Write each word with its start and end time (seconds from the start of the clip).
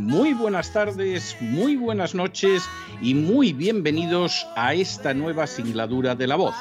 muy 0.00 0.32
buenas 0.32 0.72
tardes, 0.72 1.36
muy 1.40 1.76
buenas 1.76 2.14
noches 2.14 2.66
y 3.02 3.14
muy 3.14 3.52
bienvenidos 3.52 4.46
a 4.56 4.72
esta 4.72 5.12
nueva 5.12 5.46
singladura 5.46 6.14
de 6.14 6.26
la 6.26 6.36
voz. 6.36 6.54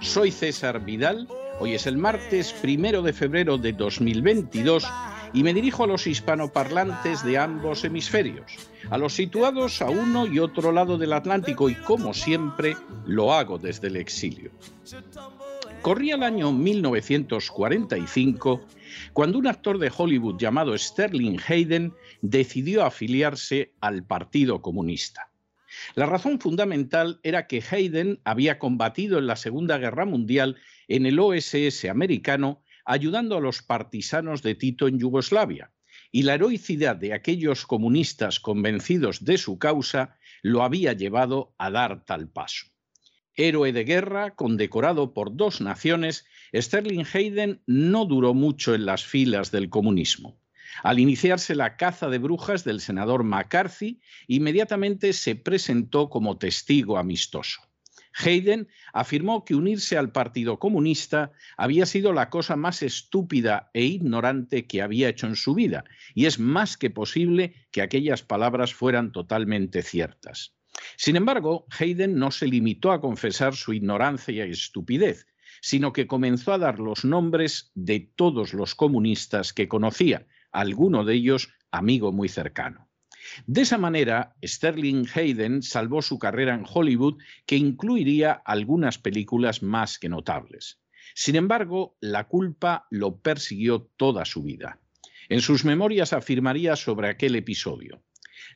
Soy 0.00 0.30
César 0.30 0.84
Vidal, 0.84 1.26
hoy 1.60 1.72
es 1.72 1.86
el 1.86 1.96
martes 1.96 2.52
primero 2.52 3.00
de 3.00 3.14
febrero 3.14 3.56
de 3.56 3.72
2022 3.72 4.86
y 5.32 5.42
me 5.42 5.54
dirijo 5.54 5.84
a 5.84 5.86
los 5.86 6.06
hispanoparlantes 6.06 7.24
de 7.24 7.38
ambos 7.38 7.84
hemisferios, 7.84 8.52
a 8.90 8.98
los 8.98 9.14
situados 9.14 9.80
a 9.80 9.88
uno 9.88 10.26
y 10.26 10.38
otro 10.38 10.70
lado 10.70 10.98
del 10.98 11.14
Atlántico 11.14 11.70
y 11.70 11.76
como 11.76 12.12
siempre 12.12 12.76
lo 13.06 13.32
hago 13.32 13.56
desde 13.56 13.88
el 13.88 13.96
exilio. 13.96 14.50
Corría 15.80 16.16
el 16.16 16.22
año 16.22 16.52
1945 16.52 18.60
cuando 19.14 19.38
un 19.38 19.46
actor 19.46 19.78
de 19.78 19.92
Hollywood 19.96 20.38
llamado 20.38 20.76
Sterling 20.76 21.38
Hayden 21.46 21.94
decidió 22.20 22.84
afiliarse 22.84 23.72
al 23.80 24.04
Partido 24.04 24.60
Comunista. 24.60 25.30
La 25.94 26.06
razón 26.06 26.40
fundamental 26.40 27.20
era 27.22 27.46
que 27.46 27.62
Hayden 27.70 28.20
había 28.24 28.58
combatido 28.58 29.18
en 29.18 29.28
la 29.28 29.36
Segunda 29.36 29.78
Guerra 29.78 30.04
Mundial 30.04 30.56
en 30.88 31.06
el 31.06 31.20
OSS 31.20 31.84
americano 31.86 32.62
ayudando 32.84 33.36
a 33.36 33.40
los 33.40 33.62
partisanos 33.62 34.42
de 34.42 34.56
Tito 34.56 34.88
en 34.88 34.98
Yugoslavia, 34.98 35.70
y 36.10 36.24
la 36.24 36.34
heroicidad 36.34 36.96
de 36.96 37.14
aquellos 37.14 37.66
comunistas 37.66 38.40
convencidos 38.40 39.24
de 39.24 39.38
su 39.38 39.58
causa 39.58 40.16
lo 40.42 40.64
había 40.64 40.92
llevado 40.92 41.54
a 41.56 41.70
dar 41.70 42.04
tal 42.04 42.28
paso. 42.28 42.66
Héroe 43.36 43.72
de 43.72 43.84
guerra, 43.84 44.34
condecorado 44.34 45.14
por 45.14 45.36
dos 45.36 45.60
naciones, 45.60 46.26
Sterling 46.54 47.04
Hayden 47.12 47.60
no 47.66 48.04
duró 48.04 48.32
mucho 48.32 48.74
en 48.74 48.86
las 48.86 49.04
filas 49.04 49.50
del 49.50 49.70
comunismo. 49.70 50.40
Al 50.82 50.98
iniciarse 50.98 51.54
la 51.54 51.76
caza 51.76 52.08
de 52.08 52.18
brujas 52.18 52.64
del 52.64 52.80
senador 52.80 53.24
McCarthy, 53.24 54.00
inmediatamente 54.26 55.12
se 55.12 55.36
presentó 55.36 56.08
como 56.08 56.38
testigo 56.38 56.98
amistoso. 56.98 57.60
Hayden 58.16 58.68
afirmó 58.92 59.44
que 59.44 59.56
unirse 59.56 59.98
al 59.98 60.12
Partido 60.12 60.58
Comunista 60.58 61.32
había 61.56 61.84
sido 61.84 62.12
la 62.12 62.30
cosa 62.30 62.54
más 62.54 62.82
estúpida 62.82 63.70
e 63.74 63.84
ignorante 63.84 64.66
que 64.66 64.82
había 64.82 65.08
hecho 65.08 65.26
en 65.26 65.36
su 65.36 65.54
vida, 65.54 65.84
y 66.14 66.26
es 66.26 66.38
más 66.38 66.76
que 66.76 66.90
posible 66.90 67.54
que 67.72 67.82
aquellas 67.82 68.22
palabras 68.22 68.72
fueran 68.72 69.10
totalmente 69.10 69.82
ciertas. 69.82 70.54
Sin 70.96 71.16
embargo, 71.16 71.66
Hayden 71.78 72.16
no 72.16 72.30
se 72.30 72.46
limitó 72.46 72.92
a 72.92 73.00
confesar 73.00 73.54
su 73.54 73.72
ignorancia 73.72 74.46
y 74.46 74.50
estupidez, 74.50 75.26
sino 75.64 75.94
que 75.94 76.06
comenzó 76.06 76.52
a 76.52 76.58
dar 76.58 76.78
los 76.78 77.06
nombres 77.06 77.72
de 77.74 77.98
todos 78.14 78.52
los 78.52 78.74
comunistas 78.74 79.54
que 79.54 79.66
conocía, 79.66 80.26
alguno 80.52 81.06
de 81.06 81.14
ellos 81.14 81.54
amigo 81.70 82.12
muy 82.12 82.28
cercano. 82.28 82.90
De 83.46 83.62
esa 83.62 83.78
manera, 83.78 84.36
Sterling 84.44 85.06
Hayden 85.14 85.62
salvó 85.62 86.02
su 86.02 86.18
carrera 86.18 86.54
en 86.54 86.66
Hollywood, 86.70 87.16
que 87.46 87.56
incluiría 87.56 88.32
algunas 88.44 88.98
películas 88.98 89.62
más 89.62 89.98
que 89.98 90.10
notables. 90.10 90.82
Sin 91.14 91.34
embargo, 91.34 91.96
la 92.02 92.28
culpa 92.28 92.86
lo 92.90 93.20
persiguió 93.20 93.88
toda 93.96 94.26
su 94.26 94.42
vida. 94.42 94.80
En 95.30 95.40
sus 95.40 95.64
memorias 95.64 96.12
afirmaría 96.12 96.76
sobre 96.76 97.08
aquel 97.08 97.36
episodio, 97.36 98.02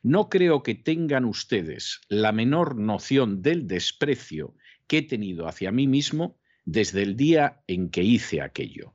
no 0.03 0.29
creo 0.29 0.63
que 0.63 0.75
tengan 0.75 1.25
ustedes 1.25 2.03
la 2.11 2.33
menor 2.33 2.77
noción 2.77 3.41
del 3.41 3.67
desprecio 3.67 4.55
que 4.87 4.99
he 4.99 5.03
tenido 5.03 5.49
hacia 5.49 5.73
mí 5.73 5.87
mismo 5.87 6.39
desde 6.71 7.03
el 7.03 7.17
día 7.17 7.62
en 7.67 7.89
que 7.89 8.03
hice 8.03 8.43
aquello. 8.43 8.93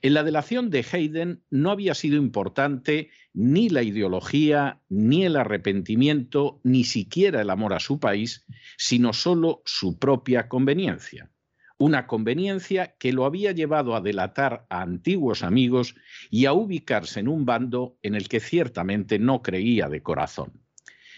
En 0.00 0.14
la 0.14 0.24
delación 0.24 0.70
de 0.70 0.84
Hayden 0.90 1.42
no 1.50 1.70
había 1.70 1.94
sido 1.94 2.16
importante 2.16 3.10
ni 3.34 3.68
la 3.68 3.82
ideología, 3.82 4.80
ni 4.88 5.26
el 5.26 5.36
arrepentimiento, 5.36 6.58
ni 6.64 6.84
siquiera 6.84 7.42
el 7.42 7.50
amor 7.50 7.74
a 7.74 7.80
su 7.80 8.00
país, 8.00 8.46
sino 8.78 9.12
solo 9.12 9.62
su 9.66 9.98
propia 9.98 10.48
conveniencia. 10.48 11.30
Una 11.76 12.06
conveniencia 12.06 12.96
que 12.98 13.12
lo 13.12 13.26
había 13.26 13.52
llevado 13.52 13.94
a 13.94 14.00
delatar 14.00 14.66
a 14.70 14.80
antiguos 14.80 15.42
amigos 15.42 15.96
y 16.30 16.46
a 16.46 16.54
ubicarse 16.54 17.20
en 17.20 17.28
un 17.28 17.44
bando 17.44 17.98
en 18.02 18.14
el 18.14 18.28
que 18.28 18.40
ciertamente 18.40 19.18
no 19.18 19.42
creía 19.42 19.90
de 19.90 20.02
corazón. 20.02 20.62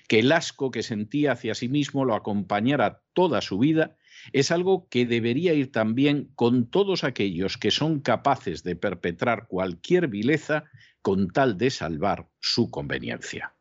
Que 0.08 0.18
el 0.18 0.32
asco 0.32 0.72
que 0.72 0.82
sentía 0.82 1.32
hacia 1.32 1.54
sí 1.54 1.68
mismo 1.68 2.04
lo 2.04 2.16
acompañara 2.16 3.02
toda 3.12 3.40
su 3.40 3.58
vida 3.58 3.96
es 4.32 4.50
algo 4.50 4.88
que 4.88 5.06
debería 5.06 5.54
ir 5.54 5.72
también 5.72 6.30
con 6.34 6.66
todos 6.66 7.04
aquellos 7.04 7.56
que 7.56 7.70
son 7.70 8.00
capaces 8.00 8.62
de 8.62 8.76
perpetrar 8.76 9.46
cualquier 9.48 10.08
vileza 10.08 10.64
con 11.02 11.28
tal 11.28 11.56
de 11.58 11.70
salvar 11.70 12.28
su 12.40 12.70
conveniencia. 12.70 13.54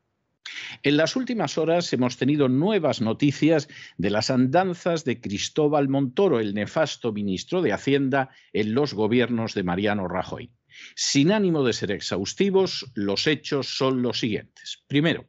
En 0.84 0.97
las 0.97 1.16
últimas 1.16 1.57
horas 1.57 1.91
hemos 1.94 2.18
tenido 2.18 2.50
nuevas 2.50 3.01
noticias 3.01 3.68
de 3.97 4.09
las 4.09 4.29
andanzas 4.29 5.03
de 5.03 5.19
Cristóbal 5.19 5.90
Montoro, 5.90 6.40
el 6.40 6.53
nefasto 6.53 7.12
ministro 7.12 7.62
de 7.62 7.74
Hacienda 7.74 8.29
en 8.53 8.74
los 8.74 8.94
gobiernos 8.94 9.53
de 9.53 9.63
Mariano 9.63 10.07
Rajoy. 10.07 10.51
Sin 10.95 11.31
ánimo 11.31 11.63
de 11.63 11.74
ser 11.74 11.91
exhaustivos, 11.91 12.91
los 12.94 13.28
hechos 13.28 13.78
son 13.78 14.01
los 14.01 14.19
siguientes. 14.19 14.84
Primero, 14.88 15.25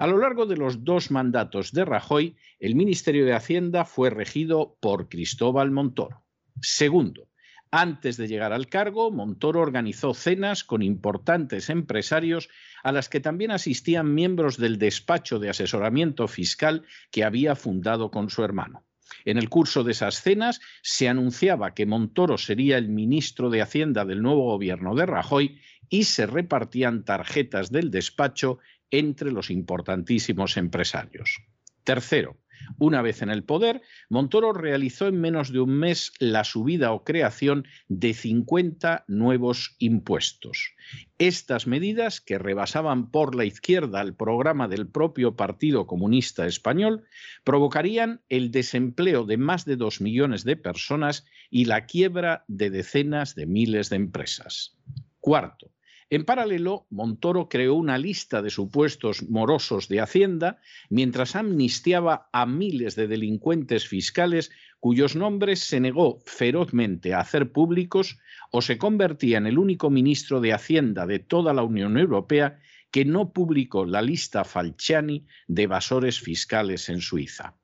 a 0.00 0.06
lo 0.06 0.16
largo 0.16 0.46
de 0.46 0.56
los 0.56 0.82
dos 0.82 1.10
mandatos 1.10 1.72
de 1.72 1.84
Rajoy, 1.84 2.34
el 2.58 2.74
Ministerio 2.74 3.26
de 3.26 3.34
Hacienda 3.34 3.84
fue 3.84 4.08
regido 4.08 4.78
por 4.80 5.10
Cristóbal 5.10 5.70
Montoro. 5.70 6.24
Segundo, 6.62 7.28
antes 7.70 8.16
de 8.16 8.26
llegar 8.26 8.54
al 8.54 8.68
cargo, 8.68 9.10
Montoro 9.10 9.60
organizó 9.60 10.14
cenas 10.14 10.64
con 10.64 10.80
importantes 10.80 11.68
empresarios 11.68 12.48
a 12.82 12.92
las 12.92 13.10
que 13.10 13.20
también 13.20 13.50
asistían 13.50 14.14
miembros 14.14 14.56
del 14.56 14.78
despacho 14.78 15.38
de 15.38 15.50
asesoramiento 15.50 16.28
fiscal 16.28 16.86
que 17.10 17.22
había 17.22 17.54
fundado 17.54 18.10
con 18.10 18.30
su 18.30 18.42
hermano. 18.42 18.86
En 19.26 19.36
el 19.36 19.50
curso 19.50 19.84
de 19.84 19.92
esas 19.92 20.22
cenas 20.22 20.62
se 20.80 21.10
anunciaba 21.10 21.74
que 21.74 21.84
Montoro 21.84 22.38
sería 22.38 22.78
el 22.78 22.88
ministro 22.88 23.50
de 23.50 23.60
Hacienda 23.60 24.06
del 24.06 24.22
nuevo 24.22 24.44
gobierno 24.44 24.94
de 24.94 25.04
Rajoy 25.04 25.60
y 25.90 26.04
se 26.04 26.24
repartían 26.24 27.04
tarjetas 27.04 27.70
del 27.70 27.90
despacho 27.90 28.60
entre 28.90 29.32
los 29.32 29.50
importantísimos 29.50 30.56
empresarios. 30.56 31.42
Tercero, 31.84 32.36
una 32.78 33.02
vez 33.02 33.22
en 33.22 33.30
el 33.30 33.44
poder, 33.44 33.82
Montoro 34.08 34.52
realizó 34.52 35.06
en 35.06 35.20
menos 35.20 35.52
de 35.52 35.60
un 35.60 35.70
mes 35.70 36.12
la 36.18 36.44
subida 36.44 36.92
o 36.92 37.04
creación 37.04 37.66
de 37.88 38.14
50 38.14 39.04
nuevos 39.08 39.76
impuestos. 39.78 40.74
Estas 41.18 41.66
medidas, 41.66 42.20
que 42.20 42.38
rebasaban 42.38 43.10
por 43.10 43.34
la 43.34 43.44
izquierda 43.44 44.00
el 44.00 44.14
programa 44.14 44.68
del 44.68 44.86
propio 44.88 45.36
Partido 45.36 45.86
Comunista 45.86 46.46
Español, 46.46 47.04
provocarían 47.44 48.22
el 48.28 48.50
desempleo 48.50 49.24
de 49.24 49.36
más 49.36 49.64
de 49.64 49.76
dos 49.76 50.00
millones 50.00 50.44
de 50.44 50.56
personas 50.56 51.26
y 51.50 51.64
la 51.64 51.86
quiebra 51.86 52.44
de 52.48 52.70
decenas 52.70 53.34
de 53.34 53.46
miles 53.46 53.90
de 53.90 53.96
empresas. 53.96 54.76
Cuarto, 55.20 55.70
en 56.10 56.24
paralelo, 56.24 56.88
Montoro 56.90 57.48
creó 57.48 57.74
una 57.74 57.96
lista 57.96 58.42
de 58.42 58.50
supuestos 58.50 59.22
morosos 59.28 59.88
de 59.88 60.00
Hacienda 60.00 60.60
mientras 60.88 61.36
amnistiaba 61.36 62.28
a 62.32 62.46
miles 62.46 62.96
de 62.96 63.06
delincuentes 63.06 63.86
fiscales 63.86 64.50
cuyos 64.80 65.14
nombres 65.14 65.60
se 65.60 65.78
negó 65.78 66.20
ferozmente 66.26 67.14
a 67.14 67.20
hacer 67.20 67.52
públicos 67.52 68.18
o 68.50 68.60
se 68.60 68.76
convertía 68.76 69.38
en 69.38 69.46
el 69.46 69.56
único 69.56 69.88
ministro 69.88 70.40
de 70.40 70.52
Hacienda 70.52 71.06
de 71.06 71.20
toda 71.20 71.54
la 71.54 71.62
Unión 71.62 71.96
Europea 71.96 72.58
que 72.90 73.04
no 73.04 73.32
publicó 73.32 73.84
la 73.84 74.02
lista 74.02 74.42
Falciani 74.42 75.26
de 75.46 75.62
evasores 75.62 76.18
fiscales 76.18 76.88
en 76.88 77.00
Suiza. 77.00 77.54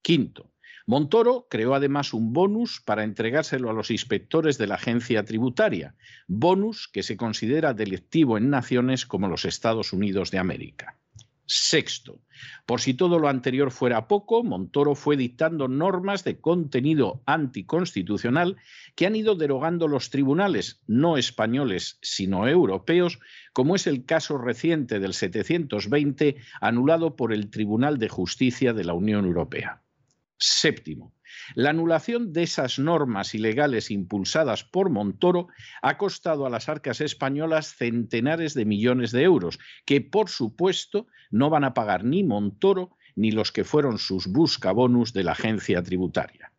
Quinto, 0.00 0.54
Montoro 0.90 1.46
creó 1.48 1.76
además 1.76 2.12
un 2.12 2.32
bonus 2.32 2.82
para 2.84 3.04
entregárselo 3.04 3.70
a 3.70 3.72
los 3.72 3.92
inspectores 3.92 4.58
de 4.58 4.66
la 4.66 4.74
agencia 4.74 5.24
tributaria, 5.24 5.94
bonus 6.26 6.88
que 6.88 7.04
se 7.04 7.16
considera 7.16 7.74
delictivo 7.74 8.36
en 8.36 8.50
naciones 8.50 9.06
como 9.06 9.28
los 9.28 9.44
Estados 9.44 9.92
Unidos 9.92 10.32
de 10.32 10.38
América. 10.38 10.98
Sexto, 11.46 12.18
por 12.66 12.80
si 12.80 12.94
todo 12.94 13.20
lo 13.20 13.28
anterior 13.28 13.70
fuera 13.70 14.08
poco, 14.08 14.42
Montoro 14.42 14.96
fue 14.96 15.16
dictando 15.16 15.68
normas 15.68 16.24
de 16.24 16.40
contenido 16.40 17.22
anticonstitucional 17.24 18.56
que 18.96 19.06
han 19.06 19.14
ido 19.14 19.36
derogando 19.36 19.86
los 19.86 20.10
tribunales, 20.10 20.82
no 20.88 21.18
españoles, 21.18 22.00
sino 22.02 22.48
europeos, 22.48 23.20
como 23.52 23.76
es 23.76 23.86
el 23.86 24.06
caso 24.06 24.38
reciente 24.38 24.98
del 24.98 25.14
720, 25.14 26.38
anulado 26.60 27.14
por 27.14 27.32
el 27.32 27.48
Tribunal 27.48 27.98
de 27.98 28.08
Justicia 28.08 28.72
de 28.72 28.82
la 28.82 28.94
Unión 28.94 29.24
Europea. 29.24 29.84
Séptimo, 30.40 31.14
la 31.54 31.70
anulación 31.70 32.32
de 32.32 32.44
esas 32.44 32.78
normas 32.78 33.34
ilegales 33.34 33.90
impulsadas 33.90 34.64
por 34.64 34.88
Montoro 34.88 35.48
ha 35.82 35.98
costado 35.98 36.46
a 36.46 36.50
las 36.50 36.70
arcas 36.70 37.02
españolas 37.02 37.76
centenares 37.76 38.54
de 38.54 38.64
millones 38.64 39.12
de 39.12 39.22
euros, 39.22 39.58
que 39.84 40.00
por 40.00 40.30
supuesto 40.30 41.06
no 41.30 41.50
van 41.50 41.64
a 41.64 41.74
pagar 41.74 42.04
ni 42.04 42.24
Montoro 42.24 42.96
ni 43.16 43.32
los 43.32 43.52
que 43.52 43.64
fueron 43.64 43.98
sus 43.98 44.28
buscabonus 44.28 45.12
de 45.12 45.24
la 45.24 45.32
agencia 45.32 45.82
tributaria. 45.82 46.52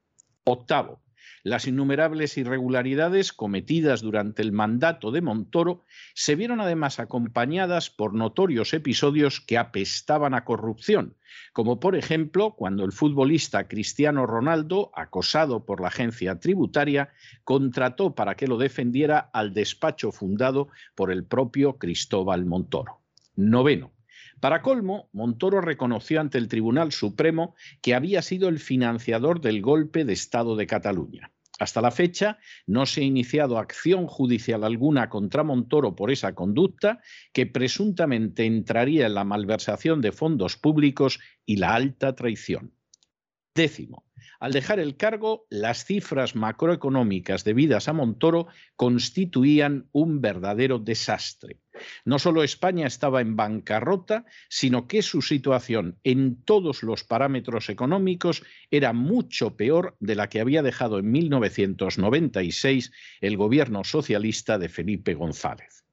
Octavo, 0.43 1.01
las 1.43 1.67
innumerables 1.67 2.37
irregularidades 2.37 3.33
cometidas 3.33 4.01
durante 4.01 4.41
el 4.41 4.51
mandato 4.51 5.11
de 5.11 5.21
Montoro 5.21 5.85
se 6.13 6.35
vieron 6.35 6.61
además 6.61 6.99
acompañadas 6.99 7.89
por 7.89 8.13
notorios 8.13 8.73
episodios 8.73 9.41
que 9.41 9.57
apestaban 9.57 10.33
a 10.33 10.43
corrupción, 10.43 11.15
como 11.53 11.79
por 11.79 11.95
ejemplo 11.95 12.55
cuando 12.55 12.85
el 12.85 12.91
futbolista 12.91 13.67
Cristiano 13.67 14.25
Ronaldo, 14.25 14.91
acosado 14.95 15.65
por 15.65 15.81
la 15.81 15.87
agencia 15.87 16.39
tributaria, 16.39 17.13
contrató 17.43 18.15
para 18.15 18.35
que 18.35 18.47
lo 18.47 18.57
defendiera 18.57 19.19
al 19.33 19.53
despacho 19.53 20.11
fundado 20.11 20.67
por 20.95 21.11
el 21.11 21.23
propio 21.25 21.77
Cristóbal 21.77 22.45
Montoro. 22.45 23.01
Noveno. 23.35 23.91
Para 24.41 24.63
colmo, 24.63 25.07
Montoro 25.13 25.61
reconoció 25.61 26.19
ante 26.19 26.39
el 26.39 26.47
Tribunal 26.47 26.91
Supremo 26.91 27.53
que 27.79 27.93
había 27.93 28.23
sido 28.23 28.49
el 28.49 28.57
financiador 28.57 29.39
del 29.39 29.61
golpe 29.61 30.03
de 30.03 30.13
Estado 30.13 30.55
de 30.55 30.65
Cataluña. 30.65 31.31
Hasta 31.59 31.79
la 31.79 31.91
fecha 31.91 32.39
no 32.65 32.87
se 32.87 33.01
ha 33.01 33.03
iniciado 33.03 33.59
acción 33.59 34.07
judicial 34.07 34.63
alguna 34.63 35.09
contra 35.09 35.43
Montoro 35.43 35.95
por 35.95 36.09
esa 36.09 36.33
conducta 36.33 37.01
que 37.33 37.45
presuntamente 37.45 38.45
entraría 38.45 39.05
en 39.05 39.13
la 39.13 39.25
malversación 39.25 40.01
de 40.01 40.11
fondos 40.11 40.57
públicos 40.57 41.19
y 41.45 41.57
la 41.57 41.75
alta 41.75 42.15
traición. 42.15 42.73
Décimo, 43.53 44.07
al 44.41 44.53
dejar 44.53 44.79
el 44.79 44.97
cargo, 44.97 45.45
las 45.51 45.85
cifras 45.85 46.35
macroeconómicas 46.35 47.43
debidas 47.43 47.87
a 47.87 47.93
Montoro 47.93 48.47
constituían 48.75 49.87
un 49.91 50.19
verdadero 50.19 50.79
desastre. 50.79 51.59
No 52.05 52.17
solo 52.17 52.41
España 52.41 52.87
estaba 52.87 53.21
en 53.21 53.35
bancarrota, 53.35 54.25
sino 54.49 54.87
que 54.87 55.03
su 55.03 55.21
situación 55.21 55.99
en 56.03 56.43
todos 56.43 56.81
los 56.81 57.03
parámetros 57.03 57.69
económicos 57.69 58.41
era 58.71 58.93
mucho 58.93 59.55
peor 59.55 59.95
de 59.99 60.15
la 60.15 60.27
que 60.27 60.39
había 60.39 60.63
dejado 60.63 60.97
en 60.97 61.11
1996 61.11 62.91
el 63.21 63.37
gobierno 63.37 63.83
socialista 63.83 64.57
de 64.57 64.69
Felipe 64.69 65.13
González. 65.13 65.85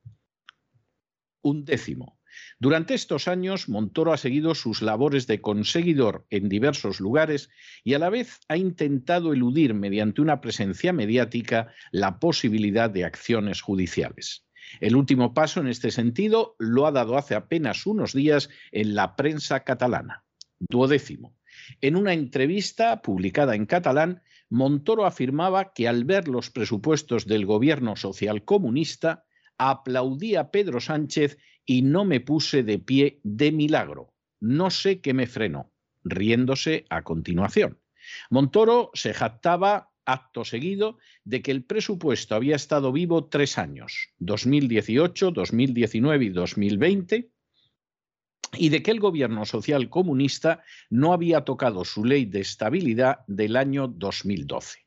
Un 1.43 1.67
décimo. 1.67 2.18
Durante 2.61 2.95
estos 2.95 3.29
años, 3.29 3.69
Montoro 3.69 4.13
ha 4.13 4.17
seguido 4.17 4.55
sus 4.57 4.83
labores 4.83 5.29
de 5.29 5.41
conseguidor 5.41 6.27
en 6.29 6.49
diversos 6.49 6.99
lugares 6.99 7.51
y 7.85 7.95
a 7.95 8.01
la 8.01 8.11
vez 8.11 8.41
ha 8.49 8.57
intentado 8.57 9.33
eludir 9.33 9.75
mediante 9.75 10.21
una 10.21 10.41
presencia 10.41 10.93
mediática 10.93 11.73
la 11.93 12.19
posibilidad 12.19 12.91
de 12.91 13.05
acciones 13.05 13.63
judiciales. 13.63 14.45
El 14.81 14.97
último 14.97 15.35
paso 15.35 15.61
en 15.61 15.69
este 15.69 15.93
sentido 15.93 16.57
lo 16.59 16.87
ha 16.87 16.93
dado 16.93 17.17
hace 17.17 17.37
apenas 17.37 17.87
unos 17.87 18.13
días 18.13 18.51
en 18.73 18.97
la 18.97 19.15
prensa 19.15 19.61
catalana. 19.61 20.25
Duodécimo. 20.59 21.37
En 21.81 21.95
una 21.95 22.13
entrevista 22.13 23.03
publicada 23.03 23.55
en 23.55 23.67
catalán, 23.67 24.23
Montoro 24.51 25.07
afirmaba 25.07 25.73
que 25.73 25.87
al 25.87 26.05
ver 26.05 26.27
los 26.27 26.51
presupuestos 26.51 27.27
del 27.27 27.47
gobierno 27.47 27.95
socialcomunista, 27.95 29.25
aplaudía 29.59 30.41
a 30.41 30.51
Pedro 30.51 30.81
Sánchez 30.81 31.39
y 31.69 31.83
no 31.83 32.07
me 32.07 32.21
puse 32.21 32.63
de 32.63 32.79
pie 32.79 33.21
de 33.23 33.53
milagro. 33.53 34.15
No 34.41 34.71
sé 34.71 35.03
qué 35.03 35.13
me 35.13 35.27
frenó, 35.27 35.71
riéndose 36.03 36.87
a 36.89 37.03
continuación. 37.03 37.79
Montoro 38.31 38.91
se 38.95 39.13
jactaba 39.13 39.93
acto 40.07 40.47
seguido 40.47 40.97
de 41.25 41.43
que 41.43 41.51
el 41.51 41.65
presupuesto 41.65 42.35
había 42.35 42.57
estado 42.57 42.91
vivo 42.91 43.27
tres 43.27 43.59
años, 43.59 44.09
2018, 44.19 45.31
2019 45.31 46.25
y 46.25 46.29
2020, 46.31 47.31
y 48.57 48.69
de 48.71 48.83
que 48.83 48.91
el 48.91 48.99
gobierno 48.99 49.45
social 49.45 49.91
comunista 49.91 50.65
no 50.89 51.13
había 51.13 51.45
tocado 51.45 51.85
su 51.85 52.03
ley 52.03 52.25
de 52.25 52.41
estabilidad 52.41 53.19
del 53.27 53.57
año 53.57 53.89
2012. 53.89 54.87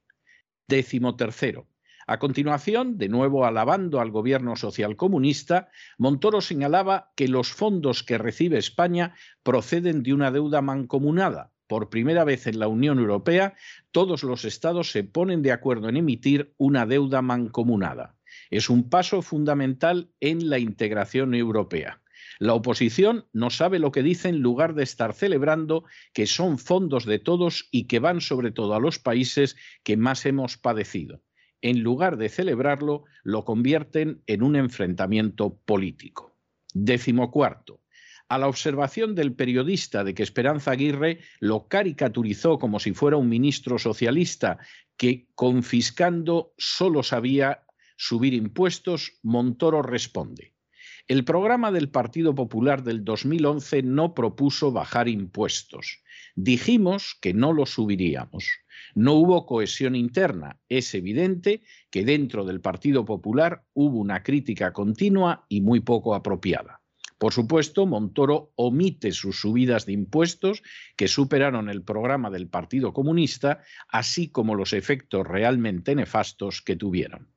Décimo 0.67 1.15
tercero. 1.15 1.67
A 2.11 2.19
continuación, 2.19 2.97
de 2.97 3.07
nuevo 3.07 3.45
alabando 3.45 4.01
al 4.01 4.11
gobierno 4.11 4.57
socialcomunista, 4.57 5.69
Montoro 5.97 6.41
señalaba 6.41 7.13
que 7.15 7.29
los 7.29 7.53
fondos 7.53 8.03
que 8.03 8.17
recibe 8.17 8.57
España 8.57 9.15
proceden 9.43 10.03
de 10.03 10.13
una 10.13 10.29
deuda 10.29 10.61
mancomunada. 10.61 11.53
Por 11.67 11.89
primera 11.89 12.25
vez 12.25 12.47
en 12.47 12.59
la 12.59 12.67
Unión 12.67 12.99
Europea, 12.99 13.55
todos 13.91 14.23
los 14.23 14.43
estados 14.43 14.91
se 14.91 15.05
ponen 15.05 15.41
de 15.41 15.53
acuerdo 15.53 15.87
en 15.87 15.95
emitir 15.95 16.53
una 16.57 16.85
deuda 16.85 17.21
mancomunada. 17.21 18.17
Es 18.49 18.69
un 18.69 18.89
paso 18.89 19.21
fundamental 19.21 20.11
en 20.19 20.49
la 20.49 20.59
integración 20.59 21.33
europea. 21.33 22.01
La 22.39 22.55
oposición 22.55 23.25
no 23.31 23.49
sabe 23.51 23.79
lo 23.79 23.93
que 23.93 24.03
dice 24.03 24.27
en 24.27 24.39
lugar 24.39 24.73
de 24.73 24.83
estar 24.83 25.13
celebrando 25.13 25.85
que 26.11 26.27
son 26.27 26.57
fondos 26.57 27.05
de 27.05 27.19
todos 27.19 27.69
y 27.71 27.85
que 27.85 27.99
van 27.99 28.19
sobre 28.19 28.51
todo 28.51 28.75
a 28.75 28.81
los 28.81 28.99
países 28.99 29.55
que 29.83 29.95
más 29.95 30.25
hemos 30.25 30.57
padecido 30.57 31.21
en 31.61 31.83
lugar 31.83 32.17
de 32.17 32.29
celebrarlo, 32.29 33.05
lo 33.23 33.45
convierten 33.45 34.21
en 34.27 34.43
un 34.43 34.55
enfrentamiento 34.55 35.59
político. 35.65 36.35
Décimo 36.73 37.31
cuarto. 37.31 37.81
A 38.29 38.37
la 38.37 38.47
observación 38.47 39.13
del 39.13 39.33
periodista 39.33 40.03
de 40.03 40.13
que 40.13 40.23
Esperanza 40.23 40.71
Aguirre 40.71 41.19
lo 41.39 41.67
caricaturizó 41.67 42.59
como 42.59 42.79
si 42.79 42.93
fuera 42.93 43.17
un 43.17 43.27
ministro 43.27 43.77
socialista 43.77 44.57
que 44.95 45.27
confiscando 45.35 46.53
solo 46.57 47.03
sabía 47.03 47.65
subir 47.97 48.33
impuestos, 48.33 49.19
Montoro 49.21 49.81
responde. 49.81 50.50
El 51.07 51.25
programa 51.25 51.71
del 51.71 51.89
Partido 51.89 52.35
Popular 52.35 52.83
del 52.83 53.03
2011 53.03 53.83
no 53.83 54.13
propuso 54.13 54.71
bajar 54.71 55.07
impuestos. 55.07 56.03
Dijimos 56.35 57.17
que 57.21 57.33
no 57.33 57.53
lo 57.53 57.65
subiríamos. 57.65 58.45
No 58.95 59.13
hubo 59.13 59.45
cohesión 59.45 59.95
interna. 59.95 60.59
Es 60.69 60.93
evidente 60.93 61.63
que 61.89 62.05
dentro 62.05 62.45
del 62.45 62.61
Partido 62.61 63.03
Popular 63.05 63.63
hubo 63.73 63.99
una 63.99 64.23
crítica 64.23 64.73
continua 64.73 65.45
y 65.49 65.61
muy 65.61 65.79
poco 65.79 66.15
apropiada. 66.15 66.81
Por 67.17 67.33
supuesto, 67.33 67.85
Montoro 67.85 68.51
omite 68.55 69.11
sus 69.11 69.39
subidas 69.39 69.85
de 69.85 69.93
impuestos 69.93 70.63
que 70.95 71.07
superaron 71.07 71.69
el 71.69 71.83
programa 71.83 72.31
del 72.31 72.47
Partido 72.47 72.93
Comunista, 72.93 73.61
así 73.89 74.29
como 74.29 74.55
los 74.55 74.73
efectos 74.73 75.27
realmente 75.27 75.93
nefastos 75.93 76.61
que 76.63 76.75
tuvieron. 76.75 77.27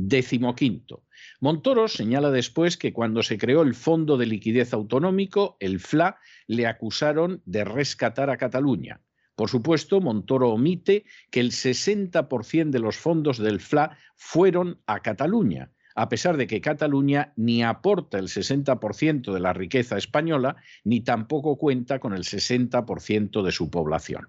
Décimo 0.00 0.54
quinto. 0.54 1.02
Montoro 1.40 1.88
señala 1.88 2.30
después 2.30 2.76
que 2.76 2.92
cuando 2.92 3.24
se 3.24 3.36
creó 3.36 3.62
el 3.62 3.74
Fondo 3.74 4.16
de 4.16 4.26
Liquidez 4.26 4.72
Autonómico, 4.72 5.56
el 5.58 5.80
FLA, 5.80 6.20
le 6.46 6.68
acusaron 6.68 7.42
de 7.46 7.64
rescatar 7.64 8.30
a 8.30 8.36
Cataluña. 8.36 9.00
Por 9.34 9.50
supuesto, 9.50 10.00
Montoro 10.00 10.50
omite 10.50 11.04
que 11.32 11.40
el 11.40 11.50
60% 11.50 12.70
de 12.70 12.78
los 12.78 12.96
fondos 12.96 13.38
del 13.38 13.58
FLA 13.58 13.98
fueron 14.14 14.80
a 14.86 15.00
Cataluña, 15.00 15.72
a 15.96 16.08
pesar 16.08 16.36
de 16.36 16.46
que 16.46 16.60
Cataluña 16.60 17.32
ni 17.34 17.64
aporta 17.64 18.20
el 18.20 18.28
60% 18.28 19.32
de 19.32 19.40
la 19.40 19.52
riqueza 19.52 19.98
española, 19.98 20.54
ni 20.84 21.00
tampoco 21.00 21.56
cuenta 21.58 21.98
con 21.98 22.14
el 22.14 22.22
60% 22.22 23.42
de 23.42 23.50
su 23.50 23.68
población. 23.68 24.28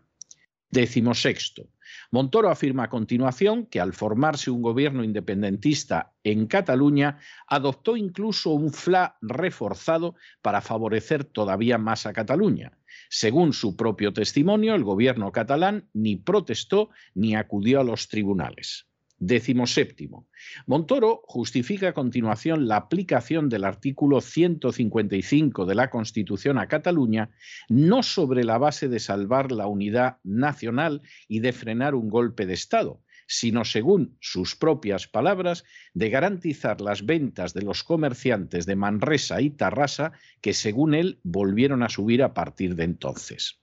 Décimo 0.72 1.16
sexto. 1.16 1.70
Montoro 2.12 2.50
afirma 2.50 2.84
a 2.84 2.90
continuación 2.90 3.66
que 3.66 3.80
al 3.80 3.94
formarse 3.94 4.52
un 4.52 4.62
gobierno 4.62 5.04
independentista 5.04 6.14
en 6.24 6.46
Cataluña, 6.46 7.18
adoptó 7.48 7.98
incluso 7.98 8.52
un 8.52 8.72
FLA 8.72 9.18
reforzado 9.22 10.16
para 10.42 10.62
favorecer 10.62 11.24
todavía 11.24 11.78
más 11.78 12.06
a 12.06 12.14
Cataluña. 12.14 12.78
Según 13.10 13.54
su 13.54 13.76
propio 13.76 14.14
testimonio, 14.14 14.76
el 14.76 14.84
gobierno 14.84 15.32
catalán 15.32 15.90
ni 15.94 16.16
protestó 16.16 16.90
ni 17.16 17.36
acudió 17.36 17.80
a 17.82 17.84
los 17.84 18.08
tribunales. 18.08 18.89
Décimo 19.20 19.68
séptimo. 19.68 20.28
Montoro 20.66 21.22
justifica 21.26 21.90
a 21.90 21.94
continuación 21.94 22.70
la 22.70 22.78
aplicación 22.78 23.50
del 23.50 23.66
artículo 23.66 24.22
155 24.22 25.66
de 25.66 25.76
la 25.76 25.90
Constitución 25.90 26.58
a 26.58 26.68
Cataluña 26.68 27.30
no 27.68 28.02
sobre 28.02 28.46
la 28.46 28.58
base 28.58 28.88
de 28.88 29.00
salvar 29.00 29.52
la 29.52 29.68
unidad 29.68 30.20
nacional 30.24 31.02
y 31.28 31.42
de 31.42 31.52
frenar 31.52 31.96
un 31.96 32.08
golpe 32.10 32.46
de 32.46 32.54
Estado, 32.54 33.02
sino 33.28 33.66
según 33.66 34.18
sus 34.22 34.56
propias 34.56 35.08
palabras, 35.08 35.66
de 35.94 36.10
garantizar 36.10 36.80
las 36.80 37.06
ventas 37.06 37.54
de 37.54 37.64
los 37.64 37.84
comerciantes 37.84 38.66
de 38.66 38.78
Manresa 38.78 39.42
y 39.42 39.50
Tarrasa, 39.50 40.14
que 40.40 40.54
según 40.54 40.94
él 40.94 41.20
volvieron 41.24 41.84
a 41.84 41.90
subir 41.90 42.24
a 42.24 42.34
partir 42.34 42.76
de 42.76 42.86
entonces. 42.86 43.60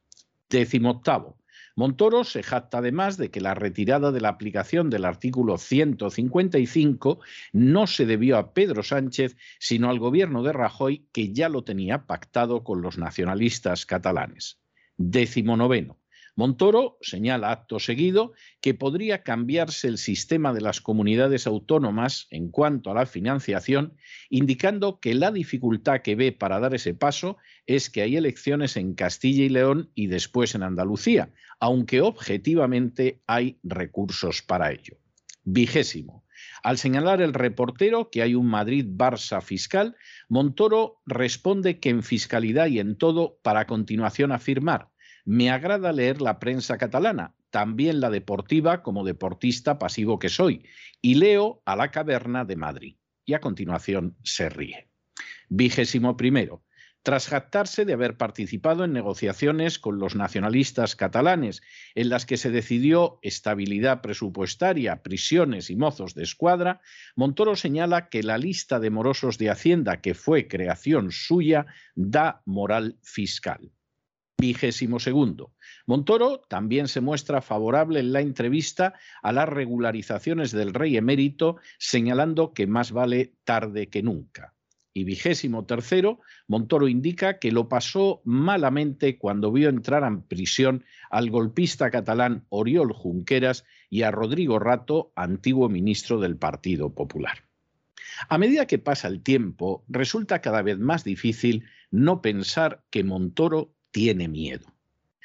Décimo 0.50 0.90
octavo. 0.90 1.38
Montoro 1.78 2.24
se 2.24 2.42
jacta 2.42 2.78
además 2.78 3.18
de 3.18 3.30
que 3.30 3.42
la 3.42 3.54
retirada 3.54 4.10
de 4.10 4.22
la 4.22 4.30
aplicación 4.30 4.88
del 4.88 5.04
artículo 5.04 5.58
155 5.58 7.20
no 7.52 7.86
se 7.86 8.06
debió 8.06 8.38
a 8.38 8.54
Pedro 8.54 8.82
Sánchez, 8.82 9.36
sino 9.58 9.90
al 9.90 9.98
gobierno 9.98 10.42
de 10.42 10.54
Rajoy, 10.54 11.06
que 11.12 11.34
ya 11.34 11.50
lo 11.50 11.64
tenía 11.64 12.06
pactado 12.06 12.64
con 12.64 12.80
los 12.80 12.96
nacionalistas 12.96 13.84
catalanes. 13.84 14.58
Décimo 14.96 15.58
noveno. 15.58 15.98
Montoro 16.36 16.98
señala 17.00 17.50
acto 17.50 17.80
seguido 17.80 18.34
que 18.60 18.74
podría 18.74 19.22
cambiarse 19.22 19.88
el 19.88 19.96
sistema 19.96 20.52
de 20.52 20.60
las 20.60 20.82
comunidades 20.82 21.46
autónomas 21.46 22.26
en 22.30 22.50
cuanto 22.50 22.90
a 22.90 22.94
la 22.94 23.06
financiación, 23.06 23.96
indicando 24.28 25.00
que 25.00 25.14
la 25.14 25.32
dificultad 25.32 26.02
que 26.02 26.14
ve 26.14 26.32
para 26.32 26.60
dar 26.60 26.74
ese 26.74 26.92
paso 26.92 27.38
es 27.64 27.88
que 27.88 28.02
hay 28.02 28.16
elecciones 28.16 28.76
en 28.76 28.94
Castilla 28.94 29.44
y 29.44 29.48
León 29.48 29.90
y 29.94 30.08
después 30.08 30.54
en 30.54 30.62
Andalucía, 30.62 31.32
aunque 31.58 32.02
objetivamente 32.02 33.22
hay 33.26 33.58
recursos 33.62 34.42
para 34.42 34.72
ello. 34.72 34.98
Vigésimo. 35.44 36.26
Al 36.62 36.76
señalar 36.76 37.22
el 37.22 37.32
reportero 37.32 38.10
que 38.10 38.20
hay 38.20 38.34
un 38.34 38.46
Madrid-Barça 38.46 39.40
fiscal, 39.40 39.96
Montoro 40.28 41.00
responde 41.06 41.80
que 41.80 41.88
en 41.88 42.02
fiscalidad 42.02 42.66
y 42.66 42.78
en 42.78 42.98
todo, 42.98 43.38
para 43.42 43.66
continuación 43.66 44.32
afirmar, 44.32 44.90
me 45.26 45.50
agrada 45.50 45.92
leer 45.92 46.22
la 46.22 46.38
prensa 46.38 46.78
catalana, 46.78 47.34
también 47.50 48.00
la 48.00 48.10
deportiva 48.10 48.82
como 48.82 49.04
deportista 49.04 49.78
pasivo 49.78 50.18
que 50.18 50.28
soy, 50.28 50.64
y 51.02 51.16
leo 51.16 51.62
a 51.66 51.76
la 51.76 51.90
caverna 51.90 52.44
de 52.44 52.56
Madrid. 52.56 52.96
Y 53.24 53.34
a 53.34 53.40
continuación 53.40 54.16
se 54.22 54.48
ríe. 54.48 54.88
Vigésimo 55.48 56.16
primero. 56.16 56.62
Tras 57.02 57.28
jactarse 57.28 57.84
de 57.84 57.92
haber 57.92 58.16
participado 58.16 58.84
en 58.84 58.92
negociaciones 58.92 59.78
con 59.78 59.98
los 59.98 60.16
nacionalistas 60.16 60.96
catalanes, 60.96 61.60
en 61.94 62.08
las 62.08 62.24
que 62.24 62.36
se 62.36 62.50
decidió 62.50 63.18
estabilidad 63.22 64.02
presupuestaria, 64.02 65.02
prisiones 65.02 65.70
y 65.70 65.76
mozos 65.76 66.14
de 66.14 66.22
escuadra, 66.22 66.80
Montoro 67.16 67.54
señala 67.56 68.08
que 68.08 68.22
la 68.22 68.38
lista 68.38 68.80
de 68.80 68.90
morosos 68.90 69.38
de 69.38 69.50
Hacienda, 69.50 70.00
que 70.00 70.14
fue 70.14 70.48
creación 70.48 71.10
suya, 71.10 71.66
da 71.94 72.42
moral 72.44 72.96
fiscal. 73.02 73.72
Vigésimo 74.38 75.00
segundo. 75.00 75.54
Montoro 75.86 76.42
también 76.48 76.88
se 76.88 77.00
muestra 77.00 77.40
favorable 77.40 78.00
en 78.00 78.12
la 78.12 78.20
entrevista 78.20 78.92
a 79.22 79.32
las 79.32 79.48
regularizaciones 79.48 80.52
del 80.52 80.74
rey 80.74 80.98
emérito, 80.98 81.56
señalando 81.78 82.52
que 82.52 82.66
más 82.66 82.92
vale 82.92 83.32
tarde 83.44 83.88
que 83.88 84.02
nunca. 84.02 84.52
Y 84.92 85.04
vigésimo 85.04 85.64
tercero, 85.64 86.20
Montoro 86.48 86.88
indica 86.88 87.38
que 87.38 87.50
lo 87.50 87.68
pasó 87.68 88.20
malamente 88.24 89.18
cuando 89.18 89.52
vio 89.52 89.68
entrar 89.70 90.04
en 90.04 90.22
prisión 90.22 90.84
al 91.10 91.30
golpista 91.30 91.90
catalán 91.90 92.44
Oriol 92.50 92.92
Junqueras 92.92 93.64
y 93.88 94.02
a 94.02 94.10
Rodrigo 94.10 94.58
Rato, 94.58 95.12
antiguo 95.16 95.68
ministro 95.68 96.20
del 96.20 96.36
Partido 96.36 96.94
Popular. 96.94 97.44
A 98.28 98.38
medida 98.38 98.66
que 98.66 98.78
pasa 98.78 99.08
el 99.08 99.22
tiempo, 99.22 99.84
resulta 99.88 100.40
cada 100.40 100.62
vez 100.62 100.78
más 100.78 101.04
difícil 101.04 101.64
no 101.90 102.22
pensar 102.22 102.82
que 102.90 103.04
Montoro 103.04 103.75
tiene 103.96 104.28
miedo. 104.28 104.74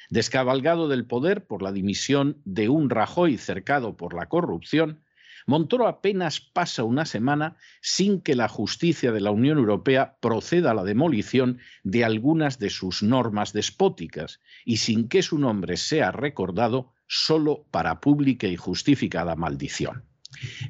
Descabalgado 0.10 0.88
del 0.88 1.06
poder 1.06 1.46
por 1.46 1.62
la 1.62 1.74
dimisión 1.74 2.38
de 2.46 2.70
un 2.70 2.90
Rajoy 2.90 3.38
cercado 3.38 3.98
por 3.98 4.14
la 4.14 4.30
corrupción, 4.30 5.02
Montoro 5.46 5.88
apenas 5.88 6.40
pasa 6.40 6.86
una 6.86 7.06
semana 7.06 7.58
sin 7.82 8.22
que 8.22 8.34
la 8.34 8.48
justicia 8.48 9.12
de 9.12 9.20
la 9.20 9.32
Unión 9.32 9.58
Europea 9.58 10.16
proceda 10.22 10.72
a 10.72 10.74
la 10.74 10.86
demolición 10.86 11.60
de 11.84 12.06
algunas 12.06 12.60
de 12.60 12.70
sus 12.70 13.04
normas 13.04 13.52
despóticas 13.52 14.40
y 14.64 14.78
sin 14.78 15.10
que 15.10 15.22
su 15.22 15.38
nombre 15.38 15.76
sea 15.76 16.14
recordado 16.14 16.94
solo 17.08 17.66
para 17.72 18.00
pública 18.00 18.48
y 18.48 18.56
justificada 18.56 19.36
maldición. 19.36 20.06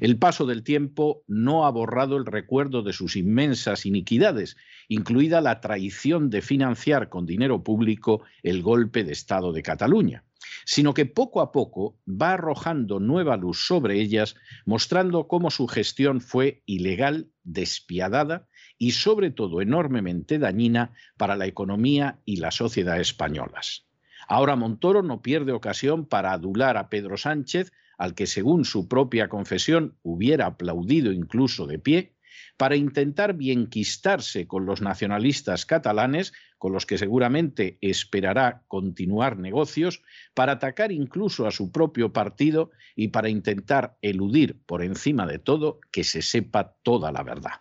El 0.00 0.18
paso 0.18 0.46
del 0.46 0.64
tiempo 0.64 1.22
no 1.28 1.66
ha 1.66 1.70
borrado 1.70 2.16
el 2.16 2.26
recuerdo 2.26 2.82
de 2.82 2.92
sus 2.92 3.16
inmensas 3.16 3.86
iniquidades, 3.86 4.56
incluida 4.88 5.40
la 5.40 5.60
traición 5.60 6.30
de 6.30 6.42
financiar 6.42 7.08
con 7.08 7.26
dinero 7.26 7.62
público 7.62 8.22
el 8.42 8.62
golpe 8.62 9.04
de 9.04 9.12
Estado 9.12 9.52
de 9.52 9.62
Cataluña, 9.62 10.24
sino 10.64 10.94
que 10.94 11.06
poco 11.06 11.40
a 11.40 11.52
poco 11.52 11.96
va 12.08 12.32
arrojando 12.32 12.98
nueva 13.00 13.36
luz 13.36 13.66
sobre 13.66 14.00
ellas, 14.00 14.34
mostrando 14.66 15.28
cómo 15.28 15.50
su 15.50 15.68
gestión 15.68 16.20
fue 16.20 16.62
ilegal, 16.66 17.30
despiadada 17.44 18.48
y 18.78 18.92
sobre 18.92 19.30
todo 19.30 19.60
enormemente 19.60 20.38
dañina 20.38 20.92
para 21.16 21.36
la 21.36 21.46
economía 21.46 22.20
y 22.24 22.36
la 22.36 22.50
sociedad 22.50 23.00
españolas. 23.00 23.86
Ahora 24.28 24.56
Montoro 24.56 25.02
no 25.02 25.22
pierde 25.22 25.52
ocasión 25.52 26.06
para 26.06 26.32
adular 26.32 26.76
a 26.76 26.88
Pedro 26.88 27.16
Sánchez, 27.16 27.72
al 28.02 28.16
que 28.16 28.26
según 28.26 28.64
su 28.64 28.88
propia 28.88 29.28
confesión 29.28 29.96
hubiera 30.02 30.46
aplaudido 30.46 31.12
incluso 31.12 31.68
de 31.68 31.78
pie, 31.78 32.16
para 32.56 32.74
intentar 32.74 33.34
bienquistarse 33.34 34.48
con 34.48 34.66
los 34.66 34.82
nacionalistas 34.82 35.66
catalanes, 35.66 36.32
con 36.58 36.72
los 36.72 36.84
que 36.84 36.98
seguramente 36.98 37.78
esperará 37.80 38.64
continuar 38.66 39.38
negocios, 39.38 40.02
para 40.34 40.54
atacar 40.54 40.90
incluso 40.90 41.46
a 41.46 41.52
su 41.52 41.70
propio 41.70 42.12
partido 42.12 42.72
y 42.96 43.08
para 43.08 43.28
intentar 43.28 43.96
eludir 44.02 44.60
por 44.66 44.82
encima 44.82 45.24
de 45.24 45.38
todo 45.38 45.78
que 45.92 46.02
se 46.02 46.22
sepa 46.22 46.74
toda 46.82 47.12
la 47.12 47.22
verdad. 47.22 47.60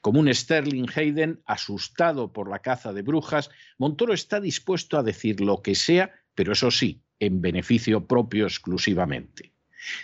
Como 0.00 0.18
un 0.18 0.34
Sterling 0.34 0.88
Hayden 0.92 1.40
asustado 1.46 2.32
por 2.32 2.50
la 2.50 2.58
caza 2.58 2.92
de 2.92 3.02
brujas, 3.02 3.48
Montoro 3.78 4.12
está 4.12 4.40
dispuesto 4.40 4.98
a 4.98 5.04
decir 5.04 5.40
lo 5.40 5.62
que 5.62 5.76
sea, 5.76 6.10
pero 6.34 6.52
eso 6.52 6.72
sí, 6.72 7.04
en 7.20 7.40
beneficio 7.40 8.08
propio 8.08 8.44
exclusivamente. 8.46 9.52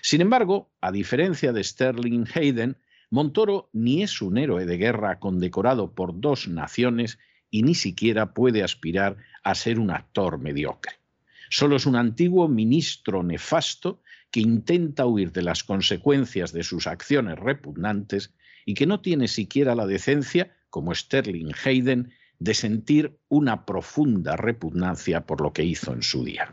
Sin 0.02 0.20
embargo, 0.20 0.70
a 0.80 0.92
diferencia 0.92 1.52
de 1.52 1.64
Sterling 1.64 2.26
Hayden, 2.34 2.76
Montoro 3.10 3.70
ni 3.72 4.02
es 4.02 4.20
un 4.22 4.38
héroe 4.38 4.66
de 4.66 4.76
guerra 4.76 5.18
condecorado 5.18 5.94
por 5.94 6.20
dos 6.20 6.48
naciones 6.48 7.18
y 7.50 7.62
ni 7.62 7.74
siquiera 7.74 8.34
puede 8.34 8.62
aspirar 8.64 9.16
a 9.44 9.54
ser 9.54 9.78
un 9.78 9.90
actor 9.90 10.38
mediocre. 10.38 10.94
Solo 11.50 11.76
es 11.76 11.86
un 11.86 11.94
antiguo 11.94 12.48
ministro 12.48 13.22
nefasto 13.22 14.02
que 14.32 14.40
intenta 14.40 15.06
huir 15.06 15.30
de 15.30 15.42
las 15.42 15.62
consecuencias 15.62 16.52
de 16.52 16.64
sus 16.64 16.88
acciones 16.88 17.38
repugnantes 17.38 18.34
y 18.66 18.74
que 18.74 18.86
no 18.86 19.00
tiene 19.00 19.28
siquiera 19.28 19.76
la 19.76 19.86
decencia, 19.86 20.56
como 20.70 20.92
Sterling 20.92 21.52
Hayden, 21.64 22.12
de 22.40 22.54
sentir 22.54 23.20
una 23.28 23.64
profunda 23.64 24.36
repugnancia 24.36 25.24
por 25.26 25.40
lo 25.40 25.52
que 25.52 25.62
hizo 25.62 25.92
en 25.92 26.02
su 26.02 26.24
día. 26.24 26.52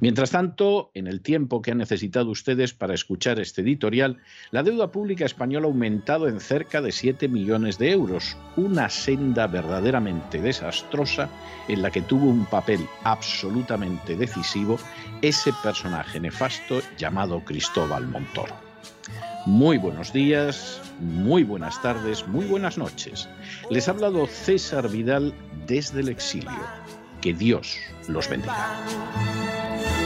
Mientras 0.00 0.30
tanto, 0.30 0.90
en 0.94 1.06
el 1.06 1.20
tiempo 1.20 1.62
que 1.62 1.72
han 1.72 1.78
necesitado 1.78 2.30
ustedes 2.30 2.74
para 2.74 2.94
escuchar 2.94 3.40
este 3.40 3.62
editorial, 3.62 4.18
la 4.50 4.62
deuda 4.62 4.92
pública 4.92 5.24
española 5.24 5.66
ha 5.66 5.70
aumentado 5.70 6.28
en 6.28 6.40
cerca 6.40 6.80
de 6.80 6.92
7 6.92 7.28
millones 7.28 7.78
de 7.78 7.90
euros, 7.90 8.36
una 8.56 8.88
senda 8.88 9.46
verdaderamente 9.46 10.40
desastrosa 10.40 11.28
en 11.68 11.82
la 11.82 11.90
que 11.90 12.02
tuvo 12.02 12.26
un 12.26 12.46
papel 12.46 12.80
absolutamente 13.04 14.16
decisivo 14.16 14.78
ese 15.22 15.52
personaje 15.62 16.20
nefasto 16.20 16.80
llamado 16.96 17.44
Cristóbal 17.44 18.06
Montoro. 18.06 18.54
Muy 19.46 19.78
buenos 19.78 20.12
días, 20.12 20.80
muy 21.00 21.44
buenas 21.44 21.80
tardes, 21.80 22.28
muy 22.28 22.44
buenas 22.44 22.76
noches. 22.76 23.28
Les 23.70 23.88
ha 23.88 23.92
hablado 23.92 24.26
César 24.26 24.88
Vidal 24.90 25.34
desde 25.66 26.00
el 26.00 26.10
exilio. 26.10 26.50
Que 27.22 27.32
Dios 27.32 27.76
los 28.08 28.28
bendiga. 28.28 29.59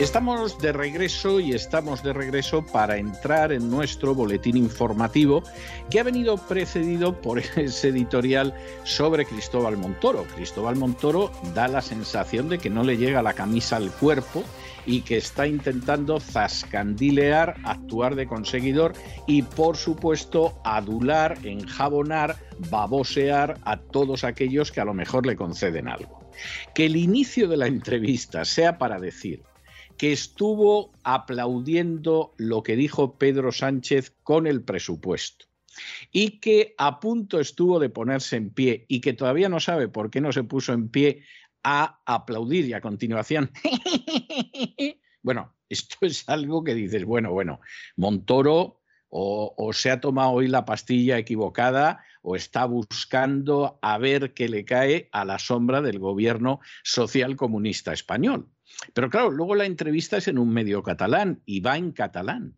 Estamos 0.00 0.58
de 0.58 0.72
regreso 0.72 1.40
y 1.40 1.52
estamos 1.52 2.02
de 2.02 2.14
regreso 2.14 2.64
para 2.64 2.96
entrar 2.96 3.52
en 3.52 3.70
nuestro 3.70 4.14
boletín 4.14 4.56
informativo 4.56 5.42
que 5.90 6.00
ha 6.00 6.04
venido 6.04 6.38
precedido 6.38 7.20
por 7.20 7.38
ese 7.38 7.88
editorial 7.88 8.54
sobre 8.84 9.26
Cristóbal 9.26 9.76
Montoro. 9.76 10.24
Cristóbal 10.34 10.76
Montoro 10.76 11.30
da 11.54 11.68
la 11.68 11.82
sensación 11.82 12.48
de 12.48 12.56
que 12.56 12.70
no 12.70 12.82
le 12.82 12.96
llega 12.96 13.20
la 13.20 13.34
camisa 13.34 13.76
al 13.76 13.90
cuerpo 13.90 14.42
y 14.86 15.02
que 15.02 15.18
está 15.18 15.46
intentando 15.46 16.18
zascandilear, 16.18 17.56
actuar 17.64 18.14
de 18.14 18.26
conseguidor 18.26 18.94
y 19.26 19.42
por 19.42 19.76
supuesto 19.76 20.58
adular, 20.64 21.36
enjabonar, 21.44 22.36
babosear 22.70 23.58
a 23.66 23.76
todos 23.76 24.24
aquellos 24.24 24.72
que 24.72 24.80
a 24.80 24.86
lo 24.86 24.94
mejor 24.94 25.26
le 25.26 25.36
conceden 25.36 25.88
algo. 25.88 26.20
Que 26.74 26.86
el 26.86 26.96
inicio 26.96 27.48
de 27.48 27.58
la 27.58 27.66
entrevista 27.66 28.46
sea 28.46 28.78
para 28.78 28.98
decir 28.98 29.42
que 30.00 30.12
estuvo 30.12 30.92
aplaudiendo 31.04 32.32
lo 32.38 32.62
que 32.62 32.74
dijo 32.74 33.18
Pedro 33.18 33.52
Sánchez 33.52 34.16
con 34.22 34.46
el 34.46 34.62
presupuesto 34.62 35.44
y 36.10 36.40
que 36.40 36.74
a 36.78 37.00
punto 37.00 37.38
estuvo 37.38 37.78
de 37.78 37.90
ponerse 37.90 38.36
en 38.36 38.48
pie 38.48 38.86
y 38.88 39.02
que 39.02 39.12
todavía 39.12 39.50
no 39.50 39.60
sabe 39.60 39.88
por 39.88 40.10
qué 40.10 40.22
no 40.22 40.32
se 40.32 40.42
puso 40.42 40.72
en 40.72 40.88
pie 40.88 41.24
a 41.62 42.00
aplaudir 42.06 42.64
y 42.64 42.72
a 42.72 42.80
continuación. 42.80 43.50
bueno, 45.22 45.54
esto 45.68 45.98
es 46.00 46.26
algo 46.30 46.64
que 46.64 46.74
dices, 46.74 47.04
bueno, 47.04 47.30
bueno, 47.32 47.60
Montoro 47.96 48.80
o, 49.10 49.54
o, 49.54 49.72
se 49.74 49.90
ha 49.90 50.00
tomado 50.00 50.30
hoy 50.30 50.48
la 50.48 50.64
pastilla 50.64 51.18
equivocada 51.18 52.02
o 52.22 52.36
está 52.36 52.64
buscando 52.64 53.78
a 53.82 53.98
ver 53.98 54.32
qué 54.32 54.48
le 54.48 54.64
cae 54.64 55.10
a 55.12 55.26
la 55.26 55.38
sombra 55.38 55.82
del 55.82 55.98
gobierno 55.98 56.60
social 56.84 57.36
comunista 57.36 57.92
español. 57.92 58.48
Pero 58.94 59.10
claro, 59.10 59.30
luego 59.30 59.54
la 59.54 59.66
entrevista 59.66 60.16
es 60.16 60.28
en 60.28 60.38
un 60.38 60.50
medio 60.50 60.82
catalán 60.82 61.42
y 61.44 61.60
va 61.60 61.76
en 61.76 61.92
catalán. 61.92 62.56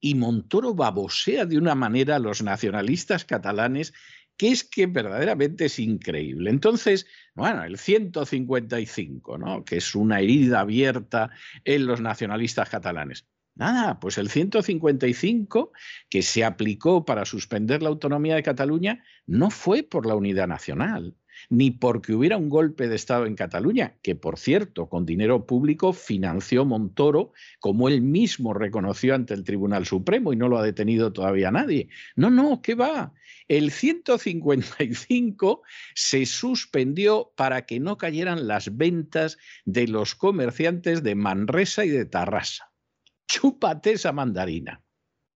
Y 0.00 0.14
Montoro 0.14 0.74
babosea 0.74 1.46
de 1.46 1.58
una 1.58 1.74
manera 1.74 2.16
a 2.16 2.20
los 2.20 2.42
nacionalistas 2.42 3.24
catalanes 3.24 3.92
que 4.36 4.50
es 4.50 4.64
que 4.64 4.86
verdaderamente 4.86 5.66
es 5.66 5.78
increíble. 5.78 6.50
Entonces, 6.50 7.06
bueno, 7.34 7.64
el 7.64 7.78
155, 7.78 9.38
¿no? 9.38 9.64
que 9.64 9.78
es 9.78 9.94
una 9.94 10.20
herida 10.20 10.60
abierta 10.60 11.30
en 11.64 11.86
los 11.86 12.00
nacionalistas 12.00 12.68
catalanes. 12.68 13.26
Nada, 13.54 13.98
pues 13.98 14.18
el 14.18 14.28
155 14.28 15.72
que 16.10 16.20
se 16.20 16.44
aplicó 16.44 17.06
para 17.06 17.24
suspender 17.24 17.82
la 17.82 17.88
autonomía 17.88 18.34
de 18.34 18.42
Cataluña 18.42 19.02
no 19.26 19.50
fue 19.50 19.82
por 19.82 20.04
la 20.04 20.14
unidad 20.14 20.46
nacional, 20.46 21.16
ni 21.48 21.70
porque 21.70 22.14
hubiera 22.14 22.36
un 22.36 22.48
golpe 22.48 22.88
de 22.88 22.96
Estado 22.96 23.26
en 23.26 23.36
Cataluña, 23.36 23.98
que 24.02 24.14
por 24.14 24.38
cierto, 24.38 24.88
con 24.88 25.06
dinero 25.06 25.46
público 25.46 25.92
financió 25.92 26.64
Montoro, 26.64 27.32
como 27.60 27.88
él 27.88 28.02
mismo 28.02 28.54
reconoció 28.54 29.14
ante 29.14 29.34
el 29.34 29.44
Tribunal 29.44 29.86
Supremo 29.86 30.32
y 30.32 30.36
no 30.36 30.48
lo 30.48 30.58
ha 30.58 30.62
detenido 30.62 31.12
todavía 31.12 31.50
nadie. 31.50 31.88
No, 32.14 32.30
no, 32.30 32.62
¿qué 32.62 32.74
va? 32.74 33.12
El 33.48 33.70
155 33.70 35.62
se 35.94 36.26
suspendió 36.26 37.32
para 37.36 37.64
que 37.64 37.78
no 37.78 37.96
cayeran 37.96 38.48
las 38.48 38.76
ventas 38.76 39.38
de 39.64 39.86
los 39.86 40.14
comerciantes 40.14 41.02
de 41.02 41.14
Manresa 41.14 41.84
y 41.84 41.90
de 41.90 42.06
Tarrasa. 42.06 42.72
Chúpate 43.28 43.92
esa 43.92 44.12
mandarina. 44.12 44.82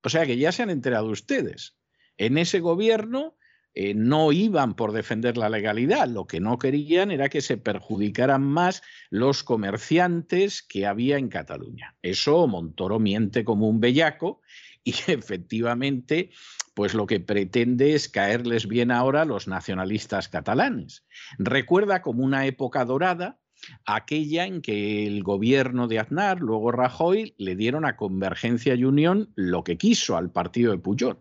O 0.03 0.09
sea 0.09 0.27
que 0.27 0.39
ya 0.39 0.53
se 0.53 0.63
han 0.63 0.71
enterado 0.71 1.07
ustedes. 1.09 1.77
En 2.17 2.39
ese 2.39 2.61
gobierno 2.61 3.37
eh, 3.75 3.95
no 3.95 4.33
iban 4.33 4.75
por 4.75 4.93
defender 4.93 5.37
la 5.37 5.49
legalidad, 5.49 6.09
lo 6.09 6.27
que 6.27 6.41
no 6.41 6.59
querían 6.59 7.11
era 7.11 7.29
que 7.29 7.41
se 7.41 7.57
perjudicaran 7.57 8.43
más 8.43 8.83
los 9.11 9.45
comerciantes 9.45 10.63
que 10.63 10.87
había 10.87 11.19
en 11.19 11.29
Cataluña. 11.29 11.97
Eso 12.03 12.47
Montoro 12.49 12.99
miente 12.99 13.45
como 13.45 13.69
un 13.69 13.81
bellaco 13.81 14.41
y 14.85 14.91
efectivamente 15.07 16.31
pues 16.75 16.95
lo 16.95 17.07
que 17.07 17.21
pretende 17.21 17.95
es 17.95 18.09
caerles 18.09 18.67
bien 18.67 18.91
ahora 18.91 19.23
a 19.23 19.27
los 19.27 19.49
nacionalistas 19.49 20.29
catalanes. 20.29 21.05
Recuerda 21.39 22.01
como 22.01 22.25
una 22.25 22.47
época 22.47 22.85
dorada 22.85 23.39
aquella 23.85 24.47
en 24.47 24.63
que 24.63 25.07
el 25.07 25.23
gobierno 25.23 25.89
de 25.89 25.99
Aznar, 25.99 26.41
luego 26.41 26.73
Rajoy, 26.73 27.35
le 27.39 27.57
dieron 27.57 27.85
a 27.85 27.97
Convergencia 27.97 28.75
y 28.75 28.85
Unión 28.85 29.31
lo 29.35 29.65
que 29.65 29.77
quiso 29.77 30.17
al 30.17 30.31
partido 30.31 30.73
de 30.73 30.79
Puyol. 30.79 31.19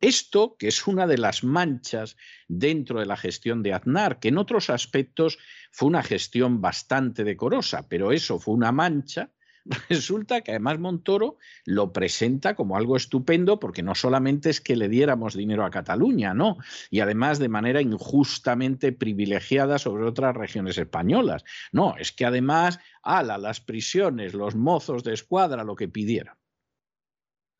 Esto, 0.00 0.56
que 0.58 0.68
es 0.68 0.86
una 0.86 1.06
de 1.06 1.18
las 1.18 1.44
manchas 1.44 2.16
dentro 2.48 3.00
de 3.00 3.06
la 3.06 3.16
gestión 3.16 3.62
de 3.62 3.74
Aznar, 3.74 4.18
que 4.18 4.28
en 4.28 4.38
otros 4.38 4.70
aspectos 4.70 5.38
fue 5.70 5.88
una 5.88 6.02
gestión 6.02 6.60
bastante 6.60 7.22
decorosa, 7.22 7.88
pero 7.88 8.12
eso 8.12 8.38
fue 8.38 8.54
una 8.54 8.72
mancha, 8.72 9.30
resulta 9.88 10.40
que 10.40 10.52
además 10.52 10.78
Montoro 10.78 11.36
lo 11.64 11.92
presenta 11.92 12.54
como 12.54 12.76
algo 12.76 12.96
estupendo 12.96 13.60
porque 13.60 13.82
no 13.82 13.94
solamente 13.94 14.50
es 14.50 14.60
que 14.60 14.76
le 14.76 14.88
diéramos 14.88 15.34
dinero 15.34 15.64
a 15.64 15.70
Cataluña, 15.70 16.34
no, 16.34 16.56
y 16.90 17.00
además 17.00 17.38
de 17.38 17.48
manera 17.48 17.80
injustamente 17.80 18.92
privilegiada 18.92 19.78
sobre 19.78 20.04
otras 20.04 20.36
regiones 20.36 20.78
españolas. 20.78 21.44
No, 21.72 21.96
es 21.98 22.12
que 22.12 22.24
además, 22.24 22.78
ala, 23.02 23.38
las 23.38 23.60
prisiones, 23.60 24.34
los 24.34 24.54
mozos 24.54 25.04
de 25.04 25.14
escuadra, 25.14 25.64
lo 25.64 25.76
que 25.76 25.88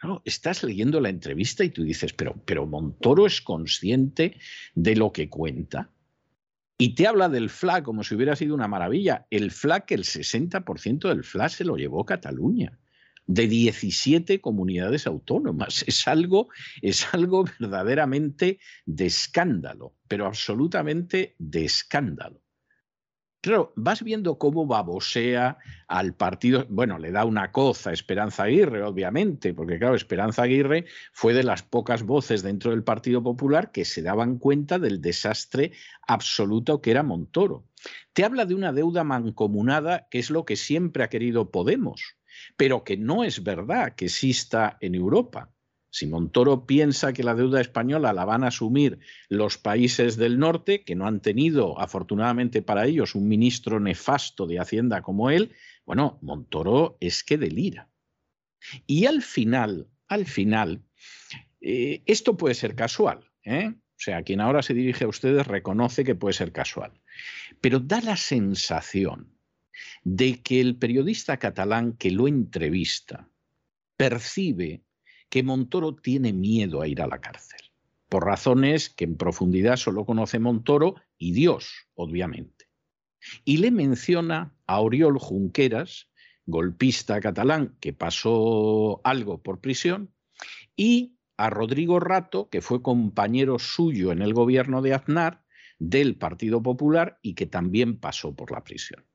pidieran 0.00 0.22
estás 0.24 0.62
leyendo 0.62 1.00
la 1.00 1.08
entrevista 1.08 1.64
y 1.64 1.70
tú 1.70 1.82
dices, 1.82 2.12
pero, 2.12 2.34
pero 2.44 2.66
Montoro 2.66 3.26
es 3.26 3.40
consciente 3.40 4.38
de 4.74 4.96
lo 4.96 5.12
que 5.12 5.28
cuenta. 5.28 5.90
Y 6.78 6.94
te 6.94 7.06
habla 7.06 7.28
del 7.28 7.50
FLA 7.50 7.82
como 7.82 8.02
si 8.02 8.14
hubiera 8.14 8.36
sido 8.36 8.54
una 8.54 8.68
maravilla. 8.68 9.26
El 9.30 9.50
FLA, 9.50 9.80
que 9.80 9.94
el 9.94 10.04
60% 10.04 11.08
del 11.08 11.24
FLA 11.24 11.48
se 11.50 11.64
lo 11.64 11.76
llevó 11.76 12.06
Cataluña, 12.06 12.78
de 13.26 13.46
17 13.46 14.40
comunidades 14.40 15.06
autónomas. 15.06 15.84
Es 15.86 16.08
algo, 16.08 16.48
es 16.80 17.12
algo 17.12 17.44
verdaderamente 17.44 18.58
de 18.86 19.06
escándalo, 19.06 19.94
pero 20.08 20.26
absolutamente 20.26 21.34
de 21.38 21.66
escándalo. 21.66 22.40
Claro, 23.42 23.72
vas 23.74 24.03
viendo 24.03 24.37
cómo 24.37 24.66
babosea 24.66 25.57
al 25.88 26.14
partido, 26.14 26.66
bueno, 26.68 26.98
le 26.98 27.11
da 27.11 27.24
una 27.24 27.53
coza 27.53 27.88
a 27.88 27.92
Esperanza 27.94 28.42
Aguirre, 28.42 28.83
obviamente, 28.83 29.55
porque 29.55 29.79
claro, 29.79 29.94
Esperanza 29.94 30.42
Aguirre 30.42 30.85
fue 31.14 31.33
de 31.33 31.42
las 31.42 31.62
pocas 31.62 32.03
voces 32.03 32.42
dentro 32.42 32.70
del 32.70 32.85
Partido 32.85 33.22
Popular 33.22 33.72
que 33.72 33.87
se 33.87 34.03
daban 34.03 34.37
cuenta 34.38 34.79
del 34.79 35.00
desastre 35.00 35.72
absoluto 36.07 36.83
que 36.83 36.90
era 36.90 37.03
Montoro. 37.03 37.64
Te 38.12 38.24
habla 38.24 38.44
de 38.44 38.55
una 38.55 38.74
deuda 38.74 39.05
mancomunada, 39.05 40.07
que 40.11 40.18
es 40.18 40.29
lo 40.29 40.44
que 40.44 40.57
siempre 40.57 41.03
ha 41.03 41.09
querido 41.09 41.50
Podemos, 41.50 42.18
pero 42.59 42.85
que 42.85 42.98
no 42.98 43.24
es 43.24 43.42
verdad 43.42 43.94
que 43.94 44.05
exista 44.05 44.76
en 44.83 44.94
Europa. 44.94 45.50
Si 45.90 46.07
Montoro 46.07 46.66
piensa 46.66 47.12
que 47.12 47.24
la 47.24 47.35
deuda 47.35 47.61
española 47.61 48.12
la 48.12 48.24
van 48.24 48.44
a 48.44 48.48
asumir 48.48 49.00
los 49.29 49.59
países 49.59 50.16
del 50.16 50.38
norte, 50.38 50.85
que 50.85 50.94
no 50.94 51.07
han 51.07 51.20
tenido, 51.20 51.81
afortunadamente 51.81 52.62
para 52.62 52.87
ellos, 52.87 53.16
un 53.16 53.29
ministro 53.29 53.81
nefasto 53.81 54.46
de 54.46 54.61
Hacienda 54.61 55.03
como 55.03 55.31
él, 55.31 55.53
bueno, 55.85 56.18
Montoro 56.22 56.96
es 57.00 57.24
que 57.24 57.38
delira. 57.38 57.88
Y 58.87 59.07
al 59.07 59.22
final, 59.22 59.88
al 60.07 60.26
final, 60.26 60.83
eh, 61.61 62.03
esto 62.07 62.37
puede 62.37 62.55
ser 62.55 62.76
casual. 62.76 63.29
¿eh? 63.44 63.74
O 63.74 64.03
sea, 64.03 64.22
quien 64.22 64.40
ahora 64.40 64.62
se 64.62 64.74
dirige 64.74 65.05
a 65.05 65.09
ustedes 65.09 65.46
reconoce 65.46 66.05
que 66.05 66.14
puede 66.14 66.35
ser 66.35 66.53
casual. 66.53 66.92
Pero 67.61 67.81
da 67.81 68.00
la 68.00 68.16
sensación 68.16 69.35
de 70.05 70.40
que 70.40 70.61
el 70.61 70.76
periodista 70.76 71.38
catalán 71.38 71.94
que 71.94 72.11
lo 72.11 72.29
entrevista 72.29 73.29
percibe 73.96 74.83
que 75.30 75.42
Montoro 75.42 75.94
tiene 75.94 76.32
miedo 76.32 76.82
a 76.82 76.88
ir 76.88 77.00
a 77.00 77.06
la 77.06 77.20
cárcel, 77.20 77.60
por 78.08 78.26
razones 78.26 78.90
que 78.90 79.04
en 79.04 79.16
profundidad 79.16 79.76
solo 79.76 80.04
conoce 80.04 80.38
Montoro 80.38 80.96
y 81.16 81.32
Dios, 81.32 81.86
obviamente. 81.94 82.66
Y 83.44 83.58
le 83.58 83.70
menciona 83.70 84.54
a 84.66 84.80
Oriol 84.80 85.18
Junqueras, 85.18 86.08
golpista 86.46 87.20
catalán 87.20 87.76
que 87.80 87.92
pasó 87.92 89.00
algo 89.04 89.42
por 89.42 89.60
prisión, 89.60 90.12
y 90.76 91.16
a 91.36 91.48
Rodrigo 91.48 92.00
Rato, 92.00 92.50
que 92.50 92.60
fue 92.60 92.82
compañero 92.82 93.58
suyo 93.58 94.12
en 94.12 94.20
el 94.20 94.34
gobierno 94.34 94.82
de 94.82 94.94
Aznar, 94.94 95.44
del 95.78 96.16
Partido 96.16 96.62
Popular 96.62 97.18
y 97.22 97.34
que 97.34 97.46
también 97.46 97.98
pasó 97.98 98.34
por 98.34 98.50
la 98.52 98.62
prisión. 98.62 99.06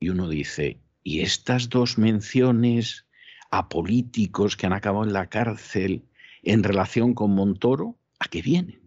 Y 0.00 0.08
uno 0.08 0.28
dice, 0.28 0.82
¿y 1.04 1.20
estas 1.20 1.68
dos 1.68 1.96
menciones 1.98 3.06
a 3.52 3.68
políticos 3.68 4.56
que 4.56 4.66
han 4.66 4.72
acabado 4.72 5.04
en 5.04 5.12
la 5.12 5.28
cárcel 5.28 6.06
en 6.42 6.64
relación 6.64 7.14
con 7.14 7.34
Montoro, 7.34 7.98
¿a 8.18 8.26
qué 8.28 8.40
vienen? 8.40 8.80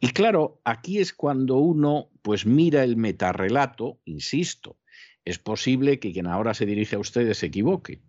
Y 0.00 0.10
claro, 0.10 0.60
aquí 0.64 0.98
es 0.98 1.12
cuando 1.12 1.56
uno 1.56 2.08
pues 2.22 2.46
mira 2.46 2.84
el 2.84 2.96
metarrelato, 2.96 3.98
insisto, 4.04 4.76
es 5.24 5.40
posible 5.40 5.98
que 5.98 6.12
quien 6.12 6.28
ahora 6.28 6.54
se 6.54 6.66
dirige 6.66 6.96
a 6.96 7.00
ustedes 7.00 7.38
se 7.38 7.46
equivoque, 7.46 8.00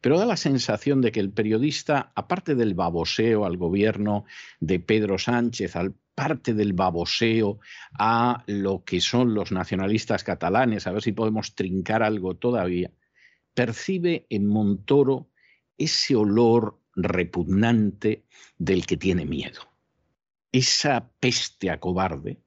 pero 0.00 0.18
da 0.18 0.26
la 0.26 0.36
sensación 0.36 1.00
de 1.00 1.12
que 1.12 1.20
el 1.20 1.30
periodista, 1.30 2.12
aparte 2.16 2.56
del 2.56 2.74
baboseo 2.74 3.44
al 3.44 3.56
gobierno 3.56 4.24
de 4.58 4.80
Pedro 4.80 5.16
Sánchez, 5.16 5.76
aparte 5.76 6.54
del 6.54 6.72
baboseo 6.72 7.60
a 7.96 8.42
lo 8.48 8.82
que 8.82 9.00
son 9.00 9.32
los 9.32 9.52
nacionalistas 9.52 10.24
catalanes, 10.24 10.88
a 10.88 10.92
ver 10.92 11.02
si 11.02 11.12
podemos 11.12 11.54
trincar 11.54 12.02
algo 12.02 12.34
todavía, 12.34 12.90
percibe 13.58 14.24
en 14.30 14.46
Montoro 14.46 15.32
ese 15.78 16.14
olor 16.14 16.78
repugnante 16.94 18.22
del 18.56 18.86
que 18.86 18.96
tiene 18.96 19.24
miedo, 19.24 19.62
esa 20.52 21.10
peste 21.18 21.68
a 21.68 21.80
cobarde, 21.80 22.38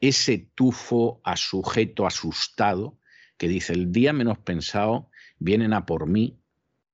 ese 0.00 0.38
tufo 0.54 1.20
a 1.22 1.36
sujeto 1.36 2.06
asustado 2.06 2.98
que 3.36 3.46
dice 3.46 3.74
el 3.74 3.92
día 3.92 4.14
menos 4.14 4.38
pensado 4.38 5.10
vienen 5.38 5.74
a 5.74 5.84
por 5.84 6.06
mí 6.06 6.38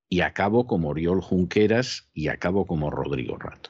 y 0.09 0.19
acabo 0.19 0.67
como 0.67 0.89
Oriol 0.89 1.21
Junqueras 1.21 2.09
y 2.13 2.27
acabo 2.27 2.67
como 2.67 2.89
Rodrigo 2.89 3.37
Rato. 3.37 3.69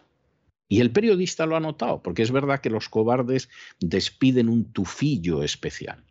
Y 0.68 0.80
el 0.80 0.90
periodista 0.90 1.46
lo 1.46 1.56
ha 1.56 1.60
notado, 1.60 2.02
porque 2.02 2.24
es 2.24 2.32
verdad 2.32 2.60
que 2.60 2.72
los 2.72 2.90
cobardes 2.90 3.50
despiden 3.80 4.50
un 4.50 4.74
tufillo 4.74 5.44
especial. 5.44 6.04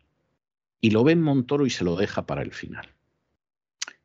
Y 0.79 0.91
lo 0.91 1.03
ven 1.03 1.21
Montoro 1.21 1.65
y 1.65 1.69
se 1.69 1.83
lo 1.83 1.97
deja 1.97 2.25
para 2.25 2.41
el 2.41 2.53
final. 2.53 2.87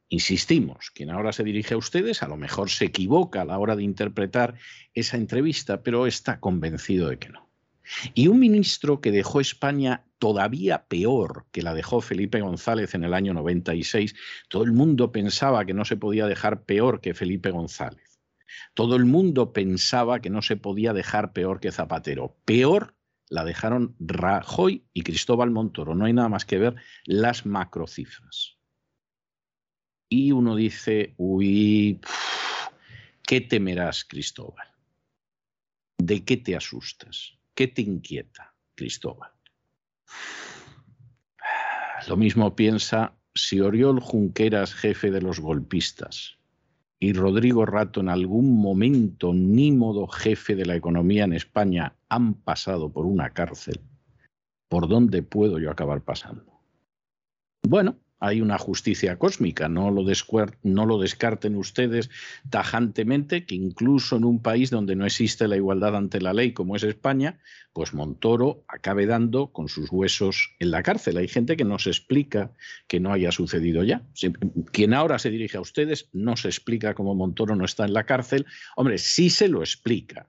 Insistimos, 0.09 0.91
quien 0.95 1.11
ahora 1.11 1.33
se 1.33 1.43
dirige 1.43 1.75
a 1.75 1.79
ustedes 1.79 2.23
a 2.23 2.29
lo 2.29 2.37
mejor 2.37 2.71
se 2.71 2.85
equivoca 2.85 3.43
a 3.43 3.45
la 3.45 3.59
hora 3.59 3.75
de 3.75 3.83
interpretar 3.83 4.55
esa 4.95 5.17
entrevista, 5.17 5.83
pero 5.83 6.07
está 6.07 6.39
convencido 6.39 7.09
de 7.09 7.19
que 7.19 7.31
no. 7.31 7.51
Y 8.15 8.29
un 8.29 8.39
ministro 8.39 9.01
que 9.01 9.13
dejó 9.13 9.41
España 9.41 10.05
todavía 10.19 10.87
peor 10.87 11.47
que 11.53 11.63
la 11.63 11.75
dejó 11.75 12.01
Felipe 12.01 12.41
González 12.41 12.95
en 12.95 13.05
el 13.05 13.15
año 13.15 13.35
96, 13.35 14.15
todo 14.49 14.65
el 14.65 14.73
mundo 14.73 15.13
pensaba 15.13 15.65
que 15.65 15.75
no 15.75 15.85
se 15.85 15.97
podía 15.97 16.27
dejar 16.27 16.65
peor 16.65 17.01
que 17.01 17.15
Felipe 17.15 17.51
González. 17.51 18.21
Todo 18.75 18.97
el 18.97 19.05
mundo 19.05 19.53
pensaba 19.53 20.21
que 20.21 20.31
no 20.31 20.43
se 20.43 20.57
podía 20.57 20.93
dejar 20.93 21.33
peor 21.33 21.61
que 21.61 21.73
Zapatero. 21.73 22.37
Peor 22.45 22.95
la 23.29 23.45
dejaron 23.45 23.97
Rajoy 23.99 24.87
y 24.93 25.03
Cristóbal 25.03 25.51
Montoro. 25.51 25.95
No 25.95 26.05
hay 26.05 26.13
nada 26.13 26.29
más 26.29 26.45
que 26.45 26.59
ver 26.59 26.77
las 27.05 27.45
macrocifras. 27.45 28.56
Y 30.09 30.33
uno 30.33 30.55
dice, 30.55 31.15
uy, 31.17 32.01
¿qué 33.23 33.41
temerás, 33.41 34.05
Cristóbal? 34.05 34.69
¿De 35.99 36.25
qué 36.25 36.37
te 36.37 36.55
asustas? 36.55 37.39
¿Qué 37.55 37.69
te 37.69 37.83
inquieta, 37.83 38.55
Cristóbal? 38.75 39.33
Lo 42.09 42.17
mismo 42.17 42.55
piensa 42.55 43.17
si 43.35 43.61
Oriol 43.61 44.01
Junqueras, 44.01 44.75
jefe 44.75 45.11
de 45.11 45.21
los 45.21 45.41
golpistas, 45.41 46.39
y 46.99 47.13
Rodrigo 47.13 47.67
Rato 47.67 48.01
en 48.01 48.09
algún 48.09 48.59
momento 48.59 49.35
nímodo 49.35 50.07
jefe 50.07 50.55
de 50.55 50.67
la 50.67 50.77
economía 50.77 51.25
en 51.25 51.33
España 51.33 51.97
han 52.09 52.35
pasado 52.35 52.91
por 52.91 53.07
una 53.07 53.31
cárcel, 53.31 53.81
¿por 54.69 54.89
dónde 54.89 55.23
puedo 55.23 55.59
yo 55.59 55.71
acabar 55.71 56.03
pasando? 56.03 56.61
Bueno, 57.67 57.97
hay 58.27 58.41
una 58.41 58.59
justicia 58.59 59.19
cósmica, 59.19 59.69
no 59.69 59.91
lo, 59.91 60.99
descarten 60.99 61.57
ustedes 61.57 62.11
tajantemente, 62.51 63.47
que 63.47 63.55
incluso 63.55 64.17
en 64.17 64.25
un 64.25 64.43
país 64.43 64.71
donde 64.71 64.97
no 64.97 65.07
existe 65.07 65.49
la 65.49 65.57
igualdad 65.57 65.97
ante 65.97 66.21
la 66.21 66.33
ley 66.33 66.53
como 66.53 66.77
es 66.77 66.83
España, 66.83 67.39
pues 67.73 67.95
Montoro 67.95 68.65
acabe 68.69 69.07
dando 69.07 69.53
con 69.53 69.69
sus 69.69 69.91
huesos 69.91 70.55
en 70.59 70.71
la 70.71 70.83
cárcel. 70.83 71.19
Hay 71.19 71.29
gente 71.29 71.57
que 71.57 71.65
no 71.65 71.79
se 71.79 71.91
explica 71.91 72.53
que 72.87 73.01
no 73.01 73.13
haya 73.13 73.33
sucedido 73.33 73.85
ya. 73.85 74.03
Quien 74.73 74.95
ahora 74.95 75.19
se 75.19 75.31
dirige 75.31 75.59
a 75.59 75.61
ustedes 75.61 76.09
no 76.13 76.37
se 76.37 76.49
explica 76.49 76.95
cómo 76.95 77.15
Montoro 77.15 77.55
no 77.55 77.65
está 77.65 77.85
en 77.85 77.93
la 77.93 78.05
cárcel. 78.05 78.47
Hombre, 78.77 78.99
sí 78.99 79.31
se 79.31 79.49
lo 79.49 79.61
explica, 79.61 80.29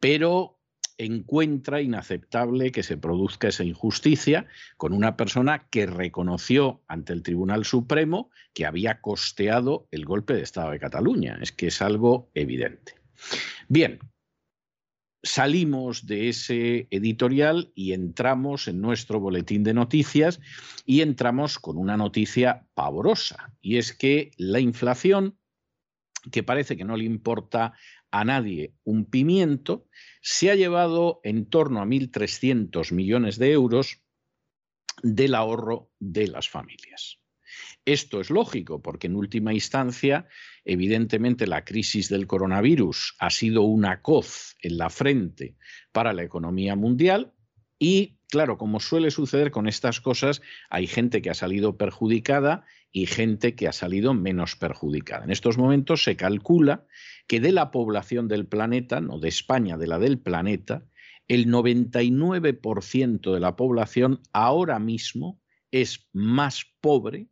pero 0.00 0.57
encuentra 0.98 1.80
inaceptable 1.80 2.72
que 2.72 2.82
se 2.82 2.96
produzca 2.96 3.48
esa 3.48 3.64
injusticia 3.64 4.46
con 4.76 4.92
una 4.92 5.16
persona 5.16 5.68
que 5.70 5.86
reconoció 5.86 6.82
ante 6.88 7.12
el 7.12 7.22
Tribunal 7.22 7.64
Supremo 7.64 8.30
que 8.52 8.66
había 8.66 9.00
costeado 9.00 9.88
el 9.92 10.04
golpe 10.04 10.34
de 10.34 10.42
Estado 10.42 10.72
de 10.72 10.80
Cataluña. 10.80 11.38
Es 11.40 11.52
que 11.52 11.68
es 11.68 11.80
algo 11.80 12.30
evidente. 12.34 12.94
Bien, 13.68 14.00
salimos 15.22 16.06
de 16.06 16.28
ese 16.28 16.88
editorial 16.90 17.72
y 17.74 17.92
entramos 17.92 18.68
en 18.68 18.80
nuestro 18.80 19.20
boletín 19.20 19.64
de 19.64 19.74
noticias 19.74 20.40
y 20.84 21.00
entramos 21.00 21.58
con 21.58 21.76
una 21.76 21.96
noticia 21.96 22.66
pavorosa, 22.74 23.52
y 23.60 23.76
es 23.76 23.92
que 23.92 24.30
la 24.36 24.60
inflación, 24.60 25.36
que 26.30 26.42
parece 26.42 26.76
que 26.76 26.84
no 26.84 26.96
le 26.96 27.04
importa 27.04 27.74
a 28.10 28.24
nadie 28.24 28.74
un 28.84 29.04
pimiento, 29.04 29.86
se 30.20 30.50
ha 30.50 30.54
llevado 30.54 31.20
en 31.24 31.46
torno 31.46 31.80
a 31.80 31.86
1.300 31.86 32.92
millones 32.92 33.38
de 33.38 33.52
euros 33.52 34.02
del 35.02 35.34
ahorro 35.34 35.90
de 35.98 36.28
las 36.28 36.48
familias. 36.48 37.18
Esto 37.84 38.20
es 38.20 38.30
lógico 38.30 38.82
porque 38.82 39.06
en 39.06 39.16
última 39.16 39.54
instancia, 39.54 40.28
evidentemente, 40.64 41.46
la 41.46 41.64
crisis 41.64 42.08
del 42.08 42.26
coronavirus 42.26 43.16
ha 43.18 43.30
sido 43.30 43.62
una 43.62 44.02
coz 44.02 44.56
en 44.60 44.76
la 44.76 44.90
frente 44.90 45.56
para 45.92 46.12
la 46.12 46.22
economía 46.22 46.76
mundial 46.76 47.32
y, 47.78 48.18
claro, 48.28 48.58
como 48.58 48.80
suele 48.80 49.10
suceder 49.10 49.50
con 49.50 49.68
estas 49.68 50.00
cosas, 50.00 50.42
hay 50.68 50.86
gente 50.86 51.22
que 51.22 51.30
ha 51.30 51.34
salido 51.34 51.76
perjudicada 51.76 52.66
y 52.92 53.06
gente 53.06 53.54
que 53.54 53.68
ha 53.68 53.72
salido 53.72 54.14
menos 54.14 54.56
perjudicada. 54.56 55.24
En 55.24 55.30
estos 55.30 55.58
momentos 55.58 56.02
se 56.02 56.16
calcula 56.16 56.86
que 57.26 57.40
de 57.40 57.52
la 57.52 57.70
población 57.70 58.28
del 58.28 58.46
planeta, 58.46 59.00
no 59.00 59.18
de 59.18 59.28
España, 59.28 59.76
de 59.76 59.86
la 59.86 59.98
del 59.98 60.18
planeta, 60.18 60.86
el 61.28 61.46
99% 61.46 63.34
de 63.34 63.40
la 63.40 63.56
población 63.56 64.22
ahora 64.32 64.78
mismo 64.78 65.40
es 65.70 66.08
más 66.12 66.64
pobre 66.80 67.28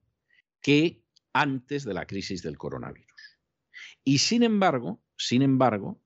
que 0.61 1.03
antes 1.33 1.85
de 1.85 1.95
la 1.95 2.07
crisis 2.07 2.43
del 2.43 2.59
coronavirus. 2.59 3.07
Y 4.05 4.19
sin 4.19 4.43
embargo, 4.43 5.03
sin 5.17 5.43
embargo, 5.43 6.03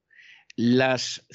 las, 0.56 1.26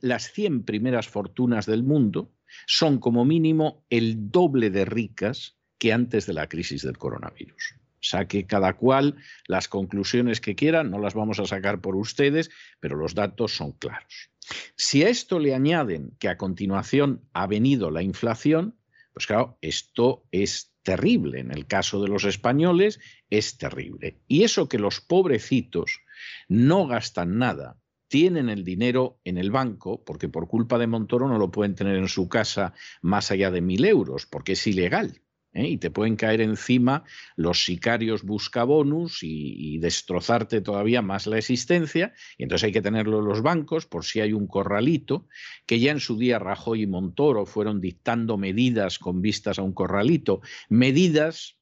las 0.00 0.32
100 0.32 0.64
primeras 0.64 1.08
fortunas 1.08 1.66
del 1.66 1.82
mundo 1.82 2.34
son 2.66 2.98
como 2.98 3.24
mínimo 3.24 3.84
el 3.90 4.30
doble 4.30 4.70
de 4.70 4.84
ricas 4.84 5.58
que 5.78 5.92
antes 5.92 6.26
de 6.26 6.32
la 6.32 6.48
crisis 6.48 6.82
del 6.82 6.98
coronavirus. 6.98 7.76
Saque 8.00 8.46
cada 8.46 8.74
cual 8.74 9.16
las 9.48 9.68
conclusiones 9.68 10.40
que 10.40 10.54
quiera, 10.54 10.84
no 10.84 10.98
las 10.98 11.14
vamos 11.14 11.40
a 11.40 11.46
sacar 11.46 11.80
por 11.80 11.96
ustedes, 11.96 12.50
pero 12.78 12.96
los 12.96 13.14
datos 13.14 13.56
son 13.56 13.72
claros. 13.72 14.30
Si 14.76 15.02
a 15.02 15.08
esto 15.08 15.38
le 15.38 15.54
añaden 15.54 16.12
que 16.18 16.28
a 16.28 16.36
continuación 16.36 17.22
ha 17.32 17.46
venido 17.46 17.90
la 17.90 18.02
inflación, 18.02 18.76
pues 19.12 19.26
claro, 19.26 19.58
esto 19.60 20.26
es 20.30 20.72
terrible. 20.82 21.40
En 21.40 21.50
el 21.50 21.66
caso 21.66 22.00
de 22.00 22.08
los 22.08 22.24
españoles 22.24 23.00
es 23.28 23.58
terrible. 23.58 24.20
Y 24.28 24.44
eso 24.44 24.68
que 24.68 24.78
los 24.78 25.00
pobrecitos 25.00 26.00
no 26.48 26.86
gastan 26.86 27.38
nada, 27.38 27.76
tienen 28.08 28.48
el 28.48 28.62
dinero 28.62 29.18
en 29.24 29.36
el 29.36 29.50
banco, 29.50 30.04
porque 30.04 30.28
por 30.28 30.46
culpa 30.46 30.78
de 30.78 30.86
Montoro 30.86 31.26
no 31.28 31.38
lo 31.38 31.50
pueden 31.50 31.74
tener 31.74 31.96
en 31.96 32.08
su 32.08 32.28
casa 32.28 32.72
más 33.02 33.32
allá 33.32 33.50
de 33.50 33.62
mil 33.62 33.84
euros, 33.84 34.26
porque 34.26 34.52
es 34.52 34.64
ilegal. 34.66 35.22
¿Eh? 35.56 35.68
y 35.68 35.78
te 35.78 35.90
pueden 35.90 36.16
caer 36.16 36.40
encima 36.40 37.04
los 37.34 37.64
sicarios 37.64 38.22
buscabonus 38.22 39.22
y, 39.22 39.74
y 39.74 39.78
destrozarte 39.78 40.60
todavía 40.60 41.02
más 41.02 41.26
la 41.26 41.38
existencia. 41.38 42.12
Y 42.36 42.44
entonces 42.44 42.66
hay 42.66 42.72
que 42.72 42.82
tenerlo 42.82 43.20
en 43.20 43.24
los 43.24 43.42
bancos 43.42 43.86
por 43.86 44.04
si 44.04 44.20
hay 44.20 44.32
un 44.32 44.46
corralito, 44.46 45.26
que 45.66 45.80
ya 45.80 45.92
en 45.92 46.00
su 46.00 46.16
día 46.18 46.38
Rajoy 46.38 46.82
y 46.82 46.86
Montoro 46.86 47.46
fueron 47.46 47.80
dictando 47.80 48.36
medidas 48.36 48.98
con 48.98 49.22
vistas 49.22 49.58
a 49.58 49.62
un 49.62 49.72
corralito, 49.72 50.40
medidas 50.68 51.58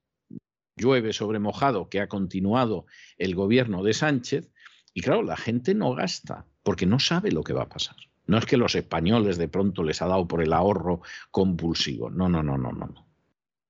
llueve 0.77 1.13
sobre 1.13 1.39
mojado 1.39 1.89
que 1.89 2.01
ha 2.01 2.09
continuado 2.09 2.87
el 3.17 3.35
gobierno 3.35 3.83
de 3.85 3.95
Sánchez. 3.95 4.51
Y 4.93 5.03
claro, 5.03 5.23
la 5.23 5.37
gente 5.37 5.75
no 5.75 5.95
gasta 5.95 6.47
porque 6.63 6.87
no 6.87 6.99
sabe 6.99 7.31
lo 7.31 7.43
que 7.43 7.53
va 7.53 7.63
a 7.63 7.69
pasar. 7.69 7.97
No 8.27 8.39
es 8.39 8.47
que 8.47 8.57
los 8.57 8.75
españoles 8.75 9.37
de 9.37 9.49
pronto 9.49 9.83
les 9.85 10.01
ha 10.03 10.07
dado 10.07 10.27
por 10.27 10.43
el 10.43 10.53
ahorro 10.53 11.03
compulsivo. 11.31 12.11
No, 12.11 12.29
no, 12.29 12.43
no, 12.43 12.57
no, 12.57 12.73
no 12.73 13.14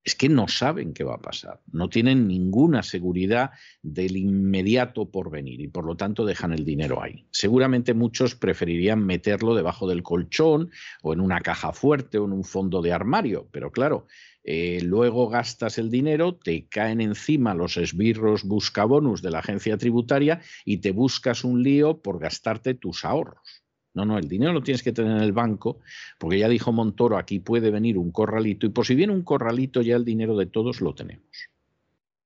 es 0.05 0.15
que 0.15 0.29
no 0.29 0.49
saben 0.49 0.93
qué 0.93 1.03
va 1.03 1.15
a 1.15 1.21
pasar, 1.21 1.61
no 1.73 1.89
tienen 1.89 2.29
ninguna 2.29 2.83
seguridad 2.83 3.53
del 3.83 4.17
inmediato 4.17 5.11
porvenir 5.11 5.61
y 5.63 5.69
por 5.69 5.87
lo 5.87 5.97
tanto 5.97 6.27
dejan 6.27 6.53
el 6.53 6.65
dinero 6.65 7.03
ahí. 7.03 7.27
Seguramente 7.31 7.95
muchos 7.95 8.35
preferirían 8.35 9.05
meterlo 9.05 9.55
debajo 9.55 9.89
del 9.89 10.03
colchón 10.03 10.71
o 11.03 11.15
en 11.15 11.21
una 11.21 11.41
caja 11.41 11.73
fuerte 11.73 12.19
o 12.19 12.27
en 12.27 12.33
un 12.33 12.45
fondo 12.45 12.83
de 12.83 12.93
armario, 12.93 13.49
pero 13.51 13.71
claro, 13.73 14.07
eh, 14.45 14.81
luego 14.83 15.31
gastas 15.31 15.79
el 15.79 15.91
dinero, 15.91 16.37
te 16.37 16.69
caen 16.69 17.01
encima 17.01 17.55
los 17.55 17.79
esbirros 17.79 18.45
buscabonus 18.45 19.23
de 19.23 19.31
la 19.31 19.39
agencia 19.39 19.79
tributaria 19.79 20.43
y 20.67 20.79
te 20.79 20.91
buscas 20.93 21.45
un 21.45 21.63
lío 21.63 22.03
por 22.03 22.21
gastarte 22.21 22.75
tus 22.75 23.07
ahorros. 23.07 23.64
No, 23.95 24.05
no, 24.05 24.19
el 24.19 24.29
dinero 24.29 24.53
lo 24.53 24.63
tienes 24.63 24.83
que 24.83 24.93
tener 24.93 25.13
en 25.13 25.23
el 25.23 25.33
banco, 25.33 25.79
porque 26.19 26.39
ya 26.39 26.49
dijo 26.49 26.73
Montoro, 26.73 27.17
aquí 27.17 27.39
puede 27.39 27.71
venir 27.71 27.97
un 27.97 28.11
corralito, 28.11 28.67
y 28.67 28.71
por 28.71 28.85
si 28.87 28.95
viene 28.97 29.13
un 29.13 29.23
corralito, 29.23 29.83
ya 29.83 29.97
el 29.97 30.05
dinero 30.05 30.37
de 30.37 30.47
todos 30.47 30.81
lo 30.81 30.95
tenemos. 30.95 31.49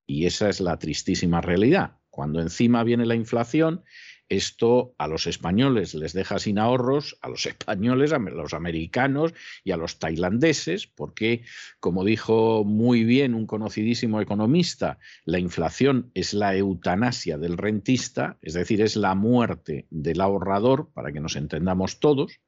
Y 0.06 0.24
esa 0.24 0.48
es 0.48 0.60
la 0.60 0.78
tristísima 0.78 1.42
realidad. 1.42 1.98
Cuando 2.08 2.40
encima 2.40 2.82
viene 2.84 3.04
la 3.04 3.14
inflación, 3.14 3.82
esto 4.28 4.94
a 4.98 5.08
los 5.08 5.26
españoles 5.26 5.94
les 5.94 6.12
deja 6.12 6.38
sin 6.38 6.58
ahorros, 6.58 7.18
a 7.22 7.28
los 7.28 7.46
españoles, 7.46 8.12
a 8.12 8.18
los 8.18 8.54
americanos 8.54 9.32
y 9.64 9.70
a 9.70 9.76
los 9.76 9.98
tailandeses, 9.98 10.86
porque, 10.86 11.42
como 11.80 12.04
dijo 12.04 12.64
muy 12.64 13.04
bien 13.04 13.34
un 13.34 13.46
conocidísimo 13.46 14.20
economista, 14.20 14.98
la 15.24 15.38
inflación 15.38 16.10
es 16.14 16.34
la 16.34 16.54
eutanasia 16.56 17.38
del 17.38 17.56
rentista, 17.56 18.38
es 18.42 18.54
decir, 18.54 18.82
es 18.82 18.96
la 18.96 19.14
muerte 19.14 19.86
del 19.90 20.20
ahorrador, 20.20 20.90
para 20.92 21.12
que 21.12 21.20
nos 21.20 21.36
entendamos 21.36 22.00
todos, 22.00 22.40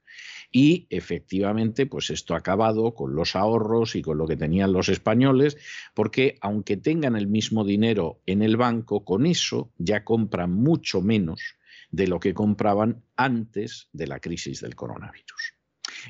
y 0.52 0.88
efectivamente, 0.90 1.86
pues 1.86 2.10
esto 2.10 2.34
ha 2.34 2.38
acabado 2.38 2.94
con 2.94 3.14
los 3.14 3.36
ahorros 3.36 3.94
y 3.94 4.02
con 4.02 4.18
lo 4.18 4.26
que 4.26 4.36
tenían 4.36 4.72
los 4.72 4.88
españoles, 4.88 5.56
porque 5.94 6.38
aunque 6.40 6.76
tengan 6.76 7.14
el 7.14 7.28
mismo 7.28 7.64
dinero 7.64 8.20
en 8.26 8.42
el 8.42 8.56
banco, 8.56 9.04
con 9.04 9.26
eso 9.26 9.72
ya 9.78 10.04
compran 10.04 10.52
mucho 10.52 11.02
menos 11.02 11.59
de 11.90 12.06
lo 12.06 12.20
que 12.20 12.34
compraban 12.34 13.02
antes 13.16 13.88
de 13.92 14.06
la 14.06 14.20
crisis 14.20 14.60
del 14.60 14.74
coronavirus. 14.74 15.60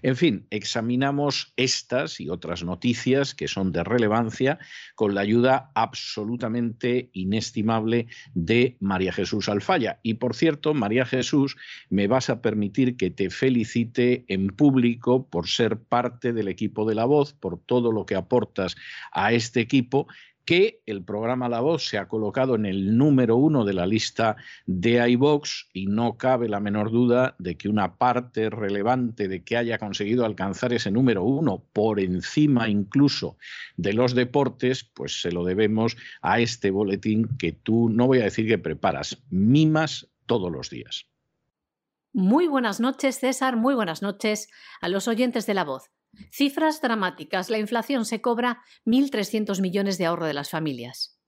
En 0.02 0.16
fin, 0.16 0.46
examinamos 0.50 1.52
estas 1.56 2.20
y 2.20 2.28
otras 2.28 2.62
noticias 2.64 3.34
que 3.34 3.48
son 3.48 3.72
de 3.72 3.84
relevancia 3.84 4.58
con 4.94 5.14
la 5.14 5.22
ayuda 5.22 5.70
absolutamente 5.74 7.10
inestimable 7.12 8.06
de 8.34 8.76
María 8.80 9.12
Jesús 9.12 9.48
Alfaya. 9.48 10.00
Y 10.02 10.14
por 10.14 10.34
cierto, 10.34 10.74
María 10.74 11.04
Jesús, 11.04 11.56
me 11.88 12.06
vas 12.06 12.30
a 12.30 12.40
permitir 12.40 12.96
que 12.96 13.10
te 13.10 13.30
felicite 13.30 14.24
en 14.28 14.48
público 14.48 15.28
por 15.28 15.48
ser 15.48 15.78
parte 15.78 16.32
del 16.32 16.48
equipo 16.48 16.88
de 16.88 16.94
La 16.94 17.04
Voz, 17.04 17.32
por 17.32 17.58
todo 17.58 17.92
lo 17.92 18.06
que 18.06 18.14
aportas 18.14 18.76
a 19.12 19.32
este 19.32 19.60
equipo 19.60 20.06
que 20.44 20.80
el 20.86 21.04
programa 21.04 21.48
La 21.48 21.60
Voz 21.60 21.86
se 21.86 21.98
ha 21.98 22.08
colocado 22.08 22.54
en 22.54 22.66
el 22.66 22.96
número 22.96 23.36
uno 23.36 23.64
de 23.64 23.72
la 23.72 23.86
lista 23.86 24.36
de 24.66 25.08
iVox 25.10 25.68
y 25.72 25.86
no 25.86 26.16
cabe 26.16 26.48
la 26.48 26.60
menor 26.60 26.90
duda 26.90 27.36
de 27.38 27.56
que 27.56 27.68
una 27.68 27.96
parte 27.96 28.50
relevante 28.50 29.28
de 29.28 29.44
que 29.44 29.56
haya 29.56 29.78
conseguido 29.78 30.24
alcanzar 30.24 30.72
ese 30.72 30.90
número 30.90 31.24
uno 31.24 31.62
por 31.72 32.00
encima 32.00 32.68
incluso 32.68 33.36
de 33.76 33.92
los 33.92 34.14
deportes, 34.14 34.84
pues 34.84 35.20
se 35.20 35.32
lo 35.32 35.44
debemos 35.44 35.96
a 36.22 36.40
este 36.40 36.70
boletín 36.70 37.28
que 37.38 37.52
tú, 37.52 37.88
no 37.88 38.06
voy 38.06 38.20
a 38.20 38.24
decir 38.24 38.46
que 38.46 38.58
preparas, 38.58 39.22
mimas 39.30 40.08
todos 40.26 40.50
los 40.50 40.70
días. 40.70 41.06
Muy 42.12 42.48
buenas 42.48 42.80
noches, 42.80 43.20
César, 43.20 43.56
muy 43.56 43.74
buenas 43.74 44.02
noches 44.02 44.48
a 44.80 44.88
los 44.88 45.06
oyentes 45.06 45.46
de 45.46 45.54
La 45.54 45.64
Voz. 45.64 45.90
Cifras 46.30 46.80
dramáticas. 46.80 47.50
La 47.50 47.58
inflación 47.58 48.04
se 48.04 48.20
cobra 48.20 48.62
1.300 48.84 49.60
millones 49.60 49.98
de 49.98 50.06
ahorro 50.06 50.26
de 50.26 50.34
las 50.34 50.50
familias. 50.50 51.20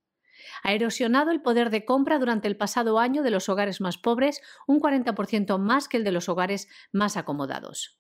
Ha 0.63 0.73
erosionado 0.73 1.31
el 1.31 1.43
poder 1.43 1.71
de 1.71 1.85
compra 1.85 2.19
durante 2.19 2.49
el 2.49 2.57
pasado 2.57 2.99
año 2.99 3.23
de 3.23 3.31
los 3.31 3.49
hogares 3.49 3.81
más 3.81 3.99
pobres 3.99 4.41
un 4.67 4.81
40% 4.81 5.59
más 5.59 5.89
que 5.89 5.97
el 5.97 6.05
de 6.05 6.13
los 6.13 6.29
hogares 6.29 6.69
más 6.93 7.17
acomodados. 7.17 7.99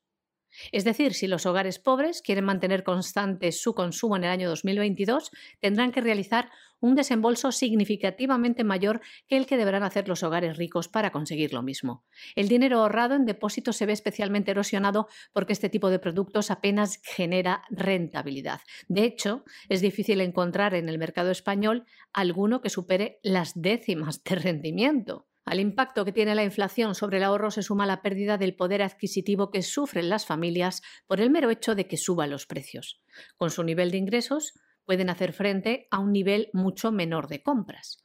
Es 0.70 0.84
decir, 0.84 1.14
si 1.14 1.26
los 1.26 1.46
hogares 1.46 1.78
pobres 1.78 2.20
quieren 2.20 2.44
mantener 2.44 2.84
constante 2.84 3.52
su 3.52 3.74
consumo 3.74 4.16
en 4.16 4.24
el 4.24 4.30
año 4.30 4.48
2022, 4.48 5.30
tendrán 5.60 5.92
que 5.92 6.02
realizar 6.02 6.50
un 6.82 6.96
desembolso 6.96 7.52
significativamente 7.52 8.64
mayor 8.64 9.00
que 9.28 9.36
el 9.38 9.46
que 9.46 9.56
deberán 9.56 9.84
hacer 9.84 10.08
los 10.08 10.22
hogares 10.22 10.58
ricos 10.58 10.88
para 10.88 11.12
conseguir 11.12 11.54
lo 11.54 11.62
mismo. 11.62 12.04
El 12.34 12.48
dinero 12.48 12.80
ahorrado 12.80 13.14
en 13.14 13.24
depósitos 13.24 13.76
se 13.76 13.86
ve 13.86 13.92
especialmente 13.92 14.50
erosionado 14.50 15.06
porque 15.32 15.54
este 15.54 15.70
tipo 15.70 15.88
de 15.88 16.00
productos 16.00 16.50
apenas 16.50 17.00
genera 17.02 17.62
rentabilidad. 17.70 18.60
De 18.88 19.04
hecho, 19.04 19.44
es 19.68 19.80
difícil 19.80 20.20
encontrar 20.20 20.74
en 20.74 20.88
el 20.88 20.98
mercado 20.98 21.30
español 21.30 21.86
alguno 22.12 22.60
que 22.60 22.68
supere 22.68 23.20
las 23.22 23.52
décimas 23.54 24.22
de 24.24 24.34
rendimiento. 24.34 25.28
Al 25.44 25.58
impacto 25.58 26.04
que 26.04 26.12
tiene 26.12 26.34
la 26.34 26.44
inflación 26.44 26.94
sobre 26.94 27.16
el 27.16 27.24
ahorro 27.24 27.50
se 27.50 27.62
suma 27.62 27.86
la 27.86 28.00
pérdida 28.02 28.38
del 28.38 28.54
poder 28.54 28.82
adquisitivo 28.82 29.50
que 29.50 29.62
sufren 29.62 30.08
las 30.08 30.24
familias 30.24 30.82
por 31.06 31.20
el 31.20 31.30
mero 31.30 31.50
hecho 31.50 31.74
de 31.74 31.88
que 31.88 31.96
suban 31.96 32.30
los 32.30 32.46
precios. 32.46 33.02
Con 33.36 33.50
su 33.50 33.64
nivel 33.64 33.90
de 33.90 33.98
ingresos 33.98 34.52
pueden 34.84 35.10
hacer 35.10 35.32
frente 35.32 35.86
a 35.90 35.98
un 35.98 36.12
nivel 36.12 36.50
mucho 36.52 36.92
menor 36.92 37.28
de 37.28 37.42
compras. 37.42 38.04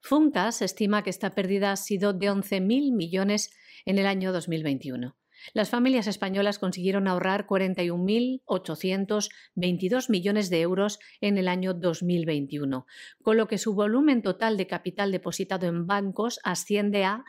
Funcas 0.00 0.62
estima 0.62 1.02
que 1.02 1.10
esta 1.10 1.34
pérdida 1.34 1.72
ha 1.72 1.76
sido 1.76 2.12
de 2.12 2.30
11.000 2.30 2.92
millones 2.92 3.50
en 3.84 3.98
el 3.98 4.06
año 4.06 4.32
2021. 4.32 5.16
Las 5.54 5.70
familias 5.70 6.06
españolas 6.06 6.58
consiguieron 6.58 7.08
ahorrar 7.08 7.46
41.822 7.46 10.10
millones 10.10 10.50
de 10.50 10.60
euros 10.60 10.98
en 11.20 11.38
el 11.38 11.48
año 11.48 11.72
2021, 11.74 12.86
con 13.22 13.36
lo 13.36 13.48
que 13.48 13.58
su 13.58 13.74
volumen 13.74 14.22
total 14.22 14.56
de 14.56 14.66
capital 14.66 15.12
depositado 15.12 15.66
en 15.66 15.86
bancos 15.86 16.40
asciende 16.44 17.04
a 17.04 17.24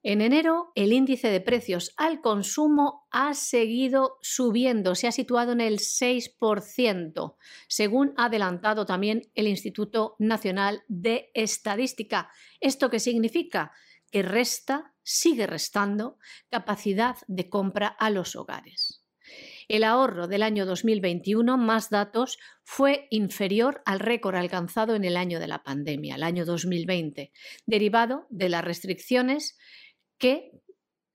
En 0.03 0.21
enero, 0.21 0.71
el 0.75 0.93
índice 0.93 1.29
de 1.29 1.41
precios 1.41 1.93
al 1.97 2.21
consumo 2.21 3.07
ha 3.11 3.33
seguido 3.33 4.17
subiendo, 4.21 4.95
se 4.95 5.07
ha 5.07 5.11
situado 5.11 5.53
en 5.53 5.61
el 5.61 5.79
6%, 5.79 7.35
según 7.67 8.13
ha 8.17 8.25
adelantado 8.25 8.85
también 8.85 9.21
el 9.35 9.47
Instituto 9.47 10.15
Nacional 10.19 10.83
de 10.87 11.31
Estadística. 11.33 12.29
¿Esto 12.59 12.89
qué 12.89 12.99
significa? 12.99 13.71
Que 14.11 14.21
resta, 14.21 14.93
sigue 15.01 15.47
restando, 15.47 16.17
capacidad 16.49 17.15
de 17.27 17.49
compra 17.49 17.87
a 17.87 18.09
los 18.09 18.35
hogares. 18.35 19.02
El 19.73 19.83
ahorro 19.83 20.27
del 20.27 20.43
año 20.43 20.67
2021, 20.67 21.57
más 21.57 21.89
datos, 21.89 22.37
fue 22.61 23.07
inferior 23.09 23.81
al 23.87 23.99
récord 23.99 24.35
alcanzado 24.35 24.93
en 24.93 25.03
el 25.03 25.17
año 25.17 25.39
de 25.39 25.47
la 25.47 25.63
pandemia, 25.63 26.13
el 26.13 26.21
año 26.21 26.45
2020, 26.45 27.31
derivado 27.65 28.27
de 28.29 28.49
las 28.49 28.63
restricciones 28.63 29.57
que 30.19 30.51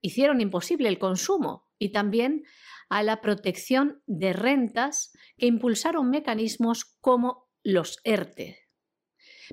hicieron 0.01 0.41
imposible 0.41 0.89
el 0.89 0.99
consumo 0.99 1.69
y 1.79 1.93
también 1.93 2.43
a 2.89 3.05
la 3.05 3.21
protección 3.21 4.03
de 4.07 4.33
rentas 4.33 5.17
que 5.37 5.47
impulsaron 5.47 6.11
mecanismos 6.11 6.97
como 7.01 7.49
los 7.63 8.01
ERTE, 8.03 8.68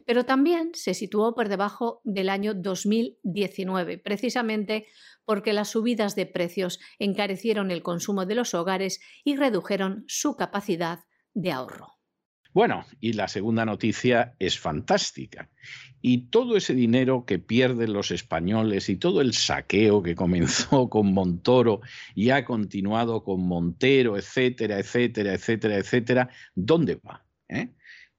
pero 0.06 0.26
también 0.26 0.72
se 0.74 0.94
situó 0.94 1.36
por 1.36 1.50
debajo 1.50 2.02
del 2.04 2.30
año 2.30 2.54
2019, 2.54 3.98
precisamente 3.98 4.88
porque 5.26 5.54
las 5.54 5.70
subidas 5.70 6.16
de 6.16 6.26
precios 6.26 6.80
encarecieron 7.00 7.72
el 7.72 7.84
consumo 7.84 8.26
de 8.26 8.36
los 8.36 8.54
hogares 8.54 9.00
y 9.24 9.36
redujeron 9.36 10.04
su 10.08 10.36
capacidad 10.36 11.00
de 11.34 11.52
ahorro. 11.52 11.96
Bueno, 12.56 12.86
y 13.02 13.12
la 13.12 13.28
segunda 13.28 13.66
noticia 13.66 14.34
es 14.40 14.58
fantástica. 14.58 15.50
Y 16.02 16.30
todo 16.30 16.56
ese 16.56 16.74
dinero 16.74 17.26
que 17.26 17.38
pierden 17.38 17.92
los 17.92 18.12
españoles 18.12 18.88
y 18.88 18.96
todo 18.96 19.20
el 19.20 19.34
saqueo 19.34 20.02
que 20.02 20.16
comenzó 20.16 20.88
con 20.90 21.14
Montoro 21.14 21.82
y 22.16 22.30
ha 22.30 22.46
continuado 22.46 23.26
con 23.26 23.46
Montero, 23.46 24.16
etcétera, 24.18 24.80
etcétera, 24.80 25.34
etcétera, 25.34 25.76
etcétera, 25.76 26.30
¿dónde 26.56 26.96
va? 26.96 27.26
¿Eh? 27.50 27.74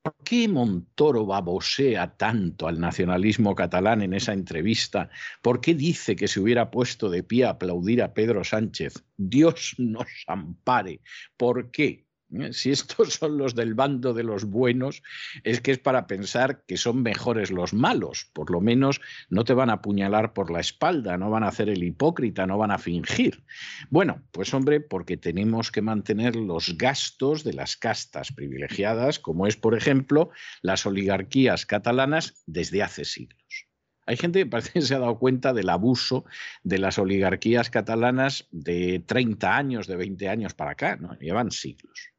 ¿Por 0.07 0.14
qué 0.23 0.47
Montoro 0.47 1.27
babosea 1.27 2.16
tanto 2.16 2.69
al 2.69 2.79
nacionalismo 2.79 3.57
catalán 3.57 4.03
en 4.03 4.14
esa 4.14 4.35
entrevista? 4.35 5.11
¿Por 5.42 5.61
qué 5.61 5.75
dice 5.75 6.14
que 6.14 6.29
se 6.29 6.38
hubiera 6.38 6.71
puesto 6.71 7.11
de 7.11 7.25
pie 7.25 7.45
a 7.45 7.51
aplaudir 7.51 8.01
a 8.01 8.14
Pedro 8.14 8.45
Sánchez? 8.45 9.03
Dios 9.16 9.75
nos 9.79 10.07
ampare. 10.29 11.01
¿Por 11.37 11.73
qué? 11.73 12.06
¿Eh? 12.32 12.52
Si 12.52 12.70
estos 12.70 13.14
son 13.14 13.38
los 13.38 13.54
del 13.54 13.74
bando 13.74 14.14
de 14.14 14.22
los 14.22 14.44
buenos, 14.44 15.02
es 15.44 15.60
que 15.60 15.72
es 15.72 15.78
para 15.78 16.06
pensar 16.06 16.64
que 16.66 16.76
son 16.76 17.02
mejores 17.02 17.50
los 17.50 17.74
malos. 17.74 18.30
Por 18.32 18.50
lo 18.50 18.60
menos 18.60 19.00
no 19.28 19.44
te 19.44 19.54
van 19.54 19.70
a 19.70 19.74
apuñalar 19.74 20.32
por 20.32 20.50
la 20.50 20.60
espalda, 20.60 21.16
no 21.16 21.30
van 21.30 21.44
a 21.44 21.48
hacer 21.48 21.68
el 21.68 21.82
hipócrita, 21.82 22.46
no 22.46 22.58
van 22.58 22.70
a 22.70 22.78
fingir. 22.78 23.44
Bueno, 23.90 24.22
pues 24.32 24.52
hombre, 24.54 24.80
porque 24.80 25.16
tenemos 25.16 25.70
que 25.70 25.82
mantener 25.82 26.36
los 26.36 26.76
gastos 26.76 27.44
de 27.44 27.52
las 27.52 27.76
castas 27.76 28.32
privilegiadas, 28.32 29.18
como 29.18 29.46
es, 29.46 29.56
por 29.56 29.76
ejemplo, 29.76 30.30
las 30.62 30.86
oligarquías 30.86 31.66
catalanas 31.66 32.42
desde 32.46 32.82
hace 32.82 33.04
siglos. 33.04 33.66
Hay 34.06 34.16
gente 34.16 34.38
que 34.38 34.46
parece 34.46 34.72
que 34.72 34.82
se 34.82 34.94
ha 34.94 35.00
dado 35.00 35.18
cuenta 35.18 35.52
del 35.52 35.68
abuso 35.68 36.24
de 36.62 36.78
las 36.78 36.96
oligarquías 36.98 37.70
catalanas 37.70 38.46
de 38.52 39.02
30 39.04 39.56
años, 39.56 39.88
de 39.88 39.96
20 39.96 40.28
años 40.28 40.54
para 40.54 40.70
acá, 40.70 40.96
¿no? 40.96 41.18
Llevan 41.18 41.50
siglos. 41.50 42.15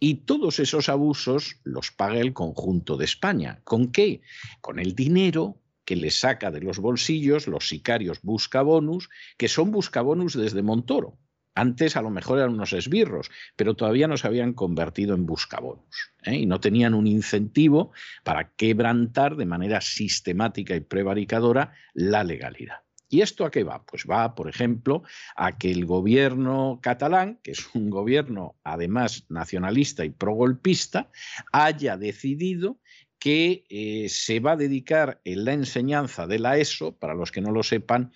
Y 0.00 0.26
todos 0.26 0.60
esos 0.60 0.88
abusos 0.88 1.56
los 1.64 1.90
paga 1.90 2.20
el 2.20 2.32
conjunto 2.32 2.96
de 2.96 3.04
España. 3.04 3.60
¿Con 3.64 3.90
qué? 3.90 4.20
Con 4.60 4.78
el 4.78 4.94
dinero 4.94 5.60
que 5.84 5.96
le 5.96 6.10
saca 6.10 6.50
de 6.50 6.60
los 6.60 6.78
bolsillos 6.78 7.46
los 7.48 7.68
sicarios 7.68 8.20
buscabonus, 8.22 9.08
que 9.36 9.48
son 9.48 9.70
buscabonus 9.70 10.34
desde 10.34 10.62
Montoro. 10.62 11.18
Antes 11.54 11.96
a 11.96 12.02
lo 12.02 12.10
mejor 12.10 12.38
eran 12.38 12.52
unos 12.52 12.72
esbirros, 12.72 13.30
pero 13.56 13.74
todavía 13.74 14.06
no 14.06 14.16
se 14.16 14.28
habían 14.28 14.52
convertido 14.52 15.14
en 15.14 15.26
buscabonus 15.26 16.12
¿eh? 16.22 16.36
y 16.36 16.46
no 16.46 16.60
tenían 16.60 16.94
un 16.94 17.06
incentivo 17.06 17.90
para 18.22 18.52
quebrantar 18.52 19.34
de 19.34 19.46
manera 19.46 19.80
sistemática 19.80 20.76
y 20.76 20.80
prevaricadora 20.80 21.72
la 21.94 22.22
legalidad. 22.22 22.82
¿Y 23.08 23.22
esto 23.22 23.44
a 23.44 23.50
qué 23.50 23.64
va? 23.64 23.82
Pues 23.84 24.04
va, 24.08 24.34
por 24.34 24.48
ejemplo, 24.48 25.02
a 25.34 25.56
que 25.56 25.70
el 25.70 25.86
gobierno 25.86 26.78
catalán, 26.82 27.38
que 27.42 27.52
es 27.52 27.74
un 27.74 27.88
gobierno 27.88 28.56
además 28.64 29.24
nacionalista 29.28 30.04
y 30.04 30.10
progolpista, 30.10 31.10
haya 31.52 31.96
decidido 31.96 32.78
que 33.18 33.64
eh, 33.68 34.08
se 34.08 34.40
va 34.40 34.52
a 34.52 34.56
dedicar 34.56 35.20
en 35.24 35.44
la 35.44 35.52
enseñanza 35.52 36.26
de 36.26 36.38
la 36.38 36.58
ESO, 36.58 36.92
para 36.96 37.14
los 37.14 37.32
que 37.32 37.40
no 37.40 37.50
lo 37.50 37.62
sepan, 37.62 38.12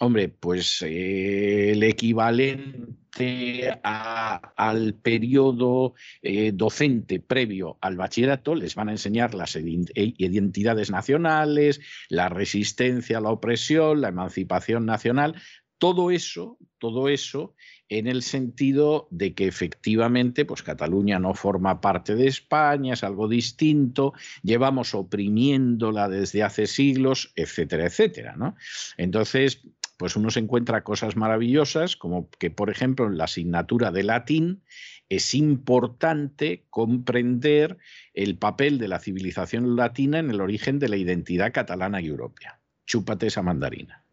Hombre, 0.00 0.28
pues 0.28 0.82
eh, 0.82 1.72
el 1.72 1.82
equivalente 1.84 3.78
al 3.82 4.94
periodo 4.94 5.94
eh, 6.22 6.50
docente 6.52 7.20
previo 7.20 7.78
al 7.80 7.96
bachillerato 7.96 8.54
les 8.54 8.74
van 8.74 8.88
a 8.88 8.92
enseñar 8.92 9.34
las 9.34 9.54
e, 9.54 9.62
identidades 9.94 10.90
nacionales, 10.90 11.80
la 12.08 12.28
resistencia 12.28 13.18
a 13.18 13.20
la 13.20 13.30
opresión, 13.30 14.00
la 14.00 14.08
emancipación 14.08 14.86
nacional, 14.86 15.36
todo 15.78 16.10
eso, 16.10 16.58
todo 16.78 17.08
eso 17.08 17.54
en 17.88 18.06
el 18.06 18.22
sentido 18.22 19.08
de 19.10 19.34
que 19.34 19.46
efectivamente 19.46 20.46
pues 20.46 20.62
Cataluña 20.62 21.18
no 21.18 21.34
forma 21.34 21.80
parte 21.80 22.14
de 22.14 22.26
España, 22.26 22.94
es 22.94 23.04
algo 23.04 23.28
distinto, 23.28 24.14
llevamos 24.42 24.94
oprimiéndola 24.94 26.08
desde 26.08 26.42
hace 26.42 26.66
siglos, 26.66 27.32
etcétera, 27.36 27.86
etcétera, 27.86 28.34
¿no? 28.36 28.56
Entonces, 28.96 29.62
pues 30.02 30.16
uno 30.16 30.32
se 30.32 30.40
encuentra 30.40 30.82
cosas 30.82 31.14
maravillosas, 31.14 31.94
como 31.94 32.28
que, 32.28 32.50
por 32.50 32.70
ejemplo, 32.70 33.06
en 33.06 33.18
la 33.18 33.26
asignatura 33.26 33.92
de 33.92 34.02
latín 34.02 34.64
es 35.08 35.32
importante 35.32 36.66
comprender 36.70 37.78
el 38.12 38.36
papel 38.36 38.78
de 38.78 38.88
la 38.88 38.98
civilización 38.98 39.76
latina 39.76 40.18
en 40.18 40.28
el 40.28 40.40
origen 40.40 40.80
de 40.80 40.88
la 40.88 40.96
identidad 40.96 41.52
catalana 41.52 42.00
y 42.00 42.08
europea. 42.08 42.58
Chúpate 42.84 43.28
esa 43.28 43.42
mandarina. 43.42 44.04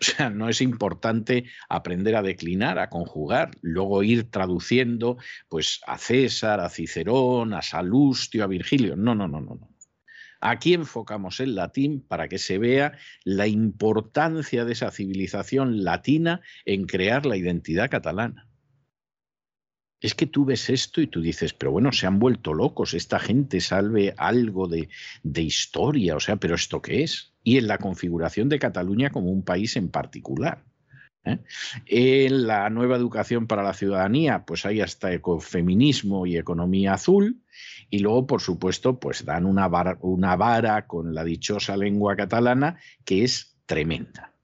O 0.00 0.04
sea, 0.04 0.30
no 0.30 0.48
es 0.48 0.60
importante 0.60 1.46
aprender 1.68 2.14
a 2.14 2.22
declinar, 2.22 2.78
a 2.78 2.88
conjugar, 2.88 3.50
luego 3.62 4.04
ir 4.04 4.30
traduciendo 4.30 5.18
pues 5.48 5.80
a 5.88 5.98
César, 5.98 6.60
a 6.60 6.70
Cicerón, 6.70 7.52
a 7.52 7.62
Salustio, 7.62 8.44
a 8.44 8.46
Virgilio. 8.46 8.94
No, 8.94 9.16
no, 9.16 9.26
no, 9.26 9.40
no, 9.40 9.56
no. 9.56 9.68
Aquí 10.40 10.72
enfocamos 10.72 11.38
el 11.40 11.54
latín 11.54 12.00
para 12.00 12.28
que 12.28 12.38
se 12.38 12.58
vea 12.58 12.96
la 13.24 13.46
importancia 13.46 14.64
de 14.64 14.72
esa 14.72 14.90
civilización 14.90 15.84
latina 15.84 16.40
en 16.64 16.86
crear 16.86 17.26
la 17.26 17.36
identidad 17.36 17.90
catalana. 17.90 18.48
Es 20.00 20.14
que 20.14 20.26
tú 20.26 20.46
ves 20.46 20.70
esto 20.70 21.02
y 21.02 21.06
tú 21.06 21.20
dices, 21.20 21.52
pero 21.52 21.72
bueno, 21.72 21.92
se 21.92 22.06
han 22.06 22.18
vuelto 22.18 22.54
locos, 22.54 22.94
esta 22.94 23.18
gente 23.18 23.60
salve 23.60 24.14
algo 24.16 24.66
de, 24.66 24.88
de 25.22 25.42
historia, 25.42 26.16
o 26.16 26.20
sea, 26.20 26.36
pero 26.36 26.54
¿esto 26.54 26.80
qué 26.80 27.02
es? 27.02 27.34
Y 27.44 27.58
en 27.58 27.66
la 27.66 27.76
configuración 27.76 28.48
de 28.48 28.58
Cataluña 28.58 29.10
como 29.10 29.30
un 29.30 29.44
país 29.44 29.76
en 29.76 29.90
particular. 29.90 30.64
¿Eh? 31.24 31.38
En 31.86 32.46
la 32.46 32.70
nueva 32.70 32.96
educación 32.96 33.46
para 33.46 33.62
la 33.62 33.74
ciudadanía, 33.74 34.44
pues 34.44 34.66
hay 34.66 34.80
hasta 34.80 35.12
ecofeminismo 35.12 36.26
y 36.26 36.36
economía 36.36 36.94
azul. 36.94 37.42
Y 37.90 37.98
luego, 37.98 38.26
por 38.26 38.40
supuesto, 38.40 38.98
pues 38.98 39.24
dan 39.24 39.46
una 39.46 39.68
vara, 39.68 39.98
una 40.00 40.36
vara 40.36 40.86
con 40.86 41.14
la 41.14 41.24
dichosa 41.24 41.76
lengua 41.76 42.16
catalana 42.16 42.78
que 43.04 43.24
es 43.24 43.56
tremenda. 43.66 44.34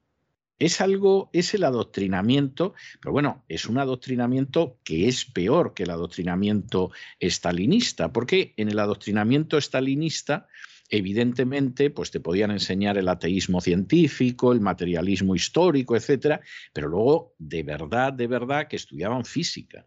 Es 0.59 0.81
algo, 0.81 1.29
es 1.33 1.53
el 1.53 1.63
adoctrinamiento, 1.63 2.73
pero 2.99 3.11
bueno, 3.11 3.45
es 3.47 3.67
un 3.67 3.77
adoctrinamiento 3.77 4.79
que 4.83 5.07
es 5.07 5.25
peor 5.25 5.75
que 5.75 5.83
el 5.83 5.91
adoctrinamiento 5.91 6.91
estalinista, 7.19 8.11
porque 8.11 8.55
en 8.57 8.69
el 8.69 8.79
adoctrinamiento 8.79 9.59
estalinista 9.59 10.47
evidentemente, 10.89 11.89
pues 11.89 12.11
te 12.11 12.19
podían 12.19 12.51
enseñar 12.51 12.97
el 12.97 13.07
ateísmo 13.07 13.61
científico, 13.61 14.53
el 14.53 14.61
materialismo 14.61 15.35
histórico, 15.35 15.95
etcétera, 15.95 16.41
pero 16.73 16.87
luego 16.87 17.35
de 17.37 17.63
verdad, 17.63 18.13
de 18.13 18.27
verdad 18.27 18.67
que 18.67 18.75
estudiaban 18.75 19.25
física 19.25 19.85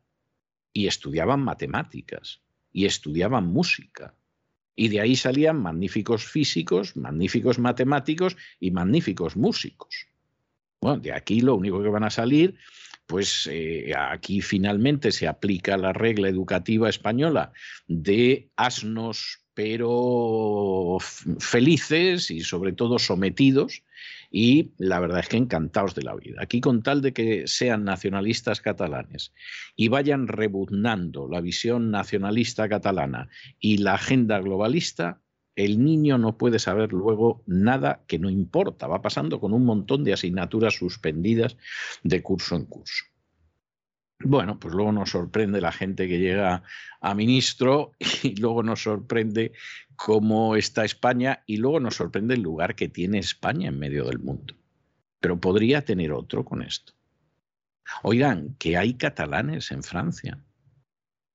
y 0.72 0.86
estudiaban 0.86 1.40
matemáticas 1.40 2.42
y 2.72 2.84
estudiaban 2.84 3.46
música. 3.46 4.14
Y 4.76 4.88
de 4.88 5.00
ahí 5.00 5.16
salían 5.16 5.60
magníficos 5.60 6.24
físicos, 6.24 6.96
magníficos 6.96 7.58
matemáticos 7.58 8.36
y 8.58 8.70
magníficos 8.70 9.36
músicos. 9.36 10.06
Bueno, 10.80 11.00
de 11.00 11.12
aquí 11.12 11.40
lo 11.40 11.56
único 11.56 11.82
que 11.82 11.88
van 11.88 12.04
a 12.04 12.10
salir, 12.10 12.56
pues 13.06 13.48
eh, 13.50 13.92
aquí 13.96 14.40
finalmente 14.40 15.12
se 15.12 15.26
aplica 15.26 15.76
la 15.76 15.92
regla 15.92 16.28
educativa 16.28 16.88
española 16.88 17.52
de 17.88 18.50
asnos 18.56 19.39
pero 19.54 20.98
felices 21.38 22.30
y 22.30 22.40
sobre 22.40 22.72
todo 22.72 22.98
sometidos 22.98 23.82
y 24.30 24.70
la 24.78 25.00
verdad 25.00 25.20
es 25.20 25.28
que 25.28 25.36
encantados 25.36 25.94
de 25.94 26.02
la 26.02 26.14
vida. 26.14 26.40
Aquí 26.40 26.60
con 26.60 26.82
tal 26.82 27.02
de 27.02 27.12
que 27.12 27.46
sean 27.46 27.84
nacionalistas 27.84 28.60
catalanes 28.60 29.32
y 29.74 29.88
vayan 29.88 30.28
rebuznando 30.28 31.28
la 31.28 31.40
visión 31.40 31.90
nacionalista 31.90 32.68
catalana 32.68 33.28
y 33.58 33.78
la 33.78 33.94
agenda 33.94 34.38
globalista, 34.40 35.20
el 35.56 35.82
niño 35.84 36.16
no 36.16 36.38
puede 36.38 36.58
saber 36.58 36.92
luego 36.92 37.42
nada 37.46 38.04
que 38.06 38.18
no 38.18 38.30
importa. 38.30 38.86
Va 38.86 39.02
pasando 39.02 39.40
con 39.40 39.52
un 39.52 39.64
montón 39.64 40.04
de 40.04 40.12
asignaturas 40.12 40.74
suspendidas 40.74 41.56
de 42.02 42.22
curso 42.22 42.54
en 42.54 42.66
curso. 42.66 43.04
Bueno, 44.22 44.60
pues 44.60 44.74
luego 44.74 44.92
nos 44.92 45.10
sorprende 45.10 45.62
la 45.62 45.72
gente 45.72 46.06
que 46.06 46.18
llega 46.18 46.62
a 47.00 47.14
ministro 47.14 47.92
y 48.22 48.36
luego 48.36 48.62
nos 48.62 48.82
sorprende 48.82 49.52
cómo 49.96 50.56
está 50.56 50.84
España 50.84 51.42
y 51.46 51.56
luego 51.56 51.80
nos 51.80 51.96
sorprende 51.96 52.34
el 52.34 52.42
lugar 52.42 52.74
que 52.74 52.88
tiene 52.88 53.18
España 53.18 53.68
en 53.68 53.78
medio 53.78 54.04
del 54.04 54.18
mundo. 54.18 54.54
Pero 55.20 55.40
podría 55.40 55.84
tener 55.84 56.12
otro 56.12 56.44
con 56.44 56.62
esto. 56.62 56.92
Oigan, 58.02 58.54
que 58.58 58.76
hay 58.76 58.94
catalanes 58.94 59.70
en 59.70 59.82
Francia. 59.82 60.44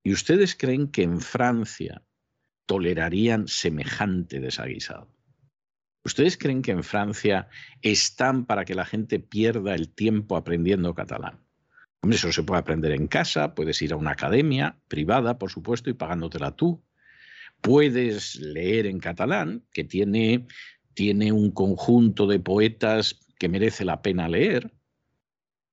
¿Y 0.03 0.13
ustedes 0.13 0.55
creen 0.55 0.87
que 0.87 1.03
en 1.03 1.19
Francia 1.21 2.03
tolerarían 2.67 3.47
semejante 3.47 4.39
desaguisado? 4.39 5.09
¿Ustedes 6.03 6.37
creen 6.37 6.61
que 6.61 6.71
en 6.71 6.83
Francia 6.83 7.49
están 7.81 8.45
para 8.45 8.63
que 8.63 8.75
la 8.75 8.85
gente 8.85 9.19
pierda 9.19 9.73
el 9.73 9.89
tiempo 9.89 10.37
aprendiendo 10.37 10.93
catalán? 10.93 11.44
Eso 12.13 12.31
se 12.31 12.43
puede 12.43 12.59
aprender 12.59 12.91
en 12.91 13.07
casa, 13.07 13.55
puedes 13.55 13.81
ir 13.81 13.93
a 13.93 13.97
una 13.97 14.11
academia 14.11 14.77
privada, 14.87 15.37
por 15.37 15.49
supuesto, 15.49 15.89
y 15.89 15.93
pagándotela 15.93 16.51
tú. 16.51 16.83
Puedes 17.61 18.35
leer 18.35 18.85
en 18.85 18.99
catalán, 18.99 19.63
que 19.73 19.83
tiene, 19.83 20.47
tiene 20.93 21.31
un 21.31 21.51
conjunto 21.51 22.27
de 22.27 22.39
poetas 22.39 23.19
que 23.39 23.49
merece 23.49 23.85
la 23.85 24.01
pena 24.01 24.27
leer, 24.27 24.73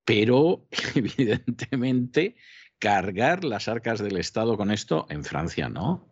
pero 0.05 0.67
evidentemente 0.95 2.37
cargar 2.79 3.45
las 3.45 3.69
arcas 3.69 4.01
del 4.01 4.17
Estado 4.17 4.57
con 4.57 4.71
esto 4.71 5.07
en 5.09 5.25
Francia 5.25 5.69
no. 5.69 6.09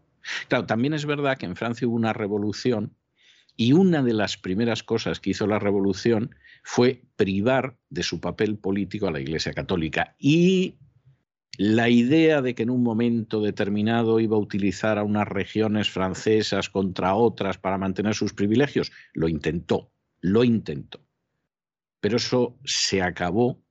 Claro, 0.49 0.67
también 0.67 0.95
es 0.95 1.07
verdad 1.07 1.39
que 1.39 1.47
en 1.47 1.57
Francia 1.57 1.89
hubo 1.89 1.97
una 1.97 2.13
revolución 2.13 2.95
y 3.57 3.73
una 3.73 4.03
de 4.03 4.13
las 4.13 4.37
primeras 4.37 4.83
cosas 4.83 5.21
que 5.21 5.31
hizo 5.31 5.47
la 5.47 5.59
revolución 5.59 6.35
fue 6.63 7.03
privar 7.17 7.77
de 7.89 8.03
su 8.03 8.21
papel 8.21 8.59
político 8.59 9.07
a 9.07 9.13
la 9.13 9.21
Iglesia 9.21 9.53
Católica. 9.53 10.15
Y 10.19 10.79
la 11.59 11.89
idea 11.89 12.43
de 12.43 12.55
que 12.55 12.63
en 12.63 12.71
un 12.71 12.83
momento 12.83 13.43
determinado 13.43 14.21
iba 14.21 14.37
a 14.37 14.41
utilizar 14.41 14.99
a 14.99 15.03
unas 15.03 15.29
regiones 15.29 15.91
francesas 15.91 16.71
contra 16.71 17.15
otras 17.15 17.59
para 17.59 17.79
mantener 17.79 18.15
sus 18.15 18.33
privilegios, 18.33 18.93
lo 19.13 19.29
intentó, 19.29 19.93
lo 20.21 20.45
intentó. 20.45 21.05
Pero 22.01 22.17
eso 22.17 22.59
se 22.65 23.03
acabó 23.03 23.63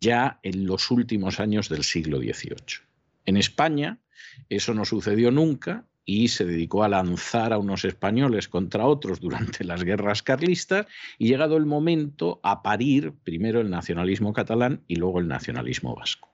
ya 0.00 0.38
en 0.42 0.66
los 0.66 0.90
últimos 0.90 1.40
años 1.40 1.68
del 1.68 1.84
siglo 1.84 2.18
XVIII. 2.18 2.86
En 3.24 3.38
España 3.38 4.00
eso 4.48 4.74
no 4.74 4.84
sucedió 4.84 5.30
nunca 5.30 5.86
y 6.04 6.28
se 6.28 6.44
dedicó 6.44 6.84
a 6.84 6.88
lanzar 6.88 7.52
a 7.52 7.58
unos 7.58 7.84
españoles 7.84 8.48
contra 8.48 8.86
otros 8.86 9.20
durante 9.20 9.64
las 9.64 9.84
guerras 9.84 10.22
carlistas 10.22 10.86
y 11.18 11.28
llegado 11.28 11.56
el 11.56 11.66
momento 11.66 12.40
a 12.42 12.62
parir 12.62 13.12
primero 13.24 13.60
el 13.60 13.70
nacionalismo 13.70 14.32
catalán 14.32 14.82
y 14.86 14.96
luego 14.96 15.20
el 15.20 15.28
nacionalismo 15.28 15.94
vasco. 15.94 16.30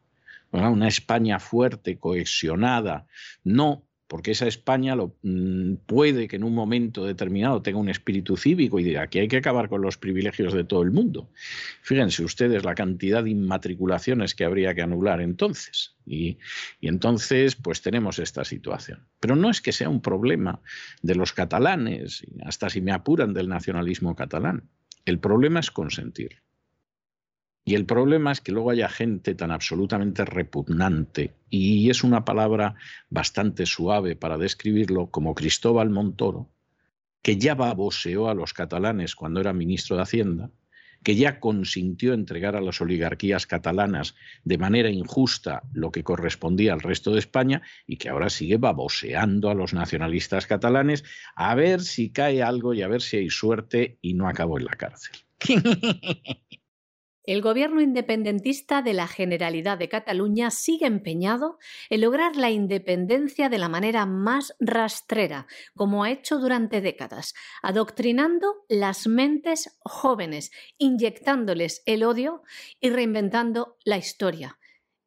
Una 0.53 0.89
España 0.89 1.39
fuerte, 1.39 1.99
cohesionada, 1.99 3.07
no 3.45 3.85
porque 4.11 4.33
esa 4.33 4.49
España 4.49 4.97
lo, 4.97 5.15
mm, 5.23 5.75
puede 5.87 6.27
que 6.27 6.35
en 6.35 6.43
un 6.43 6.53
momento 6.53 7.05
determinado 7.05 7.63
tenga 7.63 7.79
un 7.79 7.89
espíritu 7.89 8.37
cívico 8.37 8.81
y 8.81 8.83
diga 8.83 9.07
que 9.07 9.21
hay 9.21 9.29
que 9.29 9.37
acabar 9.37 9.69
con 9.69 9.83
los 9.83 9.99
privilegios 9.99 10.53
de 10.53 10.65
todo 10.65 10.83
el 10.83 10.91
mundo. 10.91 11.31
Fíjense 11.83 12.25
ustedes 12.25 12.65
la 12.65 12.75
cantidad 12.75 13.23
de 13.23 13.31
inmatriculaciones 13.31 14.35
que 14.35 14.45
habría 14.45 14.75
que 14.75 14.83
anular 14.83 15.21
entonces. 15.21 15.95
Y, 16.05 16.39
y 16.81 16.89
entonces, 16.89 17.55
pues 17.55 17.83
tenemos 17.83 18.19
esta 18.19 18.45
situación. 18.45 19.07
Pero 19.21 19.37
no 19.37 19.49
es 19.49 19.61
que 19.61 19.71
sea 19.71 19.89
un 19.89 20.03
problema 20.03 20.61
de 21.03 21.15
los 21.15 21.33
catalanes, 21.33 22.27
hasta 22.45 22.69
si 22.69 22.81
me 22.81 22.91
apuran 22.91 23.33
del 23.33 23.49
nacionalismo 23.49 24.17
catalán. 24.17 24.65
El 25.05 25.21
problema 25.21 25.61
es 25.61 25.71
consentir. 25.71 26.43
Y 27.65 27.75
el 27.75 27.85
problema 27.87 28.33
es 28.33 28.41
que 28.41 28.53
luego 28.53 28.71
haya 28.71 28.89
gente 28.89 29.35
tan 29.35 29.51
absolutamente 29.51 30.25
repugnante, 30.25 31.35
y 31.51 31.91
es 31.91 32.03
una 32.03 32.25
palabra 32.25 32.75
bastante 33.11 33.67
suave 33.67 34.17
para 34.17 34.39
describirlo, 34.39 35.11
como 35.11 35.35
Cristóbal 35.35 35.91
Montoro, 35.91 36.51
que 37.23 37.37
ya 37.37 37.55
baboseó 37.55 38.29
a 38.29 38.35
los 38.35 38.55
catalanes 38.55 39.15
cuando 39.15 39.41
era 39.41 39.53
ministro 39.53 39.97
de 39.97 40.03
Hacienda, 40.03 40.51
que 41.03 41.17
ya 41.17 41.41
consintió 41.41 42.13
entregar 42.13 42.57
a 42.57 42.61
las 42.61 42.81
oligarquías 42.81 43.47
catalanas 43.47 44.15
de 44.45 44.59
manera 44.59 44.91
injusta 44.91 45.63
lo 45.73 45.91
que 45.91 46.05
correspondía 46.05 46.73
al 46.73 46.81
resto 46.81 47.13
de 47.13 47.21
España 47.21 47.63
y 47.87 47.97
que 47.97 48.11
ahora 48.11 48.29
sigue 48.29 48.59
baboseando 48.59 49.51
a 49.51 49.55
los 49.55 49.73
nacionalistas 49.73 50.47
catalanes 50.47 51.05
a 51.35 51.55
ver 51.55 51.81
si 51.81 52.11
cae 52.11 52.43
algo 52.43 52.75
y 52.75 52.83
a 52.83 52.89
ver 52.89 53.01
si 53.01 53.17
hay 53.17 53.31
suerte 53.31 53.99
y 54.03 54.15
no 54.15 54.29
acabó 54.29 54.59
en 54.59 54.67
la 54.67 54.73
cárcel. 54.73 55.17
El 57.31 57.43
gobierno 57.43 57.81
independentista 57.81 58.83
de 58.83 58.93
la 58.93 59.07
Generalidad 59.07 59.79
de 59.79 59.89
Cataluña 59.89 60.51
sigue 60.51 60.87
empeñado 60.87 61.61
en 61.89 62.01
lograr 62.01 62.35
la 62.35 62.51
independencia 62.51 63.49
de 63.49 63.57
la 63.57 63.69
manera 63.69 64.05
más 64.05 64.57
rastrera, 64.59 65.47
como 65.77 66.03
ha 66.03 66.11
hecho 66.11 66.39
durante 66.41 66.81
décadas, 66.81 67.35
adoctrinando 67.63 68.65
las 68.69 69.07
mentes 69.07 69.79
jóvenes, 69.79 70.51
inyectándoles 70.77 71.85
el 71.87 72.03
odio 72.03 72.43
y 72.81 72.91
reinventando 72.91 73.77
la 73.85 73.97
historia. 73.97 74.59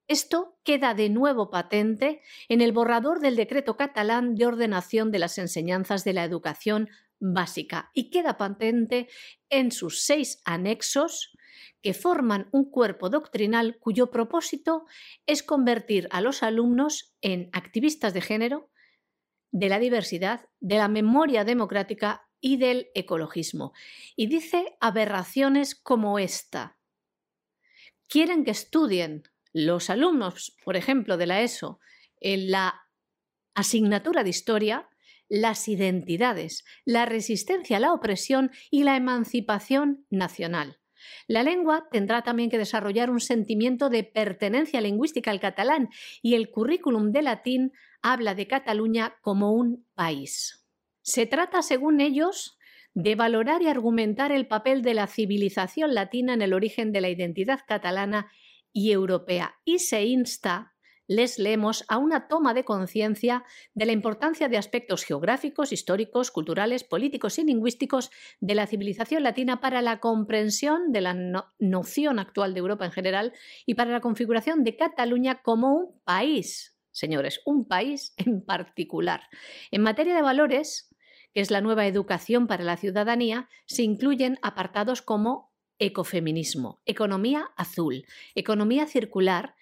Esto 0.07 0.57
queda 0.63 0.93
de 0.93 1.09
nuevo 1.09 1.49
patente 1.49 2.21
en 2.47 2.61
el 2.61 2.71
borrador 2.71 3.19
del 3.19 3.35
decreto 3.35 3.75
catalán 3.75 4.35
de 4.35 4.45
ordenación 4.45 5.11
de 5.11 5.19
las 5.19 5.37
enseñanzas 5.37 6.05
de 6.05 6.13
la 6.13 6.23
educación 6.23 6.87
básica 7.19 7.91
y 7.93 8.11
queda 8.11 8.37
patente 8.37 9.09
en 9.49 9.73
sus 9.73 10.03
seis 10.03 10.41
anexos 10.45 11.33
que 11.81 11.93
forman 11.93 12.49
un 12.51 12.69
cuerpo 12.69 13.09
doctrinal 13.09 13.77
cuyo 13.79 14.11
propósito 14.11 14.85
es 15.25 15.43
convertir 15.43 16.07
a 16.11 16.21
los 16.21 16.43
alumnos 16.43 17.15
en 17.21 17.49
activistas 17.53 18.13
de 18.13 18.21
género, 18.21 18.69
de 19.51 19.69
la 19.69 19.79
diversidad, 19.79 20.49
de 20.59 20.77
la 20.77 20.87
memoria 20.87 21.43
democrática 21.45 22.27
y 22.41 22.57
del 22.57 22.89
ecologismo. 22.95 23.73
Y 24.15 24.27
dice 24.27 24.75
aberraciones 24.81 25.75
como 25.75 26.19
esta. 26.19 26.77
Quieren 28.09 28.43
que 28.43 28.51
estudien 28.51 29.23
los 29.53 29.89
alumnos, 29.89 30.57
por 30.65 30.75
ejemplo, 30.75 31.17
de 31.17 31.27
la 31.27 31.41
ESO, 31.41 31.79
en 32.19 32.51
la 32.51 32.81
asignatura 33.53 34.23
de 34.23 34.29
historia, 34.29 34.89
las 35.29 35.67
identidades, 35.67 36.65
la 36.85 37.05
resistencia 37.05 37.77
a 37.77 37.79
la 37.79 37.93
opresión 37.93 38.51
y 38.69 38.83
la 38.83 38.95
emancipación 38.95 40.05
nacional. 40.09 40.79
La 41.27 41.43
lengua 41.43 41.87
tendrá 41.91 42.21
también 42.21 42.49
que 42.49 42.57
desarrollar 42.57 43.09
un 43.09 43.19
sentimiento 43.19 43.89
de 43.89 44.03
pertenencia 44.03 44.81
lingüística 44.81 45.31
al 45.31 45.39
catalán 45.39 45.89
y 46.21 46.35
el 46.35 46.49
currículum 46.49 47.11
de 47.11 47.21
latín 47.21 47.71
habla 48.01 48.35
de 48.35 48.47
Cataluña 48.47 49.15
como 49.21 49.53
un 49.53 49.85
país. 49.95 50.65
Se 51.01 51.25
trata, 51.25 51.61
según 51.61 52.01
ellos, 52.01 52.57
de 52.93 53.15
valorar 53.15 53.61
y 53.61 53.67
argumentar 53.67 54.31
el 54.31 54.47
papel 54.47 54.81
de 54.81 54.93
la 54.93 55.07
civilización 55.07 55.93
latina 55.93 56.33
en 56.33 56.41
el 56.41 56.53
origen 56.53 56.91
de 56.91 57.01
la 57.01 57.09
identidad 57.09 57.59
catalana 57.67 58.31
y 58.71 58.91
europea 58.91 59.55
y 59.65 59.79
se 59.79 60.05
insta 60.05 60.72
les 61.07 61.39
leemos 61.39 61.83
a 61.87 61.97
una 61.97 62.27
toma 62.27 62.53
de 62.53 62.63
conciencia 62.63 63.43
de 63.73 63.85
la 63.85 63.91
importancia 63.91 64.47
de 64.47 64.57
aspectos 64.57 65.03
geográficos, 65.03 65.71
históricos, 65.71 66.31
culturales, 66.31 66.83
políticos 66.83 67.37
y 67.39 67.43
lingüísticos 67.43 68.11
de 68.39 68.55
la 68.55 68.67
civilización 68.67 69.23
latina 69.23 69.59
para 69.59 69.81
la 69.81 69.99
comprensión 69.99 70.91
de 70.91 71.01
la 71.01 71.51
noción 71.59 72.19
actual 72.19 72.53
de 72.53 72.59
Europa 72.59 72.85
en 72.85 72.91
general 72.91 73.33
y 73.65 73.75
para 73.75 73.91
la 73.91 74.01
configuración 74.01 74.63
de 74.63 74.75
Cataluña 74.75 75.41
como 75.41 75.73
un 75.73 76.01
país, 76.03 76.77
señores, 76.91 77.41
un 77.45 77.67
país 77.67 78.13
en 78.17 78.43
particular. 78.43 79.21
En 79.71 79.81
materia 79.81 80.15
de 80.15 80.21
valores, 80.21 80.89
que 81.33 81.41
es 81.41 81.51
la 81.51 81.61
nueva 81.61 81.87
educación 81.87 82.47
para 82.47 82.63
la 82.63 82.77
ciudadanía, 82.77 83.49
se 83.65 83.83
incluyen 83.83 84.37
apartados 84.41 85.01
como 85.01 85.51
ecofeminismo, 85.79 86.81
economía 86.85 87.49
azul, 87.57 88.05
economía 88.35 88.85
circular, 88.85 89.55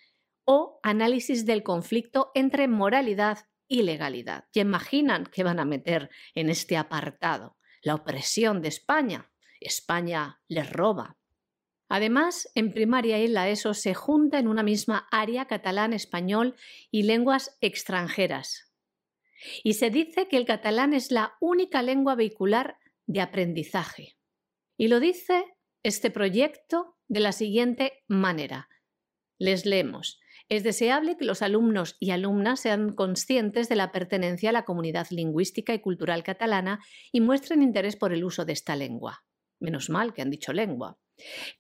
o 0.46 0.80
análisis 0.84 1.46
del 1.46 1.64
conflicto 1.64 2.32
entre 2.36 2.68
moralidad 2.68 3.40
y 3.68 3.84
legalidad. 3.84 4.46
¿Y 4.54 4.60
imaginan 4.60 5.26
que 5.26 5.44
van 5.44 5.60
a 5.60 5.66
meter 5.66 6.10
en 6.36 6.50
este 6.50 6.78
apartado? 6.78 7.58
La 7.82 7.96
opresión 7.96 8.62
de 8.62 8.68
España. 8.68 9.32
España 9.60 10.42
les 10.48 10.70
roba. 10.70 11.18
Además, 11.88 12.50
en 12.56 12.72
primaria 12.72 13.20
y 13.20 13.28
la 13.28 13.50
ESO 13.50 13.74
se 13.74 13.94
junta 13.94 14.40
en 14.40 14.48
una 14.48 14.64
misma 14.64 15.10
área 15.12 15.46
catalán, 15.46 15.92
español 15.92 16.56
y 16.90 17.04
lenguas 17.04 17.58
extranjeras. 17.60 18.72
Y 19.62 19.74
se 19.74 19.90
dice 19.90 20.30
que 20.30 20.38
el 20.38 20.46
catalán 20.46 20.94
es 20.94 21.12
la 21.12 21.36
única 21.42 21.82
lengua 21.82 22.16
vehicular 22.16 22.78
de 23.08 23.20
aprendizaje. 23.20 24.18
Y 24.78 24.88
lo 24.88 25.02
dice 25.02 25.44
este 25.84 26.12
proyecto 26.12 26.96
de 27.10 27.20
la 27.20 27.34
siguiente 27.34 28.04
manera. 28.08 28.70
Les 29.38 29.66
leemos. 29.66 30.21
Es 30.52 30.64
deseable 30.64 31.16
que 31.16 31.24
los 31.24 31.42
alumnos 31.44 31.96
y 32.02 32.12
alumnas 32.12 32.60
sean 32.60 32.92
conscientes 32.92 33.70
de 33.70 33.78
la 33.78 33.94
pertenencia 33.94 34.50
a 34.50 34.52
la 34.52 34.66
comunidad 34.66 35.08
lingüística 35.10 35.74
y 35.74 35.80
cultural 35.80 36.24
catalana 36.24 36.84
y 37.14 37.22
muestren 37.22 37.62
interés 37.62 37.96
por 37.96 38.12
el 38.12 38.26
uso 38.26 38.44
de 38.44 38.52
esta 38.52 38.76
lengua. 38.76 39.24
Menos 39.62 39.90
mal 39.90 40.14
que 40.14 40.22
han 40.22 40.30
dicho 40.30 40.52
lengua. 40.52 41.00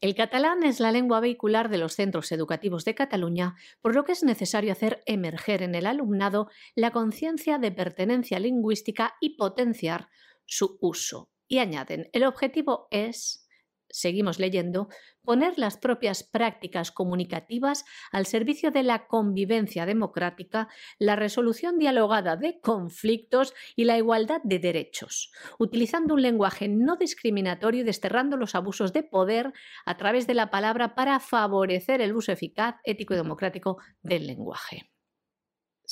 El 0.01 0.13
catalán 0.13 0.63
es 0.63 0.81
la 0.81 0.91
lengua 0.91 1.21
vehicular 1.21 1.69
de 1.69 1.77
los 1.77 1.93
centros 1.93 2.33
educativos 2.33 2.83
de 2.83 2.93
Cataluña, 2.93 3.55
por 3.79 3.95
lo 3.95 4.03
que 4.03 4.11
es 4.11 4.23
necesario 4.23 4.73
hacer 4.73 5.01
emerger 5.05 5.63
en 5.63 5.73
el 5.73 5.85
alumnado 5.85 6.49
la 6.75 6.91
conciencia 6.91 7.59
de 7.59 7.71
pertenencia 7.71 8.39
lingüística 8.39 9.15
y 9.21 9.37
potenciar 9.37 10.09
su 10.45 10.77
uso. 10.81 11.31
Y 11.47 11.59
añaden, 11.59 12.09
el 12.11 12.25
objetivo 12.25 12.89
es 12.91 13.47
seguimos 13.91 14.39
leyendo, 14.39 14.89
poner 15.23 15.57
las 15.57 15.77
propias 15.77 16.23
prácticas 16.23 16.91
comunicativas 16.91 17.85
al 18.11 18.25
servicio 18.25 18.71
de 18.71 18.83
la 18.83 19.07
convivencia 19.07 19.85
democrática, 19.85 20.67
la 20.97 21.15
resolución 21.15 21.77
dialogada 21.77 22.35
de 22.35 22.59
conflictos 22.59 23.53
y 23.75 23.85
la 23.85 23.97
igualdad 23.97 24.41
de 24.43 24.59
derechos, 24.59 25.31
utilizando 25.59 26.15
un 26.15 26.21
lenguaje 26.21 26.67
no 26.67 26.95
discriminatorio 26.95 27.81
y 27.81 27.85
desterrando 27.85 28.37
los 28.37 28.55
abusos 28.55 28.93
de 28.93 29.03
poder 29.03 29.53
a 29.85 29.97
través 29.97 30.27
de 30.27 30.33
la 30.33 30.49
palabra 30.49 30.95
para 30.95 31.19
favorecer 31.19 32.01
el 32.01 32.15
uso 32.15 32.31
eficaz, 32.31 32.75
ético 32.83 33.13
y 33.13 33.17
democrático 33.17 33.77
del 34.01 34.27
lenguaje. 34.27 34.91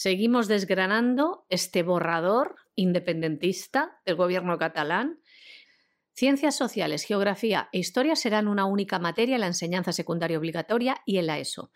Seguimos 0.02 0.48
desgranando 0.48 1.46
este 1.50 1.84
borrador 1.84 2.56
independentista 2.76 4.00
del 4.06 4.16
gobierno 4.16 4.58
catalán 4.58 5.20
Ciencias 6.20 6.58
sociales, 6.58 7.06
geografía 7.06 7.70
e 7.72 7.80
historia 7.80 8.14
serán 8.18 8.50
una 8.50 8.66
única 8.66 9.00
materia 9.00 9.36
en 9.36 9.40
la 9.40 9.48
enseñanza 9.48 9.94
secundaria 9.94 10.38
obligatoria 10.38 10.98
y 11.06 11.18
en 11.18 11.28
la 11.28 11.40
ESO, 11.40 11.72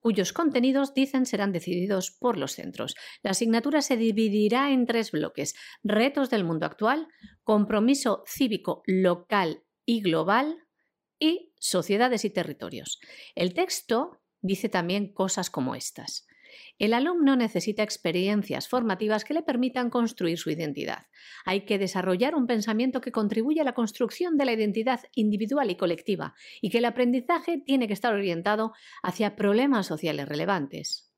cuyos 0.00 0.32
contenidos, 0.32 0.94
dicen, 0.94 1.26
serán 1.26 1.52
decididos 1.52 2.10
por 2.10 2.38
los 2.38 2.52
centros. 2.52 2.94
La 3.22 3.32
asignatura 3.32 3.82
se 3.82 3.98
dividirá 3.98 4.70
en 4.70 4.86
tres 4.86 5.10
bloques. 5.10 5.54
Retos 5.84 6.30
del 6.30 6.42
mundo 6.42 6.64
actual, 6.64 7.06
compromiso 7.44 8.24
cívico 8.26 8.82
local 8.86 9.62
y 9.84 10.00
global 10.00 10.56
y 11.18 11.52
sociedades 11.58 12.24
y 12.24 12.30
territorios. 12.30 12.98
El 13.34 13.52
texto 13.52 14.22
dice 14.40 14.70
también 14.70 15.12
cosas 15.12 15.50
como 15.50 15.74
estas. 15.74 16.26
El 16.78 16.94
alumno 16.94 17.36
necesita 17.36 17.82
experiencias 17.82 18.68
formativas 18.68 19.24
que 19.24 19.34
le 19.34 19.42
permitan 19.42 19.90
construir 19.90 20.38
su 20.38 20.50
identidad. 20.50 21.06
Hay 21.44 21.62
que 21.62 21.78
desarrollar 21.78 22.34
un 22.34 22.46
pensamiento 22.46 23.00
que 23.00 23.12
contribuya 23.12 23.62
a 23.62 23.64
la 23.64 23.74
construcción 23.74 24.36
de 24.36 24.44
la 24.44 24.52
identidad 24.52 25.00
individual 25.14 25.70
y 25.70 25.76
colectiva 25.76 26.34
y 26.60 26.70
que 26.70 26.78
el 26.78 26.84
aprendizaje 26.84 27.62
tiene 27.64 27.86
que 27.86 27.94
estar 27.94 28.14
orientado 28.14 28.72
hacia 29.02 29.36
problemas 29.36 29.86
sociales 29.86 30.28
relevantes. 30.28 31.12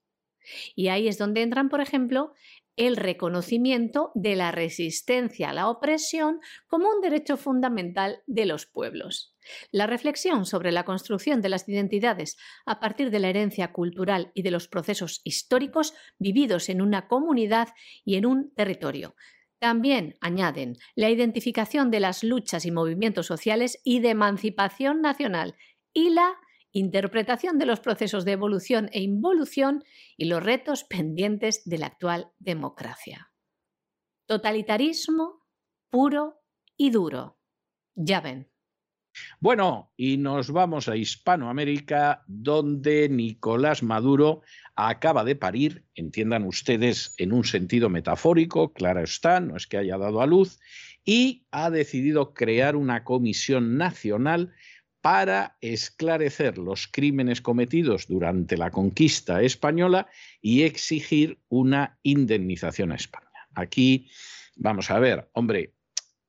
Y 0.75 0.89
ahí 0.89 1.09
es 1.09 1.19
donde 1.19 1.43
entran, 1.43 1.69
por 1.69 1.81
ejemplo, 1.81 2.35
el 2.77 2.97
reconocimiento 2.97 4.11
de 4.15 4.37
la 4.37 4.51
resistencia 4.51 5.51
a 5.51 5.53
la 5.55 5.69
opresión 5.69 6.41
como 6.67 6.89
un 6.89 7.01
derecho 7.01 7.37
fundamental 7.37 8.23
de 8.27 8.47
los 8.47 8.67
pueblos. 8.67 9.34
La 9.71 9.87
reflexión 9.87 10.47
sobre 10.47 10.73
la 10.73 10.85
construcción 10.85 11.41
de 11.41 11.49
las 11.49 11.69
identidades 11.69 12.37
a 12.67 12.81
partir 12.81 13.11
de 13.11 13.19
la 13.19 13.29
herencia 13.29 13.73
cultural 13.73 14.31
y 14.35 14.43
de 14.43 14.51
los 14.51 14.69
procesos 14.69 15.21
históricos 15.25 15.95
vividos 16.19 16.69
en 16.69 16.81
una 16.81 17.09
comunidad 17.09 17.69
y 18.05 18.17
en 18.17 18.27
un 18.27 18.55
territorio. 18.55 19.15
También 19.59 20.17
añaden 20.21 20.77
la 20.95 21.11
identificación 21.11 21.91
de 21.91 22.01
las 22.01 22.23
luchas 22.23 22.67
y 22.67 22.71
movimientos 22.71 23.27
sociales 23.27 23.81
y 23.83 24.01
de 24.01 24.11
emancipación 24.11 25.01
nacional 25.01 25.57
y 25.93 26.11
la 26.11 26.35
interpretación 26.73 27.59
de 27.59 27.67
los 27.67 27.81
procesos 27.81 28.25
de 28.25 28.33
evolución 28.33 28.91
e 28.93 29.01
involución 29.01 29.85
y 30.17 30.27
los 30.27 30.43
retos 30.43 30.85
pendientes 30.85 31.63
de 31.65 31.79
la 31.79 31.87
actual 31.87 32.33
democracia. 32.39 33.33
Totalitarismo 34.27 35.47
puro 35.89 36.43
y 36.77 36.91
duro. 36.91 37.39
Ya 37.95 38.21
ven. 38.21 38.51
Bueno, 39.41 39.93
y 39.97 40.17
nos 40.17 40.51
vamos 40.51 40.89
a 40.89 40.97
Hispanoamérica, 40.97 42.25
donde 42.27 43.09
Nicolás 43.09 43.83
Maduro 43.83 44.43
acaba 44.77 45.25
de 45.25 45.37
parir, 45.37 45.85
entiendan 45.95 46.45
ustedes 46.45 47.15
en 47.19 47.33
un 47.33 47.45
sentido 47.45 47.89
metafórico, 47.89 48.73
claro 48.73 49.03
está, 49.03 49.41
no 49.41 49.57
es 49.57 49.67
que 49.67 49.79
haya 49.79 49.99
dado 49.99 50.21
a 50.21 50.27
luz, 50.27 50.59
y 51.05 51.47
ha 51.51 51.71
decidido 51.71 52.35
crear 52.35 52.77
una 52.77 53.05
comisión 53.05 53.77
nacional 53.77 54.55
para 55.01 55.59
esclarecer 55.61 56.57
los 56.57 56.89
crímenes 56.89 57.43
cometidos 57.43 58.07
durante 58.09 58.57
la 58.57 58.71
conquista 58.71 59.43
española 59.43 60.09
y 60.41 60.63
exigir 60.63 61.39
una 61.49 61.99
indemnización 62.03 62.91
a 62.91 62.95
España. 62.95 63.29
Aquí 63.55 64.09
vamos 64.57 64.91
a 64.91 64.99
ver, 64.99 65.29
hombre, 65.35 65.74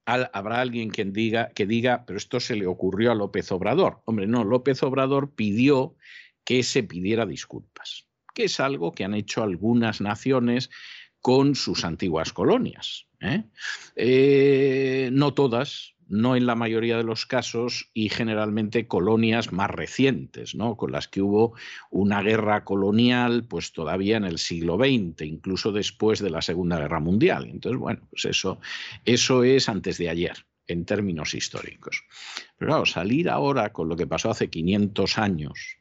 habrá 0.05 0.61
alguien 0.61 0.89
quien 0.89 1.13
diga, 1.13 1.49
que 1.49 1.65
diga, 1.65 2.05
pero 2.05 2.17
esto 2.17 2.39
se 2.39 2.55
le 2.55 2.67
ocurrió 2.67 3.11
a 3.11 3.15
López 3.15 3.51
Obrador. 3.51 4.01
Hombre, 4.05 4.27
no, 4.27 4.43
López 4.43 4.81
Obrador 4.83 5.31
pidió 5.31 5.95
que 6.43 6.63
se 6.63 6.83
pidiera 6.83 7.25
disculpas, 7.25 8.07
que 8.33 8.45
es 8.45 8.59
algo 8.59 8.91
que 8.91 9.03
han 9.03 9.15
hecho 9.15 9.43
algunas 9.43 10.01
naciones 10.01 10.69
con 11.21 11.55
sus 11.55 11.83
antiguas 11.83 12.33
colonias. 12.33 13.07
¿eh? 13.19 13.43
Eh, 13.95 15.09
no 15.11 15.33
todas, 15.33 15.94
no 16.07 16.35
en 16.35 16.45
la 16.45 16.55
mayoría 16.55 16.97
de 16.97 17.03
los 17.03 17.25
casos 17.25 17.89
y 17.93 18.09
generalmente 18.09 18.87
colonias 18.87 19.51
más 19.51 19.69
recientes, 19.69 20.55
¿no? 20.55 20.77
con 20.77 20.91
las 20.91 21.07
que 21.07 21.21
hubo 21.21 21.53
una 21.89 22.21
guerra 22.21 22.63
colonial 22.63 23.45
pues 23.47 23.71
todavía 23.71 24.17
en 24.17 24.25
el 24.25 24.37
siglo 24.37 24.77
XX, 24.77 25.21
incluso 25.25 25.71
después 25.71 26.19
de 26.19 26.29
la 26.29 26.41
Segunda 26.41 26.79
Guerra 26.79 26.99
Mundial. 26.99 27.47
Entonces, 27.49 27.79
bueno, 27.79 28.01
pues 28.09 28.25
eso, 28.25 28.59
eso 29.05 29.43
es 29.43 29.69
antes 29.69 29.97
de 29.97 30.09
ayer 30.09 30.45
en 30.67 30.85
términos 30.85 31.33
históricos. 31.33 32.03
Pero 32.57 32.69
claro, 32.69 32.85
salir 32.85 33.29
ahora 33.29 33.71
con 33.71 33.89
lo 33.89 33.95
que 33.95 34.07
pasó 34.07 34.31
hace 34.31 34.49
500 34.49 35.17
años, 35.17 35.77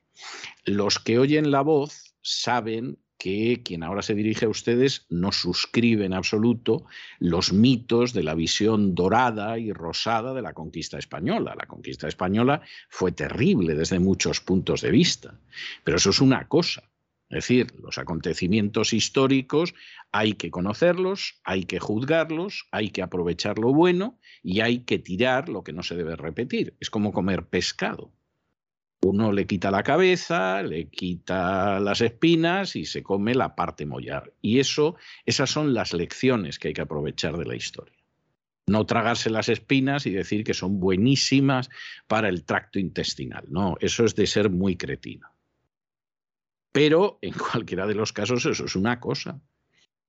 los 0.65 0.99
que 0.99 1.19
oyen 1.19 1.51
la 1.51 1.63
voz 1.63 2.15
saben 2.23 2.99
que 3.25 3.63
quien 3.65 3.83
ahora 3.83 4.03
se 4.03 4.15
dirige 4.15 4.45
a 4.45 4.51
ustedes 4.51 5.07
no 5.09 5.33
suscribe 5.33 6.05
en 6.05 6.13
absoluto 6.13 6.85
los 7.19 7.55
mitos 7.55 8.13
de 8.13 8.23
la 8.23 8.35
visión 8.35 8.95
dorada 8.95 9.59
y 9.59 9.73
rosada 9.73 10.35
de 10.35 10.43
la 10.43 10.53
conquista 10.53 10.99
española. 10.99 11.55
La 11.57 11.65
conquista 11.65 12.07
española 12.07 12.61
fue 12.91 13.13
terrible 13.13 13.75
desde 13.75 13.99
muchos 13.99 14.43
puntos 14.43 14.83
de 14.83 14.91
vista, 14.91 15.41
pero 15.85 15.97
eso 15.97 16.11
es 16.11 16.21
una 16.21 16.49
cosa. 16.49 16.83
Es 17.31 17.37
decir, 17.37 17.73
los 17.81 17.97
acontecimientos 17.97 18.93
históricos 18.93 19.75
hay 20.13 20.35
que 20.35 20.51
conocerlos, 20.51 21.41
hay 21.45 21.65
que 21.65 21.81
juzgarlos, 21.81 22.69
hay 22.73 22.91
que 22.91 23.01
aprovechar 23.01 23.59
lo 23.59 23.73
bueno 23.73 24.19
y 24.43 24.61
hay 24.61 24.81
que 24.81 24.99
tirar 24.99 25.49
lo 25.49 25.65
que 25.65 25.73
no 25.73 25.83
se 25.83 25.97
debe 25.97 26.15
repetir. 26.15 26.77
Es 26.79 26.91
como 26.91 27.11
comer 27.11 27.47
pescado. 27.47 28.13
Uno 29.03 29.33
le 29.33 29.47
quita 29.47 29.71
la 29.71 29.83
cabeza, 29.83 30.63
le 30.63 30.89
quita 30.89 31.79
las 31.79 32.01
espinas 32.01 32.75
y 32.75 32.87
se 32.87 33.03
come 33.03 33.35
la 33.35 33.55
parte 33.55 33.85
mollar. 33.85 34.33
Y 34.41 34.61
eso, 34.61 34.97
esas 35.27 35.51
son 35.51 35.75
las 35.75 35.93
lecciones 35.93 36.59
que 36.59 36.69
hay 36.69 36.75
que 36.75 36.81
aprovechar 36.81 37.37
de 37.37 37.45
la 37.45 37.55
historia. 37.55 37.99
No 38.67 38.87
tragarse 38.87 39.29
las 39.29 39.51
espinas 39.51 40.07
y 40.07 40.11
decir 40.11 40.43
que 40.43 40.55
son 40.55 40.81
buenísimas 40.81 41.69
para 42.07 42.31
el 42.31 42.45
tracto 42.45 42.79
intestinal. 42.79 43.45
No, 43.49 43.77
eso 43.81 44.05
es 44.07 44.15
de 44.15 44.27
ser 44.27 44.49
muy 44.49 44.77
cretino. 44.77 45.29
Pero 46.73 47.19
en 47.21 47.35
cualquiera 47.35 47.87
de 47.87 47.95
los 47.95 48.13
casos 48.13 48.47
eso 48.47 48.65
es 48.65 48.75
una 48.75 49.01
cosa. 49.01 49.39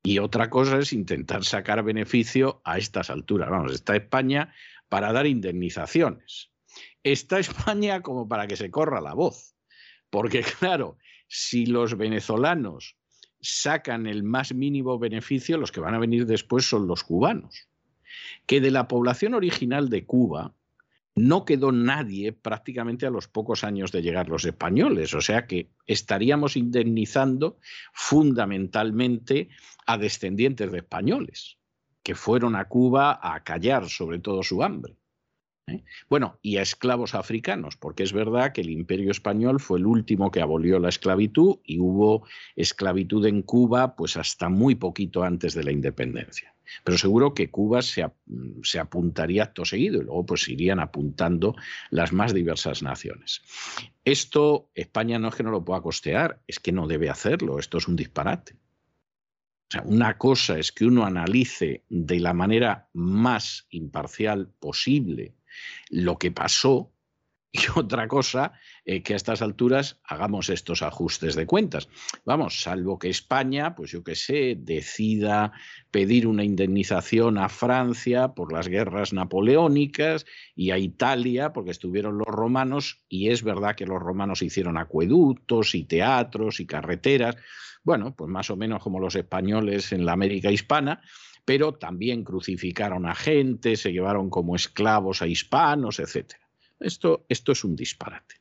Y 0.04 0.20
otra 0.20 0.50
cosa 0.50 0.78
es 0.78 0.94
intentar 0.94 1.44
sacar 1.44 1.84
beneficio 1.84 2.62
a 2.64 2.78
estas 2.78 3.10
alturas. 3.10 3.50
Vamos, 3.50 3.74
está 3.74 3.96
España 3.96 4.54
para 4.88 5.12
dar 5.12 5.26
indemnizaciones 5.26 6.55
está 7.04 7.40
España 7.40 8.02
como 8.02 8.28
para 8.28 8.48
que 8.48 8.58
se 8.58 8.72
corra 8.72 9.02
la 9.02 9.14
voz. 9.14 9.56
Porque 10.10 10.44
claro, 10.60 10.98
si 11.28 11.66
los 11.66 11.98
venezolanos 11.98 12.96
sacan 13.42 14.08
el 14.08 14.24
más 14.24 14.54
mínimo 14.54 14.98
beneficio, 14.98 15.58
los 15.58 15.72
que 15.72 15.82
van 15.82 15.94
a 15.94 16.00
venir 16.00 16.26
después 16.26 16.66
son 16.66 16.88
los 16.88 17.04
cubanos. 17.04 17.68
Que 18.46 18.62
de 18.62 18.72
la 18.72 18.88
población 18.88 19.34
original 19.34 19.90
de 19.90 20.06
Cuba 20.06 20.56
no 21.16 21.46
quedó 21.46 21.72
nadie 21.72 22.34
prácticamente 22.34 23.06
a 23.06 23.10
los 23.10 23.28
pocos 23.28 23.64
años 23.64 23.92
de 23.92 24.02
llegar 24.02 24.28
los 24.28 24.44
españoles, 24.44 25.14
o 25.14 25.22
sea 25.22 25.48
que 25.48 25.70
estaríamos 25.86 26.58
indemnizando 26.58 27.58
fundamentalmente 27.94 29.50
a 29.86 29.98
descendientes 29.98 30.72
de 30.72 30.80
españoles 30.80 31.58
que 32.04 32.16
fueron 32.16 32.56
a 32.56 32.66
Cuba 32.66 33.20
a 33.22 33.44
callar 33.44 33.90
sobre 33.90 34.20
todo 34.20 34.44
su 34.44 34.62
hambre. 34.62 34.96
¿Eh? 35.68 35.84
Bueno, 36.10 36.40
y 36.42 36.58
a 36.58 36.62
esclavos 36.62 37.16
africanos, 37.16 37.78
porque 37.78 38.04
es 38.04 38.14
verdad 38.14 38.54
que 38.54 38.62
el 38.62 38.70
imperio 38.70 39.12
español 39.12 39.60
fue 39.60 39.80
el 39.80 39.86
último 39.86 40.32
que 40.32 40.42
abolió 40.42 40.80
la 40.80 40.90
esclavitud 40.90 41.58
y 41.64 41.80
hubo 41.80 42.28
esclavitud 42.56 43.26
en 43.26 43.42
Cuba 43.42 43.96
pues 43.96 44.18
hasta 44.18 44.50
muy 44.50 44.76
poquito 44.76 45.24
antes 45.24 45.54
de 45.54 45.64
la 45.64 45.72
independencia. 45.72 46.54
Pero 46.84 46.98
seguro 46.98 47.34
que 47.36 47.52
Cuba 47.52 47.84
se, 47.84 48.06
se 48.64 48.80
apuntaría 48.80 49.44
acto 49.44 49.66
seguido 49.66 50.02
y 50.02 50.06
luego 50.06 50.26
pues 50.26 50.48
irían 50.50 50.80
apuntando 50.80 51.56
las 51.92 52.12
más 52.12 52.34
diversas 52.34 52.82
naciones. 52.82 53.44
Esto 54.04 54.70
España 54.74 55.20
no 55.20 55.30
es 55.30 55.36
que 55.36 55.44
no 55.44 55.52
lo 55.52 55.64
pueda 55.64 55.82
costear, 55.82 56.42
es 56.48 56.60
que 56.60 56.72
no 56.72 56.88
debe 56.88 57.10
hacerlo, 57.10 57.60
esto 57.60 57.78
es 57.78 57.88
un 57.88 57.96
disparate. 57.96 58.56
O 59.68 59.72
sea, 59.72 59.82
una 59.84 60.18
cosa 60.18 60.60
es 60.60 60.72
que 60.72 60.86
uno 60.86 61.06
analice 61.06 61.84
de 61.90 62.20
la 62.20 62.34
manera 62.34 62.88
más 62.94 63.68
imparcial 63.70 64.50
posible 64.60 65.36
lo 65.90 66.18
que 66.18 66.32
pasó 66.32 66.92
y 67.52 67.60
otra 67.76 68.08
cosa 68.08 68.54
que 68.84 69.14
a 69.14 69.16
estas 69.16 69.42
alturas 69.42 70.00
hagamos 70.04 70.50
estos 70.50 70.82
ajustes 70.82 71.36
de 71.36 71.46
cuentas. 71.46 71.88
Vamos, 72.26 72.62
salvo 72.62 73.00
que 73.00 73.10
España, 73.10 73.76
pues 73.76 73.92
yo 73.92 74.04
qué 74.04 74.16
sé, 74.16 74.56
decida 74.60 75.54
pedir 75.90 76.28
una 76.28 76.44
indemnización 76.44 77.38
a 77.38 77.50
Francia 77.50 78.34
por 78.34 78.52
las 78.52 78.68
guerras 78.68 79.14
napoleónicas 79.14 80.26
y 80.54 80.72
a 80.72 80.78
Italia 80.78 81.54
porque 81.54 81.72
estuvieron 81.72 82.18
los 82.18 82.28
romanos 82.28 83.06
y 83.08 83.30
es 83.30 83.42
verdad 83.42 83.76
que 83.76 83.86
los 83.86 84.02
romanos 84.02 84.42
hicieron 84.42 84.78
acueductos 84.78 85.76
y 85.76 85.86
teatros 85.86 86.60
y 86.60 86.68
carreteras, 86.68 87.38
bueno, 87.84 88.16
pues 88.16 88.30
más 88.30 88.50
o 88.50 88.58
menos 88.58 88.84
como 88.84 89.00
los 89.00 89.16
españoles 89.16 89.92
en 89.94 90.06
la 90.06 90.14
América 90.14 90.52
hispana, 90.52 91.02
pero 91.46 91.74
también 91.76 92.24
crucificaron 92.24 93.06
a 93.06 93.14
gente, 93.16 93.76
se 93.78 93.94
llevaron 93.94 94.30
como 94.30 94.56
esclavos 94.56 95.22
a 95.22 95.28
hispanos, 95.28 96.00
etc. 96.00 96.34
Esto, 96.80 97.26
esto 97.30 97.52
es 97.52 97.64
un 97.64 97.76
disparate. 97.76 98.36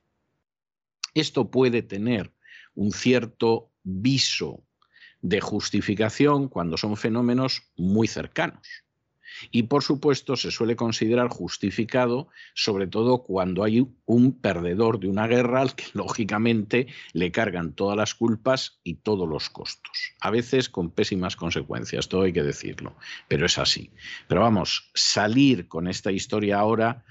Esto 1.12 1.50
puede 1.50 1.82
tener 1.82 2.32
un 2.74 2.90
cierto 2.90 3.70
viso 3.82 4.64
de 5.20 5.40
justificación 5.40 6.48
cuando 6.48 6.76
son 6.76 6.96
fenómenos 6.96 7.62
muy 7.76 8.08
cercanos. 8.08 8.66
Y 9.50 9.64
por 9.64 9.82
supuesto 9.82 10.36
se 10.36 10.50
suele 10.50 10.76
considerar 10.76 11.28
justificado, 11.28 12.28
sobre 12.54 12.86
todo 12.86 13.22
cuando 13.22 13.64
hay 13.64 13.86
un 14.06 14.40
perdedor 14.40 15.00
de 15.00 15.08
una 15.08 15.26
guerra 15.26 15.60
al 15.60 15.74
que 15.74 15.84
lógicamente 15.94 16.86
le 17.12 17.32
cargan 17.32 17.72
todas 17.72 17.96
las 17.96 18.14
culpas 18.14 18.80
y 18.82 18.96
todos 18.96 19.28
los 19.28 19.50
costos. 19.50 20.14
A 20.20 20.30
veces 20.30 20.68
con 20.68 20.90
pésimas 20.90 21.36
consecuencias, 21.36 22.08
todo 22.08 22.22
hay 22.22 22.32
que 22.32 22.42
decirlo, 22.42 22.96
pero 23.28 23.46
es 23.46 23.58
así. 23.58 23.90
Pero 24.28 24.42
vamos, 24.42 24.90
salir 24.94 25.68
con 25.68 25.88
esta 25.88 26.12
historia 26.12 26.58
ahora 26.58 27.04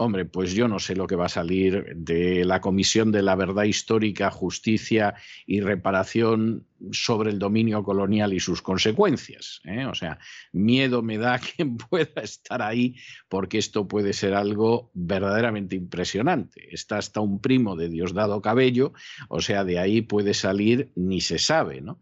Hombre, 0.00 0.24
pues 0.26 0.54
yo 0.54 0.68
no 0.68 0.78
sé 0.78 0.94
lo 0.94 1.08
que 1.08 1.16
va 1.16 1.26
a 1.26 1.28
salir 1.28 1.96
de 1.96 2.44
la 2.44 2.60
Comisión 2.60 3.10
de 3.10 3.20
la 3.20 3.34
Verdad 3.34 3.64
Histórica, 3.64 4.30
Justicia 4.30 5.16
y 5.44 5.60
Reparación 5.60 6.68
sobre 6.92 7.30
el 7.30 7.40
dominio 7.40 7.82
colonial 7.82 8.32
y 8.32 8.38
sus 8.38 8.62
consecuencias. 8.62 9.60
¿eh? 9.64 9.86
O 9.86 9.96
sea, 9.96 10.20
miedo 10.52 11.02
me 11.02 11.18
da 11.18 11.40
quien 11.56 11.76
pueda 11.76 12.22
estar 12.22 12.62
ahí 12.62 12.94
porque 13.28 13.58
esto 13.58 13.88
puede 13.88 14.12
ser 14.12 14.34
algo 14.34 14.92
verdaderamente 14.94 15.74
impresionante. 15.74 16.72
Está 16.72 16.98
hasta 16.98 17.20
un 17.20 17.40
primo 17.40 17.74
de 17.74 17.88
Diosdado 17.88 18.40
Cabello, 18.40 18.92
o 19.28 19.40
sea, 19.40 19.64
de 19.64 19.80
ahí 19.80 20.00
puede 20.00 20.32
salir 20.32 20.92
ni 20.94 21.20
se 21.20 21.40
sabe, 21.40 21.80
¿no? 21.80 21.98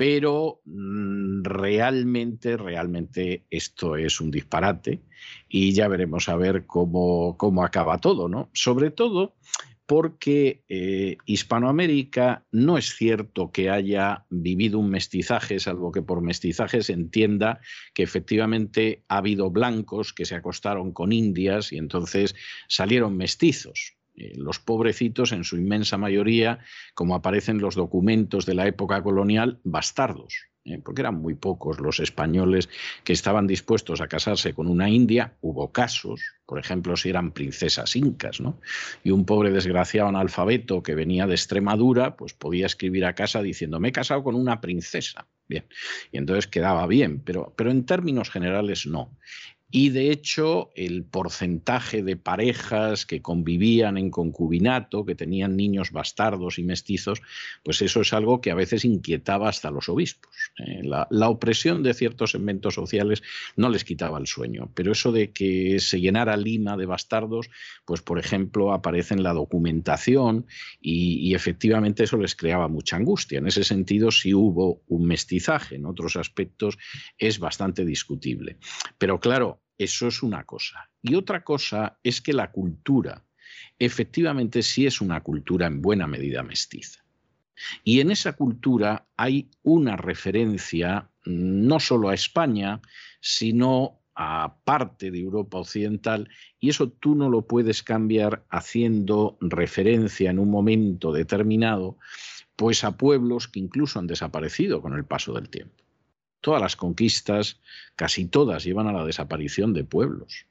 Pero 0.00 0.62
mm, 0.64 1.42
realmente, 1.42 2.56
realmente 2.56 3.44
esto 3.50 3.96
es 3.96 4.18
un 4.22 4.30
disparate 4.30 5.02
y 5.46 5.74
ya 5.74 5.88
veremos 5.88 6.30
a 6.30 6.36
ver 6.36 6.64
cómo, 6.64 7.36
cómo 7.36 7.62
acaba 7.64 7.98
todo, 7.98 8.26
¿no? 8.26 8.48
Sobre 8.54 8.90
todo 8.90 9.34
porque 9.84 10.64
eh, 10.70 11.18
Hispanoamérica 11.26 12.46
no 12.50 12.78
es 12.78 12.96
cierto 12.96 13.52
que 13.52 13.68
haya 13.68 14.24
vivido 14.30 14.78
un 14.78 14.88
mestizaje, 14.88 15.60
salvo 15.60 15.92
que 15.92 16.00
por 16.00 16.22
mestizaje 16.22 16.82
se 16.82 16.94
entienda 16.94 17.60
que 17.92 18.02
efectivamente 18.02 19.04
ha 19.06 19.18
habido 19.18 19.50
blancos 19.50 20.14
que 20.14 20.24
se 20.24 20.34
acostaron 20.34 20.92
con 20.92 21.12
indias 21.12 21.74
y 21.74 21.76
entonces 21.76 22.34
salieron 22.68 23.18
mestizos. 23.18 23.99
Eh, 24.20 24.32
los 24.36 24.58
pobrecitos, 24.58 25.32
en 25.32 25.44
su 25.44 25.56
inmensa 25.56 25.96
mayoría, 25.96 26.58
como 26.94 27.14
aparecen 27.14 27.58
los 27.58 27.74
documentos 27.74 28.44
de 28.44 28.54
la 28.54 28.66
época 28.66 29.02
colonial, 29.02 29.60
bastardos. 29.64 30.50
¿eh? 30.66 30.78
porque 30.84 31.00
eran 31.00 31.14
muy 31.14 31.34
pocos 31.34 31.80
los 31.80 32.00
españoles 32.00 32.68
que 33.02 33.14
estaban 33.14 33.46
dispuestos 33.46 34.02
a 34.02 34.08
casarse 34.08 34.52
con 34.52 34.66
una 34.66 34.90
india. 34.90 35.38
Hubo 35.40 35.72
casos, 35.72 36.20
por 36.44 36.58
ejemplo, 36.58 36.96
si 36.96 37.08
eran 37.08 37.32
princesas 37.32 37.96
incas, 37.96 38.42
¿no? 38.42 38.60
Y 39.02 39.10
un 39.10 39.24
pobre 39.24 39.52
desgraciado 39.52 40.08
analfabeto 40.08 40.82
que 40.82 40.94
venía 40.94 41.26
de 41.26 41.34
Extremadura, 41.34 42.16
pues 42.16 42.34
podía 42.34 42.66
escribir 42.66 43.06
a 43.06 43.14
casa 43.14 43.40
diciendo, 43.40 43.80
me 43.80 43.88
he 43.88 43.92
casado 43.92 44.22
con 44.22 44.34
una 44.34 44.60
princesa. 44.60 45.26
Bien, 45.48 45.64
y 46.12 46.18
entonces 46.18 46.46
quedaba 46.46 46.86
bien, 46.86 47.20
pero, 47.24 47.54
pero 47.56 47.70
en 47.70 47.86
términos 47.86 48.30
generales 48.30 48.86
no. 48.86 49.16
Y 49.70 49.90
de 49.90 50.10
hecho, 50.10 50.70
el 50.74 51.04
porcentaje 51.04 52.02
de 52.02 52.16
parejas 52.16 53.06
que 53.06 53.22
convivían 53.22 53.98
en 53.98 54.10
concubinato, 54.10 55.04
que 55.04 55.14
tenían 55.14 55.56
niños 55.56 55.92
bastardos 55.92 56.58
y 56.58 56.64
mestizos, 56.64 57.22
pues 57.62 57.80
eso 57.82 58.00
es 58.00 58.12
algo 58.12 58.40
que 58.40 58.50
a 58.50 58.56
veces 58.56 58.84
inquietaba 58.84 59.48
hasta 59.48 59.70
los 59.70 59.88
obispos. 59.88 60.32
¿eh? 60.58 60.82
La, 60.82 61.28
opresión 61.28 61.84
de 61.84 61.94
ciertos 61.94 62.32
segmentos 62.32 62.74
sociales 62.74 63.22
no 63.56 63.68
les 63.68 63.84
quitaba 63.84 64.18
el 64.18 64.26
sueño, 64.26 64.70
pero 64.74 64.90
eso 64.90 65.12
de 65.12 65.30
que 65.30 65.78
se 65.78 66.00
llenara 66.00 66.36
Lima 66.36 66.76
de 66.76 66.86
bastardos, 66.86 67.48
pues 67.84 68.02
por 68.02 68.18
ejemplo 68.18 68.72
aparece 68.72 69.14
en 69.14 69.22
la 69.22 69.32
documentación 69.32 70.46
y, 70.80 71.28
y 71.28 71.34
efectivamente 71.34 72.04
eso 72.04 72.16
les 72.16 72.34
creaba 72.34 72.66
mucha 72.66 72.96
angustia. 72.96 73.38
En 73.38 73.46
ese 73.46 73.62
sentido 73.62 74.10
sí 74.10 74.34
hubo 74.34 74.82
un 74.88 75.06
mestizaje, 75.06 75.76
en 75.76 75.86
otros 75.86 76.16
aspectos 76.16 76.76
es 77.18 77.38
bastante 77.38 77.84
discutible. 77.84 78.56
Pero 78.98 79.20
claro, 79.20 79.59
eso 79.80 80.08
es 80.08 80.22
una 80.22 80.44
cosa. 80.44 80.90
Y 81.00 81.14
otra 81.14 81.42
cosa 81.42 81.98
es 82.02 82.20
que 82.20 82.34
la 82.34 82.52
cultura 82.52 83.24
efectivamente 83.78 84.62
sí 84.62 84.84
es 84.84 85.00
una 85.00 85.22
cultura 85.22 85.66
en 85.66 85.80
buena 85.80 86.06
medida 86.06 86.42
mestiza. 86.42 87.02
Y 87.82 88.00
en 88.00 88.10
esa 88.10 88.34
cultura 88.34 89.06
hay 89.16 89.48
una 89.62 89.96
referencia 89.96 91.08
no 91.24 91.80
solo 91.80 92.10
a 92.10 92.14
España, 92.14 92.82
sino 93.22 94.02
a 94.14 94.58
parte 94.64 95.10
de 95.10 95.20
Europa 95.20 95.56
Occidental, 95.58 96.28
y 96.58 96.68
eso 96.68 96.90
tú 96.90 97.14
no 97.14 97.30
lo 97.30 97.46
puedes 97.46 97.82
cambiar 97.82 98.44
haciendo 98.50 99.38
referencia 99.40 100.28
en 100.30 100.38
un 100.38 100.50
momento 100.50 101.10
determinado, 101.10 101.96
pues 102.54 102.84
a 102.84 102.98
pueblos 102.98 103.48
que 103.48 103.60
incluso 103.60 103.98
han 103.98 104.06
desaparecido 104.06 104.82
con 104.82 104.92
el 104.92 105.06
paso 105.06 105.32
del 105.32 105.48
tiempo. 105.48 105.82
Todas 106.40 106.60
las 106.60 106.76
conquistas, 106.76 107.60
casi 107.96 108.26
todas, 108.26 108.64
llevan 108.64 108.86
a 108.86 108.92
la 108.92 109.04
desaparición 109.04 109.72
de 109.72 109.84
pueblos. 109.84 110.46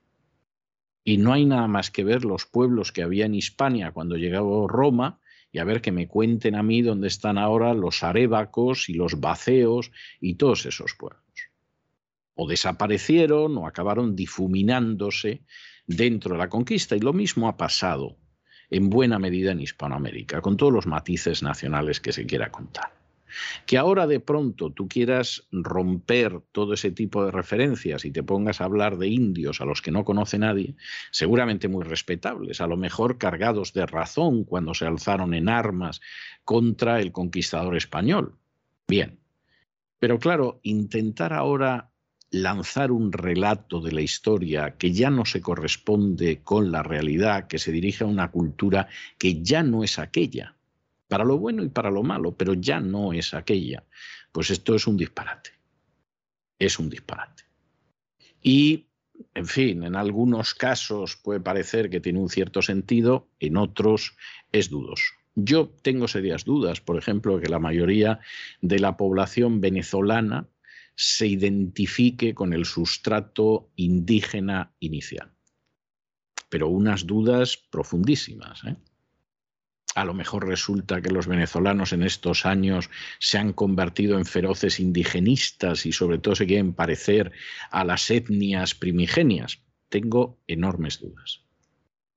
Y 1.04 1.18
no 1.18 1.34
hay 1.34 1.46
nada 1.46 1.68
más 1.68 1.90
que 1.90 2.04
ver 2.04 2.26
los 2.26 2.46
pueblos 2.46 2.92
que 2.92 3.04
había 3.04 3.26
en 3.26 3.36
Hispania 3.36 3.92
cuando 3.92 4.18
llegó 4.18 4.68
Roma 4.68 5.20
y 5.52 5.60
a 5.60 5.64
ver 5.64 5.82
que 5.82 5.92
me 5.92 6.08
cuenten 6.08 6.56
a 6.56 6.64
mí 6.64 6.82
dónde 6.82 7.08
están 7.08 7.38
ahora 7.38 7.74
los 7.74 8.04
arébacos 8.04 8.90
y 8.90 8.94
los 8.94 9.20
baceos 9.20 9.92
y 10.22 10.36
todos 10.36 10.66
esos 10.66 10.94
pueblos. 10.94 11.24
O 12.36 12.48
desaparecieron 12.48 13.58
o 13.58 13.66
acabaron 13.66 14.16
difuminándose 14.16 15.44
dentro 15.88 16.34
de 16.34 16.38
la 16.38 16.50
conquista. 16.50 16.96
Y 16.96 17.00
lo 17.00 17.14
mismo 17.14 17.48
ha 17.48 17.58
pasado 17.58 18.18
en 18.70 18.90
buena 18.90 19.18
medida 19.18 19.52
en 19.52 19.62
Hispanoamérica, 19.62 20.42
con 20.42 20.56
todos 20.56 20.72
los 20.72 20.86
matices 20.86 21.42
nacionales 21.42 22.00
que 22.00 22.14
se 22.14 22.26
quiera 22.28 22.52
contar. 22.52 22.99
Que 23.66 23.78
ahora 23.78 24.08
de 24.08 24.20
pronto 24.20 24.72
tú 24.72 24.88
quieras 24.88 25.48
romper 25.52 26.42
todo 26.52 26.74
ese 26.74 26.92
tipo 26.92 27.26
de 27.26 27.32
referencias 27.32 28.06
y 28.06 28.12
te 28.12 28.24
pongas 28.24 28.62
a 28.62 28.66
hablar 28.66 28.98
de 28.98 29.08
indios 29.08 29.62
a 29.62 29.66
los 29.66 29.82
que 29.82 29.92
no 29.92 30.06
conoce 30.06 30.38
nadie, 30.38 30.76
seguramente 31.12 31.68
muy 31.68 31.84
respetables, 31.84 32.62
a 32.62 32.68
lo 32.68 32.78
mejor 32.78 33.18
cargados 33.18 33.74
de 33.74 33.86
razón 33.86 34.44
cuando 34.44 34.74
se 34.74 34.86
alzaron 34.86 35.34
en 35.34 35.50
armas 35.50 36.02
contra 36.44 37.00
el 37.02 37.12
conquistador 37.12 37.76
español. 37.76 38.36
Bien, 38.88 39.20
pero 40.00 40.18
claro, 40.18 40.60
intentar 40.64 41.34
ahora 41.34 41.92
lanzar 42.32 42.92
un 42.92 43.12
relato 43.12 43.82
de 43.82 43.92
la 43.92 44.02
historia 44.02 44.78
que 44.78 44.92
ya 44.92 45.10
no 45.10 45.26
se 45.26 45.42
corresponde 45.42 46.42
con 46.44 46.72
la 46.72 46.84
realidad, 46.84 47.48
que 47.48 47.60
se 47.60 47.72
dirige 47.72 48.04
a 48.04 48.08
una 48.08 48.32
cultura 48.32 48.88
que 49.18 49.42
ya 49.42 49.64
no 49.64 49.84
es 49.84 50.00
aquella, 50.00 50.56
para 51.10 51.26
lo 51.26 51.38
bueno 51.38 51.64
y 51.64 51.70
para 51.70 51.92
lo 51.92 52.04
malo, 52.04 52.38
pero 52.38 52.54
ya 52.54 52.80
no 52.80 53.12
es 53.12 53.34
aquella. 53.34 53.84
Pues 54.32 54.52
esto 54.52 54.76
es 54.76 54.88
un 54.88 54.96
disparate. 54.96 55.50
Es 56.58 56.80
un 56.80 56.90
disparate. 56.90 57.44
Y, 58.42 58.88
en 59.34 59.48
fin, 59.48 59.84
en 59.84 59.96
algunos 59.96 60.54
casos 60.54 61.18
puede 61.18 61.42
parecer 61.42 61.90
que 61.90 62.00
tiene 62.00 62.20
un 62.20 62.30
cierto 62.30 62.62
sentido, 62.62 63.28
en 63.40 63.58
otros 63.58 64.16
es 64.52 64.70
dudoso. 64.70 65.14
Yo 65.36 65.70
tengo 65.82 66.08
serias 66.08 66.46
dudas, 66.46 66.80
por 66.80 66.98
ejemplo, 66.98 67.40
que 67.40 67.50
la 67.50 67.60
mayoría 67.60 68.20
de 68.62 68.80
la 68.80 68.96
población 68.96 69.62
venezolana 69.62 70.48
se 70.96 71.28
identifique 71.28 72.36
con 72.36 72.54
el 72.54 72.66
sustrato 72.66 73.72
indígena 73.78 74.74
inicial. 74.80 75.32
Pero 76.50 76.68
unas 76.68 77.08
dudas 77.08 77.58
profundísimas. 77.58 78.64
¿eh? 78.66 78.76
A 79.96 80.06
lo 80.06 80.14
mejor 80.14 80.48
resulta 80.48 81.02
que 81.02 81.10
los 81.10 81.28
venezolanos 81.28 81.94
en 81.94 82.04
estos 82.04 82.46
años 82.46 82.90
se 83.20 83.38
han 83.38 83.54
convertido 83.54 84.18
en 84.18 84.26
feroces 84.26 84.80
indigenistas 84.80 85.86
y 85.86 85.92
sobre 85.92 86.20
todo 86.20 86.36
se 86.36 86.46
quieren 86.46 86.74
parecer 86.74 87.32
a 87.72 87.84
las 87.84 88.10
etnias 88.12 88.76
primigenias. 88.76 89.64
Tengo 89.90 90.40
enormes 90.48 91.00
dudas, 91.00 91.42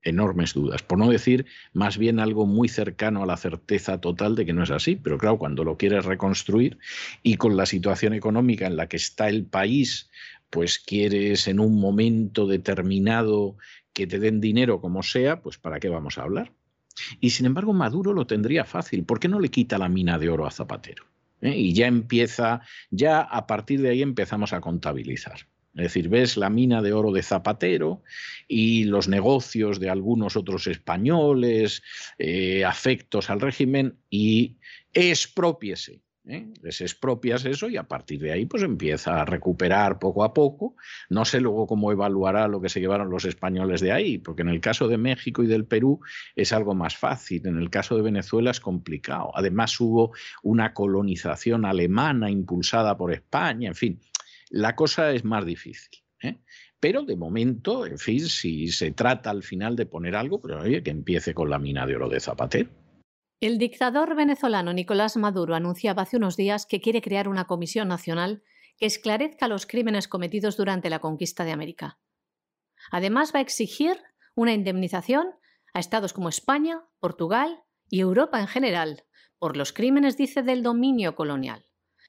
enormes 0.03 0.53
dudas, 0.53 0.83
por 0.83 0.99
no 0.99 1.09
decir 1.09 1.47
más 1.73 1.97
bien 1.97 2.20
algo 2.20 2.47
muy 2.47 2.68
cercano 2.68 3.23
a 3.23 3.27
la 3.27 3.39
certeza 3.39 4.01
total 4.01 4.35
de 4.37 4.45
que 4.45 4.53
no 4.53 4.64
es 4.64 4.70
así, 4.70 4.97
pero 4.97 5.16
claro, 5.16 5.39
cuando 5.39 5.64
lo 5.64 5.79
quieres 5.79 6.05
reconstruir 6.05 6.79
y 7.23 7.37
con 7.37 7.57
la 7.57 7.64
situación 7.64 8.12
económica 8.12 8.66
en 8.66 8.77
la 8.77 8.89
que 8.89 8.99
está 8.99 9.31
el 9.31 9.47
país, 9.47 10.11
pues 10.51 10.79
quieres 10.79 11.49
en 11.49 11.59
un 11.59 11.81
momento 11.81 12.47
determinado 12.47 13.57
que 13.95 14.07
te 14.07 14.18
den 14.18 14.43
dinero 14.43 14.83
como 14.83 15.03
sea, 15.03 15.41
pues 15.41 15.57
¿para 15.57 15.81
qué 15.81 15.89
vamos 15.89 16.18
a 16.18 16.23
hablar? 16.23 16.53
Y 17.20 17.30
sin 17.30 17.47
embargo, 17.47 17.72
Maduro 17.72 18.12
lo 18.12 18.26
tendría 18.26 18.64
fácil. 18.64 19.05
¿Por 19.05 19.20
qué 19.20 19.28
no 19.28 19.40
le 19.40 19.49
quita 19.49 19.78
la 19.78 19.88
mina 19.88 20.18
de 20.18 20.28
oro 20.28 20.47
a 20.47 20.51
Zapatero? 20.51 21.05
¿Eh? 21.40 21.57
Y 21.57 21.72
ya 21.72 21.86
empieza, 21.86 22.62
ya 22.90 23.20
a 23.20 23.47
partir 23.47 23.80
de 23.80 23.90
ahí 23.90 24.03
empezamos 24.03 24.53
a 24.53 24.61
contabilizar. 24.61 25.49
Es 25.74 25.84
decir, 25.84 26.09
ves 26.11 26.36
la 26.36 26.51
mina 26.51 26.82
de 26.82 26.93
oro 26.93 27.12
de 27.12 27.22
Zapatero 27.22 28.03
y 28.47 28.84
los 28.84 29.09
negocios 29.09 29.80
de 29.80 29.88
algunos 29.88 30.36
otros 30.36 30.66
españoles, 30.66 31.82
eh, 32.18 32.64
afectos 32.64 33.30
al 33.30 33.40
régimen, 33.40 33.97
y 34.11 34.59
expropiese 34.93 36.03
¿eh? 36.27 36.53
les 36.62 36.81
expropias 36.81 37.45
eso 37.45 37.68
y 37.68 37.77
a 37.77 37.85
partir 37.85 38.20
de 38.20 38.33
ahí 38.33 38.47
pues 38.47 38.62
empieza 38.62 39.20
a 39.20 39.25
recuperar 39.25 39.99
poco 39.99 40.25
a 40.25 40.33
poco. 40.33 40.77
No 41.09 41.25
sé 41.25 41.41
luego 41.41 41.66
cómo 41.66 41.93
evaluará 41.93 42.49
lo 42.49 42.61
que 42.61 42.68
se 42.68 42.81
llevaron 42.81 43.11
los 43.11 43.25
españoles 43.25 43.81
de 43.81 43.93
ahí, 43.93 44.18
porque 44.18 44.43
en 44.43 44.49
el 44.49 44.61
caso 44.61 44.89
de 44.89 44.99
México 44.99 45.43
y 45.43 45.47
del 45.47 45.64
Perú 45.64 46.01
es 46.37 46.53
algo 46.53 46.75
más 46.75 46.97
fácil, 46.97 47.47
en 47.47 47.59
el 47.59 47.70
caso 47.70 47.97
de 47.97 48.03
Venezuela 48.03 48.51
es 48.51 48.61
complicado. 48.61 49.33
Además 49.35 49.79
hubo 49.81 50.12
una 50.43 50.73
colonización 50.75 51.64
alemana 51.64 52.31
impulsada 52.31 52.97
por 52.97 53.12
España, 53.12 53.68
en 53.68 53.75
fin, 53.75 54.01
la 54.51 54.77
cosa 54.77 55.12
es 55.12 55.25
más 55.25 55.45
difícil. 55.45 56.03
¿eh? 56.23 56.39
Pero 56.79 57.03
de 57.05 57.16
momento, 57.16 57.87
en 57.87 57.99
fin, 57.99 58.20
si 58.20 58.68
se 58.68 58.91
trata 58.91 59.31
al 59.31 59.43
final 59.43 59.77
de 59.77 59.87
poner 59.87 60.16
algo, 60.16 60.41
pero 60.41 60.61
oye, 60.61 60.83
que 60.83 60.91
empiece 60.91 61.33
con 61.33 61.49
la 61.49 61.59
mina 61.59 61.87
de 61.87 61.97
oro 61.97 62.09
de 62.09 62.20
Zapatero. 62.20 62.82
El 63.43 63.59
dictador 63.59 64.14
venezolano 64.14 64.72
Nicolás 64.72 65.16
Maduro 65.16 65.57
anunciaba 65.57 66.03
hace 66.03 66.16
unos 66.16 66.36
días 66.36 66.64
que 66.64 66.80
quiere 66.80 67.03
crear 67.03 67.26
una 67.26 67.49
comisión 67.49 67.88
nacional 67.88 68.45
que 68.78 68.86
esclarezca 68.86 69.49
los 69.49 69.66
crímenes 69.66 70.07
cometidos 70.07 70.57
durante 70.57 70.88
la 70.88 71.01
conquista 71.01 71.45
de 71.45 71.51
América. 71.51 71.99
Además, 72.93 73.32
va 73.34 73.40
a 73.40 73.43
exigir 73.43 73.99
una 74.36 74.53
indemnización 74.53 75.26
a 75.74 75.80
estados 75.80 76.12
como 76.12 76.28
España, 76.28 76.84
Portugal 77.01 77.64
y 77.90 77.99
Europa 77.99 78.38
en 78.38 78.47
general 78.47 79.07
por 79.40 79.57
los 79.57 79.72
crímenes, 79.72 80.16
dice, 80.16 80.45
del 80.45 80.62
dominio 80.62 81.16
colonial. 81.16 81.66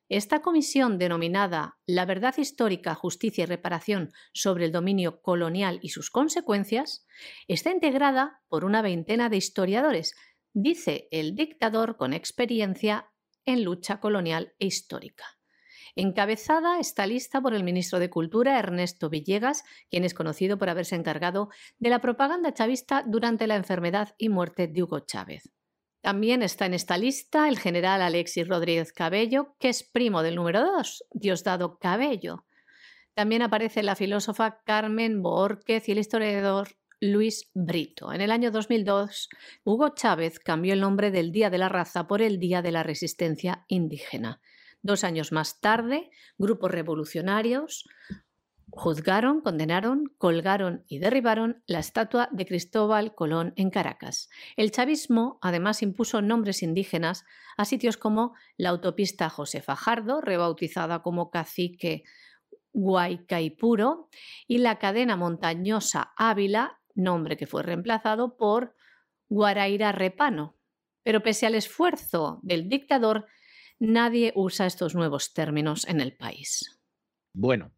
Esta 0.10 0.44
comisión, 0.44 1.00
denominada 1.00 1.80
La 1.88 2.06
verdad 2.06 2.36
histórica, 2.38 2.94
justicia 2.94 3.46
y 3.46 3.48
reparación 3.48 4.12
sobre 4.34 4.66
el 4.66 4.72
dominio 4.72 5.24
colonial 5.24 5.80
y 5.82 5.90
sus 5.90 6.12
consecuencias, 6.12 7.08
está 7.48 7.72
integrada 7.72 8.44
por 8.50 8.66
una 8.66 8.84
veintena 8.84 9.30
de 9.30 9.38
historiadores 9.38 10.14
dice 10.54 11.08
el 11.12 11.36
dictador 11.36 11.98
con 11.98 12.14
experiencia 12.14 13.12
en 13.46 13.64
lucha 13.64 14.00
colonial 14.00 14.54
e 14.60 14.68
histórica. 14.68 15.26
Encabezada 15.96 16.80
esta 16.80 17.06
lista 17.06 17.42
por 17.42 17.54
el 17.54 17.64
ministro 17.64 18.00
de 18.00 18.10
Cultura, 18.10 18.58
Ernesto 18.58 19.10
Villegas, 19.10 19.64
quien 19.90 20.06
es 20.06 20.14
conocido 20.14 20.58
por 20.58 20.70
haberse 20.70 20.96
encargado 20.96 21.50
de 21.78 21.90
la 21.90 22.00
propaganda 22.00 22.54
chavista 22.54 23.04
durante 23.06 23.46
la 23.46 23.56
enfermedad 23.56 24.16
y 24.18 24.30
muerte 24.30 24.68
de 24.68 24.82
Hugo 24.82 25.02
Chávez. 25.02 25.52
También 26.02 26.42
está 26.42 26.66
en 26.66 26.74
esta 26.74 26.98
lista 26.98 27.48
el 27.48 27.60
general 27.60 28.02
Alexis 28.02 28.48
Rodríguez 28.48 28.92
Cabello, 28.92 29.56
que 29.60 29.70
es 29.70 29.84
primo 29.84 30.24
del 30.24 30.36
número 30.36 30.62
2, 30.62 31.06
Diosdado 31.12 31.78
Cabello. 31.78 32.46
También 33.14 33.44
aparece 33.44 33.84
la 33.84 33.96
filósofa 33.96 34.62
Carmen 34.66 35.22
Borquez 35.22 35.88
y 35.88 35.92
el 35.92 36.00
historiador 36.00 36.70
Luis 37.04 37.52
Brito. 37.54 38.14
En 38.14 38.22
el 38.22 38.32
año 38.32 38.50
2002, 38.50 39.28
Hugo 39.66 39.90
Chávez 39.90 40.40
cambió 40.40 40.72
el 40.72 40.80
nombre 40.80 41.12
del 41.12 41.34
Día 41.34 41.50
de 41.50 41.58
la 41.58 41.68
Raza 41.68 42.08
por 42.08 42.22
el 42.22 42.40
Día 42.40 42.62
de 42.62 42.72
la 42.72 42.82
Resistencia 42.82 43.66
Indígena. 43.68 44.40
Dos 44.82 45.04
años 45.04 45.34
más 45.34 45.60
tarde, 45.60 46.12
grupos 46.38 46.72
revolucionarios 46.72 47.90
juzgaron, 48.70 49.42
condenaron, 49.42 50.14
colgaron 50.18 50.86
y 50.88 51.00
derribaron 51.00 51.62
la 51.68 51.80
estatua 51.80 52.30
de 52.32 52.46
Cristóbal 52.46 53.14
Colón 53.14 53.52
en 53.58 53.70
Caracas. 53.70 54.30
El 54.56 54.72
chavismo 54.72 55.40
además 55.42 55.84
impuso 55.84 56.22
nombres 56.22 56.64
indígenas 56.64 57.26
a 57.58 57.66
sitios 57.66 57.98
como 57.98 58.34
la 58.56 58.70
autopista 58.70 59.30
José 59.30 59.62
Fajardo, 59.62 60.22
rebautizada 60.22 61.02
como 61.02 61.30
Cacique 61.32 62.04
Guaycaipuro, 62.72 64.10
y 64.48 64.60
la 64.60 64.80
cadena 64.80 65.18
montañosa 65.18 66.14
Ávila, 66.18 66.80
nombre 66.96 67.38
que 67.38 67.48
fue 67.48 67.64
reemplazado 67.64 68.38
por 68.38 68.76
Guaraira 69.30 69.92
Repano. 69.92 70.58
Pero 71.04 71.22
pese 71.22 71.46
al 71.46 71.56
esfuerzo 71.56 72.40
del 72.44 72.70
dictador, 72.70 73.26
nadie 73.80 74.32
usa 74.36 74.66
estos 74.66 74.96
nuevos 74.96 75.34
términos 75.34 75.88
en 75.88 76.00
el 76.00 76.14
país. 76.14 76.80
Bueno, 77.34 77.72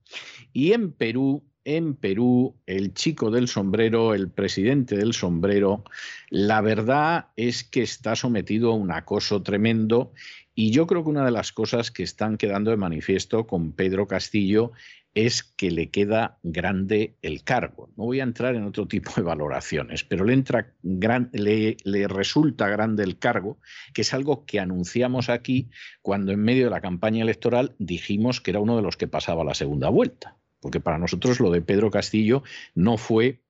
y 0.53 0.73
en 0.73 0.91
Perú, 0.91 1.43
en 1.63 1.95
Perú, 1.95 2.55
el 2.65 2.93
chico 2.93 3.31
del 3.31 3.47
sombrero, 3.47 4.13
el 4.13 4.29
presidente 4.29 4.97
del 4.97 5.13
sombrero, 5.13 5.83
la 6.29 6.61
verdad 6.61 7.29
es 7.35 7.63
que 7.63 7.81
está 7.81 8.15
sometido 8.15 8.71
a 8.71 8.75
un 8.75 8.91
acoso 8.91 9.41
tremendo 9.41 10.11
y 10.53 10.71
yo 10.71 10.87
creo 10.87 11.03
que 11.03 11.09
una 11.09 11.25
de 11.25 11.31
las 11.31 11.51
cosas 11.51 11.89
que 11.89 12.03
están 12.03 12.37
quedando 12.37 12.71
de 12.71 12.77
manifiesto 12.77 13.47
con 13.47 13.71
Pedro 13.71 14.07
Castillo 14.07 14.73
es 15.15 15.43
que 15.43 15.71
le 15.71 15.89
queda 15.89 16.39
grande 16.43 17.17
el 17.21 17.43
cargo. 17.43 17.89
No 17.95 18.03
voy 18.03 18.19
a 18.19 18.23
entrar 18.23 18.53
en 18.55 18.65
otro 18.65 18.85
tipo 18.87 19.11
de 19.15 19.21
valoraciones, 19.21 20.03
pero 20.03 20.25
le, 20.25 20.33
entra 20.33 20.73
le, 20.83 21.77
le, 21.83 22.07
resulta 22.09 22.67
grande 22.67 23.03
el 23.03 23.17
cargo, 23.17 23.57
que 23.93 24.01
es 24.01 24.13
algo 24.13 24.45
que 24.45 24.59
anunciamos 24.59 25.29
aquí 25.29 25.69
cuando 26.01 26.33
en 26.33 26.41
medio 26.41 26.65
de 26.65 26.71
la 26.71 26.81
campaña 26.81 27.23
electoral 27.23 27.75
dijimos 27.79 28.41
que 28.41 28.51
era 28.51 28.59
uno 28.59 28.75
de 28.75 28.81
los 28.81 28.97
que 28.97 29.07
pasaba 29.07 29.45
la 29.45 29.53
segunda 29.53 29.87
vuelta. 29.87 30.37
Porque 30.59 30.81
para 30.81 30.97
nosotros 30.97 31.39
lo 31.39 31.49
de 31.49 31.61
Pedro 31.61 31.89
Castillo 31.89 32.43
no 32.73 32.97
fue 32.97 33.41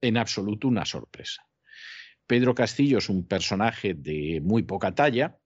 en 0.00 0.16
absoluto 0.16 0.68
una 0.68 0.84
sorpresa. 0.84 1.44
Pedro 2.26 2.54
Castillo 2.54 2.98
es 2.98 3.08
un 3.08 3.26
personaje 3.26 3.94
de 3.94 4.40
muy 4.44 4.62
poca 4.62 4.94
talla, 4.94 5.38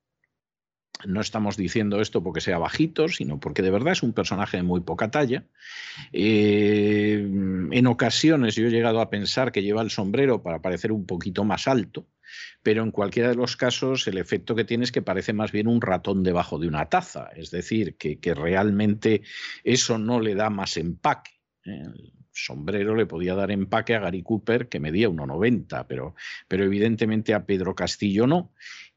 no 1.07 1.21
estamos 1.21 1.57
diciendo 1.57 2.01
esto 2.01 2.23
porque 2.23 2.41
sea 2.41 2.59
bajito, 2.59 3.09
sino 3.09 3.41
porque 3.41 3.63
de 3.63 3.71
verdad 3.71 3.93
es 3.93 4.03
un 4.03 4.13
personaje 4.13 4.57
de 4.57 4.63
muy 4.63 4.81
poca 4.81 5.11
talla. 5.11 5.45
Eh, 6.13 7.21
en 7.71 7.87
ocasiones 7.87 8.55
yo 8.55 8.67
he 8.67 8.71
llegado 8.71 9.01
a 9.01 9.11
pensar 9.11 9.53
que 9.53 9.63
lleva 9.63 9.83
el 9.83 9.91
sombrero 9.91 10.43
para 10.43 10.63
parecer 10.63 10.93
un 10.93 11.07
poquito 11.07 11.45
más 11.45 11.69
alto, 11.69 12.07
pero 12.63 12.83
en 12.83 12.91
cualquiera 12.91 13.29
de 13.29 13.35
los 13.35 13.57
casos 13.57 14.07
el 14.07 14.19
efecto 14.19 14.55
que 14.55 14.65
tiene 14.65 14.85
es 14.85 14.93
que 14.93 15.03
parece 15.03 15.33
más 15.33 15.53
bien 15.53 15.69
un 15.69 15.81
ratón 15.81 16.23
debajo 16.23 16.59
de 16.59 16.69
una 16.69 16.89
taza, 16.89 17.31
es 17.35 17.51
decir, 17.51 17.97
que, 17.97 18.19
realmente 18.35 19.23
eso 19.65 19.99
no 19.99 20.21
le 20.21 20.35
da 20.35 20.51
más 20.51 20.77
empaque. 20.77 21.33
El 21.65 22.13
sombrero 22.33 22.95
le 22.95 23.07
podía 23.07 23.35
dar 23.35 23.51
empaque 23.51 23.95
a 23.95 24.01
Gary 24.01 24.23
Cooper, 24.23 24.69
que 24.69 24.81
medía 24.81 25.09
1,90, 25.09 25.87
pero, 25.89 26.15
pero 26.49 26.65
evidentemente 26.65 27.35
a 27.35 27.45
Pedro 27.45 27.75
Castillo 27.75 28.27
no. 28.27 28.53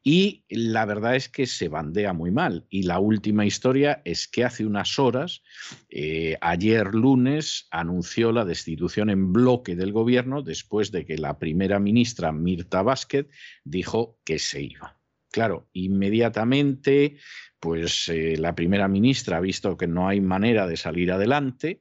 Y 0.06 0.44
la 0.50 0.84
verdad 0.84 1.16
es 1.16 1.30
que 1.30 1.46
se 1.46 1.68
bandea 1.68 2.12
muy 2.12 2.30
mal. 2.30 2.66
Y 2.68 2.82
la 2.82 2.98
última 2.98 3.46
historia 3.46 4.02
es 4.04 4.28
que 4.28 4.44
hace 4.44 4.66
unas 4.66 4.98
horas, 4.98 5.42
eh, 5.88 6.36
ayer 6.42 6.94
lunes, 6.94 7.66
anunció 7.70 8.30
la 8.30 8.44
destitución 8.44 9.08
en 9.08 9.32
bloque 9.32 9.74
del 9.74 9.92
gobierno 9.92 10.42
después 10.42 10.92
de 10.92 11.06
que 11.06 11.16
la 11.16 11.38
primera 11.38 11.78
ministra 11.78 12.32
Mirta 12.32 12.82
Vázquez 12.82 13.28
dijo 13.64 14.18
que 14.24 14.38
se 14.38 14.62
iba. 14.62 15.00
Claro, 15.32 15.68
inmediatamente, 15.72 17.16
pues 17.58 18.06
eh, 18.08 18.36
la 18.36 18.54
primera 18.54 18.88
ministra 18.88 19.38
ha 19.38 19.40
visto 19.40 19.78
que 19.78 19.86
no 19.86 20.06
hay 20.06 20.20
manera 20.20 20.66
de 20.66 20.76
salir 20.76 21.10
adelante 21.12 21.80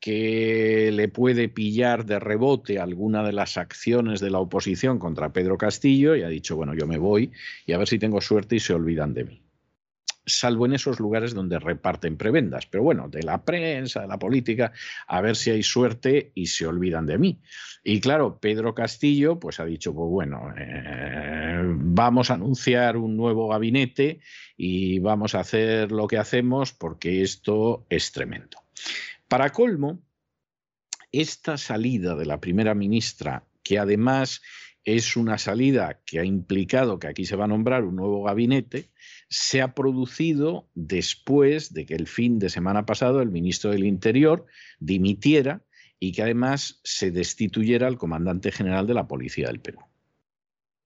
que 0.00 0.90
le 0.92 1.08
puede 1.08 1.48
pillar 1.48 2.06
de 2.06 2.18
rebote 2.18 2.78
alguna 2.78 3.24
de 3.24 3.32
las 3.32 3.56
acciones 3.56 4.20
de 4.20 4.30
la 4.30 4.38
oposición 4.38 4.98
contra 4.98 5.32
Pedro 5.32 5.58
Castillo 5.58 6.14
y 6.14 6.22
ha 6.22 6.28
dicho, 6.28 6.56
bueno, 6.56 6.74
yo 6.74 6.86
me 6.86 6.98
voy 6.98 7.32
y 7.66 7.72
a 7.72 7.78
ver 7.78 7.88
si 7.88 7.98
tengo 7.98 8.20
suerte 8.20 8.56
y 8.56 8.60
se 8.60 8.74
olvidan 8.74 9.14
de 9.14 9.24
mí. 9.24 9.42
Salvo 10.24 10.66
en 10.66 10.74
esos 10.74 11.00
lugares 11.00 11.32
donde 11.32 11.58
reparten 11.58 12.18
prebendas, 12.18 12.66
pero 12.66 12.84
bueno, 12.84 13.08
de 13.08 13.22
la 13.22 13.44
prensa, 13.44 14.02
de 14.02 14.08
la 14.08 14.18
política, 14.18 14.72
a 15.06 15.22
ver 15.22 15.36
si 15.36 15.50
hay 15.50 15.62
suerte 15.62 16.32
y 16.34 16.46
se 16.46 16.66
olvidan 16.66 17.06
de 17.06 17.16
mí. 17.16 17.40
Y 17.82 17.98
claro, 18.00 18.38
Pedro 18.38 18.74
Castillo 18.74 19.40
pues 19.40 19.58
ha 19.58 19.64
dicho, 19.64 19.94
pues 19.94 20.10
bueno, 20.10 20.52
eh, 20.56 21.62
vamos 21.64 22.30
a 22.30 22.34
anunciar 22.34 22.98
un 22.98 23.16
nuevo 23.16 23.48
gabinete 23.48 24.20
y 24.56 24.98
vamos 24.98 25.34
a 25.34 25.40
hacer 25.40 25.90
lo 25.90 26.06
que 26.06 26.18
hacemos 26.18 26.72
porque 26.72 27.22
esto 27.22 27.86
es 27.88 28.12
tremendo. 28.12 28.58
Para 29.28 29.50
colmo, 29.50 30.02
esta 31.12 31.58
salida 31.58 32.16
de 32.16 32.26
la 32.26 32.40
primera 32.40 32.74
ministra, 32.74 33.46
que 33.62 33.78
además 33.78 34.40
es 34.84 35.16
una 35.16 35.36
salida 35.36 36.00
que 36.06 36.18
ha 36.18 36.24
implicado 36.24 36.98
que 36.98 37.08
aquí 37.08 37.26
se 37.26 37.36
va 37.36 37.44
a 37.44 37.48
nombrar 37.48 37.84
un 37.84 37.96
nuevo 37.96 38.22
gabinete, 38.22 38.90
se 39.28 39.60
ha 39.60 39.74
producido 39.74 40.70
después 40.74 41.74
de 41.74 41.84
que 41.84 41.94
el 41.94 42.06
fin 42.06 42.38
de 42.38 42.48
semana 42.48 42.86
pasado 42.86 43.20
el 43.20 43.30
ministro 43.30 43.70
del 43.70 43.84
Interior 43.84 44.46
dimitiera 44.80 45.62
y 46.00 46.12
que 46.12 46.22
además 46.22 46.80
se 46.84 47.10
destituyera 47.10 47.86
al 47.86 47.98
comandante 47.98 48.50
general 48.50 48.86
de 48.86 48.94
la 48.94 49.08
Policía 49.08 49.48
del 49.48 49.60
Perú. 49.60 49.80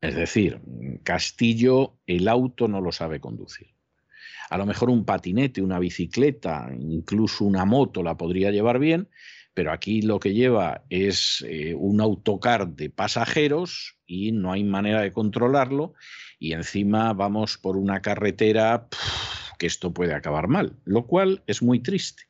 Es 0.01 0.17
decir, 0.17 0.61
Castillo 1.05 2.01
el 2.07 2.27
auto 2.27 2.67
no 2.67 2.81
lo 2.81 2.91
sabe 2.91 3.21
conducir. 3.21 3.72
A 4.51 4.59
lo 4.59 4.67
mejor 4.67 4.91
un 4.91 5.05
patinete, 5.05 5.63
una 5.63 5.79
bicicleta, 5.79 6.71
incluso 6.79 7.45
una 7.45 7.65
moto 7.65 8.03
la 8.03 8.17
podría 8.17 8.51
llevar 8.51 8.79
bien, 8.79 9.09
pero 9.55 9.73
aquí 9.73 10.03
lo 10.03 10.19
que 10.19 10.33
lleva 10.33 10.85
es 10.89 11.45
eh, 11.47 11.75
un 11.75 12.01
autocar 12.01 12.69
de 12.69 12.91
pasajeros 12.91 13.97
y 14.07 14.33
no 14.33 14.53
hay 14.53 14.65
manera 14.65 15.03
de 15.03 15.13
controlarlo 15.13 15.95
y 16.39 16.53
encima 16.53 17.13
vamos 17.13 17.59
por 17.59 17.77
una 17.77 18.01
carretera 18.01 18.89
que 19.59 19.67
esto 19.67 19.93
puede 19.93 20.15
acabar 20.15 20.49
mal, 20.49 20.77
lo 20.85 21.07
cual 21.07 21.43
es 21.47 21.63
muy 21.63 21.81
triste. 21.81 22.25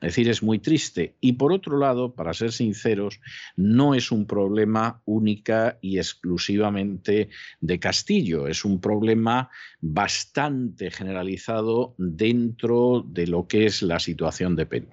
Es 0.00 0.08
decir, 0.08 0.30
es 0.30 0.42
muy 0.42 0.58
triste. 0.58 1.16
Y 1.20 1.34
por 1.34 1.52
otro 1.52 1.78
lado, 1.78 2.14
para 2.14 2.32
ser 2.32 2.52
sinceros, 2.52 3.20
no 3.56 3.94
es 3.94 4.10
un 4.10 4.26
problema 4.26 5.02
única 5.04 5.78
y 5.82 5.98
exclusivamente 5.98 7.28
de 7.60 7.78
Castillo, 7.78 8.46
es 8.46 8.64
un 8.64 8.80
problema 8.80 9.50
bastante 9.80 10.90
generalizado 10.90 11.94
dentro 11.98 13.04
de 13.06 13.26
lo 13.26 13.46
que 13.46 13.66
es 13.66 13.82
la 13.82 13.98
situación 13.98 14.56
de 14.56 14.66
Perú 14.66 14.88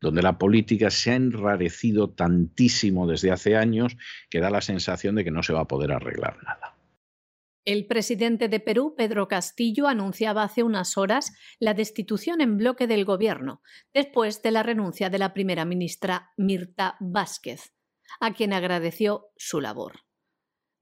donde 0.00 0.22
la 0.22 0.38
política 0.38 0.90
se 0.90 1.10
ha 1.10 1.16
enrarecido 1.16 2.10
tantísimo 2.10 3.06
desde 3.06 3.30
hace 3.30 3.56
años 3.56 3.96
que 4.28 4.40
da 4.40 4.50
la 4.50 4.60
sensación 4.60 5.14
de 5.14 5.24
que 5.24 5.30
no 5.30 5.42
se 5.42 5.52
va 5.52 5.62
a 5.62 5.68
poder 5.68 5.90
arreglar 5.90 6.36
nada. 6.44 6.75
El 7.66 7.88
presidente 7.88 8.48
de 8.48 8.60
Perú, 8.60 8.94
Pedro 8.96 9.26
Castillo, 9.26 9.88
anunciaba 9.88 10.44
hace 10.44 10.62
unas 10.62 10.96
horas 10.96 11.32
la 11.58 11.74
destitución 11.74 12.40
en 12.40 12.58
bloque 12.58 12.86
del 12.86 13.04
gobierno, 13.04 13.60
después 13.92 14.40
de 14.40 14.52
la 14.52 14.62
renuncia 14.62 15.10
de 15.10 15.18
la 15.18 15.34
primera 15.34 15.64
ministra 15.64 16.32
Mirta 16.36 16.96
Vázquez, 17.00 17.74
a 18.20 18.32
quien 18.34 18.52
agradeció 18.52 19.32
su 19.36 19.60
labor. 19.60 20.04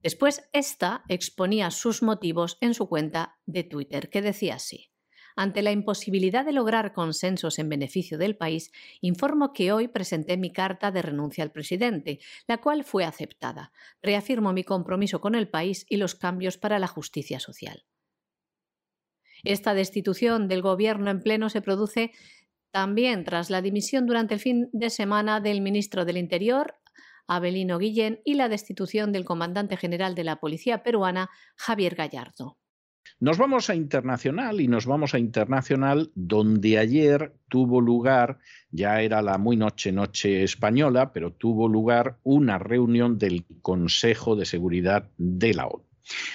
Después, 0.01 0.47
esta 0.53 1.05
exponía 1.09 1.71
sus 1.71 2.03
motivos 2.03 2.59
en 2.61 2.75
su 2.75 2.87
cuenta 2.87 3.39
de 3.47 3.65
Twitter, 3.65 4.11
que 4.11 4.21
decía 4.21 4.57
así. 4.57 4.91
Ante 5.37 5.63
la 5.63 5.73
imposibilidad 5.73 6.45
de 6.45 6.53
lograr 6.53 6.93
consensos 6.93 7.59
en 7.59 7.69
beneficio 7.69 8.19
del 8.19 8.37
país, 8.37 8.71
informo 9.01 9.53
que 9.53 9.73
hoy 9.73 9.89
presenté 9.89 10.37
mi 10.37 10.53
carta 10.53 10.93
de 10.93 11.03
renuncia 11.03 11.43
al 11.43 11.51
presidente, 11.51 12.21
la 12.47 12.59
cual 12.59 12.85
fue 12.85 13.05
aceptada. 13.05 13.73
Reafirmo 14.01 14.53
mi 14.53 14.63
compromiso 14.63 15.21
con 15.21 15.35
el 15.35 15.49
país 15.49 15.87
y 15.89 15.97
los 15.97 16.15
cambios 16.15 16.57
para 16.57 16.79
la 16.79 16.87
justicia 16.87 17.41
social. 17.41 17.85
Esta 19.43 19.75
destitución 19.75 20.47
del 20.47 20.63
gobierno 20.63 21.11
en 21.11 21.21
pleno 21.21 21.51
se 21.51 21.61
produce 21.61 22.13
también 22.71 23.25
tras 23.25 23.51
la 23.51 23.61
dimisión 23.61 24.07
durante 24.07 24.35
el 24.35 24.41
fin 24.41 24.69
de 24.73 24.89
semana 24.89 25.41
del 25.41 25.61
ministro 25.61 26.05
del 26.05 26.17
Interior, 26.17 26.77
Abelino 27.27 27.79
Guillén, 27.79 28.21
y 28.25 28.35
la 28.35 28.49
destitución 28.49 29.13
del 29.13 29.25
comandante 29.25 29.77
general 29.77 30.15
de 30.15 30.25
la 30.25 30.37
Policía 30.37 30.83
peruana, 30.83 31.31
Javier 31.57 31.95
Gallardo. 31.95 32.59
Nos 33.21 33.39
vamos 33.39 33.71
a 33.71 33.75
internacional 33.75 34.61
y 34.61 34.69
nos 34.69 34.87
vamos 34.87 35.15
a 35.15 35.19
internacional 35.19 36.11
donde 36.15 36.79
ayer 36.79 37.33
tuvo 37.49 37.81
lugar, 37.81 38.39
ya 38.71 39.01
era 39.03 39.23
la 39.23 39.39
muy 39.39 39.57
noche 39.57 39.93
noche 39.93 40.43
española, 40.43 41.13
pero 41.13 41.33
tuvo 41.33 41.69
lugar 41.69 42.19
una 42.23 42.59
reunión 42.59 43.19
del 43.19 43.45
Consejo 43.63 44.37
de 44.37 44.47
Seguridad 44.47 45.11
de 45.17 45.55
la 45.55 45.67
ONU. 45.67 45.85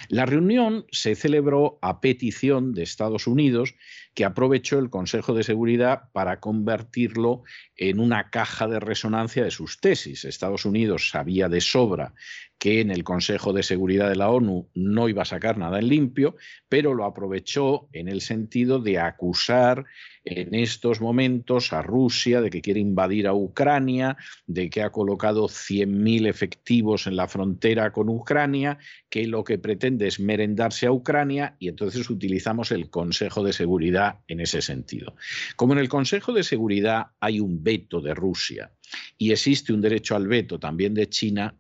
La 0.08 0.26
reunión 0.26 0.86
se 0.92 1.16
celebró 1.16 1.78
a 1.82 2.02
petición 2.02 2.74
de 2.74 2.84
Estados 2.84 3.28
Unidos, 3.28 3.76
que 4.14 4.26
aprovechó 4.26 4.80
el 4.80 4.90
Consejo 4.90 5.34
de 5.34 5.44
Seguridad 5.44 6.10
para 6.12 6.40
convertirlo 6.40 7.44
en 7.76 8.00
una 8.00 8.30
caja 8.30 8.68
de 8.68 8.80
resonancia 8.80 9.44
de 9.44 9.52
sus 9.52 9.80
tesis. 9.80 10.26
Estados 10.26 10.66
Unidos 10.66 11.10
sabía 11.10 11.48
de 11.48 11.62
sobra 11.62 12.14
que 12.58 12.82
en 12.82 12.92
el 12.92 13.06
Consejo 13.06 13.54
de 13.54 13.64
Seguridad 13.64 14.10
de 14.10 14.18
la 14.18 14.30
ONU 14.30 14.70
no 14.76 15.08
iba 15.08 15.22
a 15.22 15.26
sacar 15.26 15.58
nada 15.58 15.80
en 15.80 15.88
limpio, 15.88 16.36
pero 16.68 16.94
lo 16.94 17.06
aprovechó 17.06 17.88
en 17.94 18.10
el 18.10 18.20
sentido 18.20 18.80
de 18.80 19.00
acusar 19.00 19.86
en 20.26 20.54
estos 20.54 21.00
momentos 21.00 21.72
a 21.72 21.82
Rusia 21.82 22.42
de 22.42 22.50
que 22.50 22.62
quiere 22.62 22.82
invadir 22.82 23.28
a 23.28 23.34
Ucrania, 23.34 24.18
de 24.46 24.70
que 24.70 24.82
ha 24.82 24.92
colocado 24.92 25.48
100.000 25.48 26.28
efectivos 26.28 27.08
en 27.08 27.16
la 27.16 27.30
frontera 27.30 27.94
con 27.94 28.10
Ucrania, 28.10 28.78
que 29.10 29.26
lo 29.26 29.46
que 29.46 29.58
pretende 29.58 30.08
es 30.08 30.20
merendarse 30.20 30.86
a 30.86 30.92
Ucrania 30.92 31.56
y 31.60 31.70
entonces 31.70 32.10
utilizamos 32.10 32.72
el 32.72 32.90
Consejo 32.90 33.42
de 33.42 33.54
Seguridad 33.54 33.99
en 34.28 34.40
ese 34.40 34.62
sentido. 34.62 35.16
Como 35.56 35.74
en 35.74 35.80
el 35.80 35.90
Consejo 35.90 36.34
de 36.34 36.44
Seguridad 36.44 37.08
hay 37.20 37.40
un 37.40 37.64
veto 37.64 38.02
de 38.02 38.14
Rusia 38.14 38.72
y 39.18 39.32
existe 39.32 39.74
un 39.74 39.82
derecho 39.82 40.16
al 40.16 40.28
veto 40.28 40.60
también 40.60 40.94
de 40.94 41.10
China, 41.10 41.56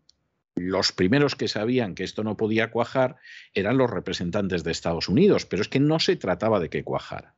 los 0.55 0.91
primeros 0.91 1.35
que 1.35 1.47
sabían 1.47 1.95
que 1.95 2.03
esto 2.03 2.23
no 2.23 2.35
podía 2.35 2.71
cuajar 2.71 3.15
eran 3.53 3.77
los 3.77 3.89
representantes 3.89 4.63
de 4.63 4.71
Estados 4.71 5.07
Unidos, 5.07 5.45
pero 5.45 5.61
es 5.61 5.69
que 5.69 5.79
no 5.79 5.99
se 5.99 6.15
trataba 6.15 6.59
de 6.59 6.69
que 6.69 6.83
cuajara. 6.83 7.35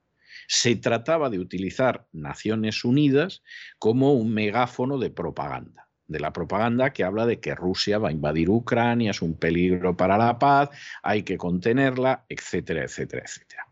Se 0.47 0.75
trataba 0.75 1.29
de 1.29 1.39
utilizar 1.39 2.07
Naciones 2.11 2.83
Unidas 2.83 3.43
como 3.77 4.13
un 4.13 4.33
megáfono 4.33 4.97
de 4.97 5.11
propaganda 5.11 5.81
de 6.11 6.19
la 6.19 6.33
propaganda 6.33 6.91
que 6.91 7.05
habla 7.05 7.25
de 7.25 7.39
que 7.39 7.55
Rusia 7.55 7.97
va 7.97 8.09
a 8.09 8.11
invadir 8.11 8.49
Ucrania, 8.49 9.11
es 9.11 9.21
un 9.21 9.35
peligro 9.35 9.95
para 9.95 10.17
la 10.17 10.37
paz, 10.37 10.69
hay 11.01 11.23
que 11.23 11.37
contenerla, 11.37 12.25
etcétera, 12.27 12.83
etcétera, 12.83 13.23
etcétera. 13.25 13.70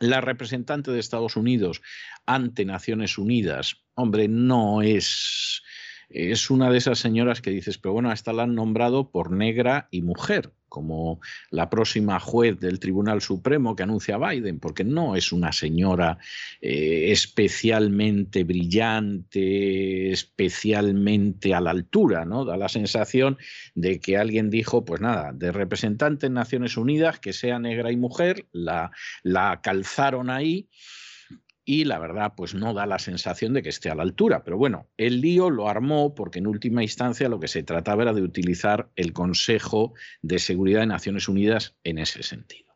La 0.00 0.20
representante 0.20 0.90
de 0.90 1.00
Estados 1.00 1.36
Unidos 1.36 1.82
ante 2.26 2.64
Naciones 2.64 3.18
Unidas, 3.18 3.84
hombre, 3.94 4.28
no 4.28 4.82
es 4.82 5.62
es 6.08 6.50
una 6.50 6.70
de 6.70 6.78
esas 6.78 6.98
señoras 6.98 7.40
que 7.40 7.50
dices, 7.50 7.78
pero 7.78 7.94
bueno, 7.94 8.12
esta 8.12 8.32
la 8.32 8.44
han 8.44 8.54
nombrado 8.54 9.10
por 9.10 9.32
negra 9.32 9.88
y 9.90 10.02
mujer, 10.02 10.52
como 10.68 11.20
la 11.50 11.70
próxima 11.70 12.20
juez 12.20 12.58
del 12.60 12.78
Tribunal 12.78 13.20
Supremo 13.22 13.76
que 13.76 13.82
anuncia 13.82 14.18
Biden, 14.18 14.58
porque 14.58 14.84
no 14.84 15.16
es 15.16 15.32
una 15.32 15.52
señora 15.52 16.18
eh, 16.60 17.12
especialmente 17.12 18.44
brillante, 18.44 20.10
especialmente 20.10 21.54
a 21.54 21.60
la 21.60 21.70
altura, 21.70 22.24
¿no? 22.24 22.44
Da 22.44 22.56
la 22.56 22.68
sensación 22.68 23.38
de 23.74 24.00
que 24.00 24.16
alguien 24.16 24.50
dijo, 24.50 24.84
pues 24.84 25.00
nada, 25.00 25.32
de 25.32 25.52
representante 25.52 26.26
en 26.26 26.34
Naciones 26.34 26.76
Unidas, 26.76 27.20
que 27.20 27.32
sea 27.32 27.58
negra 27.58 27.90
y 27.92 27.96
mujer, 27.96 28.46
la, 28.52 28.90
la 29.22 29.60
calzaron 29.62 30.30
ahí 30.30 30.68
y 31.66 31.84
la 31.84 31.98
verdad 31.98 32.32
pues 32.36 32.54
no 32.54 32.72
da 32.72 32.86
la 32.86 33.00
sensación 33.00 33.52
de 33.52 33.62
que 33.62 33.68
esté 33.68 33.90
a 33.90 33.94
la 33.94 34.04
altura. 34.04 34.44
Pero 34.44 34.56
bueno, 34.56 34.88
el 34.96 35.20
lío 35.20 35.50
lo 35.50 35.68
armó 35.68 36.14
porque 36.14 36.38
en 36.38 36.46
última 36.46 36.82
instancia 36.82 37.28
lo 37.28 37.40
que 37.40 37.48
se 37.48 37.64
trataba 37.64 38.04
era 38.04 38.14
de 38.14 38.22
utilizar 38.22 38.88
el 38.94 39.12
Consejo 39.12 39.92
de 40.22 40.38
Seguridad 40.38 40.80
de 40.80 40.86
Naciones 40.86 41.28
Unidas 41.28 41.74
en 41.82 41.98
ese 41.98 42.22
sentido. 42.22 42.66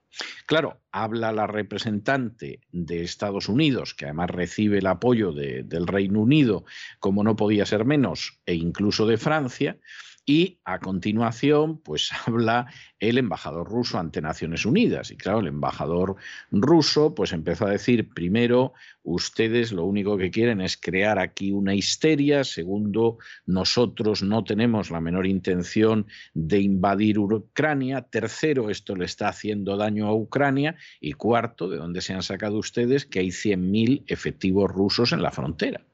Claro, 0.45 0.81
habla 0.91 1.31
la 1.31 1.47
representante 1.47 2.61
de 2.73 3.03
Estados 3.03 3.49
Unidos, 3.49 3.95
que 3.95 4.07
además 4.07 4.31
recibe 4.31 4.79
el 4.79 4.87
apoyo 4.87 5.33
del 5.33 5.87
Reino 5.87 6.21
Unido, 6.21 6.65
como 6.99 7.23
no 7.23 7.37
podía 7.37 7.65
ser 7.65 7.85
menos, 7.85 8.41
e 8.45 8.55
incluso 8.55 9.07
de 9.07 9.17
Francia, 9.17 9.79
y 10.27 10.61
a 10.65 10.79
continuación, 10.79 11.79
pues 11.79 12.11
habla 12.27 12.67
el 12.99 13.19
embajador 13.19 13.69
ruso 13.69 13.99
ante 13.99 14.21
Naciones 14.21 14.65
Unidas. 14.65 15.11
Y 15.11 15.17
claro, 15.17 15.41
el 15.41 15.49
embajador 15.49 16.17
ruso 16.51 17.15
pues 17.15 17.33
empezó 17.33 17.67
a 17.67 17.71
decir, 17.71 18.11
primero, 18.11 18.73
ustedes 19.03 19.73
lo 19.73 19.85
único 19.85 20.17
que 20.17 20.31
quieren 20.31 20.61
es 20.61 20.77
crear 20.77 21.19
aquí 21.19 21.53
una 21.53 21.75
histeria. 21.75 22.45
Segundo, 22.45 23.19
nosotros 23.47 24.23
no 24.23 24.45
tenemos 24.45 24.91
la 24.91 25.01
menor 25.01 25.27
intención 25.27 26.07
de 26.35 26.61
invadir 26.61 27.19
Ucrania. 27.19 28.03
Tercero, 28.03 28.71
esto 28.71 28.97
le 28.97 29.07
está 29.07 29.29
haciendo 29.29 29.77
daño 29.77 30.07
a 30.07 30.15
Ucrania. 30.15 30.77
Y 31.01 31.13
cuarto, 31.13 31.69
de 31.69 31.79
dónde 31.79 32.01
se 32.03 32.13
han 32.13 32.23
sacado 32.23 32.59
ustedes 32.59 33.07
que 33.07 33.21
hay 33.21 33.29
100.000 33.29 34.05
efectivos 34.07 34.71
rusos 34.71 35.13
en 35.13 35.23
la 35.23 35.31
frontera 35.31 35.85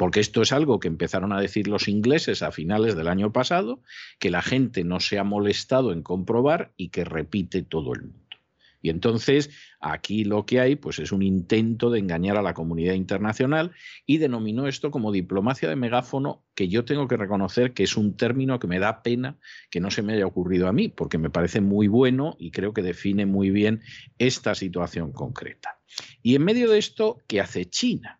porque 0.00 0.20
esto 0.20 0.40
es 0.40 0.50
algo 0.52 0.80
que 0.80 0.88
empezaron 0.88 1.30
a 1.34 1.40
decir 1.42 1.68
los 1.68 1.86
ingleses 1.86 2.40
a 2.40 2.52
finales 2.52 2.96
del 2.96 3.06
año 3.06 3.34
pasado, 3.34 3.82
que 4.18 4.30
la 4.30 4.40
gente 4.40 4.82
no 4.82 4.98
se 4.98 5.18
ha 5.18 5.24
molestado 5.24 5.92
en 5.92 6.02
comprobar 6.02 6.72
y 6.78 6.88
que 6.88 7.04
repite 7.04 7.62
todo 7.62 7.92
el 7.92 8.04
mundo. 8.04 8.36
Y 8.80 8.88
entonces 8.88 9.50
aquí 9.78 10.24
lo 10.24 10.46
que 10.46 10.58
hay 10.58 10.76
pues 10.76 11.00
es 11.00 11.12
un 11.12 11.20
intento 11.20 11.90
de 11.90 11.98
engañar 11.98 12.38
a 12.38 12.42
la 12.42 12.54
comunidad 12.54 12.94
internacional 12.94 13.72
y 14.06 14.16
denominó 14.16 14.68
esto 14.68 14.90
como 14.90 15.12
diplomacia 15.12 15.68
de 15.68 15.76
megáfono, 15.76 16.46
que 16.54 16.68
yo 16.68 16.86
tengo 16.86 17.06
que 17.06 17.18
reconocer 17.18 17.74
que 17.74 17.82
es 17.82 17.94
un 17.98 18.16
término 18.16 18.58
que 18.58 18.68
me 18.68 18.78
da 18.78 19.02
pena 19.02 19.36
que 19.70 19.80
no 19.80 19.90
se 19.90 20.00
me 20.00 20.14
haya 20.14 20.24
ocurrido 20.24 20.66
a 20.66 20.72
mí, 20.72 20.88
porque 20.88 21.18
me 21.18 21.28
parece 21.28 21.60
muy 21.60 21.88
bueno 21.88 22.36
y 22.38 22.52
creo 22.52 22.72
que 22.72 22.80
define 22.80 23.26
muy 23.26 23.50
bien 23.50 23.82
esta 24.16 24.54
situación 24.54 25.12
concreta. 25.12 25.78
Y 26.22 26.36
en 26.36 26.44
medio 26.44 26.70
de 26.70 26.78
esto, 26.78 27.18
¿qué 27.26 27.42
hace 27.42 27.66
China? 27.68 28.19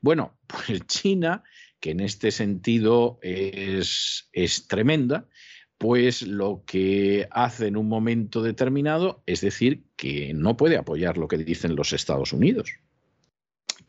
Bueno, 0.00 0.38
pues 0.46 0.86
China, 0.86 1.42
que 1.80 1.90
en 1.90 2.00
este 2.00 2.30
sentido 2.30 3.18
es, 3.22 4.28
es 4.32 4.66
tremenda, 4.66 5.26
pues 5.78 6.22
lo 6.22 6.64
que 6.66 7.28
hace 7.30 7.68
en 7.68 7.76
un 7.76 7.88
momento 7.88 8.42
determinado 8.42 9.22
es 9.26 9.40
decir 9.40 9.84
que 9.96 10.34
no 10.34 10.56
puede 10.56 10.76
apoyar 10.76 11.18
lo 11.18 11.28
que 11.28 11.38
dicen 11.38 11.76
los 11.76 11.92
Estados 11.92 12.32
Unidos 12.32 12.70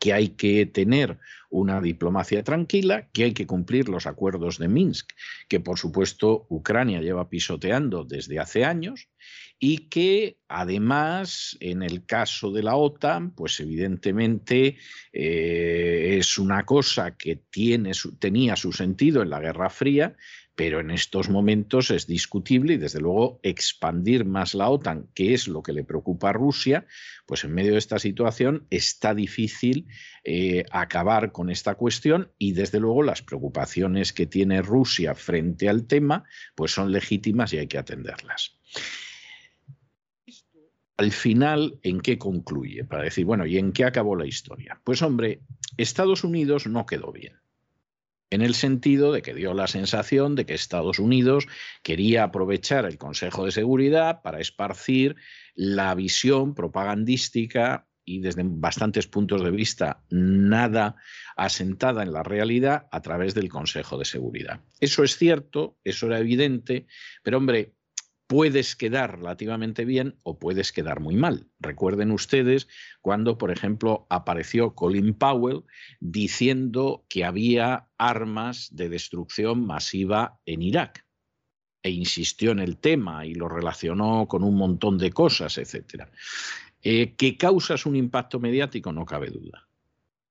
que 0.00 0.12
hay 0.12 0.30
que 0.30 0.66
tener 0.66 1.18
una 1.50 1.80
diplomacia 1.80 2.42
tranquila, 2.42 3.08
que 3.12 3.24
hay 3.24 3.32
que 3.32 3.46
cumplir 3.46 3.88
los 3.88 4.06
acuerdos 4.06 4.58
de 4.58 4.68
Minsk, 4.68 5.10
que 5.48 5.60
por 5.60 5.78
supuesto 5.78 6.46
Ucrania 6.48 7.00
lleva 7.00 7.28
pisoteando 7.28 8.04
desde 8.04 8.38
hace 8.38 8.64
años, 8.64 9.08
y 9.58 9.88
que 9.88 10.38
además 10.48 11.58
en 11.60 11.82
el 11.82 12.06
caso 12.06 12.50
de 12.50 12.62
la 12.62 12.76
OTAN, 12.76 13.32
pues 13.32 13.60
evidentemente 13.60 14.78
eh, 15.12 16.16
es 16.18 16.38
una 16.38 16.64
cosa 16.64 17.16
que 17.16 17.36
tiene 17.36 17.92
tenía 18.18 18.56
su 18.56 18.72
sentido 18.72 19.22
en 19.22 19.28
la 19.28 19.40
Guerra 19.40 19.68
Fría, 19.68 20.16
pero 20.60 20.80
en 20.80 20.90
estos 20.90 21.30
momentos 21.30 21.90
es 21.90 22.06
discutible 22.06 22.74
y 22.74 22.76
desde 22.76 23.00
luego 23.00 23.40
expandir 23.42 24.26
más 24.26 24.54
la 24.54 24.68
OTAN, 24.68 25.08
que 25.14 25.32
es 25.32 25.48
lo 25.48 25.62
que 25.62 25.72
le 25.72 25.84
preocupa 25.84 26.28
a 26.28 26.32
Rusia, 26.34 26.86
pues 27.24 27.44
en 27.44 27.54
medio 27.54 27.72
de 27.72 27.78
esta 27.78 27.98
situación 27.98 28.66
está 28.68 29.14
difícil 29.14 29.86
eh, 30.22 30.66
acabar 30.70 31.32
con 31.32 31.48
esta 31.48 31.76
cuestión 31.76 32.30
y 32.36 32.52
desde 32.52 32.78
luego 32.78 33.02
las 33.02 33.22
preocupaciones 33.22 34.12
que 34.12 34.26
tiene 34.26 34.60
Rusia 34.60 35.14
frente 35.14 35.66
al 35.66 35.86
tema 35.86 36.24
pues 36.54 36.72
son 36.72 36.92
legítimas 36.92 37.54
y 37.54 37.56
hay 37.56 37.66
que 37.66 37.78
atenderlas. 37.78 38.58
Al 40.98 41.10
final, 41.10 41.78
¿en 41.82 42.02
qué 42.02 42.18
concluye? 42.18 42.84
Para 42.84 43.04
decir, 43.04 43.24
bueno, 43.24 43.46
¿y 43.46 43.56
en 43.56 43.72
qué 43.72 43.86
acabó 43.86 44.14
la 44.14 44.26
historia? 44.26 44.78
Pues 44.84 45.00
hombre, 45.00 45.40
Estados 45.78 46.22
Unidos 46.22 46.66
no 46.66 46.84
quedó 46.84 47.12
bien 47.12 47.40
en 48.30 48.42
el 48.42 48.54
sentido 48.54 49.12
de 49.12 49.22
que 49.22 49.34
dio 49.34 49.54
la 49.54 49.66
sensación 49.66 50.36
de 50.36 50.46
que 50.46 50.54
Estados 50.54 50.98
Unidos 50.98 51.46
quería 51.82 52.24
aprovechar 52.24 52.86
el 52.86 52.96
Consejo 52.96 53.44
de 53.44 53.52
Seguridad 53.52 54.22
para 54.22 54.40
esparcir 54.40 55.16
la 55.54 55.94
visión 55.94 56.54
propagandística 56.54 57.86
y 58.04 58.20
desde 58.20 58.42
bastantes 58.44 59.06
puntos 59.06 59.42
de 59.42 59.50
vista 59.50 60.02
nada 60.10 60.96
asentada 61.36 62.02
en 62.02 62.12
la 62.12 62.22
realidad 62.22 62.86
a 62.90 63.02
través 63.02 63.34
del 63.34 63.48
Consejo 63.48 63.98
de 63.98 64.04
Seguridad. 64.04 64.60
Eso 64.80 65.04
es 65.04 65.16
cierto, 65.16 65.76
eso 65.84 66.06
era 66.06 66.18
evidente, 66.18 66.86
pero 67.22 67.38
hombre, 67.38 67.74
puedes 68.30 68.76
quedar 68.76 69.18
relativamente 69.18 69.84
bien 69.84 70.14
o 70.22 70.38
puedes 70.38 70.70
quedar 70.70 71.00
muy 71.00 71.16
mal. 71.16 71.48
Recuerden 71.58 72.12
ustedes 72.12 72.68
cuando, 73.00 73.36
por 73.36 73.50
ejemplo, 73.50 74.06
apareció 74.08 74.76
Colin 74.76 75.14
Powell 75.14 75.64
diciendo 75.98 77.04
que 77.08 77.24
había 77.24 77.88
armas 77.98 78.68
de 78.70 78.88
destrucción 78.88 79.66
masiva 79.66 80.38
en 80.46 80.62
Irak 80.62 81.04
e 81.82 81.90
insistió 81.90 82.52
en 82.52 82.60
el 82.60 82.76
tema 82.76 83.26
y 83.26 83.34
lo 83.34 83.48
relacionó 83.48 84.28
con 84.28 84.44
un 84.44 84.54
montón 84.54 84.96
de 84.96 85.10
cosas, 85.10 85.58
etc. 85.58 86.04
Eh, 86.82 87.16
que 87.16 87.36
causas 87.36 87.84
un 87.84 87.96
impacto 87.96 88.38
mediático, 88.38 88.92
no 88.92 89.06
cabe 89.06 89.30
duda. 89.30 89.68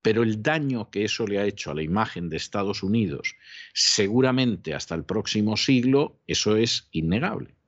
Pero 0.00 0.22
el 0.22 0.42
daño 0.42 0.90
que 0.90 1.04
eso 1.04 1.26
le 1.26 1.38
ha 1.38 1.44
hecho 1.44 1.70
a 1.70 1.74
la 1.74 1.82
imagen 1.82 2.30
de 2.30 2.38
Estados 2.38 2.82
Unidos, 2.82 3.36
seguramente 3.74 4.72
hasta 4.72 4.94
el 4.94 5.04
próximo 5.04 5.58
siglo, 5.58 6.22
eso 6.26 6.56
es 6.56 6.88
innegable. 6.92 7.59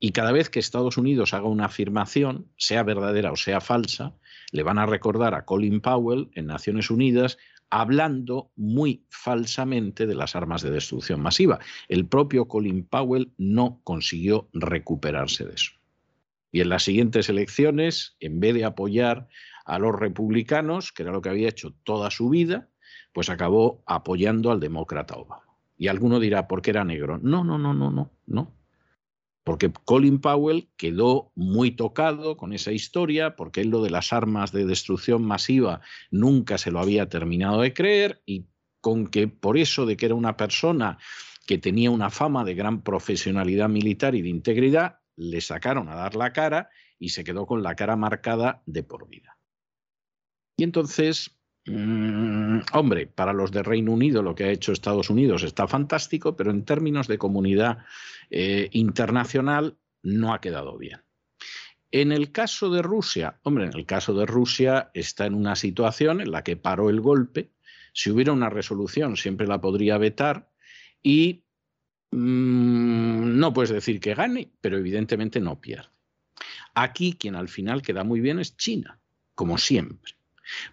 Y 0.00 0.12
cada 0.12 0.32
vez 0.32 0.48
que 0.48 0.60
Estados 0.60 0.96
Unidos 0.96 1.34
haga 1.34 1.48
una 1.48 1.66
afirmación, 1.66 2.46
sea 2.56 2.82
verdadera 2.82 3.32
o 3.32 3.36
sea 3.36 3.60
falsa, 3.60 4.14
le 4.52 4.62
van 4.62 4.78
a 4.78 4.86
recordar 4.86 5.34
a 5.34 5.44
Colin 5.44 5.80
Powell 5.80 6.30
en 6.34 6.46
Naciones 6.46 6.90
Unidas 6.90 7.36
hablando 7.70 8.50
muy 8.56 9.04
falsamente 9.10 10.06
de 10.06 10.14
las 10.14 10.34
armas 10.36 10.62
de 10.62 10.70
destrucción 10.70 11.20
masiva. 11.20 11.58
El 11.88 12.06
propio 12.06 12.46
Colin 12.48 12.84
Powell 12.84 13.32
no 13.36 13.80
consiguió 13.84 14.48
recuperarse 14.52 15.44
de 15.44 15.54
eso. 15.54 15.72
Y 16.50 16.60
en 16.60 16.70
las 16.70 16.84
siguientes 16.84 17.28
elecciones, 17.28 18.16
en 18.20 18.40
vez 18.40 18.54
de 18.54 18.64
apoyar 18.64 19.28
a 19.66 19.78
los 19.78 19.94
republicanos, 19.94 20.92
que 20.92 21.02
era 21.02 21.12
lo 21.12 21.20
que 21.20 21.28
había 21.28 21.48
hecho 21.48 21.74
toda 21.84 22.10
su 22.10 22.30
vida, 22.30 22.68
pues 23.12 23.28
acabó 23.28 23.82
apoyando 23.84 24.50
al 24.50 24.60
demócrata 24.60 25.16
Obama. 25.16 25.44
Y 25.76 25.88
alguno 25.88 26.18
dirá, 26.18 26.48
¿por 26.48 26.62
qué 26.62 26.70
era 26.70 26.84
negro? 26.84 27.18
No, 27.18 27.44
no, 27.44 27.58
no, 27.58 27.74
no, 27.74 27.90
no, 27.90 28.10
no. 28.26 28.57
Porque 29.48 29.72
Colin 29.86 30.20
Powell 30.20 30.68
quedó 30.76 31.32
muy 31.34 31.70
tocado 31.70 32.36
con 32.36 32.52
esa 32.52 32.70
historia, 32.70 33.34
porque 33.34 33.62
él 33.62 33.70
lo 33.70 33.82
de 33.82 33.88
las 33.88 34.12
armas 34.12 34.52
de 34.52 34.66
destrucción 34.66 35.22
masiva 35.22 35.80
nunca 36.10 36.58
se 36.58 36.70
lo 36.70 36.80
había 36.80 37.08
terminado 37.08 37.62
de 37.62 37.72
creer 37.72 38.20
y 38.26 38.44
con 38.82 39.06
que 39.06 39.26
por 39.26 39.56
eso 39.56 39.86
de 39.86 39.96
que 39.96 40.04
era 40.04 40.14
una 40.14 40.36
persona 40.36 40.98
que 41.46 41.56
tenía 41.56 41.90
una 41.90 42.10
fama 42.10 42.44
de 42.44 42.54
gran 42.54 42.82
profesionalidad 42.82 43.70
militar 43.70 44.14
y 44.14 44.20
de 44.20 44.28
integridad, 44.28 44.98
le 45.16 45.40
sacaron 45.40 45.88
a 45.88 45.94
dar 45.94 46.14
la 46.14 46.34
cara 46.34 46.68
y 46.98 47.08
se 47.08 47.24
quedó 47.24 47.46
con 47.46 47.62
la 47.62 47.74
cara 47.74 47.96
marcada 47.96 48.62
de 48.66 48.82
por 48.82 49.08
vida. 49.08 49.38
Y 50.58 50.62
entonces, 50.62 51.37
mm, 51.68 52.60
hombre, 52.72 53.06
para 53.06 53.32
los 53.32 53.50
de 53.50 53.62
Reino 53.62 53.92
Unido 53.92 54.22
lo 54.22 54.34
que 54.34 54.44
ha 54.44 54.50
hecho 54.50 54.72
Estados 54.72 55.10
Unidos 55.10 55.42
está 55.42 55.66
fantástico, 55.66 56.36
pero 56.36 56.50
en 56.50 56.64
términos 56.64 57.06
de 57.08 57.18
comunidad 57.18 57.78
eh, 58.30 58.68
internacional 58.72 59.76
no 60.02 60.32
ha 60.32 60.40
quedado 60.40 60.76
bien. 60.78 61.02
En 61.90 62.12
el 62.12 62.32
caso 62.32 62.70
de 62.70 62.82
Rusia, 62.82 63.40
hombre, 63.42 63.64
en 63.66 63.74
el 63.74 63.86
caso 63.86 64.12
de 64.14 64.26
Rusia 64.26 64.90
está 64.92 65.26
en 65.26 65.34
una 65.34 65.56
situación 65.56 66.20
en 66.20 66.30
la 66.30 66.44
que 66.44 66.56
paró 66.56 66.90
el 66.90 67.00
golpe. 67.00 67.50
Si 67.94 68.10
hubiera 68.10 68.32
una 68.32 68.50
resolución, 68.50 69.16
siempre 69.16 69.46
la 69.46 69.60
podría 69.60 69.96
vetar 69.96 70.50
y 71.02 71.44
Mm, 72.10 73.38
no 73.38 73.52
puedes 73.52 73.70
decir 73.70 74.00
que 74.00 74.14
gane, 74.14 74.50
pero 74.60 74.78
evidentemente 74.78 75.40
no 75.40 75.60
pierde. 75.60 75.90
Aquí 76.74 77.14
quien 77.14 77.34
al 77.34 77.48
final 77.48 77.82
queda 77.82 78.04
muy 78.04 78.20
bien 78.20 78.38
es 78.38 78.56
China, 78.56 79.00
como 79.34 79.58
siempre. 79.58 80.14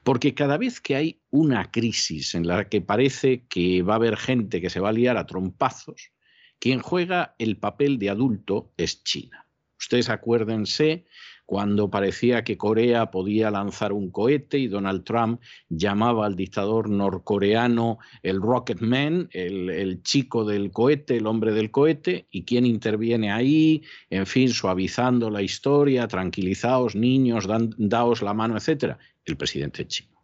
Porque 0.04 0.34
cada 0.34 0.58
vez 0.58 0.82
que 0.82 0.96
hay 0.96 1.22
una 1.30 1.72
crisis 1.72 2.36
en 2.36 2.48
la 2.48 2.70
que 2.70 2.82
parece 2.82 3.46
que 3.48 3.82
va 3.82 3.94
a 3.94 3.98
haber 3.98 4.18
gente 4.18 4.62
que 4.62 4.70
se 4.70 4.80
va 4.80 4.90
a 4.90 4.94
liar 4.94 5.18
a 5.18 5.26
trompazos, 5.26 6.12
quien 6.60 6.80
juega 6.80 7.36
el 7.38 7.58
papel 7.58 8.00
de 8.00 8.10
adulto 8.10 8.72
es 8.78 9.04
China. 9.04 9.46
Ustedes 9.78 10.10
acuérdense 10.10 11.06
cuando 11.46 11.92
parecía 11.92 12.44
que 12.44 12.58
Corea 12.58 13.12
podía 13.12 13.52
lanzar 13.52 13.94
un 13.94 14.10
cohete 14.10 14.58
y 14.58 14.68
Donald 14.68 15.04
Trump 15.04 15.42
llamaba 15.70 16.26
al 16.26 16.36
dictador 16.36 16.90
norcoreano 16.90 18.00
el 18.24 18.42
Rocket 18.42 18.82
Man, 18.82 19.30
el, 19.32 20.02
chico 20.02 20.44
del 20.44 20.72
cohete, 20.72 21.18
el 21.18 21.28
hombre 21.28 21.52
del 21.52 21.70
cohete, 21.70 22.28
y 22.32 22.46
quién 22.46 22.66
interviene 22.66 23.32
ahí, 23.32 23.84
en 24.10 24.26
fin, 24.26 24.50
suavizando 24.50 25.30
la 25.30 25.44
historia, 25.44 26.08
tranquilizaos 26.08 26.96
niños, 26.96 27.48
daos 27.78 28.22
la 28.24 28.34
mano, 28.34 28.58
etcétera, 28.58 28.98
el 29.26 29.38
presidente 29.38 29.88
chino. 29.88 30.16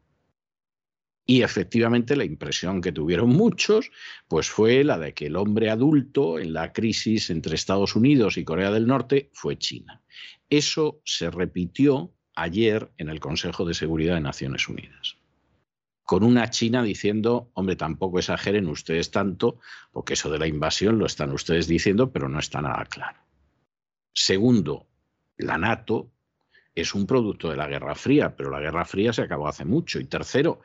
Y 1.25 1.43
efectivamente 1.43 2.15
la 2.15 2.25
impresión 2.25 2.81
que 2.81 2.91
tuvieron 2.91 3.29
muchos 3.29 3.91
pues 4.27 4.49
fue 4.49 4.83
la 4.83 4.97
de 4.97 5.13
que 5.13 5.27
el 5.27 5.35
hombre 5.35 5.69
adulto 5.69 6.39
en 6.39 6.53
la 6.53 6.73
crisis 6.73 7.29
entre 7.29 7.55
Estados 7.55 7.95
Unidos 7.95 8.37
y 8.37 8.43
Corea 8.43 8.71
del 8.71 8.87
Norte 8.87 9.29
fue 9.33 9.57
China. 9.57 10.01
Eso 10.49 11.01
se 11.05 11.29
repitió 11.29 12.13
ayer 12.35 12.91
en 12.97 13.09
el 13.09 13.19
Consejo 13.19 13.65
de 13.65 13.73
Seguridad 13.73 14.15
de 14.15 14.21
Naciones 14.21 14.67
Unidas. 14.67 15.17
Con 16.03 16.23
una 16.23 16.49
China 16.49 16.83
diciendo, 16.83 17.51
hombre, 17.53 17.75
tampoco 17.75 18.19
exageren 18.19 18.67
ustedes 18.67 19.11
tanto, 19.11 19.59
porque 19.91 20.13
eso 20.13 20.29
de 20.29 20.39
la 20.39 20.47
invasión 20.47 20.97
lo 20.97 21.05
están 21.05 21.31
ustedes 21.31 21.67
diciendo, 21.67 22.11
pero 22.11 22.27
no 22.27 22.39
está 22.39 22.61
nada 22.61 22.83
claro. 22.85 23.19
Segundo, 24.13 24.87
la 25.37 25.57
NATO 25.57 26.11
es 26.73 26.95
un 26.95 27.05
producto 27.05 27.49
de 27.49 27.57
la 27.57 27.67
Guerra 27.67 27.95
Fría, 27.95 28.35
pero 28.35 28.49
la 28.49 28.59
Guerra 28.59 28.85
Fría 28.85 29.13
se 29.13 29.23
acabó 29.23 29.47
hace 29.47 29.65
mucho. 29.65 29.99
Y 29.99 30.05
tercero, 30.05 30.61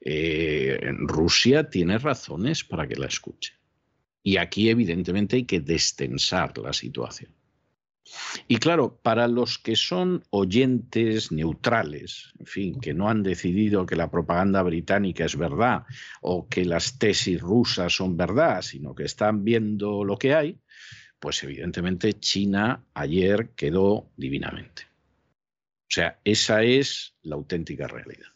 eh, 0.00 0.78
Rusia 0.98 1.68
tiene 1.68 1.98
razones 1.98 2.64
para 2.64 2.86
que 2.86 2.96
la 2.96 3.06
escuche. 3.06 3.54
Y 4.22 4.36
aquí 4.36 4.68
evidentemente 4.68 5.36
hay 5.36 5.44
que 5.44 5.60
destensar 5.60 6.56
la 6.58 6.72
situación. 6.72 7.32
Y 8.46 8.56
claro, 8.56 8.98
para 9.02 9.28
los 9.28 9.58
que 9.58 9.76
son 9.76 10.24
oyentes 10.30 11.30
neutrales, 11.30 12.32
en 12.38 12.46
fin, 12.46 12.80
que 12.80 12.94
no 12.94 13.08
han 13.08 13.22
decidido 13.22 13.84
que 13.84 13.96
la 13.96 14.10
propaganda 14.10 14.62
británica 14.62 15.24
es 15.24 15.36
verdad 15.36 15.84
o 16.22 16.48
que 16.48 16.64
las 16.64 16.98
tesis 16.98 17.40
rusas 17.40 17.94
son 17.94 18.16
verdad, 18.16 18.62
sino 18.62 18.94
que 18.94 19.04
están 19.04 19.44
viendo 19.44 20.04
lo 20.04 20.16
que 20.16 20.34
hay, 20.34 20.58
pues 21.20 21.42
evidentemente 21.42 22.14
China 22.14 22.84
ayer 22.94 23.50
quedó 23.50 24.10
divinamente. 24.16 24.87
O 25.88 25.90
sea, 25.90 26.20
esa 26.24 26.62
es 26.62 27.14
la 27.22 27.36
auténtica 27.36 27.88
realidad 27.88 28.28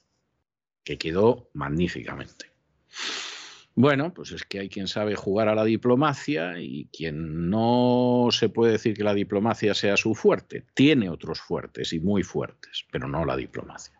que 0.84 0.98
quedó 0.98 1.50
magníficamente. 1.52 2.46
Bueno, 3.74 4.12
pues 4.12 4.32
es 4.32 4.44
que 4.44 4.58
hay 4.58 4.68
quien 4.68 4.86
sabe 4.86 5.14
jugar 5.14 5.48
a 5.48 5.54
la 5.54 5.64
diplomacia 5.64 6.58
y 6.60 6.88
quien 6.92 7.48
no 7.48 8.28
se 8.30 8.48
puede 8.48 8.72
decir 8.72 8.94
que 8.94 9.04
la 9.04 9.14
diplomacia 9.14 9.74
sea 9.74 9.96
su 9.96 10.14
fuerte. 10.14 10.66
Tiene 10.74 11.08
otros 11.08 11.40
fuertes 11.40 11.92
y 11.92 12.00
muy 12.00 12.22
fuertes, 12.22 12.84
pero 12.90 13.08
no 13.08 13.24
la 13.24 13.36
diplomacia. 13.36 13.98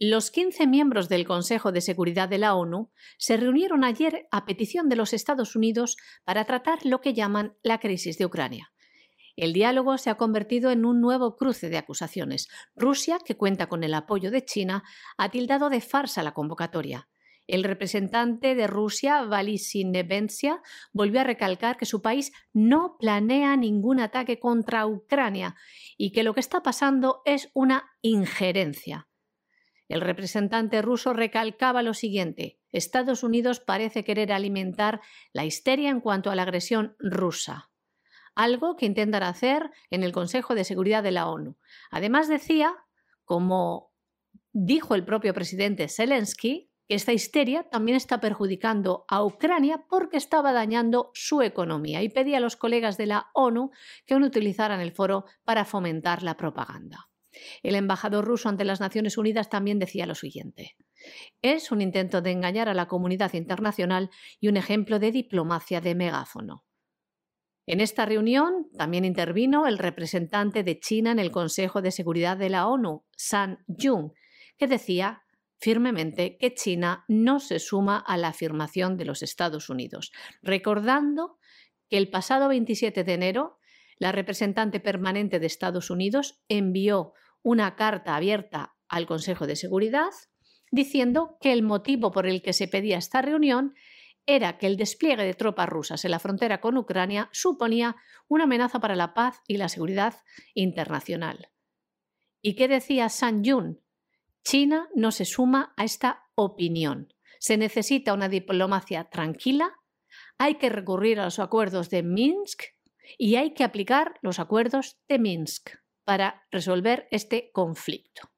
Los 0.00 0.32
15 0.32 0.66
miembros 0.66 1.08
del 1.08 1.24
Consejo 1.24 1.70
de 1.70 1.80
Seguridad 1.80 2.28
de 2.28 2.38
la 2.38 2.54
ONU 2.54 2.90
se 3.16 3.36
reunieron 3.36 3.84
ayer 3.84 4.26
a 4.32 4.44
petición 4.44 4.88
de 4.88 4.96
los 4.96 5.12
Estados 5.12 5.54
Unidos 5.54 5.96
para 6.24 6.44
tratar 6.44 6.84
lo 6.84 7.00
que 7.00 7.14
llaman 7.14 7.56
la 7.62 7.78
crisis 7.78 8.18
de 8.18 8.26
Ucrania. 8.26 8.73
El 9.36 9.52
diálogo 9.52 9.98
se 9.98 10.10
ha 10.10 10.16
convertido 10.16 10.70
en 10.70 10.84
un 10.84 11.00
nuevo 11.00 11.36
cruce 11.36 11.68
de 11.68 11.78
acusaciones. 11.78 12.48
Rusia, 12.76 13.18
que 13.24 13.36
cuenta 13.36 13.66
con 13.66 13.82
el 13.82 13.94
apoyo 13.94 14.30
de 14.30 14.44
China, 14.44 14.84
ha 15.16 15.28
tildado 15.30 15.70
de 15.70 15.80
farsa 15.80 16.22
la 16.22 16.34
convocatoria. 16.34 17.08
El 17.46 17.64
representante 17.64 18.54
de 18.54 18.66
Rusia, 18.66 19.22
Valisy 19.22 19.84
Nebensia, 19.84 20.62
volvió 20.92 21.20
a 21.20 21.24
recalcar 21.24 21.76
que 21.76 21.84
su 21.84 22.00
país 22.00 22.32
no 22.52 22.96
planea 22.98 23.56
ningún 23.56 24.00
ataque 24.00 24.38
contra 24.38 24.86
Ucrania 24.86 25.56
y 25.98 26.12
que 26.12 26.22
lo 26.22 26.32
que 26.32 26.40
está 26.40 26.62
pasando 26.62 27.20
es 27.26 27.50
una 27.52 27.90
injerencia. 28.00 29.08
El 29.88 30.00
representante 30.00 30.80
ruso 30.80 31.12
recalcaba 31.12 31.82
lo 31.82 31.92
siguiente 31.92 32.60
Estados 32.72 33.22
Unidos 33.22 33.60
parece 33.60 34.02
querer 34.02 34.32
alimentar 34.32 35.00
la 35.32 35.44
histeria 35.44 35.90
en 35.90 36.00
cuanto 36.00 36.30
a 36.30 36.34
la 36.34 36.42
agresión 36.42 36.96
rusa 36.98 37.70
algo 38.34 38.76
que 38.76 38.86
intentan 38.86 39.22
hacer 39.22 39.70
en 39.90 40.02
el 40.02 40.12
Consejo 40.12 40.54
de 40.54 40.64
Seguridad 40.64 41.02
de 41.02 41.12
la 41.12 41.28
ONU. 41.28 41.56
Además 41.90 42.28
decía, 42.28 42.74
como 43.24 43.92
dijo 44.52 44.94
el 44.94 45.04
propio 45.04 45.34
presidente 45.34 45.88
Zelensky, 45.88 46.70
que 46.88 46.94
esta 46.94 47.12
histeria 47.12 47.64
también 47.70 47.96
está 47.96 48.20
perjudicando 48.20 49.04
a 49.08 49.24
Ucrania 49.24 49.84
porque 49.88 50.18
estaba 50.18 50.52
dañando 50.52 51.10
su 51.14 51.40
economía 51.40 52.02
y 52.02 52.10
pedía 52.10 52.38
a 52.38 52.40
los 52.40 52.56
colegas 52.56 52.96
de 52.98 53.06
la 53.06 53.30
ONU 53.32 53.70
que 54.06 54.18
no 54.18 54.26
utilizaran 54.26 54.80
el 54.80 54.92
foro 54.92 55.24
para 55.44 55.64
fomentar 55.64 56.22
la 56.22 56.36
propaganda. 56.36 57.08
El 57.62 57.74
embajador 57.74 58.24
ruso 58.24 58.48
ante 58.48 58.64
las 58.64 58.80
Naciones 58.80 59.18
Unidas 59.18 59.48
también 59.48 59.78
decía 59.78 60.06
lo 60.06 60.14
siguiente. 60.14 60.76
Es 61.42 61.72
un 61.72 61.80
intento 61.80 62.20
de 62.20 62.30
engañar 62.30 62.68
a 62.68 62.74
la 62.74 62.86
comunidad 62.86 63.32
internacional 63.34 64.10
y 64.38 64.48
un 64.48 64.56
ejemplo 64.56 64.98
de 64.98 65.10
diplomacia 65.10 65.80
de 65.80 65.94
megáfono. 65.94 66.64
En 67.66 67.80
esta 67.80 68.04
reunión 68.04 68.68
también 68.76 69.04
intervino 69.04 69.66
el 69.66 69.78
representante 69.78 70.62
de 70.62 70.78
China 70.78 71.12
en 71.12 71.18
el 71.18 71.30
Consejo 71.30 71.80
de 71.80 71.90
Seguridad 71.90 72.36
de 72.36 72.50
la 72.50 72.66
ONU, 72.66 73.04
San 73.16 73.64
Jung, 73.68 74.12
que 74.58 74.66
decía 74.66 75.22
firmemente 75.58 76.36
que 76.36 76.54
China 76.54 77.04
no 77.08 77.40
se 77.40 77.58
suma 77.58 77.98
a 77.98 78.18
la 78.18 78.28
afirmación 78.28 78.98
de 78.98 79.06
los 79.06 79.22
Estados 79.22 79.70
Unidos, 79.70 80.12
recordando 80.42 81.38
que 81.88 81.96
el 81.96 82.10
pasado 82.10 82.48
27 82.48 83.02
de 83.02 83.14
enero 83.14 83.58
la 83.96 84.12
representante 84.12 84.80
permanente 84.80 85.38
de 85.38 85.46
Estados 85.46 85.88
Unidos 85.88 86.42
envió 86.48 87.14
una 87.42 87.76
carta 87.76 88.16
abierta 88.16 88.74
al 88.88 89.06
Consejo 89.06 89.46
de 89.46 89.56
Seguridad 89.56 90.10
diciendo 90.70 91.38
que 91.40 91.52
el 91.52 91.62
motivo 91.62 92.10
por 92.10 92.26
el 92.26 92.42
que 92.42 92.52
se 92.52 92.68
pedía 92.68 92.98
esta 92.98 93.22
reunión 93.22 93.74
era 94.26 94.58
que 94.58 94.66
el 94.66 94.76
despliegue 94.76 95.24
de 95.24 95.34
tropas 95.34 95.68
rusas 95.68 96.04
en 96.04 96.10
la 96.10 96.18
frontera 96.18 96.60
con 96.60 96.76
Ucrania 96.76 97.28
suponía 97.32 97.96
una 98.28 98.44
amenaza 98.44 98.80
para 98.80 98.96
la 98.96 99.14
paz 99.14 99.40
y 99.46 99.56
la 99.56 99.68
seguridad 99.68 100.14
internacional. 100.54 101.50
¿Y 102.40 102.56
qué 102.56 102.68
decía 102.68 103.08
San 103.08 103.42
Yun? 103.44 103.80
China 104.44 104.88
no 104.94 105.10
se 105.10 105.24
suma 105.24 105.72
a 105.76 105.84
esta 105.84 106.24
opinión. 106.34 107.12
Se 107.38 107.56
necesita 107.56 108.12
una 108.12 108.28
diplomacia 108.28 109.04
tranquila, 109.04 109.74
hay 110.38 110.56
que 110.56 110.68
recurrir 110.68 111.20
a 111.20 111.24
los 111.24 111.38
acuerdos 111.38 111.90
de 111.90 112.02
Minsk 112.02 112.62
y 113.18 113.36
hay 113.36 113.54
que 113.54 113.64
aplicar 113.64 114.18
los 114.22 114.38
acuerdos 114.38 114.98
de 115.08 115.18
Minsk 115.18 115.70
para 116.04 116.46
resolver 116.50 117.08
este 117.10 117.50
conflicto. 117.52 118.30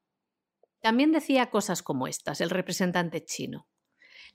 También 0.81 1.11
decía 1.11 1.49
cosas 1.49 1.83
como 1.83 2.07
estas 2.07 2.41
el 2.41 2.49
representante 2.49 3.23
chino. 3.23 3.67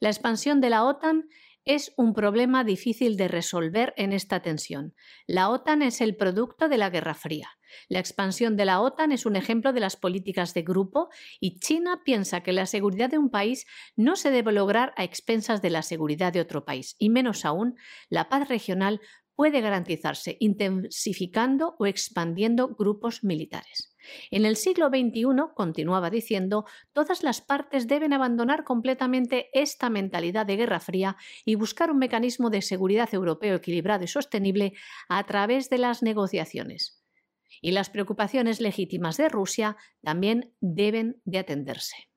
La 0.03 0.09
expansión 0.09 0.61
de 0.61 0.69
la 0.69 0.85
OTAN 0.85 1.29
es 1.65 1.93
un 1.97 2.13
problema 2.13 2.65
difícil 2.65 3.17
de 3.17 3.29
resolver 3.29 3.95
en 3.97 4.13
esta 4.13 4.43
tensión. 4.43 4.97
La 5.29 5.49
OTAN 5.49 5.81
es 5.81 6.01
el 6.01 6.17
producto 6.17 6.69
de 6.69 6.77
la 6.77 6.91
Guerra 6.91 7.15
Fría. 7.15 7.51
La 7.89 8.01
expansión 8.01 8.57
de 8.57 8.65
la 8.65 8.81
OTAN 8.81 9.13
es 9.13 9.27
un 9.27 9.37
ejemplo 9.37 9.73
de 9.73 9.79
las 9.79 9.97
políticas 9.97 10.55
de 10.55 10.63
grupo 10.63 11.09
y 11.39 11.61
China 11.61 12.03
piensa 12.05 12.43
que 12.43 12.53
la 12.53 12.67
seguridad 12.67 13.11
de 13.11 13.19
un 13.19 13.31
país 13.31 13.65
no 13.95 14.17
se 14.17 14.33
debe 14.33 14.51
lograr 14.51 14.93
a 14.97 15.05
expensas 15.05 15.63
de 15.63 15.71
la 15.71 15.83
seguridad 15.83 16.33
de 16.33 16.41
otro 16.41 16.65
país, 16.65 16.97
y 16.99 17.09
menos 17.09 17.45
aún, 17.45 17.77
la 18.09 18.29
paz 18.29 18.49
regional 18.49 19.01
puede 19.35 19.61
garantizarse 19.61 20.37
intensificando 20.41 21.77
o 21.79 21.87
expandiendo 21.87 22.69
grupos 22.69 23.25
militares. 23.25 23.95
En 24.31 24.45
el 24.45 24.57
siglo 24.57 24.89
XXI, 24.89 25.55
continuaba 25.55 26.11
diciendo, 26.11 26.65
todas 26.93 27.23
las 27.23 27.41
partes 27.41 27.87
deben 27.87 28.13
abandonar 28.13 28.65
completamente 28.65 29.49
esta 29.53 29.91
mentalidad 29.91 30.47
de 30.47 30.57
guerra 30.57 30.81
fría 30.81 31.17
y 31.45 31.55
buscar 31.55 31.91
un 31.91 31.99
mecanismo 31.99 32.51
de 32.51 32.63
seguridad 32.63 33.09
europeo 33.13 33.57
equilibrado 33.57 34.05
y 34.05 34.09
sostenible 34.09 34.73
a 35.09 35.25
través 35.25 35.71
de 35.71 35.79
las 35.79 36.03
negociaciones. 36.03 37.03
Y 37.61 37.71
las 37.73 37.91
preocupaciones 37.91 38.61
legítimas 38.61 39.17
de 39.17 39.29
Rusia 39.29 39.77
también 40.03 40.55
deben 40.61 41.21
de 41.25 41.39
atenderse. 41.39 42.09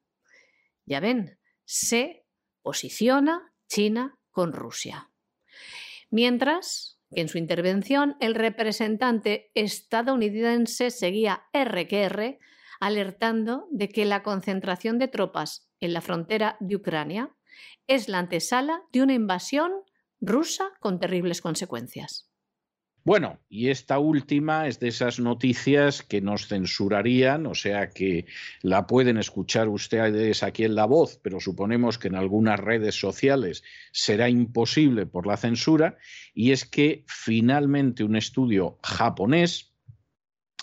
Ya 0.86 1.00
ven, 1.00 1.40
se 1.66 2.26
posiciona 2.62 3.54
China 3.68 4.18
con 4.32 4.54
Rusia. 4.54 5.12
Mientras, 6.10 6.95
en 7.12 7.28
su 7.30 7.38
intervención 7.38 8.16
el 8.20 8.36
representante 8.36 9.52
estadounidense 9.54 10.92
seguía 10.92 11.44
R 11.54 12.40
alertando 12.80 13.68
de 13.72 13.90
que 13.90 14.06
la 14.06 14.24
concentración 14.24 15.00
de 15.00 15.08
tropas 15.08 15.70
en 15.80 15.94
la 15.94 16.02
frontera 16.02 16.58
de 16.60 16.76
Ucrania 16.76 17.36
es 17.88 18.10
la 18.10 18.20
antesala 18.20 18.82
de 18.92 19.02
una 19.02 19.14
invasión 19.14 19.72
rusa 20.20 20.72
con 20.80 21.00
terribles 21.00 21.42
consecuencias. 21.42 22.30
Bueno, 23.06 23.40
y 23.50 23.70
esta 23.70 24.00
última 24.00 24.68
es 24.68 24.80
de 24.80 24.88
esas 24.88 25.20
noticias 25.20 26.02
que 26.02 26.22
nos 26.22 26.48
censurarían, 26.48 27.46
o 27.46 27.54
sea 27.54 27.92
que 27.92 28.26
la 28.64 28.88
pueden 28.88 29.18
escuchar 29.18 29.70
ustedes 29.70 30.42
aquí 30.42 30.64
en 30.64 30.74
La 30.74 30.86
Voz, 30.86 31.20
pero 31.22 31.40
suponemos 31.40 32.00
que 32.00 32.08
en 32.08 32.16
algunas 32.16 32.60
redes 32.60 33.00
sociales 33.00 33.64
será 33.92 34.28
imposible 34.28 35.06
por 35.06 35.28
la 35.28 35.38
censura, 35.38 36.00
y 36.34 36.50
es 36.52 36.66
que 36.66 37.04
finalmente 37.06 38.04
un 38.04 38.16
estudio 38.16 38.80
japonés 38.82 39.72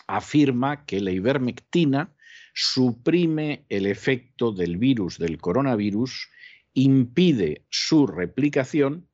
afirma 0.09 0.85
que 0.85 1.01
la 1.01 1.13
ivermectina 1.13 2.13
suprime 2.55 3.67
el 3.69 3.87
efecto 3.87 4.51
del 4.51 4.79
virus 4.79 5.17
del 5.17 5.39
coronavirus, 5.39 6.29
impide 6.75 7.65
su 7.71 8.09
replicación 8.09 9.07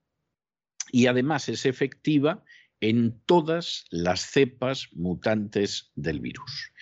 y 0.90 1.08
además 1.08 1.50
es 1.50 1.66
efectiva 1.66 2.42
en 2.80 3.20
todas 3.26 3.84
las 3.90 4.20
cepas 4.20 4.88
mutantes 4.92 5.90
del 5.94 6.20
virus. 6.20 6.72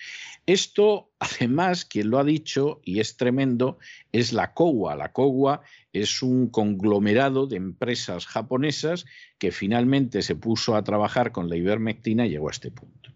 Esto, 0.45 1.11
además, 1.19 1.85
quien 1.85 2.09
lo 2.09 2.19
ha 2.19 2.23
dicho, 2.23 2.81
y 2.83 2.99
es 2.99 3.17
tremendo, 3.17 3.79
es 4.11 4.33
la 4.33 4.53
COWA. 4.53 4.95
La 4.95 5.11
COWA 5.11 5.61
es 5.93 6.21
un 6.21 6.49
conglomerado 6.49 7.47
de 7.47 7.57
empresas 7.57 8.25
japonesas 8.25 9.05
que 9.37 9.51
finalmente 9.51 10.21
se 10.21 10.35
puso 10.35 10.75
a 10.75 10.83
trabajar 10.83 11.31
con 11.31 11.49
la 11.49 11.57
ivermectina 11.57 12.25
y 12.25 12.29
llegó 12.29 12.47
a 12.47 12.51
este 12.51 12.71
punto. 12.71 13.13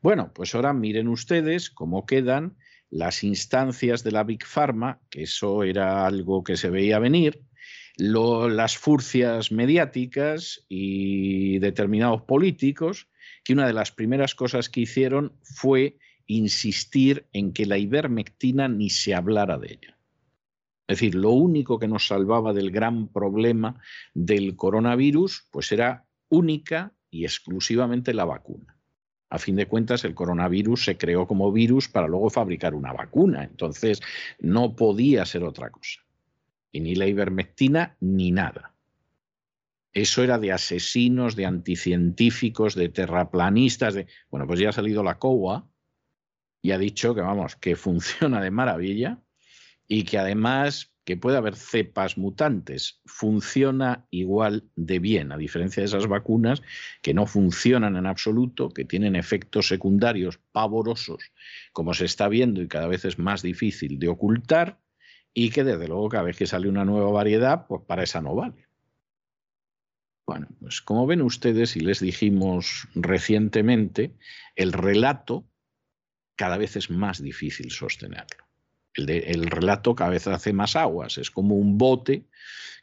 Bueno, 0.00 0.32
pues 0.32 0.54
ahora 0.54 0.72
miren 0.72 1.08
ustedes 1.08 1.70
cómo 1.70 2.06
quedan 2.06 2.56
las 2.90 3.22
instancias 3.22 4.02
de 4.02 4.12
la 4.12 4.24
Big 4.24 4.44
Pharma, 4.44 5.00
que 5.10 5.22
eso 5.22 5.62
era 5.62 6.06
algo 6.06 6.42
que 6.42 6.56
se 6.56 6.70
veía 6.70 6.98
venir, 6.98 7.44
las 7.98 8.78
furcias 8.78 9.50
mediáticas 9.50 10.64
y 10.68 11.58
determinados 11.58 12.22
políticos, 12.22 13.08
que 13.42 13.52
una 13.52 13.66
de 13.66 13.72
las 13.72 13.90
primeras 13.90 14.34
cosas 14.34 14.68
que 14.68 14.80
hicieron 14.80 15.32
fue 15.42 15.98
insistir 16.26 17.26
en 17.32 17.52
que 17.52 17.66
la 17.66 17.76
ivermectina 17.76 18.68
ni 18.68 18.90
se 18.90 19.14
hablara 19.14 19.58
de 19.58 19.72
ella. 19.72 19.98
Es 20.86 20.98
decir, 20.98 21.16
lo 21.16 21.32
único 21.32 21.78
que 21.78 21.88
nos 21.88 22.06
salvaba 22.06 22.52
del 22.52 22.70
gran 22.70 23.08
problema 23.08 23.80
del 24.14 24.56
coronavirus, 24.56 25.48
pues 25.50 25.72
era 25.72 26.06
única 26.28 26.94
y 27.10 27.24
exclusivamente 27.24 28.14
la 28.14 28.24
vacuna. 28.24 28.76
A 29.30 29.38
fin 29.38 29.56
de 29.56 29.66
cuentas, 29.66 30.04
el 30.04 30.14
coronavirus 30.14 30.84
se 30.84 30.96
creó 30.96 31.26
como 31.26 31.52
virus 31.52 31.88
para 31.88 32.08
luego 32.08 32.30
fabricar 32.30 32.74
una 32.74 32.92
vacuna, 32.92 33.44
entonces 33.44 34.00
no 34.38 34.76
podía 34.76 35.26
ser 35.26 35.44
otra 35.44 35.70
cosa. 35.70 36.00
Y 36.72 36.80
ni 36.80 36.94
la 36.94 37.06
ivermectina 37.06 37.96
ni 38.00 38.30
nada. 38.30 38.74
Eso 39.92 40.22
era 40.22 40.38
de 40.38 40.52
asesinos, 40.52 41.34
de 41.34 41.46
anticientíficos, 41.46 42.74
de 42.74 42.88
terraplanistas. 42.88 43.94
De... 43.94 44.06
Bueno, 44.30 44.46
pues 44.46 44.60
ya 44.60 44.68
ha 44.68 44.72
salido 44.72 45.02
la 45.02 45.18
COA 45.18 45.68
y 46.62 46.72
ha 46.72 46.78
dicho 46.78 47.14
que, 47.14 47.20
vamos, 47.20 47.56
que 47.56 47.76
funciona 47.76 48.40
de 48.40 48.50
maravilla 48.50 49.22
y 49.86 50.04
que 50.04 50.18
además 50.18 50.92
que 51.08 51.16
puede 51.16 51.38
haber 51.38 51.56
cepas 51.56 52.18
mutantes, 52.18 53.00
funciona 53.06 54.06
igual 54.10 54.68
de 54.76 54.98
bien, 54.98 55.32
a 55.32 55.38
diferencia 55.38 55.80
de 55.80 55.86
esas 55.86 56.06
vacunas 56.06 56.60
que 57.00 57.14
no 57.14 57.24
funcionan 57.24 57.96
en 57.96 58.04
absoluto, 58.04 58.68
que 58.68 58.84
tienen 58.84 59.16
efectos 59.16 59.68
secundarios 59.68 60.38
pavorosos, 60.52 61.32
como 61.72 61.94
se 61.94 62.04
está 62.04 62.28
viendo 62.28 62.60
y 62.60 62.68
cada 62.68 62.88
vez 62.88 63.06
es 63.06 63.18
más 63.18 63.40
difícil 63.40 63.98
de 63.98 64.08
ocultar, 64.08 64.80
y 65.38 65.50
que 65.50 65.62
desde 65.62 65.86
luego 65.86 66.08
cada 66.08 66.24
vez 66.24 66.36
que 66.36 66.48
sale 66.48 66.68
una 66.68 66.84
nueva 66.84 67.12
variedad, 67.12 67.68
pues 67.68 67.82
para 67.86 68.02
esa 68.02 68.20
no 68.20 68.34
vale. 68.34 68.66
Bueno, 70.26 70.48
pues 70.58 70.82
como 70.82 71.06
ven 71.06 71.22
ustedes 71.22 71.76
y 71.76 71.80
les 71.80 72.00
dijimos 72.00 72.88
recientemente, 72.96 74.16
el 74.56 74.72
relato 74.72 75.46
cada 76.34 76.58
vez 76.58 76.74
es 76.74 76.90
más 76.90 77.22
difícil 77.22 77.70
sostenerlo. 77.70 78.48
El, 78.94 79.08
el, 79.10 79.46
relato 79.46 79.94
cada 79.94 80.10
vez 80.10 80.26
hace 80.26 80.52
más 80.52 80.74
aguas, 80.74 81.18
es 81.18 81.30
como 81.30 81.54
un 81.54 81.78
bote 81.78 82.24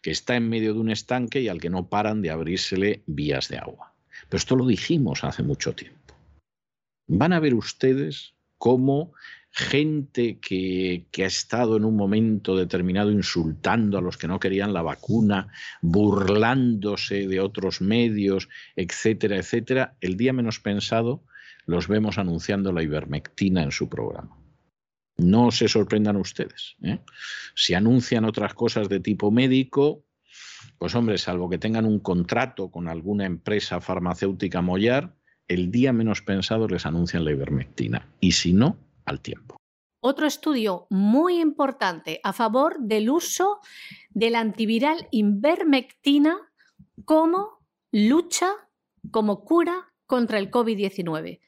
que 0.02 0.12
está 0.12 0.38
en 0.38 0.48
medio 0.48 0.74
de 0.74 0.80
un 0.80 0.92
estanque 0.92 1.42
y 1.42 1.50
al 1.50 1.60
que 1.60 1.70
no 1.70 1.90
paran 1.90 2.22
de 2.22 2.30
abrírsele 2.30 3.04
vías 3.06 3.50
de 3.50 3.58
agua. 3.58 3.94
Pero 4.30 4.38
esto 4.38 4.56
lo 4.56 4.66
dijimos 4.66 5.26
hace 5.26 5.44
mucho 5.44 5.76
tiempo. 5.76 6.16
Van 7.08 7.34
a 7.34 7.42
ver 7.42 7.54
ustedes 7.54 8.34
cómo 8.58 9.14
gente 9.56 10.38
que, 10.42 11.06
ha 11.18 11.26
estado 11.26 11.78
en 11.78 11.86
un 11.86 11.96
momento 11.96 12.58
determinado 12.58 13.10
insultando 13.10 13.98
a 13.98 14.02
los 14.02 14.18
que 14.18 14.28
no 14.28 14.38
querían 14.38 14.74
la 14.74 14.82
vacuna, 14.82 15.48
burlándose 15.82 17.26
de 17.26 17.40
otros 17.40 17.80
medios, 17.80 18.50
etcétera, 18.76 19.38
etcétera, 19.38 19.96
el 20.02 20.18
día 20.18 20.34
menos 20.34 20.60
pensado 20.60 21.24
los 21.66 21.88
vemos 21.88 22.18
anunciando 22.18 22.74
la 22.74 22.84
ivermectina 22.84 23.64
en 23.64 23.72
su 23.72 23.88
programa. 23.88 24.38
No 25.18 25.52
se 25.52 25.70
sorprendan 25.70 26.18
ustedes. 26.18 26.76
¿eh? 26.84 27.00
Si 27.56 27.74
anuncian 27.74 28.26
otras 28.26 28.54
cosas 28.54 28.90
de 28.90 29.00
tipo 29.00 29.32
médico, 29.32 30.04
pues 30.78 30.94
hombre, 30.96 31.18
salvo 31.18 31.50
que 31.50 31.58
tengan 31.58 31.86
un 31.86 32.00
contrato 32.00 32.70
con 32.70 32.90
alguna 32.90 33.26
empresa 33.26 33.80
farmacéutica 33.80 34.62
mollar, 34.62 35.16
el 35.48 35.72
día 35.72 35.94
menos 35.94 36.22
pensado 36.22 36.68
les 36.68 36.86
anuncian 36.86 37.24
la 37.24 37.32
ivermectina. 37.32 38.10
Y 38.20 38.34
si 38.34 38.52
no, 38.52 38.85
al 39.06 39.22
tiempo. 39.22 39.58
Otro 40.02 40.28
estudio 40.28 40.86
muy 40.90 41.40
importante 41.40 42.20
a 42.24 42.32
favor 42.32 42.78
del 42.80 43.10
uso 43.10 43.60
del 44.12 44.36
antiviral 44.36 45.08
invermectina 45.12 46.38
como 47.06 47.60
lucha, 47.92 48.52
como 49.10 49.44
cura 49.44 49.94
contra 50.06 50.38
el 50.38 50.52
COVID-19. 50.52 51.40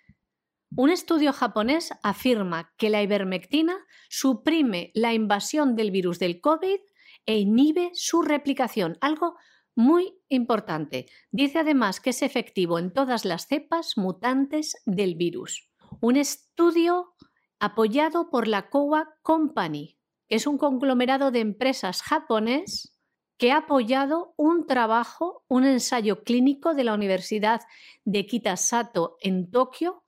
Un 0.76 0.90
estudio 0.90 1.34
japonés 1.34 1.92
afirma 2.04 2.74
que 2.78 2.90
la 2.90 3.02
ivermectina 3.02 3.78
suprime 4.10 4.92
la 4.96 5.14
invasión 5.14 5.76
del 5.76 5.92
virus 5.92 6.20
del 6.20 6.42
COVID 6.42 6.80
e 7.26 7.38
inhibe 7.38 7.92
su 7.94 8.22
replicación, 8.22 8.98
algo 9.02 9.36
muy 9.76 10.18
importante. 10.28 11.06
Dice 11.32 11.60
además 11.60 12.00
que 12.00 12.10
es 12.10 12.22
efectivo 12.22 12.80
en 12.80 12.92
todas 12.92 13.24
las 13.24 13.48
cepas 13.48 13.94
mutantes 13.98 14.76
del 14.86 15.16
virus. 15.16 15.70
Un 16.02 16.18
estudio 16.18 17.14
apoyado 17.60 18.30
por 18.30 18.48
la 18.48 18.70
Kowa 18.70 19.18
Company, 19.22 19.98
que 20.28 20.36
es 20.36 20.48
un 20.48 20.58
conglomerado 20.58 21.32
de 21.32 21.40
empresas 21.40 22.02
japonés 22.02 22.98
que 23.38 23.52
ha 23.52 23.58
apoyado 23.58 24.34
un 24.36 24.66
trabajo, 24.66 25.46
un 25.48 25.66
ensayo 25.66 26.24
clínico 26.24 26.74
de 26.74 26.84
la 26.84 26.94
Universidad 26.94 27.62
de 28.04 28.26
Kitasato 28.26 29.18
en 29.22 29.50
Tokio, 29.52 30.04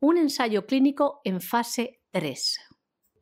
un 0.00 0.18
ensayo 0.18 0.66
clínico 0.66 1.20
en 1.24 1.40
fase 1.40 2.02
3. 2.10 2.58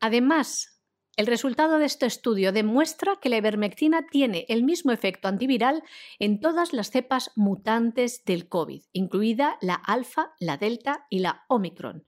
Además 0.01 0.69
El 1.15 1.27
resultado 1.27 1.77
de 1.77 1.85
este 1.85 2.07
estudio 2.07 2.51
demuestra 2.51 3.17
que 3.21 3.29
la 3.29 3.37
ivermectina 3.37 4.07
tiene 4.07 4.47
el 4.49 4.63
mismo 4.63 4.91
efecto 4.91 5.27
antiviral 5.27 5.83
en 6.17 6.39
todas 6.39 6.73
las 6.73 6.89
cepas 6.89 7.29
mutantes 7.35 8.25
del 8.25 8.49
COVID, 8.49 8.81
incluida 8.93 9.57
la 9.61 9.75
alfa, 9.75 10.33
la 10.39 10.57
delta 10.57 11.05
y 11.11 11.19
la 11.19 11.45
omicron. 11.49 12.07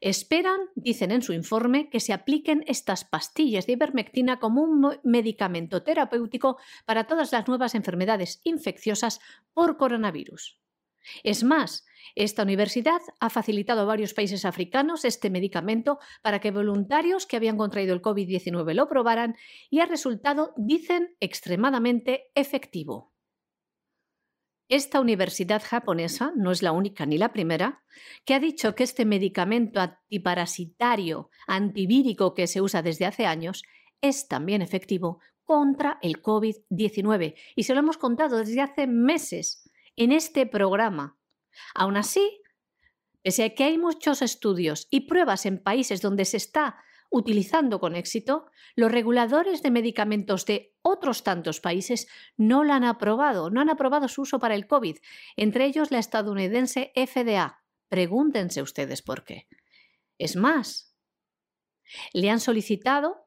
Esperan, 0.00 0.60
dicen 0.74 1.10
en 1.10 1.22
su 1.22 1.32
informe, 1.34 1.90
que 1.90 2.00
se 2.00 2.12
apliquen 2.12 2.64
estas 2.66 3.04
pastillas 3.04 3.66
de 3.66 3.74
ivermectina 3.74 4.38
como 4.38 4.62
un 4.62 4.98
medicamento 5.04 5.82
terapéutico 5.82 6.58
para 6.86 7.04
todas 7.04 7.32
las 7.32 7.46
nuevas 7.48 7.74
enfermedades 7.74 8.40
infecciosas 8.44 9.20
por 9.52 9.76
coronavirus. 9.76 10.58
Es 11.22 11.44
más, 11.44 11.84
esta 12.14 12.42
universidad 12.42 13.00
ha 13.20 13.30
facilitado 13.30 13.82
a 13.82 13.84
varios 13.84 14.14
países 14.14 14.44
africanos 14.44 15.04
este 15.04 15.30
medicamento 15.30 15.98
para 16.22 16.40
que 16.40 16.50
voluntarios 16.50 17.26
que 17.26 17.36
habían 17.36 17.56
contraído 17.56 17.94
el 17.94 18.02
COVID-19 18.02 18.74
lo 18.74 18.88
probaran 18.88 19.36
y 19.70 19.80
ha 19.80 19.86
resultado, 19.86 20.52
dicen, 20.56 21.16
extremadamente 21.20 22.30
efectivo. 22.34 23.09
Esta 24.70 25.00
universidad 25.00 25.60
japonesa 25.64 26.32
no 26.36 26.52
es 26.52 26.62
la 26.62 26.70
única 26.70 27.04
ni 27.04 27.18
la 27.18 27.32
primera 27.32 27.82
que 28.24 28.34
ha 28.34 28.38
dicho 28.38 28.76
que 28.76 28.84
este 28.84 29.04
medicamento 29.04 29.80
antiparasitario 29.80 31.28
antivírico 31.48 32.34
que 32.34 32.46
se 32.46 32.60
usa 32.60 32.80
desde 32.80 33.04
hace 33.04 33.26
años 33.26 33.64
es 34.00 34.28
también 34.28 34.62
efectivo 34.62 35.18
contra 35.42 35.98
el 36.02 36.22
COVID-19 36.22 37.34
y 37.56 37.64
se 37.64 37.74
lo 37.74 37.80
hemos 37.80 37.98
contado 37.98 38.38
desde 38.38 38.60
hace 38.60 38.86
meses 38.86 39.68
en 39.96 40.12
este 40.12 40.46
programa. 40.46 41.18
Aún 41.74 41.96
así, 41.96 42.40
pese 43.22 43.42
a 43.42 43.54
que 43.56 43.64
hay 43.64 43.76
muchos 43.76 44.22
estudios 44.22 44.86
y 44.88 45.00
pruebas 45.00 45.46
en 45.46 45.60
países 45.60 46.00
donde 46.00 46.24
se 46.24 46.36
está 46.36 46.76
utilizando 47.10 47.80
con 47.80 47.96
éxito, 47.96 48.46
los 48.76 48.90
reguladores 48.90 49.62
de 49.62 49.70
medicamentos 49.70 50.46
de 50.46 50.74
otros 50.82 51.24
tantos 51.24 51.60
países 51.60 52.08
no 52.36 52.64
la 52.64 52.76
han 52.76 52.84
aprobado, 52.84 53.50
no 53.50 53.60
han 53.60 53.68
aprobado 53.68 54.08
su 54.08 54.22
uso 54.22 54.38
para 54.38 54.54
el 54.54 54.66
COVID, 54.66 54.96
entre 55.36 55.66
ellos 55.66 55.90
la 55.90 55.98
estadounidense 55.98 56.92
FDA. 56.94 57.62
Pregúntense 57.88 58.62
ustedes 58.62 59.02
por 59.02 59.24
qué. 59.24 59.48
Es 60.18 60.36
más, 60.36 60.94
le 62.12 62.30
han 62.30 62.40
solicitado 62.40 63.26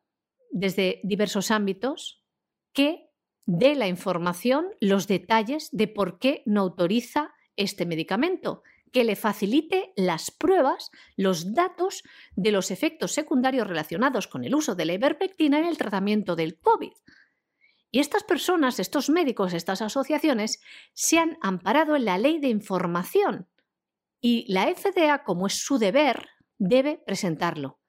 desde 0.49 1.01
diversos 1.03 1.51
ámbitos 1.51 2.23
que 2.71 3.09
dé 3.45 3.75
la 3.75 3.87
información, 3.87 4.67
los 4.79 5.07
detalles 5.07 5.69
de 5.71 5.87
por 5.87 6.19
qué 6.19 6.43
no 6.45 6.61
autoriza 6.61 7.33
este 7.55 7.85
medicamento, 7.85 8.63
que 8.93 9.03
le 9.03 9.15
facilite 9.15 9.91
las 9.97 10.31
pruebas, 10.31 10.91
los 11.17 11.53
datos 11.53 12.03
de 12.35 12.51
los 12.51 12.69
efectos 12.69 13.11
secundarios 13.11 13.67
relacionados 13.67 14.27
con 14.27 14.45
el 14.45 14.53
uso 14.55 14.75
de 14.75 14.85
la 14.85 14.93
ivermectina 14.93 15.57
en 15.59 15.65
el 15.65 15.77
tratamiento 15.77 16.35
del 16.35 16.59
COVID. 16.59 16.93
Y 17.91 17.99
estas 17.99 18.23
personas, 18.23 18.79
estos 18.79 19.09
médicos, 19.09 19.53
estas 19.53 19.81
asociaciones, 19.81 20.61
se 20.93 21.17
han 21.17 21.37
amparado 21.41 21.95
en 21.95 22.05
la 22.05 22.17
ley 22.17 22.39
de 22.39 22.49
información. 22.49 23.49
Y 24.21 24.45
la 24.51 24.73
FDA, 24.73 25.23
como 25.23 25.47
es 25.47 25.55
su 25.55 25.79
deber, 25.79 26.29
debe 26.57 27.01
presentarlo. 27.05 27.81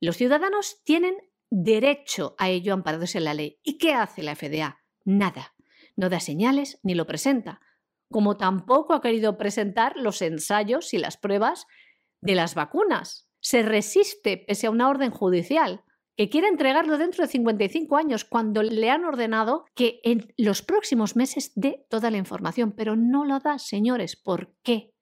Los 0.00 0.16
ciudadanos 0.16 0.82
tienen 0.84 1.14
derecho 1.50 2.34
a 2.38 2.50
ello 2.50 2.74
amparados 2.74 3.14
en 3.14 3.24
la 3.24 3.34
ley. 3.34 3.60
¿Y 3.62 3.78
qué 3.78 3.94
hace 3.94 4.22
la 4.22 4.34
FDA? 4.34 4.80
Nada. 5.04 5.54
No 5.94 6.08
da 6.08 6.18
señales 6.18 6.80
ni 6.82 6.94
lo 6.94 7.06
presenta 7.06 7.60
como 8.12 8.36
tampoco 8.36 8.94
ha 8.94 9.00
querido 9.00 9.36
presentar 9.36 9.96
los 9.96 10.22
ensayos 10.22 10.94
y 10.94 10.98
las 10.98 11.16
pruebas 11.16 11.66
de 12.20 12.36
las 12.36 12.54
vacunas. 12.54 13.28
Se 13.40 13.62
resiste 13.62 14.38
pese 14.38 14.68
a 14.68 14.70
una 14.70 14.88
orden 14.88 15.10
judicial 15.10 15.82
que 16.16 16.28
quiere 16.28 16.48
entregarlo 16.48 16.98
dentro 16.98 17.24
de 17.24 17.30
55 17.32 17.96
años 17.96 18.24
cuando 18.24 18.62
le 18.62 18.90
han 18.90 19.04
ordenado 19.04 19.64
que 19.74 20.00
en 20.04 20.32
los 20.36 20.62
próximos 20.62 21.16
meses 21.16 21.52
dé 21.54 21.86
toda 21.88 22.10
la 22.10 22.18
información, 22.18 22.72
pero 22.72 22.96
no 22.96 23.24
lo 23.24 23.40
da, 23.40 23.58
señores. 23.58 24.14
¿Por 24.16 24.54
qué? 24.62 24.94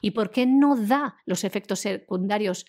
¿Y 0.00 0.12
por 0.12 0.30
qué 0.30 0.46
no 0.46 0.76
da 0.76 1.16
los 1.26 1.44
efectos 1.44 1.80
secundarios 1.80 2.66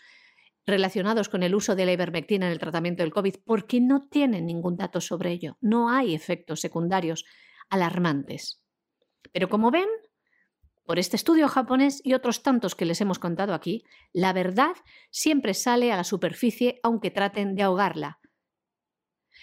relacionados 0.65 1.29
con 1.29 1.43
el 1.43 1.55
uso 1.55 1.75
de 1.75 1.85
la 1.85 1.93
ivermectina 1.93 2.47
en 2.47 2.51
el 2.51 2.59
tratamiento 2.59 3.03
del 3.03 3.13
COVID? 3.13 3.35
Porque 3.45 3.79
no 3.79 4.07
tienen 4.09 4.45
ningún 4.45 4.75
dato 4.75 4.99
sobre 5.01 5.31
ello. 5.31 5.57
No 5.61 5.89
hay 5.89 6.13
efectos 6.13 6.59
secundarios 6.59 7.25
alarmantes. 7.69 8.60
Pero 9.31 9.49
como 9.49 9.71
ven, 9.71 9.87
por 10.85 10.99
este 10.99 11.15
estudio 11.15 11.47
japonés 11.47 12.01
y 12.03 12.13
otros 12.13 12.43
tantos 12.43 12.75
que 12.75 12.85
les 12.85 12.99
hemos 13.01 13.19
contado 13.19 13.53
aquí, 13.53 13.83
la 14.13 14.33
verdad 14.33 14.73
siempre 15.09 15.53
sale 15.53 15.91
a 15.91 15.97
la 15.97 16.03
superficie 16.03 16.79
aunque 16.83 17.11
traten 17.11 17.55
de 17.55 17.63
ahogarla. 17.63 18.19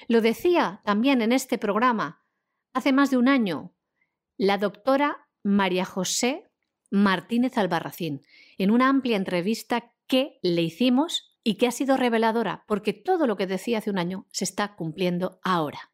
Lo 0.06 0.20
decía 0.20 0.82
también 0.84 1.22
en 1.22 1.32
este 1.32 1.58
programa 1.58 2.24
hace 2.72 2.92
más 2.92 3.10
de 3.10 3.16
un 3.16 3.28
año 3.28 3.74
la 4.36 4.58
doctora 4.58 5.28
María 5.42 5.84
José 5.84 6.44
Martínez 6.90 7.58
Albarracín 7.58 8.22
en 8.56 8.70
una 8.70 8.88
amplia 8.88 9.16
entrevista 9.16 9.92
que 10.06 10.38
le 10.42 10.62
hicimos 10.62 11.36
y 11.42 11.54
que 11.54 11.66
ha 11.66 11.72
sido 11.72 11.96
reveladora 11.96 12.64
porque 12.66 12.92
todo 12.92 13.26
lo 13.26 13.36
que 13.36 13.46
decía 13.46 13.78
hace 13.78 13.90
un 13.90 13.98
año 13.98 14.26
se 14.30 14.44
está 14.44 14.76
cumpliendo 14.76 15.40
ahora. 15.42 15.92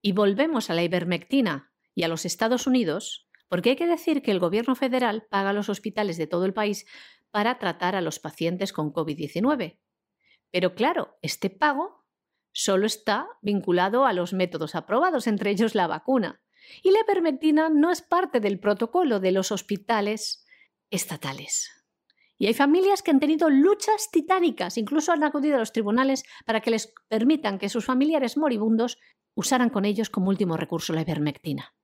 Y 0.00 0.12
volvemos 0.12 0.68
a 0.68 0.74
la 0.74 0.82
ivermectina, 0.82 1.71
y 1.94 2.04
a 2.04 2.08
los 2.08 2.24
Estados 2.24 2.66
Unidos, 2.66 3.28
porque 3.48 3.70
hay 3.70 3.76
que 3.76 3.86
decir 3.86 4.22
que 4.22 4.30
el 4.30 4.38
gobierno 4.38 4.74
federal 4.74 5.26
paga 5.30 5.50
a 5.50 5.52
los 5.52 5.68
hospitales 5.68 6.16
de 6.16 6.26
todo 6.26 6.44
el 6.44 6.54
país 6.54 6.86
para 7.30 7.58
tratar 7.58 7.96
a 7.96 8.00
los 8.00 8.18
pacientes 8.18 8.72
con 8.72 8.92
COVID-19. 8.92 9.78
Pero 10.50 10.74
claro, 10.74 11.18
este 11.22 11.50
pago 11.50 12.06
solo 12.52 12.86
está 12.86 13.26
vinculado 13.40 14.04
a 14.04 14.12
los 14.12 14.32
métodos 14.32 14.74
aprobados, 14.74 15.26
entre 15.26 15.50
ellos 15.50 15.74
la 15.74 15.86
vacuna. 15.86 16.42
Y 16.82 16.92
la 16.92 17.00
ivermectina 17.00 17.68
no 17.68 17.90
es 17.90 18.02
parte 18.02 18.40
del 18.40 18.60
protocolo 18.60 19.18
de 19.20 19.32
los 19.32 19.50
hospitales 19.50 20.44
estatales. 20.90 21.70
Y 22.38 22.46
hay 22.46 22.54
familias 22.54 23.02
que 23.02 23.10
han 23.10 23.20
tenido 23.20 23.48
luchas 23.50 24.10
titánicas, 24.10 24.76
incluso 24.76 25.12
han 25.12 25.24
acudido 25.24 25.56
a 25.56 25.58
los 25.60 25.72
tribunales 25.72 26.24
para 26.44 26.60
que 26.60 26.70
les 26.70 26.92
permitan 27.08 27.58
que 27.58 27.68
sus 27.68 27.84
familiares 27.84 28.36
moribundos 28.36 28.98
usaran 29.34 29.70
con 29.70 29.84
ellos 29.84 30.10
como 30.10 30.28
último 30.28 30.56
recurso 30.56 30.92
la 30.92 31.02
ivermectina. 31.02 31.74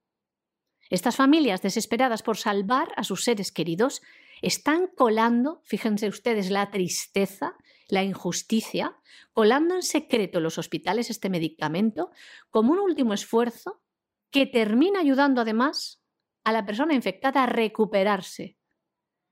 Estas 0.90 1.16
familias 1.16 1.62
desesperadas 1.62 2.22
por 2.22 2.36
salvar 2.36 2.88
a 2.96 3.04
sus 3.04 3.24
seres 3.24 3.52
queridos 3.52 4.02
están 4.40 4.86
colando, 4.86 5.60
fíjense 5.64 6.08
ustedes, 6.08 6.50
la 6.50 6.70
tristeza, 6.70 7.56
la 7.88 8.02
injusticia, 8.04 8.96
colando 9.32 9.74
en 9.74 9.82
secreto 9.82 10.38
en 10.38 10.44
los 10.44 10.58
hospitales 10.58 11.10
este 11.10 11.30
medicamento 11.30 12.10
como 12.50 12.72
un 12.72 12.78
último 12.78 13.14
esfuerzo 13.14 13.82
que 14.30 14.46
termina 14.46 15.00
ayudando 15.00 15.40
además 15.40 16.02
a 16.44 16.52
la 16.52 16.64
persona 16.64 16.94
infectada 16.94 17.44
a 17.44 17.46
recuperarse. 17.46 18.58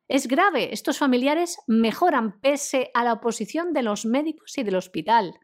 Es 0.08 0.28
grave, 0.28 0.72
estos 0.72 0.98
familiares 0.98 1.58
mejoran 1.66 2.40
pese 2.40 2.90
a 2.94 3.02
la 3.02 3.14
oposición 3.14 3.72
de 3.72 3.82
los 3.82 4.04
médicos 4.04 4.56
y 4.56 4.62
del 4.62 4.76
hospital. 4.76 5.40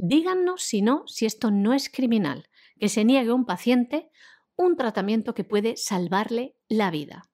Díganos 0.00 0.62
si 0.62 0.82
no, 0.82 1.06
si 1.06 1.26
esto 1.26 1.50
no 1.50 1.72
es 1.72 1.88
criminal, 1.88 2.48
que 2.78 2.88
se 2.88 3.04
niegue 3.04 3.32
un 3.32 3.46
paciente 3.46 4.10
un 4.58 4.76
tratamiento 4.76 5.34
que 5.34 5.44
puede 5.44 5.76
salvarle 5.76 6.56
la 6.68 6.90
vida. 6.90 7.30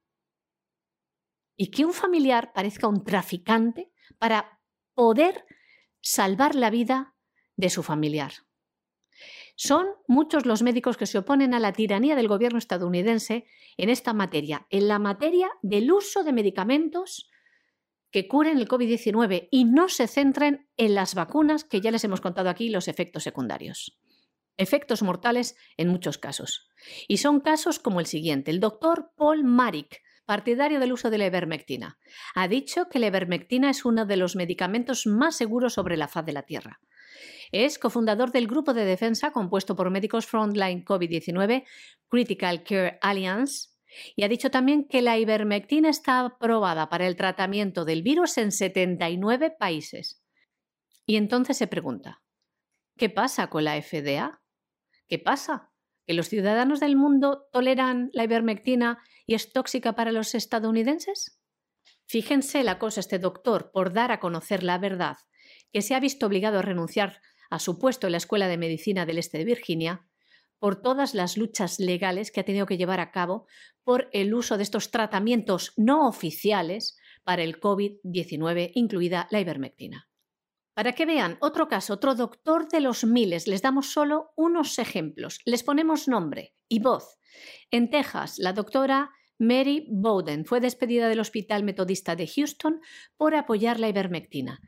Y 1.56 1.70
que 1.70 1.84
un 1.84 1.92
familiar 1.92 2.52
parezca 2.52 2.86
un 2.86 3.02
traficante 3.02 3.90
para 4.18 4.60
poder 4.94 5.44
salvar 6.00 6.54
la 6.54 6.70
vida 6.70 7.16
de 7.56 7.70
su 7.70 7.82
familiar. 7.82 8.32
Son 9.56 9.86
muchos 10.06 10.44
los 10.46 10.62
médicos 10.62 10.96
que 10.96 11.06
se 11.06 11.18
oponen 11.18 11.54
a 11.54 11.60
la 11.60 11.72
tiranía 11.72 12.14
del 12.14 12.28
gobierno 12.28 12.58
estadounidense 12.58 13.46
en 13.76 13.88
esta 13.88 14.12
materia, 14.12 14.66
en 14.70 14.88
la 14.88 14.98
materia 14.98 15.48
del 15.62 15.90
uso 15.92 16.24
de 16.24 16.32
medicamentos 16.32 17.30
que 18.10 18.28
curen 18.28 18.58
el 18.58 18.68
COVID-19 18.68 19.48
y 19.50 19.64
no 19.64 19.88
se 19.88 20.08
centren 20.08 20.68
en 20.76 20.94
las 20.94 21.14
vacunas 21.14 21.64
que 21.64 21.80
ya 21.80 21.90
les 21.90 22.04
hemos 22.04 22.20
contado 22.20 22.50
aquí 22.50 22.68
los 22.68 22.88
efectos 22.88 23.22
secundarios 23.22 23.98
efectos 24.56 25.02
mortales 25.02 25.56
en 25.76 25.88
muchos 25.88 26.18
casos. 26.18 26.68
Y 27.08 27.18
son 27.18 27.40
casos 27.40 27.78
como 27.78 28.00
el 28.00 28.06
siguiente. 28.06 28.50
El 28.50 28.60
doctor 28.60 29.12
Paul 29.16 29.44
Marik, 29.44 30.02
partidario 30.26 30.80
del 30.80 30.92
uso 30.92 31.10
de 31.10 31.18
la 31.18 31.26
ivermectina, 31.26 31.98
ha 32.34 32.48
dicho 32.48 32.88
que 32.88 32.98
la 32.98 33.08
ivermectina 33.08 33.70
es 33.70 33.84
uno 33.84 34.06
de 34.06 34.16
los 34.16 34.36
medicamentos 34.36 35.06
más 35.06 35.36
seguros 35.36 35.74
sobre 35.74 35.96
la 35.96 36.08
faz 36.08 36.24
de 36.24 36.32
la 36.32 36.42
Tierra. 36.42 36.80
Es 37.52 37.78
cofundador 37.78 38.32
del 38.32 38.48
grupo 38.48 38.74
de 38.74 38.84
defensa 38.84 39.30
compuesto 39.30 39.76
por 39.76 39.90
médicos 39.90 40.26
Frontline 40.26 40.84
COVID-19, 40.84 41.64
Critical 42.08 42.64
Care 42.64 42.98
Alliance, 43.00 43.68
y 44.16 44.24
ha 44.24 44.28
dicho 44.28 44.50
también 44.50 44.88
que 44.88 45.02
la 45.02 45.18
ivermectina 45.18 45.88
está 45.88 46.20
aprobada 46.20 46.88
para 46.88 47.06
el 47.06 47.16
tratamiento 47.16 47.84
del 47.84 48.02
virus 48.02 48.38
en 48.38 48.50
79 48.50 49.54
países. 49.58 50.22
Y 51.06 51.16
entonces 51.16 51.56
se 51.56 51.66
pregunta, 51.66 52.22
¿qué 52.96 53.10
pasa 53.10 53.48
con 53.48 53.64
la 53.64 53.80
FDA? 53.80 54.42
¿Qué 55.08 55.18
pasa? 55.18 55.72
¿Que 56.06 56.14
los 56.14 56.28
ciudadanos 56.28 56.80
del 56.80 56.96
mundo 56.96 57.48
toleran 57.52 58.10
la 58.12 58.24
ivermectina 58.24 59.02
y 59.26 59.34
es 59.34 59.52
tóxica 59.52 59.94
para 59.94 60.12
los 60.12 60.34
estadounidenses? 60.34 61.40
Fíjense 62.06 62.62
la 62.62 62.78
cosa 62.78 63.00
este 63.00 63.18
doctor 63.18 63.70
por 63.72 63.92
dar 63.92 64.12
a 64.12 64.20
conocer 64.20 64.62
la 64.62 64.78
verdad, 64.78 65.16
que 65.72 65.82
se 65.82 65.94
ha 65.94 66.00
visto 66.00 66.26
obligado 66.26 66.58
a 66.58 66.62
renunciar 66.62 67.20
a 67.50 67.58
su 67.58 67.78
puesto 67.78 68.06
en 68.06 68.12
la 68.12 68.18
Escuela 68.18 68.48
de 68.48 68.58
Medicina 68.58 69.06
del 69.06 69.18
Este 69.18 69.38
de 69.38 69.44
Virginia 69.44 70.06
por 70.58 70.80
todas 70.80 71.14
las 71.14 71.36
luchas 71.36 71.78
legales 71.78 72.30
que 72.30 72.40
ha 72.40 72.44
tenido 72.44 72.66
que 72.66 72.78
llevar 72.78 73.00
a 73.00 73.10
cabo 73.10 73.46
por 73.82 74.08
el 74.12 74.34
uso 74.34 74.56
de 74.56 74.62
estos 74.62 74.90
tratamientos 74.90 75.72
no 75.76 76.08
oficiales 76.08 76.96
para 77.22 77.42
el 77.42 77.60
COVID-19, 77.60 78.72
incluida 78.74 79.28
la 79.30 79.40
ivermectina. 79.40 80.08
Para 80.74 80.92
que 80.92 81.06
vean 81.06 81.38
otro 81.40 81.68
caso, 81.68 81.94
otro 81.94 82.14
doctor 82.14 82.68
de 82.68 82.80
los 82.80 83.04
miles, 83.04 83.46
les 83.46 83.62
damos 83.62 83.92
solo 83.92 84.32
unos 84.36 84.78
ejemplos. 84.78 85.40
Les 85.44 85.62
ponemos 85.62 86.08
nombre 86.08 86.54
y 86.68 86.80
voz. 86.80 87.18
En 87.70 87.90
Texas, 87.90 88.38
la 88.38 88.52
doctora 88.52 89.10
Mary 89.38 89.86
Bowden 89.90 90.44
fue 90.44 90.60
despedida 90.60 91.08
del 91.08 91.20
Hospital 91.20 91.64
Metodista 91.64 92.16
de 92.16 92.26
Houston 92.26 92.80
por 93.16 93.34
apoyar 93.34 93.80
la 93.80 93.88
ivermectina. 93.88 94.60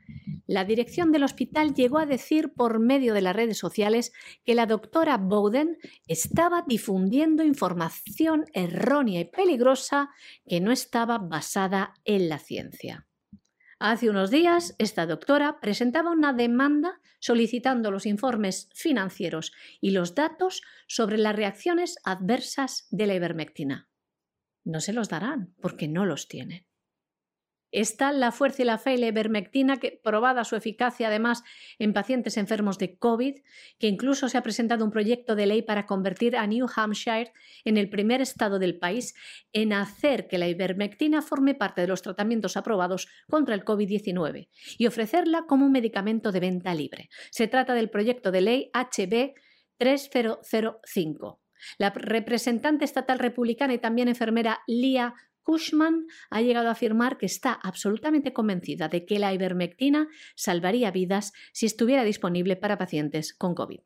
La 0.45 0.63
dirección 0.63 1.11
del 1.11 1.23
hospital 1.23 1.73
llegó 1.73 1.97
a 1.97 2.05
decir 2.05 2.53
por 2.53 2.79
medio 2.79 3.13
de 3.13 3.21
las 3.21 3.35
redes 3.35 3.57
sociales 3.57 4.13
que 4.45 4.55
la 4.55 4.65
doctora 4.65 5.17
Bowden 5.17 5.77
estaba 6.07 6.63
difundiendo 6.65 7.43
información 7.43 8.45
errónea 8.53 9.21
y 9.21 9.25
peligrosa 9.25 10.09
que 10.45 10.61
no 10.61 10.71
estaba 10.71 11.17
basada 11.17 11.93
en 12.05 12.29
la 12.29 12.39
ciencia. 12.39 13.06
Hace 13.79 14.09
unos 14.09 14.31
días, 14.31 14.75
esta 14.79 15.05
doctora 15.05 15.59
presentaba 15.59 16.11
una 16.11 16.33
demanda 16.33 16.99
solicitando 17.19 17.91
los 17.91 18.05
informes 18.05 18.69
financieros 18.73 19.53
y 19.79 19.91
los 19.91 20.15
datos 20.15 20.63
sobre 20.87 21.17
las 21.17 21.35
reacciones 21.35 21.97
adversas 22.03 22.87
de 22.89 23.05
la 23.05 23.15
ivermectina. 23.15 23.87
No 24.63 24.81
se 24.81 24.93
los 24.93 25.09
darán 25.09 25.53
porque 25.61 25.87
no 25.87 26.05
los 26.05 26.27
tienen. 26.27 26.66
Está 27.71 28.11
la 28.11 28.31
fuerza 28.31 28.61
y 28.61 28.65
la 28.65 28.77
fe 28.77 28.93
y 28.93 28.97
la 28.97 29.07
ivermectina, 29.07 29.77
que, 29.77 29.99
probada 30.03 30.43
su 30.43 30.55
eficacia 30.55 31.07
además 31.07 31.43
en 31.79 31.93
pacientes 31.93 32.37
enfermos 32.37 32.77
de 32.77 32.97
COVID, 32.97 33.35
que 33.77 33.87
incluso 33.87 34.29
se 34.29 34.37
ha 34.37 34.43
presentado 34.43 34.85
un 34.85 34.91
proyecto 34.91 35.35
de 35.35 35.47
ley 35.47 35.61
para 35.61 35.85
convertir 35.85 36.37
a 36.37 36.47
New 36.47 36.67
Hampshire 36.73 37.33
en 37.65 37.77
el 37.77 37.89
primer 37.89 38.21
estado 38.21 38.59
del 38.59 38.77
país 38.79 39.13
en 39.53 39.73
hacer 39.73 40.27
que 40.27 40.37
la 40.37 40.47
ivermectina 40.47 41.21
forme 41.21 41.55
parte 41.55 41.81
de 41.81 41.87
los 41.87 42.01
tratamientos 42.01 42.57
aprobados 42.57 43.07
contra 43.29 43.55
el 43.55 43.65
COVID-19 43.65 44.47
y 44.77 44.87
ofrecerla 44.87 45.45
como 45.47 45.65
un 45.65 45.71
medicamento 45.71 46.31
de 46.31 46.39
venta 46.39 46.73
libre. 46.73 47.09
Se 47.31 47.47
trata 47.47 47.73
del 47.73 47.89
proyecto 47.89 48.31
de 48.31 48.41
ley 48.41 48.71
HB 48.73 49.33
3005. 49.77 51.41
La 51.77 51.89
representante 51.89 52.85
estatal 52.85 53.19
republicana 53.19 53.73
y 53.73 53.79
también 53.79 54.07
enfermera 54.07 54.59
Lia 54.67 55.15
Cushman 55.47 56.07
ha 56.29 56.41
llegado 56.41 56.67
a 56.67 56.73
afirmar 56.73 57.17
que 57.17 57.25
está 57.25 57.53
absolutamente 57.53 58.33
convencida 58.33 58.89
de 58.89 59.05
que 59.05 59.17
la 59.17 59.33
ivermectina 59.33 60.09
salvaría 60.35 60.91
vidas 60.91 61.31
si 61.53 61.65
estuviera 61.65 62.03
disponible 62.03 62.57
para 62.57 62.77
pacientes 62.77 63.33
con 63.33 63.55
COVID. 63.55 63.79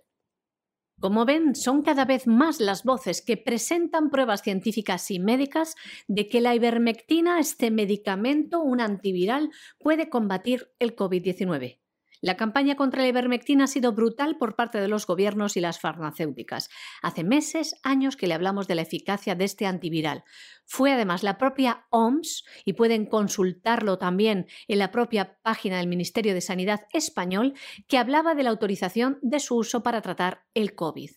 Como 0.99 1.23
ven, 1.23 1.53
son 1.53 1.83
cada 1.83 2.05
vez 2.05 2.25
más 2.25 2.59
las 2.59 2.83
voces 2.83 3.21
que 3.21 3.37
presentan 3.37 4.09
pruebas 4.09 4.41
científicas 4.41 5.11
y 5.11 5.19
médicas 5.19 5.75
de 6.07 6.27
que 6.27 6.41
la 6.41 6.55
ivermectina, 6.55 7.39
este 7.39 7.69
medicamento, 7.69 8.61
un 8.61 8.81
antiviral, 8.81 9.51
puede 9.77 10.09
combatir 10.09 10.71
el 10.79 10.95
COVID-19. 10.95 11.77
La 12.21 12.37
campaña 12.37 12.75
contra 12.75 13.01
la 13.01 13.07
ivermectina 13.07 13.63
ha 13.63 13.67
sido 13.67 13.93
brutal 13.93 14.37
por 14.37 14.55
parte 14.55 14.79
de 14.79 14.87
los 14.87 15.07
gobiernos 15.07 15.57
y 15.57 15.59
las 15.59 15.79
farmacéuticas. 15.79 16.69
Hace 17.01 17.23
meses, 17.23 17.75
años 17.83 18.15
que 18.15 18.27
le 18.27 18.35
hablamos 18.35 18.67
de 18.67 18.75
la 18.75 18.83
eficacia 18.83 19.33
de 19.33 19.45
este 19.45 19.65
antiviral. 19.65 20.23
Fue 20.65 20.93
además 20.93 21.23
la 21.23 21.37
propia 21.37 21.87
OMS, 21.89 22.45
y 22.63 22.73
pueden 22.73 23.07
consultarlo 23.07 23.97
también 23.97 24.45
en 24.67 24.79
la 24.79 24.91
propia 24.91 25.39
página 25.41 25.77
del 25.77 25.87
Ministerio 25.87 26.33
de 26.35 26.41
Sanidad 26.41 26.81
español, 26.93 27.55
que 27.87 27.97
hablaba 27.97 28.35
de 28.35 28.43
la 28.43 28.51
autorización 28.51 29.17
de 29.23 29.39
su 29.39 29.57
uso 29.57 29.81
para 29.81 30.01
tratar 30.01 30.45
el 30.53 30.75
COVID 30.75 31.09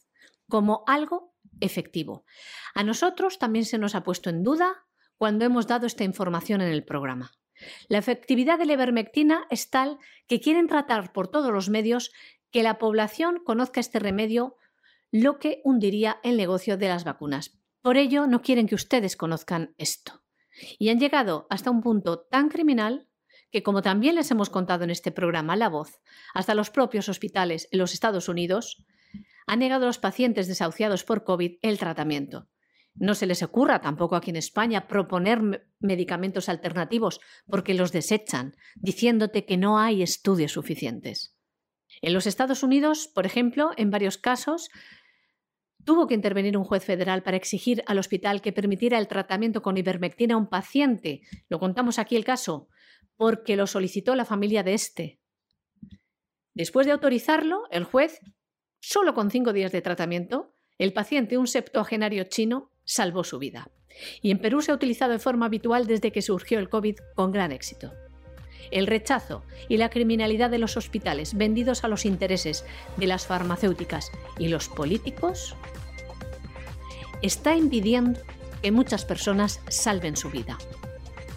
como 0.48 0.84
algo 0.86 1.34
efectivo. 1.60 2.24
A 2.74 2.82
nosotros 2.82 3.38
también 3.38 3.64
se 3.64 3.78
nos 3.78 3.94
ha 3.94 4.02
puesto 4.02 4.30
en 4.30 4.42
duda 4.42 4.86
cuando 5.16 5.44
hemos 5.44 5.66
dado 5.66 5.86
esta 5.86 6.04
información 6.04 6.60
en 6.60 6.68
el 6.68 6.84
programa. 6.84 7.32
La 7.88 7.98
efectividad 7.98 8.58
de 8.58 8.66
la 8.66 8.74
ivermectina 8.74 9.46
es 9.50 9.70
tal 9.70 9.98
que 10.26 10.40
quieren 10.40 10.66
tratar 10.66 11.12
por 11.12 11.28
todos 11.28 11.52
los 11.52 11.68
medios 11.68 12.12
que 12.50 12.62
la 12.62 12.78
población 12.78 13.42
conozca 13.44 13.80
este 13.80 13.98
remedio, 13.98 14.56
lo 15.10 15.38
que 15.38 15.60
hundiría 15.64 16.20
el 16.22 16.36
negocio 16.36 16.76
de 16.76 16.88
las 16.88 17.04
vacunas. 17.04 17.58
Por 17.82 17.96
ello, 17.96 18.26
no 18.26 18.42
quieren 18.42 18.66
que 18.66 18.74
ustedes 18.74 19.16
conozcan 19.16 19.74
esto. 19.78 20.22
Y 20.78 20.88
han 20.88 21.00
llegado 21.00 21.46
hasta 21.50 21.70
un 21.70 21.82
punto 21.82 22.20
tan 22.20 22.48
criminal 22.48 23.08
que, 23.50 23.62
como 23.62 23.82
también 23.82 24.14
les 24.14 24.30
hemos 24.30 24.50
contado 24.50 24.84
en 24.84 24.90
este 24.90 25.12
programa 25.12 25.56
La 25.56 25.68
Voz, 25.68 26.00
hasta 26.32 26.54
los 26.54 26.70
propios 26.70 27.08
hospitales 27.08 27.68
en 27.70 27.78
los 27.78 27.92
Estados 27.92 28.28
Unidos 28.28 28.84
han 29.46 29.58
negado 29.58 29.84
a 29.84 29.86
los 29.88 29.98
pacientes 29.98 30.48
desahuciados 30.48 31.04
por 31.04 31.24
COVID 31.24 31.58
el 31.60 31.78
tratamiento. 31.78 32.48
No 32.94 33.14
se 33.14 33.26
les 33.26 33.42
ocurra 33.42 33.80
tampoco 33.80 34.14
aquí 34.14 34.30
en 34.30 34.36
España 34.36 34.86
proponer 34.86 35.66
medicamentos 35.80 36.48
alternativos 36.48 37.20
porque 37.46 37.74
los 37.74 37.90
desechan, 37.92 38.54
diciéndote 38.76 39.44
que 39.44 39.56
no 39.56 39.78
hay 39.78 40.02
estudios 40.02 40.52
suficientes. 40.52 41.36
En 42.02 42.12
los 42.12 42.26
Estados 42.26 42.62
Unidos, 42.62 43.10
por 43.12 43.26
ejemplo, 43.26 43.72
en 43.76 43.90
varios 43.90 44.18
casos, 44.18 44.68
tuvo 45.84 46.06
que 46.06 46.14
intervenir 46.14 46.56
un 46.56 46.64
juez 46.64 46.84
federal 46.84 47.22
para 47.22 47.36
exigir 47.36 47.82
al 47.86 47.98
hospital 47.98 48.40
que 48.40 48.52
permitiera 48.52 48.98
el 48.98 49.08
tratamiento 49.08 49.62
con 49.62 49.76
ivermectina 49.76 50.34
a 50.34 50.38
un 50.38 50.48
paciente. 50.48 51.22
Lo 51.48 51.58
contamos 51.58 51.98
aquí 51.98 52.16
el 52.16 52.24
caso, 52.24 52.68
porque 53.16 53.56
lo 53.56 53.66
solicitó 53.66 54.14
la 54.14 54.24
familia 54.24 54.62
de 54.62 54.74
este. 54.74 55.20
Después 56.54 56.86
de 56.86 56.92
autorizarlo, 56.92 57.64
el 57.70 57.84
juez, 57.84 58.20
solo 58.80 59.14
con 59.14 59.30
cinco 59.30 59.52
días 59.52 59.72
de 59.72 59.82
tratamiento, 59.82 60.54
el 60.78 60.92
paciente, 60.92 61.38
un 61.38 61.46
septuagenario 61.46 62.24
chino, 62.24 62.70
salvó 62.84 63.24
su 63.24 63.38
vida. 63.38 63.68
Y 64.22 64.30
en 64.30 64.38
Perú 64.38 64.60
se 64.60 64.72
ha 64.72 64.74
utilizado 64.74 65.12
de 65.12 65.18
forma 65.18 65.46
habitual 65.46 65.86
desde 65.86 66.12
que 66.12 66.22
surgió 66.22 66.58
el 66.58 66.68
COVID 66.68 66.96
con 67.14 67.32
gran 67.32 67.52
éxito. 67.52 67.92
El 68.70 68.86
rechazo 68.86 69.44
y 69.68 69.76
la 69.76 69.90
criminalidad 69.90 70.50
de 70.50 70.58
los 70.58 70.76
hospitales 70.76 71.34
vendidos 71.34 71.84
a 71.84 71.88
los 71.88 72.04
intereses 72.04 72.64
de 72.96 73.06
las 73.06 73.26
farmacéuticas 73.26 74.10
y 74.38 74.48
los 74.48 74.68
políticos 74.68 75.54
está 77.22 77.56
impidiendo 77.56 78.20
que 78.62 78.72
muchas 78.72 79.04
personas 79.04 79.60
salven 79.68 80.16
su 80.16 80.30
vida. 80.30 80.58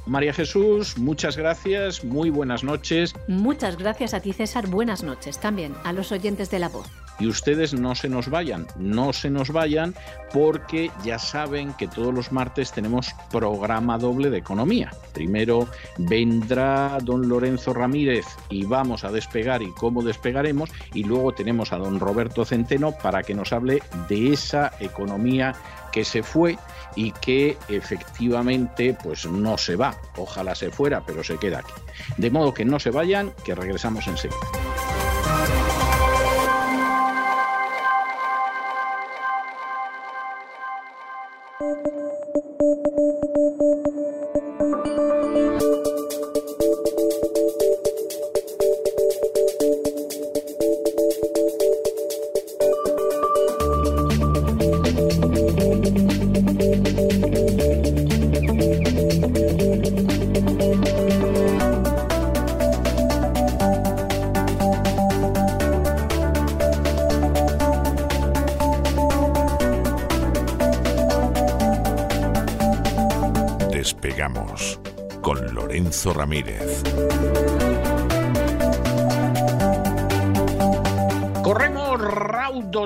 María 0.06 0.34
Jesús, 0.34 0.98
muchas 0.98 1.36
gracias, 1.36 2.04
muy 2.06 2.30
buenas 2.30 2.64
noches. 2.64 3.14
Muchas 3.28 3.78
gracias 3.78 4.14
a 4.14 4.22
ti 4.22 4.32
César, 4.32 4.68
buenas 4.68 5.04
noches 5.04 5.38
también 5.40 5.76
a 5.84 5.92
los 5.92 6.14
oyentes 6.14 6.50
de 6.50 6.60
la 6.60 6.70
voz. 6.70 6.88
Y 7.20 7.28
ustedes 7.28 7.74
no 7.74 7.96
se 7.96 8.10
nos 8.10 8.30
vayan, 8.30 8.68
no 8.78 9.14
se 9.14 9.30
nos 9.30 9.52
vayan 9.52 9.96
porque 10.32 10.92
ya 11.04 11.18
saben 11.18 11.74
que 11.74 11.88
todos 11.88 12.14
los 12.14 12.32
martes 12.32 12.72
tenemos 12.72 13.14
programa 13.32 13.98
doble 13.98 14.30
de 14.30 14.38
economía. 14.38 14.92
Primero 15.14 15.68
vendrá 15.98 16.98
don 17.02 17.28
Lorenzo 17.28 17.74
Ramírez 17.74 18.26
y 18.50 18.66
vamos 18.66 19.04
a 19.04 19.12
despegar 19.12 19.62
y 19.62 19.72
cómo 19.72 20.04
despegaremos 20.04 20.70
y 20.94 21.04
luego 21.04 21.34
tenemos 21.34 21.74
a 21.74 21.78
don 21.78 22.00
Roberto 22.00 22.46
Centeno 22.46 22.92
para 22.92 23.24
que 23.24 23.34
nos 23.34 23.52
hable 23.52 23.82
de 24.08 24.34
esa 24.34 24.74
economía 24.80 25.56
que 25.92 26.06
se 26.06 26.22
fue 26.24 26.58
y 26.96 27.12
que 27.12 27.58
efectivamente 27.70 28.96
pues 29.02 29.26
no 29.26 29.58
se 29.58 29.76
va. 29.76 29.96
Ojalá 30.18 30.56
se 30.56 30.72
fuera, 30.72 31.04
pero 31.06 31.24
se 31.24 31.38
queda 31.38 31.60
aquí. 31.60 31.74
De 32.18 32.32
modo 32.32 32.54
que 32.54 32.66
no 32.66 32.80
se 32.80 32.92
vayan, 32.92 33.32
que 33.44 33.56
regresamos 33.56 34.08
enseguida. 34.08 34.38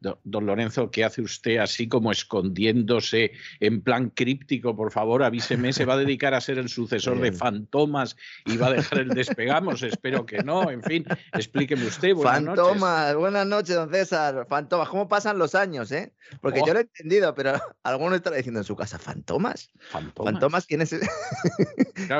Don 0.00 0.46
Lorenzo, 0.46 0.90
¿qué 0.92 1.04
hace 1.04 1.22
usted 1.22 1.56
así 1.56 1.88
como 1.88 2.12
escondiéndose 2.12 3.32
en 3.58 3.82
plan 3.82 4.10
críptico? 4.10 4.76
Por 4.76 4.92
favor, 4.92 5.24
avíseme, 5.24 5.72
¿se 5.72 5.84
va 5.84 5.94
a 5.94 5.98
dedicar 5.98 6.34
a 6.34 6.40
ser 6.40 6.58
el 6.58 6.68
sucesor 6.68 7.20
de 7.20 7.32
Fantomas 7.32 8.16
y 8.44 8.56
va 8.56 8.68
a 8.68 8.72
dejar 8.74 9.00
el 9.00 9.08
despegamos? 9.08 9.82
Espero 9.82 10.24
que 10.24 10.38
no. 10.44 10.70
En 10.70 10.82
fin, 10.84 11.04
explíqueme 11.32 11.84
usted. 11.84 12.14
Buenas 12.14 12.44
Fantomas, 12.44 13.16
buenas 13.16 13.46
noches, 13.46 13.74
don 13.74 13.90
César. 13.90 14.46
Fantomas, 14.48 14.88
¿cómo 14.88 15.08
pasan 15.08 15.36
los 15.36 15.56
años, 15.56 15.90
eh? 15.90 16.14
Porque 16.40 16.60
yo 16.60 16.70
oh. 16.70 16.74
lo 16.74 16.78
he 16.78 16.82
entendido, 16.82 17.34
pero 17.34 17.54
alguno 17.82 18.14
estará 18.14 18.36
diciendo 18.36 18.60
en 18.60 18.64
su 18.64 18.76
casa, 18.76 19.00
¿Fantomas? 19.00 19.70
Fantomas. 19.90 20.66
¿quién 20.66 20.82
es 20.82 20.92
ese? 20.92 21.08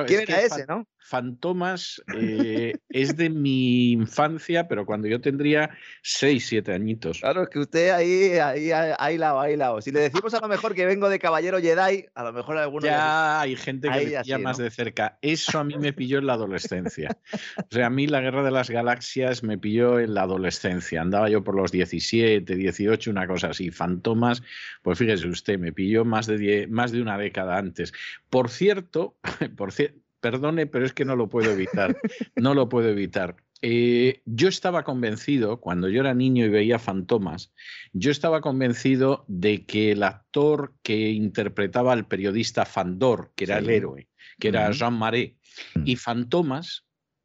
¿Quién 0.07 0.21
era 0.23 0.41
ese, 0.41 0.67
no? 0.67 0.85
Fantomas 1.09 2.03
eh, 2.15 2.75
es 2.91 3.17
de 3.17 3.31
mi 3.31 3.93
infancia, 3.93 4.69
pero 4.69 4.85
cuando 4.85 5.09
yo 5.09 5.23
tendría 5.23 5.71
6, 6.03 6.47
7 6.47 6.75
añitos. 6.75 7.21
Claro, 7.21 7.45
es 7.45 7.49
que 7.49 7.61
usted 7.61 7.91
ahí, 7.93 8.33
ahí, 8.33 8.71
ahí 8.73 9.17
lado, 9.17 9.41
ahí 9.41 9.57
lado. 9.57 9.81
Si 9.81 9.91
le 9.91 10.01
decimos 10.01 10.35
a 10.35 10.41
lo 10.41 10.49
mejor 10.49 10.75
que 10.75 10.85
vengo 10.85 11.09
de 11.09 11.19
Caballero 11.19 11.61
Jedi, 11.61 12.05
a 12.15 12.25
lo 12.25 12.35
mejor 12.35 12.59
alguno. 12.59 12.85
Ya 12.85 13.41
hay 13.41 13.57
gente 13.57 13.89
que 13.89 14.05
me 14.05 14.23
pilla 14.23 14.37
más 14.37 14.59
de 14.59 14.71
cerca. 14.71 15.19
Eso 15.23 15.59
a 15.59 15.65
mí 15.65 15.79
me 15.79 15.95
pilló 15.95 16.19
en 16.19 16.27
la 16.27 16.35
adolescencia. 16.35 17.17
O 17.57 17.75
sea, 17.75 17.87
a 17.87 17.91
mí 17.91 18.07
la 18.07 18.21
guerra 18.21 18.43
de 18.43 18.51
las 18.51 18.69
galaxias 18.69 19.43
me 19.43 19.57
pilló 19.57 19.99
en 20.01 20.13
la 20.13 20.25
adolescencia. 20.25 21.01
Andaba 21.01 21.31
yo 21.31 21.43
por 21.43 21.55
los 21.55 21.73
17, 21.73 22.55
18, 22.55 23.11
una 23.11 23.27
cosa 23.27 23.49
así. 23.49 23.71
Fantomas, 23.71 24.43
pues 24.83 24.99
fíjese 24.99 25.27
usted, 25.27 25.59
me 25.59 25.73
pilló 25.73 26.05
más 26.05 26.27
de, 26.27 26.67
más 26.69 26.93
de 26.93 27.01
una 27.01 27.17
década 27.17 27.57
antes. 27.57 27.95
Por 28.29 28.51
cierto, 28.51 29.17
por 29.57 29.73
cierto 29.73 30.08
perdone, 30.21 30.67
pero 30.67 30.85
es 30.85 30.93
que 30.93 31.05
no 31.05 31.17
lo 31.17 31.29
puedo 31.29 31.51
evitar. 31.51 31.97
No 32.37 32.55
lo 32.55 32.69
puedo 32.69 32.89
evitar. 32.89 33.37
Eh, 33.61 34.23
yo 34.25 34.49
estaba 34.49 34.85
convencido, 34.85 35.61
cuando 35.61 35.89
yo 35.89 36.01
era 36.01 36.15
niño 36.15 36.45
y 36.45 36.49
veía 36.49 36.79
fantomas, 36.79 37.53
yo 37.93 38.11
estaba 38.11 38.41
convencido 38.41 39.25
de 39.27 39.65
que 39.67 39.93
el 39.93 40.05
actor 40.05 40.75
que 40.83 41.11
interpretaba 41.11 41.93
al 41.93 42.07
periodista 42.07 42.65
Fandor, 42.65 43.33
que 43.35 43.45
era 43.45 43.59
el 43.59 43.69
héroe, 43.69 44.09
que 44.39 44.49
era 44.49 44.71
Jean 44.71 44.95
Marais, 44.95 45.33
y 45.85 45.97
mm. 45.97 45.99
Fantomas 45.99 46.85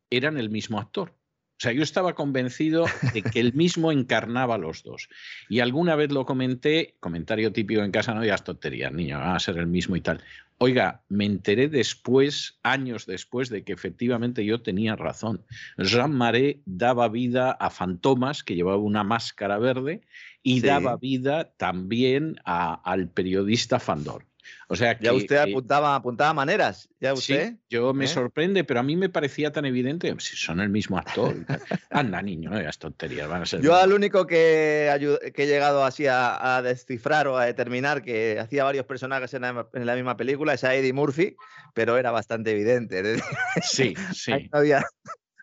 eran 0.10 0.38
el 0.38 0.50
mismo 0.50 0.80
actor. 0.80 1.16
O 1.60 1.62
sea, 1.64 1.72
yo 1.72 1.84
estaba 1.84 2.14
convencido 2.14 2.86
de 3.14 3.22
que 3.22 3.40
él 3.40 3.54
mismo 3.54 3.92
encarnaba 3.92 4.58
los 4.58 4.84
dos. 4.84 5.08
Y 5.50 5.60
alguna 5.60 5.96
vez 5.96 6.12
lo 6.12 6.26
comenté, 6.26 6.96
comentario 7.00 7.54
típico 7.54 7.84
en 7.84 7.92
casa, 7.92 8.14
no 8.14 8.22
digas 8.22 8.44
tonterías, 8.44 8.92
niño, 8.92 9.20
va 9.20 9.36
a 9.36 9.40
ser 9.40 9.58
el 9.60 9.68
mismo 9.68 9.96
y 9.96 10.02
tal. 10.02 10.22
Oiga, 10.66 11.04
me 11.10 11.26
enteré 11.26 11.68
después, 11.68 12.58
años 12.64 13.06
después, 13.06 13.50
de 13.50 13.66
que 13.66 13.74
efectivamente 13.74 14.46
yo 14.46 14.62
tenía 14.62 14.96
razón. 14.96 15.44
Jean 15.78 16.14
Marais 16.16 16.56
daba 16.66 17.10
vida 17.10 17.52
a 17.52 17.70
Fantomas, 17.70 18.44
que 18.44 18.56
llevaba 18.56 18.78
una 18.78 19.04
máscara 19.04 19.58
verde, 19.58 20.04
y 20.42 20.62
daba 20.62 20.96
vida 20.96 21.52
también 21.58 22.38
al 22.46 23.10
periodista 23.10 23.78
Fandor. 23.82 24.26
O 24.68 24.76
sea 24.76 24.98
ya 25.00 25.14
usted 25.14 25.38
apuntaba, 25.38 25.96
apuntaba 25.96 26.34
maneras. 26.34 26.90
¿Ya 27.00 27.14
usted? 27.14 27.50
Sí, 27.50 27.60
yo 27.70 27.94
me 27.94 28.06
¿Eh? 28.06 28.08
sorprende, 28.08 28.64
pero 28.64 28.80
a 28.80 28.84
mí 28.84 28.96
me 28.96 29.10
parecía 29.10 29.52
tan 29.52 29.66
evidente. 29.66 30.14
Si 30.20 30.36
son 30.36 30.60
el 30.60 30.70
mismo 30.70 30.98
actor. 30.98 31.36
Anda, 31.90 32.22
niño, 32.22 32.50
no 32.50 32.58
digas 32.58 32.78
tonterías. 32.80 33.28
Van 33.28 33.44
a 33.44 33.46
ser 33.46 33.62
yo 33.62 33.76
al 33.76 33.94
único 33.94 34.26
que, 34.26 34.90
he 35.36 35.46
llegado 35.46 35.84
así 35.84 36.06
a, 36.08 36.62
descifrar 36.64 37.28
o 37.28 37.38
a 37.38 37.46
determinar 37.46 38.02
que 38.02 38.40
hacía 38.40 38.64
varios 38.64 38.86
personajes 38.86 39.34
en 39.34 39.42
la, 39.42 39.96
misma 39.96 40.18
película 40.18 40.54
es 40.54 40.64
a 40.64 40.76
Eddie 40.76 40.94
Murphy, 40.94 41.36
pero 41.74 41.98
era 41.98 42.12
bastante 42.12 42.52
evidente. 42.52 43.02
Sí, 43.62 43.94
sí. 44.14 44.32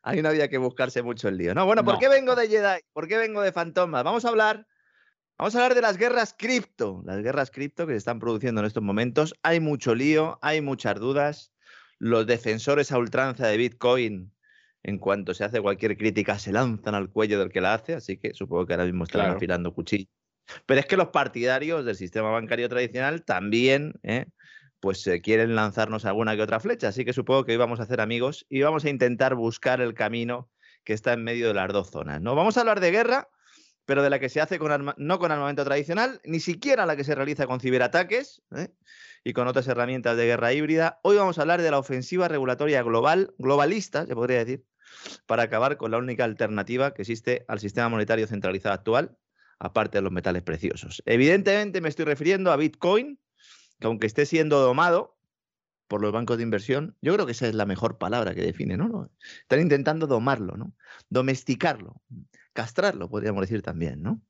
Ahí 0.02 0.22
no 0.22 0.30
había, 0.30 0.48
que 0.48 0.58
buscarse 0.58 1.02
mucho 1.02 1.28
el 1.28 1.36
lío. 1.36 1.54
No, 1.54 1.66
bueno, 1.66 1.84
¿por 1.84 1.98
qué 1.98 2.08
vengo 2.08 2.34
de 2.34 2.48
Jedi? 2.48 2.80
¿Por 2.92 3.06
qué 3.06 3.18
vengo 3.18 3.42
de 3.42 3.52
Fantomas? 3.52 4.02
Vamos 4.02 4.24
a 4.24 4.28
hablar 4.28 4.66
Vamos 5.40 5.54
a 5.54 5.62
hablar 5.62 5.74
de 5.74 5.80
las 5.80 5.96
guerras 5.96 6.34
cripto, 6.36 7.02
las 7.06 7.22
guerras 7.22 7.50
cripto 7.50 7.86
que 7.86 7.94
se 7.94 7.96
están 7.96 8.20
produciendo 8.20 8.60
en 8.60 8.66
estos 8.66 8.82
momentos. 8.82 9.32
Hay 9.42 9.58
mucho 9.58 9.94
lío, 9.94 10.38
hay 10.42 10.60
muchas 10.60 10.96
dudas. 10.96 11.54
Los 11.98 12.26
defensores 12.26 12.92
a 12.92 12.98
ultranza 12.98 13.46
de 13.46 13.56
Bitcoin, 13.56 14.34
en 14.82 14.98
cuanto 14.98 15.32
se 15.32 15.44
hace 15.44 15.62
cualquier 15.62 15.96
crítica, 15.96 16.38
se 16.38 16.52
lanzan 16.52 16.94
al 16.94 17.08
cuello 17.08 17.38
del 17.38 17.50
que 17.50 17.62
la 17.62 17.72
hace, 17.72 17.94
así 17.94 18.18
que 18.18 18.34
supongo 18.34 18.66
que 18.66 18.74
ahora 18.74 18.84
mismo 18.84 19.04
están 19.04 19.30
afilando 19.30 19.72
cuchillos. 19.72 20.10
Pero 20.66 20.78
es 20.78 20.84
que 20.84 20.98
los 20.98 21.08
partidarios 21.08 21.86
del 21.86 21.96
sistema 21.96 22.28
bancario 22.28 22.68
tradicional 22.68 23.24
también, 23.24 23.94
¿eh? 24.02 24.26
pues 24.78 25.06
eh, 25.06 25.22
quieren 25.22 25.54
lanzarnos 25.54 26.04
alguna 26.04 26.36
que 26.36 26.42
otra 26.42 26.60
flecha, 26.60 26.88
así 26.88 27.06
que 27.06 27.14
supongo 27.14 27.46
que 27.46 27.52
hoy 27.52 27.58
vamos 27.58 27.80
a 27.80 27.84
hacer 27.84 28.02
amigos 28.02 28.44
y 28.50 28.60
vamos 28.60 28.84
a 28.84 28.90
intentar 28.90 29.36
buscar 29.36 29.80
el 29.80 29.94
camino 29.94 30.50
que 30.84 30.92
está 30.92 31.14
en 31.14 31.24
medio 31.24 31.48
de 31.48 31.54
las 31.54 31.72
dos 31.72 31.90
zonas. 31.90 32.20
¿no? 32.20 32.34
Vamos 32.34 32.58
a 32.58 32.60
hablar 32.60 32.80
de 32.80 32.90
guerra 32.90 33.30
pero 33.90 34.04
de 34.04 34.10
la 34.10 34.20
que 34.20 34.28
se 34.28 34.40
hace 34.40 34.60
con 34.60 34.94
no 34.98 35.18
con 35.18 35.32
armamento 35.32 35.64
tradicional, 35.64 36.20
ni 36.22 36.38
siquiera 36.38 36.86
la 36.86 36.94
que 36.94 37.02
se 37.02 37.16
realiza 37.16 37.48
con 37.48 37.58
ciberataques 37.58 38.40
¿eh? 38.54 38.68
y 39.24 39.32
con 39.32 39.48
otras 39.48 39.66
herramientas 39.66 40.16
de 40.16 40.26
guerra 40.26 40.52
híbrida. 40.52 41.00
Hoy 41.02 41.16
vamos 41.16 41.38
a 41.38 41.40
hablar 41.40 41.60
de 41.60 41.72
la 41.72 41.78
ofensiva 41.80 42.28
regulatoria 42.28 42.84
global, 42.84 43.34
globalista, 43.38 44.06
se 44.06 44.14
podría 44.14 44.38
decir, 44.38 44.64
para 45.26 45.42
acabar 45.42 45.76
con 45.76 45.90
la 45.90 45.98
única 45.98 46.22
alternativa 46.22 46.94
que 46.94 47.02
existe 47.02 47.44
al 47.48 47.58
sistema 47.58 47.88
monetario 47.88 48.28
centralizado 48.28 48.76
actual, 48.76 49.18
aparte 49.58 49.98
de 49.98 50.02
los 50.02 50.12
metales 50.12 50.44
preciosos. 50.44 51.02
Evidentemente 51.04 51.80
me 51.80 51.88
estoy 51.88 52.04
refiriendo 52.04 52.52
a 52.52 52.56
Bitcoin, 52.56 53.18
que 53.80 53.88
aunque 53.88 54.06
esté 54.06 54.24
siendo 54.24 54.60
domado 54.60 55.18
por 55.88 56.00
los 56.00 56.12
bancos 56.12 56.36
de 56.36 56.44
inversión, 56.44 56.96
yo 57.02 57.12
creo 57.14 57.26
que 57.26 57.32
esa 57.32 57.48
es 57.48 57.56
la 57.56 57.66
mejor 57.66 57.98
palabra 57.98 58.36
que 58.36 58.42
define, 58.42 58.76
¿no? 58.76 59.10
Están 59.40 59.60
intentando 59.60 60.06
domarlo, 60.06 60.56
¿no? 60.56 60.76
Domesticarlo 61.08 62.00
castrarlo, 62.52 63.08
podríamos 63.08 63.40
decir 63.42 63.62
también, 63.62 64.02
¿no? 64.02 64.22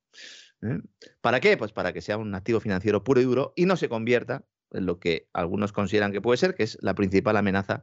¿Eh? 0.62 0.78
¿Para 1.20 1.40
qué? 1.40 1.56
Pues 1.56 1.72
para 1.72 1.92
que 1.92 2.02
sea 2.02 2.18
un 2.18 2.34
activo 2.34 2.60
financiero 2.60 3.02
puro 3.02 3.20
y 3.20 3.24
duro 3.24 3.52
y 3.56 3.64
no 3.64 3.76
se 3.76 3.88
convierta 3.88 4.44
en 4.72 4.86
lo 4.86 4.98
que 4.98 5.28
algunos 5.32 5.72
consideran 5.72 6.12
que 6.12 6.20
puede 6.20 6.36
ser, 6.36 6.54
que 6.54 6.62
es 6.62 6.78
la 6.80 6.94
principal 6.94 7.36
amenaza 7.36 7.82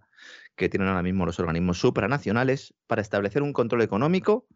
que 0.56 0.70
tienen 0.70 0.88
ahora 0.88 1.04
mismo 1.04 1.26
los 1.26 1.40
organismos 1.40 1.80
supranacionales 1.80 2.76
para 2.88 3.02
establecer 3.02 3.42
un 3.42 3.54
control 3.54 3.82
económico 3.82 4.48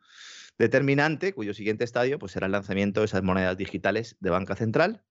determinante, 0.57 1.33
cuyo 1.33 1.53
siguiente 1.53 1.83
estadio 1.83 2.19
pues, 2.19 2.31
será 2.33 2.45
el 2.45 2.51
lanzamiento 2.51 3.01
de 3.01 3.05
esas 3.05 3.23
monedas 3.23 3.57
digitales 3.57 4.17
de 4.19 4.29
banca 4.29 4.55
central, 4.55 5.03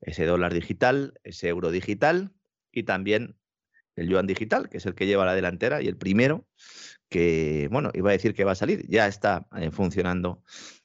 ese 0.00 0.24
dólar 0.26 0.52
digital, 0.52 1.14
ese 1.24 1.48
euro 1.48 1.70
digital 1.70 2.32
y 2.70 2.84
también 2.84 3.36
el 3.96 4.08
yuan 4.08 4.26
digital, 4.26 4.68
que 4.68 4.78
es 4.78 4.86
el 4.86 4.94
que 4.94 5.06
lleva 5.06 5.24
la 5.24 5.34
delantera 5.34 5.82
y 5.82 5.88
el 5.88 5.96
primero 5.96 6.46
que, 7.08 7.68
bueno, 7.70 7.90
iba 7.94 8.10
a 8.10 8.12
decir 8.12 8.34
que 8.34 8.44
va 8.44 8.52
a 8.52 8.56
salir, 8.56 8.86
ya 8.88 9.06
está 9.06 9.46
eh, 9.56 9.70
funcionando 9.70 10.42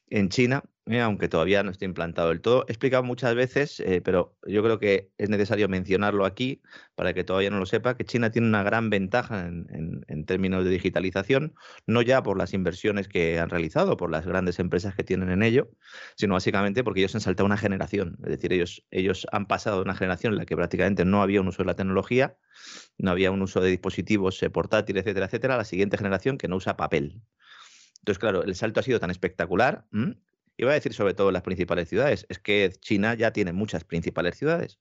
en 0.09 0.29
China, 0.29 0.63
eh, 0.89 1.01
aunque 1.01 1.27
todavía 1.27 1.63
no 1.63 1.71
está 1.71 1.85
implantado 1.85 2.29
del 2.29 2.41
todo. 2.41 2.65
He 2.67 2.71
explicado 2.71 3.03
muchas 3.03 3.35
veces, 3.35 3.79
eh, 3.79 4.01
pero 4.01 4.37
yo 4.45 4.63
creo 4.63 4.79
que 4.79 5.11
es 5.17 5.29
necesario 5.29 5.67
mencionarlo 5.69 6.25
aquí 6.25 6.61
para 6.95 7.13
que 7.13 7.23
todavía 7.23 7.49
no 7.49 7.59
lo 7.59 7.65
sepa, 7.65 7.95
que 7.95 8.05
China 8.05 8.31
tiene 8.31 8.47
una 8.47 8.63
gran 8.63 8.89
ventaja 8.89 9.47
en, 9.47 10.03
en, 10.07 10.25
términos 10.25 10.63
de 10.65 10.71
digitalización, 10.71 11.55
no 11.85 12.01
ya 12.01 12.23
por 12.23 12.37
las 12.37 12.53
inversiones 12.53 13.07
que 13.07 13.39
han 13.39 13.49
realizado, 13.49 13.97
por 13.97 14.11
las 14.11 14.25
grandes 14.25 14.59
empresas 14.59 14.95
que 14.95 15.03
tienen 15.03 15.29
en 15.29 15.43
ello, 15.43 15.69
sino 16.15 16.33
básicamente 16.33 16.83
porque 16.83 17.01
ellos 17.01 17.15
han 17.15 17.21
saltado 17.21 17.45
una 17.45 17.57
generación. 17.57 18.17
Es 18.23 18.29
decir, 18.29 18.51
ellos, 18.53 18.85
ellos 18.91 19.27
han 19.31 19.47
pasado 19.47 19.77
de 19.77 19.83
una 19.83 19.95
generación 19.95 20.33
en 20.33 20.39
la 20.39 20.45
que 20.45 20.55
prácticamente 20.55 21.05
no 21.05 21.21
había 21.21 21.41
un 21.41 21.47
uso 21.47 21.63
de 21.63 21.67
la 21.67 21.75
tecnología 21.75 22.37
no 22.97 23.11
había 23.11 23.31
un 23.31 23.41
uso 23.41 23.61
de 23.61 23.69
dispositivos 23.69 24.41
eh, 24.43 24.49
portátiles, 24.49 25.01
etcétera, 25.01 25.27
etcétera, 25.27 25.57
la 25.57 25.65
siguiente 25.65 25.97
generación 25.97 26.37
que 26.37 26.47
no 26.47 26.55
usa 26.55 26.77
papel. 26.77 27.21
Entonces, 27.99 28.19
claro, 28.19 28.43
el 28.43 28.55
salto 28.55 28.79
ha 28.79 28.83
sido 28.83 28.99
tan 28.99 29.11
espectacular. 29.11 29.85
Voy 30.63 30.71
a 30.71 30.75
decir 30.75 30.93
sobre 30.93 31.13
todo 31.13 31.31
las 31.31 31.43
principales 31.43 31.89
ciudades. 31.89 32.25
Es 32.29 32.39
que 32.39 32.71
China 32.79 33.13
ya 33.13 33.31
tiene 33.31 33.53
muchas 33.53 33.83
principales 33.83 34.37
ciudades. 34.37 34.79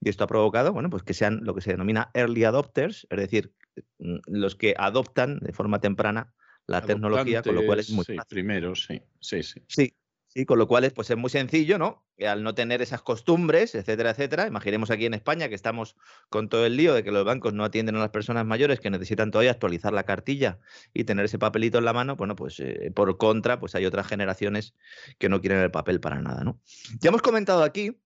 Y 0.00 0.08
esto 0.08 0.24
ha 0.24 0.26
provocado, 0.26 0.72
bueno, 0.72 0.88
pues 0.88 1.02
que 1.02 1.14
sean 1.14 1.40
lo 1.42 1.54
que 1.54 1.60
se 1.60 1.70
denomina 1.70 2.10
early 2.14 2.44
adopters, 2.44 3.06
es 3.10 3.18
decir, 3.18 3.52
mm, 3.98 4.18
los 4.26 4.56
que 4.56 4.74
adoptan 4.78 5.38
de 5.40 5.52
forma 5.52 5.80
temprana 5.80 6.32
la 6.66 6.80
tecnología, 6.80 7.42
con 7.42 7.56
lo 7.56 7.66
cual 7.66 7.80
es 7.80 7.90
muy 7.90 8.04
sí, 8.04 8.16
Primero, 8.28 8.74
sí, 8.74 9.02
sí, 9.20 9.42
sí. 9.42 9.60
Sí, 9.66 9.94
Sí, 10.32 10.46
con 10.46 10.60
lo 10.60 10.68
cual 10.68 10.88
pues 10.94 11.10
es 11.10 11.16
muy 11.16 11.28
sencillo, 11.28 11.76
¿no? 11.76 12.06
Que 12.16 12.28
al 12.28 12.44
no 12.44 12.54
tener 12.54 12.80
esas 12.82 13.02
costumbres, 13.02 13.74
etcétera, 13.74 14.10
etcétera, 14.10 14.46
imaginemos 14.46 14.92
aquí 14.92 15.04
en 15.04 15.14
España 15.14 15.48
que 15.48 15.56
estamos 15.56 15.96
con 16.28 16.48
todo 16.48 16.66
el 16.66 16.76
lío 16.76 16.94
de 16.94 17.02
que 17.02 17.10
los 17.10 17.24
bancos 17.24 17.52
no 17.52 17.64
atienden 17.64 17.96
a 17.96 17.98
las 17.98 18.10
personas 18.10 18.46
mayores 18.46 18.78
que 18.78 18.90
necesitan 18.90 19.32
todavía 19.32 19.50
actualizar 19.50 19.92
la 19.92 20.04
cartilla 20.04 20.60
y 20.94 21.02
tener 21.02 21.24
ese 21.24 21.40
papelito 21.40 21.78
en 21.78 21.84
la 21.84 21.92
mano, 21.92 22.14
bueno, 22.14 22.36
pues 22.36 22.60
eh, 22.60 22.92
por 22.94 23.18
contra, 23.18 23.58
pues 23.58 23.74
hay 23.74 23.86
otras 23.86 24.06
generaciones 24.06 24.72
que 25.18 25.28
no 25.28 25.40
quieren 25.40 25.58
el 25.58 25.72
papel 25.72 25.98
para 25.98 26.22
nada, 26.22 26.44
¿no? 26.44 26.60
Ya 27.00 27.08
hemos 27.08 27.22
comentado 27.22 27.64
aquí, 27.64 28.00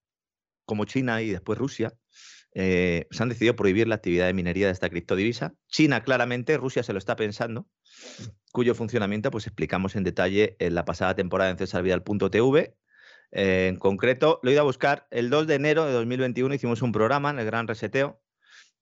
como 0.65 0.85
China 0.85 1.21
y 1.21 1.29
después 1.29 1.59
Rusia, 1.59 1.93
eh, 2.55 3.05
se 3.11 3.21
han 3.21 3.29
decidido 3.29 3.55
prohibir 3.55 3.87
la 3.87 3.95
actividad 3.95 4.25
de 4.25 4.33
minería 4.33 4.65
de 4.65 4.73
esta 4.73 4.89
criptodivisa. 4.89 5.53
China, 5.67 6.03
claramente, 6.03 6.57
Rusia 6.57 6.81
se 6.81 6.93
lo 6.93 6.97
está 6.97 7.15
pensando, 7.15 7.67
cuyo 8.51 8.75
funcionamiento 8.75 9.31
pues 9.31 9.47
explicamos 9.47 9.95
en 9.95 10.03
detalle 10.03 10.55
en 10.59 10.75
la 10.75 10.85
pasada 10.85 11.15
temporada 11.15 11.51
en 11.51 11.57
cesarvidal.tv. 11.57 12.77
Eh, 13.31 13.67
en 13.67 13.75
concreto, 13.77 14.39
lo 14.43 14.49
he 14.49 14.53
ido 14.53 14.61
a 14.61 14.65
buscar 14.65 15.07
el 15.11 15.29
2 15.29 15.47
de 15.47 15.55
enero 15.55 15.85
de 15.85 15.91
2021, 15.93 16.53
hicimos 16.53 16.81
un 16.81 16.91
programa 16.91 17.29
en 17.29 17.39
el 17.39 17.45
Gran 17.45 17.67
Reseteo 17.67 18.21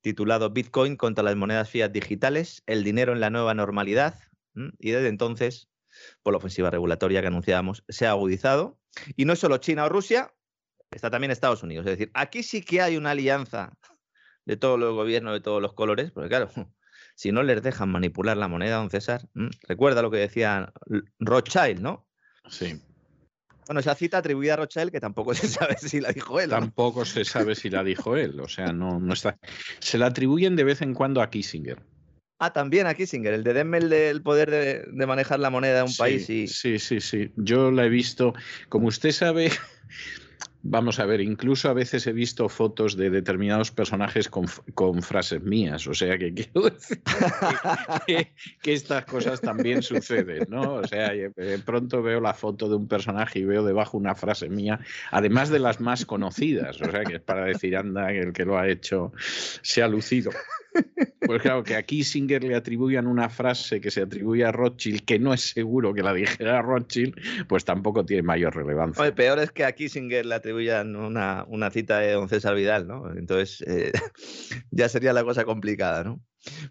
titulado 0.04 0.52
Bitcoin 0.52 0.98
contra 0.98 1.24
las 1.24 1.36
monedas 1.36 1.70
fiat 1.70 1.90
digitales, 1.90 2.62
el 2.68 2.84
dinero 2.84 3.14
en 3.14 3.22
la 3.22 3.30
nueva 3.30 3.54
normalidad. 3.56 4.16
Y 4.78 4.92
desde 4.92 5.08
entonces, 5.08 5.70
por 6.22 6.34
la 6.34 6.38
ofensiva 6.38 6.70
regulatoria 6.70 7.22
que 7.22 7.28
anunciábamos, 7.28 7.84
se 7.88 8.06
ha 8.06 8.12
agudizado. 8.12 8.78
Y 9.16 9.26
no 9.26 9.36
solo 9.36 9.58
China 9.58 9.86
o 9.86 9.90
Rusia, 9.90 10.34
está 10.92 11.10
también 11.10 11.32
Estados 11.32 11.64
Unidos. 11.64 11.86
Es 11.86 11.94
decir, 11.98 12.12
aquí 12.14 12.44
sí 12.44 12.62
que 12.62 12.82
hay 12.82 12.98
una 12.98 13.12
alianza 13.12 13.78
de 14.46 14.58
todos 14.58 14.78
los 14.78 14.94
gobiernos, 14.94 15.34
de 15.34 15.42
todos 15.42 15.62
los 15.62 15.74
colores, 15.74 16.12
porque 16.12 16.30
claro, 16.30 16.50
si 17.16 17.32
no 17.32 17.44
les 17.44 17.62
dejan 17.62 17.90
manipular 17.90 18.38
la 18.38 18.48
moneda, 18.48 18.78
don 18.78 18.90
César, 18.90 19.28
recuerda 19.68 20.02
lo 20.02 20.12
que 20.12 20.18
decía 20.18 20.74
Rothschild, 21.20 21.80
¿no? 21.80 22.08
Sí. 22.50 22.82
Bueno, 23.66 23.80
esa 23.80 23.96
cita 23.96 24.18
atribuida 24.18 24.54
a 24.54 24.58
Rothschild 24.58 24.92
que 24.92 25.00
tampoco 25.00 25.34
se 25.34 25.48
sabe 25.48 25.78
si 25.78 26.02
la 26.02 26.12
dijo 26.12 26.40
él. 26.40 26.50
Tampoco 26.50 27.06
se 27.06 27.24
sabe 27.24 27.56
si 27.56 27.70
la 27.70 27.84
dijo 27.84 28.18
él, 28.18 28.40
o 28.40 28.48
sea, 28.48 28.74
no, 28.74 29.00
no 29.00 29.14
está. 29.14 29.38
Se 29.80 29.98
la 29.98 30.08
atribuyen 30.08 30.56
de 30.56 30.64
vez 30.64 30.82
en 30.82 30.94
cuando 30.94 31.22
a 31.22 31.30
Kissinger. 31.30 31.82
Ah, 32.40 32.52
también 32.52 32.88
a 32.88 32.94
Kissinger, 32.94 33.34
el 33.34 33.44
de 33.44 33.54
denme 33.54 33.78
el, 33.78 34.22
poder 34.22 34.52
de, 34.52 35.06
manejar 35.06 35.40
la 35.40 35.50
moneda 35.50 35.78
de 35.78 35.84
un 35.84 35.96
país. 35.96 36.30
Y... 36.30 36.48
Sí, 36.48 36.78
sí, 36.78 37.00
sí. 37.00 37.32
Yo 37.38 37.72
la 37.72 37.86
he 37.86 37.90
visto. 37.90 38.34
Como 38.68 38.88
usted 38.88 39.12
sabe, 39.12 39.50
Vamos 40.66 40.98
a 41.00 41.06
ver, 41.06 41.20
incluso 41.20 41.70
a 41.70 41.74
veces 41.74 42.08
he 42.08 42.14
visto 42.14 42.48
fotos 42.48 42.96
de 42.96 43.10
determinados 43.10 43.70
personajes 43.72 44.30
con, 44.30 44.48
frases 45.02 45.44
mías, 45.44 45.86
o 45.88 45.94
sea 45.94 46.18
que 46.18 46.34
quiero 46.34 46.70
decir 46.70 47.02
que, 48.62 48.74
estas 48.74 49.04
cosas 49.04 49.42
también 49.42 49.84
suceden, 49.84 50.46
¿no? 50.48 50.76
O 50.76 50.88
sea, 50.88 51.10
de 51.10 51.60
pronto 51.66 52.02
veo 52.02 52.22
la 52.22 52.34
foto 52.34 52.70
de 52.70 52.76
un 52.76 52.88
personaje 52.88 53.40
y 53.40 53.44
veo 53.44 53.66
debajo 53.66 53.98
una 53.98 54.16
frase 54.16 54.48
mía, 54.48 54.80
además 55.12 55.50
de 55.50 55.60
las 55.60 55.82
más 55.82 56.06
conocidas, 56.06 56.82
o 56.82 56.90
sea 56.90 57.04
que 57.04 57.16
es 57.16 57.22
para 57.22 57.44
decir, 57.44 57.76
anda, 57.76 58.14
el 58.14 58.32
que 58.32 58.46
lo 58.46 58.58
ha 58.58 58.70
hecho 58.70 59.12
se 59.18 59.84
ha 59.84 59.90
lucido. 59.90 60.32
Pues 61.26 61.42
claro, 61.42 61.64
que 61.64 61.76
a 61.76 61.84
Kissinger 61.84 62.44
le 62.44 62.56
atribuyan 62.56 63.08
una 63.08 63.30
frase 63.30 63.80
que 63.80 63.92
se 63.92 64.02
atribuye 64.02 64.44
a 64.44 64.52
Rothschild, 64.52 65.06
que 65.06 65.20
no 65.20 65.34
es 65.34 65.52
seguro 65.52 65.94
que 65.94 66.04
la 66.04 66.14
dijera 66.14 66.62
Rothschild, 66.62 67.16
pues 67.48 67.64
tampoco 67.64 68.06
tiene 68.06 68.24
mayor 68.24 68.56
relevancia. 68.56 69.06
El 69.06 69.14
peor 69.14 69.40
es 69.40 69.52
que 69.52 69.64
a 69.64 69.72
Kissinger 69.72 70.26
le 70.26 70.36
atribuyan 70.36 70.96
una, 70.96 71.46
una 71.48 71.70
cita 71.72 72.00
de 72.00 72.12
don 72.12 72.28
César 72.28 72.56
Vidal, 72.56 72.88
¿no? 72.88 73.12
Entonces 73.16 73.64
eh, 73.68 73.92
ya 74.72 74.90
sería 74.90 75.14
la 75.14 75.24
cosa 75.24 75.46
complicada, 75.46 76.04
¿no? 76.04 76.22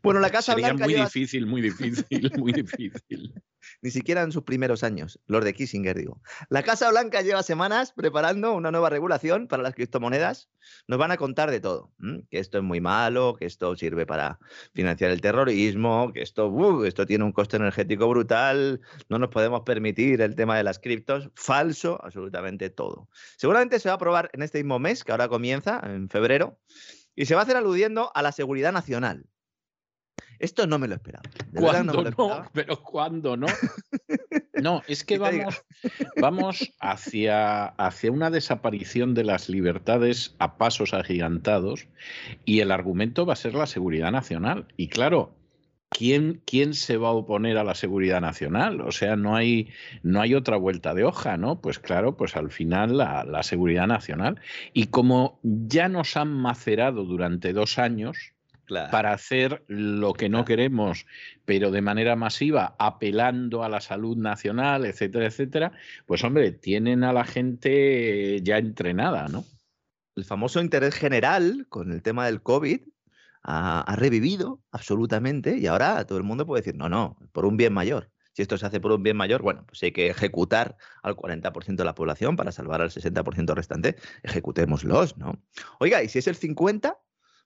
Bueno, 0.03 0.21
la 0.21 0.31
Casa 0.31 0.53
Sería 0.53 0.69
Blanca. 0.69 0.85
Muy 0.85 0.95
difícil, 0.95 1.47
muy 1.47 1.63
difícil, 1.63 2.33
muy 2.39 2.53
difícil. 2.53 3.35
Ni 3.81 3.91
siquiera 3.91 4.23
en 4.23 4.33
sus 4.33 4.43
primeros 4.43 4.83
años, 4.83 5.21
los 5.27 5.45
de 5.45 5.55
Kissinger, 5.55 5.97
digo. 5.97 6.21
La 6.49 6.63
Casa 6.63 6.91
Blanca 6.91 7.23
lleva 7.23 7.43
semanas 7.43 7.93
preparando 7.93 8.53
una 8.55 8.71
nueva 8.71 8.91
regulación 8.91 9.47
para 9.49 9.63
las 9.63 9.75
criptomonedas. 9.75 10.51
Nos 10.89 10.99
van 10.99 11.11
a 11.13 11.17
contar 11.17 11.51
de 11.51 11.61
todo: 11.61 11.93
que 12.31 12.39
esto 12.39 12.59
es 12.59 12.65
muy 12.65 12.81
malo, 12.81 13.37
que 13.39 13.47
esto 13.47 13.75
sirve 13.77 14.05
para 14.05 14.39
financiar 14.75 15.11
el 15.11 15.21
terrorismo, 15.21 16.13
que 16.13 16.23
esto, 16.23 16.49
uh, 16.49 16.85
esto 16.85 17.07
tiene 17.07 17.25
un 17.25 17.33
coste 17.33 17.57
energético 17.57 18.09
brutal, 18.09 18.81
no 19.09 19.19
nos 19.19 19.31
podemos 19.31 19.63
permitir 19.63 20.21
el 20.21 20.35
tema 20.35 20.57
de 20.57 20.65
las 20.65 20.79
criptos. 20.79 21.31
Falso, 21.35 21.99
absolutamente 22.03 22.71
todo. 22.71 23.09
Seguramente 23.37 23.79
se 23.79 23.89
va 23.89 23.95
a 23.95 23.97
aprobar 23.97 24.31
en 24.33 24.43
este 24.43 24.59
mismo 24.59 24.79
mes, 24.79 25.05
que 25.05 25.13
ahora 25.13 25.29
comienza, 25.29 25.81
en 25.85 26.09
febrero, 26.09 26.59
y 27.15 27.27
se 27.27 27.35
va 27.35 27.41
a 27.41 27.45
hacer 27.45 27.57
aludiendo 27.57 28.11
a 28.15 28.23
la 28.23 28.33
seguridad 28.33 28.73
nacional. 28.73 29.27
Esto 30.43 30.67
no 30.67 30.77
me 30.77 30.89
lo 30.89 30.97
esperaba. 30.97 31.23
¿Cuándo 31.55 32.03
no, 32.03 32.51
Pero 32.53 32.83
¿cuándo 32.83 33.37
no? 33.37 33.47
No, 34.61 34.83
es 34.87 35.03
que 35.03 35.19
vamos, 35.19 35.65
vamos 36.21 36.73
hacia, 36.79 37.67
hacia 37.67 38.13
una 38.13 38.31
desaparición 38.31 39.15
de 39.15 39.25
las 39.25 39.49
libertades 39.49 40.37
a 40.39 40.57
pasos 40.57 40.95
agigantados 40.95 41.89
y 42.45 42.61
el 42.61 42.71
argumento 42.71 43.27
va 43.27 43.33
a 43.33 43.37
ser 43.37 43.55
la 43.55 43.67
seguridad 43.67 44.13
nacional. 44.13 44.67
Y 44.77 44.89
claro, 44.89 45.35
¿quién, 45.91 46.43
quién 46.45 46.75
se 46.75 46.97
va 46.97 47.09
a 47.09 47.13
oponer 47.13 47.57
a 47.57 47.65
la 47.65 47.75
seguridad 47.75 48.21
nacional? 48.21 48.83
O 48.83 48.93
sea, 48.93 49.17
no 49.17 49.35
hay, 49.35 49.71
no 50.03 50.21
hay 50.21 50.35
otra 50.35 50.57
vuelta 50.59 50.95
de 50.95 51.05
hoja, 51.05 51.37
¿no? 51.37 51.61
Pues 51.61 51.79
claro, 51.79 52.17
pues 52.17 52.37
al 52.37 52.51
final 52.51 52.99
la, 52.99 53.25
la 53.25 53.43
seguridad 53.43 53.87
nacional. 53.87 54.41
Y 54.73 54.87
como 54.87 55.41
ya 55.43 55.89
nos 55.89 56.17
han 56.17 56.33
macerado 56.33 57.05
durante 57.05 57.53
dos 57.53 57.79
años, 57.79 58.33
para 58.91 59.13
hacer 59.13 59.65
lo 59.67 60.13
que 60.15 60.29
no 60.29 60.45
queremos, 60.45 61.07
pero 61.45 61.71
de 61.71 61.83
manera 61.83 62.17
masiva, 62.17 62.75
apelando 62.79 63.65
a 63.65 63.69
la 63.69 63.81
salud 63.81 64.17
nacional, 64.17 64.87
etcétera, 64.87 65.27
etcétera, 65.27 65.73
pues 66.07 66.25
hombre, 66.25 66.53
tienen 66.53 67.05
a 67.05 67.13
la 67.13 67.25
gente 67.25 68.41
ya 68.43 68.59
entrenada, 68.59 69.29
¿no? 69.29 69.45
El 70.15 70.25
famoso 70.25 70.61
interés 70.61 70.95
general 70.95 71.67
con 71.69 71.91
el 71.91 72.03
tema 72.03 72.27
del 72.27 72.43
COVID 72.43 72.81
ha, 73.45 73.97
revivido 73.97 74.61
absolutamente 74.71 75.57
y 75.57 75.67
ahora 75.67 76.05
todo 76.07 76.19
el 76.19 76.25
mundo 76.25 76.47
puede 76.47 76.63
decir, 76.63 76.77
no, 76.77 76.89
no, 76.89 77.17
por 77.33 77.47
un 77.47 77.57
bien 77.57 77.73
mayor. 77.73 78.11
Si 78.35 78.41
esto 78.41 78.57
se 78.57 78.65
hace 78.65 78.81
por 78.81 78.93
un 78.93 79.03
bien 79.03 79.17
mayor, 79.17 79.43
bueno, 79.43 79.65
pues 79.67 79.83
hay 79.83 79.93
que 79.93 80.09
ejecutar 80.09 80.77
al 81.03 81.17
40% 81.17 81.77
de 81.77 81.85
la 81.85 81.95
población 81.95 82.37
para 82.37 82.51
salvar 82.51 82.81
al 82.81 82.91
60% 82.91 83.55
restante, 83.55 83.97
ejecutémoslos, 84.23 85.19
¿no? 85.19 85.43
Oiga, 85.81 86.03
¿y 86.03 86.09
si 86.09 86.19
es 86.19 86.27
el 86.29 86.39
50%? 86.39 86.97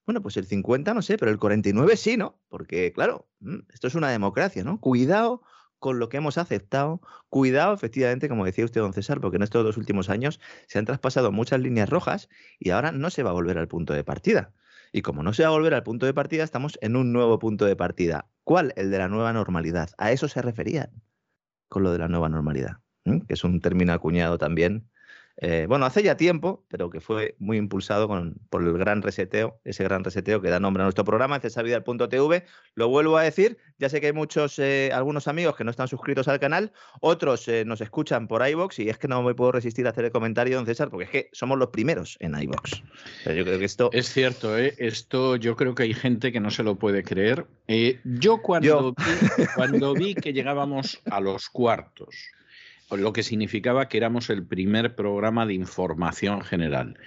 Bueno, 0.06 0.22
pues 0.22 0.36
el 0.36 0.46
50 0.46 0.94
no 0.94 1.02
sé, 1.02 1.18
pero 1.18 1.32
el 1.32 1.38
49 1.38 1.96
sí, 1.96 2.16
¿no? 2.16 2.40
Porque, 2.48 2.92
claro, 2.92 3.28
mm, 3.40 3.58
esto 3.72 3.88
es 3.88 3.96
una 3.96 4.08
democracia, 4.08 4.62
¿no? 4.62 4.80
Cuidado 4.80 5.42
con 5.80 5.98
lo 5.98 6.08
que 6.08 6.18
hemos 6.18 6.38
aceptado. 6.38 7.00
Cuidado, 7.28 7.74
efectivamente, 7.74 8.28
como 8.28 8.44
decía 8.44 8.64
usted, 8.64 8.80
don 8.80 8.92
César, 8.92 9.20
porque 9.20 9.36
en 9.36 9.42
estos 9.42 9.64
dos 9.64 9.76
últimos 9.76 10.08
años 10.08 10.40
se 10.68 10.78
han 10.78 10.84
traspasado 10.84 11.32
muchas 11.32 11.60
líneas 11.60 11.90
rojas 11.90 12.28
y 12.60 12.70
ahora 12.70 12.92
no 12.92 13.10
se 13.10 13.24
va 13.24 13.30
a 13.30 13.32
volver 13.32 13.58
al 13.58 13.66
punto 13.66 13.94
de 13.94 14.04
partida. 14.04 14.54
Y 14.92 15.02
como 15.02 15.24
no 15.24 15.32
se 15.32 15.42
va 15.42 15.48
a 15.48 15.52
volver 15.52 15.74
al 15.74 15.82
punto 15.82 16.06
de 16.06 16.14
partida, 16.14 16.44
estamos 16.44 16.78
en 16.80 16.94
un 16.94 17.12
nuevo 17.12 17.38
punto 17.40 17.64
de 17.64 17.74
partida. 17.74 18.30
¿Cuál? 18.44 18.72
El 18.76 18.92
de 18.92 18.98
la 18.98 19.08
nueva 19.08 19.32
normalidad. 19.32 19.90
A 19.98 20.12
eso 20.12 20.28
se 20.28 20.40
referían 20.40 21.02
con 21.68 21.82
lo 21.82 21.90
de 21.90 21.98
la 21.98 22.08
nueva 22.08 22.28
normalidad, 22.28 22.78
que 23.04 23.34
es 23.34 23.42
un 23.42 23.60
término 23.60 23.92
acuñado 23.92 24.38
también 24.38 24.88
eh, 25.38 25.66
bueno, 25.68 25.84
hace 25.84 26.02
ya 26.02 26.16
tiempo, 26.16 26.64
pero 26.68 26.88
que 26.88 27.00
fue 27.00 27.34
muy 27.38 27.58
impulsado 27.58 28.08
por 28.48 28.62
el 28.62 28.72
gran 28.78 29.02
reseteo, 29.02 29.60
ese 29.64 29.84
gran 29.84 30.02
reseteo 30.02 30.40
que 30.40 30.48
da 30.48 30.60
nombre 30.60 30.82
a 30.82 30.84
nuestro 30.84 31.04
programa, 31.04 31.40
cesavidal.tv. 31.40 32.44
Lo 32.74 32.88
vuelvo 32.88 33.18
a 33.18 33.22
decir, 33.22 33.58
ya 33.78 33.88
sé 33.88 34.00
que 34.00 34.06
hay 34.06 34.12
muchos, 34.12 34.58
eh, 34.58 34.90
algunos 34.94 35.28
amigos 35.28 35.56
que 35.56 35.64
no 35.64 35.70
están 35.70 35.88
suscritos 35.88 36.28
al 36.28 36.40
canal, 36.40 36.72
otros 37.00 37.46
eh, 37.48 37.64
nos 37.66 37.80
escuchan 37.82 38.28
por 38.28 38.46
iBox 38.46 38.78
y 38.78 38.88
es 38.88 38.98
que 38.98 39.08
no 39.08 39.22
me 39.22 39.34
puedo 39.34 39.52
resistir 39.52 39.86
a 39.86 39.90
hacer 39.90 40.06
el 40.06 40.10
comentario, 40.10 40.56
don 40.56 40.66
César, 40.66 40.88
porque 40.88 41.04
es 41.04 41.10
que 41.10 41.28
somos 41.32 41.58
los 41.58 41.68
primeros 41.68 42.16
en 42.20 42.40
iBox. 42.40 42.82
yo 43.26 43.44
creo 43.44 43.58
que 43.58 43.64
esto... 43.64 43.90
Es 43.92 44.08
cierto, 44.08 44.56
esto 44.56 45.36
yo 45.36 45.54
creo 45.56 45.74
que 45.74 45.82
hay 45.82 45.94
gente 45.94 46.32
que 46.32 46.40
no 46.40 46.50
se 46.50 46.62
lo 46.62 46.76
puede 46.76 47.02
creer. 47.02 47.46
yo 48.04 48.40
cuando, 48.40 48.94
cuando 49.54 49.92
vi 49.92 50.14
que 50.14 50.32
llegábamos 50.32 51.00
a 51.10 51.20
los 51.20 51.50
cuartos, 51.50 52.16
lo 52.90 53.12
que 53.12 53.22
significaba 53.22 53.88
que 53.88 53.96
éramos 53.96 54.30
el 54.30 54.46
primer 54.46 54.94
programa 54.94 55.44
de 55.46 55.54
información 55.54 56.42
general. 56.42 56.98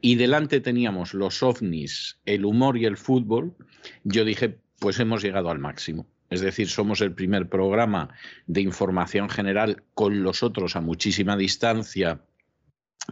Y 0.00 0.16
delante 0.16 0.60
teníamos 0.60 1.14
los 1.14 1.42
ovnis, 1.42 2.18
el 2.26 2.44
humor 2.44 2.76
y 2.76 2.86
el 2.86 2.96
fútbol. 2.96 3.54
Yo 4.02 4.24
dije, 4.24 4.58
pues 4.80 4.98
hemos 4.98 5.22
llegado 5.22 5.50
al 5.50 5.58
máximo. 5.58 6.06
Es 6.30 6.40
decir, 6.40 6.68
somos 6.68 7.00
el 7.00 7.12
primer 7.12 7.48
programa 7.48 8.10
de 8.46 8.60
información 8.60 9.30
general 9.30 9.84
con 9.94 10.22
los 10.22 10.42
otros 10.42 10.76
a 10.76 10.80
muchísima 10.80 11.36
distancia 11.36 12.20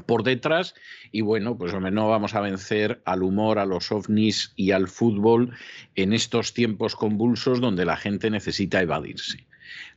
por 0.05 0.23
detrás 0.23 0.74
y 1.11 1.23
bueno, 1.23 1.57
pues 1.57 1.73
no 1.73 2.09
vamos 2.09 2.35
a 2.35 2.40
vencer 2.40 3.01
al 3.07 3.23
humor, 3.23 3.59
a 3.59 3.65
los 3.65 3.90
ovnis 3.90 4.53
y 4.57 4.73
al 4.73 4.89
fútbol 4.89 5.53
en 5.94 6.12
estos 6.12 6.53
tiempos 6.53 6.94
convulsos 6.97 7.61
donde 7.61 7.86
la 7.86 7.97
gente 7.97 8.31
necesita 8.31 8.82
evadirse. 8.82 9.45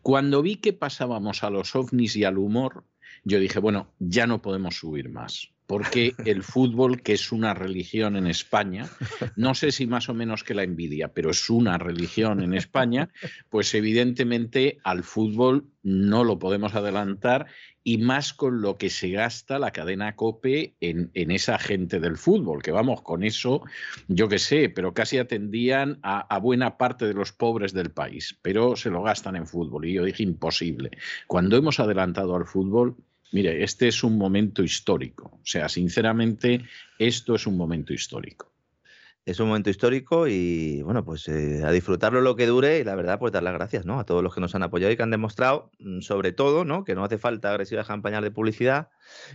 Cuando 0.02 0.42
vi 0.42 0.58
que 0.58 0.74
pasábamos 0.74 1.44
a 1.44 1.50
los 1.50 1.76
ovnis 1.76 2.16
y 2.16 2.24
al 2.24 2.38
humor, 2.38 2.86
yo 3.24 3.40
dije, 3.40 3.60
bueno, 3.60 3.94
ya 4.00 4.28
no 4.28 4.42
podemos 4.42 4.78
subir 4.78 5.10
más, 5.10 5.52
porque 5.66 6.14
el 6.26 6.44
fútbol, 6.44 7.02
que 7.02 7.14
es 7.14 7.32
una 7.32 7.54
religión 7.54 8.16
en 8.16 8.28
España, 8.28 8.90
no 9.36 9.54
sé 9.56 9.72
si 9.72 9.88
más 9.88 10.10
o 10.10 10.14
menos 10.14 10.44
que 10.44 10.54
la 10.54 10.64
envidia, 10.64 11.14
pero 11.14 11.32
es 11.32 11.50
una 11.50 11.78
religión 11.78 12.42
en 12.42 12.54
España, 12.54 13.10
pues 13.50 13.74
evidentemente 13.74 14.80
al 14.84 15.04
fútbol 15.04 15.70
no 15.84 16.24
lo 16.24 16.40
podemos 16.40 16.76
adelantar 16.76 17.48
y 17.90 17.98
más 17.98 18.34
con 18.34 18.62
lo 18.62 18.78
que 18.78 18.92
se 18.92 19.10
gasta 19.10 19.58
la 19.58 19.72
cadena 19.72 20.16
COPE 20.16 20.76
en, 20.80 21.10
esa 21.16 21.58
gente 21.58 22.00
del 22.00 22.18
fútbol, 22.18 22.62
que 22.62 22.70
vamos, 22.70 23.02
con 23.02 23.24
eso, 23.24 23.64
yo 24.08 24.30
qué 24.30 24.38
sé, 24.38 24.70
pero 24.70 24.94
casi 24.94 25.18
atendían 25.18 25.98
a, 26.04 26.20
a, 26.20 26.38
buena 26.38 26.78
parte 26.78 27.08
de 27.08 27.16
los 27.16 27.32
pobres 27.32 27.74
del 27.74 27.90
país, 27.90 28.38
pero 28.44 28.76
se 28.76 28.92
lo 28.92 29.02
gastan 29.02 29.38
en 29.38 29.48
fútbol. 29.48 29.86
Y 29.86 29.94
yo 29.94 30.04
dije, 30.04 30.22
imposible. 30.22 30.92
Cuando 31.26 31.58
hemos 31.58 31.80
adelantado 31.80 32.36
al 32.36 32.46
fútbol, 32.46 32.96
mire, 33.32 33.64
este 33.64 33.88
es 33.88 34.04
un 34.04 34.20
momento 34.20 34.62
histórico. 34.62 35.40
O 35.42 35.46
sea, 35.46 35.68
sinceramente, 35.68 36.62
esto 37.00 37.34
es 37.34 37.48
un 37.48 37.58
momento 37.58 37.92
histórico. 37.92 38.52
Es 39.30 39.40
un 39.40 39.48
momento 39.48 39.70
histórico 39.70 40.28
y 40.28 40.82
bueno, 40.82 41.06
pues 41.06 41.28
eh, 41.28 41.62
a 41.64 41.72
disfrutarlo 41.72 42.20
lo 42.20 42.36
que 42.36 42.48
dure 42.48 42.80
y 42.80 42.84
la 42.84 42.96
verdad, 42.96 43.20
pues 43.20 43.32
dar 43.32 43.44
las 43.44 43.54
gracias 43.54 43.86
¿no? 43.86 44.00
a 44.00 44.06
todos 44.06 44.24
los 44.24 44.34
que 44.34 44.42
nos 44.42 44.56
han 44.56 44.64
apoyado 44.64 44.92
y 44.92 44.98
que 44.98 45.04
han 45.04 45.12
demostrado, 45.12 45.70
mm, 45.80 46.02
sobre 46.02 46.32
todo, 46.32 46.66
¿no? 46.66 46.84
que 46.84 46.96
no 46.96 47.04
hace 47.04 47.20
falta 47.20 47.52
agresivas 47.52 47.86
campañas 47.86 48.24
de 48.24 48.32
publicidad 48.32 48.90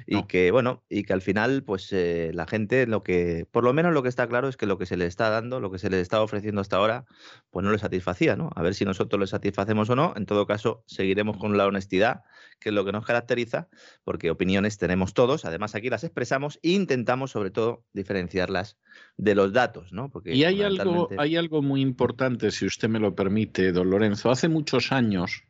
y 0.06 0.24
que, 0.24 0.50
bueno, 0.50 0.82
y 0.88 1.04
que 1.04 1.12
al 1.12 1.22
final, 1.22 1.62
pues 1.62 1.92
eh, 1.92 2.32
la 2.34 2.46
gente, 2.46 2.86
lo 2.86 3.02
que, 3.02 3.46
por 3.50 3.62
lo 3.62 3.72
menos 3.72 3.92
lo 3.92 4.02
que 4.02 4.08
está 4.08 4.26
claro 4.26 4.48
es 4.48 4.56
que 4.56 4.66
lo 4.66 4.78
que 4.78 4.86
se 4.86 4.96
le 4.96 5.06
está 5.06 5.30
dando, 5.30 5.60
lo 5.60 5.70
que 5.70 5.78
se 5.78 5.90
le 5.90 6.00
está 6.00 6.22
ofreciendo 6.22 6.60
hasta 6.60 6.76
ahora, 6.76 7.04
pues 7.50 7.64
no 7.64 7.70
le 7.70 7.78
satisfacía, 7.78 8.36
¿no? 8.36 8.50
A 8.54 8.62
ver 8.62 8.74
si 8.74 8.84
nosotros 8.84 9.20
le 9.20 9.26
satisfacemos 9.26 9.90
o 9.90 9.96
no. 9.96 10.12
En 10.16 10.26
todo 10.26 10.46
caso, 10.46 10.82
seguiremos 10.86 11.36
con 11.36 11.56
la 11.56 11.66
honestidad, 11.66 12.22
que 12.60 12.70
es 12.70 12.74
lo 12.74 12.84
que 12.84 12.92
nos 12.92 13.06
caracteriza, 13.06 13.68
porque 14.04 14.30
opiniones 14.30 14.78
tenemos 14.78 15.14
todos, 15.14 15.44
además 15.44 15.74
aquí 15.74 15.90
las 15.90 16.04
expresamos 16.04 16.58
e 16.62 16.70
intentamos, 16.70 17.30
sobre 17.30 17.50
todo, 17.50 17.84
diferenciarlas 17.92 18.78
de 19.16 19.34
los 19.34 19.52
datos, 19.52 19.83
¿no? 19.92 20.08
Porque 20.08 20.34
y 20.34 20.44
hay 20.44 20.62
algo, 20.62 21.08
hay 21.18 21.36
algo 21.36 21.62
muy 21.62 21.80
importante, 21.80 22.50
si 22.50 22.66
usted 22.66 22.88
me 22.88 22.98
lo 22.98 23.14
permite, 23.14 23.72
don 23.72 23.90
Lorenzo. 23.90 24.30
Hace 24.30 24.48
muchos 24.48 24.92
años, 24.92 25.44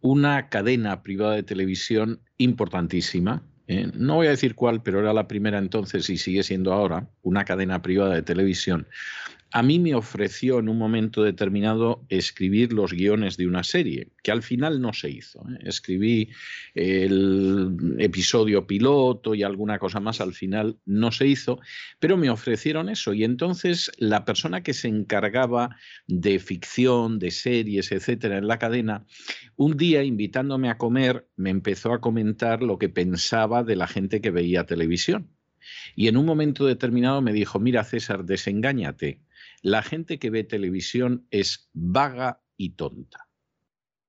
una 0.00 0.48
cadena 0.48 1.02
privada 1.02 1.34
de 1.34 1.42
televisión 1.42 2.20
importantísima, 2.38 3.42
eh, 3.72 3.88
no 3.94 4.16
voy 4.16 4.26
a 4.26 4.30
decir 4.30 4.56
cuál, 4.56 4.82
pero 4.82 4.98
era 4.98 5.12
la 5.12 5.28
primera 5.28 5.58
entonces 5.58 6.10
y 6.10 6.16
sigue 6.16 6.42
siendo 6.42 6.72
ahora, 6.72 7.08
una 7.22 7.44
cadena 7.44 7.80
privada 7.82 8.14
de 8.14 8.22
televisión, 8.22 8.88
a 9.52 9.62
mí 9.62 9.78
me 9.80 9.94
ofreció 9.94 10.60
en 10.60 10.68
un 10.68 10.78
momento 10.78 11.24
determinado 11.24 12.04
escribir 12.08 12.72
los 12.72 12.92
guiones 12.92 13.36
de 13.36 13.48
una 13.48 13.64
serie, 13.64 14.12
que 14.22 14.30
al 14.30 14.42
final 14.42 14.80
no 14.80 14.92
se 14.92 15.10
hizo. 15.10 15.40
¿eh? 15.40 15.58
Escribí 15.64 16.30
el 16.74 17.96
episodio 17.98 18.66
piloto 18.66 19.34
y 19.34 19.42
alguna 19.42 19.78
cosa 19.78 19.98
más, 19.98 20.20
al 20.20 20.34
final 20.34 20.78
no 20.84 21.10
se 21.10 21.26
hizo, 21.26 21.58
pero 21.98 22.16
me 22.16 22.30
ofrecieron 22.30 22.88
eso. 22.88 23.12
Y 23.12 23.24
entonces 23.24 23.90
la 23.98 24.24
persona 24.24 24.62
que 24.62 24.72
se 24.72 24.86
encargaba 24.86 25.76
de 26.06 26.38
ficción, 26.38 27.18
de 27.18 27.32
series, 27.32 27.90
etcétera, 27.90 28.38
en 28.38 28.46
la 28.46 28.58
cadena, 28.58 29.04
un 29.56 29.76
día 29.76 30.04
invitándome 30.04 30.70
a 30.70 30.78
comer, 30.78 31.26
me 31.36 31.50
empezó 31.50 31.92
a 31.92 32.00
comentar 32.00 32.62
lo 32.62 32.78
que 32.78 32.88
pensaba 32.88 33.64
de 33.64 33.74
la 33.74 33.88
gente 33.88 34.20
que 34.20 34.30
veía 34.30 34.64
televisión. 34.64 35.28
Y 35.96 36.08
en 36.08 36.16
un 36.16 36.24
momento 36.24 36.66
determinado 36.66 37.20
me 37.20 37.32
dijo, 37.32 37.58
mira 37.58 37.84
César, 37.84 38.24
desengáñate 38.24 39.20
la 39.62 39.82
gente 39.82 40.18
que 40.18 40.30
ve 40.30 40.44
televisión 40.44 41.26
es 41.30 41.70
vaga 41.72 42.42
y 42.56 42.70
tonta. 42.70 43.28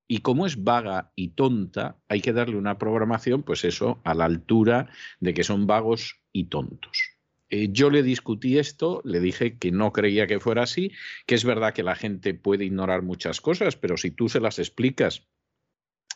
Y 0.08 0.18
como 0.18 0.46
es 0.46 0.62
vaga 0.62 1.12
y 1.16 1.28
tonta, 1.28 1.96
hay 2.08 2.20
que 2.20 2.32
darle 2.32 2.56
una 2.56 2.78
programación, 2.78 3.42
pues 3.42 3.64
eso, 3.64 4.00
a 4.04 4.14
la 4.14 4.26
altura 4.26 4.90
de 5.20 5.32
que 5.32 5.44
son 5.44 5.66
vagos 5.66 6.20
y 6.32 6.44
tontos. 6.44 7.16
Eh, 7.48 7.68
yo 7.70 7.90
le 7.90 8.02
discutí 8.02 8.58
esto, 8.58 9.02
le 9.04 9.20
dije 9.20 9.58
que 9.58 9.70
no 9.70 9.92
creía 9.92 10.26
que 10.26 10.40
fuera 10.40 10.62
así, 10.62 10.92
que 11.26 11.34
es 11.34 11.44
verdad 11.44 11.74
que 11.74 11.82
la 11.82 11.94
gente 11.94 12.34
puede 12.34 12.64
ignorar 12.64 13.02
muchas 13.02 13.40
cosas, 13.40 13.76
pero 13.76 13.96
si 13.96 14.10
tú 14.10 14.28
se 14.28 14.40
las 14.40 14.58
explicas 14.58 15.28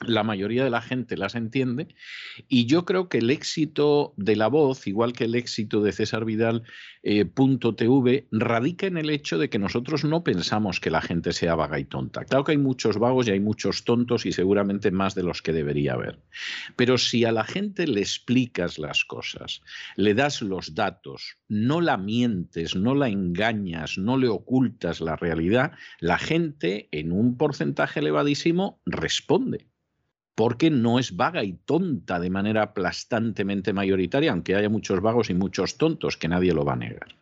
la 0.05 0.23
mayoría 0.23 0.63
de 0.63 0.71
la 0.71 0.83
gente 0.83 1.17
las 1.17 1.35
entiende 1.35 1.89
y 2.49 2.67
yo 2.67 2.85
creo 2.85 3.09
que 3.09 3.19
el 3.19 3.31
éxito 3.31 4.13
de 4.19 4.37
la 4.37 4.49
voz, 4.49 4.87
igual 4.87 5.15
que 5.15 5.25
el 5.25 5.35
éxito 5.35 5.81
de 5.81 5.93
César 5.93 6.27
Vidal 6.27 6.65
eh, 7.03 7.25
radica 8.31 8.87
en 8.87 8.99
el 8.99 9.09
hecho 9.09 9.39
de 9.39 9.49
que 9.49 9.59
nosotros 9.59 10.05
no 10.05 10.23
pensamos 10.23 10.81
que 10.81 10.91
la 10.91 11.01
gente 11.01 11.33
sea 11.33 11.55
vaga 11.55 11.79
y 11.79 11.85
tonta. 11.85 12.25
Claro 12.25 12.45
que 12.45 12.53
hay 12.53 12.59
muchos 12.59 12.99
vagos 12.99 13.27
y 13.27 13.31
hay 13.31 13.41
muchos 13.41 13.85
tontos 13.85 14.27
y 14.27 14.33
seguramente 14.33 14.91
más 14.91 15.15
de 15.15 15.23
los 15.23 15.41
que 15.41 15.55
debería 15.55 15.95
haber. 15.95 16.21
Pero 16.77 16.99
si 16.99 17.25
a 17.25 17.33
la 17.33 17.45
gente 17.45 17.87
le 17.87 18.01
explicas 18.01 18.79
las 18.79 19.05
cosas, 19.05 19.63
le 19.97 20.13
das 20.13 20.43
los 20.43 20.75
datos, 20.75 21.39
no 21.49 21.81
la 21.81 21.97
mientes, 21.97 22.77
no 22.77 22.95
la 22.95 23.09
engañas, 23.09 23.97
no 23.97 24.19
le 24.19 24.29
ocultas 24.29 25.01
la 25.01 25.17
realidad, 25.17 25.73
la 26.01 26.19
gente 26.19 26.89
en 26.93 27.13
un 27.13 27.39
porcentaje 27.39 28.01
elevadísimo 28.01 28.83
responde 28.85 29.67
porque 30.37 30.71
no 30.71 31.01
es 31.01 31.17
vaga 31.17 31.43
y 31.43 31.55
tonta 31.55 32.21
de 32.21 32.31
manera 32.31 32.63
aplastantemente 32.63 33.73
mayoritaria, 33.73 34.31
aunque 34.31 34.55
haya 34.55 34.69
muchos 34.69 35.01
vagos 35.01 35.31
y 35.31 35.35
muchos 35.35 35.79
tontos, 35.79 36.17
que 36.17 36.29
nadie 36.29 36.53
lo 36.53 36.65
va 36.65 36.75
a 36.75 36.77
negar. 36.77 37.17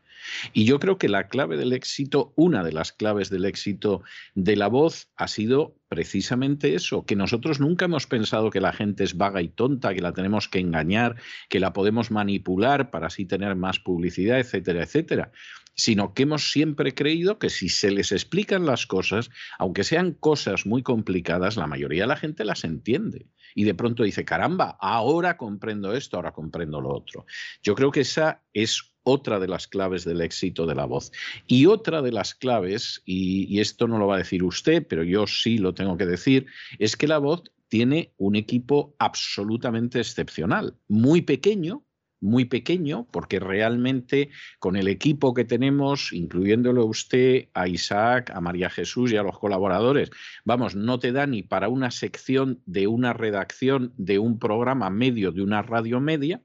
Y 0.53 0.65
yo 0.65 0.81
creo 0.81 0.99
que 0.99 1.09
la 1.09 1.29
clave 1.29 1.57
del 1.57 1.73
éxito, 1.73 2.33
una 2.35 2.65
de 2.65 2.73
las 2.73 2.93
claves 2.93 3.31
del 3.31 3.45
éxito 3.45 4.03
de 4.35 4.57
la 4.57 4.69
voz 4.69 5.09
ha 5.17 5.29
sido 5.29 5.77
precisamente 5.89 6.75
eso, 6.75 7.05
que 7.05 7.15
nosotros 7.15 7.61
nunca 7.61 7.85
hemos 7.85 8.07
pensado 8.07 8.51
que 8.51 8.61
la 8.61 8.73
gente 8.73 9.05
es 9.05 9.17
vaga 9.17 9.43
y 9.43 9.49
tonta, 9.49 9.95
que 9.95 10.01
la 10.01 10.13
tenemos 10.13 10.49
que 10.49 10.59
engañar, 10.59 11.15
que 11.49 11.61
la 11.61 11.73
podemos 11.73 12.11
manipular 12.11 12.91
para 12.91 13.07
así 13.07 13.27
tener 13.27 13.55
más 13.55 13.79
publicidad, 13.79 14.41
etcétera, 14.41 14.83
etcétera 14.83 15.31
sino 15.75 16.15
que 16.15 16.23
hemos 16.23 16.51
siempre 16.51 16.95
creído 16.95 17.39
que 17.39 17.51
si 17.51 17.69
se 17.69 17.91
les 17.91 18.13
explican 18.13 18.67
las 18.67 18.87
cosas, 18.87 19.31
aunque 19.59 19.85
sean 19.85 20.13
cosas 20.13 20.67
muy 20.67 20.83
complicadas, 20.83 21.57
la 21.57 21.67
mayoría 21.67 22.03
de 22.03 22.09
la 22.09 22.17
gente 22.17 22.45
las 22.45 22.65
entiende. 22.65 23.27
Y 23.55 23.65
de 23.65 23.75
pronto 23.75 24.03
dice, 24.03 24.25
caramba, 24.25 24.77
ahora 24.81 25.37
comprendo 25.37 25.93
esto, 25.95 26.17
ahora 26.17 26.33
comprendo 26.33 26.81
lo 26.81 26.91
otro. 26.91 27.27
Yo 27.63 27.75
creo 27.75 27.91
que 27.91 28.01
esa 28.01 28.43
es 28.53 28.95
otra 29.05 29.39
de 29.39 29.49
las 29.49 29.69
claves 29.69 30.05
del 30.05 30.23
éxito 30.23 30.67
de 30.67 30.75
la 30.75 30.87
voz. 30.87 31.13
Y 31.47 31.67
otra 31.67 32.03
de 32.03 32.11
las 32.11 32.35
claves, 32.35 33.03
y, 33.05 33.47
y, 33.55 33.61
esto 33.61 33.87
no 33.87 33.99
lo 33.99 34.07
va 34.07 34.17
a 34.17 34.19
decir 34.19 34.43
usted, 34.43 34.87
pero 34.89 35.05
yo 35.05 35.27
sí 35.27 35.59
lo 35.59 35.75
tengo 35.75 35.97
que 35.97 36.07
decir, 36.07 36.47
es 36.79 36.97
que 36.97 37.07
la 37.07 37.19
voz 37.19 37.43
tiene 37.69 38.13
un 38.17 38.37
equipo 38.37 38.95
absolutamente 38.99 40.01
excepcional, 40.01 40.77
muy 40.89 41.23
pequeño, 41.23 41.84
muy 42.25 42.47
pequeño, 42.47 43.07
porque 43.11 43.39
realmente 43.39 44.31
con 44.59 44.77
el 44.77 44.89
equipo 44.89 45.35
que 45.35 45.45
tenemos, 45.45 46.13
incluyéndolo 46.13 46.87
usted, 46.87 47.49
a 47.55 47.69
Isaac, 47.69 48.31
a 48.35 48.41
María 48.41 48.71
Jesús 48.71 49.13
y 49.13 49.17
a 49.17 49.23
los 49.23 49.39
colaboradores, 49.39 50.11
vamos, 50.45 50.75
no 50.75 50.99
te 50.99 51.13
da 51.13 51.27
ni 51.27 51.43
para 51.43 51.69
una 51.69 51.91
sección 51.91 52.63
de 52.67 52.87
una 52.87 53.13
redacción 53.13 53.93
de 53.97 54.19
un 54.19 54.39
programa 54.39 54.91
medio 54.91 55.33
de 55.33 55.43
una 55.43 55.63
radio 55.63 56.01
media, 56.01 56.41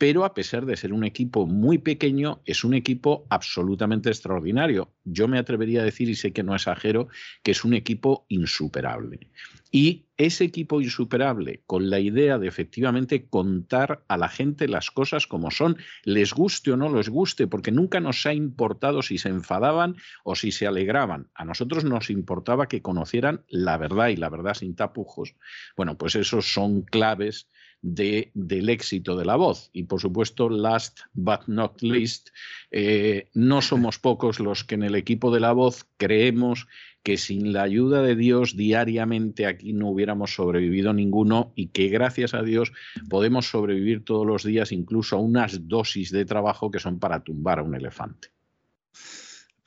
pero 0.00 0.24
a 0.24 0.32
pesar 0.32 0.64
de 0.64 0.78
ser 0.78 0.94
un 0.94 1.04
equipo 1.04 1.46
muy 1.46 1.76
pequeño, 1.76 2.40
es 2.46 2.64
un 2.64 2.72
equipo 2.72 3.26
absolutamente 3.28 4.08
extraordinario. 4.08 4.94
Yo 5.04 5.28
me 5.28 5.38
atrevería 5.38 5.82
a 5.82 5.84
decir, 5.84 6.08
y 6.08 6.14
sé 6.14 6.32
que 6.32 6.42
no 6.42 6.54
exagero, 6.54 7.08
que 7.42 7.50
es 7.50 7.66
un 7.66 7.74
equipo 7.74 8.24
insuperable. 8.30 9.28
Y 9.70 10.06
ese 10.16 10.44
equipo 10.44 10.80
insuperable, 10.80 11.62
con 11.66 11.90
la 11.90 12.00
idea 12.00 12.38
de 12.38 12.48
efectivamente 12.48 13.28
contar 13.28 14.02
a 14.08 14.16
la 14.16 14.30
gente 14.30 14.68
las 14.68 14.90
cosas 14.90 15.26
como 15.26 15.50
son, 15.50 15.76
les 16.04 16.32
guste 16.32 16.72
o 16.72 16.78
no 16.78 16.88
les 16.94 17.10
guste, 17.10 17.46
porque 17.46 17.70
nunca 17.70 18.00
nos 18.00 18.24
ha 18.24 18.32
importado 18.32 19.02
si 19.02 19.18
se 19.18 19.28
enfadaban 19.28 19.96
o 20.24 20.34
si 20.34 20.50
se 20.50 20.66
alegraban. 20.66 21.28
A 21.34 21.44
nosotros 21.44 21.84
nos 21.84 22.08
importaba 22.08 22.68
que 22.68 22.80
conocieran 22.80 23.44
la 23.48 23.76
verdad 23.76 24.08
y 24.08 24.16
la 24.16 24.30
verdad 24.30 24.54
sin 24.54 24.74
tapujos. 24.74 25.34
Bueno, 25.76 25.98
pues 25.98 26.14
esos 26.14 26.50
son 26.50 26.80
claves 26.80 27.50
de, 27.82 28.30
del 28.34 28.68
éxito 28.68 29.16
de 29.16 29.24
la 29.24 29.36
voz. 29.36 29.70
Y 29.72 29.84
por 29.84 30.00
supuesto, 30.00 30.48
last 30.48 31.00
but 31.12 31.46
not 31.46 31.80
least, 31.82 32.30
eh, 32.70 33.28
no 33.34 33.62
somos 33.62 33.98
pocos 33.98 34.40
los 34.40 34.64
que 34.64 34.74
en 34.74 34.82
el 34.82 34.94
equipo 34.94 35.30
de 35.30 35.40
la 35.40 35.52
voz 35.52 35.86
creemos 35.96 36.66
que 37.02 37.16
sin 37.16 37.52
la 37.52 37.62
ayuda 37.62 38.02
de 38.02 38.14
Dios 38.14 38.56
diariamente 38.56 39.46
aquí 39.46 39.72
no 39.72 39.88
hubiéramos 39.88 40.34
sobrevivido 40.34 40.92
ninguno 40.92 41.52
y 41.54 41.68
que 41.68 41.88
gracias 41.88 42.34
a 42.34 42.42
Dios 42.42 42.72
podemos 43.08 43.48
sobrevivir 43.48 44.04
todos 44.04 44.26
los 44.26 44.44
días 44.44 44.70
incluso 44.72 45.16
a 45.16 45.20
unas 45.20 45.66
dosis 45.66 46.10
de 46.10 46.26
trabajo 46.26 46.70
que 46.70 46.78
son 46.78 46.98
para 46.98 47.24
tumbar 47.24 47.60
a 47.60 47.62
un 47.62 47.74
elefante. 47.74 48.28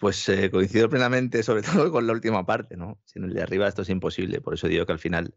Pues 0.04 0.28
eh, 0.28 0.52
coincido 0.52 0.90
plenamente, 0.90 1.44
sobre 1.44 1.62
todo 1.88 1.90
con 1.90 2.06
la 2.06 2.12
última 2.12 2.46
parte, 2.46 2.76
¿no? 2.76 3.00
Sin 3.06 3.24
el 3.24 3.34
de 3.34 3.42
arriba 3.42 3.70
esto 3.70 3.84
es 3.84 3.90
imposible. 3.90 4.42
Por 4.42 4.54
eso 4.54 4.68
digo 4.68 4.86
que 4.86 4.92
al 4.92 5.00
final, 5.00 5.34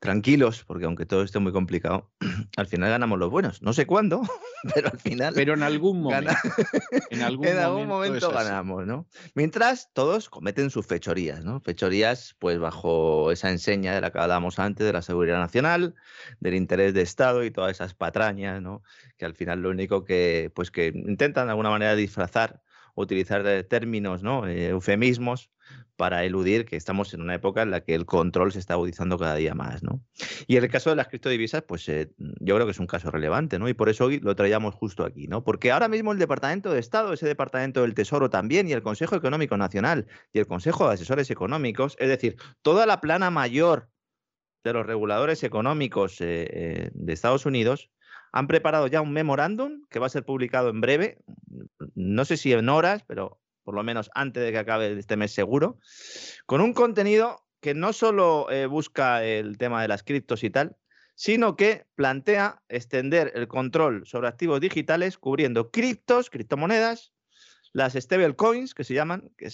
tranquilos, 0.00 0.64
porque 0.64 0.86
aunque 0.86 1.06
todo 1.06 1.22
esté 1.22 1.38
muy 1.38 1.52
complicado, 1.52 2.10
al 2.56 2.66
final 2.66 2.90
ganamos 2.90 3.20
los 3.20 3.30
buenos. 3.30 3.62
No 3.62 3.72
sé 3.72 3.86
cuándo, 3.86 4.22
pero 4.74 4.90
al 4.90 4.98
final. 4.98 5.32
Pero 5.36 5.54
en 5.54 5.62
algún 5.62 6.02
momento. 6.02 6.32
en 7.10 7.22
algún, 7.22 7.86
momento, 7.86 8.32
ganamos, 8.32 8.84
¿no? 8.84 9.06
Mientras 9.36 9.92
todos 9.92 10.28
cometen 10.28 10.70
sus 10.70 10.88
fechorías, 10.88 11.44
¿no? 11.44 11.60
Fechorías, 11.60 12.34
pues 12.40 12.58
bajo 12.58 13.30
esa 13.30 13.52
enseña 13.52 13.94
de 13.94 14.00
la 14.00 14.10
que 14.10 14.18
hablábamos 14.18 14.58
antes, 14.58 14.84
de 14.84 14.92
la 14.92 15.02
seguridad 15.02 15.38
nacional, 15.38 15.94
del 16.40 16.56
interés 16.56 16.94
de 16.94 17.02
Estado 17.02 17.44
y 17.44 17.52
todas 17.52 17.70
esas 17.70 17.94
patrañas, 17.94 18.60
¿no? 18.60 18.82
Que 19.18 19.24
al 19.24 19.36
final 19.36 19.62
lo 19.62 19.70
único 19.70 20.04
que, 20.04 20.50
pues 20.52 20.72
que 20.72 20.88
intentan 20.88 21.46
de 21.46 21.52
alguna 21.52 21.70
manera 21.70 21.94
disfrazar 21.94 22.60
utilizar 22.94 23.64
términos, 23.64 24.22
¿no? 24.22 24.46
Eh, 24.46 24.68
eufemismos 24.68 25.50
para 25.96 26.24
eludir 26.24 26.64
que 26.64 26.76
estamos 26.76 27.12
en 27.12 27.20
una 27.20 27.34
época 27.34 27.62
en 27.62 27.70
la 27.70 27.82
que 27.82 27.94
el 27.94 28.06
control 28.06 28.52
se 28.52 28.58
está 28.58 28.74
agudizando 28.74 29.18
cada 29.18 29.34
día 29.34 29.54
más, 29.54 29.82
¿no? 29.82 30.02
Y 30.46 30.56
el 30.56 30.68
caso 30.70 30.90
de 30.90 30.96
las 30.96 31.08
criptodivisas, 31.08 31.62
pues 31.62 31.86
eh, 31.90 32.10
yo 32.16 32.54
creo 32.54 32.66
que 32.66 32.72
es 32.72 32.80
un 32.80 32.86
caso 32.86 33.10
relevante, 33.10 33.58
¿no? 33.58 33.68
Y 33.68 33.74
por 33.74 33.88
eso 33.90 34.08
lo 34.08 34.34
traíamos 34.34 34.74
justo 34.74 35.04
aquí, 35.04 35.26
¿no? 35.28 35.44
Porque 35.44 35.70
ahora 35.70 35.88
mismo 35.88 36.12
el 36.12 36.18
Departamento 36.18 36.72
de 36.72 36.80
Estado, 36.80 37.12
ese 37.12 37.26
Departamento 37.26 37.82
del 37.82 37.94
Tesoro 37.94 38.30
también, 38.30 38.66
y 38.68 38.72
el 38.72 38.82
Consejo 38.82 39.14
Económico 39.14 39.56
Nacional 39.56 40.06
y 40.32 40.38
el 40.38 40.46
Consejo 40.46 40.88
de 40.88 40.94
Asesores 40.94 41.30
Económicos, 41.30 41.96
es 41.98 42.08
decir, 42.08 42.36
toda 42.62 42.86
la 42.86 43.00
plana 43.00 43.30
mayor 43.30 43.90
de 44.64 44.72
los 44.72 44.86
reguladores 44.86 45.42
económicos 45.42 46.16
eh, 46.20 46.90
de 46.92 47.12
Estados 47.12 47.46
Unidos, 47.46 47.90
han 48.32 48.46
preparado 48.46 48.86
ya 48.86 49.00
un 49.00 49.12
memorándum 49.12 49.84
que 49.90 49.98
va 49.98 50.06
a 50.06 50.10
ser 50.10 50.24
publicado 50.24 50.68
en 50.68 50.80
breve, 50.80 51.18
no 51.94 52.24
sé 52.24 52.36
si 52.36 52.52
en 52.52 52.68
horas, 52.68 53.02
pero 53.06 53.40
por 53.64 53.74
lo 53.74 53.82
menos 53.82 54.10
antes 54.14 54.42
de 54.42 54.52
que 54.52 54.58
acabe 54.58 54.98
este 54.98 55.16
mes 55.16 55.32
seguro, 55.32 55.78
con 56.46 56.60
un 56.60 56.72
contenido 56.72 57.44
que 57.60 57.74
no 57.74 57.92
solo 57.92 58.50
eh, 58.50 58.66
busca 58.66 59.24
el 59.24 59.58
tema 59.58 59.82
de 59.82 59.88
las 59.88 60.02
criptos 60.02 60.42
y 60.44 60.50
tal, 60.50 60.76
sino 61.14 61.54
que 61.54 61.84
plantea 61.96 62.62
extender 62.68 63.32
el 63.34 63.46
control 63.46 64.06
sobre 64.06 64.28
activos 64.28 64.60
digitales 64.60 65.18
cubriendo 65.18 65.70
criptos, 65.70 66.30
criptomonedas, 66.30 67.12
las 67.72 67.92
stablecoins, 67.92 68.74
que 68.74 68.84
se 68.84 68.94
llaman, 68.94 69.30
que 69.36 69.50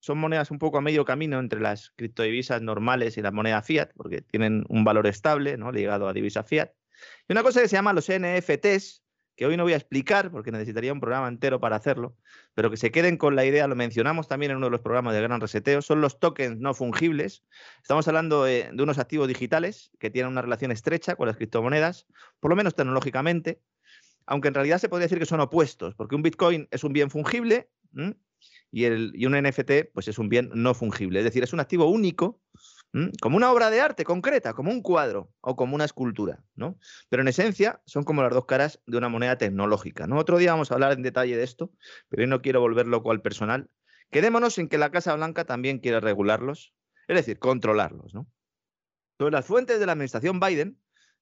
son 0.00 0.18
monedas 0.18 0.50
un 0.50 0.58
poco 0.58 0.78
a 0.78 0.80
medio 0.80 1.04
camino 1.04 1.38
entre 1.38 1.60
las 1.60 1.90
criptodivisas 1.90 2.62
normales 2.62 3.16
y 3.16 3.22
la 3.22 3.30
moneda 3.30 3.62
fiat, 3.62 3.90
porque 3.96 4.22
tienen 4.22 4.64
un 4.68 4.84
valor 4.84 5.06
estable 5.06 5.56
¿no? 5.56 5.70
ligado 5.70 6.08
a 6.08 6.12
divisa 6.12 6.42
fiat. 6.42 6.72
Y 7.28 7.32
una 7.32 7.42
cosa 7.42 7.60
que 7.60 7.68
se 7.68 7.76
llama 7.76 7.92
los 7.92 8.08
NFTs, 8.08 9.02
que 9.38 9.46
hoy 9.46 9.56
no 9.56 9.62
voy 9.62 9.72
a 9.72 9.76
explicar 9.76 10.32
porque 10.32 10.50
necesitaría 10.50 10.92
un 10.92 10.98
programa 10.98 11.28
entero 11.28 11.60
para 11.60 11.76
hacerlo, 11.76 12.16
pero 12.54 12.70
que 12.70 12.76
se 12.76 12.90
queden 12.90 13.16
con 13.16 13.36
la 13.36 13.44
idea, 13.44 13.68
lo 13.68 13.76
mencionamos 13.76 14.26
también 14.26 14.50
en 14.50 14.56
uno 14.56 14.66
de 14.66 14.72
los 14.72 14.80
programas 14.80 15.14
de 15.14 15.22
Gran 15.22 15.40
Reseteo, 15.40 15.80
son 15.80 16.00
los 16.00 16.18
tokens 16.18 16.58
no 16.58 16.74
fungibles. 16.74 17.44
Estamos 17.80 18.08
hablando 18.08 18.42
de, 18.42 18.68
unos 18.76 18.98
activos 18.98 19.28
digitales 19.28 19.92
que 20.00 20.10
tienen 20.10 20.32
una 20.32 20.42
relación 20.42 20.72
estrecha 20.72 21.14
con 21.14 21.28
las 21.28 21.36
criptomonedas, 21.36 22.08
por 22.40 22.50
lo 22.50 22.56
menos 22.56 22.74
tecnológicamente, 22.74 23.62
aunque 24.26 24.48
en 24.48 24.54
realidad 24.54 24.78
se 24.78 24.88
podría 24.88 25.04
decir 25.04 25.20
que 25.20 25.26
son 25.26 25.38
opuestos, 25.38 25.94
porque 25.94 26.16
un 26.16 26.22
Bitcoin 26.22 26.66
es 26.72 26.82
un 26.82 26.92
bien 26.92 27.08
fungible 27.08 27.70
y, 28.72 28.86
y 28.86 29.26
un 29.26 29.40
NFT 29.40 29.92
pues 29.94 30.08
es 30.08 30.18
un 30.18 30.28
bien 30.28 30.50
no 30.52 30.74
fungible, 30.74 31.20
es 31.20 31.24
decir, 31.24 31.44
es 31.44 31.52
un 31.52 31.60
activo 31.60 31.86
único 31.86 32.40
como 33.20 33.36
una 33.36 33.52
obra 33.52 33.70
de 33.70 33.80
arte 33.80 34.04
concreta, 34.04 34.54
como 34.54 34.70
un 34.70 34.82
cuadro 34.82 35.30
o 35.40 35.56
como 35.56 35.74
una 35.74 35.84
escultura, 35.84 36.42
¿no? 36.54 36.78
Pero 37.08 37.22
en 37.22 37.28
esencia 37.28 37.82
son 37.86 38.04
como 38.04 38.22
las 38.22 38.32
dos 38.32 38.46
caras 38.46 38.80
de 38.86 38.96
una 38.96 39.08
moneda 39.08 39.36
tecnológica, 39.36 40.06
¿no? 40.06 40.18
Otro 40.18 40.38
día 40.38 40.52
vamos 40.52 40.70
a 40.70 40.74
hablar 40.74 40.92
en 40.92 41.02
detalle 41.02 41.36
de 41.36 41.44
esto, 41.44 41.70
pero 42.08 42.22
hoy 42.22 42.28
no 42.28 42.40
quiero 42.40 42.60
volver 42.60 42.86
loco 42.86 43.10
al 43.10 43.20
personal. 43.20 43.68
Quedémonos 44.10 44.58
en 44.58 44.68
que 44.68 44.78
la 44.78 44.90
Casa 44.90 45.14
Blanca 45.14 45.44
también 45.44 45.80
quiere 45.80 46.00
regularlos, 46.00 46.72
es 47.08 47.16
decir, 47.16 47.38
controlarlos, 47.38 48.14
¿no? 48.14 48.26
Entonces, 49.12 49.32
las 49.32 49.46
fuentes 49.46 49.80
de 49.80 49.86
la 49.86 49.92
administración 49.92 50.40
Biden 50.40 50.78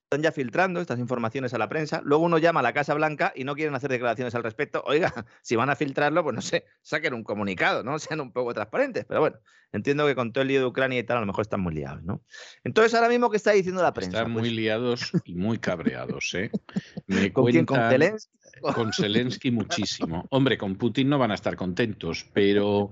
están 0.07 0.23
ya 0.23 0.31
filtrando 0.31 0.81
estas 0.81 1.01
informaciones 1.01 1.53
a 1.53 1.59
la 1.59 1.69
prensa. 1.69 2.01
Luego 2.05 2.25
uno 2.25 2.39
llama 2.39 2.61
a 2.61 2.63
la 2.63 2.73
Casa 2.73 2.95
Blanca 2.95 3.33
y 3.35 3.43
no 3.43 3.57
quieren 3.57 3.75
hacer 3.75 3.91
declaraciones 3.91 4.37
al 4.37 4.45
respecto. 4.45 4.85
Oiga, 4.87 5.13
si 5.43 5.57
van 5.57 5.69
a 5.69 5.75
filtrarlo, 5.75 6.23
pues 6.23 6.35
no 6.35 6.43
sé, 6.43 6.65
saquen 6.81 7.13
un 7.13 7.25
comunicado, 7.25 7.83
¿no? 7.83 7.99
Sean 7.99 8.21
un 8.21 8.31
poco 8.33 8.55
transparentes. 8.55 9.05
Pero 9.05 9.19
bueno, 9.19 9.37
entiendo 9.73 10.07
que 10.07 10.15
con 10.15 10.33
todo 10.33 10.43
el 10.43 10.49
lío 10.49 10.61
de 10.61 10.67
Ucrania 10.67 11.01
y 11.01 11.03
tal, 11.03 11.17
a 11.17 11.21
lo 11.21 11.27
mejor 11.27 11.43
están 11.43 11.61
muy 11.61 11.75
liados, 11.75 12.05
¿no? 12.05 12.23
Entonces, 12.63 12.95
ahora 12.95 13.09
mismo, 13.09 13.31
¿qué 13.31 13.37
está 13.37 13.51
diciendo 13.51 13.83
la 13.83 13.93
prensa? 13.93 14.19
Están 14.19 14.31
muy 14.33 14.43
Pues, 14.43 14.53
liados 14.53 15.11
y 15.25 15.35
muy 15.35 15.59
cabreados, 15.59 16.33
¿eh? 16.35 16.53
Me 17.09 17.33
¿Con 17.33 17.47
quién? 17.47 17.67
¿Con 17.67 17.79
cuentan- 17.79 17.91
Zelensky? 17.91 18.31
Con 18.75 18.93
Zelensky 18.93 19.51
muchísimo. 19.51 20.25
Hombre, 20.31 20.57
con 20.57 20.77
Putin 20.77 21.09
no 21.09 21.19
van 21.19 21.33
a 21.33 21.35
estar 21.35 21.57
contentos, 21.57 22.27
pero, 22.33 22.91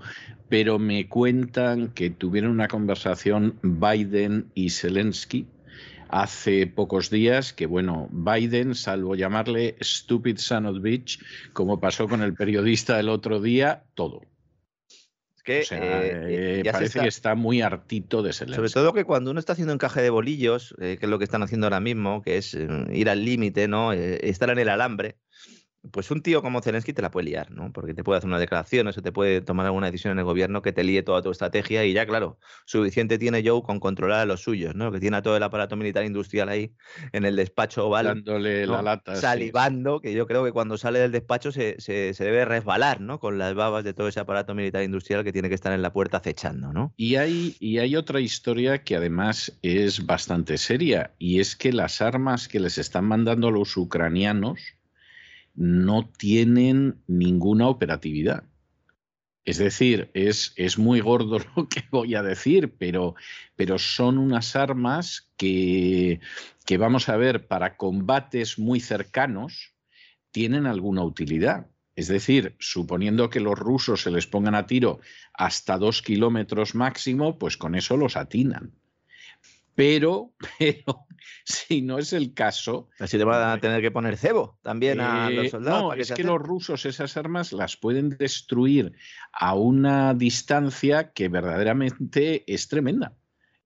pero 0.49 0.81
me 0.81 1.09
cuentan 1.09 1.89
que 1.93 2.11
tuvieron 2.11 2.51
una 2.51 2.67
conversación 2.69 3.59
Biden 3.63 4.51
y 4.55 4.71
Zelensky 4.71 5.47
hace 6.15 6.69
pocos 6.69 7.11
días 7.11 7.53
que, 7.53 7.67
bueno, 7.67 8.09
Biden, 8.13 8.77
salvo 8.77 9.17
llamarle 9.17 9.77
stupid 9.81 10.37
son 10.39 10.67
of 10.67 10.81
bitch, 10.81 11.19
como 11.53 11.81
pasó 11.81 12.09
con 12.09 12.23
el 12.23 12.35
periodista 12.35 12.97
del 12.97 13.09
otro 13.09 13.41
día, 13.41 13.83
todo. 13.95 14.21
Es 15.37 15.43
que, 15.43 15.61
O 15.63 15.65
sea, 15.65 16.05
eh, 16.07 16.61
eh, 16.61 16.63
ya 16.65 16.71
se 16.71 16.73
parece 16.73 16.87
está- 16.87 17.03
que 17.03 17.09
está 17.09 17.35
muy 17.35 17.63
hartito 17.63 18.23
de 18.23 18.33
Zelensky. 18.33 18.57
Sobre 18.57 18.71
todo 18.71 18.93
que 18.93 19.05
cuando 19.05 19.33
uno 19.33 19.41
está 19.41 19.55
haciendo 19.55 19.75
encaje 19.75 20.03
de 20.03 20.11
bolillos, 20.11 20.75
eh, 20.81 20.97
que 21.01 21.07
es 21.07 21.11
lo 21.11 21.19
que 21.19 21.25
están 21.25 21.43
haciendo 21.43 21.67
ahora 21.67 21.81
mismo, 21.81 22.23
que 22.23 22.37
es 22.37 22.55
eh, 22.55 22.69
ir 22.93 23.11
al 23.11 23.25
límite, 23.25 23.67
¿no? 23.67 23.93
Eh, 23.93 24.21
estar 24.29 24.49
en 24.51 24.61
el 24.61 24.69
alambre, 24.69 25.17
pues 25.91 26.11
un 26.11 26.23
tío 26.23 26.43
como 26.43 26.61
Zelensky 26.63 26.93
te 26.93 27.03
la 27.03 27.11
puede 27.11 27.27
liar, 27.27 27.51
¿no? 27.51 27.73
Porque 27.73 27.95
te 27.95 28.03
puede 28.05 28.19
hacer 28.19 28.29
una 28.29 28.39
declaración 28.39 28.87
o 28.89 28.93
te 28.93 29.13
puede 29.13 29.41
tomar 29.41 29.67
alguna 29.67 29.87
decisión 29.87 30.13
en 30.13 30.19
el 30.19 30.25
gobierno 30.25 30.63
que 30.63 30.73
te 30.73 30.83
líe 30.85 31.03
toda 31.03 31.23
tu 31.23 31.31
estrategia 31.31 31.85
y 31.85 31.93
ya, 31.93 32.07
claro, 32.07 32.39
suficiente 32.65 33.19
tiene 33.19 33.43
Joe 33.47 33.63
con 33.63 33.81
controlar 33.81 34.21
a 34.21 34.25
los 34.27 34.43
suyos, 34.43 34.75
¿no? 34.75 34.91
Que 34.93 35.01
tiene 35.01 35.17
a 35.19 35.23
todo 35.23 35.37
el 35.37 35.43
aparato 35.43 35.77
militar 35.77 36.05
industrial 36.05 36.49
ahí 36.49 36.73
en 37.13 37.25
el 37.25 37.37
despacho 37.37 37.87
oval. 37.87 38.07
dándole 38.07 38.67
¿no? 38.67 38.75
la 38.75 38.83
lata. 38.83 39.15
sí. 39.15 39.21
salivando, 39.21 40.01
que 40.01 40.13
yo 40.15 40.27
creo 40.27 40.45
que 40.45 40.53
cuando 40.53 40.79
sale 40.79 40.99
del 40.99 41.13
despacho 41.13 41.53
se, 41.53 41.81
se- 41.81 42.15
se 42.15 42.25
debe 42.25 42.45
resbalar, 42.45 43.01
¿no? 43.01 43.21
Con 43.21 43.39
las 43.39 43.55
babas 43.55 43.85
de 43.85 43.93
todo 43.95 44.09
ese 44.09 44.21
aparato 44.21 44.55
militar 44.55 44.83
industrial 44.83 45.25
que 45.25 45.33
tiene 45.33 45.49
que 45.49 45.55
estar 45.55 45.73
en 45.73 45.83
la 45.83 45.93
puerta 45.93 46.17
acechando, 46.19 46.73
¿no? 46.73 46.93
Y 46.97 47.17
hay, 47.17 47.57
y 47.61 47.79
hay 47.79 47.97
otra 47.97 48.21
historia 48.21 48.83
que 48.85 48.97
además 48.97 49.53
es 49.63 50.07
bastante 50.07 50.59
seria, 50.59 51.13
y 51.19 51.41
es 51.41 51.57
que 51.57 51.73
las 51.73 52.01
armas 52.01 52.49
que 52.49 52.61
les 52.61 52.79
están 52.79 53.05
mandando 53.05 53.51
los 53.51 53.77
ucranianos 53.77 54.61
no 55.55 56.09
tienen 56.09 57.03
ninguna 57.07 57.69
operatividad. 57.69 58.45
Es 59.45 59.59
decir, 59.59 60.11
es, 60.15 60.53
es 60.57 60.79
muy 60.79 61.01
gordo 61.01 61.39
lo 61.57 61.69
que 61.69 61.85
voy 61.91 62.15
a 62.15 62.23
decir, 62.23 62.75
pero, 62.79 63.15
pero 63.57 63.79
son 63.79 64.19
unas 64.19 64.57
armas 64.57 65.31
que, 65.37 66.21
que, 66.65 66.79
vamos 66.79 67.09
a 67.09 67.17
ver, 67.17 67.47
para 67.47 67.77
combates 67.77 68.59
muy 68.59 68.81
cercanos, 68.81 69.75
tienen 70.31 70.67
alguna 70.67 71.05
utilidad. 71.05 71.67
Es 71.97 72.09
decir, 72.09 72.57
suponiendo 72.59 73.31
que 73.31 73.39
los 73.39 73.57
rusos 73.57 74.03
se 74.03 74.11
les 74.11 74.27
pongan 74.27 74.57
a 74.57 74.67
tiro 74.67 74.99
hasta 75.33 75.79
dos 75.79 76.03
kilómetros 76.03 76.75
máximo, 76.75 77.39
pues 77.39 77.57
con 77.57 77.77
eso 77.77 77.97
los 77.97 78.17
atinan. 78.17 78.73
Pero, 79.75 80.33
pero, 80.59 81.07
si 81.45 81.83
no 81.83 81.99
es 81.99 82.13
el 82.13 82.35
caso. 82.35 82.89
Así 82.99 83.19
te 83.19 83.25
van 83.25 83.51
a 83.51 83.61
tener 83.61 83.81
que 83.81 83.91
poner 83.91 84.17
cebo 84.17 84.59
también 84.63 85.01
a 85.01 85.31
eh, 85.31 85.35
los 85.35 85.51
soldados. 85.51 85.83
No, 85.83 85.89
para 85.89 85.97
que 85.97 86.03
es 86.03 86.13
que 86.13 86.25
los 86.25 86.41
rusos 86.41 86.87
esas 86.87 87.17
armas 87.17 87.53
las 87.53 87.77
pueden 87.77 88.11
destruir 88.11 88.93
a 89.33 89.55
una 89.55 90.15
distancia 90.15 91.13
que 91.13 91.29
verdaderamente 91.29 92.45
es 92.53 92.69
tremenda. 92.69 93.15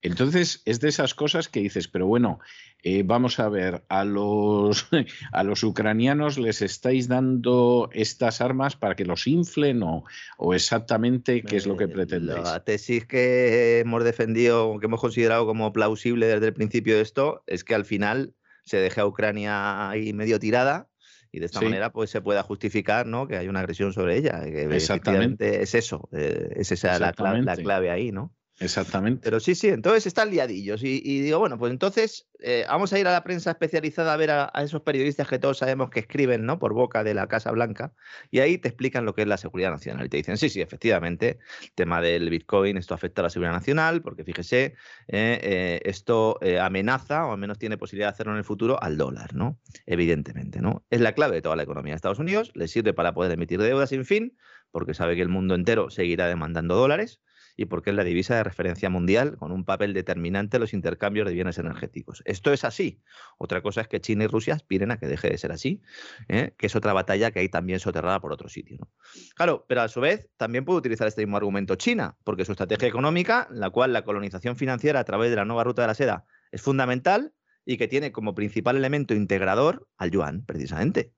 Entonces, 0.01 0.62
es 0.65 0.79
de 0.81 0.89
esas 0.89 1.15
cosas 1.15 1.49
que 1.49 1.61
dices, 1.61 1.89
pero 1.89 2.07
bueno, 2.07 2.39
eh, 2.85 3.03
vamos 3.05 3.41
a 3.41 3.49
ver, 3.49 3.85
a 3.89 4.05
los, 4.05 4.87
a 5.33 5.43
los 5.43 5.65
ucranianos 5.65 6.39
les 6.39 6.62
estáis 6.62 7.09
dando 7.09 7.91
estas 7.93 8.41
armas 8.41 8.77
para 8.77 8.95
que 8.95 9.05
los 9.05 9.27
inflen 9.27 9.83
o, 9.83 10.05
o 10.37 10.55
exactamente 10.55 11.43
qué 11.43 11.57
es 11.57 11.66
lo 11.66 11.77
que 11.77 11.89
pretendéis. 11.89 12.45
La 12.45 12.62
tesis 12.62 13.07
que 13.07 13.81
hemos 13.81 14.05
defendido, 14.05 14.79
que 14.79 14.87
hemos 14.87 15.01
considerado 15.01 15.47
como 15.47 15.73
plausible 15.73 16.27
desde 16.27 16.47
el 16.47 16.55
principio 16.55 16.95
de 16.95 17.03
esto, 17.03 17.43
es 17.47 17.65
que 17.65 17.75
al 17.75 17.85
final 17.85 18.35
se 18.65 18.77
deje 18.77 19.01
a 19.01 19.07
Ucrania 19.07 19.91
ahí 19.91 20.12
medio 20.12 20.39
tirada 20.39 20.89
y 21.33 21.41
de 21.41 21.47
esta 21.47 21.59
Sí. 21.59 21.65
manera 21.65 21.91
pues 21.91 22.11
se 22.11 22.20
pueda 22.20 22.43
justificar 22.43 23.07
¿no? 23.07 23.27
que 23.27 23.37
hay 23.37 23.49
una 23.49 23.61
agresión 23.61 23.93
sobre 23.93 24.16
ella. 24.16 24.45
Que 24.45 24.62
Exactamente. 24.75 25.62
es 25.62 25.75
eso, 25.75 26.09
eh, 26.12 26.51
es 26.55 26.70
esa 26.70 26.99
la 26.99 27.12
clave, 27.12 27.39
la 27.39 27.53
Exactamente. 27.53 27.62
clave 27.65 27.91
ahí, 27.91 28.12
¿no? 28.12 28.33
Exactamente. 28.61 29.21
Pero 29.23 29.39
sí, 29.39 29.55
sí, 29.55 29.69
entonces 29.69 30.07
están 30.07 30.31
liadillos. 30.31 30.83
Y, 30.83 31.01
y 31.05 31.21
digo, 31.21 31.39
bueno, 31.39 31.59
pues 31.59 31.71
entonces 31.71 32.29
eh, 32.41 32.65
vamos 32.69 32.93
a 32.93 32.99
ir 32.99 33.07
a 33.07 33.13
la 33.13 33.23
prensa 33.23 33.51
especializada 33.51 34.13
a 34.13 34.17
ver 34.17 34.31
a, 34.33 34.51
a 34.53 34.63
esos 34.65 34.83
periodistas 34.83 35.29
que 35.29 35.39
todos 35.39 35.59
sabemos 35.59 35.91
que 35.91 36.01
escriben, 36.01 36.45
¿no? 36.45 36.59
Por 36.59 36.73
boca 36.73 37.05
de 37.05 37.15
la 37.15 37.29
Casa 37.29 37.53
Blanca. 37.53 37.93
Y 38.33 38.41
ahí 38.41 38.59
te 38.59 38.69
explican 38.69 39.05
lo 39.05 39.15
que 39.15 39.23
es 39.23 39.29
la 39.29 39.37
seguridad 39.37 39.71
nacional. 39.71 40.07
Y 40.07 40.09
te 40.09 40.17
dicen, 40.17 40.37
sí, 40.39 40.49
sí, 40.49 40.61
efectivamente, 40.61 41.39
tema 41.77 42.01
del 42.01 42.31
Bitcoin, 42.31 42.77
esto 42.77 42.95
afecta 42.95 43.23
a 43.23 43.25
la 43.25 43.31
seguridad 43.31 43.53
nacional, 43.53 44.03
porque 44.03 44.25
fíjese, 44.25 44.75
eh, 45.07 45.39
eh, 45.43 45.81
esto 45.85 46.39
eh, 46.41 46.59
amenaza, 46.59 47.27
o 47.27 47.33
al 47.33 47.39
menos 47.39 47.59
tiene 47.59 47.79
posibilidad 47.79 48.09
de 48.09 48.15
hacerlo 48.15 48.33
en 48.33 48.39
el 48.39 48.45
futuro, 48.45 48.83
al 48.83 48.97
dólar, 48.97 49.35
¿no? 49.35 49.61
Evidentemente, 49.87 50.61
¿no? 50.61 50.85
Es 50.91 51.01
la 51.01 51.13
clave 51.13 51.37
de 51.37 51.43
toda 51.43 51.55
la 51.55 51.63
economía 51.63 51.93
de 51.93 51.97
Estados 51.97 52.19
Unidos, 52.19 52.51
le 52.55 52.67
sirve 52.67 52.93
para 52.93 53.15
poder 53.15 53.31
emitir 53.31 53.61
deuda 53.63 53.87
sin 53.87 54.05
fin, 54.05 54.37
porque 54.73 54.95
sabe 54.95 55.15
que 55.15 55.23
el 55.23 55.29
mundo 55.29 55.55
entero 55.55 55.91
seguirá 55.91 56.27
demandando 56.27 56.75
dólares 56.75 57.21
y 57.59 57.65
porque 57.65 57.91
es 57.91 57.97
la 57.97 58.05
divisa 58.05 58.37
de 58.37 58.45
referencia 58.45 58.89
mundial 58.89 59.37
con 59.37 59.51
un 59.51 59.65
papel 59.65 59.93
determinante 59.93 60.59
en 60.59 60.61
los 60.61 60.73
intercambios 60.73 61.27
de 61.27 61.35
bienes 61.35 61.59
energéticos. 61.59 62.23
Esto 62.25 62.53
es 62.53 62.63
así. 62.63 63.03
Otra 63.37 63.63
cosa 63.63 63.81
es 63.81 63.89
que 63.89 64.01
China 64.01 64.25
y 64.25 64.27
Rusia 64.29 64.55
aspiren 64.55 64.93
a 64.93 64.99
que 64.99 65.09
deje 65.09 65.29
de 65.29 65.37
ser 65.39 65.51
así, 65.51 65.83
¿eh? 66.29 66.55
que 66.57 66.69
es 66.69 66.77
otra 66.77 66.93
batalla 66.93 67.33
que 67.33 67.41
hay 67.41 67.49
también 67.49 67.81
soterrada 67.81 68.21
por 68.21 68.33
otro 68.33 68.49
sitio. 68.49 68.89
Claro, 69.35 69.67
pero 69.69 69.83
a 69.83 69.89
su 69.89 70.01
vez 70.01 70.31
también 70.37 70.65
puede 70.65 70.79
utilizar 70.79 71.09
este 71.09 71.23
mismo 71.23 71.37
argumento 71.37 71.75
China, 71.75 72.17
porque 72.23 72.45
su 72.45 72.53
estrategia 72.53 72.87
económica, 72.87 73.49
la 73.51 73.71
cual 73.71 73.93
la 73.93 74.05
colonización 74.05 74.55
financiera 74.55 75.01
a 75.01 75.05
través 75.05 75.29
de 75.31 75.37
la 75.37 75.45
nueva 75.45 75.65
ruta 75.65 75.83
de 75.83 75.89
la 75.89 75.95
seda 75.95 76.27
es 76.53 76.63
fundamental 76.63 77.35
y 77.65 77.77
que 77.77 77.89
tiene 77.89 78.13
como 78.13 78.37
principal 78.37 78.77
elemento 78.77 79.15
integrador 79.15 79.89
al 79.97 80.13
yuan, 80.13 80.45
precisamente, 80.47 81.13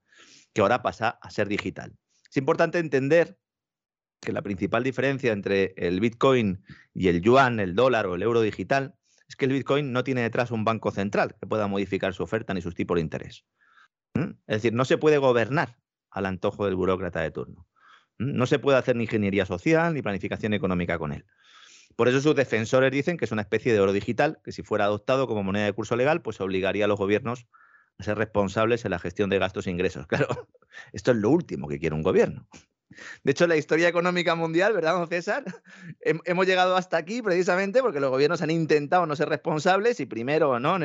que 0.54 0.62
ahora 0.62 0.80
pasa 0.80 1.18
a 1.20 1.28
ser 1.28 1.48
digital. 1.48 1.98
Es 2.30 2.38
importante 2.38 2.78
entender 2.78 3.39
que 4.20 4.32
la 4.32 4.42
principal 4.42 4.84
diferencia 4.84 5.32
entre 5.32 5.74
el 5.76 6.00
Bitcoin 6.00 6.62
y 6.94 7.08
el 7.08 7.22
yuan, 7.22 7.58
el 7.60 7.74
dólar 7.74 8.06
o 8.06 8.14
el 8.14 8.22
euro 8.22 8.40
digital 8.40 8.94
es 9.28 9.36
que 9.36 9.46
el 9.46 9.52
Bitcoin 9.52 9.92
no 9.92 10.04
tiene 10.04 10.22
detrás 10.22 10.50
un 10.50 10.64
banco 10.64 10.90
central 10.90 11.36
que 11.40 11.46
pueda 11.46 11.66
modificar 11.66 12.14
su 12.14 12.22
oferta 12.22 12.52
ni 12.52 12.60
sus 12.60 12.74
tipos 12.74 12.96
de 12.96 13.00
interés. 13.00 13.44
¿Mm? 14.14 14.30
Es 14.46 14.56
decir, 14.56 14.72
no 14.72 14.84
se 14.84 14.98
puede 14.98 15.18
gobernar 15.18 15.78
al 16.10 16.26
antojo 16.26 16.66
del 16.66 16.74
burócrata 16.74 17.20
de 17.20 17.30
turno. 17.30 17.66
¿Mm? 18.18 18.36
No 18.36 18.46
se 18.46 18.58
puede 18.58 18.78
hacer 18.78 18.96
ni 18.96 19.04
ingeniería 19.04 19.46
social 19.46 19.94
ni 19.94 20.02
planificación 20.02 20.52
económica 20.52 20.98
con 20.98 21.12
él. 21.12 21.24
Por 21.96 22.08
eso 22.08 22.20
sus 22.20 22.34
defensores 22.34 22.90
dicen 22.90 23.16
que 23.16 23.24
es 23.24 23.32
una 23.32 23.42
especie 23.42 23.72
de 23.72 23.80
oro 23.80 23.92
digital 23.92 24.38
que 24.44 24.52
si 24.52 24.62
fuera 24.62 24.84
adoptado 24.84 25.26
como 25.26 25.42
moneda 25.42 25.64
de 25.64 25.72
curso 25.72 25.96
legal, 25.96 26.22
pues 26.22 26.40
obligaría 26.40 26.84
a 26.84 26.88
los 26.88 26.98
gobiernos 26.98 27.46
a 27.98 28.04
ser 28.04 28.18
responsables 28.18 28.84
en 28.84 28.92
la 28.92 28.98
gestión 28.98 29.30
de 29.30 29.38
gastos 29.38 29.66
e 29.66 29.70
ingresos. 29.70 30.06
Claro, 30.08 30.48
esto 30.92 31.10
es 31.10 31.16
lo 31.16 31.30
último 31.30 31.68
que 31.68 31.78
quiere 31.78 31.94
un 31.94 32.02
gobierno. 32.02 32.48
De 33.24 33.32
hecho, 33.32 33.46
la 33.46 33.56
historia 33.56 33.88
económica 33.88 34.34
mundial, 34.34 34.72
¿verdad, 34.72 34.94
don 34.94 35.08
César? 35.08 35.44
Hemos 36.00 36.46
llegado 36.46 36.76
hasta 36.76 36.96
aquí 36.96 37.22
precisamente 37.22 37.80
porque 37.80 38.00
los 38.00 38.10
gobiernos 38.10 38.42
han 38.42 38.50
intentado 38.50 39.06
no 39.06 39.16
ser 39.16 39.28
responsables 39.28 40.00
y 40.00 40.06
primero, 40.06 40.58
¿no? 40.58 40.78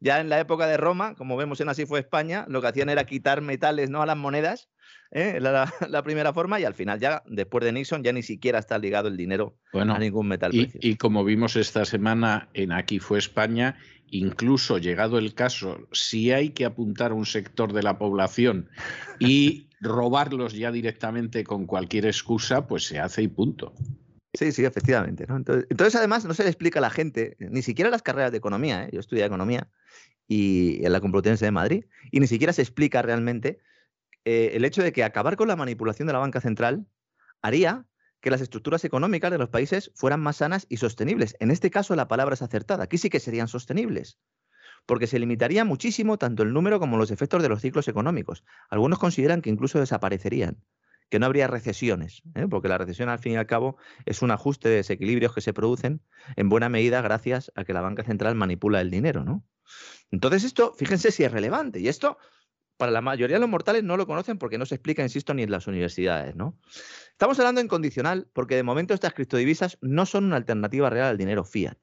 ya 0.00 0.20
en 0.20 0.28
la 0.28 0.40
época 0.40 0.66
de 0.66 0.76
Roma, 0.76 1.14
como 1.14 1.36
vemos 1.36 1.60
en 1.60 1.68
Así 1.68 1.86
fue 1.86 2.00
España, 2.00 2.44
lo 2.48 2.60
que 2.60 2.68
hacían 2.68 2.88
era 2.88 3.04
quitar 3.04 3.40
metales 3.40 3.90
¿no? 3.90 4.02
a 4.02 4.06
las 4.06 4.16
monedas, 4.16 4.68
¿eh? 5.10 5.38
la, 5.40 5.72
la, 5.88 6.02
primera 6.02 6.32
forma, 6.32 6.60
y 6.60 6.64
al 6.64 6.74
final 6.74 6.98
ya, 6.98 7.22
después 7.26 7.64
de 7.64 7.72
Nixon, 7.72 8.02
ya 8.02 8.12
ni 8.12 8.22
siquiera 8.22 8.58
está 8.58 8.78
ligado 8.78 9.08
el 9.08 9.16
dinero 9.16 9.56
a 9.72 9.98
ningún 9.98 10.28
metal. 10.28 10.54
Y, 10.54 10.70
y 10.80 10.96
como 10.96 11.24
vimos 11.24 11.56
esta 11.56 11.84
semana 11.84 12.48
en 12.54 12.72
Aquí 12.72 12.98
fue 12.98 13.18
España, 13.18 13.76
incluso 14.10 14.78
llegado 14.78 15.18
el 15.18 15.34
caso, 15.34 15.88
si 15.92 16.32
hay 16.32 16.50
que 16.50 16.64
apuntar 16.64 17.12
a 17.12 17.14
un 17.14 17.26
sector 17.26 17.72
de 17.72 17.82
la 17.82 17.98
población 17.98 18.68
y 19.18 19.68
robarlos 19.80 20.54
ya 20.54 20.70
directamente 20.70 21.44
con 21.44 21.66
cualquier 21.66 22.06
excusa, 22.06 22.66
pues 22.66 22.84
se 22.84 22.98
hace 22.98 23.22
y 23.22 23.28
punto. 23.28 23.74
Sí, 24.34 24.52
sí, 24.52 24.64
efectivamente. 24.64 25.26
Entonces, 25.28 25.96
además, 25.96 26.24
no 26.24 26.34
se 26.34 26.44
le 26.44 26.50
explica 26.50 26.78
a 26.78 26.82
la 26.82 26.90
gente, 26.90 27.36
ni 27.38 27.62
siquiera 27.62 27.90
las 27.90 28.02
carreras 28.02 28.30
de 28.30 28.38
economía, 28.38 28.84
¿eh? 28.84 28.90
yo 28.92 29.00
estudié 29.00 29.24
economía 29.24 29.68
y 30.28 30.84
en 30.84 30.92
la 30.92 31.00
Complutense 31.00 31.44
de 31.44 31.50
Madrid, 31.50 31.84
y 32.12 32.20
ni 32.20 32.28
siquiera 32.28 32.52
se 32.52 32.62
explica 32.62 33.02
realmente 33.02 33.58
eh, 34.24 34.52
el 34.54 34.64
hecho 34.64 34.82
de 34.82 34.92
que 34.92 35.02
acabar 35.02 35.36
con 35.36 35.48
la 35.48 35.56
manipulación 35.56 36.06
de 36.06 36.12
la 36.12 36.20
banca 36.20 36.40
central 36.40 36.86
haría 37.42 37.86
que 38.20 38.30
las 38.30 38.40
estructuras 38.40 38.84
económicas 38.84 39.30
de 39.30 39.38
los 39.38 39.48
países 39.48 39.90
fueran 39.94 40.20
más 40.20 40.36
sanas 40.36 40.66
y 40.68 40.76
sostenibles. 40.76 41.36
En 41.40 41.50
este 41.50 41.70
caso 41.70 41.96
la 41.96 42.08
palabra 42.08 42.34
es 42.34 42.42
acertada. 42.42 42.84
Aquí 42.84 42.98
sí 42.98 43.10
que 43.10 43.20
serían 43.20 43.48
sostenibles, 43.48 44.18
porque 44.86 45.06
se 45.06 45.18
limitaría 45.18 45.64
muchísimo 45.64 46.18
tanto 46.18 46.42
el 46.42 46.52
número 46.52 46.78
como 46.78 46.96
los 46.96 47.10
efectos 47.10 47.42
de 47.42 47.48
los 47.48 47.60
ciclos 47.60 47.88
económicos. 47.88 48.44
Algunos 48.68 48.98
consideran 48.98 49.42
que 49.42 49.50
incluso 49.50 49.78
desaparecerían, 49.78 50.62
que 51.08 51.18
no 51.18 51.26
habría 51.26 51.48
recesiones, 51.48 52.22
¿eh? 52.34 52.46
porque 52.48 52.68
la 52.68 52.78
recesión 52.78 53.08
al 53.08 53.18
fin 53.18 53.32
y 53.32 53.36
al 53.36 53.46
cabo 53.46 53.76
es 54.06 54.22
un 54.22 54.30
ajuste 54.30 54.68
de 54.68 54.76
desequilibrios 54.76 55.34
que 55.34 55.40
se 55.40 55.52
producen 55.52 56.02
en 56.36 56.48
buena 56.48 56.68
medida 56.68 57.00
gracias 57.02 57.50
a 57.56 57.64
que 57.64 57.72
la 57.72 57.80
banca 57.80 58.04
central 58.04 58.36
manipula 58.36 58.80
el 58.80 58.90
dinero, 58.90 59.24
¿no? 59.24 59.44
Entonces 60.10 60.44
esto, 60.44 60.74
fíjense 60.76 61.12
si 61.12 61.24
es 61.24 61.30
relevante 61.30 61.80
y 61.80 61.88
esto 61.88 62.18
para 62.80 62.92
la 62.92 63.02
mayoría 63.02 63.36
de 63.36 63.40
los 63.40 63.50
mortales 63.50 63.84
no 63.84 63.98
lo 63.98 64.06
conocen 64.06 64.38
porque 64.38 64.56
no 64.56 64.64
se 64.64 64.76
explica, 64.76 65.02
insisto, 65.02 65.34
ni 65.34 65.42
en 65.42 65.50
las 65.50 65.66
universidades, 65.66 66.34
¿no? 66.34 66.58
Estamos 67.10 67.38
hablando 67.38 67.60
en 67.60 67.68
condicional 67.68 68.26
porque 68.32 68.56
de 68.56 68.62
momento 68.62 68.94
estas 68.94 69.12
criptodivisas 69.12 69.76
no 69.82 70.06
son 70.06 70.24
una 70.24 70.36
alternativa 70.36 70.88
real 70.88 71.08
al 71.08 71.18
dinero 71.18 71.44
fiat. 71.44 71.76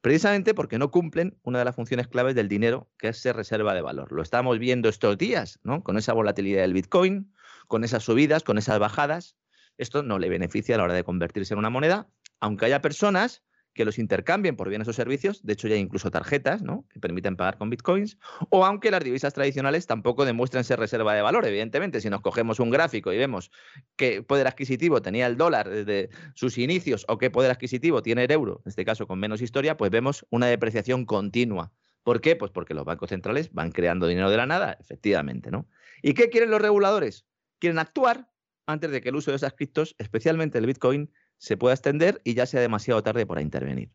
Precisamente 0.00 0.54
porque 0.54 0.78
no 0.78 0.90
cumplen 0.90 1.38
una 1.42 1.58
de 1.58 1.66
las 1.66 1.76
funciones 1.76 2.08
claves 2.08 2.34
del 2.34 2.48
dinero, 2.48 2.88
que 2.96 3.08
es 3.08 3.18
ser 3.18 3.36
reserva 3.36 3.74
de 3.74 3.82
valor. 3.82 4.10
Lo 4.10 4.22
estamos 4.22 4.58
viendo 4.58 4.88
estos 4.88 5.18
días, 5.18 5.60
¿no? 5.62 5.82
Con 5.84 5.98
esa 5.98 6.14
volatilidad 6.14 6.62
del 6.62 6.72
Bitcoin, 6.72 7.34
con 7.66 7.84
esas 7.84 8.02
subidas, 8.02 8.44
con 8.44 8.56
esas 8.56 8.78
bajadas. 8.78 9.36
Esto 9.76 10.02
no 10.02 10.18
le 10.18 10.30
beneficia 10.30 10.76
a 10.76 10.78
la 10.78 10.84
hora 10.84 10.94
de 10.94 11.04
convertirse 11.04 11.52
en 11.52 11.58
una 11.58 11.68
moneda, 11.68 12.08
aunque 12.40 12.64
haya 12.64 12.80
personas 12.80 13.42
que 13.78 13.84
los 13.84 14.00
intercambien 14.00 14.56
por 14.56 14.68
bienes 14.68 14.88
o 14.88 14.92
servicios, 14.92 15.40
de 15.44 15.52
hecho 15.52 15.68
ya 15.68 15.76
hay 15.76 15.80
incluso 15.80 16.10
tarjetas 16.10 16.62
¿no? 16.62 16.84
que 16.90 16.98
permiten 16.98 17.36
pagar 17.36 17.58
con 17.58 17.70
bitcoins, 17.70 18.18
o 18.50 18.66
aunque 18.66 18.90
las 18.90 19.04
divisas 19.04 19.32
tradicionales 19.34 19.86
tampoco 19.86 20.24
demuestran 20.24 20.64
ser 20.64 20.80
reserva 20.80 21.14
de 21.14 21.22
valor, 21.22 21.46
evidentemente, 21.46 22.00
si 22.00 22.10
nos 22.10 22.20
cogemos 22.20 22.58
un 22.58 22.70
gráfico 22.70 23.12
y 23.12 23.18
vemos 23.18 23.52
qué 23.94 24.20
poder 24.24 24.48
adquisitivo 24.48 25.00
tenía 25.00 25.28
el 25.28 25.36
dólar 25.36 25.68
desde 25.68 26.10
sus 26.34 26.58
inicios 26.58 27.04
o 27.06 27.18
qué 27.18 27.30
poder 27.30 27.52
adquisitivo 27.52 28.02
tiene 28.02 28.24
el 28.24 28.32
euro, 28.32 28.62
en 28.64 28.70
este 28.70 28.84
caso 28.84 29.06
con 29.06 29.20
menos 29.20 29.42
historia, 29.42 29.76
pues 29.76 29.92
vemos 29.92 30.26
una 30.30 30.46
depreciación 30.46 31.06
continua. 31.06 31.70
¿Por 32.02 32.20
qué? 32.20 32.34
Pues 32.34 32.50
porque 32.50 32.74
los 32.74 32.84
bancos 32.84 33.10
centrales 33.10 33.52
van 33.52 33.70
creando 33.70 34.08
dinero 34.08 34.28
de 34.28 34.38
la 34.38 34.46
nada, 34.46 34.76
efectivamente, 34.80 35.52
¿no? 35.52 35.68
¿Y 36.02 36.14
qué 36.14 36.30
quieren 36.30 36.50
los 36.50 36.60
reguladores? 36.60 37.26
Quieren 37.60 37.78
actuar 37.78 38.28
antes 38.66 38.90
de 38.90 39.00
que 39.00 39.10
el 39.10 39.14
uso 39.14 39.30
de 39.30 39.36
esas 39.36 39.52
criptos, 39.52 39.94
especialmente 39.98 40.58
el 40.58 40.66
Bitcoin, 40.66 41.12
se 41.38 41.56
pueda 41.56 41.74
extender 41.74 42.20
y 42.24 42.34
ya 42.34 42.46
sea 42.46 42.60
demasiado 42.60 43.02
tarde 43.02 43.26
para 43.26 43.42
intervenir. 43.42 43.90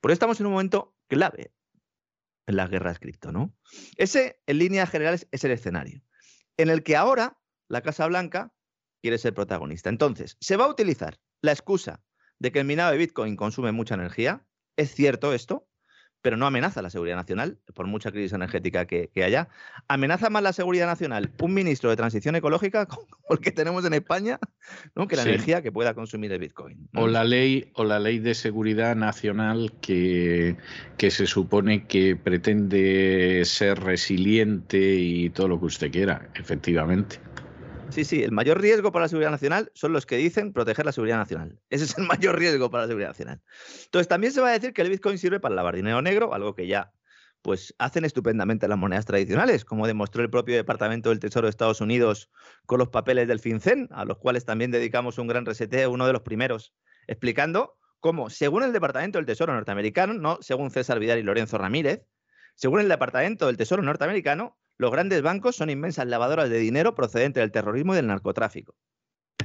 Por 0.00 0.10
eso 0.10 0.14
estamos 0.14 0.40
en 0.40 0.46
un 0.46 0.52
momento 0.52 0.94
clave 1.08 1.52
en 2.46 2.56
las 2.56 2.70
guerras 2.70 2.98
cripto, 2.98 3.32
¿no? 3.32 3.54
Ese, 3.96 4.40
en 4.46 4.58
líneas 4.58 4.90
generales, 4.90 5.28
es 5.30 5.44
el 5.44 5.52
escenario 5.52 6.02
en 6.56 6.70
el 6.70 6.82
que 6.82 6.96
ahora 6.96 7.38
la 7.68 7.82
Casa 7.82 8.06
Blanca 8.06 8.52
quiere 9.00 9.18
ser 9.18 9.34
protagonista. 9.34 9.88
Entonces, 9.88 10.36
se 10.40 10.56
va 10.56 10.64
a 10.64 10.68
utilizar 10.68 11.18
la 11.40 11.52
excusa 11.52 12.02
de 12.38 12.52
que 12.52 12.60
el 12.60 12.66
minado 12.66 12.92
de 12.92 12.98
Bitcoin 12.98 13.36
consume 13.36 13.72
mucha 13.72 13.94
energía. 13.94 14.46
¿Es 14.76 14.94
cierto 14.94 15.32
esto? 15.32 15.68
Pero 16.22 16.36
no 16.36 16.46
amenaza 16.46 16.80
la 16.82 16.90
seguridad 16.90 17.16
nacional, 17.16 17.58
por 17.74 17.86
mucha 17.86 18.12
crisis 18.12 18.32
energética 18.32 18.86
que, 18.86 19.10
haya. 19.22 19.48
¿Amenaza 19.88 20.30
más 20.30 20.42
la 20.42 20.52
seguridad 20.52 20.86
nacional 20.86 21.32
un 21.40 21.54
ministro 21.54 21.90
de 21.90 21.96
transición 21.96 22.36
ecológica 22.36 22.86
como 22.86 23.06
el 23.30 23.40
que 23.40 23.50
tenemos 23.50 23.84
en 23.84 23.94
España 23.94 24.38
¿no? 24.94 25.08
que 25.08 25.16
la 25.16 25.22
energía 25.22 25.62
que 25.62 25.72
pueda 25.72 25.94
consumir 25.94 26.32
el 26.32 26.38
Bitcoin? 26.38 26.88
O, 26.94 27.08
la 27.08 27.24
ley, 27.24 27.70
o 27.74 27.84
la 27.84 27.98
ley 27.98 28.20
de 28.20 28.34
seguridad 28.34 28.94
nacional 28.94 29.72
que, 29.80 30.56
que 30.96 31.10
se 31.10 31.26
supone 31.26 31.86
que 31.86 32.16
pretende 32.16 33.42
ser 33.44 33.80
resiliente 33.80 34.94
y 34.94 35.30
todo 35.30 35.48
lo 35.48 35.58
que 35.58 35.66
usted 35.66 35.90
quiera, 35.90 36.28
efectivamente. 36.34 37.18
Sí, 37.92 38.04
sí, 38.04 38.22
el 38.22 38.32
mayor 38.32 38.60
riesgo 38.60 38.90
para 38.90 39.04
la 39.04 39.08
seguridad 39.08 39.30
nacional 39.30 39.70
son 39.74 39.92
los 39.92 40.06
que 40.06 40.16
dicen 40.16 40.54
proteger 40.54 40.86
la 40.86 40.92
seguridad 40.92 41.18
nacional. 41.18 41.60
Ese 41.70 41.84
es 41.84 41.98
el 41.98 42.06
mayor 42.06 42.38
riesgo 42.38 42.70
para 42.70 42.84
la 42.84 42.88
seguridad 42.88 43.10
nacional. 43.10 43.42
Entonces, 43.84 44.08
también 44.08 44.32
se 44.32 44.40
va 44.40 44.48
a 44.48 44.52
decir 44.52 44.72
que 44.72 44.80
el 44.80 44.88
Bitcoin 44.88 45.18
sirve 45.18 45.40
para 45.40 45.54
lavar 45.54 45.76
dinero 45.76 46.00
negro, 46.00 46.32
algo 46.32 46.54
que 46.54 46.66
ya 46.66 46.92
pues 47.42 47.74
hacen 47.78 48.04
estupendamente 48.04 48.68
las 48.68 48.78
monedas 48.78 49.04
tradicionales, 49.04 49.64
como 49.64 49.88
demostró 49.88 50.22
el 50.22 50.30
propio 50.30 50.54
Departamento 50.54 51.10
del 51.10 51.18
Tesoro 51.18 51.46
de 51.46 51.50
Estados 51.50 51.80
Unidos 51.80 52.30
con 52.66 52.78
los 52.78 52.88
papeles 52.88 53.26
del 53.26 53.40
FinCEN, 53.40 53.88
a 53.90 54.04
los 54.04 54.18
cuales 54.18 54.44
también 54.44 54.70
dedicamos 54.70 55.18
un 55.18 55.26
gran 55.26 55.44
reseteo, 55.44 55.90
uno 55.90 56.06
de 56.06 56.12
los 56.12 56.22
primeros, 56.22 56.72
explicando 57.08 57.76
cómo, 57.98 58.30
según 58.30 58.62
el 58.62 58.72
Departamento 58.72 59.18
del 59.18 59.26
Tesoro 59.26 59.52
norteamericano, 59.52 60.14
no 60.14 60.38
según 60.40 60.70
César 60.70 61.00
Vidal 61.00 61.18
y 61.18 61.24
Lorenzo 61.24 61.58
Ramírez, 61.58 62.06
según 62.54 62.80
el 62.80 62.88
Departamento 62.88 63.46
del 63.46 63.56
Tesoro 63.56 63.82
norteamericano, 63.82 64.56
los 64.82 64.90
grandes 64.90 65.22
bancos 65.22 65.54
son 65.54 65.70
inmensas 65.70 66.06
lavadoras 66.08 66.50
de 66.50 66.58
dinero 66.58 66.94
procedente 66.96 67.38
del 67.38 67.52
terrorismo 67.52 67.94
y 67.94 67.96
del 67.96 68.08
narcotráfico. 68.08 68.74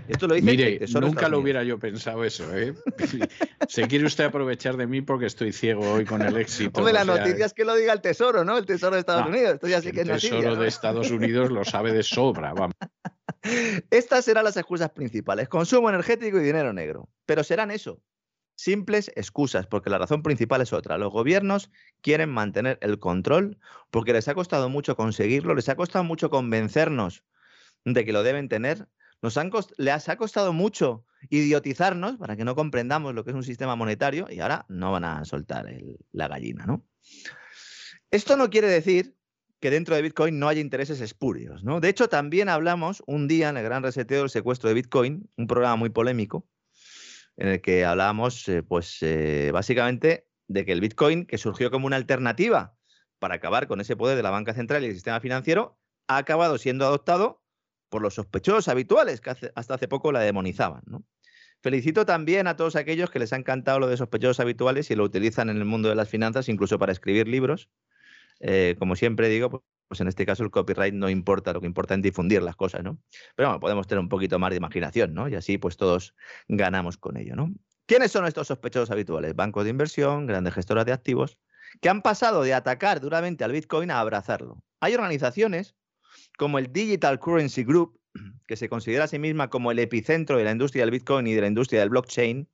Esto 0.07 0.27
lo 0.27 0.33
dice 0.33 0.45
Mire, 0.45 0.79
nunca 0.99 1.29
lo 1.29 1.37
hubiera 1.39 1.63
yo 1.63 1.77
pensado 1.77 2.23
eso. 2.23 2.43
¿eh? 2.57 2.73
Se 3.67 3.87
quiere 3.87 4.05
usted 4.05 4.23
aprovechar 4.23 4.77
de 4.77 4.87
mí 4.87 5.01
porque 5.01 5.27
estoy 5.27 5.53
ciego 5.53 5.91
hoy 5.91 6.05
con 6.05 6.23
el 6.23 6.37
éxito. 6.37 6.79
Hombre, 6.79 6.93
la 6.93 7.05
noticia 7.05 7.45
es 7.45 7.53
que 7.53 7.65
lo 7.65 7.75
diga 7.75 7.93
el 7.93 8.01
Tesoro, 8.01 8.43
¿no? 8.43 8.57
El 8.57 8.65
Tesoro 8.65 8.95
de 8.95 9.01
Estados 9.01 9.27
Unidos. 9.27 9.55
Esto 9.55 9.67
ya 9.67 9.79
sí 9.79 9.91
que 9.91 10.01
el 10.01 10.07
Tesoro 10.07 10.55
de 10.55 10.67
Estados 10.67 11.11
Unidos 11.11 11.51
lo 11.51 11.63
sabe 11.63 11.93
de 11.93 12.01
sobra. 12.01 12.53
Vamos. 12.53 12.75
Estas 13.91 14.25
serán 14.25 14.43
las 14.43 14.57
excusas 14.57 14.89
principales: 14.89 15.49
consumo 15.49 15.89
energético 15.89 16.39
y 16.39 16.43
dinero 16.43 16.73
negro. 16.73 17.09
Pero 17.27 17.43
serán 17.43 17.69
eso, 17.69 18.01
simples 18.57 19.11
excusas, 19.15 19.67
porque 19.67 19.89
la 19.89 19.99
razón 19.99 20.23
principal 20.23 20.61
es 20.61 20.73
otra. 20.73 20.97
Los 20.97 21.13
gobiernos 21.13 21.71
quieren 22.01 22.29
mantener 22.29 22.77
el 22.81 22.99
control 22.99 23.59
porque 23.91 24.11
les 24.11 24.27
ha 24.27 24.33
costado 24.33 24.67
mucho 24.67 24.97
conseguirlo, 24.97 25.55
les 25.55 25.69
ha 25.69 25.75
costado 25.75 26.03
mucho 26.03 26.29
convencernos 26.29 27.23
de 27.85 28.03
que 28.03 28.11
lo 28.11 28.23
deben 28.23 28.49
tener, 28.49 28.87
nos 29.21 29.37
han 29.37 29.51
les 29.77 30.09
ha 30.09 30.17
costado 30.17 30.53
mucho 30.53 31.05
idiotizarnos 31.29 32.17
para 32.17 32.35
que 32.35 32.43
no 32.43 32.55
comprendamos 32.55 33.13
lo 33.13 33.23
que 33.23 33.29
es 33.29 33.35
un 33.35 33.43
sistema 33.43 33.75
monetario 33.75 34.27
y 34.29 34.39
ahora 34.39 34.65
no 34.69 34.91
van 34.91 35.05
a 35.05 35.23
soltar 35.23 35.65
la 36.11 36.27
gallina, 36.27 36.65
¿no? 36.65 36.83
Esto 38.09 38.37
no 38.37 38.49
quiere 38.49 38.67
decir 38.67 39.15
que 39.59 39.69
dentro 39.69 39.95
de 39.95 40.01
Bitcoin 40.01 40.39
no 40.39 40.47
haya 40.47 40.61
intereses 40.61 41.01
espurios, 41.01 41.63
¿no? 41.63 41.79
De 41.79 41.89
hecho, 41.89 42.09
también 42.09 42.49
hablamos 42.49 43.03
un 43.05 43.27
día 43.27 43.49
en 43.49 43.57
el 43.57 43.63
gran 43.63 43.83
reseteo 43.83 44.21
del 44.21 44.29
secuestro 44.29 44.69
de 44.69 44.75
Bitcoin, 44.75 45.29
un 45.35 45.47
programa 45.47 45.75
muy 45.75 45.89
polémico, 45.89 46.45
en 47.37 47.47
el 47.47 47.61
que 47.61 47.85
hablábamos, 47.85 48.47
eh, 48.49 48.63
pues 48.63 48.97
eh, 49.01 49.51
básicamente, 49.53 50.27
de 50.47 50.65
que 50.65 50.71
el 50.71 50.81
Bitcoin, 50.81 51.25
que 51.25 51.37
surgió 51.37 51.71
como 51.71 51.87
una 51.87 51.95
alternativa 51.95 52.75
para 53.19 53.35
acabar 53.35 53.67
con 53.67 53.79
ese 53.79 53.95
poder 53.95 54.17
de 54.17 54.23
la 54.23 54.31
banca 54.31 54.53
central 54.53 54.83
y 54.83 54.87
el 54.87 54.93
sistema 54.93 55.19
financiero, 55.19 55.79
ha 56.07 56.17
acabado 56.17 56.57
siendo 56.57 56.85
adoptado 56.85 57.41
por 57.89 58.01
los 58.01 58.15
sospechosos 58.15 58.67
habituales 58.67 59.21
que 59.21 59.29
hasta 59.29 59.73
hace 59.73 59.87
poco 59.87 60.11
la 60.11 60.19
demonizaban. 60.19 60.83
Felicito 61.61 62.05
también 62.05 62.47
a 62.47 62.55
todos 62.55 62.75
aquellos 62.75 63.09
que 63.09 63.19
les 63.19 63.33
ha 63.33 63.37
encantado 63.37 63.79
lo 63.79 63.87
de 63.87 63.97
sospechosos 63.97 64.39
habituales 64.39 64.91
y 64.91 64.95
lo 64.95 65.03
utilizan 65.03 65.49
en 65.49 65.57
el 65.57 65.65
mundo 65.65 65.89
de 65.89 65.95
las 65.95 66.09
finanzas, 66.09 66.49
incluso 66.49 66.77
para 66.77 66.91
escribir 66.91 67.27
libros. 67.27 67.69
Eh, 68.39 68.75
como 68.77 68.95
siempre 68.95 69.29
digo, 69.29 69.63
pues, 69.87 70.01
en 70.01 70.07
este 70.07 70.25
caso 70.25 70.43
el 70.43 70.51
copyright 70.51 70.93
no 70.93 71.09
importa, 71.09 71.53
lo 71.53 71.61
que 71.61 71.67
importa 71.67 71.95
es 71.95 72.01
difundir 72.01 72.43
las 72.43 72.55
cosas, 72.55 72.83
¿no? 72.83 72.99
Pero 73.35 73.49
bueno, 73.49 73.59
podemos 73.59 73.87
tener 73.87 73.99
un 73.99 74.09
poquito 74.09 74.39
más 74.39 74.51
de 74.51 74.57
imaginación, 74.57 75.13
¿no? 75.13 75.27
Y 75.29 75.35
así 75.35 75.57
pues 75.57 75.77
todos 75.77 76.15
ganamos 76.47 76.97
con 76.97 77.17
ello, 77.17 77.35
¿no? 77.35 77.53
¿Quiénes 77.85 78.11
son 78.11 78.25
estos 78.25 78.47
sospechosos 78.47 78.91
habituales? 78.91 79.35
Bancos 79.35 79.63
de 79.63 79.69
inversión, 79.69 80.27
grandes 80.27 80.53
gestoras 80.53 80.85
de 80.85 80.91
activos, 80.91 81.37
que 81.81 81.89
han 81.89 82.01
pasado 82.01 82.43
de 82.43 82.53
atacar 82.53 82.99
duramente 82.99 83.43
al 83.43 83.53
Bitcoin 83.53 83.91
a 83.91 83.99
abrazarlo. 83.99 84.61
Hay 84.81 84.93
organizaciones 84.93 85.75
como 86.37 86.59
el 86.59 86.71
Digital 86.71 87.19
Currency 87.19 87.63
Group, 87.63 87.99
que 88.47 88.57
se 88.57 88.67
considera 88.67 89.05
a 89.05 89.07
sí 89.07 89.19
misma 89.19 89.49
como 89.49 89.71
el 89.71 89.79
epicentro 89.79 90.37
de 90.37 90.43
la 90.43 90.51
industria 90.51 90.83
del 90.83 90.91
Bitcoin 90.91 91.27
y 91.27 91.33
de 91.33 91.41
la 91.41 91.47
industria 91.47 91.79
del 91.79 91.89
blockchain, 91.89 92.49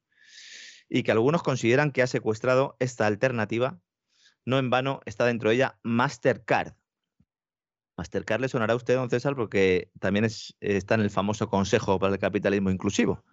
y 0.89 1.03
que 1.03 1.11
algunos 1.11 1.41
consideran 1.41 1.91
que 1.91 2.03
ha 2.03 2.07
secuestrado 2.07 2.75
esta 2.79 3.07
alternativa. 3.07 3.79
No 4.45 4.59
en 4.59 4.69
vano 4.69 4.99
está 5.05 5.25
dentro 5.25 5.49
de 5.49 5.55
ella 5.55 5.79
Mastercard, 5.81 6.73
Mastercard 7.97 8.41
le 8.41 8.49
sonará 8.49 8.73
a 8.73 8.75
usted, 8.75 8.95
don 8.95 9.09
César, 9.09 9.35
porque 9.35 9.89
también 9.99 10.25
es, 10.25 10.55
está 10.61 10.95
en 10.95 11.01
el 11.01 11.09
famoso 11.09 11.49
Consejo 11.49 11.99
para 11.99 12.13
el 12.13 12.19
Capitalismo 12.19 12.71
Inclusivo. 12.71 13.23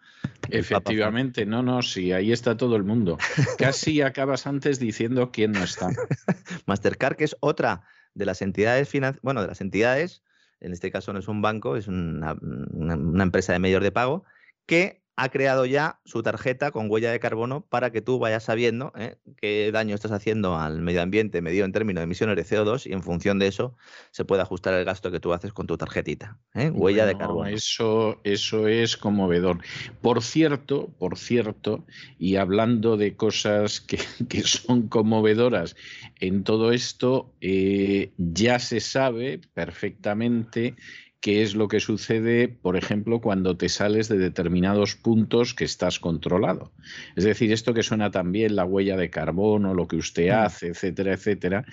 Efectivamente, 0.51 1.47
no, 1.47 1.63
no, 1.63 1.81
sí, 1.83 2.13
ahí 2.13 2.31
está 2.31 2.57
todo 2.57 2.77
el 2.77 2.85
mundo. 2.85 3.19
Casi 3.59 4.01
acabas 4.03 4.47
antes 4.47 4.79
diciendo 4.79 5.31
quién 5.33 5.53
no 5.53 5.65
está. 5.65 5.89
Mastercard, 6.67 7.17
que 7.17 7.25
es 7.25 7.37
otra 7.41 7.83
de 8.15 8.27
las 8.27 8.43
entidades 8.43 8.89
financieras, 8.89 9.23
bueno, 9.23 9.41
de 9.41 9.49
las 9.49 9.61
entidades, 9.61 10.23
en 10.61 10.73
este 10.73 10.91
caso 10.91 11.13
no 11.13 11.21
es 11.21 11.29
un 11.29 11.41
banco, 11.41 11.77
es 11.77 11.89
una, 11.89 12.37
una 12.43 13.23
empresa 13.23 13.53
de 13.53 13.61
medios 13.61 13.83
de 13.83 13.93
pago, 13.93 14.25
que 14.67 15.03
ha 15.21 15.29
creado 15.29 15.67
ya 15.67 16.01
su 16.07 16.23
tarjeta 16.23 16.71
con 16.71 16.91
huella 16.91 17.13
de 17.13 17.21
carbono 17.21 17.61
para 17.61 17.93
que 17.93 18.01
tú 18.01 18.19
vayas 18.19 18.45
sabiendo 18.45 18.91
¿eh? 18.97 19.19
qué 19.37 19.71
daño 19.71 19.95
estás 19.95 20.13
haciendo 20.13 20.57
al 20.57 20.81
medio 20.81 21.03
ambiente 21.03 21.43
medido 21.43 21.67
en 21.67 21.73
términos 21.73 22.01
de 22.01 22.05
emisiones 22.05 22.37
de 22.37 22.45
CO2 22.45 22.87
y 22.87 22.95
en 22.95 23.03
función 23.03 23.39
de 23.39 23.47
eso 23.49 23.77
se 24.13 24.25
puede 24.25 24.41
ajustar 24.41 24.73
el 24.73 24.87
gasto 24.87 25.11
que 25.11 25.21
tú 25.21 25.35
haces 25.35 25.53
con 25.53 25.67
tu 25.67 25.77
tarjetita. 25.77 26.39
¿eh? 26.55 26.71
Huella 26.71 27.05
de 27.05 27.19
carbono. 27.19 27.51
Eso, 27.51 28.19
eso 28.25 28.67
es 28.67 28.97
conmovedor. 28.97 29.59
Por 30.01 30.23
cierto, 30.23 30.89
por 30.99 31.19
cierto, 31.19 31.85
y 32.19 32.37
hablando 32.37 32.97
de 32.97 33.15
cosas 33.15 33.83
que, 33.83 33.99
son 34.45 34.89
conmovedoras 34.89 35.77
en 36.19 36.45
todo 36.45 36.73
esto, 36.73 37.31
eh, 37.43 38.11
ya 38.17 38.59
se 38.59 38.81
sabe 38.81 39.39
perfectamente 39.53 40.77
qué 41.21 41.43
es 41.43 41.55
lo 41.55 41.69
que 41.69 41.81
sucede, 41.81 42.49
por 42.49 42.77
ejemplo, 42.77 43.21
cuando 43.21 43.57
te 43.57 43.69
sales 43.69 44.09
de 44.09 44.19
determinados 44.19 44.97
puntos 44.97 45.55
que 45.55 45.65
estás 45.65 46.01
controlado. 46.01 46.73
Es 47.15 47.25
decir, 47.25 47.53
esto 47.53 47.75
que 47.75 47.83
suena 47.83 48.11
también 48.11 48.57
la 48.57 48.65
huella 48.65 48.97
de 48.97 49.11
carbono, 49.11 49.75
lo 49.75 49.87
que 49.87 49.97
usted 49.97 50.31
mm. 50.31 50.35
hace, 50.35 50.69
etcétera, 50.69 51.13
etcétera. 51.13 51.65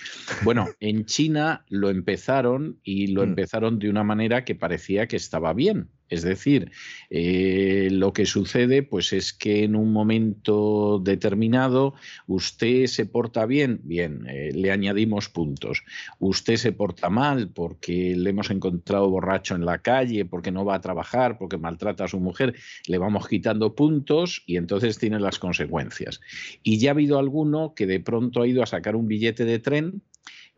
Bueno, 0.43 0.67
en 0.79 1.05
China 1.05 1.65
lo 1.69 1.89
empezaron 1.89 2.79
y 2.83 3.07
lo 3.07 3.21
mm. 3.21 3.29
empezaron 3.29 3.79
de 3.79 3.89
una 3.89 4.03
manera 4.03 4.43
que 4.43 4.55
parecía 4.55 5.07
que 5.07 5.15
estaba 5.15 5.53
bien. 5.53 5.89
Es 6.09 6.21
decir, 6.21 6.71
eh, 7.09 7.89
lo 7.91 8.13
que 8.13 8.25
sucede 8.25 8.83
pues 8.83 9.11
es 9.11 9.33
que 9.33 9.63
en 9.63 9.75
un 9.75 9.91
momento 9.91 10.99
determinado 11.03 11.95
usted 12.27 12.87
se 12.87 13.05
porta 13.05 13.45
bien, 13.45 13.81
bien, 13.83 14.25
eh, 14.27 14.51
le 14.53 14.71
añadimos 14.71 15.29
puntos. 15.29 15.83
Usted 16.19 16.55
se 16.55 16.71
porta 16.71 17.09
mal 17.09 17.49
porque 17.49 18.15
le 18.15 18.29
hemos 18.29 18.49
encontrado 18.49 19.09
borracho 19.09 19.55
en 19.55 19.65
la 19.65 19.79
calle, 19.79 20.25
porque 20.25 20.51
no 20.51 20.63
va 20.63 20.75
a 20.75 20.81
trabajar, 20.81 21.37
porque 21.37 21.57
maltrata 21.57 22.05
a 22.05 22.07
su 22.07 22.19
mujer, 22.19 22.55
le 22.87 22.97
vamos 22.97 23.27
quitando 23.27 23.75
puntos 23.75 24.43
y 24.45 24.55
entonces 24.57 24.97
tiene 24.97 25.19
las 25.19 25.39
consecuencias. 25.39 26.21
Y 26.63 26.79
ya 26.79 26.91
ha 26.91 26.93
habido 26.93 27.19
alguno 27.19 27.73
que 27.75 27.85
de 27.85 27.99
pronto 27.99 28.41
ha 28.41 28.47
ido 28.47 28.63
a 28.63 28.67
sacar 28.67 28.95
un 28.95 29.07
billete 29.07 29.45
de 29.45 29.59
tren 29.59 30.01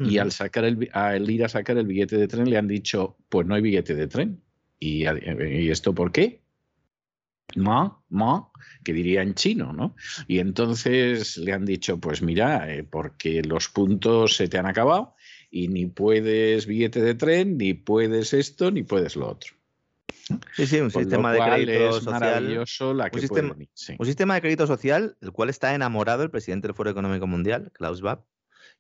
y 0.01 0.17
al, 0.17 0.31
sacar 0.31 0.63
el, 0.63 0.89
al 0.93 1.30
ir 1.30 1.43
a 1.43 1.49
sacar 1.49 1.77
el 1.77 1.85
billete 1.85 2.17
de 2.17 2.30
tren 2.30 2.49
le 2.49 2.57
han 2.57 2.69
dicho, 2.69 3.17
pues 3.27 3.45
no 3.45 3.55
hay 3.55 3.61
billete 3.61 3.95
de 3.95 4.07
tren 4.07 4.41
¿Y, 4.80 5.06
esto 5.69 5.93
por 5.93 6.11
qué? 6.11 6.41
Ma, 7.56 8.01
ma, 8.10 8.49
que 8.84 8.93
diría 8.93 9.22
en 9.22 9.34
chino, 9.34 9.73
¿no? 9.73 9.95
Y 10.27 10.39
entonces 10.39 11.38
le 11.38 11.51
han 11.51 11.65
dicho, 11.65 11.99
pues 11.99 12.22
mira, 12.22 12.72
eh, 12.73 12.84
porque 12.84 13.41
los 13.41 13.69
puntos 13.69 14.35
se 14.35 14.47
te 14.47 14.57
han 14.57 14.68
acabado 14.68 15.15
y 15.49 15.68
ni 15.68 15.88
puedes 15.88 16.68
billete 16.68 17.01
de 17.01 17.15
tren, 17.15 17.57
ni 17.57 17.73
puedes 17.73 18.34
esto, 18.34 18.72
ni 18.72 18.84
puedes 18.84 19.15
lo 19.15 19.30
otro. 19.30 19.53
Sí, 20.56 20.68
sí, 20.68 20.80
un 20.80 20.91
sistema 20.91 21.34
de 21.34 21.39
crédito 21.39 22.01
social. 22.01 22.60
un, 22.60 23.19
sistema, 23.19 23.56
un 23.97 24.06
sistema 24.06 24.35
de 24.35 24.41
crédito 24.41 24.68
social 24.68 25.18
del 25.22 25.31
cual 25.31 25.49
está 25.49 25.73
enamorado 25.73 26.22
el 26.23 26.30
presidente 26.30 26.68
del 26.68 26.76
Foro 26.76 26.91
Económico 26.91 27.26
Mundial, 27.26 27.72
Klaus 27.73 27.97
Schwab, 27.97 28.23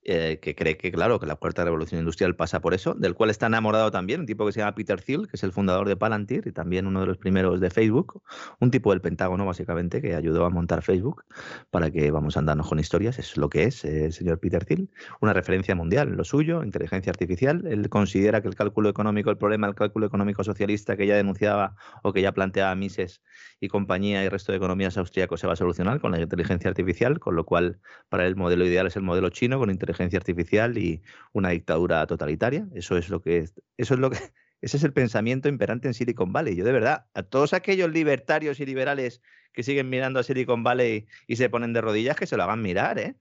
eh, 0.05 0.39
que 0.41 0.55
cree 0.55 0.77
que, 0.77 0.91
claro, 0.91 1.19
que 1.19 1.25
la 1.25 1.35
cuarta 1.35 1.65
revolución 1.65 1.99
industrial 1.99 2.35
pasa 2.35 2.61
por 2.61 2.73
eso, 2.73 2.93
del 2.93 3.15
cual 3.15 3.29
está 3.29 3.47
enamorado 3.47 3.91
también 3.91 4.21
un 4.21 4.25
tipo 4.25 4.45
que 4.45 4.53
se 4.53 4.59
llama 4.61 4.73
Peter 4.73 5.01
Thiel, 5.01 5.27
que 5.27 5.35
es 5.35 5.43
el 5.43 5.51
fundador 5.51 5.87
de 5.89 5.97
Palantir 5.97 6.47
y 6.47 6.53
también 6.53 6.87
uno 6.87 7.01
de 7.01 7.07
los 7.07 7.17
primeros 7.17 7.59
de 7.59 7.69
Facebook, 7.69 8.21
un 8.59 8.71
tipo 8.71 8.91
del 8.91 9.01
Pentágono, 9.01 9.45
básicamente, 9.45 10.01
que 10.01 10.15
ayudó 10.15 10.45
a 10.45 10.49
montar 10.49 10.83
Facebook 10.83 11.25
para 11.69 11.91
que 11.91 12.11
vamos 12.11 12.37
a 12.37 12.39
andarnos 12.39 12.69
con 12.69 12.79
historias, 12.79 13.19
es 13.19 13.35
lo 13.35 13.49
que 13.49 13.63
es 13.63 13.83
eh, 13.83 14.05
el 14.05 14.13
señor 14.13 14.39
Peter 14.39 14.63
Thiel, 14.63 14.89
una 15.19 15.33
referencia 15.33 15.75
mundial, 15.75 16.15
lo 16.15 16.23
suyo, 16.23 16.63
inteligencia 16.63 17.09
artificial. 17.11 17.67
Él 17.67 17.89
considera 17.89 18.41
que 18.41 18.47
el 18.47 18.55
cálculo 18.55 18.89
económico, 18.89 19.29
el 19.31 19.37
problema 19.37 19.67
del 19.67 19.75
cálculo 19.75 20.05
económico 20.05 20.43
socialista 20.43 20.95
que 20.95 21.07
ya 21.07 21.15
denunciaba 21.15 21.75
o 22.03 22.13
que 22.13 22.21
ya 22.21 22.31
planteaba 22.31 22.73
Mises 22.75 23.21
y 23.59 23.67
compañía 23.67 24.23
y 24.23 24.29
resto 24.29 24.51
de 24.51 24.57
economías 24.57 24.97
austríacos 24.97 25.39
se 25.39 25.47
va 25.47 25.53
a 25.53 25.57
solucionar 25.57 25.99
con 25.99 26.11
la 26.11 26.21
inteligencia 26.21 26.69
artificial, 26.69 27.19
con 27.19 27.35
lo 27.35 27.45
cual 27.45 27.79
para 28.07 28.25
el 28.25 28.35
modelo 28.35 28.65
ideal 28.65 28.87
es 28.87 28.95
el 28.95 29.03
modelo 29.03 29.29
chino 29.29 29.59
con 29.59 29.69
artificial 29.93 30.77
y 30.77 31.01
una 31.33 31.49
dictadura 31.49 32.05
totalitaria. 32.07 32.67
Eso 32.73 32.97
es 32.97 33.09
lo 33.09 33.21
que 33.21 33.39
eso 33.77 33.93
es 33.93 33.99
lo 33.99 34.09
que 34.09 34.17
ese 34.61 34.77
es 34.77 34.83
el 34.83 34.93
pensamiento 34.93 35.49
imperante 35.49 35.87
en 35.87 35.93
Silicon 35.93 36.33
Valley. 36.33 36.55
Yo 36.55 36.65
de 36.65 36.71
verdad, 36.71 37.07
a 37.13 37.23
todos 37.23 37.53
aquellos 37.53 37.91
libertarios 37.91 38.59
y 38.59 38.65
liberales 38.65 39.21
que 39.53 39.63
siguen 39.63 39.89
mirando 39.89 40.19
a 40.19 40.23
Silicon 40.23 40.63
Valley 40.63 41.07
y 41.27 41.35
se 41.35 41.49
ponen 41.49 41.73
de 41.73 41.81
rodillas, 41.81 42.15
que 42.15 42.27
se 42.27 42.37
lo 42.37 42.43
hagan 42.43 42.61
mirar, 42.61 42.99
¿eh? 42.99 43.15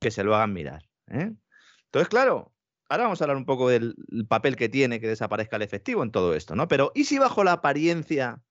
Que 0.00 0.10
se 0.10 0.24
lo 0.24 0.34
hagan 0.34 0.52
mirar. 0.52 0.88
¿eh? 1.08 1.32
Entonces, 1.86 2.08
claro, 2.08 2.52
ahora 2.88 3.04
vamos 3.04 3.20
a 3.20 3.24
hablar 3.24 3.36
un 3.36 3.46
poco 3.46 3.68
del 3.68 3.94
papel 4.28 4.56
que 4.56 4.68
tiene 4.68 5.00
que 5.00 5.08
desaparezca 5.08 5.56
el 5.56 5.62
efectivo 5.62 6.02
en 6.02 6.10
todo 6.10 6.34
esto, 6.34 6.56
¿no? 6.56 6.68
Pero 6.68 6.92
¿y 6.94 7.04
si 7.04 7.18
bajo 7.18 7.44
la 7.44 7.52
apariencia 7.52 8.42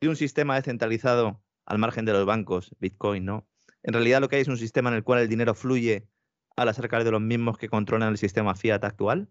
de 0.00 0.08
un 0.08 0.16
sistema 0.16 0.54
descentralizado 0.54 1.42
al 1.66 1.78
margen 1.78 2.04
de 2.04 2.12
los 2.12 2.24
bancos, 2.24 2.74
Bitcoin, 2.78 3.24
¿no? 3.24 3.46
En 3.82 3.94
realidad 3.94 4.20
lo 4.20 4.28
que 4.28 4.36
hay 4.36 4.42
es 4.42 4.48
un 4.48 4.58
sistema 4.58 4.90
en 4.90 4.96
el 4.96 5.04
cual 5.04 5.20
el 5.20 5.28
dinero 5.28 5.54
fluye 5.54 6.08
al 6.58 6.68
acercar 6.68 7.04
de 7.04 7.10
los 7.10 7.20
mismos 7.20 7.56
que 7.56 7.68
controlan 7.68 8.10
el 8.10 8.18
sistema 8.18 8.54
Fiat 8.54 8.84
actual? 8.84 9.30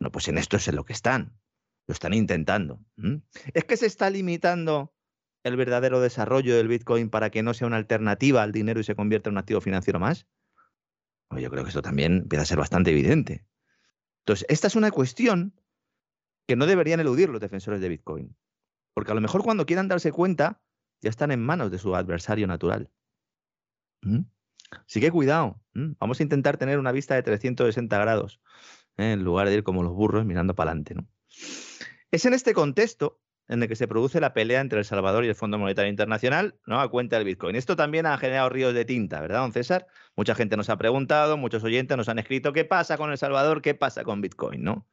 No, 0.00 0.12
pues 0.12 0.28
en 0.28 0.38
esto 0.38 0.56
es 0.56 0.68
en 0.68 0.76
lo 0.76 0.84
que 0.84 0.92
están. 0.92 1.38
Lo 1.88 1.92
están 1.92 2.14
intentando. 2.14 2.80
¿Es 3.54 3.64
que 3.64 3.76
se 3.76 3.86
está 3.86 4.10
limitando 4.10 4.94
el 5.44 5.56
verdadero 5.56 6.00
desarrollo 6.00 6.56
del 6.56 6.68
Bitcoin 6.68 7.10
para 7.10 7.30
que 7.30 7.42
no 7.42 7.54
sea 7.54 7.66
una 7.66 7.76
alternativa 7.76 8.42
al 8.42 8.52
dinero 8.52 8.80
y 8.80 8.84
se 8.84 8.96
convierta 8.96 9.28
en 9.28 9.34
un 9.34 9.38
activo 9.38 9.60
financiero 9.60 10.00
más? 10.00 10.26
yo 11.36 11.50
creo 11.50 11.64
que 11.64 11.70
esto 11.70 11.82
también 11.82 12.18
empieza 12.18 12.42
a 12.42 12.46
ser 12.46 12.58
bastante 12.58 12.92
evidente. 12.92 13.46
Entonces, 14.20 14.46
esta 14.48 14.68
es 14.68 14.76
una 14.76 14.90
cuestión 14.90 15.60
que 16.46 16.56
no 16.56 16.66
deberían 16.66 17.00
eludir 17.00 17.28
los 17.28 17.40
defensores 17.40 17.80
de 17.80 17.88
Bitcoin. 17.88 18.36
Porque 18.94 19.12
a 19.12 19.14
lo 19.14 19.20
mejor 19.20 19.42
cuando 19.42 19.66
quieran 19.66 19.88
darse 19.88 20.12
cuenta, 20.12 20.62
ya 21.02 21.10
están 21.10 21.30
en 21.30 21.42
manos 21.42 21.70
de 21.70 21.78
su 21.78 21.94
adversario 21.94 22.46
natural. 22.46 22.90
Así 24.70 25.00
que 25.00 25.10
cuidado, 25.10 25.60
vamos 25.74 26.20
a 26.20 26.22
intentar 26.22 26.56
tener 26.56 26.78
una 26.78 26.92
vista 26.92 27.14
de 27.14 27.22
360 27.22 27.98
grados, 27.98 28.40
¿eh? 28.96 29.12
en 29.12 29.24
lugar 29.24 29.48
de 29.48 29.54
ir 29.54 29.62
como 29.62 29.82
los 29.82 29.92
burros 29.92 30.24
mirando 30.24 30.54
para 30.54 30.70
adelante. 30.70 30.94
¿no? 30.94 31.06
Es 32.10 32.24
en 32.24 32.34
este 32.34 32.54
contexto 32.54 33.20
en 33.48 33.62
el 33.62 33.68
que 33.68 33.76
se 33.76 33.86
produce 33.86 34.20
la 34.20 34.32
pelea 34.32 34.60
entre 34.60 34.80
El 34.80 34.84
Salvador 34.84 35.24
y 35.24 35.28
el 35.28 35.34
Fondo 35.34 35.58
Monetario 35.58 35.90
Internacional, 35.90 36.58
¿no? 36.66 36.80
A 36.80 36.90
cuenta 36.90 37.16
del 37.16 37.24
Bitcoin. 37.24 37.54
Esto 37.54 37.76
también 37.76 38.06
ha 38.06 38.18
generado 38.18 38.48
ríos 38.48 38.74
de 38.74 38.84
tinta, 38.84 39.20
¿verdad, 39.20 39.40
don 39.40 39.52
César? 39.52 39.86
Mucha 40.16 40.34
gente 40.34 40.56
nos 40.56 40.68
ha 40.68 40.76
preguntado, 40.76 41.36
muchos 41.36 41.62
oyentes 41.62 41.96
nos 41.96 42.08
han 42.08 42.18
escrito 42.18 42.52
qué 42.52 42.64
pasa 42.64 42.96
con 42.96 43.10
El 43.10 43.18
Salvador, 43.18 43.62
qué 43.62 43.74
pasa 43.74 44.02
con 44.02 44.20
Bitcoin, 44.20 44.64
¿no? 44.64 44.88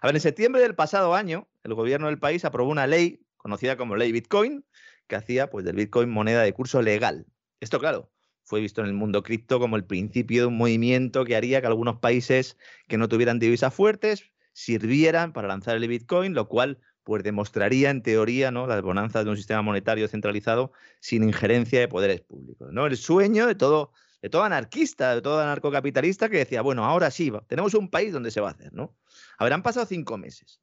A 0.00 0.08
ver, 0.08 0.16
en 0.16 0.20
septiembre 0.20 0.62
del 0.62 0.74
pasado 0.74 1.14
año, 1.14 1.48
el 1.62 1.74
gobierno 1.74 2.08
del 2.08 2.18
país 2.18 2.44
aprobó 2.44 2.70
una 2.70 2.88
ley 2.88 3.24
conocida 3.36 3.76
como 3.76 3.96
Ley 3.96 4.10
Bitcoin, 4.10 4.64
que 5.06 5.16
hacía 5.16 5.50
pues 5.50 5.64
del 5.64 5.76
Bitcoin 5.76 6.10
moneda 6.10 6.42
de 6.42 6.52
curso 6.52 6.82
legal. 6.82 7.26
Esto, 7.60 7.78
claro, 7.78 8.10
fue 8.44 8.60
visto 8.60 8.80
en 8.80 8.88
el 8.88 8.94
mundo 8.94 9.22
cripto 9.22 9.58
como 9.58 9.76
el 9.76 9.84
principio 9.84 10.42
de 10.42 10.46
un 10.48 10.56
movimiento 10.56 11.24
que 11.24 11.36
haría 11.36 11.60
que 11.60 11.66
algunos 11.66 11.98
países 11.98 12.56
que 12.88 12.98
no 12.98 13.08
tuvieran 13.08 13.38
divisas 13.38 13.74
fuertes 13.74 14.24
sirvieran 14.52 15.32
para 15.32 15.48
lanzar 15.48 15.76
el 15.76 15.88
Bitcoin, 15.88 16.34
lo 16.34 16.48
cual 16.48 16.78
pues 17.04 17.22
demostraría 17.22 17.90
en 17.90 18.02
teoría 18.02 18.50
¿no? 18.50 18.66
las 18.66 18.82
bonanzas 18.82 19.24
de 19.24 19.30
un 19.30 19.36
sistema 19.36 19.62
monetario 19.62 20.06
centralizado 20.08 20.72
sin 21.00 21.24
injerencia 21.24 21.80
de 21.80 21.88
poderes 21.88 22.20
públicos. 22.20 22.68
¿no? 22.72 22.86
El 22.86 22.96
sueño 22.96 23.46
de 23.46 23.54
todo, 23.54 23.92
de 24.20 24.28
todo 24.28 24.44
anarquista, 24.44 25.14
de 25.14 25.22
todo 25.22 25.40
anarcocapitalista 25.40 26.28
que 26.28 26.38
decía, 26.38 26.62
bueno, 26.62 26.84
ahora 26.84 27.10
sí, 27.10 27.32
tenemos 27.48 27.74
un 27.74 27.88
país 27.88 28.12
donde 28.12 28.30
se 28.30 28.40
va 28.40 28.48
a 28.48 28.52
hacer. 28.52 28.72
¿no? 28.72 28.96
Han 29.38 29.62
pasado 29.62 29.86
cinco 29.86 30.16
meses 30.18 30.60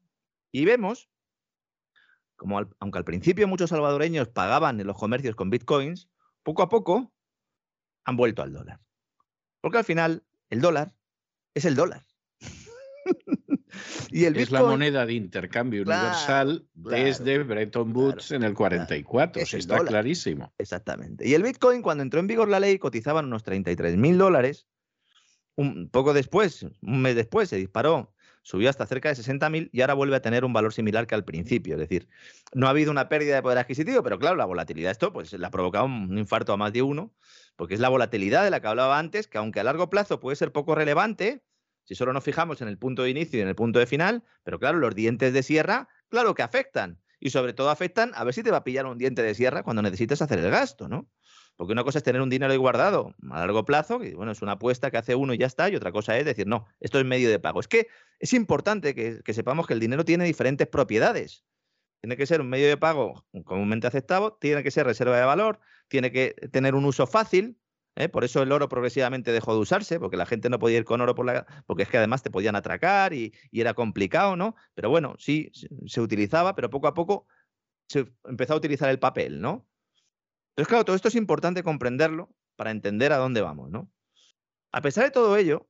y 0.51 0.65
vemos 0.65 1.10
como 2.39 2.61
aunque 2.80 2.97
al 2.97 3.03
principio 3.03 3.49
muchos 3.49 3.69
salvadoreños 3.69 4.30
pagaban 4.30 4.80
en 4.80 4.88
los 4.88 4.97
comercios 4.97 5.35
con 5.35 5.49
bitcoins, 5.49 6.10
poco 6.41 6.64
a 6.64 6.69
poco 6.69 7.11
han 8.10 8.18
vuelto 8.18 8.41
al 8.41 8.52
dólar. 8.52 8.80
Porque 9.61 9.77
al 9.77 9.84
final 9.86 10.23
el 10.49 10.61
dólar 10.61 10.94
es 11.53 11.65
el 11.65 11.76
dólar. 11.76 12.06
y 14.10 14.26
el 14.26 14.38
es 14.38 14.52
la 14.52 14.64
moneda 14.64 15.06
de 15.06 15.14
intercambio 15.14 15.84
universal 15.84 16.68
desde 16.73 17.44
Bretton 17.44 17.95
Woods 17.95 18.31
en 18.31 18.44
el 18.44 18.53
44, 18.53 19.41
está 19.41 19.80
clarísimo. 19.80 20.53
Exactamente. 20.57 21.27
Y 21.27 21.34
el 21.34 21.44
Bitcoin, 21.44 21.81
cuando 21.81 22.03
entró 22.03 22.19
en 22.19 22.27
vigor 22.27 22.49
la 22.49 22.60
ley, 22.60 22.77
cotizaban 22.80 23.26
unos 23.26 23.44
33 23.44 23.98
mil 23.98 24.18
dólares. 24.18 24.68
Un 25.56 25.90
poco 25.90 26.14
después, 26.14 26.64
un 26.81 27.02
mes 27.02 27.15
después, 27.15 27.49
se 27.49 27.57
disparó, 27.57 28.14
subió 28.41 28.69
hasta 28.69 28.85
cerca 28.85 29.09
de 29.09 29.15
60 29.15 29.49
mil 29.49 29.69
y 29.73 29.81
ahora 29.81 29.93
vuelve 29.93 30.15
a 30.15 30.21
tener 30.21 30.45
un 30.45 30.53
valor 30.53 30.73
similar 30.73 31.07
que 31.07 31.15
al 31.15 31.25
principio. 31.25 31.75
Es 31.75 31.79
decir, 31.79 32.07
no 32.53 32.67
ha 32.67 32.71
habido 32.71 32.91
una 32.91 33.09
pérdida 33.09 33.35
de 33.35 33.41
poder 33.41 33.57
adquisitivo, 33.59 34.03
pero 34.03 34.19
claro, 34.19 34.35
la 34.35 34.45
volatilidad, 34.45 34.91
esto 34.91 35.13
pues 35.13 35.33
le 35.33 35.45
ha 35.45 35.51
provocado 35.51 35.85
un 35.85 36.17
infarto 36.17 36.53
a 36.53 36.57
más 36.57 36.73
de 36.73 36.81
uno 36.81 37.13
porque 37.55 37.73
es 37.73 37.79
la 37.79 37.89
volatilidad 37.89 38.43
de 38.43 38.49
la 38.49 38.61
que 38.61 38.67
hablaba 38.67 38.99
antes, 38.99 39.27
que 39.27 39.37
aunque 39.37 39.59
a 39.59 39.63
largo 39.63 39.89
plazo 39.89 40.19
puede 40.19 40.35
ser 40.35 40.51
poco 40.51 40.75
relevante, 40.75 41.43
Si 41.83 41.95
solo 41.95 42.13
nos 42.13 42.23
fijamos 42.23 42.61
en 42.61 42.67
el 42.67 42.77
punto 42.77 43.03
de 43.03 43.09
inicio 43.09 43.39
y 43.39 43.41
en 43.41 43.47
el 43.49 43.55
punto 43.55 43.79
de 43.79 43.87
final, 43.87 44.23
pero 44.43 44.59
claro, 44.59 44.77
los 44.77 44.95
dientes 44.95 45.33
de 45.33 45.43
sierra, 45.43 45.89
claro 46.07 46.35
que 46.35 46.43
afectan. 46.43 47.01
Y 47.19 47.31
sobre 47.31 47.53
todo 47.53 47.69
afectan 47.69 48.11
a 48.15 48.23
ver 48.23 48.33
si 48.33 48.43
te 48.43 48.51
va 48.51 48.57
a 48.57 48.63
pillar 48.63 48.85
un 48.85 48.97
diente 48.97 49.23
de 49.23 49.33
sierra 49.35 49.63
cuando 49.63 49.81
necesites 49.81 50.21
hacer 50.21 50.39
el 50.39 50.51
gasto, 50.51 50.87
¿no? 50.87 51.09
Porque 51.60 51.73
una 51.73 51.84
cosa 51.84 51.98
es 51.98 52.06
tener 52.06 52.22
un 52.22 52.30
dinero 52.30 52.53
ahí 52.53 52.57
guardado 52.57 53.14
a 53.31 53.40
largo 53.40 53.65
plazo, 53.65 53.99
que 53.99 54.15
bueno, 54.15 54.31
es 54.31 54.41
una 54.41 54.53
apuesta 54.53 54.91
que 54.91 54.98
hace 54.98 55.14
uno 55.14 55.34
y 55.34 55.38
ya 55.38 55.45
está, 55.45 55.69
y 55.69 55.76
otra 55.76 55.91
cosa 55.91 56.18
es 56.18 56.23
decir, 56.23 56.48
no, 56.48 56.65
esto 56.80 56.99
es 56.99 57.06
medio 57.06 57.30
de 57.30 57.38
pago. 57.38 57.60
Es 57.60 57.68
que 57.68 57.88
es 58.18 58.31
importante 58.31 58.95
que, 58.95 59.34
sepamos 59.34 59.68
que 59.68 59.73
el 59.73 59.81
dinero 59.81 60.06
tiene 60.06 60.23
diferentes 60.23 60.68
propiedades. 60.68 61.44
Tiene 61.99 62.15
que 62.15 62.26
ser 62.26 62.40
un 62.40 62.48
medio 62.48 62.69
de 62.69 62.77
pago 62.77 63.26
comúnmente 63.44 63.88
aceptado, 63.88 64.38
tiene 64.40 64.64
que 64.64 64.72
ser 64.72 64.86
reserva 64.86 65.18
de 65.18 65.26
valor, 65.26 65.60
tiene 65.90 66.14
que 66.14 66.34
tener 66.49 66.76
un 66.76 66.86
uso 66.86 67.07
fácil, 67.07 67.60
¿eh? 67.98 68.07
Por 68.07 68.23
eso 68.23 68.41
el 68.41 68.53
oro 68.53 68.69
progresivamente 68.69 69.34
dejó 69.34 69.53
de 69.53 69.60
usarse, 69.60 69.99
porque 69.99 70.15
la 70.15 70.26
gente 70.26 70.49
no 70.49 70.60
podía 70.60 70.77
ir 70.77 70.86
con 70.86 71.02
oro 71.02 71.14
por 71.14 71.26
la... 71.26 71.45
porque 71.65 71.84
es 71.84 71.90
que 71.90 71.98
además 71.98 72.23
te 72.23 72.31
podían 72.31 72.56
atracar 72.56 73.14
y, 73.14 73.34
era 73.52 73.73
complicado, 73.73 74.38
¿no? 74.38 74.56
Pero 74.76 74.90
bueno, 74.90 75.15
sí, 75.19 75.52
se, 75.88 75.99
utilizaba, 75.99 76.56
pero 76.56 76.69
poco 76.69 76.88
a 76.88 76.94
poco 76.94 77.27
se 77.90 78.06
empezó 78.23 78.53
a 78.53 78.57
utilizar 78.57 78.90
el 78.90 78.99
papel, 78.99 79.41
¿no? 79.41 79.68
Entonces, 80.60 80.72
claro, 80.72 80.84
todo 80.84 80.95
esto 80.98 81.07
es 81.07 81.15
importante 81.15 81.64
comprenderlo 81.64 82.36
para 82.57 82.72
entender 82.72 83.14
a 83.14 83.18
dónde 83.18 83.40
vamos, 83.40 83.69
¿no? 83.69 83.90
A 84.73 84.81
pesar 84.81 85.06
de 85.06 85.11
todo 85.11 85.38
ello, 85.38 85.69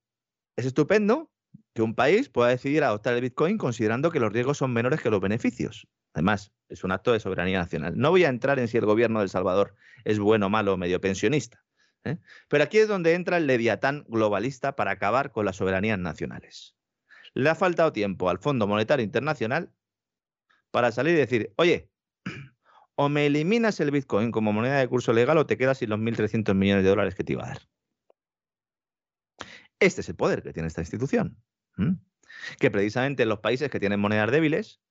es 0.56 0.66
estupendo 0.66 1.32
que 1.76 1.84
un 1.84 1.94
país 1.94 2.28
pueda 2.28 2.50
decidir 2.50 2.84
adoptar 2.84 3.14
el 3.14 3.22
Bitcoin 3.22 3.60
considerando 3.60 4.10
que 4.10 4.20
los 4.20 4.34
riesgos 4.34 4.58
son 4.58 4.74
menores 4.74 5.00
que 5.00 5.12
los 5.12 5.22
beneficios. 5.22 5.88
Además, 6.14 6.52
es 6.70 6.84
un 6.84 6.92
acto 6.92 7.14
de 7.14 7.20
soberanía 7.20 7.60
nacional. 7.60 8.00
No 8.00 8.10
voy 8.10 8.24
a 8.24 8.30
entrar 8.30 8.58
en 8.58 8.68
si 8.68 8.78
el 8.78 8.88
gobierno 8.88 9.20
de 9.20 9.26
El 9.26 9.30
Salvador 9.30 9.76
es 10.06 10.18
bueno, 10.18 10.50
malo 10.50 10.74
o 10.74 10.78
medio 10.78 11.00
pensionista. 11.00 11.64
¿eh? 12.04 12.18
Pero 12.48 12.64
aquí 12.64 12.80
es 12.80 12.88
donde 12.88 13.14
entra 13.14 13.38
el 13.38 13.46
leviatán 13.46 14.06
globalista 14.08 14.76
para 14.76 14.90
acabar 14.90 15.32
con 15.32 15.46
las 15.46 15.58
soberanías 15.58 16.00
nacionales. 16.00 16.76
Le 17.36 17.48
ha 17.48 17.54
faltado 17.54 17.94
tiempo 17.94 18.28
al 18.28 18.40
Fondo 18.40 18.66
Monetario 18.66 19.06
Internacional 19.06 19.72
para 20.72 20.92
salir 20.92 21.14
y 21.14 21.20
decir, 21.20 21.54
oye, 21.58 21.92
o 23.02 23.08
me 23.08 23.28
eliminas 23.28 23.80
el 23.80 23.92
Bitcoin 23.92 24.30
como 24.30 24.52
moneda 24.52 24.78
de 24.78 24.88
curso 24.90 25.14
legal 25.14 25.38
o 25.38 25.46
te 25.46 25.56
quedas 25.56 25.78
sin 25.78 25.90
los 25.90 26.00
1.300 26.00 26.54
millones 26.54 26.84
de 26.84 26.90
dólares 26.90 27.16
que 27.16 27.24
te 27.24 27.32
iba 27.32 27.46
a 27.46 27.48
dar. 27.48 27.62
Este 29.80 30.02
es 30.02 30.10
el 30.10 30.18
poder 30.18 30.44
que 30.44 30.52
tiene 30.52 30.68
esta 30.68 30.82
institución. 30.82 31.42
Que 32.60 32.70
precisamente 32.70 33.24
en 33.24 33.30
los 33.30 33.40
países 33.40 33.70
que 33.70 33.80
tienen 33.80 34.02
monedas 34.02 34.30
débiles 34.32 34.82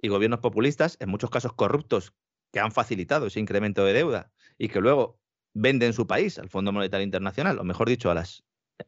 y 0.00 0.06
gobiernos 0.06 0.38
populistas, 0.38 0.98
en 1.00 1.08
muchos 1.08 1.28
casos 1.28 1.52
corruptos, 1.54 2.14
que 2.52 2.60
han 2.60 2.70
facilitado 2.70 3.26
ese 3.26 3.40
incremento 3.40 3.84
de 3.84 3.92
deuda 3.92 4.30
y 4.56 4.68
que 4.68 4.80
luego 4.80 5.18
venden 5.52 5.94
su 5.94 6.06
país 6.06 6.38
al 6.38 6.48
Fondo 6.48 6.70
Monetario 6.70 7.02
Internacional, 7.02 7.58
o 7.58 7.64
mejor 7.64 7.88
dicho, 7.88 8.08
a 8.08 8.14
las 8.14 8.44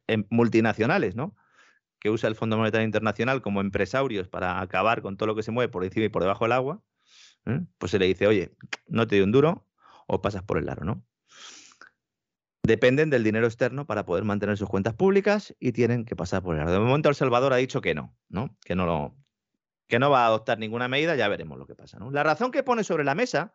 em, 0.06 0.26
multinacionales, 0.30 1.16
¿no? 1.16 1.34
Que 1.98 2.10
usa 2.10 2.28
el 2.28 2.36
Fondo 2.36 2.56
Monetario 2.56 2.86
Internacional 2.86 3.42
como 3.42 3.60
empresarios 3.60 4.28
para 4.28 4.60
acabar 4.60 5.02
con 5.02 5.16
todo 5.16 5.26
lo 5.26 5.34
que 5.34 5.42
se 5.42 5.50
mueve 5.50 5.72
por 5.72 5.82
encima 5.82 6.06
y 6.06 6.08
por 6.08 6.22
debajo 6.22 6.44
del 6.44 6.52
agua, 6.52 6.84
¿eh? 7.46 7.60
pues 7.78 7.90
se 7.90 7.98
le 7.98 8.06
dice, 8.06 8.26
oye, 8.26 8.56
no 8.86 9.06
te 9.06 9.16
doy 9.16 9.24
un 9.24 9.32
duro 9.32 9.66
o 10.06 10.20
pasas 10.20 10.42
por 10.42 10.58
el 10.58 10.68
aro, 10.68 10.84
¿no? 10.84 11.04
Dependen 12.62 13.08
del 13.08 13.24
dinero 13.24 13.46
externo 13.46 13.86
para 13.86 14.04
poder 14.04 14.24
mantener 14.24 14.58
sus 14.58 14.68
cuentas 14.68 14.94
públicas 14.94 15.54
y 15.58 15.72
tienen 15.72 16.04
que 16.04 16.16
pasar 16.16 16.42
por 16.42 16.54
el 16.54 16.60
aro. 16.60 16.72
De 16.72 16.78
momento 16.78 17.08
El 17.08 17.14
Salvador 17.14 17.52
ha 17.52 17.56
dicho 17.56 17.80
que 17.80 17.94
no, 17.94 18.14
¿no? 18.28 18.56
Que 18.64 18.74
no 18.74 18.84
lo, 18.84 19.16
que 19.88 19.98
no 19.98 20.10
va 20.10 20.24
a 20.24 20.26
adoptar 20.26 20.58
ninguna 20.58 20.86
medida, 20.86 21.16
ya 21.16 21.28
veremos 21.28 21.58
lo 21.58 21.66
que 21.66 21.74
pasa. 21.74 21.98
¿no? 21.98 22.10
La 22.10 22.22
razón 22.22 22.50
que 22.50 22.62
pone 22.62 22.84
sobre 22.84 23.04
la 23.04 23.14
mesa 23.14 23.54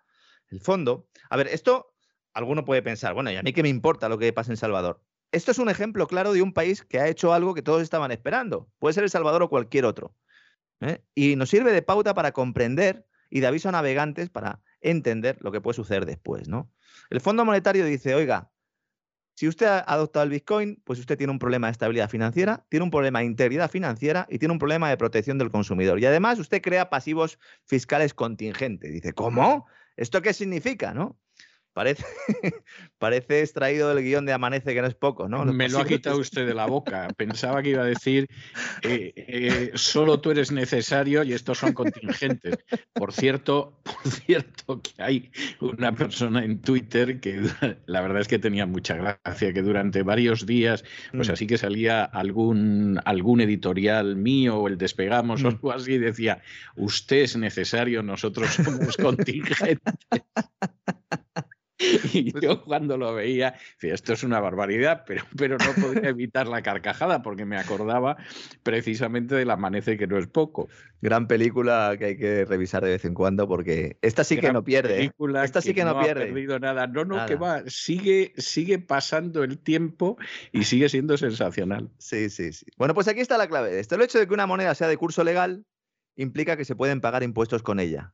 el 0.50 0.60
fondo, 0.60 1.08
a 1.30 1.38
ver, 1.38 1.48
esto 1.48 1.96
alguno 2.34 2.66
puede 2.66 2.82
pensar, 2.82 3.14
bueno, 3.14 3.32
¿y 3.32 3.36
a 3.36 3.44
mí 3.44 3.54
qué 3.54 3.64
me 3.64 3.70
importa 3.70 4.10
lo 4.10 4.18
que 4.18 4.34
pasa 4.34 4.52
en 4.52 4.58
Salvador? 4.58 5.02
Esto 5.32 5.52
es 5.52 5.60
un 5.60 5.70
ejemplo 5.70 6.06
claro 6.08 6.34
de 6.34 6.42
un 6.42 6.54
país 6.54 6.84
que 6.84 7.00
ha 7.00 7.08
hecho 7.08 7.34
algo 7.34 7.54
que 7.54 7.62
todos 7.62 7.82
estaban 7.82 8.12
esperando. 8.12 8.70
Puede 8.80 8.94
ser 8.94 9.04
El 9.04 9.10
Salvador 9.10 9.44
o 9.44 9.50
cualquier 9.50 9.86
otro. 9.86 10.16
¿eh? 10.82 11.04
Y 11.16 11.36
nos 11.36 11.50
sirve 11.50 11.72
de 11.72 11.82
pauta 11.82 12.14
para 12.14 12.34
comprender 12.34 13.08
y 13.34 13.40
de 13.40 13.48
aviso 13.48 13.68
a 13.68 13.72
navegantes 13.72 14.30
para 14.30 14.62
entender 14.80 15.40
lo 15.42 15.52
que 15.52 15.60
puede 15.60 15.76
suceder 15.76 16.06
después. 16.06 16.48
¿no? 16.48 16.72
El 17.10 17.20
Fondo 17.20 17.44
Monetario 17.44 17.84
dice, 17.84 18.14
oiga, 18.14 18.52
si 19.34 19.48
usted 19.48 19.66
ha 19.66 19.80
adoptado 19.80 20.24
el 20.24 20.30
Bitcoin, 20.30 20.80
pues 20.84 21.00
usted 21.00 21.18
tiene 21.18 21.34
un 21.34 21.40
problema 21.40 21.66
de 21.66 21.72
estabilidad 21.72 22.12
financiera, 22.12 22.64
tiene 22.70 22.84
un 22.84 22.92
problema 22.92 23.20
de 23.20 23.26
integridad 23.26 23.72
financiera 23.72 24.28
y 24.30 24.38
tiene 24.38 24.52
un 24.52 24.60
problema 24.60 24.88
de 24.88 24.98
protección 24.98 25.40
del 25.40 25.50
consumidor. 25.50 26.00
Y 26.00 26.06
además 26.06 26.38
usted 26.38 26.62
crea 26.62 26.92
pasivos 26.92 27.40
fiscales 27.66 28.14
contingentes. 28.14 28.94
Dice, 28.94 29.14
¿cómo? 29.14 29.66
¿Esto 29.98 30.22
qué 30.22 30.32
significa? 30.34 30.94
¿no? 30.94 31.20
Parece, 31.74 32.06
parece 33.00 33.42
extraído 33.42 33.94
del 33.94 34.04
guion 34.04 34.28
de 34.28 34.34
Amanece, 34.34 34.76
que 34.76 34.82
no 34.82 34.88
es 34.88 34.94
poco, 34.94 35.28
¿no? 35.28 35.44
Me 35.44 35.68
lo 35.70 35.80
ha 35.80 35.86
quitado 35.86 36.20
usted 36.20 36.46
de 36.46 36.54
la 36.54 36.66
boca. 36.68 37.08
Pensaba 37.18 37.64
que 37.64 37.70
iba 37.70 37.82
a 37.82 37.86
decir, 37.86 38.28
eh, 38.84 39.12
eh, 39.16 39.72
solo 39.74 40.22
tú 40.22 40.30
eres 40.30 40.52
necesario 40.52 41.24
y 41.24 41.34
estos 41.34 41.58
son 41.58 41.74
contingentes. 41.74 42.58
Por 42.94 43.12
cierto, 43.12 43.80
por 43.84 44.12
cierto, 44.12 44.82
que 44.82 45.02
hay 45.02 45.32
una 45.62 45.94
persona 45.96 46.46
en 46.46 46.62
Twitter 46.62 47.20
que 47.20 47.42
la 47.88 48.02
verdad 48.02 48.22
es 48.22 48.28
que 48.28 48.38
tenía 48.38 48.68
mucha 48.68 48.96
gracia, 48.96 49.52
que 49.52 49.62
durante 49.64 50.04
varios 50.04 50.46
días, 50.46 50.84
pues 51.12 51.30
mm. 51.30 51.32
así 51.32 51.48
que 51.48 51.58
salía 51.58 52.04
algún, 52.04 53.00
algún 53.04 53.42
editorial 53.42 54.16
mío 54.16 54.58
o 54.58 54.68
el 54.68 54.78
Despegamos 54.78 55.44
o 55.44 55.46
mm. 55.46 55.54
algo 55.54 55.72
así, 55.72 55.98
decía, 55.98 56.44
usted 56.76 57.24
es 57.24 57.36
necesario, 57.36 58.04
nosotros 58.04 58.50
somos 58.52 58.96
contingentes. 58.98 59.96
Y 62.14 62.32
pues 62.32 62.44
yo 62.44 62.64
cuando 62.64 62.98
lo 62.98 63.14
veía, 63.14 63.56
esto 63.82 64.14
es 64.14 64.24
una 64.24 64.40
barbaridad, 64.40 65.04
pero, 65.06 65.24
pero 65.38 65.58
no 65.58 65.82
podía 65.82 66.10
evitar 66.10 66.48
la 66.48 66.62
carcajada 66.62 67.22
porque 67.22 67.46
me 67.46 67.58
acordaba 67.58 68.18
precisamente 68.64 69.36
del 69.36 69.52
amanece 69.52 69.98
que 69.98 70.08
no 70.08 70.18
es 70.18 70.28
poco. 70.28 70.70
Gran 71.02 71.28
película 71.28 71.96
que 71.98 72.06
hay 72.06 72.18
que 72.18 72.46
revisar 72.46 72.84
de 72.84 72.92
vez 72.92 73.06
en 73.06 73.14
cuando 73.14 73.48
porque 73.48 73.98
esta 74.02 74.24
sí 74.24 74.38
que 74.38 74.54
no 74.54 74.64
pierde. 74.64 75.04
¿eh? 75.04 75.12
Esta 75.44 75.62
sí 75.62 75.74
que, 75.74 75.84
no, 75.84 76.00
pierde. 76.00 76.24
Ha 76.24 76.28
perdido 76.28 76.60
nada. 76.60 76.88
No, 76.88 77.04
no, 77.04 77.26
que 77.26 77.36
va, 77.36 77.64
sigue, 77.68 78.34
sigue 78.38 78.80
pasando 78.80 79.44
el 79.44 79.60
tiempo 79.60 80.18
y 80.52 80.64
sigue 80.64 80.88
siendo 80.90 81.18
sensacional. 81.18 81.90
Sí, 81.98 82.30
sí, 82.30 82.54
sí. 82.54 82.66
Bueno, 82.78 82.94
pues 82.94 83.08
aquí 83.08 83.20
está 83.20 83.38
la 83.38 83.48
clave 83.48 83.80
esto. 83.80 83.96
El 83.96 84.02
hecho 84.02 84.20
de 84.20 84.28
que 84.28 84.34
una 84.34 84.48
moneda 84.48 84.76
sea 84.76 84.88
de 84.88 84.98
curso 84.98 85.24
legal 85.24 85.66
implica 86.16 86.56
que 86.58 86.66
se 86.66 86.76
pueden 86.76 87.02
pagar 87.02 87.24
impuestos 87.24 87.64
con 87.64 87.80
ella. 87.80 88.14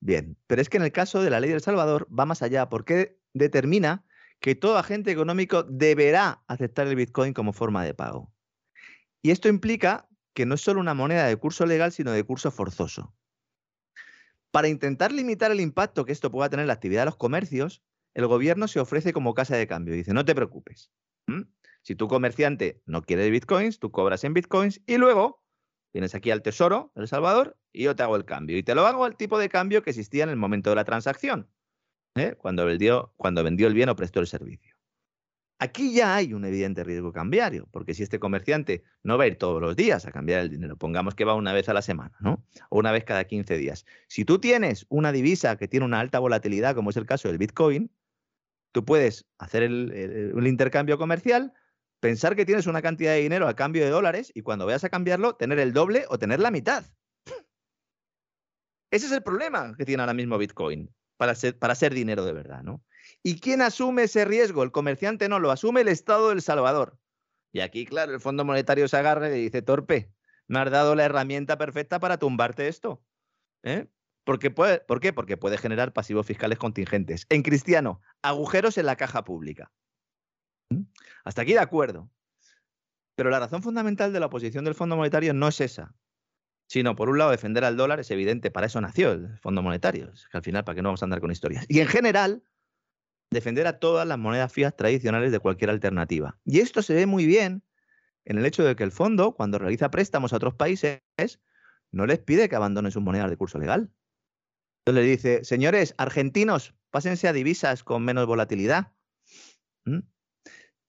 Bien, 0.00 0.36
pero 0.46 0.62
es 0.62 0.68
que 0.68 0.78
en 0.78 0.82
el 0.82 0.92
caso 0.92 1.22
de 1.22 1.30
la 1.30 1.40
ley 1.40 1.50
del 1.50 1.60
Salvador 1.60 2.08
va 2.16 2.26
más 2.26 2.42
allá 2.42 2.68
porque 2.68 3.20
determina 3.34 4.04
que 4.40 4.54
todo 4.54 4.78
agente 4.78 5.10
económico 5.10 5.62
deberá 5.62 6.42
aceptar 6.46 6.86
el 6.86 6.96
Bitcoin 6.96 7.34
como 7.34 7.52
forma 7.52 7.84
de 7.84 7.94
pago. 7.94 8.32
Y 9.22 9.30
esto 9.30 9.48
implica 9.48 10.08
que 10.32 10.46
no 10.46 10.54
es 10.54 10.62
solo 10.62 10.80
una 10.80 10.94
moneda 10.94 11.26
de 11.26 11.36
curso 11.36 11.66
legal, 11.66 11.92
sino 11.92 12.12
de 12.12 12.24
curso 12.24 12.50
forzoso. 12.50 13.14
Para 14.50 14.68
intentar 14.68 15.12
limitar 15.12 15.50
el 15.50 15.60
impacto 15.60 16.06
que 16.06 16.12
esto 16.12 16.30
pueda 16.30 16.48
tener 16.48 16.62
en 16.64 16.68
la 16.68 16.72
actividad 16.72 17.02
de 17.02 17.06
los 17.06 17.16
comercios, 17.16 17.82
el 18.14 18.26
gobierno 18.26 18.66
se 18.66 18.80
ofrece 18.80 19.12
como 19.12 19.34
casa 19.34 19.56
de 19.56 19.66
cambio. 19.66 19.94
Dice, 19.94 20.14
no 20.14 20.24
te 20.24 20.34
preocupes. 20.34 20.90
Si 21.82 21.94
tu 21.94 22.08
comerciante 22.08 22.82
no 22.86 23.02
quiere 23.02 23.30
bitcoins, 23.30 23.78
tú 23.78 23.90
cobras 23.90 24.24
en 24.24 24.34
bitcoins 24.34 24.80
y 24.86 24.96
luego 24.96 25.44
vienes 25.92 26.14
aquí 26.14 26.30
al 26.30 26.42
Tesoro 26.42 26.92
El 26.94 27.08
Salvador 27.08 27.56
y 27.72 27.84
yo 27.84 27.96
te 27.96 28.02
hago 28.02 28.16
el 28.16 28.24
cambio. 28.24 28.56
Y 28.56 28.62
te 28.62 28.74
lo 28.74 28.86
hago 28.86 29.04
al 29.04 29.16
tipo 29.16 29.38
de 29.38 29.48
cambio 29.48 29.82
que 29.82 29.90
existía 29.90 30.24
en 30.24 30.30
el 30.30 30.36
momento 30.36 30.70
de 30.70 30.76
la 30.76 30.84
transacción, 30.84 31.48
¿eh? 32.14 32.34
cuando, 32.38 32.64
vendió, 32.64 33.12
el 33.18 33.74
bien 33.74 33.88
o 33.88 33.96
prestó 33.96 34.20
el 34.20 34.26
servicio. 34.26 34.74
Aquí 35.62 35.92
ya 35.92 36.16
hay 36.16 36.32
un 36.32 36.46
evidente 36.46 36.82
riesgo 36.84 37.12
cambiario, 37.12 37.68
porque 37.70 37.92
si 37.92 38.02
este 38.02 38.18
comerciante 38.18 38.82
no 39.02 39.18
va 39.18 39.24
a 39.24 39.26
ir 39.26 39.36
todos 39.36 39.60
los 39.60 39.76
días 39.76 40.06
a 40.06 40.10
cambiar 40.10 40.40
el 40.40 40.48
dinero, 40.48 40.76
pongamos 40.76 41.14
que 41.14 41.26
va 41.26 41.34
una 41.34 41.52
vez 41.52 41.68
a 41.68 41.74
la 41.74 41.82
semana, 41.82 42.16
¿no? 42.20 42.42
O 42.70 42.78
una 42.78 42.92
vez 42.92 43.04
cada 43.04 43.24
15 43.24 43.58
días. 43.58 43.84
Si 44.08 44.24
tú 44.24 44.38
tienes 44.38 44.86
una 44.88 45.12
divisa 45.12 45.56
que 45.56 45.68
tiene 45.68 45.84
una 45.84 46.00
alta 46.00 46.18
volatilidad, 46.18 46.74
como 46.74 46.88
es 46.88 46.96
el 46.96 47.04
caso 47.04 47.28
del 47.28 47.36
Bitcoin, 47.36 47.90
tú 48.72 48.86
puedes 48.86 49.26
hacer 49.36 49.62
el, 49.62 49.92
el 49.92 50.46
intercambio 50.46 50.96
comercial, 50.96 51.52
pensar 52.00 52.34
que 52.34 52.46
tienes 52.46 52.66
una 52.66 52.82
cantidad 52.82 53.12
de 53.12 53.20
dinero 53.20 53.46
a 53.46 53.54
cambio 53.54 53.84
de 53.84 53.90
dólares 53.90 54.32
y 54.34 54.42
cuando 54.42 54.66
vayas 54.66 54.84
a 54.84 54.88
cambiarlo, 54.88 55.36
tener 55.36 55.58
el 55.58 55.72
doble 55.72 56.06
o 56.08 56.18
tener 56.18 56.40
la 56.40 56.50
mitad. 56.50 56.84
Ese 58.90 59.06
es 59.06 59.12
el 59.12 59.22
problema 59.22 59.74
que 59.76 59.84
tiene 59.84 60.02
ahora 60.02 60.14
mismo 60.14 60.36
Bitcoin 60.36 60.92
para 61.16 61.34
ser, 61.34 61.94
dinero 61.94 62.24
de 62.24 62.32
verdad, 62.32 62.62
¿no? 62.62 62.82
¿Y 63.22 63.38
quién 63.40 63.60
asume 63.60 64.04
ese 64.04 64.24
riesgo? 64.24 64.62
El 64.62 64.72
comerciante 64.72 65.28
no, 65.28 65.38
lo 65.38 65.50
asume 65.50 65.82
el 65.82 65.88
Estado 65.88 66.30
del 66.30 66.40
Salvador. 66.40 66.98
Y 67.52 67.60
aquí, 67.60 67.84
claro, 67.84 68.14
el 68.14 68.20
Fondo 68.20 68.44
Monetario 68.44 68.88
se 68.88 68.96
agarra 68.96 69.28
y 69.28 69.42
dice, 69.42 69.60
torpe, 69.60 70.10
me 70.48 70.60
has 70.60 70.70
dado 70.70 70.94
la 70.94 71.04
herramienta 71.04 71.58
perfecta 71.58 72.00
para 72.00 72.18
tumbarte 72.18 72.68
esto. 72.68 73.04
¿Eh? 73.62 73.86
Puede, 74.24 74.80
¿Por 74.80 75.00
qué? 75.00 75.12
Porque 75.12 75.36
puede 75.36 75.58
generar 75.58 75.92
pasivos 75.92 76.26
fiscales 76.26 76.58
contingentes. 76.58 77.26
En 77.28 77.42
cristiano, 77.42 78.00
agujeros 78.22 78.78
en 78.78 78.86
la 78.86 78.96
caja 78.96 79.24
pública. 79.24 79.70
¿Mm? 80.70 80.82
Hasta 81.24 81.42
aquí 81.42 81.52
de 81.52 81.58
acuerdo. 81.60 82.10
Pero 83.14 83.30
la 83.30 83.38
razón 83.38 83.62
fundamental 83.62 84.12
de 84.12 84.20
la 84.20 84.26
oposición 84.26 84.64
del 84.64 84.74
Fondo 84.74 84.96
Monetario 84.96 85.34
no 85.34 85.48
es 85.48 85.60
esa 85.60 85.94
sino 86.70 86.94
por 86.94 87.08
un 87.08 87.18
lado 87.18 87.32
defender 87.32 87.64
al 87.64 87.76
dólar, 87.76 87.98
es 87.98 88.12
evidente, 88.12 88.52
para 88.52 88.66
eso 88.66 88.80
nació 88.80 89.10
el 89.10 89.36
Fondo 89.38 89.60
Monetario, 89.60 90.12
que 90.30 90.36
al 90.36 90.44
final, 90.44 90.62
¿para 90.62 90.76
qué 90.76 90.82
no 90.82 90.90
vamos 90.90 91.02
a 91.02 91.06
andar 91.06 91.20
con 91.20 91.32
historias? 91.32 91.66
Y 91.68 91.80
en 91.80 91.88
general, 91.88 92.44
defender 93.28 93.66
a 93.66 93.80
todas 93.80 94.06
las 94.06 94.18
monedas 94.18 94.52
fijas 94.52 94.76
tradicionales 94.76 95.32
de 95.32 95.40
cualquier 95.40 95.70
alternativa. 95.70 96.38
Y 96.44 96.60
esto 96.60 96.82
se 96.82 96.94
ve 96.94 97.06
muy 97.06 97.26
bien 97.26 97.64
en 98.24 98.38
el 98.38 98.46
hecho 98.46 98.62
de 98.62 98.76
que 98.76 98.84
el 98.84 98.92
fondo, 98.92 99.34
cuando 99.34 99.58
realiza 99.58 99.90
préstamos 99.90 100.32
a 100.32 100.36
otros 100.36 100.54
países, 100.54 101.00
no 101.90 102.06
les 102.06 102.20
pide 102.20 102.48
que 102.48 102.54
abandonen 102.54 102.92
sus 102.92 103.02
monedas 103.02 103.30
de 103.30 103.36
curso 103.36 103.58
legal. 103.58 103.90
Entonces 104.84 105.04
le 105.04 105.10
dice, 105.10 105.44
señores 105.44 105.96
argentinos, 105.98 106.76
pásense 106.90 107.26
a 107.26 107.32
divisas 107.32 107.82
con 107.82 108.04
menos 108.04 108.26
volatilidad. 108.26 108.92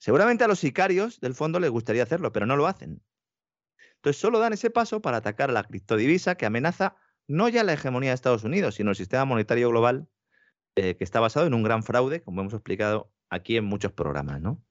Seguramente 0.02 0.44
a 0.44 0.48
los 0.48 0.58
sicarios 0.58 1.20
del 1.20 1.36
fondo 1.36 1.60
les 1.60 1.70
gustaría 1.70 2.02
hacerlo, 2.02 2.32
pero 2.32 2.48
no 2.48 2.56
lo 2.56 2.66
hacen. 2.66 3.04
Entonces 3.98 4.20
solo 4.20 4.40
dan 4.40 4.52
ese 4.52 4.72
paso 4.72 5.00
para 5.00 5.18
atacar 5.18 5.52
a 5.52 5.54
la 5.54 5.64
criptodivisa 5.64 6.34
que 6.34 6.48
amenaza 6.48 6.96
no 7.28 7.48
ya 7.50 7.64
la 7.64 7.74
hegemonía 7.74 8.10
de 8.10 8.16
Estados 8.16 8.44
Unidos, 8.44 8.74
sino 8.74 8.90
el 8.90 8.96
sistema 8.96 9.26
monetario 9.26 9.70
global 9.70 10.08
eh, 10.76 10.98
que 10.98 11.04
está 11.04 11.20
basado 11.20 11.46
en 11.46 11.54
un 11.54 11.62
gran 11.62 11.84
fraude, 11.84 12.24
como 12.24 12.42
hemos 12.42 12.54
explicado 12.54 13.14
aquí 13.30 13.58
en 13.58 13.66
muchos 13.66 13.92
programas, 13.92 14.42
¿no? 14.42 14.66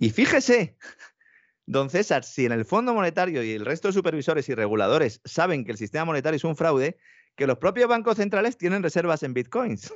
Y 0.00 0.10
fíjese, 0.10 0.78
don 1.66 1.88
César, 1.88 2.24
si 2.24 2.44
en 2.44 2.50
el 2.50 2.64
Fondo 2.64 2.92
Monetario 2.92 3.44
y 3.44 3.52
el 3.52 3.64
resto 3.64 3.86
de 3.86 3.94
supervisores 3.94 4.48
y 4.48 4.54
reguladores 4.56 5.20
saben 5.24 5.64
que 5.64 5.70
el 5.70 5.78
sistema 5.78 6.06
monetario 6.06 6.38
es 6.38 6.44
un 6.44 6.56
fraude, 6.56 6.98
que 7.36 7.46
los 7.46 7.58
propios 7.58 7.88
bancos 7.88 8.16
centrales 8.16 8.58
tienen 8.58 8.82
reservas 8.82 9.22
en 9.22 9.32
bitcoins. 9.32 9.94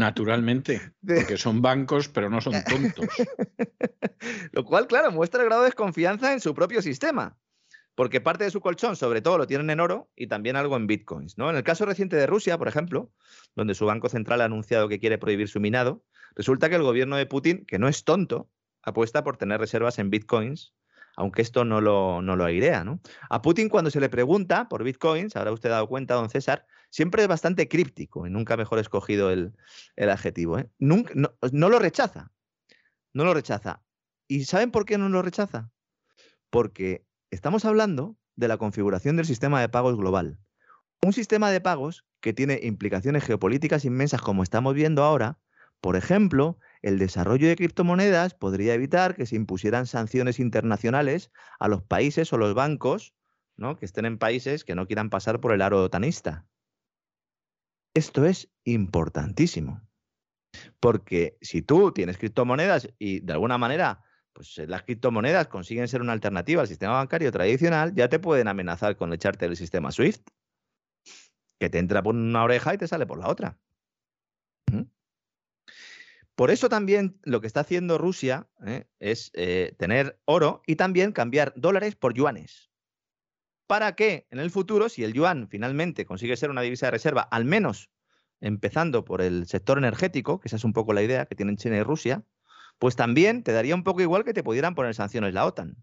Naturalmente, 0.00 0.94
porque 1.04 1.36
son 1.36 1.60
bancos, 1.60 2.08
pero 2.08 2.30
no 2.30 2.40
son 2.40 2.54
tontos. 2.64 3.04
Lo 4.52 4.64
cual, 4.64 4.86
claro, 4.86 5.12
muestra 5.12 5.42
el 5.42 5.46
grado 5.48 5.60
de 5.60 5.68
desconfianza 5.68 6.32
en 6.32 6.40
su 6.40 6.54
propio 6.54 6.80
sistema, 6.80 7.36
porque 7.94 8.22
parte 8.22 8.44
de 8.44 8.50
su 8.50 8.62
colchón, 8.62 8.96
sobre 8.96 9.20
todo, 9.20 9.36
lo 9.36 9.46
tienen 9.46 9.68
en 9.68 9.78
oro 9.78 10.10
y 10.16 10.26
también 10.26 10.56
algo 10.56 10.78
en 10.78 10.86
bitcoins. 10.86 11.36
¿no? 11.36 11.50
En 11.50 11.56
el 11.56 11.64
caso 11.64 11.84
reciente 11.84 12.16
de 12.16 12.26
Rusia, 12.26 12.56
por 12.56 12.66
ejemplo, 12.66 13.12
donde 13.54 13.74
su 13.74 13.84
banco 13.84 14.08
central 14.08 14.40
ha 14.40 14.46
anunciado 14.46 14.88
que 14.88 14.98
quiere 14.98 15.18
prohibir 15.18 15.48
su 15.48 15.60
minado, 15.60 16.02
resulta 16.34 16.70
que 16.70 16.76
el 16.76 16.82
gobierno 16.82 17.16
de 17.16 17.26
Putin, 17.26 17.66
que 17.66 17.78
no 17.78 17.86
es 17.86 18.04
tonto, 18.04 18.48
apuesta 18.82 19.22
por 19.22 19.36
tener 19.36 19.60
reservas 19.60 19.98
en 19.98 20.08
bitcoins 20.08 20.72
aunque 21.16 21.42
esto 21.42 21.66
no 21.66 21.82
lo, 21.82 22.22
no 22.22 22.36
lo 22.36 22.44
airea. 22.44 22.82
¿no? 22.84 23.00
A 23.28 23.42
Putin 23.42 23.68
cuando 23.68 23.90
se 23.90 24.00
le 24.00 24.08
pregunta 24.08 24.68
por 24.70 24.84
bitcoins, 24.84 25.36
habrá 25.36 25.52
usted 25.52 25.68
dado 25.68 25.86
cuenta, 25.86 26.14
don 26.14 26.30
César, 26.30 26.64
siempre 26.90 27.22
es 27.22 27.28
bastante 27.28 27.68
críptico 27.68 28.26
y 28.26 28.30
nunca 28.30 28.56
mejor 28.56 28.78
escogido 28.78 29.30
el, 29.30 29.54
adjetivo. 29.96 30.58
¿eh? 30.58 30.68
Nunca, 30.78 31.12
no, 31.14 31.32
no 31.52 31.68
lo 31.68 31.78
rechaza, 31.78 32.30
no 33.12 33.24
lo 33.24 33.34
rechaza. 33.34 33.82
¿Y 34.28 34.44
saben 34.44 34.70
por 34.70 34.84
qué 34.84 34.98
no 34.98 35.08
lo 35.08 35.22
rechaza? 35.22 35.70
Porque 36.50 37.04
estamos 37.30 37.64
hablando 37.64 38.16
de 38.36 38.48
la 38.48 38.58
configuración 38.58 39.16
del 39.16 39.26
sistema 39.26 39.60
de 39.60 39.68
pagos 39.68 39.96
global. 39.96 40.38
Un 41.02 41.12
sistema 41.12 41.50
de 41.50 41.60
pagos 41.60 42.04
que 42.20 42.32
tiene 42.32 42.60
implicaciones 42.62 43.24
geopolíticas 43.24 43.84
inmensas 43.84 44.20
como 44.20 44.42
estamos 44.42 44.74
viendo 44.74 45.02
ahora, 45.02 45.38
por 45.80 45.96
ejemplo, 45.96 46.58
el 46.82 46.98
desarrollo 46.98 47.48
de 47.48 47.56
criptomonedas 47.56 48.34
podría 48.34 48.74
evitar 48.74 49.16
que 49.16 49.26
se 49.26 49.36
impusieran 49.36 49.86
sanciones 49.86 50.38
internacionales 50.38 51.30
a 51.58 51.68
los 51.68 51.82
países 51.82 52.32
o 52.32 52.38
los 52.38 52.54
bancos 52.54 53.14
¿no? 53.56 53.78
que 53.78 53.86
estén 53.86 54.04
en 54.04 54.18
países 54.18 54.64
que 54.64 54.74
no 54.74 54.86
quieran 54.86 55.10
pasar 55.10 55.40
por 55.40 55.52
el 55.52 55.62
aro 55.62 55.82
otanista. 55.82 56.46
Esto 57.94 58.24
es 58.24 58.50
importantísimo. 58.64 59.80
Porque 60.80 61.36
si 61.40 61.62
tú 61.62 61.92
tienes 61.92 62.18
criptomonedas 62.18 62.88
y 62.98 63.20
de 63.20 63.32
alguna 63.32 63.58
manera 63.58 64.02
pues 64.32 64.58
eh, 64.58 64.66
las 64.66 64.82
criptomonedas 64.82 65.48
consiguen 65.48 65.88
ser 65.88 66.00
una 66.00 66.12
alternativa 66.12 66.62
al 66.62 66.68
sistema 66.68 66.94
bancario 66.94 67.32
tradicional, 67.32 67.94
ya 67.94 68.08
te 68.08 68.18
pueden 68.18 68.48
amenazar 68.48 68.96
con 68.96 69.12
echarte 69.12 69.46
del 69.46 69.56
sistema 69.56 69.92
SWIFT, 69.92 70.28
que 71.58 71.68
te 71.70 71.78
entra 71.78 72.02
por 72.02 72.14
una 72.14 72.44
oreja 72.44 72.74
y 72.74 72.78
te 72.78 72.88
sale 72.88 73.06
por 73.06 73.18
la 73.18 73.28
otra. 73.28 73.58
Por 76.36 76.50
eso 76.50 76.70
también 76.70 77.20
lo 77.22 77.42
que 77.42 77.46
está 77.46 77.60
haciendo 77.60 77.98
Rusia 77.98 78.48
¿eh? 78.64 78.86
es 78.98 79.30
eh, 79.34 79.74
tener 79.78 80.18
oro 80.24 80.62
y 80.66 80.76
también 80.76 81.12
cambiar 81.12 81.52
dólares 81.54 81.96
por 81.96 82.14
yuanes. 82.14 82.69
Para 83.70 83.94
que 83.94 84.26
en 84.32 84.40
el 84.40 84.50
futuro, 84.50 84.88
si 84.88 85.04
el 85.04 85.12
yuan 85.12 85.46
finalmente 85.46 86.04
consigue 86.04 86.36
ser 86.36 86.50
una 86.50 86.60
divisa 86.60 86.88
de 86.88 86.90
reserva, 86.90 87.22
al 87.22 87.44
menos 87.44 87.88
empezando 88.40 89.04
por 89.04 89.22
el 89.22 89.46
sector 89.46 89.78
energético, 89.78 90.40
que 90.40 90.48
esa 90.48 90.56
es 90.56 90.64
un 90.64 90.72
poco 90.72 90.92
la 90.92 91.04
idea 91.04 91.26
que 91.26 91.36
tienen 91.36 91.56
China 91.56 91.76
y 91.76 91.84
Rusia, 91.84 92.24
pues 92.80 92.96
también 92.96 93.44
te 93.44 93.52
daría 93.52 93.76
un 93.76 93.84
poco 93.84 94.00
igual 94.00 94.24
que 94.24 94.34
te 94.34 94.42
pudieran 94.42 94.74
poner 94.74 94.96
sanciones 94.96 95.34
la 95.34 95.46
OTAN. 95.46 95.76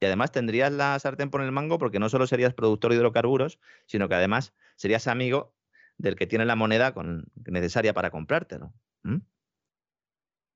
Y 0.00 0.06
además 0.06 0.32
tendrías 0.32 0.72
la 0.72 0.98
sartén 0.98 1.30
por 1.30 1.40
el 1.40 1.52
mango 1.52 1.78
porque 1.78 2.00
no 2.00 2.08
solo 2.08 2.26
serías 2.26 2.54
productor 2.54 2.90
de 2.90 2.96
hidrocarburos, 2.96 3.60
sino 3.86 4.08
que 4.08 4.16
además 4.16 4.52
serías 4.74 5.06
amigo 5.06 5.54
del 5.96 6.16
que 6.16 6.26
tiene 6.26 6.44
la 6.44 6.56
moneda 6.56 6.92
necesaria 7.46 7.94
para 7.94 8.10
comprártelo. 8.10 8.74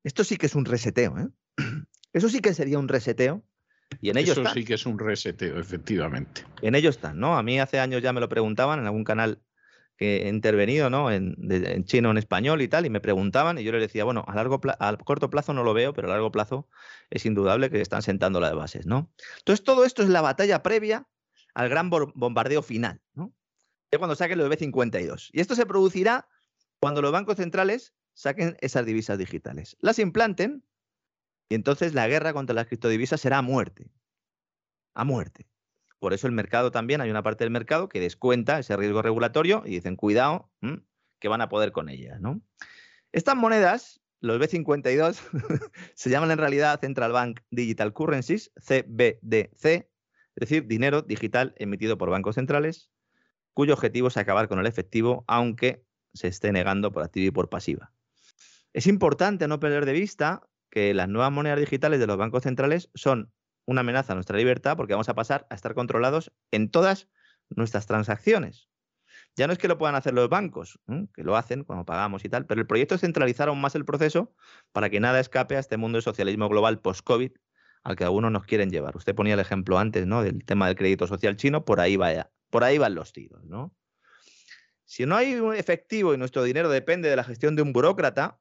Esto 0.02 0.24
sí 0.24 0.36
que 0.36 0.46
es 0.46 0.56
un 0.56 0.64
reseteo, 0.64 1.16
¿eh? 1.16 1.28
Eso 2.12 2.28
sí 2.28 2.40
que 2.40 2.54
sería 2.54 2.80
un 2.80 2.88
reseteo. 2.88 3.44
Y 4.01 4.10
en 4.10 4.19
ello 4.19 4.32
Eso 4.32 4.44
sí 4.52 4.64
que 4.64 4.74
es 4.74 4.86
un 4.86 4.98
reseteo, 4.98 5.59
efectivamente. 5.59 6.44
En 6.62 6.74
ello 6.74 6.90
están, 6.90 7.19
¿no? 7.19 7.36
A 7.36 7.43
mí 7.43 7.60
hace 7.60 7.81
años 7.81 8.02
ya 8.02 8.12
me 8.12 8.20
lo 8.20 8.28
preguntaban 8.28 8.81
en 8.81 8.86
algún 8.86 9.05
canal 9.05 9.40
que 9.97 10.24
he 10.24 10.28
intervenido, 10.28 10.90
¿no? 10.90 11.10
En, 11.10 11.36
chino, 11.85 12.10
en 12.10 12.19
español 12.19 12.62
y 12.62 12.69
tal, 12.69 12.86
y 12.86 12.90
me 12.90 13.01
preguntaban, 13.01 13.59
y 13.59 13.64
yo 13.64 13.73
les 13.73 13.82
decía, 13.82 14.05
bueno, 14.05 14.24
a 14.27 14.35
largo 14.35 14.60
a 14.78 14.97
corto 14.97 15.31
plazo 15.31 15.52
no 15.52 15.62
lo 15.62 15.74
veo, 15.74 15.93
pero 15.93 16.09
a 16.09 16.10
largo 16.10 16.32
plazo 16.32 16.69
es 17.10 17.27
indudable 17.27 17.70
que 17.70 17.81
están 17.81 18.02
sentando 18.02 18.40
las 18.40 18.55
bases, 18.55 18.86
¿no? 18.86 19.12
Entonces, 19.39 19.64
todo 19.64 19.85
esto 19.85 20.02
es 20.02 20.09
la 20.09 20.20
batalla 20.20 20.62
previa 20.62 21.06
al 21.55 21.69
gran 21.69 21.90
bombardeo 21.90 22.62
final, 22.62 23.01
¿no? 23.14 23.32
Es 23.90 23.98
cuando 23.98 24.16
saquen 24.16 24.39
los 24.39 24.48
B-52. 24.48 25.31
Y 25.32 25.40
esto 25.40 25.55
se 25.55 25.66
producirá 25.66 26.27
cuando 26.81 27.02
los 27.02 27.12
bancos 27.12 27.36
centrales 27.36 27.94
saquen 28.14 28.56
esas 28.60 28.86
divisas 28.86 29.19
digitales, 29.19 29.77
las 29.81 29.98
implanten 29.98 30.64
y 31.53 31.55
entonces 31.55 31.93
la 31.93 32.09
guerra 32.09 32.33
contra 32.33 32.55
las 32.55 32.66
criptodivisas 32.66 33.20
será 33.20 33.37
a 33.37 33.43
muerte. 33.43 33.91
A 34.95 35.05
muerte. 35.05 35.51
Por 35.99 36.15
eso 36.15 36.27
el 36.27 36.33
mercado 36.33 36.70
también, 36.70 37.03
hay 37.03 37.11
una 37.11 37.23
parte 37.23 37.45
del 37.45 37.51
mercado 37.51 37.91
que 37.91 38.01
descuenta 38.01 38.59
ese 38.59 38.74
riesgo 38.74 39.03
regulatorio 39.03 39.62
y 39.66 39.73
dicen, 39.73 39.97
cuidado, 39.97 40.51
que 41.19 41.29
van 41.29 41.43
a 41.43 41.51
poder 41.51 41.70
con 41.70 41.91
ellas. 41.91 42.23
¿no? 42.23 42.41
Estas 43.12 43.37
monedas, 43.37 44.01
los 44.20 44.41
B52, 44.41 45.20
se 45.95 46.09
llaman 46.09 46.31
en 46.31 46.39
realidad 46.39 46.81
Central 46.81 47.12
Bank 47.12 47.41
Digital 47.51 47.93
Currencies, 47.93 48.51
CBDC, 48.57 49.65
es 49.66 49.91
decir, 50.35 50.66
dinero 50.66 51.03
digital 51.03 51.53
emitido 51.59 51.99
por 51.99 52.09
bancos 52.09 52.37
centrales, 52.37 52.91
cuyo 53.53 53.74
objetivo 53.74 54.09
es 54.09 54.16
acabar 54.16 54.49
con 54.49 54.59
el 54.59 54.65
efectivo, 54.65 55.23
aunque 55.29 55.85
se 56.15 56.29
esté 56.29 56.51
negando 56.51 56.93
por 56.93 57.03
activa 57.03 57.27
y 57.27 57.31
por 57.31 57.51
pasiva. 57.51 57.93
Es 58.73 58.87
importante 58.87 59.49
no 59.49 59.61
perder 59.61 59.85
de 59.85 59.93
vista 59.93 60.49
que 60.73 60.94
las 60.94 61.07
nuevas 61.07 61.31
monedas 61.31 61.61
digitales 61.61 62.01
de 62.01 62.07
los 62.07 62.16
bancos 62.16 62.44
centrales 62.44 62.90
son 62.94 63.31
una 63.66 63.82
amenaza 63.82 64.15
a 64.15 64.16
nuestra 64.16 64.39
libertad 64.39 64.74
porque 64.74 64.94
vamos 64.94 65.11
a 65.11 65.15
pasar 65.15 65.47
a 65.51 65.55
estar 65.55 65.74
controlados 65.74 66.32
en 66.51 66.70
todas 66.70 67.11
nuestras 67.51 67.86
transacciones. 67.86 68.70
Ya 69.36 69.47
no 69.47 69.53
es 69.53 69.59
que 69.59 69.69
lo 69.69 69.77
puedan 69.77 69.94
hacer 69.97 70.15
los 70.15 70.31
bancos, 70.31 70.81
que 71.15 71.24
lo 71.24 71.36
hacen 71.36 71.65
cuando 71.65 71.85
pagamos 71.85 72.24
y 72.24 72.31
tal, 72.31 72.47
pero 72.47 72.61
el 72.61 72.66
proyecto 72.66 72.94
es 72.94 73.03
centralizar 73.03 73.49
aún 73.49 73.61
más 73.61 73.74
el 73.74 73.85
proceso 73.85 74.35
para 74.73 74.89
que 74.89 74.99
nada 74.99 75.20
escape 75.20 75.57
a 75.57 75.59
este 75.59 75.77
mundo 75.77 75.99
de 75.99 76.03
socialismo 76.03 76.49
global 76.49 76.81
post-COVID 76.81 77.32
al 77.85 77.97
que 77.97 78.05
algunos 78.05 78.32
nos 78.32 78.47
quieren 78.47 78.70
llevar. 78.70 78.97
Usted 78.97 79.15
ponía 79.15 79.35
el 79.35 79.40
ejemplo 79.40 79.78
antes, 79.78 80.07
¿no? 80.07 80.23
Del 80.23 80.43
tema 80.44 80.69
del 80.69 80.77
crédito 80.77 81.07
social 81.07 81.36
chino, 81.36 81.66
por 81.66 81.81
ahí 81.81 81.97
va, 81.97 82.31
por 82.49 82.65
ahí 82.65 82.78
van 82.78 82.94
los 82.94 83.12
tiros. 83.12 83.43
Si 84.85 85.05
no 85.05 85.16
hay 85.16 85.35
un 85.35 85.55
efectivo 85.55 86.15
y 86.15 86.19
nuestro 86.19 86.43
dinero 86.44 86.70
depende 86.70 87.11
de 87.11 87.16
la 87.16 87.24
gestión 87.24 87.57
de 87.57 87.62
un 87.62 87.74
burócrata, 87.74 88.39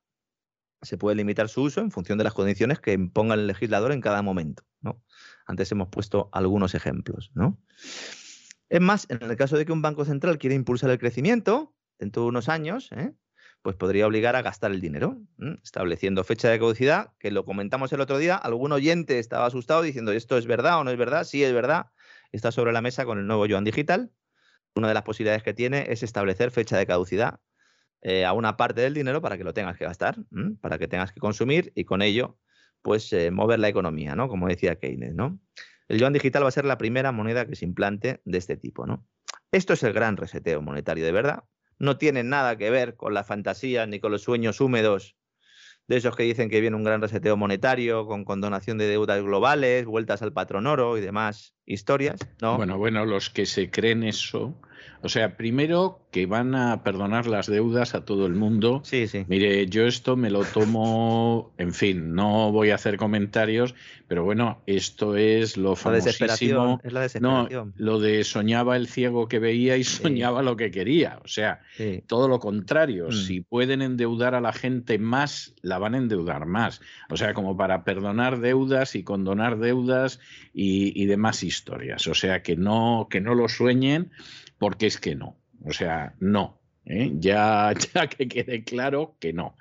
se 0.81 0.97
puede 0.97 1.15
limitar 1.15 1.49
su 1.49 1.63
uso 1.63 1.81
en 1.81 1.91
función 1.91 2.17
de 2.17 2.23
las 2.23 2.33
condiciones 2.33 2.79
que 2.79 2.93
imponga 2.93 3.35
el 3.35 3.47
legislador 3.47 3.91
en 3.91 4.01
cada 4.01 4.21
momento. 4.21 4.63
¿no? 4.81 5.01
Antes 5.45 5.71
hemos 5.71 5.89
puesto 5.89 6.29
algunos 6.31 6.73
ejemplos. 6.75 7.31
¿no? 7.35 7.59
Es 8.69 8.81
más, 8.81 9.05
en 9.09 9.21
el 9.21 9.35
caso 9.35 9.57
de 9.57 9.65
que 9.65 9.71
un 9.71 9.81
banco 9.81 10.05
central 10.05 10.37
quiera 10.37 10.55
impulsar 10.55 10.89
el 10.89 10.97
crecimiento 10.97 11.75
dentro 11.99 12.23
de 12.23 12.29
unos 12.29 12.49
años, 12.49 12.89
¿eh? 12.93 13.13
pues 13.61 13.75
podría 13.75 14.07
obligar 14.07 14.35
a 14.35 14.41
gastar 14.41 14.71
el 14.71 14.81
dinero, 14.81 15.21
estableciendo 15.63 16.23
fecha 16.23 16.49
de 16.49 16.57
caducidad, 16.57 17.13
que 17.19 17.29
lo 17.29 17.45
comentamos 17.45 17.93
el 17.93 18.01
otro 18.01 18.17
día, 18.17 18.35
algún 18.35 18.71
oyente 18.71 19.19
estaba 19.19 19.45
asustado 19.45 19.83
diciendo 19.83 20.11
esto 20.11 20.37
es 20.37 20.47
verdad 20.47 20.79
o 20.79 20.83
no 20.83 20.89
es 20.89 20.97
verdad, 20.97 21.25
sí 21.25 21.43
es 21.43 21.53
verdad, 21.53 21.91
está 22.31 22.51
sobre 22.51 22.71
la 22.71 22.81
mesa 22.81 23.05
con 23.05 23.19
el 23.19 23.27
nuevo 23.27 23.45
yuan 23.45 23.63
digital. 23.63 24.11
Una 24.73 24.87
de 24.87 24.93
las 24.95 25.03
posibilidades 25.03 25.43
que 25.43 25.53
tiene 25.53 25.85
es 25.89 26.01
establecer 26.01 26.49
fecha 26.49 26.75
de 26.77 26.87
caducidad 26.87 27.39
eh, 28.01 28.25
a 28.25 28.33
una 28.33 28.57
parte 28.57 28.81
del 28.81 28.93
dinero 28.93 29.21
para 29.21 29.37
que 29.37 29.43
lo 29.43 29.53
tengas 29.53 29.77
que 29.77 29.85
gastar, 29.85 30.17
para 30.59 30.77
que 30.79 30.87
tengas 30.87 31.11
que 31.11 31.19
consumir 31.19 31.71
y 31.75 31.85
con 31.85 32.01
ello, 32.01 32.37
pues 32.81 33.11
eh, 33.13 33.31
mover 33.31 33.59
la 33.59 33.69
economía, 33.69 34.15
¿no? 34.15 34.27
Como 34.27 34.47
decía 34.47 34.77
Keynes, 34.77 35.13
¿no? 35.13 35.39
El 35.87 35.99
yuan 35.99 36.13
digital 36.13 36.43
va 36.43 36.47
a 36.47 36.51
ser 36.51 36.65
la 36.65 36.77
primera 36.77 37.11
moneda 37.11 37.45
que 37.45 37.55
se 37.55 37.65
implante 37.65 38.21
de 38.25 38.37
este 38.37 38.57
tipo, 38.57 38.87
¿no? 38.87 39.05
Esto 39.51 39.73
es 39.73 39.83
el 39.83 39.93
gran 39.93 40.17
reseteo 40.17 40.61
monetario, 40.61 41.03
de 41.03 41.11
verdad. 41.11 41.43
No 41.77 41.97
tiene 41.97 42.23
nada 42.23 42.57
que 42.57 42.69
ver 42.69 42.95
con 42.95 43.13
la 43.13 43.23
fantasía 43.23 43.85
ni 43.85 43.99
con 43.99 44.11
los 44.11 44.23
sueños 44.23 44.61
húmedos 44.61 45.17
de 45.87 45.97
esos 45.97 46.15
que 46.15 46.23
dicen 46.23 46.49
que 46.49 46.61
viene 46.61 46.77
un 46.77 46.83
gran 46.83 47.01
reseteo 47.01 47.35
monetario 47.35 48.05
con 48.05 48.23
condonación 48.23 48.77
de 48.77 48.87
deudas 48.87 49.21
globales, 49.21 49.85
vueltas 49.85 50.21
al 50.21 50.31
patrón 50.31 50.67
oro 50.67 50.97
y 50.97 51.01
demás 51.01 51.53
historias, 51.65 52.19
¿no? 52.41 52.57
Bueno, 52.57 52.77
bueno, 52.77 53.05
los 53.05 53.29
que 53.29 53.45
se 53.45 53.69
creen 53.69 54.03
eso, 54.03 54.55
o 55.03 55.09
sea, 55.09 55.35
primero 55.35 55.99
que 56.11 56.25
van 56.25 56.53
a 56.53 56.83
perdonar 56.83 57.25
las 57.25 57.47
deudas 57.47 57.95
a 57.95 58.05
todo 58.05 58.27
el 58.27 58.35
mundo. 58.35 58.81
Sí, 58.83 59.07
sí. 59.07 59.25
Mire, 59.27 59.65
yo 59.67 59.87
esto 59.87 60.15
me 60.15 60.29
lo 60.29 60.43
tomo, 60.43 61.53
en 61.57 61.73
fin, 61.73 62.13
no 62.13 62.51
voy 62.51 62.69
a 62.69 62.75
hacer 62.75 62.97
comentarios, 62.97 63.73
pero 64.07 64.23
bueno, 64.23 64.61
esto 64.67 65.15
es 65.15 65.57
lo 65.57 65.75
famosísimo. 65.75 66.81
es 66.83 66.91
la 66.93 67.01
desesperación. 67.01 67.49
No, 67.49 67.73
lo 67.77 67.99
de 67.99 68.23
soñaba 68.23 68.75
el 68.75 68.87
ciego 68.87 69.27
que 69.27 69.39
veía 69.39 69.77
y 69.77 69.83
soñaba 69.83 70.43
lo 70.43 70.55
que 70.57 70.69
quería. 70.69 71.19
O 71.23 71.27
sea, 71.27 71.61
todo 72.07 72.27
lo 72.27 72.39
contrario. 72.39 73.07
Mm. 73.07 73.13
Si 73.13 73.41
pueden 73.41 73.81
endeudar 73.81 74.35
a 74.35 74.41
la 74.41 74.53
gente 74.53 74.99
más, 74.99 75.55
la 75.61 75.79
van 75.79 75.95
a 75.95 75.97
endeudar 75.97 76.45
más. 76.45 76.81
O 77.09 77.17
sea, 77.17 77.33
como 77.33 77.57
para 77.57 77.83
perdonar 77.85 78.39
deudas 78.39 78.95
y 78.95 79.03
condonar 79.03 79.57
deudas 79.57 80.19
y, 80.53 81.01
y 81.01 81.05
demás 81.05 81.41
historias. 81.51 82.07
O 82.07 82.13
sea, 82.13 82.41
que 82.41 82.55
no, 82.55 83.07
que 83.09 83.21
no 83.21 83.35
lo 83.35 83.47
sueñen, 83.49 84.11
porque 84.57 84.87
es 84.87 84.97
que 84.97 85.15
no. 85.15 85.37
O 85.65 85.73
sea, 85.73 86.15
no. 86.19 86.59
¿eh? 86.85 87.11
Ya, 87.15 87.73
que 88.17 88.27
quede 88.27 88.63
claro 88.63 89.15
que 89.19 89.33
no. 89.33 89.55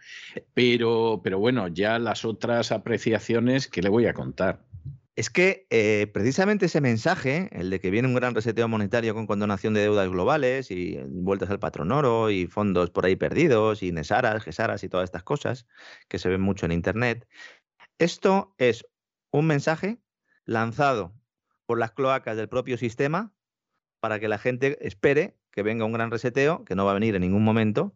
Pero, 0.55 1.21
pero 1.23 1.39
bueno, 1.39 1.69
ya 1.69 1.99
las 1.99 2.25
otras 2.25 2.73
apreciaciones 2.73 3.69
que 3.69 3.83
le 3.83 3.89
voy 3.89 4.07
a 4.07 4.15
contar. 4.15 4.65
Es 5.17 5.29
que 5.29 5.67
eh, 5.69 6.07
precisamente 6.15 6.67
ese 6.67 6.81
mensaje, 6.81 7.51
el 7.53 7.69
de 7.69 7.81
que 7.81 7.91
viene 7.91 8.09
un 8.09 8.15
gran 8.15 8.35
reseteo 8.35 8.69
monetario 8.69 9.12
con 9.12 9.27
condonación 9.27 9.75
de 9.75 9.83
deudas 9.83 10.09
globales 10.09 10.71
y 10.71 10.99
vueltas 11.09 11.51
al 11.51 11.59
patrón 11.59 11.93
oro 11.93 12.31
y 12.31 12.47
fondos 12.47 12.91
por 12.91 13.05
ahí 13.05 13.17
perdidos 13.17 13.83
y 13.83 13.93
Nesaras, 13.93 14.43
Gesaras 14.43 14.83
y 14.83 14.89
todas 14.89 15.05
estas 15.05 15.25
cosas 15.25 15.67
que 16.09 16.19
se 16.19 16.31
ven 16.31 16.41
mucho 16.41 16.65
en 16.65 16.73
Internet, 16.73 17.27
esto 17.99 18.55
es 18.57 18.87
un 19.31 19.47
mensaje 19.47 19.99
lanzado 20.47 21.12
por 21.71 21.79
las 21.79 21.93
cloacas 21.93 22.37
del 22.37 22.49
propio 22.49 22.77
sistema 22.77 23.33
para 24.01 24.19
que 24.19 24.27
la 24.27 24.39
gente 24.39 24.77
espere 24.85 25.37
que 25.53 25.63
venga 25.63 25.85
un 25.85 25.93
gran 25.93 26.11
reseteo, 26.11 26.65
que 26.65 26.75
no 26.75 26.85
va 26.85 26.91
a 26.91 26.95
venir 26.95 27.15
en 27.15 27.21
ningún 27.21 27.45
momento, 27.45 27.95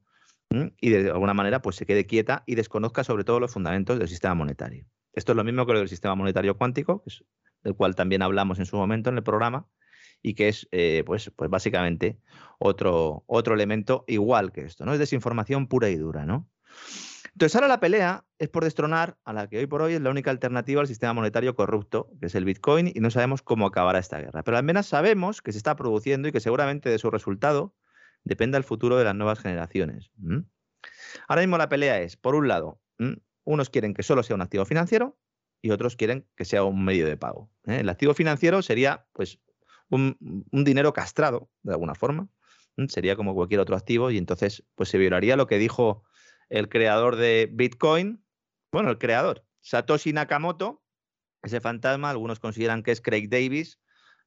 y 0.80 0.90
de 0.90 1.10
alguna 1.10 1.34
manera 1.34 1.60
pues 1.60 1.74
se 1.74 1.84
quede 1.84 2.06
quieta 2.06 2.44
y 2.46 2.54
desconozca 2.54 3.02
sobre 3.02 3.24
todo 3.24 3.40
los 3.40 3.52
fundamentos 3.52 3.98
del 3.98 4.06
sistema 4.06 4.36
monetario. 4.36 4.86
Esto 5.12 5.32
es 5.32 5.36
lo 5.36 5.42
mismo 5.42 5.66
que 5.66 5.72
lo 5.72 5.80
del 5.80 5.88
sistema 5.88 6.14
monetario 6.14 6.56
cuántico, 6.56 7.02
del 7.64 7.74
cual 7.74 7.96
también 7.96 8.22
hablamos 8.22 8.60
en 8.60 8.66
su 8.66 8.76
momento 8.76 9.10
en 9.10 9.16
el 9.16 9.24
programa, 9.24 9.66
y 10.22 10.34
que 10.34 10.46
es 10.46 10.68
eh, 10.70 11.02
pues, 11.04 11.32
pues 11.34 11.50
básicamente 11.50 12.20
otro, 12.60 13.24
otro 13.26 13.56
elemento 13.56 14.04
igual 14.06 14.52
que 14.52 14.60
esto, 14.60 14.84
¿no? 14.84 14.92
Es 14.92 15.00
desinformación 15.00 15.66
pura 15.66 15.88
y 15.88 15.96
dura, 15.96 16.24
¿no? 16.24 16.48
Entonces 17.34 17.56
ahora 17.56 17.66
la 17.66 17.80
pelea 17.80 18.24
es 18.38 18.48
por 18.48 18.62
destronar 18.62 19.18
a 19.24 19.32
la 19.32 19.48
que 19.48 19.58
hoy 19.58 19.66
por 19.66 19.82
hoy 19.82 19.94
es 19.94 20.00
la 20.00 20.10
única 20.10 20.30
alternativa 20.30 20.80
al 20.80 20.86
sistema 20.86 21.12
monetario 21.12 21.56
corrupto, 21.56 22.08
que 22.20 22.26
es 22.26 22.34
el 22.36 22.44
Bitcoin, 22.44 22.92
y 22.94 23.00
no 23.00 23.10
sabemos 23.10 23.42
cómo 23.42 23.66
acabará 23.66 23.98
esta 23.98 24.20
guerra. 24.20 24.44
Pero 24.44 24.56
al 24.56 24.62
menos 24.62 24.86
sabemos 24.86 25.42
que 25.42 25.50
se 25.50 25.58
está 25.58 25.74
produciendo 25.74 26.28
y 26.28 26.32
que 26.32 26.38
seguramente 26.38 26.90
de 26.90 26.98
su 26.98 27.10
resultado 27.10 27.74
dependa 28.22 28.56
el 28.56 28.62
futuro 28.62 28.96
de 28.96 29.04
las 29.04 29.16
nuevas 29.16 29.40
generaciones. 29.40 30.12
Ahora 31.26 31.42
mismo 31.42 31.58
la 31.58 31.68
pelea 31.68 32.00
es, 32.00 32.16
por 32.16 32.36
un 32.36 32.46
lado, 32.46 32.80
unos 33.42 33.68
quieren 33.68 33.94
que 33.94 34.04
solo 34.04 34.22
sea 34.22 34.36
un 34.36 34.42
activo 34.42 34.64
financiero 34.64 35.18
y 35.60 35.70
otros 35.70 35.96
quieren 35.96 36.28
que 36.36 36.44
sea 36.44 36.62
un 36.62 36.84
medio 36.84 37.06
de 37.06 37.16
pago. 37.16 37.50
¿eh? 37.66 37.80
El 37.80 37.88
activo 37.88 38.14
financiero 38.14 38.62
sería 38.62 39.06
pues 39.12 39.40
un, 39.90 40.16
dinero 40.52 40.92
castrado, 40.92 41.50
de 41.62 41.72
alguna 41.72 41.94
forma. 41.94 42.28
Sería 42.88 43.16
como 43.16 43.34
cualquier 43.34 43.60
otro 43.60 43.76
activo 43.76 44.10
y 44.10 44.18
entonces 44.18 44.64
pues 44.74 44.88
se 44.88 44.98
violaría 44.98 45.36
lo 45.36 45.46
que 45.46 45.58
dijo 45.58 46.04
el 46.54 46.68
creador 46.68 47.16
de 47.16 47.48
Bitcoin, 47.50 48.24
bueno, 48.70 48.90
el 48.90 48.98
creador, 48.98 49.44
Satoshi 49.60 50.12
Nakamoto, 50.12 50.84
ese 51.42 51.60
fantasma, 51.60 52.10
algunos 52.10 52.38
consideran 52.38 52.84
que 52.84 52.92
es 52.92 53.00
Craig 53.00 53.28
Davis, 53.28 53.80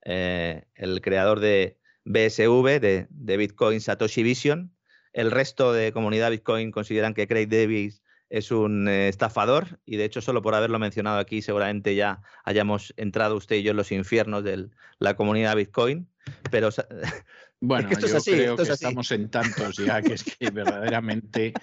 eh, 0.03 0.65
el 0.75 0.99
creador 0.99 1.39
de 1.39 1.79
BSV, 2.03 2.81
de, 2.81 3.37
Bitcoin 3.37 3.79
Satoshi 3.79 4.23
Vision. 4.23 4.75
El 5.13 5.31
resto 5.31 5.71
de 5.71 5.93
comunidad 5.93 6.31
Bitcoin 6.31 6.71
consideran 6.71 7.13
que 7.13 7.27
Craig 7.27 7.47
Davis 7.47 8.03
es 8.29 8.51
un 8.51 8.89
eh, 8.89 9.07
estafador 9.07 9.79
y 9.85 9.95
de 9.95 10.03
hecho 10.03 10.19
solo 10.19 10.41
por 10.41 10.53
haberlo 10.53 10.79
mencionado 10.79 11.19
aquí 11.19 11.41
seguramente 11.41 11.95
ya 11.95 12.21
hayamos 12.43 12.93
entrado 12.97 13.37
usted 13.37 13.55
y 13.55 13.63
yo 13.63 13.71
en 13.71 13.77
los 13.77 13.93
infiernos 13.93 14.43
de 14.43 14.67
la 14.99 15.15
comunidad 15.15 15.55
Bitcoin. 15.55 16.09
Pero 16.51 16.69
Bueno, 17.59 17.89
yo 17.89 18.21
creo 18.23 18.55
que 18.55 18.63
estamos 18.63 19.11
en 19.11 19.29
tantos 19.29 19.77
ya 19.77 20.01
que 20.01 20.13
es 20.13 20.23
que 20.23 20.51
verdaderamente, 20.51 21.53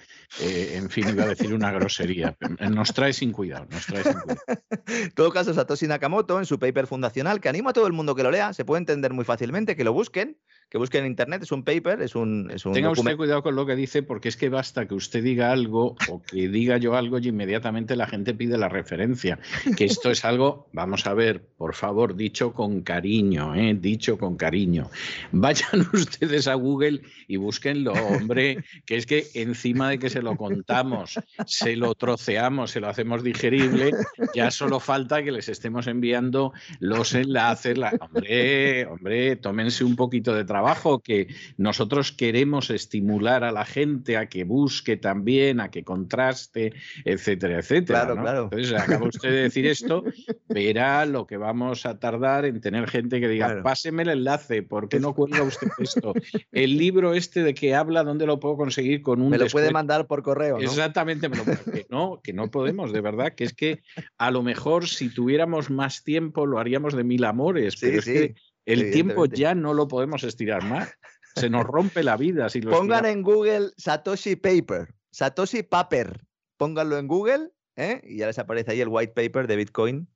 eh, 0.41 0.73
en 0.75 0.89
fin, 0.89 1.07
iba 1.07 1.23
a 1.23 1.27
decir 1.27 1.53
una 1.53 1.71
grosería. 1.71 2.35
Nos 2.69 2.93
trae 2.93 3.13
sin 3.13 3.31
cuidado, 3.31 3.65
nos 3.69 3.85
trae 3.85 4.03
sin 4.03 4.13
cuidado. 4.13 4.41
En 4.87 5.11
todo 5.15 5.31
caso, 5.31 5.53
Satoshi 5.53 5.87
Nakamoto, 5.87 6.37
en 6.37 6.45
su 6.45 6.59
paper 6.59 6.87
fundacional, 6.87 7.39
que 7.39 7.47
animo 7.47 7.69
a 7.69 7.73
todo 7.73 7.87
el 7.87 7.93
mundo 7.93 8.13
que 8.13 8.23
lo 8.23 8.31
lea, 8.31 8.51
se 8.51 8.65
puede 8.65 8.79
entender 8.79 9.13
muy 9.13 9.23
fácilmente, 9.23 9.77
que 9.77 9.85
lo 9.85 9.93
busquen, 9.93 10.37
que 10.69 10.77
busquen 10.77 11.05
en 11.05 11.11
internet, 11.11 11.43
es 11.43 11.51
un 11.51 11.63
paper, 11.63 12.01
es 12.01 12.15
un, 12.15 12.49
es 12.51 12.65
un 12.65 12.73
Tenga 12.73 12.89
usted 12.89 13.15
cuidado 13.15 13.43
con 13.43 13.55
lo 13.55 13.65
que 13.65 13.75
dice, 13.75 14.03
porque 14.03 14.29
es 14.29 14.37
que 14.37 14.49
basta 14.49 14.87
que 14.87 14.95
usted 14.95 15.23
diga 15.23 15.51
algo 15.51 15.95
o 16.09 16.21
que 16.21 16.49
diga 16.49 16.77
yo 16.77 16.95
algo 16.95 17.19
y 17.19 17.27
inmediatamente 17.27 17.95
la 17.95 18.07
gente 18.07 18.33
pide 18.33 18.57
la 18.57 18.67
referencia. 18.67 19.39
Que 19.77 19.85
esto 19.85 20.09
es 20.09 20.25
algo, 20.25 20.67
vamos 20.73 21.05
a 21.05 21.13
ver, 21.13 21.45
por 21.57 21.75
favor, 21.75 22.15
dicho 22.15 22.53
con 22.53 22.81
cariño, 22.81 23.55
¿eh? 23.55 23.75
dicho 23.79 24.17
con 24.17 24.37
cariño. 24.37 24.89
Vayan 25.31 25.87
ustedes 25.93 26.47
a 26.47 26.55
Google 26.55 27.01
y 27.27 27.37
búsquenlo, 27.37 27.93
hombre, 27.93 28.63
que 28.85 28.97
es 28.97 29.05
que 29.05 29.27
encima 29.35 29.89
de 29.89 29.99
que 29.99 30.09
se 30.09 30.21
lo 30.21 30.35
contamos, 30.35 31.19
se 31.45 31.75
lo 31.75 31.93
troceamos, 31.95 32.71
se 32.71 32.79
lo 32.79 32.87
hacemos 32.87 33.23
digerible, 33.23 33.91
ya 34.33 34.51
solo 34.51 34.79
falta 34.79 35.23
que 35.23 35.31
les 35.31 35.47
estemos 35.47 35.87
enviando 35.87 36.53
los 36.79 37.13
enlaces. 37.13 37.77
La... 37.77 37.93
Hombre, 37.99 38.85
hombre, 38.87 39.35
tómense 39.35 39.83
un 39.83 39.95
poquito 39.95 40.33
de 40.33 40.43
trabajo, 40.43 40.54
que 41.03 41.27
nosotros 41.57 42.11
queremos 42.11 42.69
estimular 42.69 43.43
a 43.43 43.51
la 43.51 43.65
gente 43.65 44.17
a 44.17 44.27
que 44.27 44.43
busque 44.43 44.97
también, 44.97 45.59
a 45.59 45.69
que 45.69 45.83
contraste, 45.83 46.73
etcétera, 47.03 47.59
etcétera. 47.59 48.05
Claro, 48.05 48.21
claro. 48.21 48.43
Entonces, 48.43 48.73
acaba 48.73 49.07
usted 49.07 49.29
de 49.29 49.41
decir 49.43 49.65
esto, 49.65 50.03
verá 50.49 51.05
lo 51.05 51.25
que 51.25 51.37
vamos 51.37 51.85
a 51.85 51.99
tardar 51.99 52.45
en 52.45 52.61
tener 52.61 52.87
gente 52.89 53.19
que 53.19 53.27
diga, 53.27 53.61
páseme 53.63 54.03
el 54.03 54.09
enlace, 54.09 54.63
¿por 54.63 54.89
qué 54.89 54.99
no 54.99 55.13
cuelga 55.15 55.43
usted 55.43 55.67
esto? 55.79 56.13
El 56.51 56.77
libro 56.77 57.13
este 57.13 57.43
de 57.43 57.53
que 57.53 57.75
habla, 57.75 58.03
¿dónde 58.03 58.25
lo 58.25 58.39
puedo 58.39 58.57
conseguir 58.57 59.01
con 59.01 59.21
un 59.21 59.29
Me 59.29 59.37
lo 59.37 59.47
puede 59.47 59.71
mandar 59.71 60.07
por 60.07 60.23
correo, 60.23 60.57
¿no? 60.57 60.63
Exactamente, 60.63 61.29
me 61.29 61.37
lo 61.37 61.45
que 61.45 61.85
no, 61.89 62.21
que 62.23 62.33
no 62.33 62.51
podemos, 62.51 62.91
de 62.91 63.01
verdad, 63.01 63.33
que 63.33 63.43
es 63.43 63.53
que 63.53 63.81
a 64.17 64.31
lo 64.31 64.43
mejor 64.43 64.87
si 64.87 65.09
tuviéramos 65.09 65.69
más 65.69 66.03
tiempo 66.03 66.45
lo 66.45 66.59
haríamos 66.59 66.95
de 66.95 67.03
mil 67.03 67.23
amores, 67.23 67.75
pero 67.79 67.99
es 67.99 68.05
que 68.05 68.35
el 68.65 68.91
tiempo 68.91 69.25
ya 69.25 69.55
no 69.55 69.73
lo 69.73 69.87
podemos 69.87 70.23
estirar 70.23 70.63
más. 70.63 70.89
Se 71.35 71.49
nos 71.49 71.65
rompe 71.65 72.01
la 72.03 72.17
vida. 72.17 72.49
Si 72.49 72.61
lo 72.61 72.71
Pongan 72.71 73.05
en 73.05 73.21
Google 73.21 73.71
Satoshi 73.77 74.35
Paper, 74.35 74.93
Satoshi 75.11 75.63
Paper. 75.63 76.25
Pónganlo 76.57 76.97
en 76.97 77.07
Google 77.07 77.51
¿eh? 77.75 78.01
y 78.03 78.17
ya 78.17 78.27
les 78.27 78.39
aparece 78.39 78.71
ahí 78.71 78.81
el 78.81 78.87
white 78.87 79.13
paper 79.13 79.47
de 79.47 79.57
Bitcoin 79.57 80.07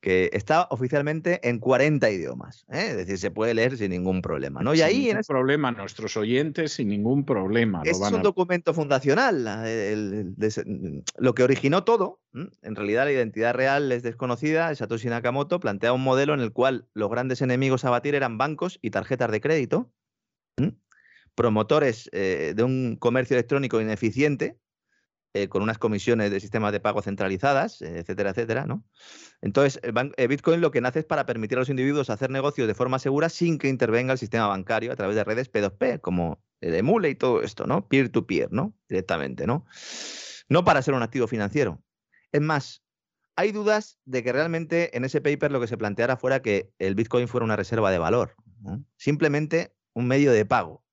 que 0.00 0.30
está 0.32 0.66
oficialmente 0.70 1.46
en 1.48 1.58
40 1.58 2.10
idiomas. 2.10 2.64
¿eh? 2.70 2.88
Es 2.90 2.96
decir, 2.96 3.18
se 3.18 3.30
puede 3.30 3.54
leer 3.54 3.76
sin 3.76 3.90
ningún 3.90 4.22
problema. 4.22 4.62
¿no? 4.62 4.72
Y 4.72 4.78
sin 4.78 4.86
ahí 4.86 4.98
ningún 5.04 5.16
en 5.16 5.22
problema, 5.24 5.72
nuestros 5.72 6.16
oyentes 6.16 6.72
sin 6.72 6.88
ningún 6.88 7.24
problema. 7.24 7.82
Este 7.84 8.04
es 8.04 8.12
un 8.12 8.20
a... 8.20 8.22
documento 8.22 8.72
fundacional. 8.72 9.46
El, 9.66 10.34
el, 10.40 11.04
lo 11.18 11.34
que 11.34 11.42
originó 11.42 11.84
todo, 11.84 12.20
en 12.32 12.76
realidad 12.76 13.04
la 13.04 13.12
identidad 13.12 13.54
real 13.54 13.92
es 13.92 14.02
desconocida. 14.02 14.74
Satoshi 14.74 15.08
Nakamoto 15.08 15.60
plantea 15.60 15.92
un 15.92 16.02
modelo 16.02 16.32
en 16.32 16.40
el 16.40 16.52
cual 16.52 16.88
los 16.94 17.10
grandes 17.10 17.42
enemigos 17.42 17.84
a 17.84 17.90
batir 17.90 18.14
eran 18.14 18.38
bancos 18.38 18.78
y 18.80 18.90
tarjetas 18.90 19.30
de 19.30 19.40
crédito, 19.40 19.92
promotores 21.34 22.08
eh, 22.12 22.54
de 22.56 22.62
un 22.62 22.96
comercio 22.96 23.36
electrónico 23.36 23.80
ineficiente, 23.80 24.58
eh, 25.32 25.48
con 25.48 25.62
unas 25.62 25.78
comisiones 25.78 26.30
de 26.32 26.40
sistemas 26.40 26.72
de 26.72 26.80
pago 26.80 27.02
centralizadas, 27.02 27.80
eh, 27.82 28.00
etcétera, 28.00 28.30
etcétera, 28.30 28.66
¿no? 28.66 28.84
Entonces, 29.40 29.80
eh, 29.82 30.26
Bitcoin 30.26 30.60
lo 30.60 30.72
que 30.72 30.80
nace 30.80 30.98
es 30.98 31.04
para 31.04 31.24
permitir 31.24 31.56
a 31.56 31.60
los 31.60 31.68
individuos 31.68 32.10
hacer 32.10 32.30
negocios 32.30 32.66
de 32.66 32.74
forma 32.74 32.98
segura 32.98 33.28
sin 33.28 33.58
que 33.58 33.68
intervenga 33.68 34.12
el 34.12 34.18
sistema 34.18 34.48
bancario 34.48 34.90
a 34.90 34.96
través 34.96 35.14
de 35.14 35.22
redes 35.22 35.52
P2P, 35.52 36.00
como 36.00 36.42
el 36.60 36.74
Emule 36.74 37.10
y 37.10 37.14
todo 37.14 37.42
esto, 37.42 37.66
¿no? 37.66 37.86
Peer-to-peer, 37.86 38.48
-peer, 38.48 38.50
¿no? 38.50 38.74
Directamente, 38.88 39.46
¿no? 39.46 39.66
No 40.48 40.64
para 40.64 40.82
ser 40.82 40.94
un 40.94 41.02
activo 41.02 41.28
financiero. 41.28 41.80
Es 42.32 42.40
más, 42.40 42.82
hay 43.36 43.52
dudas 43.52 43.98
de 44.04 44.24
que 44.24 44.32
realmente 44.32 44.96
en 44.96 45.04
ese 45.04 45.20
paper 45.20 45.52
lo 45.52 45.60
que 45.60 45.68
se 45.68 45.78
planteara 45.78 46.16
fuera 46.16 46.42
que 46.42 46.72
el 46.78 46.96
Bitcoin 46.96 47.28
fuera 47.28 47.44
una 47.44 47.56
reserva 47.56 47.92
de 47.92 47.98
valor, 47.98 48.34
simplemente 48.96 49.74
un 49.94 50.08
medio 50.08 50.32
de 50.32 50.44
pago. 50.44 50.84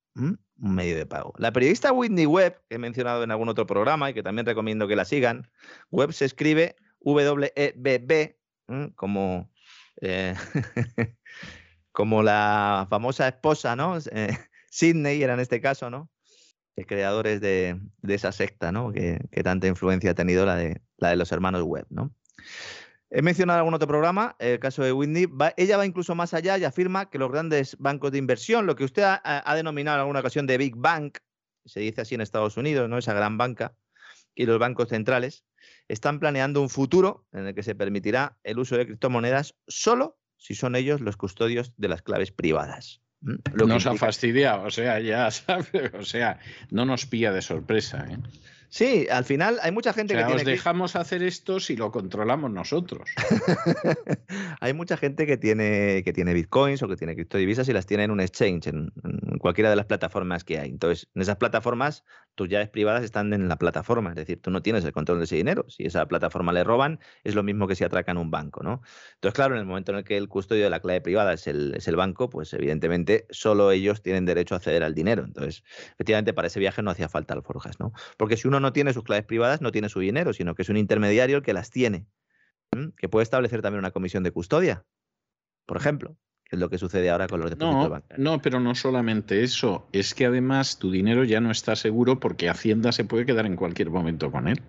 Un 0.60 0.76
medio 0.76 0.96
de 0.96 1.06
pago. 1.06 1.34
La 1.38 1.52
periodista 1.52 1.92
Whitney 1.92 2.26
Webb, 2.26 2.62
que 2.70 2.76
he 2.76 2.80
mencionado 2.80 3.24
en 3.24 3.32
algún 3.32 3.50
otro 3.50 3.66
programa 3.66 4.10
y 4.10 4.14
que 4.14 4.24
también 4.24 4.46
recomiendo 4.46 4.88
que 4.88 4.96
la 4.96 5.06
sigan, 5.06 5.50
Webb 5.92 6.14
se 6.14 6.26
escribe 6.26 6.76
W-E-B-B, 7.02 8.38
como, 8.96 9.52
eh, 10.02 10.36
como 11.92 12.24
la 12.24 12.88
famosa 12.90 13.28
esposa, 13.28 13.76
¿no? 13.76 13.98
Eh, 14.12 14.38
Sidney 14.70 15.22
era 15.22 15.34
en 15.34 15.40
este 15.40 15.62
caso, 15.62 15.90
¿no? 15.90 16.10
Creadores 16.86 17.42
de, 17.42 17.80
de 18.04 18.14
esa 18.14 18.32
secta, 18.32 18.72
¿no? 18.72 18.92
Que, 18.92 19.20
que, 19.32 19.42
tanta 19.42 19.66
influencia 19.66 20.12
ha 20.12 20.16
tenido 20.16 20.46
la 20.46 20.56
de, 20.56 20.82
la 20.98 21.10
de 21.10 21.16
los 21.16 21.32
hermanos 21.32 21.64
Webb, 21.64 21.88
¿no? 21.90 22.14
He 23.10 23.22
mencionado 23.22 23.60
algún 23.60 23.74
otro 23.74 23.88
programa, 23.88 24.36
el 24.38 24.60
caso 24.60 24.84
de 24.84 24.92
Whitney. 24.92 25.28
ella 25.56 25.78
va 25.78 25.86
incluso 25.86 26.14
más 26.14 26.34
allá 26.34 26.58
y 26.58 26.66
afirma 26.66 27.10
que 27.10 27.18
los 27.18 27.32
grandes 27.32 27.78
bancos 27.80 28.12
de 28.12 28.18
inversión, 28.18 28.66
lo 28.66 28.76
que 28.76 28.84
usted 28.84 29.04
ha, 29.06 29.56
denominado 29.56 29.98
en 29.98 30.02
alguna 30.02 30.20
ocasión 30.20 30.46
de 30.46 30.58
Big 30.58 30.76
Bank, 30.76 31.20
se 31.66 31.80
dice 31.80 32.02
así 32.02 32.16
en 32.16 32.22
Estados 32.22 32.58
Unidos, 32.58 32.90
¿no? 32.90 32.98
Esa 32.98 33.14
gran 33.14 33.38
banca, 33.38 33.76
y 34.36 34.46
los 34.46 34.60
bancos 34.60 34.90
centrales, 34.90 35.46
están 35.88 36.20
planeando 36.20 36.62
un 36.62 36.70
futuro 36.70 37.26
en 37.32 37.48
el 37.48 37.56
que 37.56 37.64
se 37.64 37.76
permitirá 37.76 38.38
el 38.44 38.60
uso 38.60 38.76
de 38.78 38.86
criptomonedas 38.86 39.56
solo 39.68 40.20
si 40.38 40.54
son 40.54 40.76
ellos 40.76 41.00
los 41.00 41.16
custodios 41.16 41.74
de 41.78 41.88
las 41.88 42.02
claves 42.02 42.32
privadas. 42.32 43.02
nos 43.22 43.86
ha 43.86 43.96
fastidiado, 43.96 44.64
o 44.64 44.72
sea, 44.72 45.00
ya 45.00 45.32
sabe, 45.32 45.92
o 45.98 46.04
sea, 46.04 46.40
no 46.72 46.86
nos 46.86 47.06
pilla 47.06 47.32
de 47.32 47.42
sorpresa. 47.42 48.06
¿eh? 48.10 48.18
Sí, 48.69 49.07
al 49.10 49.23
final 49.23 49.60
hay 49.61 49.72
mucha 49.72 49.94
gente 49.94 50.14
que 50.15 50.23
tiene. 50.23 50.44
dejamos 50.44 50.95
hacer 50.95 51.23
esto 51.23 51.60
si 51.60 51.77
lo 51.77 51.91
controlamos 51.91 52.52
nosotros. 52.52 53.10
hay 54.60 54.73
mucha 54.73 54.98
gente 54.98 55.26
que 55.26 55.38
tiene, 55.38 56.02
que 56.03 56.11
tiene 56.11 56.34
bitcoins 56.34 56.84
o 56.84 56.88
que 56.88 56.98
tiene 56.98 57.15
criptodivisas 57.15 57.69
y 57.69 57.73
las 57.73 57.85
tiene 57.85 58.03
en 58.03 58.11
un 58.11 58.19
exchange, 58.19 58.68
en, 58.68 58.91
cualquiera 59.39 59.69
de 59.69 59.77
las 59.77 59.85
plataformas 59.85 60.44
que 60.44 60.60
hay. 60.60 60.69
Entonces, 60.69 61.07
en 61.15 61.22
esas 61.22 61.38
plataformas, 61.38 62.03
tus 62.35 62.49
llaves 62.49 62.69
privadas 62.69 63.03
están 63.03 63.34
en 63.34 63.48
la 63.48 63.57
plataforma. 63.57 64.10
Es 64.10 64.15
decir, 64.15 64.41
tú 64.41 64.52
no 64.52 64.61
tienes 64.61 64.84
el 64.84 64.91
control 64.91 65.19
de 65.19 65.26
ese 65.26 65.38
dinero. 65.38 65.65
Si 65.69 65.85
esa 65.85 66.06
plataforma 66.06 66.52
le 66.52 66.64
roban, 66.65 66.99
es 67.23 67.35
lo 67.35 67.44
mismo 67.44 67.68
que 67.68 67.76
si 67.76 67.85
atracan 67.85 68.18
un 68.18 68.31
banco, 68.31 68.64
¿no? 68.64 68.81
Entonces, 69.15 69.34
claro, 69.34 69.56
en 69.56 69.61
el 69.61 69.65
momento 69.65 69.94
en 69.94 69.99
el 69.99 70.03
que 70.03 70.18
el 70.18 70.27
custodio 70.27 70.65
de 70.65 70.69
la 70.69 70.81
clave 70.81 70.99
privada 70.99 71.34
es 71.34 71.48
el, 71.48 71.73
es 71.76 71.88
el 71.88 71.95
banco, 71.95 72.30
pues 72.30 72.53
evidentemente 72.53 73.26
solo 73.30 73.72
ellos 73.72 74.02
tienen 74.02 74.26
derecho 74.26 74.56
a 74.56 74.57
acceder 74.57 74.84
al 74.84 74.94
dinero. 74.94 75.23
Entonces, 75.23 75.64
efectivamente, 75.94 76.34
para 76.34 76.48
ese 76.48 76.60
viaje 76.60 76.81
no 76.81 76.91
hacía 76.91 77.07
falta 77.07 77.34
alforjas, 77.34 77.80
¿no? 77.80 77.94
Porque 78.18 78.35
si 78.35 78.48
uno 78.48 78.57
no 78.60 78.74
tiene 78.74 78.94
sus 78.94 79.04
claves 79.04 79.26
privadas, 79.26 79.62
no 79.62 79.72
tiene 79.72 79.90
su 79.90 80.00
dinero, 80.00 80.34
sino 80.34 80.56
que 80.56 80.62
es 80.62 80.70
un 80.70 80.78
intermediario 80.78 81.38
el 81.38 81.44
que 81.44 81.54
las 81.54 81.70
tiene, 81.70 82.06
que 82.98 83.10
puede 83.10 83.24
establecer 83.24 83.62
también 83.62 83.80
una 83.80 83.92
comisión 83.92 84.24
de 84.24 84.32
custodia, 84.32 84.86
por 85.66 85.78
ejemplo, 85.78 86.18
que 86.46 86.56
es 86.56 86.60
lo 86.60 86.70
que 86.70 86.78
sucede 86.78 87.10
ahora 87.10 87.28
con 87.28 87.40
los 87.40 87.50
depósitos 87.50 87.84
no, 87.84 87.90
bancarios. 87.90 88.24
No, 88.24 88.42
pero 88.42 88.60
no 88.60 88.74
solamente 88.76 89.44
eso, 89.44 89.88
es 89.92 90.14
que 90.14 90.26
además 90.26 90.80
tu 90.80 90.92
dinero 90.92 91.24
ya 91.24 91.42
no 91.42 91.52
está 91.52 91.76
seguro 91.76 92.20
porque 92.20 92.50
Hacienda 92.50 92.92
se 92.92 93.04
puede 93.04 93.26
quedar 93.26 93.46
en 93.46 93.56
cualquier 93.56 93.90
momento 93.90 94.32
con 94.32 94.48
él. 94.48 94.62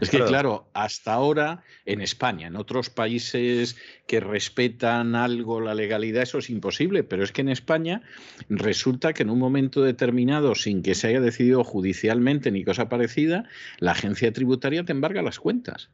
Es 0.00 0.10
que, 0.10 0.24
claro, 0.24 0.68
hasta 0.74 1.12
ahora 1.12 1.62
en 1.84 2.00
España, 2.00 2.46
en 2.46 2.56
otros 2.56 2.90
países 2.90 3.76
que 4.06 4.20
respetan 4.20 5.14
algo 5.14 5.60
la 5.60 5.74
legalidad, 5.74 6.22
eso 6.22 6.38
es 6.38 6.50
imposible, 6.50 7.04
pero 7.04 7.24
es 7.24 7.32
que 7.32 7.40
en 7.40 7.48
España 7.48 8.02
resulta 8.48 9.12
que 9.12 9.22
en 9.22 9.30
un 9.30 9.38
momento 9.38 9.82
determinado, 9.82 10.54
sin 10.54 10.82
que 10.82 10.94
se 10.94 11.08
haya 11.08 11.20
decidido 11.20 11.64
judicialmente 11.64 12.50
ni 12.50 12.64
cosa 12.64 12.88
parecida, 12.88 13.44
la 13.78 13.92
agencia 13.92 14.32
tributaria 14.32 14.84
te 14.84 14.92
embarga 14.92 15.22
las 15.22 15.38
cuentas. 15.38 15.90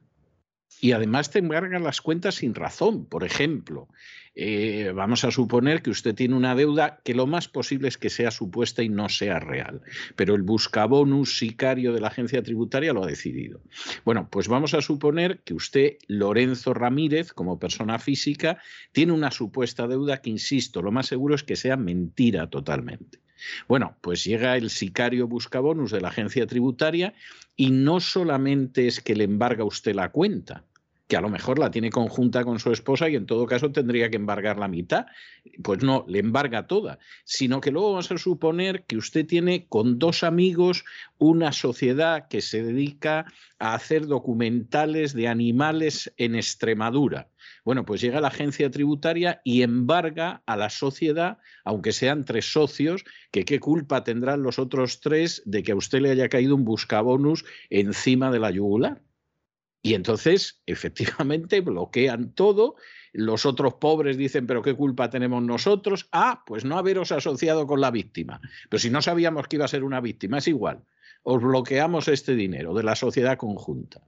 Y 0.85 0.93
además 0.93 1.31
te 1.31 1.39
embargan 1.39 1.82
las 1.82 2.02
cuentas 2.02 2.35
sin 2.35 2.55
razón. 2.55 3.06
Por 3.06 3.24
ejemplo, 3.24 3.89
eh, 4.35 4.93
vamos 4.94 5.24
a 5.24 5.31
suponer 5.31 5.81
que 5.81 5.89
usted 5.89 6.15
tiene 6.15 6.35
una 6.35 6.55
deuda 6.55 7.01
que 7.02 7.15
lo 7.15 7.27
más 7.27 7.48
posible 7.48 7.89
es 7.89 7.97
que 7.97 8.11
sea 8.11 8.31
supuesta 8.31 8.82
y 8.82 8.90
no 8.90 9.09
sea 9.09 9.40
real. 9.40 9.81
Pero 10.15 10.35
el 10.35 10.43
buscabonus 10.43 11.39
sicario 11.39 11.94
de 11.94 12.02
la 12.02 12.09
agencia 12.09 12.43
tributaria 12.43 12.93
lo 12.93 13.02
ha 13.02 13.06
decidido. 13.06 13.62
Bueno, 14.05 14.28
pues 14.31 14.47
vamos 14.47 14.74
a 14.74 14.82
suponer 14.82 15.39
que 15.39 15.55
usted, 15.55 15.97
Lorenzo 16.06 16.74
Ramírez, 16.74 17.32
como 17.32 17.59
persona 17.59 17.98
física, 17.98 18.59
tiene 18.93 19.12
una 19.12 19.31
supuesta 19.31 19.89
deuda 19.89 20.20
que, 20.20 20.28
insisto, 20.28 20.82
lo 20.82 20.93
más 20.93 21.06
seguro 21.06 21.35
es 21.35 21.44
que 21.44 21.56
sea 21.56 21.78
mentira 21.78 22.51
totalmente. 22.51 23.20
Bueno, 23.69 23.97
pues 24.02 24.23
llega 24.23 24.59
el 24.59 24.69
sicario 24.69 25.28
buscabonus 25.28 25.93
de 25.93 26.02
la 26.02 26.09
agencia 26.09 26.47
tributaria 26.47 27.15
y 27.56 27.70
no 27.70 28.01
solamente 28.01 28.86
es 28.86 29.01
que 29.01 29.16
le 29.16 29.24
embarga 29.24 29.65
usted 29.65 29.94
la 29.94 30.11
cuenta, 30.11 30.65
que 31.06 31.16
a 31.16 31.20
lo 31.20 31.28
mejor 31.28 31.59
la 31.59 31.70
tiene 31.70 31.90
conjunta 31.90 32.44
con 32.44 32.59
su 32.59 32.72
esposa 32.72 33.09
y 33.09 33.16
en 33.16 33.26
todo 33.26 33.47
caso 33.47 33.70
tendría 33.70 34.09
que 34.09 34.16
embargar 34.16 34.59
la 34.59 34.68
mitad. 34.68 35.06
Pues 35.62 35.82
no, 35.82 36.05
le 36.09 36.18
embarga 36.18 36.66
toda, 36.66 36.98
sino 37.24 37.60
que 37.60 37.70
luego 37.70 37.90
vamos 37.90 38.10
a 38.10 38.18
suponer 38.18 38.85
que 38.85 38.97
usted 38.97 39.26
tiene 39.26 39.66
con 39.66 39.98
dos 39.98 40.24
amigos 40.24 40.85
una 41.18 41.52
sociedad 41.52 42.28
que 42.28 42.40
se 42.40 42.62
dedica 42.62 43.26
a 43.59 43.74
hacer 43.74 44.06
documentales 44.06 45.12
de 45.12 45.28
animales 45.28 46.12
en 46.16 46.35
Extremadura. 46.35 47.28
Bueno, 47.64 47.85
pues 47.85 48.01
llega 48.01 48.20
la 48.20 48.28
agencia 48.28 48.70
tributaria 48.70 49.40
y 49.44 49.62
embarga 49.62 50.43
a 50.47 50.56
la 50.56 50.70
sociedad, 50.70 51.39
aunque 51.64 51.93
sean 51.93 52.24
tres 52.24 52.51
socios, 52.51 53.05
que 53.31 53.44
qué 53.44 53.60
culpa 53.60 54.05
tendrán 54.05 54.43
los 54.43 54.59
otros 54.59 55.01
tres 55.01 55.43
de 55.44 55.62
que 55.62 55.72
a 55.72 55.76
usted 55.76 56.01
le 56.01 56.10
haya 56.10 56.28
caído 56.28 56.55
un 56.55 56.64
buscabonus 56.64 57.44
encima 57.68 58.31
de 58.31 58.39
la 58.39 58.51
yugular. 58.51 59.02
Y 59.85 59.93
entonces, 59.93 60.62
efectivamente, 60.66 61.61
bloquean 61.61 62.32
todo. 62.32 62.74
Los 63.12 63.47
otros 63.47 63.74
pobres 63.74 64.16
dicen, 64.16 64.47
pero 64.48 64.62
¿qué 64.62 64.74
culpa 64.74 65.11
tenemos 65.11 65.43
nosotros? 65.43 66.09
Ah, 66.11 66.43
pues 66.47 66.65
no 66.65 66.78
haberos 66.78 67.12
asociado 67.12 67.69
con 67.69 67.81
la 67.81 67.93
víctima. 67.93 68.40
Pero 68.69 68.81
si 68.81 68.90
no 68.90 69.02
sabíamos 69.02 69.47
que 69.47 69.56
iba 69.56 69.66
a 69.66 69.69
ser 69.69 69.85
una 69.85 70.01
víctima, 70.01 70.39
es 70.39 70.48
igual. 70.48 70.82
Os 71.23 71.40
bloqueamos 71.40 72.09
este 72.09 72.35
dinero 72.35 72.74
de 72.74 72.82
la 72.82 72.97
sociedad 72.97 73.36
conjunta. 73.36 74.02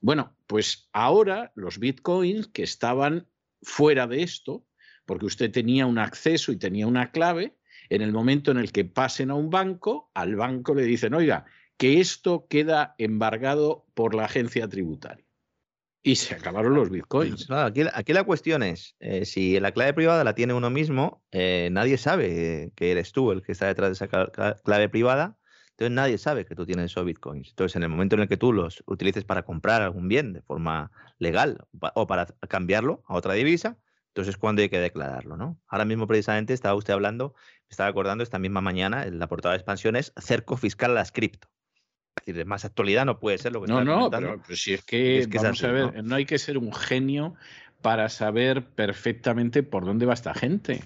Bueno, 0.00 0.36
pues 0.46 0.88
ahora 0.92 1.52
los 1.56 1.78
bitcoins 1.78 2.46
que 2.46 2.62
estaban 2.62 3.26
fuera 3.60 4.06
de 4.06 4.22
esto, 4.22 4.64
porque 5.04 5.26
usted 5.26 5.50
tenía 5.50 5.84
un 5.86 5.98
acceso 5.98 6.52
y 6.52 6.56
tenía 6.56 6.86
una 6.86 7.10
clave, 7.10 7.56
en 7.90 8.02
el 8.02 8.12
momento 8.12 8.52
en 8.52 8.58
el 8.58 8.70
que 8.70 8.84
pasen 8.84 9.30
a 9.30 9.34
un 9.34 9.50
banco, 9.50 10.10
al 10.14 10.36
banco 10.36 10.74
le 10.74 10.84
dicen, 10.84 11.14
oiga, 11.14 11.46
que 11.78 12.00
esto 12.00 12.46
queda 12.48 12.94
embargado 12.98 13.86
por 13.94 14.14
la 14.14 14.24
agencia 14.24 14.68
tributaria. 14.68 15.24
Y 16.02 16.16
se 16.16 16.34
acabaron 16.34 16.74
los 16.74 16.90
bitcoins. 16.90 17.48
aquí, 17.50 18.12
la 18.12 18.24
cuestión 18.24 18.62
es, 18.62 18.96
eh, 19.00 19.24
si 19.24 19.58
la 19.60 19.72
clave 19.72 19.94
privada 19.94 20.24
la 20.24 20.34
tiene 20.34 20.54
uno 20.54 20.70
mismo, 20.70 21.22
eh, 21.32 21.68
nadie 21.72 21.98
sabe 21.98 22.72
que 22.76 22.90
eres 22.90 23.12
tú 23.12 23.30
el 23.30 23.42
que 23.42 23.52
está 23.52 23.66
detrás 23.66 23.90
de 23.90 24.04
esa 24.04 24.54
clave 24.62 24.88
privada, 24.88 25.38
entonces 25.70 25.94
nadie 25.94 26.18
sabe 26.18 26.44
que 26.44 26.56
tú 26.56 26.66
tienes 26.66 26.86
esos 26.86 27.04
bitcoins. 27.04 27.50
Entonces 27.50 27.76
en 27.76 27.84
el 27.84 27.88
momento 27.88 28.16
en 28.16 28.22
el 28.22 28.28
que 28.28 28.36
tú 28.36 28.52
los 28.52 28.82
utilices 28.86 29.24
para 29.24 29.44
comprar 29.44 29.82
algún 29.82 30.08
bien 30.08 30.32
de 30.32 30.42
forma 30.42 30.90
legal 31.18 31.58
o 31.94 32.06
para 32.06 32.26
cambiarlo 32.48 33.02
a 33.06 33.14
otra 33.14 33.34
divisa, 33.34 33.76
entonces 34.08 34.34
es 34.34 34.38
cuando 34.38 34.62
hay 34.62 34.68
que 34.68 34.80
declararlo, 34.80 35.36
¿no? 35.36 35.60
Ahora 35.68 35.84
mismo 35.84 36.08
precisamente 36.08 36.54
estaba 36.54 36.74
usted 36.74 36.94
hablando, 36.94 37.34
estaba 37.68 37.88
acordando 37.88 38.24
esta 38.24 38.40
misma 38.40 38.60
mañana 38.60 39.04
en 39.04 39.20
la 39.20 39.28
portada 39.28 39.52
de 39.52 39.58
expansiones, 39.58 40.12
cerco 40.16 40.56
fiscal 40.56 40.92
a 40.92 40.94
las 40.94 41.12
cripto 41.12 41.48
decir, 42.20 42.36
de 42.36 42.44
más 42.44 42.64
actualidad 42.64 43.04
no 43.04 43.18
puede 43.18 43.38
ser 43.38 43.52
lo 43.52 43.62
que 43.62 43.68
No, 43.68 43.84
no, 43.84 44.10
pero, 44.10 44.40
si 44.50 44.74
es 44.74 44.84
que, 44.84 45.28
vamos 45.32 45.62
a 45.64 45.72
ver, 45.72 46.04
¿no? 46.04 46.14
hay 46.14 46.24
que 46.24 46.38
ser 46.38 46.58
un 46.58 46.72
genio 46.72 47.34
para 47.82 48.08
saber 48.08 48.64
perfectamente 48.64 49.62
por 49.62 49.84
dónde 49.84 50.06
va 50.06 50.14
esta 50.14 50.34
gente. 50.34 50.82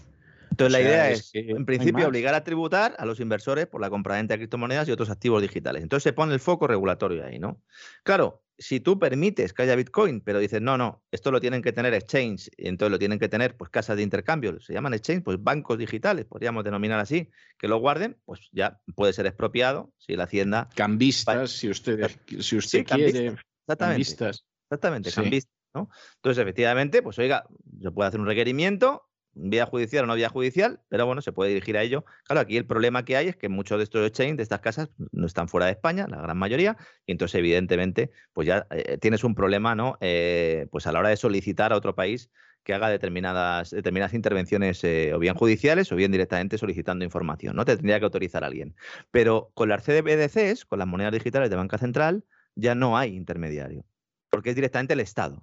Entonces, 0.50 0.72
la 0.72 0.80
idea 0.80 1.10
es, 1.10 1.30
en 1.32 1.64
principio, 1.64 2.06
obligar 2.06 2.34
a 2.34 2.44
tributar 2.44 2.94
a 2.98 3.06
los 3.06 3.20
inversores 3.20 3.66
por 3.66 3.80
la 3.80 3.88
compra-venta 3.88 4.34
de 4.34 4.38
criptomonedas 4.38 4.86
y 4.86 4.92
otros 4.92 5.08
activos 5.08 5.40
digitales. 5.40 5.82
Entonces, 5.82 6.02
se 6.02 6.12
pone 6.12 6.34
el 6.34 6.40
foco 6.40 6.66
regulatorio 6.66 7.24
ahí, 7.24 7.38
¿no? 7.38 7.62
Claro, 8.02 8.42
si 8.58 8.80
tú 8.80 8.98
permites 8.98 9.52
que 9.52 9.62
haya 9.62 9.76
Bitcoin, 9.76 10.20
pero 10.20 10.38
dices, 10.38 10.60
no, 10.60 10.78
no, 10.78 11.02
esto 11.10 11.30
lo 11.30 11.40
tienen 11.40 11.62
que 11.62 11.72
tener 11.72 11.94
exchange, 11.94 12.50
y 12.56 12.68
entonces 12.68 12.92
lo 12.92 12.98
tienen 12.98 13.18
que 13.18 13.28
tener 13.28 13.56
pues 13.56 13.70
casas 13.70 13.96
de 13.96 14.02
intercambio, 14.02 14.60
se 14.60 14.72
llaman 14.72 14.94
exchange, 14.94 15.22
pues 15.24 15.42
bancos 15.42 15.78
digitales, 15.78 16.26
podríamos 16.26 16.64
denominar 16.64 17.00
así, 17.00 17.30
que 17.58 17.68
lo 17.68 17.78
guarden, 17.78 18.16
pues 18.24 18.48
ya 18.52 18.80
puede 18.94 19.12
ser 19.12 19.26
expropiado 19.26 19.92
si 19.98 20.16
la 20.16 20.24
hacienda... 20.24 20.68
Cambistas, 20.74 21.50
si 21.50 21.70
usted, 21.70 22.10
si 22.40 22.56
usted 22.56 22.84
quiere... 22.84 23.36
Exactamente. 23.66 24.30
Exactamente, 24.70 25.12
cambistas. 25.12 25.52
¿no? 25.74 25.88
Entonces, 26.16 26.42
efectivamente, 26.42 27.02
pues 27.02 27.18
oiga, 27.18 27.44
se 27.80 27.90
puede 27.90 28.08
hacer 28.08 28.20
un 28.20 28.26
requerimiento, 28.26 29.08
vía 29.34 29.66
judicial 29.66 30.04
o 30.04 30.06
no 30.06 30.14
vía 30.14 30.28
judicial, 30.28 30.80
pero 30.88 31.06
bueno, 31.06 31.22
se 31.22 31.32
puede 31.32 31.50
dirigir 31.50 31.76
a 31.76 31.82
ello. 31.82 32.04
Claro, 32.24 32.40
aquí 32.40 32.56
el 32.56 32.66
problema 32.66 33.04
que 33.04 33.16
hay 33.16 33.28
es 33.28 33.36
que 33.36 33.48
muchos 33.48 33.78
de 33.78 33.84
estos 33.84 34.06
exchanges, 34.06 34.36
de 34.36 34.42
estas 34.42 34.60
casas, 34.60 34.90
no 35.12 35.26
están 35.26 35.48
fuera 35.48 35.66
de 35.66 35.72
España, 35.72 36.06
la 36.08 36.20
gran 36.20 36.36
mayoría, 36.38 36.76
y 37.06 37.12
entonces 37.12 37.36
evidentemente, 37.36 38.10
pues 38.32 38.46
ya 38.46 38.66
eh, 38.70 38.98
tienes 38.98 39.24
un 39.24 39.34
problema, 39.34 39.74
¿no? 39.74 39.96
Eh, 40.00 40.66
pues 40.70 40.86
a 40.86 40.92
la 40.92 41.00
hora 41.00 41.08
de 41.08 41.16
solicitar 41.16 41.72
a 41.72 41.76
otro 41.76 41.94
país 41.94 42.30
que 42.62 42.74
haga 42.74 42.88
determinadas, 42.88 43.70
determinadas 43.70 44.14
intervenciones 44.14 44.84
eh, 44.84 45.12
o 45.14 45.18
bien 45.18 45.34
judiciales 45.34 45.90
o 45.90 45.96
bien 45.96 46.12
directamente 46.12 46.58
solicitando 46.58 47.04
información, 47.04 47.56
¿no? 47.56 47.64
Te 47.64 47.76
tendría 47.76 47.98
que 47.98 48.04
autorizar 48.04 48.44
a 48.44 48.46
alguien. 48.46 48.76
Pero 49.10 49.50
con 49.54 49.68
las 49.68 49.84
CBDCs, 49.84 50.64
con 50.64 50.78
las 50.78 50.86
monedas 50.86 51.12
digitales 51.12 51.50
de 51.50 51.56
banca 51.56 51.78
central, 51.78 52.24
ya 52.54 52.74
no 52.74 52.96
hay 52.96 53.16
intermediario, 53.16 53.84
porque 54.30 54.50
es 54.50 54.56
directamente 54.56 54.92
el 54.92 55.00
Estado. 55.00 55.42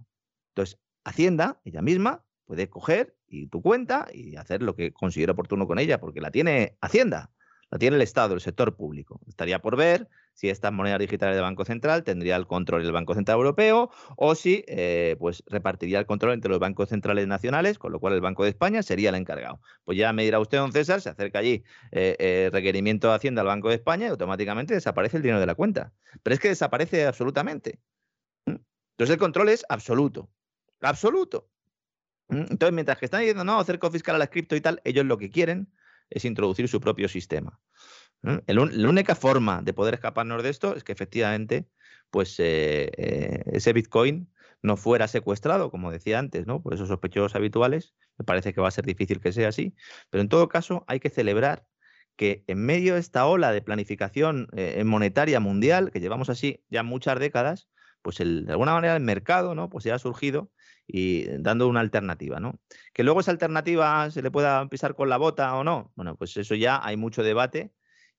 Entonces, 0.56 0.80
Hacienda, 1.04 1.60
ella 1.64 1.82
misma, 1.82 2.24
puede 2.50 2.68
coger 2.68 3.16
y 3.28 3.46
tu 3.46 3.62
cuenta 3.62 4.08
y 4.12 4.36
hacer 4.36 4.64
lo 4.64 4.76
que 4.76 4.92
considera 4.92 5.34
oportuno 5.34 5.68
con 5.68 5.78
ella, 5.78 6.00
porque 6.00 6.20
la 6.20 6.32
tiene 6.32 6.76
Hacienda, 6.82 7.30
la 7.70 7.78
tiene 7.78 7.96
el 7.98 8.02
Estado, 8.02 8.34
el 8.34 8.42
sector 8.42 8.76
público. 8.76 9.22
Estaría 9.28 9.60
por 9.60 9.78
ver 9.78 10.08
si 10.34 10.50
estas 10.50 10.72
monedas 10.72 10.98
digitales 10.98 11.36
del 11.36 11.44
Banco 11.44 11.64
Central 11.64 12.04
tendría 12.04 12.36
el 12.36 12.48
control 12.48 12.82
del 12.82 12.92
Banco 12.92 13.14
Central 13.14 13.38
Europeo 13.38 13.92
o 14.18 14.34
si 14.34 14.64
eh, 14.68 15.16
pues 15.20 15.44
repartiría 15.46 16.00
el 16.00 16.08
control 16.08 16.34
entre 16.34 16.50
los 16.50 16.58
bancos 16.58 16.90
centrales 16.90 17.28
nacionales, 17.28 17.78
con 17.78 17.92
lo 17.92 18.00
cual 18.00 18.14
el 18.14 18.22
Banco 18.22 18.44
de 18.44 18.50
España 18.50 18.82
sería 18.82 19.10
el 19.10 19.16
encargado. 19.16 19.62
Pues 19.86 20.00
ya 20.00 20.12
me 20.12 20.24
dirá 20.24 20.40
usted, 20.40 20.58
don 20.58 20.72
César, 20.72 21.02
se 21.02 21.10
acerca 21.10 21.38
allí 21.38 21.64
eh, 21.92 22.16
eh, 22.18 22.50
requerimiento 22.52 23.10
de 23.10 23.14
Hacienda 23.14 23.42
al 23.42 23.48
Banco 23.48 23.70
de 23.70 23.76
España 23.76 24.08
y 24.08 24.10
automáticamente 24.10 24.74
desaparece 24.74 25.18
el 25.18 25.22
dinero 25.22 25.40
de 25.40 25.46
la 25.46 25.54
cuenta. 25.54 25.94
Pero 26.24 26.34
es 26.34 26.40
que 26.40 26.48
desaparece 26.48 27.06
absolutamente. 27.06 27.80
Entonces 28.48 29.14
el 29.14 29.20
control 29.20 29.50
es 29.50 29.64
absoluto. 29.70 30.32
absoluto. 30.82 31.48
¿Mm? 32.30 32.46
Entonces, 32.52 32.74
mientras 32.74 32.98
que 32.98 33.06
están 33.06 33.22
diciendo, 33.22 33.44
no, 33.44 33.64
cerco 33.64 33.92
fiscal 33.92 34.16
a 34.16 34.20
la 34.20 34.28
cripto 34.28 34.56
y 34.56 34.62
tal, 34.62 34.82
ellos 34.84 35.06
lo 35.06 35.18
que 35.18 35.30
quieren 35.30 35.72
es 36.10 36.26
introducir 36.26 36.68
su 36.68 36.80
propio 36.80 37.08
sistema. 37.08 37.60
La 38.22 38.90
única 38.90 39.16
forma 39.16 39.62
de 39.62 39.74
poder 39.74 39.94
escaparnos 39.94 40.44
de 40.44 40.50
esto 40.50 40.76
es 40.76 40.84
que 40.84 40.92
efectivamente, 40.92 41.70
pues 42.10 42.38
eh, 42.40 42.92
eh, 42.98 43.44
ese 43.54 43.72
Bitcoin 43.72 44.30
no 44.62 44.76
fuera 44.76 45.08
secuestrado, 45.08 45.72
como 45.72 45.90
decía 45.90 46.20
antes, 46.20 46.46
¿no? 46.46 46.62
Por 46.62 46.74
esos 46.74 46.90
sospechosos 46.90 47.36
habituales. 47.36 47.94
Me 48.18 48.26
parece 48.26 48.54
que 48.54 48.60
va 48.60 48.68
a 48.68 48.72
ser 48.72 48.86
difícil 48.86 49.22
que 49.22 49.32
sea 49.32 49.50
así. 49.50 49.74
Pero 50.10 50.22
en 50.22 50.28
todo 50.28 50.50
caso, 50.50 50.84
hay 50.88 51.00
que 51.00 51.10
celebrar 51.10 51.66
que 52.18 52.44
en 52.48 52.66
medio 52.66 52.96
de 52.96 53.00
esta 53.00 53.26
ola 53.26 53.54
de 53.54 53.62
planificación 53.62 54.50
eh, 54.52 54.84
monetaria 54.84 55.40
mundial, 55.40 55.92
que 55.92 56.02
llevamos 56.02 56.30
así 56.30 56.66
ya 56.70 56.84
muchas 56.84 57.18
décadas, 57.20 57.70
pues 58.02 58.18
de 58.18 58.46
alguna 58.50 58.74
manera 58.74 58.98
el 58.98 59.04
mercado, 59.04 59.56
¿no? 59.56 59.70
Pues 59.70 59.86
ya 59.86 59.96
ha 59.96 60.00
surgido 60.00 60.52
y 60.92 61.26
dando 61.38 61.68
una 61.68 61.82
alternativa, 61.82 62.40
¿no? 62.40 62.60
Que 62.94 63.04
luego 63.04 63.20
esa 63.20 63.30
alternativa 63.30 64.10
se 64.10 64.24
le 64.24 64.32
pueda 64.32 64.68
pisar 64.70 64.96
con 64.96 65.08
la 65.08 65.18
bota 65.18 65.56
o 65.56 65.64
no, 65.64 65.92
bueno, 65.96 66.16
pues 66.18 66.36
eso 66.36 66.56
ya 66.56 66.80
hay 66.84 66.98
mucho 66.98 67.22
debate 67.22 67.72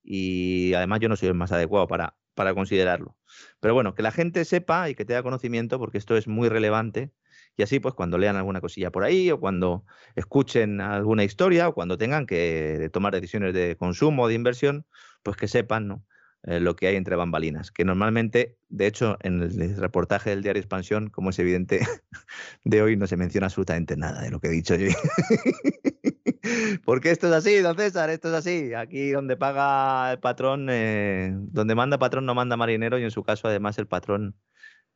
y 0.04 0.72
además 0.74 1.00
yo 1.00 1.08
no 1.08 1.16
soy 1.16 1.28
el 1.28 1.34
más 1.34 1.50
adecuado 1.50 1.88
para, 1.88 2.16
para 2.34 2.54
considerarlo. 2.54 3.16
Pero 3.58 3.74
bueno, 3.74 3.94
que 3.96 4.02
la 4.02 4.12
gente 4.12 4.44
sepa 4.44 4.88
y 4.88 4.94
que 4.94 5.04
tenga 5.04 5.24
conocimiento 5.24 5.80
porque 5.80 5.98
esto 5.98 6.16
es 6.16 6.28
muy 6.28 6.48
relevante 6.48 7.12
y 7.56 7.64
así 7.64 7.80
pues 7.80 7.94
cuando 7.94 8.18
lean 8.18 8.36
alguna 8.36 8.60
cosilla 8.60 8.92
por 8.92 9.02
ahí 9.02 9.32
o 9.32 9.40
cuando 9.40 9.84
escuchen 10.14 10.80
alguna 10.80 11.24
historia 11.24 11.68
o 11.68 11.74
cuando 11.74 11.98
tengan 11.98 12.24
que 12.24 12.88
tomar 12.92 13.12
decisiones 13.12 13.52
de 13.52 13.76
consumo 13.76 14.22
o 14.22 14.28
de 14.28 14.34
inversión, 14.34 14.86
pues 15.24 15.36
que 15.36 15.48
sepan, 15.48 15.88
¿no? 15.88 16.04
Eh, 16.44 16.58
lo 16.58 16.74
que 16.74 16.86
hay 16.86 16.96
entre 16.96 17.16
bambalinas, 17.16 17.70
que 17.70 17.84
normalmente, 17.84 18.56
de 18.70 18.86
hecho, 18.86 19.18
en 19.20 19.42
el 19.42 19.76
reportaje 19.76 20.30
del 20.30 20.42
diario 20.42 20.60
Expansión, 20.60 21.10
como 21.10 21.30
es 21.30 21.38
evidente, 21.38 21.80
de 22.64 22.80
hoy 22.80 22.96
no 22.96 23.06
se 23.06 23.18
menciona 23.18 23.48
absolutamente 23.48 23.94
nada 23.96 24.22
de 24.22 24.30
lo 24.30 24.40
que 24.40 24.48
he 24.48 24.52
dicho 24.52 24.74
yo. 24.74 24.88
Porque 26.86 27.10
esto 27.10 27.26
es 27.26 27.34
así, 27.34 27.58
don 27.58 27.76
César, 27.76 28.08
esto 28.08 28.28
es 28.28 28.34
así. 28.34 28.72
Aquí 28.72 29.10
donde 29.10 29.36
paga 29.36 30.12
el 30.12 30.18
patrón, 30.18 30.68
eh, 30.70 31.30
donde 31.34 31.74
manda 31.74 31.98
patrón 31.98 32.24
no 32.24 32.34
manda 32.34 32.56
marinero 32.56 32.98
y 32.98 33.02
en 33.02 33.10
su 33.10 33.22
caso 33.22 33.46
además 33.46 33.76
el 33.78 33.86
patrón 33.86 34.34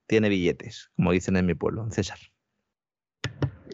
tiene 0.07 0.31
billetes, 0.31 0.91
como 0.97 1.13
dicen 1.13 1.37
en 1.37 1.45
mi 1.45 1.55
pueblo, 1.55 1.83
don 1.83 1.93
César. 1.93 2.19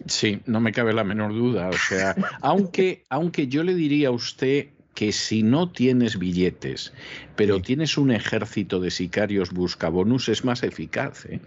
Sí, 0.06 0.42
no 0.46 0.60
me 0.60 0.72
cabe 0.72 0.92
la 0.92 1.04
menor 1.04 1.32
duda. 1.32 1.68
O 1.68 1.72
sea, 1.72 2.16
aunque, 2.40 3.04
aunque 3.10 3.46
yo 3.46 3.62
le 3.62 3.74
diría 3.74 4.08
a 4.08 4.12
usted 4.12 4.70
que 4.94 5.12
si 5.12 5.42
no 5.42 5.70
tienes 5.70 6.18
billetes, 6.18 6.92
pero 7.36 7.60
tienes 7.60 7.96
un 7.96 8.10
ejército 8.10 8.80
de 8.80 8.90
sicarios 8.90 9.52
buscabonus, 9.52 10.28
es 10.28 10.44
más 10.44 10.62
eficaz. 10.62 11.26
¿eh? 11.26 11.40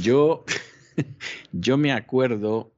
Yo, 0.00 0.44
yo 1.52 1.78
me 1.78 1.92
acuerdo 1.92 2.72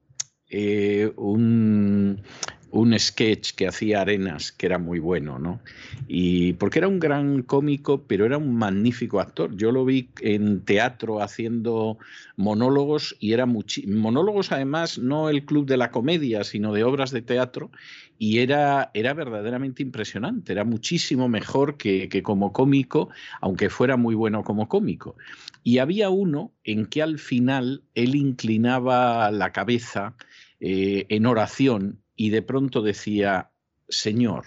eh, 0.49 1.13
un, 1.17 2.23
un 2.71 2.99
sketch 2.99 3.53
que 3.53 3.67
hacía 3.67 4.01
Arenas, 4.01 4.53
que 4.53 4.67
era 4.67 4.79
muy 4.79 4.99
bueno, 4.99 5.39
¿no? 5.39 5.61
Y 6.07 6.55
porque 6.55 6.79
era 6.79 6.89
un 6.89 7.01
gran 7.01 7.43
cómico, 7.43 8.05
pero 8.07 8.27
era 8.27 8.39
un 8.39 8.55
magnífico 8.55 9.21
actor. 9.21 9.57
Yo 9.57 9.73
lo 9.73 9.85
vi 9.85 10.11
en 10.21 10.65
teatro 10.65 11.23
haciendo 11.23 11.99
monólogos 12.37 13.17
y 13.19 13.33
era 13.33 13.47
monólogos 13.47 14.53
además 14.53 14.99
no 14.99 15.29
el 15.29 15.45
club 15.45 15.67
de 15.67 15.77
la 15.77 15.91
comedia, 15.91 16.45
sino 16.45 16.73
de 16.73 16.85
obras 16.85 17.11
de 17.11 17.23
teatro 17.23 17.71
y 18.19 18.39
era, 18.39 18.91
era 18.95 19.15
verdaderamente 19.15 19.83
impresionante, 19.83 20.53
era 20.53 20.65
muchísimo 20.65 21.29
mejor 21.29 21.77
que, 21.77 22.09
que 22.09 22.23
como 22.23 22.53
cómico, 22.53 23.09
aunque 23.41 23.71
fuera 23.71 23.97
muy 23.97 24.15
bueno 24.15 24.45
como 24.45 24.69
cómico. 24.69 25.17
Y 25.65 25.79
había 25.79 26.11
uno 26.11 26.53
en 26.65 26.87
que 26.87 27.03
al 27.03 27.19
final 27.19 27.83
él 27.95 28.15
inclinaba 28.15 29.31
la 29.31 29.53
cabeza 29.53 30.15
eh, 30.61 31.07
en 31.09 31.25
oración 31.25 32.03
y 32.21 32.29
de 32.29 32.43
pronto 32.43 32.83
decía, 32.83 33.51
Señor, 33.89 34.45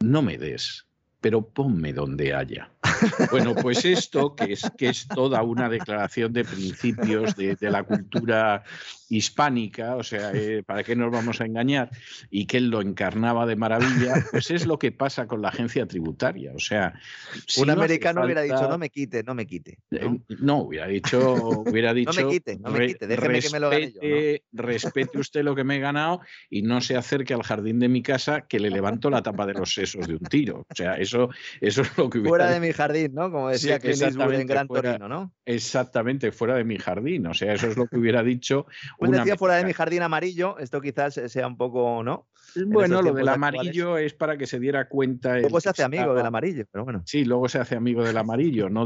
no 0.00 0.22
me 0.22 0.38
des, 0.38 0.88
pero 1.20 1.40
ponme 1.40 1.92
donde 1.92 2.34
haya. 2.34 2.72
Bueno, 3.30 3.54
pues 3.54 3.84
esto, 3.84 4.34
que 4.34 4.54
es, 4.54 4.68
que 4.76 4.88
es 4.88 5.06
toda 5.06 5.40
una 5.44 5.68
declaración 5.68 6.32
de 6.32 6.44
principios 6.44 7.36
de, 7.36 7.56
la 7.60 7.84
cultura 7.84 8.64
hispánica, 9.10 9.96
o 9.96 10.02
sea, 10.02 10.32
eh, 10.32 10.62
¿para 10.66 10.82
qué 10.82 10.96
nos 10.96 11.10
vamos 11.12 11.40
a 11.40 11.44
engañar? 11.44 11.90
Y 12.30 12.46
que 12.46 12.56
él 12.56 12.70
lo 12.70 12.80
encarnaba 12.80 13.44
de 13.44 13.56
maravilla, 13.56 14.24
pues 14.30 14.50
es 14.50 14.66
lo 14.66 14.78
que 14.78 14.92
pasa 14.92 15.26
con 15.26 15.42
la 15.42 15.48
agencia 15.48 15.86
tributaria. 15.86 16.52
O 16.54 16.58
sea, 16.58 16.94
un 17.58 17.70
americano 17.70 18.24
hubiera 18.24 18.42
dicho, 18.42 18.68
no 18.68 18.78
me 18.78 18.88
quite, 18.88 19.22
no 19.22 19.34
me 19.34 19.46
quite. 19.46 19.78
¿no? 19.90 20.60
Eh, 20.60 20.64
hubiera 20.64 20.86
dicho, 20.86 21.60
hubiera 21.66 21.92
dicho, 21.92 22.12
no 22.20 22.26
me 22.26 22.32
quite, 22.32 22.58
no 22.58 22.70
me 22.70 22.86
quite, 22.86 23.06
déjeme 23.06 23.40
que 23.40 23.50
me 23.50 23.60
lo 23.60 23.70
gane 23.70 23.92
yo. 23.92 24.00
Respete 24.52 25.18
usted 25.18 25.42
lo 25.42 25.54
que 25.54 25.64
me 25.64 25.76
he 25.76 25.80
ganado 25.80 26.20
y 26.48 26.62
no 26.62 26.80
se 26.80 26.96
acerque 26.96 27.34
al 27.34 27.42
jardín 27.42 27.80
de 27.80 27.88
mi 27.88 28.02
casa 28.02 28.42
que 28.42 28.60
le 28.60 28.70
levanto 28.70 29.10
la 29.10 29.22
tapa 29.22 29.44
de 29.44 29.54
los 29.54 29.74
sesos 29.74 30.06
de 30.06 30.14
un 30.14 30.20
tiro. 30.20 30.66
O 30.70 30.74
sea, 30.74 30.94
eso, 30.94 31.30
eso 31.60 31.82
es 31.82 31.98
lo 31.98 32.08
que 32.08 32.18
hubiera 32.18 32.30
Fuera 32.30 32.50
de 32.50 32.60
mi 32.60 32.72
jardín 32.72 33.10
¿no? 33.12 33.30
Como 33.30 33.48
decía 33.48 33.78
que 33.78 33.92
en 33.92 34.46
Gran 34.46 34.68
Torino, 34.68 35.08
¿no? 35.08 35.32
Exactamente, 35.44 36.32
fuera 36.32 36.54
de 36.54 36.64
mi 36.64 36.78
jardín. 36.78 37.26
O 37.26 37.34
sea, 37.34 37.54
eso 37.54 37.66
es 37.68 37.76
lo 37.76 37.86
que 37.86 37.98
hubiera 37.98 38.22
dicho. 38.22 38.66
Pues 39.00 39.12
decía 39.12 39.36
fuera 39.36 39.56
de 39.56 39.64
mi 39.64 39.72
jardín 39.72 40.02
amarillo, 40.02 40.58
esto 40.58 40.78
quizás 40.82 41.14
sea 41.14 41.46
un 41.46 41.56
poco, 41.56 42.02
¿no? 42.02 42.28
Bueno, 42.66 43.00
lo 43.00 43.14
del 43.14 43.28
amarillo 43.28 43.96
es 43.96 44.12
para 44.12 44.36
que 44.36 44.46
se 44.46 44.60
diera 44.60 44.90
cuenta. 44.90 45.38
Luego 45.38 45.58
se 45.58 45.70
hace 45.70 45.82
amigo 45.82 46.14
del 46.14 46.26
amarillo, 46.26 46.66
pero 46.70 46.84
bueno. 46.84 47.02
Sí, 47.06 47.24
luego 47.24 47.48
se 47.48 47.58
hace 47.58 47.76
amigo 47.76 48.04
del 48.04 48.18
amarillo. 48.18 48.68
No 48.68 48.84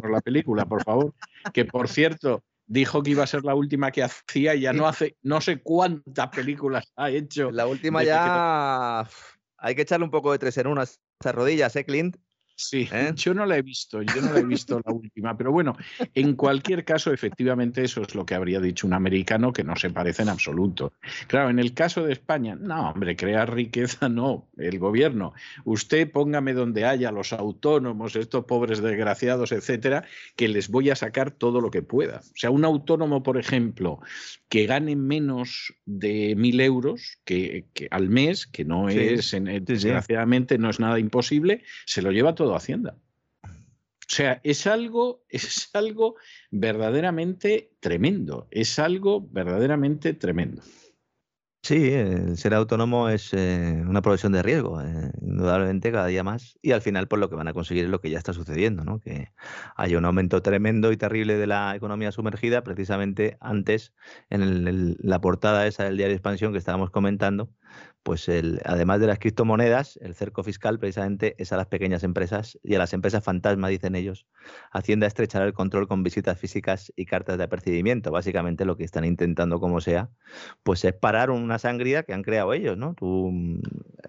por 0.00 0.10
la 0.10 0.20
película, 0.20 0.66
por 0.66 0.84
favor. 0.84 1.14
Que 1.54 1.64
por 1.64 1.88
cierto, 1.88 2.44
dijo 2.66 3.02
que 3.02 3.12
iba 3.12 3.24
a 3.24 3.26
ser 3.26 3.42
la 3.42 3.54
última 3.54 3.90
que 3.90 4.02
hacía 4.02 4.54
y 4.54 4.60
ya 4.60 4.74
no 4.74 4.86
hace 4.86 5.16
no 5.22 5.40
sé 5.40 5.62
cuántas 5.62 6.28
películas 6.28 6.92
ha 6.96 7.10
hecho. 7.10 7.50
La 7.50 7.66
última 7.66 8.04
ya. 8.04 9.08
Hay 9.56 9.74
que 9.74 9.82
echarle 9.82 10.04
un 10.04 10.10
poco 10.10 10.30
de 10.32 10.38
tres 10.38 10.58
en 10.58 10.66
una 10.66 10.82
esas 10.82 11.34
rodillas, 11.34 11.74
¿eh, 11.76 11.86
Clint? 11.86 12.18
Sí, 12.56 12.88
¿Eh? 12.92 13.12
yo 13.16 13.34
no 13.34 13.46
la 13.46 13.58
he 13.58 13.62
visto, 13.62 14.00
yo 14.02 14.22
no 14.22 14.32
la 14.32 14.38
he 14.38 14.44
visto 14.44 14.80
la 14.84 14.92
última, 14.92 15.36
pero 15.36 15.50
bueno, 15.50 15.76
en 16.14 16.36
cualquier 16.36 16.84
caso, 16.84 17.12
efectivamente, 17.12 17.82
eso 17.82 18.02
es 18.02 18.14
lo 18.14 18.24
que 18.24 18.36
habría 18.36 18.60
dicho 18.60 18.86
un 18.86 18.92
americano 18.92 19.52
que 19.52 19.64
no 19.64 19.74
se 19.74 19.90
parece 19.90 20.22
en 20.22 20.28
absoluto. 20.28 20.92
Claro, 21.26 21.50
en 21.50 21.58
el 21.58 21.74
caso 21.74 22.04
de 22.04 22.12
España, 22.12 22.54
no, 22.54 22.90
hombre, 22.90 23.16
crear 23.16 23.52
riqueza 23.52 24.08
no, 24.08 24.46
el 24.56 24.78
gobierno. 24.78 25.34
Usted 25.64 26.10
póngame 26.12 26.52
donde 26.52 26.84
haya 26.84 27.10
los 27.10 27.32
autónomos, 27.32 28.14
estos 28.14 28.44
pobres 28.44 28.80
desgraciados, 28.80 29.50
etcétera, 29.50 30.04
que 30.36 30.46
les 30.46 30.68
voy 30.68 30.90
a 30.90 30.96
sacar 30.96 31.32
todo 31.32 31.60
lo 31.60 31.72
que 31.72 31.82
pueda. 31.82 32.18
O 32.18 32.36
sea, 32.36 32.50
un 32.50 32.64
autónomo, 32.64 33.24
por 33.24 33.36
ejemplo, 33.36 34.00
que 34.48 34.66
gane 34.66 34.94
menos 34.94 35.74
de 35.86 36.34
mil 36.36 36.60
euros 36.60 37.18
que, 37.24 37.66
al 37.90 38.08
mes, 38.08 38.46
que 38.46 38.64
no 38.64 38.88
es, 38.88 39.36
desgraciadamente, 39.62 40.58
no 40.58 40.70
es 40.70 40.78
nada 40.78 41.00
imposible, 41.00 41.64
se 41.86 42.00
lo 42.00 42.12
lleva 42.12 42.36
todo 42.36 42.43
Hacienda. 42.52 42.96
O 43.44 44.12
sea, 44.14 44.40
es 44.44 44.66
algo, 44.66 45.24
es 45.28 45.70
algo 45.72 46.16
verdaderamente 46.50 47.72
tremendo, 47.80 48.48
es 48.50 48.78
algo 48.78 49.26
verdaderamente 49.30 50.12
tremendo. 50.12 50.62
Sí, 51.64 51.94
el 51.94 52.36
ser 52.36 52.52
autónomo 52.52 53.08
es 53.08 53.32
eh, 53.32 53.82
una 53.88 54.02
profesión 54.02 54.32
de 54.32 54.42
riesgo, 54.42 54.82
eh, 54.82 55.10
indudablemente 55.22 55.90
cada 55.90 56.08
día 56.08 56.22
más. 56.22 56.58
Y 56.60 56.72
al 56.72 56.82
final, 56.82 57.08
por 57.08 57.18
pues, 57.18 57.20
lo 57.20 57.30
que 57.30 57.36
van 57.36 57.48
a 57.48 57.54
conseguir 57.54 57.84
es 57.84 57.90
lo 57.90 58.02
que 58.02 58.10
ya 58.10 58.18
está 58.18 58.34
sucediendo, 58.34 58.84
¿no? 58.84 59.00
Que 59.00 59.32
hay 59.74 59.96
un 59.96 60.04
aumento 60.04 60.42
tremendo 60.42 60.92
y 60.92 60.98
terrible 60.98 61.38
de 61.38 61.46
la 61.46 61.74
economía 61.74 62.12
sumergida, 62.12 62.62
precisamente 62.64 63.38
antes, 63.40 63.94
en 64.28 64.94
la 64.98 65.22
portada 65.22 65.66
esa 65.66 65.84
del 65.84 65.96
diario 65.96 66.14
Expansión 66.14 66.52
que 66.52 66.58
estábamos 66.58 66.90
comentando, 66.90 67.48
pues 68.04 68.28
el, 68.28 68.60
además 68.64 69.00
de 69.00 69.06
las 69.06 69.18
criptomonedas, 69.18 69.98
el 70.02 70.14
cerco 70.14 70.42
fiscal 70.42 70.78
precisamente 70.78 71.34
es 71.38 71.52
a 71.52 71.56
las 71.56 71.66
pequeñas 71.66 72.04
empresas 72.04 72.58
y 72.62 72.74
a 72.74 72.78
las 72.78 72.92
empresas 72.92 73.24
fantasma, 73.24 73.68
dicen 73.68 73.96
ellos. 73.96 74.26
Hacienda 74.70 75.06
estrechará 75.06 75.46
el 75.46 75.54
control 75.54 75.88
con 75.88 76.02
visitas 76.02 76.38
físicas 76.38 76.92
y 76.96 77.06
cartas 77.06 77.38
de 77.38 77.44
apercibimiento. 77.44 78.10
Básicamente 78.10 78.66
lo 78.66 78.76
que 78.76 78.84
están 78.84 79.06
intentando, 79.06 79.58
como 79.58 79.80
sea, 79.80 80.10
pues 80.62 80.84
es 80.84 80.92
parar 80.92 81.30
una 81.30 81.58
sangría 81.58 82.02
que 82.02 82.12
han 82.12 82.22
creado 82.22 82.52
ellos, 82.52 82.76
¿no? 82.76 82.92
Tú 82.94 83.32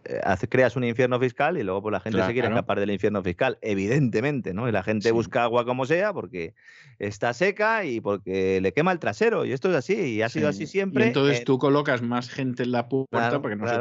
eh, 0.06 0.48
creas 0.50 0.76
un 0.76 0.84
infierno 0.84 1.20
fiscal 1.20 1.58
y 1.58 1.64
luego 1.64 1.82
pues 1.82 1.94
la 1.94 2.00
gente 2.00 2.24
se 2.24 2.34
quiere 2.34 2.48
escapar 2.48 2.80
del 2.80 2.92
infierno 2.92 3.22
fiscal, 3.24 3.58
evidentemente, 3.62 4.54
¿no? 4.54 4.68
Y 4.70 4.72
la 4.72 4.84
gente 4.84 5.12
busca 5.12 5.44
agua 5.44 5.66
como 5.66 5.86
sea 5.86 6.14
porque 6.14 6.54
está 7.00 7.34
seca 7.34 7.86
y 7.86 8.00
porque 8.02 8.62
le 8.62 8.74
quema 8.74 8.92
el 8.92 9.00
trasero. 9.00 9.46
Y 9.46 9.52
esto 9.52 9.70
es 9.70 9.76
así, 9.76 9.96
y 9.96 10.22
ha 10.22 10.30
sido 10.30 10.48
así 10.48 10.68
siempre. 10.68 11.06
Y 11.06 11.08
entonces 11.08 11.44
tú 11.44 11.58
colocas 11.58 12.02
más 12.02 12.30
gente 12.30 12.64
en 12.64 12.72
la 12.72 12.88
puerta 12.88 13.42
porque 13.42 13.56
no 13.56 13.68
se 13.68 13.76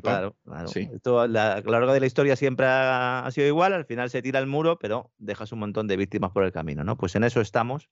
Claro, 0.00 0.36
claro. 0.44 0.70
Esto, 0.74 1.26
la, 1.26 1.54
a 1.54 1.60
lo 1.60 1.72
largo 1.72 1.92
de 1.92 2.00
la 2.00 2.06
historia 2.06 2.36
siempre 2.36 2.66
ha, 2.68 3.28
sido 3.32 3.46
igual, 3.46 3.72
al 3.72 3.84
final 3.84 4.10
se 4.10 4.22
tira 4.22 4.38
el 4.38 4.46
muro, 4.46 4.78
pero 4.78 5.10
dejas 5.18 5.52
un 5.52 5.60
montón 5.60 5.86
de 5.86 5.96
víctimas 5.96 6.30
por 6.30 6.44
el 6.44 6.52
camino, 6.52 6.84
¿no? 6.84 6.96
Pues 6.96 7.14
en 7.16 7.24
eso 7.24 7.40
estamos 7.40 7.88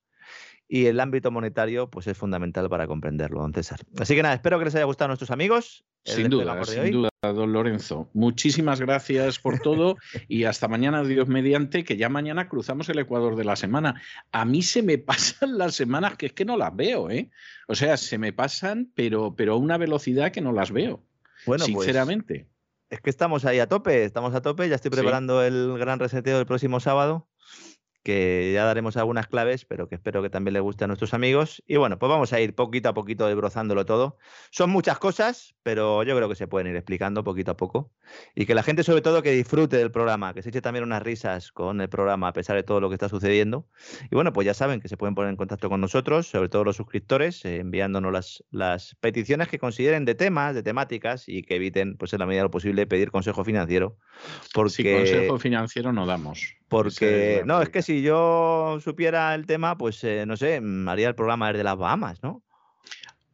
y 0.68 0.86
el 0.86 1.00
ámbito 1.00 1.30
monetario 1.30 1.88
pues 1.88 2.06
es 2.06 2.16
fundamental 2.16 2.68
para 2.68 2.86
comprenderlo, 2.86 3.40
don 3.40 3.54
César. 3.54 3.80
Así 3.98 4.14
que 4.14 4.22
nada, 4.22 4.34
espero 4.34 4.58
que 4.58 4.66
les 4.66 4.74
haya 4.74 4.84
gustado 4.84 5.06
a 5.06 5.08
nuestros 5.08 5.30
amigos. 5.30 5.84
Sin 6.04 6.28
duda, 6.28 6.62
sin 6.64 6.92
duda, 6.92 7.10
don 7.22 7.52
Lorenzo. 7.52 8.08
Muchísimas 8.12 8.80
gracias 8.80 9.38
por 9.38 9.58
todo 9.60 9.96
y 10.28 10.44
hasta 10.44 10.68
mañana, 10.68 11.02
Dios 11.02 11.26
mediante, 11.26 11.84
que 11.84 11.96
ya 11.96 12.08
mañana 12.08 12.48
cruzamos 12.48 12.88
el 12.90 12.98
Ecuador 12.98 13.34
de 13.36 13.44
la 13.44 13.56
semana. 13.56 14.00
A 14.30 14.44
mí 14.44 14.62
se 14.62 14.82
me 14.82 14.98
pasan 14.98 15.56
las 15.58 15.74
semanas 15.74 16.16
que 16.16 16.26
es 16.26 16.32
que 16.32 16.44
no 16.44 16.56
las 16.56 16.76
veo, 16.76 17.10
¿eh? 17.10 17.30
O 17.66 17.74
sea, 17.74 17.96
se 17.96 18.18
me 18.18 18.32
pasan, 18.32 18.90
pero, 18.94 19.34
pero 19.34 19.54
a 19.54 19.56
una 19.56 19.78
velocidad 19.78 20.32
que 20.32 20.42
no 20.42 20.52
las 20.52 20.70
veo. 20.70 21.02
Bueno, 21.46 21.64
pues 21.72 21.86
sinceramente. 21.86 22.46
es 22.90 23.00
que 23.00 23.10
estamos 23.10 23.44
ahí 23.44 23.58
a 23.58 23.68
tope, 23.68 24.04
estamos 24.04 24.34
a 24.34 24.42
tope, 24.42 24.68
ya 24.68 24.74
estoy 24.74 24.90
preparando 24.90 25.42
el 25.42 25.78
gran 25.78 25.98
reseteo 25.98 26.36
del 26.36 26.46
próximo 26.46 26.80
sábado 26.80 27.28
que 28.02 28.52
ya 28.54 28.64
daremos 28.64 28.96
algunas 28.96 29.26
claves, 29.26 29.64
pero 29.64 29.88
que 29.88 29.96
espero 29.96 30.22
que 30.22 30.30
también 30.30 30.54
le 30.54 30.60
guste 30.60 30.84
a 30.84 30.86
nuestros 30.86 31.14
amigos. 31.14 31.62
Y 31.66 31.76
bueno, 31.76 31.98
pues 31.98 32.08
vamos 32.08 32.32
a 32.32 32.40
ir 32.40 32.54
poquito 32.54 32.88
a 32.88 32.94
poquito 32.94 33.26
desbrozándolo 33.26 33.84
todo. 33.84 34.16
Son 34.50 34.70
muchas 34.70 34.98
cosas, 34.98 35.54
pero 35.62 36.02
yo 36.02 36.16
creo 36.16 36.28
que 36.28 36.34
se 36.34 36.46
pueden 36.46 36.68
ir 36.68 36.76
explicando 36.76 37.24
poquito 37.24 37.52
a 37.52 37.56
poco. 37.56 37.92
Y 38.34 38.46
que 38.46 38.54
la 38.54 38.62
gente, 38.62 38.82
sobre 38.82 39.02
todo, 39.02 39.22
que 39.22 39.32
disfrute 39.32 39.76
del 39.76 39.90
programa, 39.90 40.34
que 40.34 40.42
se 40.42 40.48
eche 40.50 40.60
también 40.60 40.84
unas 40.84 41.02
risas 41.02 41.52
con 41.52 41.80
el 41.80 41.88
programa 41.88 42.28
a 42.28 42.32
pesar 42.32 42.56
de 42.56 42.62
todo 42.62 42.80
lo 42.80 42.88
que 42.88 42.94
está 42.94 43.08
sucediendo. 43.08 43.66
Y 44.10 44.14
bueno, 44.14 44.32
pues 44.32 44.46
ya 44.46 44.54
saben 44.54 44.80
que 44.80 44.88
se 44.88 44.96
pueden 44.96 45.14
poner 45.14 45.30
en 45.30 45.36
contacto 45.36 45.68
con 45.68 45.80
nosotros, 45.80 46.28
sobre 46.28 46.48
todo 46.48 46.64
los 46.64 46.76
suscriptores, 46.76 47.44
eh, 47.44 47.56
enviándonos 47.56 48.12
las, 48.12 48.44
las 48.50 48.96
peticiones 49.00 49.48
que 49.48 49.58
consideren 49.58 50.04
de 50.04 50.14
temas, 50.14 50.54
de 50.54 50.62
temáticas 50.62 51.28
y 51.28 51.42
que 51.42 51.56
eviten, 51.56 51.96
pues 51.96 52.12
en 52.12 52.20
la 52.20 52.26
medida 52.26 52.40
de 52.40 52.44
lo 52.44 52.50
posible, 52.50 52.86
pedir 52.86 53.10
consejo 53.10 53.44
financiero. 53.44 53.98
Porque... 54.54 54.70
Si 54.70 54.84
consejo 54.84 55.38
financiero 55.38 55.92
no 55.92 56.06
damos. 56.06 56.57
Porque, 56.68 57.42
no, 57.46 57.62
es 57.62 57.70
que 57.70 57.82
si 57.82 58.02
yo 58.02 58.78
supiera 58.80 59.34
el 59.34 59.46
tema, 59.46 59.78
pues 59.78 60.04
eh, 60.04 60.24
no 60.26 60.36
sé, 60.36 60.60
mm, 60.60 60.88
haría 60.88 61.08
el 61.08 61.14
programa 61.14 61.48
desde 61.48 61.64
las 61.64 61.76
Bahamas, 61.76 62.22
¿no? 62.22 62.44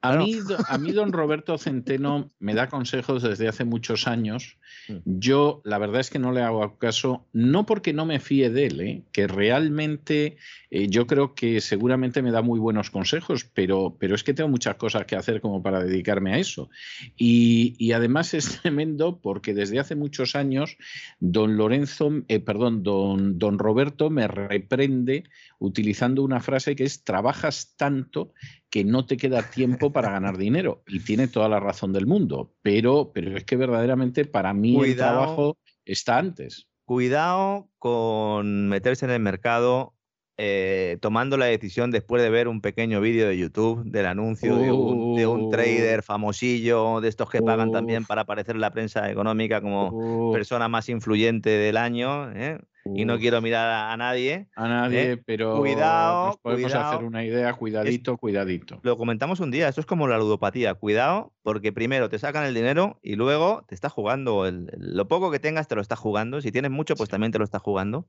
A, 0.05 0.17
mí, 0.19 0.39
a 0.69 0.79
mí, 0.79 0.93
don 0.93 1.13
Roberto 1.13 1.57
Centeno 1.57 2.31
me 2.39 2.55
da 2.55 2.69
consejos 2.69 3.23
desde 3.23 3.49
hace 3.49 3.65
muchos 3.65 4.07
años. 4.07 4.59
Mm. 4.89 4.97
Yo, 5.19 5.63
la 5.65 5.79
verdad 5.79 6.01
es 6.01 6.11
que 6.11 6.19
no 6.19 6.31
le 6.31 6.43
hago 6.43 6.77
caso, 6.79 7.27
no 7.33 7.65
porque 7.65 7.93
no 7.93 8.05
me 8.05 8.21
fíe 8.21 8.51
de 8.51 8.67
él, 8.67 8.81
¿eh? 8.81 9.03
que 9.13 9.27
realmente 9.27 10.37
eh, 10.71 10.89
yo 10.89 11.07
creo 11.07 11.35
que 11.35 11.61
seguramente 11.61 12.21
me 12.21 12.33
da 12.33 12.43
muy 12.43 12.61
buenos 12.61 12.91
consejos, 12.91 13.45
pero, 13.55 13.97
pero 13.99 14.15
es 14.15 14.25
que 14.25 14.35
tengo 14.35 14.51
muchas 14.51 14.77
cosas 14.77 15.07
que 15.07 15.17
hacer 15.17 15.41
como 15.41 15.63
para 15.63 15.83
dedicarme 15.83 16.35
a 16.35 16.39
eso. 16.39 16.69
Y, 17.17 17.75
y 17.79 17.93
además 17.93 18.35
es 18.35 18.61
tremendo 18.63 19.21
porque 19.21 19.55
desde 19.55 19.79
hace 19.79 19.95
muchos 19.95 20.37
años 20.37 20.77
don 21.19 21.57
Lorenzo, 21.57 22.11
eh, 22.29 22.41
perdón, 22.41 22.83
don, 22.83 23.39
don 23.39 23.59
Roberto 23.59 24.11
me 24.11 24.29
reprende 24.29 25.25
utilizando 25.59 26.23
una 26.23 26.41
frase 26.41 26.77
que 26.77 26.85
es 26.85 27.05
trabajas 27.05 27.75
tanto 27.77 28.33
que 28.75 28.83
no 28.83 29.07
te 29.07 29.17
queda 29.17 29.49
tiempo 29.49 29.93
para 29.93 30.11
ganar 30.11 30.37
dinero. 30.37 30.83
Y 30.89 30.99
tiene 30.99 31.29
toda 31.29 31.49
la 31.49 31.61
razón 31.61 31.93
del 31.93 32.09
mundo. 32.09 32.57
Pero, 32.61 33.13
pero 33.15 33.37
es 33.37 33.45
que 33.45 33.55
verdaderamente 33.55 34.25
para 34.25 34.53
mí 34.53 34.77
el 34.83 34.97
trabajo 34.97 35.59
está 35.85 36.19
antes. 36.19 36.67
Cuidado 36.85 37.71
con 37.79 38.67
meterse 38.69 39.05
en 39.05 39.13
el 39.13 39.21
mercado 39.21 39.95
eh, 40.39 40.99
tomando 41.01 41.37
la 41.37 41.45
decisión 41.45 41.93
después 41.93 42.21
de 42.21 42.31
ver 42.31 42.49
un 42.49 42.61
pequeño 42.61 43.01
vídeo 43.01 43.29
de 43.29 43.39
YouTube 43.39 43.85
del 43.85 44.07
anuncio 44.07 44.57
de, 44.57 44.73
un, 44.73 45.51
trader 45.53 46.03
famosillo, 46.03 47.01
de 47.01 47.09
estos 47.11 47.31
que 47.31 47.43
pagan 47.43 47.71
también 47.71 48.05
para 48.05 48.23
aparecer 48.23 48.57
en 48.57 48.61
la 48.61 48.73
prensa 48.73 49.09
económica 49.09 49.61
como 49.61 50.33
persona 50.33 50.69
más 50.69 50.89
influyente 50.89 51.51
del 51.51 51.77
año. 51.77 52.33
¿eh? 52.33 52.59
Y 52.85 53.05
no 53.05 53.19
quiero 53.19 53.41
mirar 53.41 53.91
a, 53.93 53.97
nadie. 53.97 54.49
A 54.57 54.69
nadie, 54.69 55.13
¿eh? 55.13 55.17
pero 55.17 55.59
cuidado, 55.59 56.39
podemos 56.43 56.75
hacer 56.75 57.05
una 57.05 57.25
idea, 57.25 57.55
cuidadito, 57.55 58.17
cuidadito. 58.19 58.81
Lo 58.83 58.97
comentamos 58.97 59.41
un 59.41 59.51
día, 59.51 59.69
esto 59.69 59.81
es 59.81 59.87
como 59.87 60.07
la 60.07 60.19
ludopatía, 60.19 60.75
cuidado, 60.75 61.33
porque 61.43 61.73
primero 61.73 62.09
te 62.09 62.19
sacan 62.19 62.45
el 62.45 62.55
dinero 62.55 62.99
y 63.03 63.17
luego 63.17 63.65
te 63.69 63.75
está 63.75 63.89
jugando, 63.89 64.51
lo 64.51 65.09
poco 65.09 65.31
que 65.31 65.39
tengas 65.39 65.69
te 65.69 65.75
lo 65.75 65.81
está 65.81 65.97
jugando, 65.97 66.41
si 66.41 66.53
tienes 66.53 66.71
mucho 66.71 66.95
pues 66.95 67.09
también 67.09 67.33
te 67.33 67.39
lo 67.39 67.45
está 67.45 67.59
jugando. 67.59 68.07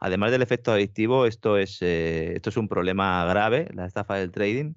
Además 0.00 0.32
del 0.32 0.42
efecto 0.42 0.72
adictivo, 0.72 1.26
esto 1.26 1.56
es, 1.56 1.80
eh, 1.82 2.34
esto 2.34 2.50
es 2.50 2.56
un 2.56 2.68
problema 2.68 3.24
grave, 3.26 3.68
la 3.74 3.86
estafa 3.86 4.16
del 4.16 4.32
trading. 4.32 4.74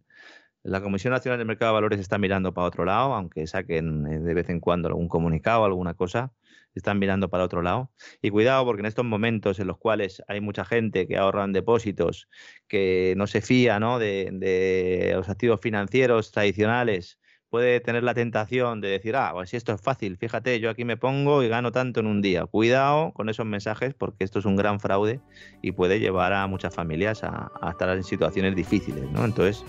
La 0.63 0.81
Comisión 0.81 1.11
Nacional 1.11 1.39
del 1.39 1.47
Mercado 1.47 1.71
de 1.71 1.73
Valores 1.73 1.99
está 1.99 2.19
mirando 2.19 2.53
para 2.53 2.67
otro 2.67 2.85
lado, 2.85 3.15
aunque 3.15 3.47
saquen 3.47 4.05
eh, 4.05 4.19
de 4.19 4.33
vez 4.35 4.49
en 4.49 4.59
cuando 4.59 4.89
algún 4.89 5.07
comunicado, 5.07 5.65
alguna 5.65 5.95
cosa 5.95 6.31
están 6.75 6.99
mirando 6.99 7.29
para 7.29 7.43
otro 7.43 7.61
lado. 7.61 7.91
Y 8.21 8.29
cuidado 8.29 8.65
porque 8.65 8.81
en 8.81 8.85
estos 8.85 9.05
momentos 9.05 9.59
en 9.59 9.67
los 9.67 9.77
cuales 9.77 10.21
hay 10.27 10.41
mucha 10.41 10.65
gente 10.65 11.07
que 11.07 11.17
ahorra 11.17 11.43
en 11.43 11.53
depósitos, 11.53 12.27
que 12.67 13.13
no 13.17 13.27
se 13.27 13.41
fía 13.41 13.79
¿no? 13.79 13.99
De, 13.99 14.29
de, 14.31 15.11
los 15.15 15.29
activos 15.29 15.59
financieros 15.61 16.31
tradicionales, 16.31 17.19
puede 17.49 17.81
tener 17.81 18.03
la 18.03 18.13
tentación 18.13 18.79
de 18.79 18.87
decir, 18.87 19.15
ah, 19.17 19.31
pues 19.33 19.49
si 19.49 19.57
esto 19.57 19.73
es 19.73 19.81
fácil, 19.81 20.17
fíjate, 20.17 20.59
yo 20.61 20.69
aquí 20.69 20.85
me 20.85 20.95
pongo 20.95 21.43
y 21.43 21.49
gano 21.49 21.73
tanto 21.73 21.99
en 21.99 22.07
un 22.07 22.21
día. 22.21 22.45
Cuidado 22.45 23.11
con 23.13 23.27
esos 23.27 23.45
mensajes 23.45 23.93
porque 23.93 24.23
esto 24.23 24.39
es 24.39 24.45
un 24.45 24.55
gran 24.55 24.79
fraude 24.79 25.19
y 25.61 25.73
puede 25.73 25.99
llevar 25.99 26.31
a 26.31 26.47
muchas 26.47 26.73
familias 26.73 27.25
a, 27.25 27.51
a 27.61 27.71
estar 27.71 27.89
en 27.89 28.03
situaciones 28.03 28.55
difíciles, 28.55 29.03
¿no? 29.11 29.25
Entonces, 29.25 29.65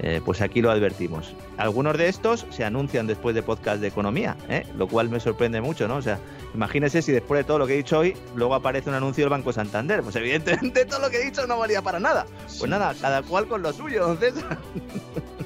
eh, 0.00 0.20
pues 0.24 0.40
aquí 0.40 0.60
lo 0.60 0.70
advertimos. 0.70 1.34
Algunos 1.56 1.96
de 1.96 2.08
estos 2.08 2.46
se 2.50 2.64
anuncian 2.64 3.06
después 3.06 3.34
de 3.34 3.42
podcast 3.42 3.80
de 3.80 3.88
economía, 3.88 4.36
¿eh? 4.48 4.66
lo 4.76 4.88
cual 4.88 5.08
me 5.08 5.20
sorprende 5.20 5.60
mucho, 5.60 5.86
¿no? 5.86 5.96
O 5.96 6.02
sea, 6.02 6.18
imagínese 6.54 7.02
si 7.02 7.12
después 7.12 7.40
de 7.40 7.44
todo 7.44 7.58
lo 7.58 7.66
que 7.66 7.74
he 7.74 7.76
dicho 7.76 7.98
hoy, 7.98 8.16
luego 8.34 8.54
aparece 8.54 8.88
un 8.90 8.96
anuncio 8.96 9.24
del 9.24 9.30
Banco 9.30 9.52
Santander. 9.52 10.02
Pues 10.02 10.16
evidentemente 10.16 10.84
todo 10.86 11.00
lo 11.00 11.10
que 11.10 11.18
he 11.18 11.24
dicho 11.24 11.46
no 11.46 11.58
valía 11.58 11.82
para 11.82 12.00
nada. 12.00 12.26
Pues 12.58 12.70
nada, 12.70 12.94
cada 13.00 13.22
cual 13.22 13.46
con 13.46 13.62
lo 13.62 13.72
suyo, 13.72 14.12
entonces. 14.12 14.44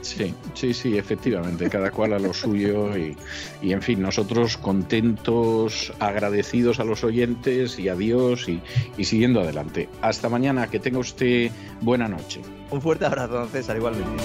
Sí, 0.01 0.33
sí, 0.55 0.73
sí, 0.73 0.97
efectivamente, 0.97 1.69
cada 1.69 1.91
cual 1.91 2.13
a 2.13 2.19
lo 2.19 2.33
suyo 2.33 2.97
y, 2.97 3.17
en 3.63 3.83
fin, 3.83 4.01
nosotros 4.01 4.57
contentos, 4.57 5.93
agradecidos 5.99 6.79
a 6.79 6.85
los 6.85 7.03
oyentes 7.03 7.79
y 7.79 7.89
a 7.89 7.97
Dios 7.97 8.49
y, 8.49 8.63
y 8.97 9.05
siguiendo 9.05 9.41
adelante. 9.41 9.89
Hasta 10.01 10.29
mañana, 10.29 10.69
que 10.69 10.79
tenga 10.79 11.01
usted 11.01 11.51
buena 11.81 12.09
noche. 12.09 12.41
Un 12.71 12.83
fuerte 12.83 13.07
abrazo, 13.07 13.35
don 13.35 13.49
César, 13.49 13.77
igualmente. 13.77 14.23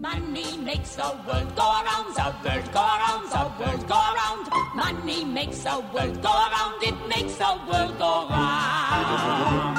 Money 0.00 0.58
makes 0.64 0.96
the 0.96 1.02
world 1.26 1.54
go 1.54 1.68
round, 1.84 2.14
the 2.14 2.32
world 2.42 2.72
go 2.72 2.80
round, 2.80 3.30
the 3.30 3.44
world 3.62 3.86
go 3.86 3.94
round. 3.94 4.48
Money 4.74 5.24
makes 5.24 5.64
the 5.64 5.82
world 5.92 6.22
go 6.22 6.30
round, 6.30 6.82
it 6.82 6.94
makes 7.08 7.36
the 7.36 7.56
world 7.70 7.98
go 7.98 8.26
round. 8.30 9.74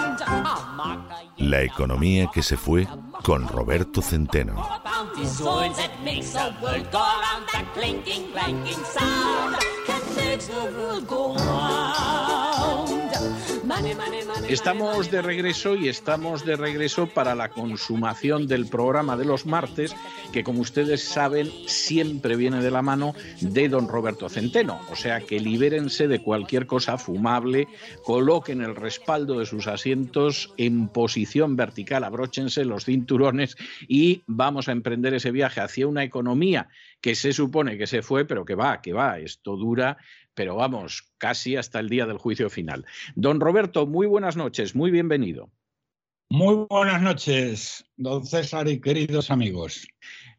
La 1.37 1.61
economía 1.61 2.27
que 2.33 2.41
se 2.41 2.57
fue 2.57 2.87
con 3.23 3.47
Roberto 3.47 4.01
Centeno. 4.01 4.55
Estamos 14.49 15.09
de 15.11 15.21
regreso 15.21 15.75
y 15.75 15.89
estamos 15.89 16.45
de 16.45 16.55
regreso 16.55 17.07
para 17.07 17.35
la 17.35 17.49
consumación 17.49 18.47
del 18.47 18.67
programa 18.67 19.17
de 19.17 19.25
los 19.25 19.45
martes, 19.45 19.95
que 20.31 20.43
como 20.43 20.61
ustedes 20.61 21.03
saben 21.03 21.51
siempre 21.65 22.35
viene 22.35 22.61
de 22.61 22.71
la 22.71 22.81
mano 22.81 23.15
de 23.41 23.69
don 23.69 23.87
Roberto 23.87 24.29
Centeno. 24.29 24.79
O 24.91 24.95
sea 24.95 25.21
que 25.21 25.39
libérense 25.39 26.07
de 26.07 26.21
cualquier 26.21 26.67
cosa 26.67 26.97
fumable, 26.97 27.67
coloquen 28.03 28.61
el 28.61 28.75
respaldo 28.75 29.39
de 29.39 29.45
sus 29.45 29.67
asientos 29.67 30.53
en 30.57 30.87
posición 30.87 31.55
vertical, 31.55 32.03
abróchense 32.03 32.65
los 32.65 32.85
cinturones 32.85 33.57
y 33.87 34.23
vamos 34.27 34.69
a 34.69 34.73
emprender 34.73 35.13
ese 35.13 35.31
viaje 35.31 35.61
hacia 35.61 35.87
una 35.87 36.03
economía 36.03 36.69
que 37.01 37.15
se 37.15 37.33
supone 37.33 37.77
que 37.77 37.87
se 37.87 38.01
fue, 38.01 38.25
pero 38.25 38.45
que 38.45 38.55
va, 38.55 38.81
que 38.81 38.93
va, 38.93 39.19
esto 39.19 39.55
dura 39.55 39.97
pero 40.35 40.55
vamos, 40.55 41.11
casi 41.17 41.55
hasta 41.55 41.79
el 41.79 41.89
día 41.89 42.05
del 42.05 42.17
juicio 42.17 42.49
final. 42.49 42.85
Don 43.15 43.39
Roberto, 43.39 43.87
muy 43.87 44.05
buenas 44.05 44.35
noches, 44.35 44.75
muy 44.75 44.91
bienvenido. 44.91 45.49
Muy 46.29 46.65
buenas 46.69 47.01
noches, 47.01 47.85
don 47.97 48.25
César 48.25 48.67
y 48.67 48.81
queridos 48.81 49.31
amigos. 49.31 49.87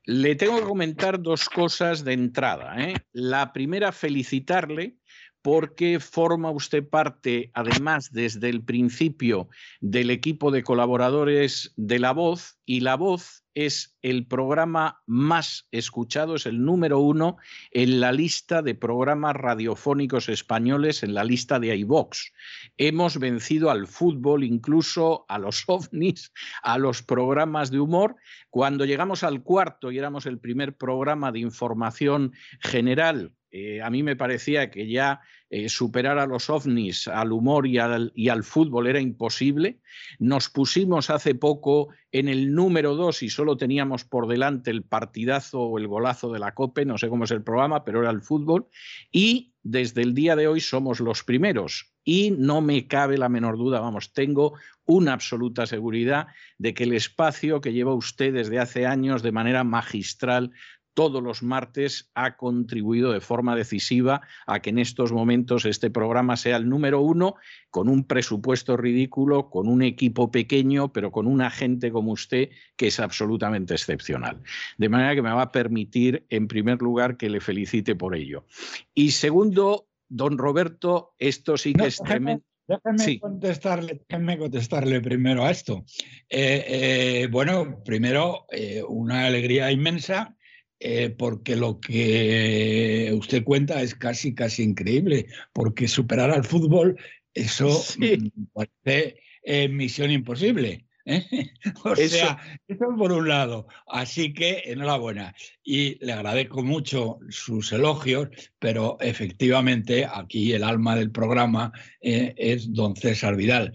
Le 0.04 0.36
tengo 0.36 0.58
que 0.58 0.64
comentar 0.64 1.20
dos 1.20 1.48
cosas 1.48 2.04
de 2.04 2.12
entrada. 2.12 2.76
¿eh? 2.78 2.94
La 3.12 3.52
primera, 3.52 3.90
felicitarle 3.92 4.98
porque 5.42 6.00
forma 6.00 6.50
usted 6.50 6.88
parte, 6.88 7.52
además, 7.54 8.10
desde 8.12 8.48
el 8.48 8.64
principio 8.64 9.48
del 9.80 10.10
equipo 10.10 10.50
de 10.50 10.64
colaboradores 10.64 11.72
de 11.76 12.00
La 12.00 12.12
Voz, 12.12 12.58
y 12.64 12.80
La 12.80 12.96
Voz 12.96 13.45
es 13.56 13.96
el 14.02 14.26
programa 14.26 15.02
más 15.06 15.66
escuchado, 15.72 16.34
es 16.34 16.44
el 16.44 16.62
número 16.62 17.00
uno 17.00 17.38
en 17.70 18.00
la 18.00 18.12
lista 18.12 18.60
de 18.60 18.74
programas 18.74 19.34
radiofónicos 19.34 20.28
españoles, 20.28 21.02
en 21.02 21.14
la 21.14 21.24
lista 21.24 21.58
de 21.58 21.74
iVox. 21.74 22.32
Hemos 22.76 23.18
vencido 23.18 23.70
al 23.70 23.86
fútbol, 23.86 24.44
incluso 24.44 25.24
a 25.28 25.38
los 25.38 25.64
ovnis, 25.68 26.32
a 26.62 26.76
los 26.76 27.02
programas 27.02 27.70
de 27.70 27.80
humor. 27.80 28.16
Cuando 28.50 28.84
llegamos 28.84 29.24
al 29.24 29.42
cuarto 29.42 29.90
y 29.90 29.98
éramos 29.98 30.26
el 30.26 30.38
primer 30.38 30.76
programa 30.76 31.32
de 31.32 31.38
información 31.38 32.34
general 32.60 33.32
eh, 33.50 33.80
a 33.80 33.90
mí 33.90 34.02
me 34.02 34.16
parecía 34.16 34.70
que 34.70 34.88
ya 34.88 35.20
eh, 35.48 35.68
superar 35.68 36.18
a 36.18 36.26
los 36.26 36.50
ovnis, 36.50 37.06
al 37.08 37.32
humor 37.32 37.66
y 37.66 37.78
al, 37.78 38.12
y 38.14 38.28
al, 38.28 38.42
fútbol 38.42 38.88
era 38.88 39.00
imposible. 39.00 39.80
Nos 40.18 40.50
pusimos 40.50 41.08
hace 41.10 41.34
poco 41.34 41.88
en 42.10 42.28
el 42.28 42.52
número 42.52 42.96
dos 42.96 43.22
y 43.22 43.30
solo 43.30 43.56
teníamos 43.56 44.04
por 44.04 44.26
delante 44.26 44.70
el 44.70 44.82
partidazo 44.82 45.60
o 45.60 45.78
el 45.78 45.86
golazo 45.86 46.32
de 46.32 46.40
la 46.40 46.54
COPE, 46.54 46.84
no 46.84 46.98
sé 46.98 47.08
cómo 47.08 47.24
es 47.24 47.30
el 47.30 47.42
programa, 47.42 47.84
pero 47.84 48.00
era 48.00 48.10
el 48.10 48.22
fútbol. 48.22 48.66
Y 49.12 49.54
desde 49.62 50.02
el 50.02 50.14
día 50.14 50.36
de 50.36 50.48
hoy 50.48 50.60
somos 50.60 51.00
los 51.00 51.22
primeros. 51.22 51.92
Y 52.04 52.30
no 52.30 52.60
me 52.60 52.86
cabe 52.86 53.18
la 53.18 53.28
menor 53.28 53.56
duda, 53.56 53.80
vamos, 53.80 54.12
tengo 54.12 54.54
una 54.84 55.12
absoluta 55.12 55.66
seguridad 55.66 56.28
de 56.56 56.72
que 56.72 56.84
el 56.84 56.92
espacio 56.92 57.60
que 57.60 57.72
lleva 57.72 57.94
usted 57.94 58.32
desde 58.32 58.60
hace 58.60 58.86
años 58.86 59.22
de 59.22 59.32
manera 59.32 59.64
magistral 59.64 60.52
todos 60.96 61.22
los 61.22 61.42
martes 61.42 62.10
ha 62.14 62.38
contribuido 62.38 63.12
de 63.12 63.20
forma 63.20 63.54
decisiva 63.54 64.22
a 64.46 64.60
que 64.60 64.70
en 64.70 64.78
estos 64.78 65.12
momentos 65.12 65.66
este 65.66 65.90
programa 65.90 66.38
sea 66.38 66.56
el 66.56 66.70
número 66.70 67.02
uno, 67.02 67.34
con 67.68 67.90
un 67.90 68.04
presupuesto 68.04 68.78
ridículo, 68.78 69.50
con 69.50 69.68
un 69.68 69.82
equipo 69.82 70.30
pequeño, 70.30 70.94
pero 70.94 71.12
con 71.12 71.26
una 71.26 71.50
gente 71.50 71.92
como 71.92 72.12
usted 72.12 72.48
que 72.76 72.86
es 72.86 72.98
absolutamente 72.98 73.74
excepcional. 73.74 74.42
De 74.78 74.88
manera 74.88 75.14
que 75.14 75.20
me 75.20 75.34
va 75.34 75.42
a 75.42 75.52
permitir, 75.52 76.24
en 76.30 76.48
primer 76.48 76.80
lugar, 76.80 77.18
que 77.18 77.28
le 77.28 77.42
felicite 77.42 77.94
por 77.94 78.16
ello. 78.16 78.46
Y 78.94 79.10
segundo, 79.10 79.88
don 80.08 80.38
Roberto, 80.38 81.14
esto 81.18 81.58
sí 81.58 81.74
que 81.74 81.88
es 81.88 81.98
tremendo. 81.98 82.42
Déjeme, 82.68 83.20
contestarle, 83.20 84.02
contestarle 84.38 85.00
primero 85.00 85.44
a 85.44 85.50
esto. 85.50 85.84
Eh, 86.28 86.64
eh, 86.66 87.28
bueno, 87.30 87.82
primero, 87.84 88.46
eh, 88.50 88.82
una 88.82 89.26
alegría 89.26 89.70
inmensa 89.70 90.35
eh, 90.78 91.08
porque 91.10 91.56
lo 91.56 91.80
que 91.80 93.10
usted 93.16 93.44
cuenta 93.44 93.80
es 93.80 93.94
casi, 93.94 94.34
casi 94.34 94.62
increíble, 94.62 95.26
porque 95.54 95.88
superar 95.88 96.30
al 96.30 96.44
fútbol, 96.44 96.98
eso 97.32 97.68
mm, 97.98 98.28
parece 98.52 99.20
eh, 99.42 99.68
misión 99.68 100.10
imposible. 100.10 100.84
¿eh? 101.06 101.24
O 101.84 101.96
sea, 101.96 102.38
eso 102.68 102.94
por 102.98 103.12
un 103.12 103.26
lado. 103.26 103.68
Así 103.86 104.34
que 104.34 104.64
enhorabuena. 104.66 105.34
Y 105.64 106.04
le 106.04 106.12
agradezco 106.12 106.62
mucho 106.62 107.20
sus 107.30 107.72
elogios, 107.72 108.28
pero 108.58 108.98
efectivamente 109.00 110.06
aquí 110.12 110.52
el 110.52 110.62
alma 110.62 110.94
del 110.94 111.10
programa 111.10 111.72
es 112.00 112.72
don 112.72 112.94
César 112.96 113.34
Vidal. 113.36 113.72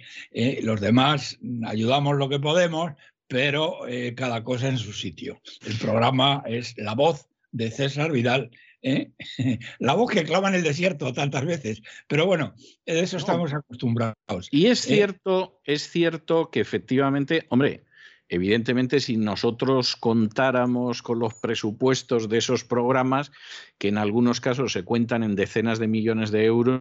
los 0.61 0.79
demás 0.79 1.39
ayudamos 1.65 2.17
lo 2.17 2.29
que 2.29 2.39
podemos, 2.39 2.91
pero 3.31 3.87
eh, 3.87 4.13
cada 4.13 4.43
cosa 4.43 4.67
en 4.67 4.77
su 4.77 4.91
sitio. 4.91 5.41
El 5.65 5.77
programa 5.77 6.43
es 6.45 6.77
la 6.77 6.95
voz 6.95 7.29
de 7.53 7.71
César 7.71 8.11
Vidal, 8.11 8.51
¿eh? 8.81 9.11
la 9.79 9.93
voz 9.93 10.11
que 10.11 10.25
clama 10.25 10.49
en 10.49 10.55
el 10.55 10.63
desierto 10.63 11.13
tantas 11.13 11.45
veces. 11.45 11.81
Pero 12.09 12.25
bueno, 12.25 12.53
de 12.85 12.99
eso 12.99 13.15
estamos 13.15 13.53
acostumbrados. 13.53 14.49
Y 14.51 14.65
es 14.65 14.83
¿eh? 14.85 14.95
cierto, 14.95 15.61
es 15.63 15.89
cierto 15.89 16.49
que 16.51 16.59
efectivamente, 16.59 17.45
hombre, 17.47 17.85
Evidentemente, 18.33 19.01
si 19.01 19.17
nosotros 19.17 19.97
contáramos 19.97 21.01
con 21.01 21.19
los 21.19 21.33
presupuestos 21.33 22.29
de 22.29 22.37
esos 22.37 22.63
programas, 22.63 23.33
que 23.77 23.89
en 23.89 23.97
algunos 23.97 24.39
casos 24.39 24.71
se 24.71 24.85
cuentan 24.85 25.23
en 25.23 25.35
decenas 25.35 25.79
de 25.79 25.89
millones 25.89 26.31
de 26.31 26.45
euros, 26.45 26.79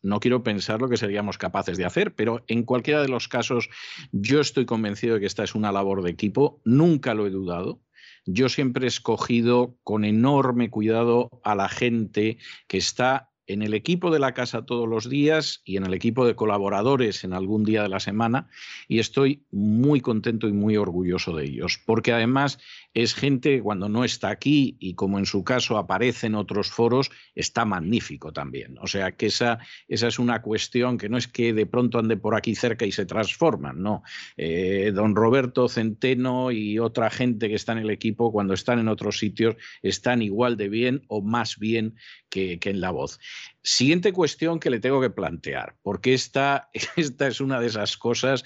no 0.00 0.20
quiero 0.20 0.44
pensar 0.44 0.80
lo 0.80 0.88
que 0.88 0.96
seríamos 0.96 1.38
capaces 1.38 1.76
de 1.76 1.86
hacer, 1.86 2.14
pero 2.14 2.44
en 2.46 2.62
cualquiera 2.62 3.02
de 3.02 3.08
los 3.08 3.26
casos 3.26 3.68
yo 4.12 4.40
estoy 4.40 4.64
convencido 4.64 5.14
de 5.14 5.20
que 5.20 5.26
esta 5.26 5.42
es 5.42 5.56
una 5.56 5.72
labor 5.72 6.04
de 6.04 6.10
equipo, 6.10 6.60
nunca 6.64 7.14
lo 7.14 7.26
he 7.26 7.30
dudado. 7.30 7.80
Yo 8.24 8.48
siempre 8.48 8.84
he 8.84 8.88
escogido 8.88 9.76
con 9.82 10.04
enorme 10.04 10.70
cuidado 10.70 11.40
a 11.42 11.56
la 11.56 11.68
gente 11.68 12.38
que 12.68 12.78
está 12.78 13.31
en 13.46 13.62
el 13.62 13.74
equipo 13.74 14.10
de 14.10 14.18
la 14.18 14.34
casa 14.34 14.64
todos 14.64 14.88
los 14.88 15.08
días 15.08 15.62
y 15.64 15.76
en 15.76 15.84
el 15.84 15.94
equipo 15.94 16.26
de 16.26 16.34
colaboradores 16.34 17.24
en 17.24 17.32
algún 17.32 17.64
día 17.64 17.82
de 17.82 17.88
la 17.88 18.00
semana 18.00 18.48
y 18.88 18.98
estoy 18.98 19.44
muy 19.50 20.00
contento 20.00 20.48
y 20.48 20.52
muy 20.52 20.76
orgulloso 20.76 21.34
de 21.34 21.44
ellos, 21.44 21.80
porque 21.84 22.12
además 22.12 22.58
es 22.94 23.14
gente 23.14 23.60
cuando 23.62 23.88
no 23.88 24.04
está 24.04 24.30
aquí 24.30 24.76
y 24.78 24.94
como 24.94 25.18
en 25.18 25.26
su 25.26 25.44
caso 25.44 25.78
aparece 25.78 26.26
en 26.26 26.34
otros 26.34 26.70
foros, 26.70 27.10
está 27.34 27.64
magnífico 27.64 28.32
también. 28.32 28.76
O 28.80 28.86
sea 28.86 29.12
que 29.12 29.26
esa, 29.26 29.58
esa 29.88 30.08
es 30.08 30.18
una 30.18 30.42
cuestión 30.42 30.98
que 30.98 31.08
no 31.08 31.16
es 31.16 31.26
que 31.28 31.52
de 31.52 31.66
pronto 31.66 31.98
ande 31.98 32.16
por 32.16 32.34
aquí 32.34 32.54
cerca 32.54 32.84
y 32.84 32.92
se 32.92 33.06
transforman, 33.06 33.82
no. 33.82 34.02
Eh, 34.36 34.92
don 34.94 35.16
Roberto 35.16 35.68
Centeno 35.68 36.50
y 36.50 36.78
otra 36.78 37.10
gente 37.10 37.48
que 37.48 37.54
está 37.54 37.72
en 37.72 37.78
el 37.78 37.90
equipo, 37.90 38.32
cuando 38.32 38.54
están 38.54 38.78
en 38.78 38.88
otros 38.88 39.18
sitios, 39.18 39.56
están 39.82 40.22
igual 40.22 40.56
de 40.56 40.68
bien 40.68 41.02
o 41.08 41.22
más 41.22 41.58
bien 41.58 41.94
que, 42.32 42.58
en 42.64 42.80
la 42.80 42.90
voz. 42.90 43.20
Siguiente 43.62 44.12
cuestión 44.12 44.58
que 44.58 44.70
le 44.70 44.80
tengo 44.80 45.00
que 45.00 45.10
plantear, 45.10 45.76
porque 45.82 46.14
esta, 46.14 46.70
esta 46.96 47.28
es 47.28 47.40
una 47.40 47.60
de 47.60 47.66
esas 47.66 47.96
cosas 47.96 48.44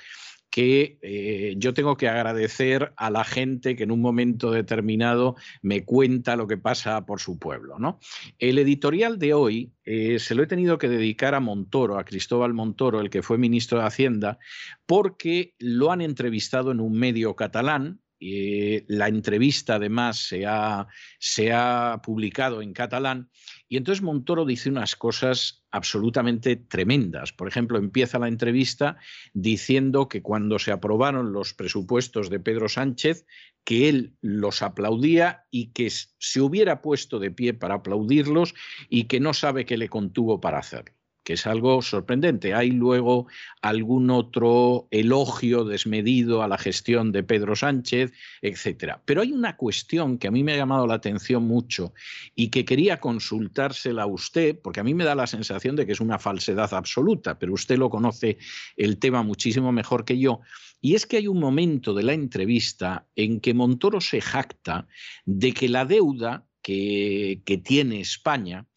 que 0.51 0.99
eh, 1.03 1.55
yo 1.59 1.75
tengo 1.75 1.97
que 1.97 2.09
agradecer 2.09 2.93
a 2.97 3.11
la 3.11 3.25
gente 3.25 3.77
que 3.77 3.83
en 3.83 3.91
un 3.91 4.01
momento 4.01 4.51
determinado 4.51 5.37
me 5.61 5.85
cuenta 5.85 6.35
lo 6.35 6.47
que 6.47 6.57
pasa 6.57 7.05
por 7.05 7.21
su 7.21 7.39
pueblo. 7.39 7.79
¿no? 7.79 7.99
El 8.39 8.59
editorial 8.59 9.19
de 9.19 9.35
hoy 9.35 9.73
eh, 9.85 10.19
se 10.19 10.35
lo 10.35 10.43
he 10.43 10.47
tenido 10.47 10.79
que 10.79 10.89
dedicar 10.89 11.35
a 11.35 11.41
Montoro, 11.41 11.99
a 11.99 12.05
Cristóbal 12.05 12.55
Montoro, 12.55 13.01
el 13.01 13.11
que 13.11 13.23
fue 13.23 13.39
ministro 13.39 13.79
de 13.79 13.87
Hacienda, 13.87 14.39
porque 14.87 15.55
lo 15.59 15.93
han 15.93 16.01
entrevistado 16.01 16.73
en 16.73 16.81
un 16.81 16.99
medio 16.99 17.37
catalán, 17.37 18.01
eh, 18.19 18.85
la 18.89 19.09
entrevista 19.09 19.75
además 19.75 20.17
se 20.19 20.47
ha, 20.47 20.87
se 21.19 21.53
ha, 21.53 22.01
publicado 22.03 22.63
en 22.63 22.73
catalán 22.73 23.31
y 23.69 23.77
entonces 23.77 24.03
Montoro 24.03 24.47
dice 24.47 24.71
unas 24.71 24.97
cosas 24.97 25.65
absolutamente 25.71 26.57
tremendas. 26.57 27.33
Por 27.33 27.49
ejemplo, 27.49 27.79
empieza 27.79 28.19
la 28.19 28.29
entrevista 28.29 28.97
diciendo 29.35 30.09
que 30.09 30.23
cuando 30.23 30.59
se 30.59 30.73
aprobaron 30.73 31.33
los 31.33 31.53
presupuestos 31.53 32.31
de 32.31 32.41
Pedro 32.41 32.69
Sánchez, 32.69 33.27
que 33.65 33.89
él 33.89 34.17
los 34.23 34.63
aplaudía 34.63 35.45
y 35.51 35.73
que 35.73 35.91
se 35.91 36.41
hubiera 36.41 36.81
puesto 36.81 37.19
de 37.19 37.31
pie 37.31 37.53
para 37.53 37.75
aplaudirlos 37.77 38.55
y 38.89 39.05
que 39.05 39.21
no 39.21 39.35
sabe 39.35 39.67
qué 39.67 39.77
le 39.77 39.89
contuvo 39.89 40.41
para 40.41 40.59
hacerlo 40.59 40.96
que 41.27 41.33
es 41.33 41.45
algo 41.49 41.83
sorprendente. 41.83 42.55
Hay 42.55 42.71
luego 42.71 43.27
algún 43.61 44.11
otro 44.11 44.87
elogio 44.93 45.65
desmedido 45.65 46.45
a 46.45 46.47
la 46.47 46.57
gestión 46.57 47.11
de 47.11 47.25
Pedro 47.25 47.57
Sánchez, 47.57 48.13
etcétera. 48.43 49.03
Pero 49.05 49.23
hay 49.23 49.33
una 49.33 49.57
cuestión 49.57 50.19
que 50.19 50.29
a 50.29 50.31
mí 50.31 50.45
me 50.45 50.53
ha 50.53 50.57
llamado 50.57 50.87
la 50.87 50.95
atención 50.95 51.43
mucho 51.43 51.93
y 52.37 52.51
que 52.51 52.65
quería 52.65 53.01
consultársela 53.01 54.05
a 54.05 54.07
usted, 54.07 54.57
porque 54.63 54.79
a 54.79 54.85
mí 54.85 54.95
me 54.95 55.03
da 55.03 55.17
la 55.17 55.27
sensación 55.27 55.75
de 55.75 55.85
que 55.85 55.91
es 55.95 56.01
una 56.01 56.21
falsedad 56.21 56.73
absoluta, 56.73 57.41
pero 57.41 57.55
usted 57.55 57.77
lo 57.77 57.91
conoce 57.91 58.39
el 58.77 58.99
tema 58.99 59.25
muchísimo 59.25 59.73
mejor 59.73 60.05
que 60.05 60.21
yo. 60.21 60.43
Y 60.81 60.95
es 60.95 61.07
que 61.07 61.17
hay 61.17 61.27
un 61.27 61.41
momento 61.41 61.93
de 61.93 62.05
la 62.05 62.13
entrevista 62.13 63.09
en 63.17 63.41
que 63.41 63.53
Montoro 63.53 64.01
se 64.01 64.21
jacta 64.21 64.87
de 65.25 65.53
que 65.53 65.69
la 65.69 65.87
deuda 65.87 66.47
que, 66.63 67.43
que 67.45 67.59
tiene 67.59 67.99
España, 67.99 68.69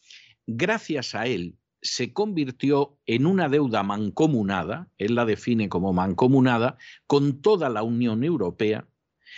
gracias 0.48 1.14
a 1.14 1.28
él, 1.28 1.59
se 1.82 2.14
convirtió 2.14 2.98
en 3.06 3.26
una 3.26 3.50
deuda 3.50 3.84
mancomunada, 3.84 4.90
él 4.98 5.16
la 5.16 5.26
define 5.26 5.70
como 5.70 5.94
mancomunada, 5.94 6.78
con 7.08 7.42
toda 7.42 7.70
la 7.70 7.84
Unión 7.84 8.24
Europea, 8.24 8.86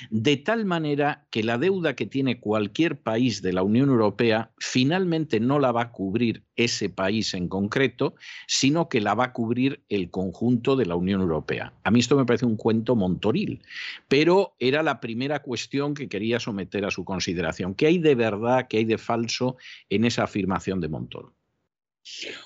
de 0.09 0.37
tal 0.37 0.65
manera 0.65 1.27
que 1.31 1.43
la 1.43 1.57
deuda 1.57 1.95
que 1.95 2.05
tiene 2.05 2.39
cualquier 2.39 3.01
país 3.01 3.41
de 3.41 3.53
la 3.53 3.63
Unión 3.63 3.89
Europea 3.89 4.51
finalmente 4.57 5.39
no 5.39 5.59
la 5.59 5.71
va 5.71 5.81
a 5.83 5.91
cubrir 5.91 6.43
ese 6.55 6.89
país 6.89 7.33
en 7.33 7.47
concreto, 7.47 8.15
sino 8.47 8.89
que 8.89 9.01
la 9.01 9.13
va 9.13 9.25
a 9.25 9.33
cubrir 9.33 9.83
el 9.89 10.09
conjunto 10.09 10.75
de 10.75 10.85
la 10.85 10.95
Unión 10.95 11.21
Europea. 11.21 11.73
A 11.83 11.91
mí 11.91 11.99
esto 11.99 12.15
me 12.15 12.25
parece 12.25 12.45
un 12.45 12.57
cuento 12.57 12.95
montoril, 12.95 13.61
pero 14.07 14.55
era 14.59 14.83
la 14.83 14.99
primera 14.99 15.41
cuestión 15.41 15.93
que 15.93 16.09
quería 16.09 16.39
someter 16.39 16.85
a 16.85 16.91
su 16.91 17.03
consideración. 17.03 17.75
¿Qué 17.75 17.87
hay 17.87 17.99
de 17.99 18.15
verdad, 18.15 18.67
qué 18.69 18.77
hay 18.77 18.85
de 18.85 18.97
falso 18.97 19.57
en 19.89 20.05
esa 20.05 20.23
afirmación 20.23 20.79
de 20.81 20.89
Montoro? 20.89 21.35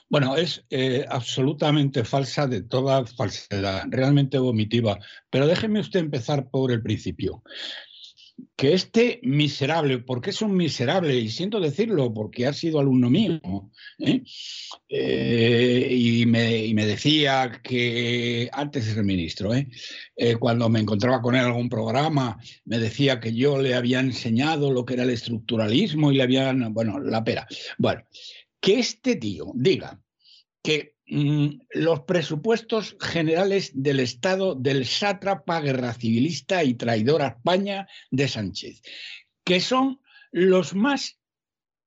Bueno, 0.10 0.36
es 0.36 0.66
eh, 0.70 1.06
absolutamente 1.10 2.04
falsa 2.04 2.48
de 2.48 2.64
toda 2.64 3.06
falsedad, 3.06 3.86
realmente 3.90 4.38
vomitiva. 4.38 5.00
Pero 5.30 5.48
déjeme 5.48 5.80
usted 5.80 6.00
empezar 6.00 6.50
por 6.50 6.72
el 6.72 6.82
principio. 6.82 7.44
Que 8.58 8.74
este 8.74 9.22
miserable, 9.24 10.00
porque 10.00 10.32
es 10.32 10.42
un 10.42 10.58
miserable, 10.58 11.16
y 11.16 11.30
siento 11.30 11.62
decirlo 11.62 12.14
porque 12.14 12.46
ha 12.46 12.52
sido 12.52 12.82
alumno 12.82 13.10
mío, 13.10 13.40
¿eh? 13.98 14.24
Eh, 14.90 15.88
y, 15.90 16.26
me, 16.26 16.86
decía 16.86 17.62
que 17.64 18.50
antes 18.52 18.88
de 18.88 18.94
ser 18.94 19.04
ministro, 19.06 19.52
cuando 20.38 20.68
me 20.68 20.82
encontraba 20.82 21.22
con 21.22 21.36
él 21.36 21.42
en 21.42 21.48
algún 21.48 21.70
programa, 21.70 22.38
me 22.66 22.78
decía 22.78 23.22
que 23.22 23.34
yo 23.34 23.58
le 23.58 23.74
había 23.74 24.02
enseñado 24.02 24.70
lo 24.70 24.84
que 24.84 24.96
era 24.96 25.04
el 25.04 25.12
estructuralismo 25.12 26.12
y 26.12 26.18
le 26.18 26.24
habían, 26.24 26.74
bueno, 26.74 27.00
la 27.00 27.24
pera. 27.24 27.48
Bueno, 27.78 28.04
que 28.66 28.80
este 28.80 29.16
tío 29.16 29.52
diga 29.54 30.02
que 30.64 30.96
mm, 31.06 31.50
los 31.76 32.00
presupuestos 32.02 32.98
generales 33.00 33.72
del 33.76 34.00
Estado 34.00 34.56
del 34.56 34.88
sátrapa 34.88 35.62
guerra 35.62 35.94
civilista 35.94 36.64
y 36.64 36.74
traidor 36.74 37.22
a 37.22 37.28
España 37.28 37.88
de 38.10 38.28
Sánchez, 38.28 38.82
que 39.44 39.60
son 39.62 40.02
los 40.32 40.74
más 40.74 41.20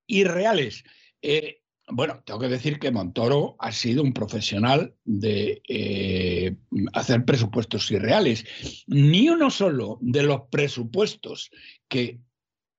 irreales 0.06 0.84
Eh, 1.20 1.62
bueno, 1.88 2.22
tengo 2.24 2.38
que 2.38 2.48
decir 2.48 2.78
que 2.78 2.92
Montoro 2.92 3.56
ha 3.58 3.72
sido 3.72 4.04
un 4.04 4.12
profesional 4.12 4.94
de 5.04 5.60
eh, 5.66 6.54
hacer 6.92 7.24
presupuestos 7.24 7.90
irreales. 7.90 8.44
Ni 8.86 9.28
uno 9.28 9.50
solo 9.50 9.98
de 10.00 10.22
los 10.22 10.42
presupuestos 10.48 11.50
que 11.88 12.20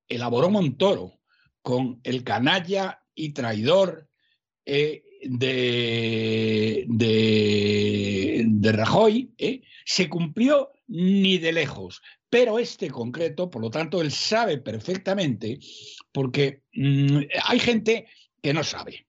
elaboró 0.07 0.49
Montoro 0.49 1.19
con 1.61 1.99
el 2.03 2.23
canalla 2.23 2.98
y 3.19 3.33
traidor 3.33 4.07
eh, 4.65 5.03
de, 5.23 6.85
de, 6.87 8.71
Rajoy 8.71 9.33
eh, 9.37 9.61
se 9.85 10.07
cumplió 10.07 10.71
ni 10.87 11.37
de 11.37 11.51
lejos. 11.51 12.01
Pero 12.29 12.59
este 12.59 12.89
concreto, 12.89 13.49
por 13.49 13.61
lo 13.61 13.69
tanto, 13.69 14.01
él 14.01 14.11
sabe 14.11 14.59
perfectamente, 14.59 15.59
porque 16.11 16.61
mm, 16.73 17.19
hay 17.45 17.59
gente 17.59 18.05
que 18.41 18.53
no 18.53 18.63
sabe. 18.63 19.07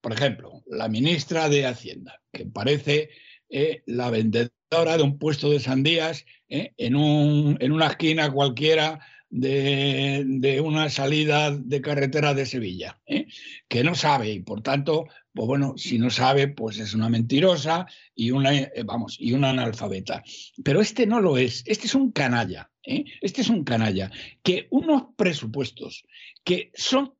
Por 0.00 0.12
ejemplo, 0.12 0.62
la 0.66 0.88
ministra 0.88 1.48
de 1.48 1.66
Hacienda, 1.66 2.20
que 2.32 2.44
parece 2.44 3.10
eh, 3.48 3.82
la 3.86 4.10
vendedora 4.10 4.96
de 4.96 5.02
un 5.02 5.18
puesto 5.18 5.50
de 5.50 5.60
sandías 5.60 6.26
en, 6.48 6.96
un, 6.96 7.56
en, 7.60 7.72
una 7.72 7.86
esquina 7.86 8.30
cualquiera 8.30 9.00
de, 9.30 10.60
una 10.64 10.88
salida 10.90 11.50
de 11.50 11.80
carretera 11.80 12.34
de 12.34 12.46
Sevilla, 12.46 13.00
eh, 13.06 13.26
que 13.68 13.84
no 13.84 13.94
sabe 13.94 14.30
y 14.30 14.40
por 14.40 14.62
tanto, 14.62 15.06
pues 15.32 15.46
bueno, 15.46 15.74
si 15.76 15.98
no 15.98 16.10
sabe, 16.10 16.48
pues 16.48 16.78
es 16.78 16.94
una 16.94 17.08
mentirosa 17.08 17.86
y 18.14 18.30
una, 18.30 18.52
vamos, 18.84 19.16
y 19.18 19.32
una 19.32 19.50
analfabeta. 19.50 20.22
Pero 20.64 20.80
este 20.80 21.06
no 21.06 21.20
lo 21.20 21.38
es, 21.38 21.62
este 21.66 21.86
es 21.86 21.94
un 21.94 22.12
canalla, 22.12 22.70
este 22.82 23.42
es 23.42 23.48
un 23.48 23.64
canalla, 23.64 24.10
que 24.42 24.66
unos 24.70 25.04
presupuestos 25.16 26.04
que 26.44 26.70
son 26.74 27.14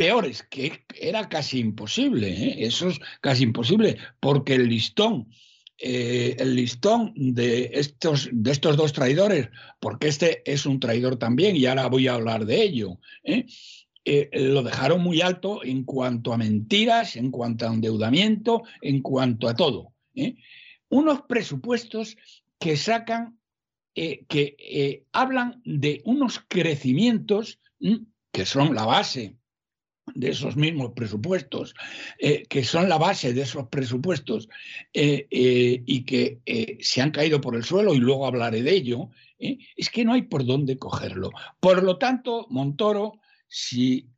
peores, 0.00 0.42
que 0.44 0.86
era 0.98 1.28
casi 1.28 1.58
imposible, 1.58 2.30
¿eh? 2.30 2.64
eso 2.64 2.88
es 2.88 2.98
casi 3.20 3.44
imposible, 3.44 3.98
porque 4.18 4.54
el 4.54 4.66
listón, 4.66 5.28
eh, 5.82 6.36
el 6.38 6.54
listón 6.54 7.12
de 7.16 7.70
estos, 7.72 8.28
de 8.32 8.50
estos 8.50 8.76
dos 8.76 8.92
traidores, 8.92 9.48
porque 9.80 10.08
este 10.08 10.42
es 10.50 10.66
un 10.66 10.78
traidor 10.78 11.16
también, 11.16 11.56
y 11.56 11.66
ahora 11.66 11.86
voy 11.88 12.06
a 12.06 12.14
hablar 12.14 12.44
de 12.44 12.62
ello, 12.62 12.98
¿eh? 13.24 13.46
lo 14.32 14.62
dejaron 14.62 15.02
muy 15.02 15.20
alto 15.20 15.64
en 15.64 15.84
cuanto 15.84 16.32
a 16.32 16.38
mentiras, 16.38 17.16
en 17.16 17.30
cuanto 17.30 17.66
a 17.66 17.72
endeudamiento, 17.72 18.62
en 18.82 19.02
cuanto 19.02 19.48
a 19.48 19.54
todo. 19.54 19.92
Unos 20.88 21.22
presupuestos 21.22 22.16
que 22.58 22.76
sacan, 22.76 23.38
que 23.94 25.04
hablan 25.12 25.62
de 25.64 26.02
unos 26.04 26.40
crecimientos 26.48 27.60
que 28.32 28.46
son 28.46 28.74
la 28.74 28.84
base 28.84 29.36
de 30.14 30.30
esos 30.30 30.56
mismos 30.56 30.92
presupuestos, 30.94 31.74
eh, 32.18 32.44
que 32.48 32.64
son 32.64 32.88
la 32.88 32.98
base 32.98 33.32
de 33.32 33.42
esos 33.42 33.68
presupuestos 33.68 34.48
eh, 34.92 35.26
eh, 35.30 35.82
y 35.86 36.04
que 36.04 36.40
se 36.80 37.02
han 37.02 37.10
caído 37.10 37.40
por 37.40 37.56
el 37.56 37.64
suelo, 37.64 37.94
y 37.94 37.98
luego 37.98 38.26
hablaré 38.26 38.62
de 38.62 38.72
ello, 38.72 39.10
es 39.38 39.88
que 39.90 40.04
no 40.04 40.12
hay 40.12 40.22
por 40.22 40.44
dónde 40.44 40.78
cogerlo. 40.78 41.30
Por 41.60 41.82
lo 41.82 41.96
tanto, 41.96 42.46
Montoro, 42.50 43.20
si 43.48 44.08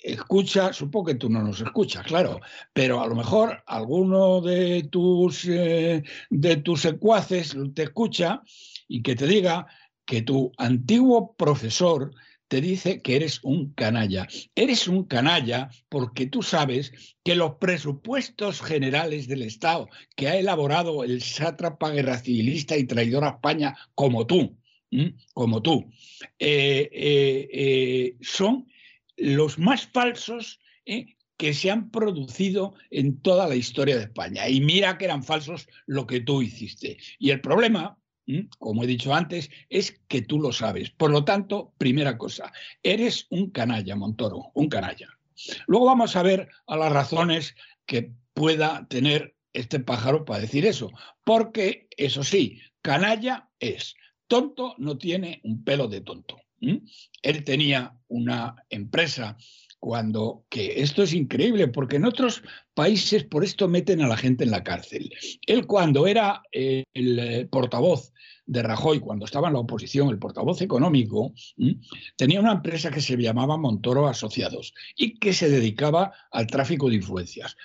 escucha, 0.00 0.72
supongo 0.72 1.06
que 1.06 1.14
tú 1.16 1.28
no 1.28 1.42
nos 1.42 1.60
escuchas, 1.60 2.04
claro, 2.04 2.40
pero 2.72 3.00
a 3.00 3.06
lo 3.06 3.14
mejor 3.14 3.62
alguno 3.66 4.40
de 4.40 4.84
tus, 4.84 5.44
de 5.46 6.56
tus 6.64 6.80
secuaces 6.80 7.56
te 7.74 7.84
escucha 7.84 8.42
y 8.88 9.02
que 9.02 9.16
te 9.16 9.26
diga 9.26 9.66
que 10.04 10.22
tu 10.22 10.52
antiguo 10.58 11.34
profesor 11.34 12.12
te 12.52 12.60
dice 12.60 13.00
que 13.00 13.16
eres 13.16 13.42
un 13.44 13.72
canalla. 13.72 14.28
Eres 14.54 14.86
un 14.86 15.04
canalla 15.04 15.70
porque 15.88 16.26
tú 16.26 16.42
sabes 16.42 16.92
que 17.24 17.34
los 17.34 17.54
presupuestos 17.54 18.60
generales 18.60 19.26
del 19.26 19.40
Estado 19.40 19.88
que 20.16 20.28
ha 20.28 20.36
elaborado 20.36 21.02
el 21.02 21.22
sátrapa 21.22 21.92
guerra 21.92 22.18
civilista 22.18 22.76
y 22.76 22.84
traidor 22.84 23.24
a 23.24 23.30
España 23.30 23.74
como 23.94 24.26
tú, 24.26 24.58
como 25.32 25.62
tú, 25.62 25.90
eh, 26.38 26.90
eh, 26.92 27.48
eh, 27.50 28.16
son 28.20 28.68
los 29.16 29.58
más 29.58 29.86
falsos 29.86 30.60
que 31.38 31.54
se 31.54 31.70
han 31.70 31.90
producido 31.90 32.74
en 32.90 33.22
toda 33.22 33.48
la 33.48 33.54
historia 33.54 33.96
de 33.96 34.02
España. 34.02 34.46
Y 34.46 34.60
mira 34.60 34.98
que 34.98 35.06
eran 35.06 35.24
falsos 35.24 35.68
lo 35.86 36.06
que 36.06 36.20
tú 36.20 36.42
hiciste. 36.42 36.98
Y 37.18 37.30
el 37.30 37.40
problema 37.40 37.96
como 38.58 38.84
he 38.84 38.86
dicho 38.86 39.14
antes, 39.14 39.50
es 39.68 40.00
que 40.08 40.22
tú 40.22 40.40
lo 40.40 40.52
sabes. 40.52 40.90
Por 40.90 41.10
lo 41.10 41.24
tanto, 41.24 41.72
primera 41.78 42.16
cosa, 42.18 42.52
eres 42.82 43.26
un 43.30 43.50
canalla, 43.50 43.96
Montoro, 43.96 44.50
un 44.54 44.68
canalla. 44.68 45.08
Luego 45.66 45.86
vamos 45.86 46.16
a 46.16 46.22
ver 46.22 46.48
a 46.66 46.76
las 46.76 46.92
razones 46.92 47.54
que 47.86 48.12
pueda 48.34 48.86
tener 48.88 49.34
este 49.52 49.80
pájaro 49.80 50.24
para 50.24 50.40
decir 50.40 50.66
eso. 50.66 50.90
Porque, 51.24 51.88
eso 51.96 52.24
sí, 52.24 52.60
canalla 52.80 53.50
es. 53.60 53.94
Tonto 54.28 54.74
no 54.78 54.96
tiene 54.96 55.40
un 55.44 55.64
pelo 55.64 55.88
de 55.88 56.00
tonto. 56.00 56.38
Él 57.22 57.44
tenía 57.44 57.98
una 58.06 58.54
empresa 58.70 59.36
cuando, 59.82 60.44
que 60.48 60.80
esto 60.80 61.02
es 61.02 61.12
increíble, 61.12 61.66
porque 61.66 61.96
en 61.96 62.04
otros 62.04 62.44
países 62.72 63.24
por 63.24 63.42
esto 63.42 63.66
meten 63.66 64.00
a 64.00 64.06
la 64.06 64.16
gente 64.16 64.44
en 64.44 64.52
la 64.52 64.62
cárcel. 64.62 65.12
Él 65.44 65.66
cuando 65.66 66.06
era 66.06 66.40
el 66.52 66.84
eh, 66.94 67.48
portavoz 67.50 68.12
de 68.46 68.62
Rajoy, 68.62 69.00
cuando 69.00 69.24
estaba 69.24 69.48
en 69.48 69.54
la 69.54 69.58
oposición, 69.58 70.08
el 70.10 70.20
portavoz 70.20 70.62
económico, 70.62 71.34
tenía 72.16 72.38
una 72.38 72.52
empresa 72.52 72.92
que 72.92 73.00
se 73.00 73.16
llamaba 73.16 73.56
Montoro 73.56 74.06
Asociados 74.06 74.72
y 74.94 75.18
que 75.18 75.32
se 75.32 75.50
dedicaba 75.50 76.12
al 76.30 76.46
tráfico 76.46 76.88
de 76.88 76.94
influencias. 76.94 77.56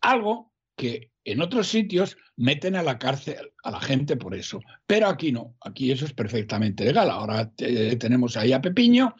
Algo 0.00 0.54
que 0.76 1.10
en 1.26 1.42
otros 1.42 1.66
sitios 1.66 2.16
meten 2.36 2.76
a 2.76 2.82
la 2.82 2.98
cárcel 2.98 3.50
a 3.64 3.70
la 3.72 3.80
gente 3.80 4.16
por 4.16 4.34
eso, 4.34 4.60
pero 4.86 5.08
aquí 5.08 5.32
no, 5.32 5.56
aquí 5.60 5.90
eso 5.90 6.04
es 6.04 6.12
perfectamente 6.12 6.84
legal. 6.84 7.10
Ahora 7.10 7.50
tenemos 7.56 8.36
ahí 8.36 8.52
a 8.52 8.60
Pepiño, 8.60 9.16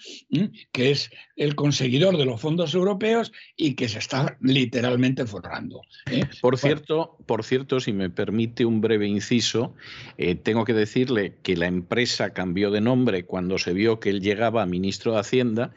que 0.71 0.93
es 0.93 1.11
el 1.35 1.57
conseguidor 1.57 2.17
de 2.17 2.25
los 2.25 2.41
fondos 2.41 2.75
europeos 2.75 3.33
y 3.57 3.75
que 3.75 3.89
se 3.89 3.99
está 3.99 4.39
literalmente 4.41 5.27
forrando. 5.27 5.81
¿eh? 6.09 6.23
Por 6.41 6.57
cierto, 6.59 7.17
por 7.27 7.43
cierto, 7.43 7.81
si 7.81 7.93
me 7.93 8.09
permite 8.09 8.65
un 8.65 8.81
breve 8.81 9.09
inciso, 9.09 9.75
eh, 10.17 10.37
tengo 10.37 10.65
que 10.65 10.75
decirle 10.75 11.39
que 11.43 11.57
la 11.57 11.67
empresa 11.67 12.33
cambió 12.33 12.71
de 12.71 12.83
nombre 12.83 13.25
cuando 13.25 13.59
se 13.59 13.73
vio 13.73 13.99
que 13.99 14.11
él 14.11 14.21
llegaba 14.21 14.63
a 14.63 14.67
ministro 14.67 15.15
de 15.15 15.19
Hacienda, 15.19 15.75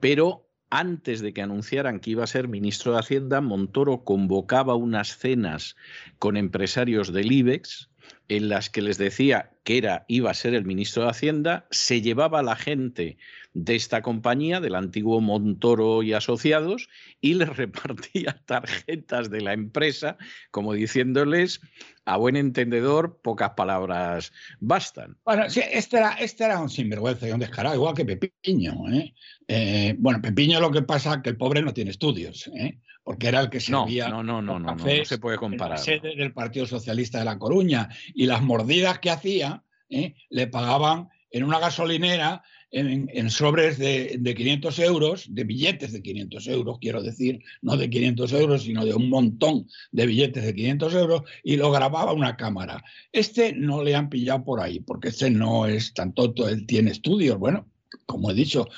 pero 0.00 0.47
antes 0.70 1.20
de 1.20 1.32
que 1.32 1.42
anunciaran 1.42 2.00
que 2.00 2.10
iba 2.10 2.24
a 2.24 2.28
ser 2.28 2.48
ministro 2.48 2.92
de 2.92 2.98
Hacienda, 2.98 3.40
Montoro 3.40 4.04
convocaba 4.04 4.74
unas 4.74 5.16
cenas 5.16 5.76
con 6.18 6.36
empresarios 6.36 7.12
del 7.12 7.32
IBEX 7.32 7.88
en 8.28 8.48
las 8.48 8.68
que 8.68 8.82
les 8.82 8.98
decía 8.98 9.52
que 9.64 9.78
era, 9.78 10.04
iba 10.08 10.30
a 10.30 10.34
ser 10.34 10.54
el 10.54 10.64
ministro 10.64 11.02
de 11.02 11.10
Hacienda, 11.10 11.66
se 11.70 12.00
llevaba 12.00 12.40
a 12.40 12.42
la 12.42 12.56
gente 12.56 13.16
de 13.54 13.74
esta 13.74 14.02
compañía, 14.02 14.60
del 14.60 14.74
antiguo 14.74 15.20
Montoro 15.20 16.02
y 16.02 16.12
Asociados, 16.12 16.88
y 17.20 17.34
les 17.34 17.48
repartía 17.56 18.40
tarjetas 18.46 19.30
de 19.30 19.40
la 19.40 19.52
empresa, 19.52 20.16
como 20.50 20.74
diciéndoles, 20.74 21.60
a 22.04 22.16
buen 22.16 22.36
entendedor, 22.36 23.20
pocas 23.22 23.50
palabras 23.50 24.32
bastan. 24.60 25.16
Bueno, 25.24 25.48
sí, 25.50 25.60
este 25.70 25.98
era, 25.98 26.12
este 26.14 26.44
era 26.44 26.60
un 26.60 26.70
sinvergüenza 26.70 27.28
y 27.28 27.32
un 27.32 27.40
descarado, 27.40 27.74
igual 27.74 27.94
que 27.94 28.04
Pepiño. 28.04 28.90
¿eh? 28.92 29.14
Eh, 29.46 29.94
bueno, 29.98 30.20
Pepiño 30.22 30.60
lo 30.60 30.70
que 30.70 30.82
pasa 30.82 31.14
es 31.14 31.22
que 31.22 31.30
el 31.30 31.36
pobre 31.36 31.62
no 31.62 31.74
tiene 31.74 31.90
estudios, 31.90 32.50
¿eh? 32.54 32.78
Porque 33.08 33.28
era 33.28 33.40
el 33.40 33.48
que 33.48 33.58
servía 33.58 34.10
no, 34.10 34.22
no, 34.22 34.42
no, 34.42 34.58
no, 34.58 34.76
no, 34.76 34.84
no, 34.84 35.04
se 35.06 35.16
puede 35.16 35.38
comparar. 35.38 35.78
sede 35.78 36.14
del 36.14 36.34
Partido 36.34 36.66
Socialista 36.66 37.18
de 37.18 37.24
La 37.24 37.38
Coruña 37.38 37.88
y 38.14 38.26
las 38.26 38.42
mordidas 38.42 38.98
que 38.98 39.08
hacía 39.08 39.64
le 39.88 40.46
pagaban 40.48 41.08
en 41.30 41.44
una 41.44 41.58
gasolinera 41.58 42.42
en, 42.70 43.30
sobres 43.30 43.78
de, 43.78 44.34
500 44.36 44.78
euros, 44.80 45.34
de 45.34 45.44
billetes 45.44 45.94
de 45.94 46.02
500 46.02 46.48
euros, 46.48 46.78
quiero 46.82 47.02
decir, 47.02 47.42
no 47.62 47.78
de 47.78 47.88
500 47.88 48.30
euros, 48.34 48.64
sino 48.64 48.84
de 48.84 48.92
un 48.92 49.08
montón 49.08 49.68
de 49.90 50.04
billetes 50.04 50.44
de 50.44 50.54
500 50.54 50.92
euros, 50.92 51.22
y 51.42 51.56
lo 51.56 51.70
grababa 51.70 52.12
una 52.12 52.36
cámara. 52.36 52.84
Este 53.10 53.54
no 53.54 53.82
le 53.82 53.94
han 53.94 54.10
pillado 54.10 54.44
por 54.44 54.60
ahí, 54.60 54.80
porque 54.80 55.08
este 55.08 55.30
no 55.30 55.64
es 55.64 55.94
tan 55.94 56.12
tonto, 56.12 56.46
él 56.46 56.66
tiene 56.66 56.90
estudios, 56.90 57.38
bueno, 57.38 57.70
como 58.04 58.30
he 58.30 58.34
dicho, 58.34 58.68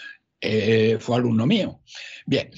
eh, 0.41 0.99
fue 1.01 1.17
alumno 1.17 1.47
mío. 1.47 1.81
Bien, 2.27 2.49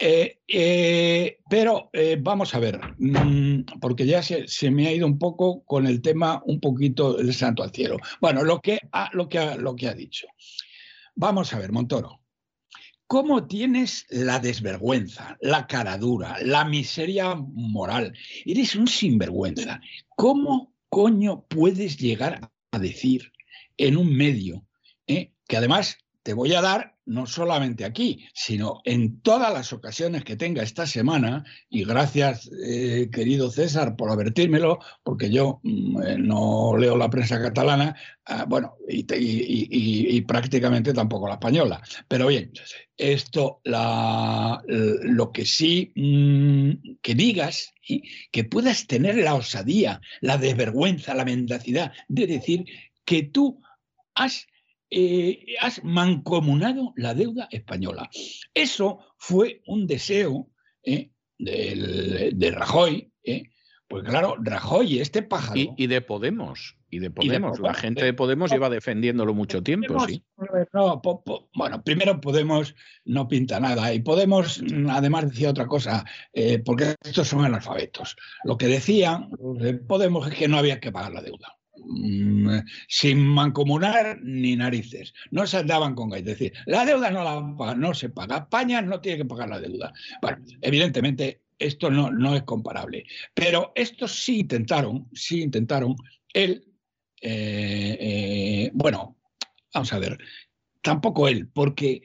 eh, 0.00 0.38
eh, 0.48 1.38
pero 1.48 1.90
vamos 2.20 2.54
a 2.54 2.58
ver, 2.58 2.80
mm, 2.98 3.78
porque 3.80 4.06
ya 4.06 4.22
se, 4.22 4.70
me 4.70 4.88
ha 4.88 4.92
ido 4.92 5.06
un 5.06 5.18
poco 5.18 5.62
con 5.64 5.86
el 5.86 6.00
tema 6.00 6.42
un 6.46 6.58
poquito 6.60 7.18
el 7.18 7.34
santo 7.34 7.62
al 7.62 7.72
cielo. 7.72 7.98
Bueno, 8.20 8.42
lo 8.42 8.60
que 8.60 8.80
que 9.28 9.56
lo 9.58 9.76
que 9.76 9.88
ha 9.88 9.94
dicho. 9.94 10.26
Vamos 11.14 11.52
a 11.52 11.58
ver, 11.58 11.70
Montoro. 11.72 12.20
¿Cómo 13.06 13.48
tienes 13.48 14.06
la 14.08 14.38
desvergüenza, 14.38 15.36
la 15.40 15.66
caradura, 15.66 16.36
la 16.42 16.64
miseria 16.64 17.34
moral? 17.34 18.16
Eres 18.44 18.76
un 18.76 18.86
sinvergüenza. 18.86 19.80
¿Cómo 20.16 20.72
coño 20.88 21.44
puedes 21.48 21.96
llegar 21.96 22.52
a 22.70 22.78
decir 22.78 23.32
en 23.76 23.96
un 23.96 24.14
medio, 24.14 24.64
eh, 25.06 25.32
que 25.48 25.56
además 25.56 25.98
te 26.22 26.34
voy 26.34 26.54
a 26.54 26.60
dar 26.60 26.96
no 27.06 27.26
solamente 27.26 27.84
aquí, 27.84 28.24
sino 28.34 28.82
en 28.84 29.20
todas 29.20 29.52
las 29.52 29.72
ocasiones 29.72 30.22
que 30.22 30.36
tenga 30.36 30.62
esta 30.62 30.86
semana, 30.86 31.44
y 31.68 31.84
gracias, 31.84 32.48
eh, 32.64 33.08
querido 33.10 33.50
César, 33.50 33.96
por 33.96 34.10
advertírmelo, 34.10 34.78
porque 35.02 35.28
yo 35.30 35.60
mm, 35.64 36.02
eh, 36.02 36.18
no 36.18 36.76
leo 36.76 36.96
la 36.96 37.10
prensa 37.10 37.42
catalana, 37.42 37.96
ah, 38.26 38.44
bueno, 38.48 38.76
y, 38.88 40.20
prácticamente 40.22 40.92
tampoco 40.92 41.26
la 41.26 41.34
española. 41.34 41.82
Pero 42.06 42.28
bien, 42.28 42.52
esto, 42.96 43.60
lo 43.64 45.32
que 45.32 45.44
sí 45.44 45.92
mm, 45.96 46.98
que 47.02 47.14
digas, 47.14 47.72
que 48.30 48.44
puedas 48.44 48.86
tener 48.86 49.16
la 49.16 49.34
osadía, 49.34 50.00
la 50.20 50.38
desvergüenza, 50.38 51.14
la 51.14 51.24
mendacidad 51.24 51.92
de 52.08 52.26
decir 52.28 52.66
que 53.04 53.24
tú 53.24 53.60
has 54.14 54.46
eh, 54.90 55.54
has 55.60 55.84
mancomunado 55.84 56.92
la 56.96 57.14
deuda 57.14 57.46
española. 57.52 58.10
Eso 58.54 58.98
fue 59.18 59.62
un 59.66 59.86
deseo 59.86 60.48
eh, 60.82 61.10
de, 61.38 62.50
Rajoy. 62.50 63.12
Eh, 63.22 63.44
pues 63.86 64.02
claro, 64.04 64.36
Rajoy, 64.40 64.98
este 64.98 65.22
pájaro. 65.22 65.60
Y, 65.76 65.86
de 65.86 66.00
Podemos. 66.00 66.76
Y 66.90 66.98
de 66.98 67.10
Podemos. 67.10 67.60
la 67.60 67.74
gente 67.74 68.04
de 68.04 68.14
Podemos 68.14 68.50
lleva 68.50 68.68
defendiéndolo 68.68 69.32
mucho 69.32 69.62
tiempo, 69.62 70.04
sí. 70.06 70.24
bueno, 71.54 71.82
primero 71.84 72.20
Podemos 72.20 72.74
no 73.04 73.28
pinta 73.28 73.60
nada. 73.60 73.94
Y 73.94 74.00
Podemos, 74.00 74.60
además, 74.88 75.30
decía 75.30 75.50
otra 75.50 75.66
cosa, 75.66 76.04
porque 76.64 76.96
estos 77.04 77.28
son 77.28 77.44
analfabetos. 77.44 78.16
Lo 78.42 78.56
que 78.56 78.66
decían 78.66 79.30
Podemos 79.86 80.26
es 80.28 80.34
que 80.34 80.48
no 80.48 80.58
había 80.58 80.80
que 80.80 80.90
pagar 80.90 81.12
la 81.12 81.22
deuda. 81.22 81.59
Mm, 81.86 82.58
sin 82.88 83.26
mancomunar 83.26 84.18
ni 84.22 84.56
narices. 84.56 85.14
No 85.30 85.46
se 85.46 85.58
andaban 85.58 85.94
con 85.94 86.12
Es 86.14 86.24
decir, 86.24 86.52
la 86.66 86.84
deuda 86.84 87.10
no, 87.10 87.24
la, 87.24 87.74
no 87.74 87.94
se 87.94 88.10
paga. 88.10 88.38
España 88.38 88.82
no 88.82 89.00
tiene 89.00 89.18
que 89.18 89.24
pagar 89.24 89.48
la 89.48 89.60
deuda. 89.60 89.92
Bueno, 90.20 90.44
evidentemente 90.60 91.42
esto 91.58 91.90
no, 91.90 92.10
no 92.10 92.34
es 92.34 92.42
comparable. 92.42 93.04
Pero 93.34 93.72
estos 93.74 94.12
sí 94.12 94.40
intentaron, 94.40 95.08
sí 95.12 95.42
intentaron 95.42 95.96
él, 96.32 96.64
eh, 97.20 97.96
eh, 98.00 98.70
bueno, 98.72 99.16
vamos 99.74 99.92
a 99.92 99.98
ver, 99.98 100.18
tampoco 100.82 101.28
él, 101.28 101.48
porque 101.48 102.02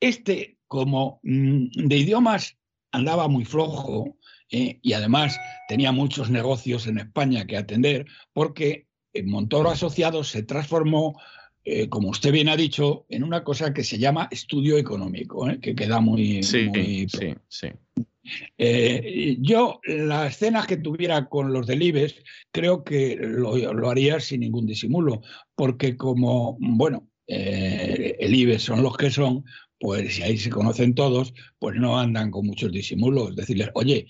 este 0.00 0.58
como 0.66 1.20
mm, 1.22 1.86
de 1.88 1.96
idiomas 1.96 2.56
andaba 2.92 3.28
muy 3.28 3.44
flojo, 3.44 4.16
eh, 4.50 4.80
y 4.82 4.92
además 4.92 5.38
tenía 5.68 5.92
muchos 5.92 6.28
negocios 6.28 6.86
en 6.86 6.98
España 6.98 7.46
que 7.46 7.56
atender, 7.56 8.06
porque 8.32 8.88
Montoro 9.24 9.70
Asociados 9.70 10.28
se 10.28 10.42
transformó, 10.42 11.20
eh, 11.64 11.88
como 11.88 12.10
usted 12.10 12.32
bien 12.32 12.48
ha 12.48 12.56
dicho, 12.56 13.06
en 13.08 13.22
una 13.22 13.44
cosa 13.44 13.74
que 13.74 13.84
se 13.84 13.98
llama 13.98 14.28
estudio 14.30 14.76
económico, 14.78 15.48
¿eh? 15.48 15.58
que 15.60 15.74
queda 15.74 16.00
muy... 16.00 16.42
Sí, 16.42 16.70
sí, 16.74 17.34
sí. 17.48 17.68
Eh, 18.58 19.36
yo, 19.40 19.80
las 19.84 20.34
escenas 20.34 20.66
que 20.66 20.76
tuviera 20.76 21.28
con 21.28 21.52
los 21.52 21.66
del 21.66 21.82
IBEX, 21.82 22.14
creo 22.52 22.84
que 22.84 23.16
lo, 23.20 23.90
haría 23.90 24.20
sin 24.20 24.40
ningún 24.40 24.66
disimulo, 24.66 25.22
porque 25.54 25.96
como, 25.96 26.56
bueno, 26.60 27.08
el 27.26 28.34
IBEX 28.34 28.62
son 28.62 28.82
los 28.82 28.96
que 28.96 29.10
son, 29.10 29.44
pues 29.80 30.16
si 30.16 30.22
ahí 30.22 30.36
se 30.36 30.50
conocen 30.50 30.94
todos, 30.94 31.32
pues 31.58 31.76
no 31.76 31.98
andan 31.98 32.30
con 32.30 32.46
muchos 32.46 32.70
disimulos. 32.70 33.34
Decirles, 33.34 33.70
oye, 33.74 34.06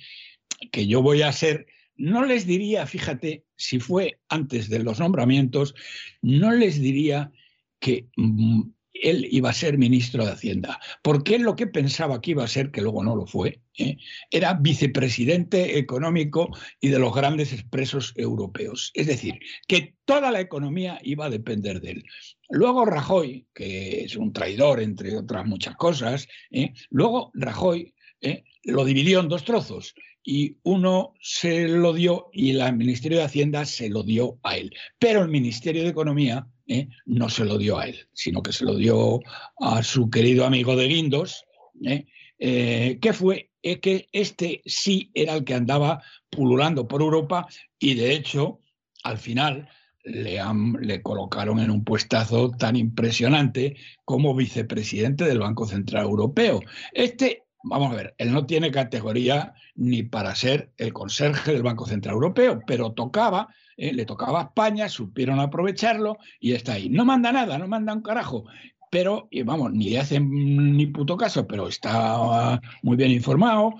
que 0.72 0.86
yo 0.86 1.00
voy 1.00 1.22
a 1.22 1.32
ser 1.32 1.66
no 2.00 2.24
les 2.24 2.46
diría, 2.46 2.86
fíjate, 2.86 3.44
si 3.56 3.78
fue 3.78 4.20
antes 4.30 4.70
de 4.70 4.78
los 4.78 4.98
nombramientos, 5.00 5.74
no 6.22 6.50
les 6.52 6.80
diría 6.80 7.30
que 7.78 8.08
mm, 8.16 8.62
él 8.94 9.28
iba 9.30 9.50
a 9.50 9.54
ser 9.54 9.76
ministro 9.76 10.24
de 10.24 10.32
Hacienda, 10.32 10.80
porque 11.02 11.34
él 11.34 11.42
lo 11.42 11.56
que 11.56 11.66
pensaba 11.66 12.22
que 12.22 12.30
iba 12.30 12.42
a 12.42 12.48
ser, 12.48 12.70
que 12.70 12.80
luego 12.80 13.04
no 13.04 13.14
lo 13.16 13.26
fue, 13.26 13.60
¿eh? 13.76 13.98
era 14.30 14.54
vicepresidente 14.54 15.78
económico 15.78 16.48
y 16.80 16.88
de 16.88 16.98
los 16.98 17.14
grandes 17.14 17.52
expresos 17.52 18.14
europeos. 18.16 18.90
Es 18.94 19.06
decir, 19.06 19.38
que 19.68 19.94
toda 20.06 20.30
la 20.30 20.40
economía 20.40 20.98
iba 21.02 21.26
a 21.26 21.30
depender 21.30 21.82
de 21.82 21.90
él. 21.90 22.04
Luego 22.48 22.86
Rajoy, 22.86 23.46
que 23.54 24.04
es 24.04 24.16
un 24.16 24.32
traidor, 24.32 24.80
entre 24.80 25.16
otras 25.18 25.46
muchas 25.46 25.76
cosas, 25.76 26.28
¿eh? 26.50 26.72
luego 26.88 27.30
Rajoy 27.34 27.94
¿eh? 28.22 28.44
lo 28.64 28.86
dividió 28.86 29.20
en 29.20 29.28
dos 29.28 29.44
trozos 29.44 29.94
y 30.22 30.58
uno 30.62 31.14
se 31.20 31.68
lo 31.68 31.92
dio 31.92 32.28
y 32.32 32.50
el 32.50 32.76
Ministerio 32.76 33.18
de 33.18 33.24
Hacienda 33.24 33.64
se 33.64 33.88
lo 33.88 34.02
dio 34.02 34.38
a 34.42 34.56
él. 34.56 34.72
Pero 34.98 35.22
el 35.22 35.28
Ministerio 35.28 35.82
de 35.82 35.90
Economía 35.90 36.46
¿eh? 36.66 36.88
no 37.06 37.28
se 37.28 37.44
lo 37.44 37.58
dio 37.58 37.78
a 37.78 37.86
él, 37.86 38.08
sino 38.12 38.42
que 38.42 38.52
se 38.52 38.64
lo 38.64 38.76
dio 38.76 39.20
a 39.60 39.82
su 39.82 40.10
querido 40.10 40.44
amigo 40.44 40.76
de 40.76 40.88
Guindos, 40.88 41.44
¿eh? 41.84 42.06
Eh, 42.42 42.98
que 43.02 43.12
fue 43.12 43.50
que 43.62 44.08
este 44.12 44.62
sí 44.64 45.10
era 45.12 45.34
el 45.34 45.44
que 45.44 45.52
andaba 45.52 46.02
pululando 46.30 46.88
por 46.88 47.02
Europa 47.02 47.46
y 47.78 47.92
de 47.92 48.14
hecho 48.14 48.60
al 49.02 49.18
final 49.18 49.68
le, 50.04 50.40
le 50.80 51.02
colocaron 51.02 51.60
en 51.60 51.70
un 51.70 51.84
puestazo 51.84 52.50
tan 52.50 52.76
impresionante 52.76 53.76
como 54.06 54.34
vicepresidente 54.34 55.24
del 55.24 55.40
Banco 55.40 55.66
Central 55.66 56.04
Europeo. 56.04 56.62
Este 56.92 57.44
vamos 57.62 57.92
a 57.92 57.96
ver, 57.96 58.14
él 58.18 58.32
no 58.32 58.46
tiene 58.46 58.70
categoría 58.70 59.54
ni 59.74 60.02
para 60.02 60.34
ser 60.34 60.72
el 60.76 60.92
conserje 60.92 61.52
del 61.52 61.62
Banco 61.62 61.86
Central 61.86 62.14
Europeo, 62.14 62.60
pero 62.66 62.92
tocaba, 62.92 63.48
eh, 63.76 63.92
le 63.92 64.06
tocaba 64.06 64.40
a 64.40 64.44
España, 64.44 64.88
supieron 64.88 65.40
aprovecharlo 65.40 66.18
y 66.38 66.52
está 66.52 66.74
ahí. 66.74 66.88
No 66.88 67.04
manda 67.04 67.32
nada, 67.32 67.58
no 67.58 67.68
manda 67.68 67.92
un 67.92 68.02
carajo, 68.02 68.44
pero, 68.90 69.28
vamos, 69.44 69.72
ni 69.72 69.90
le 69.90 70.00
hacen 70.00 70.76
ni 70.76 70.86
puto 70.86 71.16
caso, 71.16 71.46
pero 71.46 71.68
está 71.68 72.60
muy 72.82 72.96
bien 72.96 73.12
informado, 73.12 73.74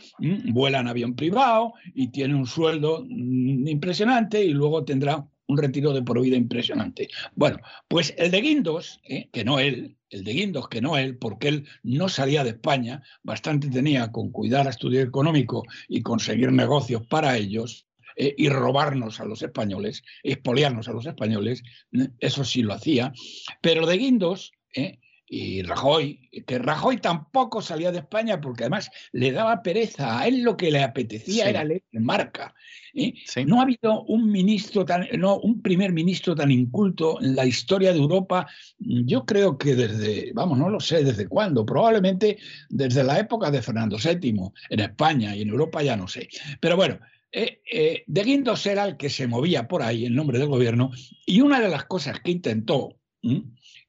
vuela 0.53 0.79
en 0.79 0.87
avión 0.87 1.17
privado 1.17 1.75
y 1.95 2.09
tiene 2.09 2.37
un 2.37 2.47
sueldo 2.47 3.05
mm, 3.09 3.67
impresionante 3.67 4.45
y 4.45 4.53
luego 4.53 4.85
tendrá 4.85 5.27
un 5.51 5.59
retiro 5.59 5.93
de 5.93 6.03
por 6.03 6.21
vida 6.21 6.37
impresionante. 6.37 7.09
Bueno, 7.35 7.59
pues 7.89 8.15
el 8.17 8.31
de 8.31 8.41
Guindos, 8.41 9.01
eh, 9.05 9.29
que 9.33 9.45
no 9.45 9.59
él, 9.59 9.97
el 10.11 10.25
de 10.25 10.33
Guindos, 10.33 10.69
que 10.69 10.81
no 10.81 10.97
él, 10.97 11.17
porque 11.19 11.49
él 11.49 11.67
no 11.83 12.09
salía 12.09 12.45
de 12.45 12.51
España, 12.51 13.03
bastante 13.23 13.69
tenía 13.69 14.11
con 14.13 14.31
cuidar 14.31 14.67
a 14.67 14.71
estudio 14.71 15.01
económico 15.01 15.65
y 15.89 16.03
conseguir 16.03 16.53
negocios 16.53 17.07
para 17.07 17.37
ellos, 17.37 17.87
eh, 18.17 18.35
y 18.37 18.49
robarnos 18.49 19.21
a 19.21 19.25
los 19.25 19.43
españoles, 19.43 20.03
expoliarnos 20.23 20.89
a 20.89 20.93
los 20.93 21.07
españoles, 21.07 21.63
eh, 21.93 22.09
eso 22.19 22.45
sí 22.45 22.63
lo 22.63 22.75
hacía, 22.75 23.13
pero 23.61 23.87
de 23.87 23.97
Guindos, 23.97 24.53
y 25.33 25.63
Rajoy, 25.63 26.19
que 26.45 26.59
Rajoy 26.59 26.97
tampoco 26.97 27.63
salía 27.63 27.93
de 27.93 28.01
España 28.01 28.41
porque 28.41 28.65
además 28.65 28.91
le 29.13 29.31
daba 29.31 29.63
pereza, 29.63 30.19
a 30.19 30.27
él 30.27 30.43
lo 30.43 30.57
que 30.57 30.73
le 30.73 30.83
apetecía 30.83 31.49
era 31.49 31.63
leer 31.63 31.85
marca. 31.93 32.53
¿eh? 32.95 33.15
No 33.47 33.61
ha 33.61 33.63
habido 33.63 34.03
un 34.03 34.29
ministro 34.29 34.85
tan, 34.85 35.07
no, 35.17 35.39
un 35.39 35.63
primer 35.63 35.93
ministro 35.93 36.35
tan 36.35 36.51
inculto 36.51 37.23
en 37.23 37.37
la 37.37 37.47
historia 37.47 37.93
de 37.93 38.01
Europa, 38.01 38.49
yo 38.81 39.25
creo 39.25 39.57
que 39.57 39.77
desde, 39.77 40.33
vamos, 40.35 40.59
no 40.59 40.69
lo 40.69 40.81
sé 40.81 41.05
desde 41.05 41.29
cuándo, 41.29 41.65
probablemente 41.65 42.37
desde 42.69 43.05
la 43.05 43.21
época 43.21 43.53
de 43.53 43.63
Fernando 43.63 43.99
VII, 43.99 44.51
en 44.71 44.81
España 44.81 45.37
y 45.37 45.43
en 45.43 45.51
Europa 45.51 45.81
ya 45.81 45.97
no 45.97 46.09
sé. 46.09 46.29
Pero 46.59 46.75
bueno, 46.75 46.99
eh, 47.31 47.63
eh, 47.71 48.03
de 48.05 48.25
Guindos 48.25 48.67
era 48.67 48.85
el 48.85 48.97
que 48.97 49.09
se 49.09 49.29
movía 49.29 49.69
por 49.69 49.83
ahí 49.83 50.07
en 50.07 50.17
nombre 50.17 50.41
del 50.41 50.49
gobierno 50.49 50.91
y 51.25 51.41
una 51.41 51.61
de 51.61 51.69
las 51.69 51.85
cosas 51.85 52.19
que 52.19 52.33
intentó 52.33 52.97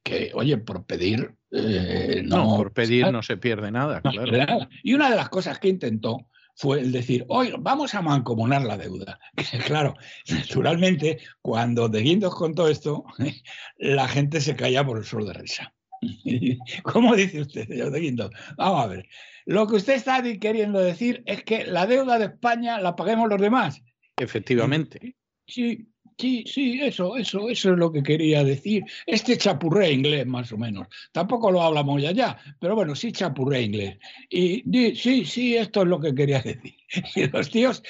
que, 0.04 0.32
oye, 0.34 0.58
por 0.58 0.86
pedir... 0.86 1.36
Eh, 1.52 2.22
no, 2.26 2.56
por 2.56 2.74
pedir 2.74 3.12
no 3.12 3.22
se 3.22 3.38
pierde 3.38 3.72
nada, 3.72 4.02
claro. 4.02 4.68
Y 4.84 4.94
una 4.94 5.10
de 5.10 5.16
las 5.16 5.30
cosas 5.30 5.60
que 5.60 5.68
intentó 5.68 6.28
fue 6.56 6.80
el 6.80 6.92
decir, 6.92 7.26
oye, 7.28 7.56
vamos 7.60 7.96
a 7.96 8.02
mancomunar 8.02 8.64
la 8.64 8.78
deuda. 8.78 9.20
claro, 9.66 9.96
naturalmente, 10.30 11.20
cuando 11.42 11.90
De 11.90 12.02
Guindos 12.02 12.36
contó 12.36 12.68
esto, 12.68 13.04
la 13.78 14.08
gente 14.08 14.42
se 14.42 14.56
caía 14.56 14.86
por 14.86 14.98
el 14.98 15.06
sol 15.06 15.26
de 15.26 15.34
risa. 15.34 15.74
¿Cómo 16.84 17.16
dice 17.16 17.42
usted, 17.42 17.68
señor 17.68 17.92
De 17.92 18.00
Guindos? 18.00 18.32
Vamos 18.58 18.84
a 18.84 18.88
ver. 18.88 19.08
Lo 19.46 19.68
que 19.68 19.76
usted 19.76 19.94
está 19.94 20.22
queriendo 20.40 20.80
decir 20.80 21.24
es 21.26 21.44
que 21.44 21.66
la 21.66 21.88
deuda 21.88 22.20
de 22.20 22.26
España 22.26 22.80
la 22.80 22.96
paguemos 22.96 23.30
los 23.30 23.42
demás. 23.42 23.82
Efectivamente. 24.18 25.16
Sí, 25.48 25.91
Sí, 26.22 26.44
sí, 26.46 26.80
eso, 26.80 27.18
eso, 27.18 27.50
eso 27.50 27.72
es 27.72 27.80
lo 27.80 27.92
que 27.92 28.04
quería 28.04 28.44
decir. 28.44 28.84
Este 29.08 29.40
chapurré 29.40 29.92
inglés, 29.92 30.28
más 30.28 30.52
o 30.52 30.58
menos. 30.58 30.88
Tampoco 31.12 31.50
lo 31.50 31.64
hablamos 31.64 32.00
ya 32.00 32.12
ya, 32.12 32.38
pero 32.60 32.76
bueno, 32.76 32.96
sí 32.96 33.12
chapurré 33.12 33.64
inglés. 33.64 33.98
Y 34.30 34.62
sí, 34.94 35.26
sí, 35.26 35.58
esto 35.58 35.82
es 35.82 35.88
lo 35.88 36.00
que 36.00 36.14
quería 36.14 36.40
decir. 36.44 36.76
Y 37.16 37.26
los 37.26 37.50
tíos 37.50 37.82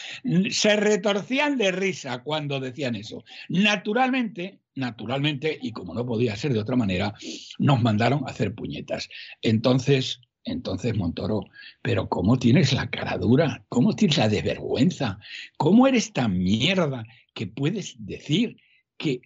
se 0.49 0.77
retorcían 0.77 1.57
de 1.57 1.73
risa 1.73 2.23
cuando 2.23 2.61
decían 2.61 2.95
eso. 2.95 3.25
Naturalmente, 3.49 4.59
naturalmente, 4.75 5.59
y 5.61 5.73
como 5.73 5.93
no 5.93 6.05
podía 6.05 6.37
ser 6.37 6.53
de 6.53 6.61
otra 6.61 6.77
manera, 6.77 7.13
nos 7.59 7.81
mandaron 7.81 8.23
a 8.25 8.31
hacer 8.31 8.55
puñetas. 8.55 9.09
Entonces, 9.41 10.21
entonces, 10.43 10.95
Montoro, 10.95 11.45
pero 11.81 12.09
¿cómo 12.09 12.39
tienes 12.39 12.73
la 12.73 12.89
cara 12.89 13.17
dura? 13.17 13.63
¿Cómo 13.69 13.95
tienes 13.95 14.17
la 14.17 14.29
de 14.29 14.41
vergüenza? 14.41 15.19
¿Cómo 15.57 15.85
eres 15.85 16.13
tan 16.13 16.41
mierda 16.41 17.05
que 17.33 17.47
puedes 17.47 17.95
decir 17.99 18.57
que 18.97 19.21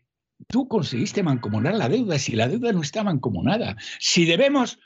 tú 0.48 0.68
conseguiste 0.68 1.24
mancomunar 1.24 1.76
la 1.76 1.90
deuda 1.90 2.20
si 2.20 2.36
la 2.36 2.48
deuda 2.48 2.72
no 2.72 2.82
está 2.82 3.04
mancomunada? 3.04 3.76
Si 4.00 4.26
debemos 4.26 4.80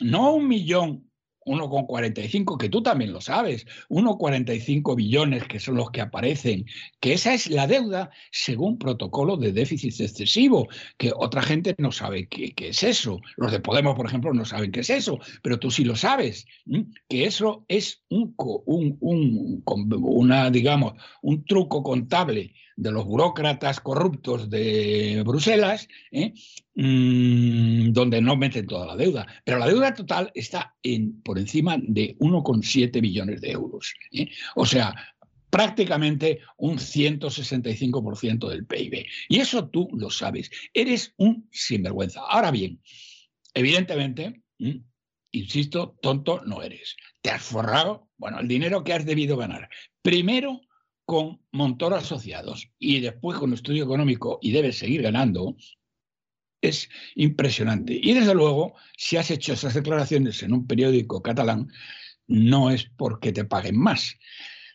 no 0.00 0.34
un 0.34 0.48
millón 0.48 1.09
1,45, 1.50 2.56
que 2.56 2.68
tú 2.68 2.82
también 2.82 3.12
lo 3.12 3.20
sabes, 3.20 3.66
1,45 3.88 4.94
billones 4.94 5.44
que 5.44 5.58
son 5.58 5.74
los 5.74 5.90
que 5.90 6.00
aparecen, 6.00 6.66
que 7.00 7.14
esa 7.14 7.34
es 7.34 7.50
la 7.50 7.66
deuda 7.66 8.10
según 8.30 8.78
protocolo 8.78 9.36
de 9.36 9.52
déficit 9.52 10.00
excesivo, 10.00 10.68
que 10.96 11.12
otra 11.14 11.42
gente 11.42 11.74
no 11.78 11.90
sabe 11.90 12.28
qué, 12.28 12.54
es 12.56 12.82
eso. 12.84 13.20
Los 13.36 13.50
de 13.50 13.60
Podemos, 13.60 13.96
por 13.96 14.06
ejemplo, 14.06 14.32
no 14.32 14.44
saben 14.44 14.70
qué 14.70 14.80
es 14.80 14.90
eso, 14.90 15.18
pero 15.42 15.58
tú 15.58 15.70
sí 15.70 15.84
lo 15.84 15.96
sabes, 15.96 16.46
que 17.08 17.24
eso 17.24 17.64
es 17.68 18.02
un, 18.08 18.34
un, 18.36 18.96
un, 19.00 19.62
una, 20.02 20.50
digamos, 20.50 20.94
un 21.22 21.44
truco 21.44 21.82
contable 21.82 22.54
de 22.80 22.90
los 22.90 23.04
burócratas 23.04 23.78
corruptos 23.78 24.48
de 24.48 25.22
Bruselas, 25.26 25.86
¿eh? 26.10 26.32
mm, 26.74 27.92
donde 27.92 28.22
no 28.22 28.36
meten 28.36 28.66
toda 28.66 28.86
la 28.86 28.96
deuda. 28.96 29.26
Pero 29.44 29.58
la 29.58 29.66
deuda 29.66 29.92
total 29.92 30.30
está 30.34 30.74
por 31.22 31.38
encima 31.38 31.76
de 31.78 32.16
1,7 32.18 33.00
billones 33.02 33.42
de 33.42 33.50
euros. 33.50 33.92
¿eh? 34.12 34.28
O 34.54 34.64
sea, 34.64 34.94
prácticamente 35.50 36.40
un 36.56 36.78
165% 36.78 38.48
del 38.48 38.64
PIB. 38.64 39.06
Y 39.28 39.40
eso 39.40 39.68
tú 39.68 39.90
lo 39.92 40.08
sabes. 40.08 40.50
Eres 40.72 41.12
un 41.18 41.48
sinvergüenza. 41.52 42.22
Ahora 42.26 42.50
bien, 42.50 42.80
evidentemente, 43.52 44.40
insisto, 45.32 45.98
tonto 46.00 46.40
no 46.46 46.62
eres. 46.62 46.96
Te 47.20 47.28
has 47.28 47.42
forrado, 47.42 48.08
bueno, 48.16 48.40
el 48.40 48.48
dinero 48.48 48.82
que 48.84 48.94
has 48.94 49.04
debido 49.04 49.36
ganar. 49.36 49.68
Primero, 50.00 50.62
con 51.10 51.40
Montoro 51.50 51.96
Asociados 51.96 52.70
y 52.78 53.00
después 53.00 53.36
con 53.36 53.52
Estudio 53.52 53.82
Económico 53.82 54.38
y 54.40 54.52
debes 54.52 54.78
seguir 54.78 55.02
ganando, 55.02 55.56
es 56.62 56.88
impresionante. 57.16 57.98
Y 58.00 58.14
desde 58.14 58.32
luego, 58.32 58.74
si 58.96 59.16
has 59.16 59.28
hecho 59.32 59.54
esas 59.54 59.74
declaraciones 59.74 60.40
en 60.44 60.52
un 60.52 60.68
periódico 60.68 61.20
catalán, 61.20 61.66
no 62.28 62.70
es 62.70 62.88
porque 62.96 63.32
te 63.32 63.44
paguen 63.44 63.76
más, 63.76 64.20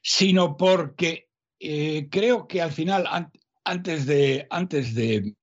sino 0.03 0.57
porque 0.57 1.29
eh, 1.61 2.09
creo 2.11 2.49
que 2.49 2.61
al 2.61 2.73
final, 2.73 3.31
antes 3.63 4.05
de, 4.05 4.45
antes 4.49 4.93
de 4.93 5.35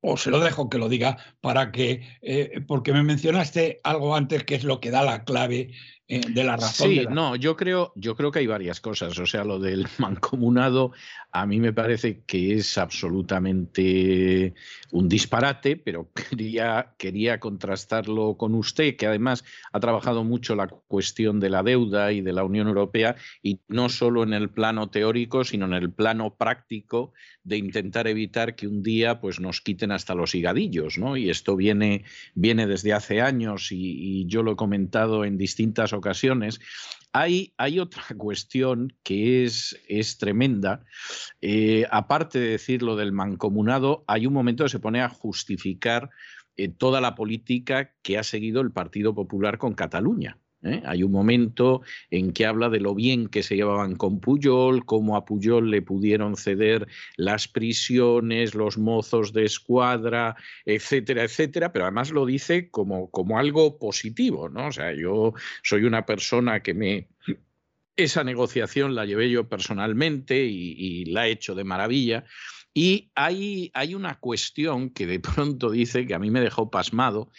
o 0.00 0.16
se 0.16 0.30
lo 0.30 0.40
dejo 0.40 0.70
que 0.70 0.78
lo 0.78 0.88
diga 0.88 1.18
para 1.42 1.72
que, 1.72 2.18
eh, 2.22 2.62
porque 2.66 2.94
me 2.94 3.02
mencionaste 3.02 3.80
algo 3.84 4.16
antes 4.16 4.44
que 4.44 4.54
es 4.54 4.64
lo 4.64 4.80
que 4.80 4.90
da 4.90 5.02
la 5.02 5.24
clave 5.24 5.74
eh, 6.06 6.20
de 6.28 6.44
la 6.44 6.56
razón. 6.56 6.90
Sí, 6.90 7.06
no, 7.08 7.34
yo 7.34 7.56
creo, 7.56 7.92
yo 7.96 8.14
creo 8.14 8.30
que 8.30 8.40
hay 8.40 8.46
varias 8.46 8.78
cosas. 8.80 9.18
O 9.18 9.24
sea, 9.24 9.42
lo 9.42 9.58
del 9.58 9.86
mancomunado 9.98 10.92
a 11.32 11.46
mí 11.46 11.60
me 11.60 11.72
parece 11.72 12.22
que 12.26 12.54
es 12.54 12.76
absolutamente 12.76 14.54
un 14.92 15.08
disparate, 15.08 15.76
pero 15.76 16.10
quería, 16.30 16.94
quería 16.98 17.40
contrastarlo 17.40 18.36
con 18.36 18.54
usted, 18.54 18.96
que 18.96 19.06
además 19.06 19.44
ha 19.72 19.80
trabajado 19.80 20.24
mucho 20.24 20.54
la 20.54 20.68
cuestión 20.68 21.40
de 21.40 21.50
la 21.50 21.62
deuda 21.62 22.12
y 22.12 22.20
de 22.20 22.34
la 22.34 22.44
Unión 22.44 22.68
Europea, 22.68 23.16
y 23.42 23.60
no 23.68 23.88
solo 23.88 24.22
en 24.22 24.34
el 24.34 24.50
plano 24.50 24.90
teórico, 24.90 25.42
sino 25.42 25.64
en 25.64 25.72
el 25.72 25.90
plano 25.90 26.36
práctico 26.36 27.14
de 27.44 27.56
intentar 27.56 28.06
evitar 28.08 28.54
que 28.54 28.68
un 28.68 28.82
día 28.82 29.20
pues, 29.20 29.40
nos 29.40 29.62
quiten 29.62 29.90
hasta 29.90 30.14
los 30.14 30.34
higadillos. 30.34 30.98
¿no? 30.98 31.16
Y 31.16 31.30
esto 31.30 31.56
viene, 31.56 32.04
viene 32.34 32.66
desde 32.66 32.92
hace 32.92 33.22
años 33.22 33.72
y, 33.72 34.20
y 34.20 34.26
yo 34.26 34.42
lo 34.42 34.52
he 34.52 34.56
comentado 34.56 35.24
en 35.24 35.38
distintas 35.38 35.93
ocasiones. 35.94 36.60
Hay, 37.12 37.54
hay 37.56 37.78
otra 37.78 38.02
cuestión 38.18 38.92
que 39.02 39.44
es, 39.44 39.80
es 39.88 40.18
tremenda. 40.18 40.84
Eh, 41.40 41.86
aparte 41.90 42.38
de 42.38 42.50
decir 42.50 42.82
lo 42.82 42.96
del 42.96 43.12
mancomunado, 43.12 44.04
hay 44.06 44.26
un 44.26 44.32
momento 44.32 44.64
que 44.64 44.70
se 44.70 44.80
pone 44.80 45.00
a 45.00 45.08
justificar 45.08 46.10
eh, 46.56 46.68
toda 46.68 47.00
la 47.00 47.14
política 47.14 47.94
que 48.02 48.18
ha 48.18 48.22
seguido 48.22 48.60
el 48.60 48.70
Partido 48.70 49.14
Popular 49.14 49.58
con 49.58 49.74
Cataluña. 49.74 50.38
¿Eh? 50.64 50.82
Hay 50.84 51.02
un 51.02 51.12
momento 51.12 51.82
en 52.10 52.32
que 52.32 52.46
habla 52.46 52.68
de 52.68 52.80
lo 52.80 52.94
bien 52.94 53.28
que 53.28 53.42
se 53.42 53.56
llevaban 53.56 53.96
con 53.96 54.20
Puyol, 54.20 54.84
cómo 54.84 55.16
a 55.16 55.24
Puyol 55.24 55.70
le 55.70 55.82
pudieron 55.82 56.36
ceder 56.36 56.88
las 57.16 57.48
prisiones, 57.48 58.54
los 58.54 58.78
mozos 58.78 59.32
de 59.32 59.44
escuadra, 59.44 60.36
etcétera, 60.64 61.24
etcétera, 61.24 61.72
pero 61.72 61.84
además 61.84 62.10
lo 62.10 62.26
dice 62.26 62.70
como, 62.70 63.10
como 63.10 63.38
algo 63.38 63.78
positivo, 63.78 64.48
¿no? 64.48 64.68
O 64.68 64.72
sea, 64.72 64.94
yo 64.94 65.34
soy 65.62 65.84
una 65.84 66.06
persona 66.06 66.60
que 66.60 66.74
me 66.74 67.08
esa 67.96 68.24
negociación 68.24 68.94
la 68.94 69.04
llevé 69.06 69.30
yo 69.30 69.48
personalmente 69.48 70.44
y, 70.44 70.74
y, 70.76 71.04
la 71.06 71.28
he 71.28 71.30
hecho 71.30 71.54
de 71.54 71.62
maravilla. 71.62 72.24
Y 72.76 73.12
hay, 73.14 73.70
hay 73.72 73.94
una 73.94 74.18
cuestión 74.18 74.90
que 74.90 75.06
de 75.06 75.20
pronto 75.20 75.70
dice 75.70 76.06
que 76.06 76.14
a 76.14 76.18
mí 76.18 76.30
me 76.30 76.40
dejó 76.40 76.70
pasmado, 76.70 77.30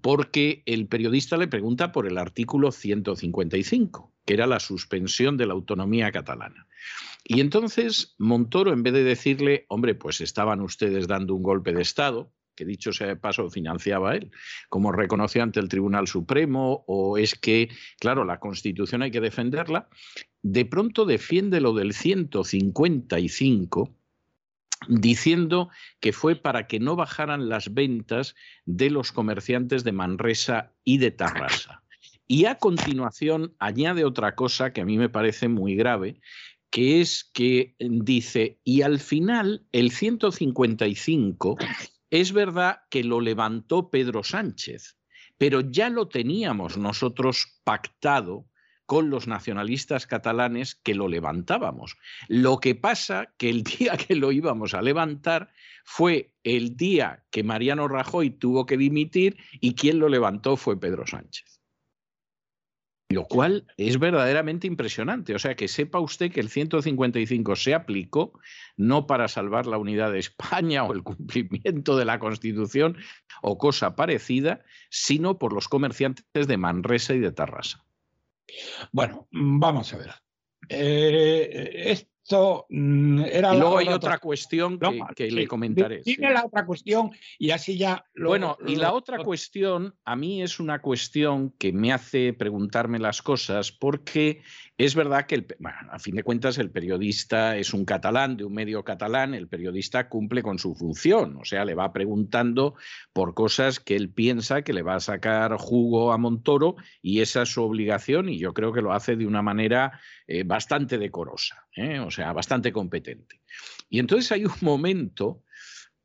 porque 0.00 0.62
el 0.66 0.86
periodista 0.86 1.36
le 1.36 1.48
pregunta 1.48 1.92
por 1.92 2.06
el 2.06 2.18
artículo 2.18 2.72
155, 2.72 4.12
que 4.24 4.34
era 4.34 4.46
la 4.46 4.60
suspensión 4.60 5.36
de 5.36 5.46
la 5.46 5.54
autonomía 5.54 6.12
catalana. 6.12 6.66
Y 7.24 7.40
entonces 7.40 8.14
Montoro, 8.18 8.72
en 8.72 8.82
vez 8.82 8.92
de 8.92 9.04
decirle, 9.04 9.66
hombre, 9.68 9.94
pues 9.94 10.20
estaban 10.20 10.60
ustedes 10.60 11.06
dando 11.06 11.34
un 11.34 11.42
golpe 11.42 11.72
de 11.72 11.82
Estado, 11.82 12.32
que 12.54 12.64
dicho 12.64 12.92
sea 12.92 13.08
de 13.08 13.16
paso 13.16 13.50
financiaba 13.50 14.14
él, 14.14 14.30
como 14.68 14.92
reconoció 14.92 15.42
ante 15.42 15.60
el 15.60 15.68
Tribunal 15.68 16.06
Supremo, 16.06 16.84
o 16.86 17.18
es 17.18 17.34
que, 17.34 17.68
claro, 17.98 18.24
la 18.24 18.40
Constitución 18.40 19.02
hay 19.02 19.10
que 19.10 19.20
defenderla, 19.20 19.88
de 20.42 20.64
pronto 20.64 21.04
defiende 21.04 21.60
lo 21.60 21.72
del 21.72 21.94
155 21.94 23.96
diciendo 24.88 25.70
que 26.00 26.12
fue 26.12 26.36
para 26.36 26.66
que 26.66 26.80
no 26.80 26.96
bajaran 26.96 27.48
las 27.48 27.72
ventas 27.74 28.34
de 28.64 28.90
los 28.90 29.12
comerciantes 29.12 29.84
de 29.84 29.92
Manresa 29.92 30.72
y 30.84 30.98
de 30.98 31.10
Tarrasa. 31.10 31.82
Y 32.26 32.46
a 32.46 32.56
continuación 32.56 33.54
añade 33.58 34.04
otra 34.04 34.34
cosa 34.34 34.72
que 34.72 34.80
a 34.80 34.84
mí 34.84 34.96
me 34.96 35.08
parece 35.08 35.48
muy 35.48 35.74
grave, 35.74 36.20
que 36.70 37.00
es 37.00 37.24
que 37.32 37.76
dice, 37.78 38.58
y 38.64 38.82
al 38.82 38.98
final 38.98 39.66
el 39.72 39.90
155 39.90 41.56
es 42.10 42.32
verdad 42.32 42.78
que 42.90 43.04
lo 43.04 43.20
levantó 43.20 43.90
Pedro 43.90 44.24
Sánchez, 44.24 44.96
pero 45.38 45.60
ya 45.60 45.90
lo 45.90 46.08
teníamos 46.08 46.76
nosotros 46.78 47.60
pactado 47.64 48.46
con 48.86 49.10
los 49.10 49.26
nacionalistas 49.26 50.06
catalanes 50.06 50.74
que 50.74 50.94
lo 50.94 51.08
levantábamos. 51.08 51.96
Lo 52.28 52.58
que 52.58 52.74
pasa 52.74 53.32
que 53.38 53.50
el 53.50 53.62
día 53.78 53.96
que 53.96 54.14
lo 54.14 54.32
íbamos 54.32 54.74
a 54.74 54.82
levantar 54.82 55.52
fue 55.84 56.32
el 56.42 56.76
día 56.76 57.24
que 57.30 57.42
Mariano 57.42 57.88
Rajoy 57.88 58.30
tuvo 58.30 58.66
que 58.66 58.76
dimitir 58.76 59.36
y 59.60 59.74
quien 59.74 59.98
lo 59.98 60.08
levantó 60.08 60.56
fue 60.56 60.78
Pedro 60.78 61.06
Sánchez. 61.06 61.60
Lo 63.10 63.26
cual 63.26 63.66
es 63.76 63.98
verdaderamente 63.98 64.66
impresionante. 64.66 65.34
O 65.34 65.38
sea, 65.38 65.54
que 65.54 65.68
sepa 65.68 66.00
usted 66.00 66.32
que 66.32 66.40
el 66.40 66.48
155 66.48 67.54
se 67.54 67.74
aplicó 67.74 68.32
no 68.76 69.06
para 69.06 69.28
salvar 69.28 69.66
la 69.66 69.78
unidad 69.78 70.10
de 70.10 70.18
España 70.18 70.84
o 70.84 70.92
el 70.92 71.02
cumplimiento 71.02 71.96
de 71.96 72.06
la 72.06 72.18
Constitución 72.18 72.96
o 73.42 73.58
cosa 73.58 73.94
parecida, 73.94 74.64
sino 74.90 75.38
por 75.38 75.52
los 75.52 75.68
comerciantes 75.68 76.48
de 76.48 76.56
Manresa 76.56 77.14
y 77.14 77.20
de 77.20 77.30
Tarrasa. 77.30 77.84
Bueno, 78.92 79.28
vamos 79.32 79.92
a 79.92 79.96
ver. 79.98 80.10
Eh, 80.68 82.06
esto 82.24 82.66
mm, 82.70 83.20
era. 83.20 83.54
Y 83.54 83.58
luego 83.58 83.78
hay 83.78 83.88
otra 83.88 84.18
cuestión 84.18 84.78
que, 85.14 85.30
le 85.30 85.46
comentaré. 85.46 86.00
Dime 86.04 86.32
la 86.32 86.46
otra 86.46 86.64
cuestión 86.64 87.10
y 87.38 87.50
así 87.50 87.76
ya. 87.76 88.06
bueno, 88.16 88.56
y 88.66 88.76
la 88.76 88.92
otra 88.92 89.18
cuestión, 89.18 89.94
a 90.04 90.16
mí 90.16 90.42
es 90.42 90.58
una 90.58 90.80
cuestión 90.80 91.50
que 91.58 91.72
me 91.72 91.92
hace 91.92 92.32
preguntarme 92.32 92.98
las 92.98 93.20
cosas 93.20 93.72
porque 93.72 94.40
es 94.76 94.96
verdad 94.96 95.26
que, 95.26 95.36
el, 95.36 95.46
a 95.90 95.98
fin 96.00 96.16
de 96.16 96.24
cuentas, 96.24 96.58
el 96.58 96.70
periodista 96.70 97.56
es 97.56 97.72
un 97.72 97.84
catalán 97.84 98.36
de 98.36 98.44
un 98.44 98.54
medio 98.54 98.82
catalán, 98.82 99.32
el 99.32 99.46
periodista 99.46 100.08
cumple 100.08 100.42
con 100.42 100.58
su 100.58 100.74
función, 100.74 101.36
o 101.36 101.44
sea, 101.44 101.64
le 101.64 101.74
va 101.74 101.92
preguntando 101.92 102.74
por 103.12 103.34
cosas 103.34 103.78
que 103.78 103.94
él 103.94 104.08
piensa 104.10 104.62
que 104.62 104.72
le 104.72 104.82
va 104.82 104.96
a 104.96 105.00
sacar 105.00 105.56
jugo 105.58 106.12
a 106.12 106.18
Montoro 106.18 106.74
y 107.02 107.20
esa 107.20 107.42
es 107.42 107.50
su 107.50 107.62
obligación 107.62 108.28
y 108.28 108.38
yo 108.38 108.52
creo 108.52 108.72
que 108.72 108.82
lo 108.82 108.92
hace 108.92 109.14
de 109.14 109.26
una 109.26 109.42
manera 109.42 110.00
eh, 110.26 110.42
bastante 110.42 110.98
decorosa, 110.98 111.63
¿eh? 111.76 111.98
o 112.00 112.10
sea, 112.10 112.32
bastante 112.32 112.72
competente. 112.72 113.40
Y 113.88 113.98
entonces 113.98 114.32
hay 114.32 114.44
un 114.44 114.52
momento 114.60 115.42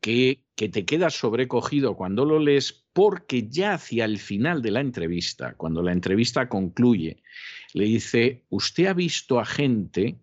que, 0.01 0.43
que, 0.55 0.69
te 0.69 0.85
quedas 0.85 1.15
sobrecogido 1.15 1.95
cuando 1.95 2.25
lo 2.25 2.39
lees 2.39 2.85
porque 2.93 3.47
ya 3.49 3.73
hacia 3.73 4.05
el 4.05 4.17
final 4.17 4.61
de 4.61 4.71
la 4.71 4.79
entrevista, 4.79 5.55
cuando 5.55 5.81
la 5.81 5.91
entrevista 5.91 6.47
concluye, 6.47 7.21
le 7.73 7.85
dice, 7.85 8.43
usted 8.49 8.87
ha 8.87 8.93
visto 8.93 9.39
a 9.39 9.45
gente 9.45 10.19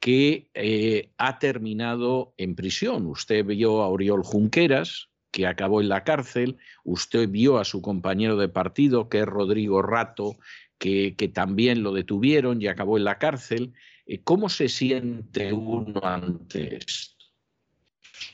que 0.00 0.48
eh, 0.54 1.10
ha 1.18 1.38
terminado 1.38 2.34
en 2.38 2.54
prisión. 2.54 3.06
Usted 3.06 3.44
vio 3.44 3.82
a 3.82 3.88
Oriol 3.88 4.24
Junqueras, 4.24 5.10
que 5.30 5.46
acabó 5.46 5.80
en 5.80 5.88
la 5.88 6.02
cárcel, 6.02 6.56
usted 6.82 7.28
vio 7.28 7.58
a 7.58 7.64
su 7.64 7.82
compañero 7.82 8.36
de 8.36 8.48
partido, 8.48 9.08
que 9.08 9.20
es 9.20 9.26
Rodrigo 9.26 9.82
Rato, 9.82 10.38
que, 10.78 11.14
que 11.16 11.28
también 11.28 11.82
lo 11.82 11.92
detuvieron 11.92 12.60
y 12.60 12.66
acabó 12.66 12.96
en 12.96 13.04
la 13.04 13.18
cárcel. 13.18 13.74
Eh, 14.10 14.22
¿Cómo 14.24 14.48
se 14.48 14.68
siente 14.68 15.52
uno 15.52 16.00
ante 16.02 16.78
esto? 16.78 17.14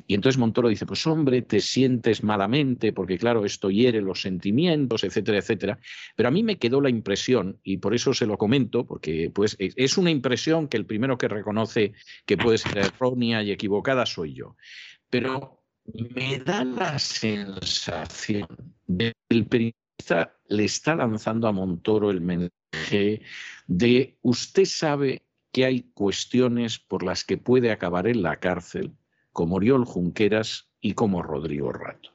Y 0.06 0.14
entonces 0.14 0.38
Montoro 0.38 0.68
dice, 0.68 0.86
pues 0.86 1.06
hombre, 1.06 1.42
te 1.42 1.60
sientes 1.60 2.22
malamente, 2.22 2.94
porque 2.94 3.18
claro, 3.18 3.44
esto 3.44 3.70
hiere 3.70 4.00
los 4.00 4.22
sentimientos, 4.22 5.04
etcétera, 5.04 5.38
etcétera. 5.38 5.78
Pero 6.16 6.30
a 6.30 6.32
mí 6.32 6.42
me 6.42 6.58
quedó 6.58 6.80
la 6.80 6.88
impresión, 6.88 7.60
y 7.62 7.76
por 7.76 7.94
eso 7.94 8.14
se 8.14 8.26
lo 8.26 8.38
comento, 8.38 8.86
porque 8.86 9.30
pues, 9.30 9.56
es 9.58 9.98
una 9.98 10.10
impresión 10.10 10.68
que 10.68 10.78
el 10.78 10.86
primero 10.86 11.18
que 11.18 11.28
reconoce 11.28 11.92
que 12.24 12.38
puede 12.38 12.56
ser 12.56 12.78
errónea 12.78 13.42
y 13.42 13.52
equivocada 13.52 14.06
soy 14.06 14.32
yo. 14.32 14.56
Pero 15.10 15.62
me 16.14 16.38
da 16.38 16.64
la 16.64 16.98
sensación 16.98 18.48
de 18.86 19.12
que 19.28 19.36
el 19.36 19.46
periodista 19.46 20.38
le 20.48 20.64
está 20.64 20.94
lanzando 20.94 21.48
a 21.48 21.52
Montoro 21.52 22.10
el 22.10 22.22
mensaje 22.22 23.20
de 23.66 24.16
usted 24.22 24.64
sabe 24.64 25.25
que 25.56 25.64
hay 25.64 25.90
cuestiones 25.94 26.78
por 26.78 27.02
las 27.02 27.24
que 27.24 27.38
puede 27.38 27.72
acabar 27.72 28.06
en 28.06 28.20
la 28.20 28.40
cárcel, 28.40 28.92
como 29.32 29.56
Oriol 29.56 29.86
Junqueras 29.86 30.68
y 30.82 30.92
como 30.92 31.22
Rodrigo 31.22 31.72
Rato. 31.72 32.10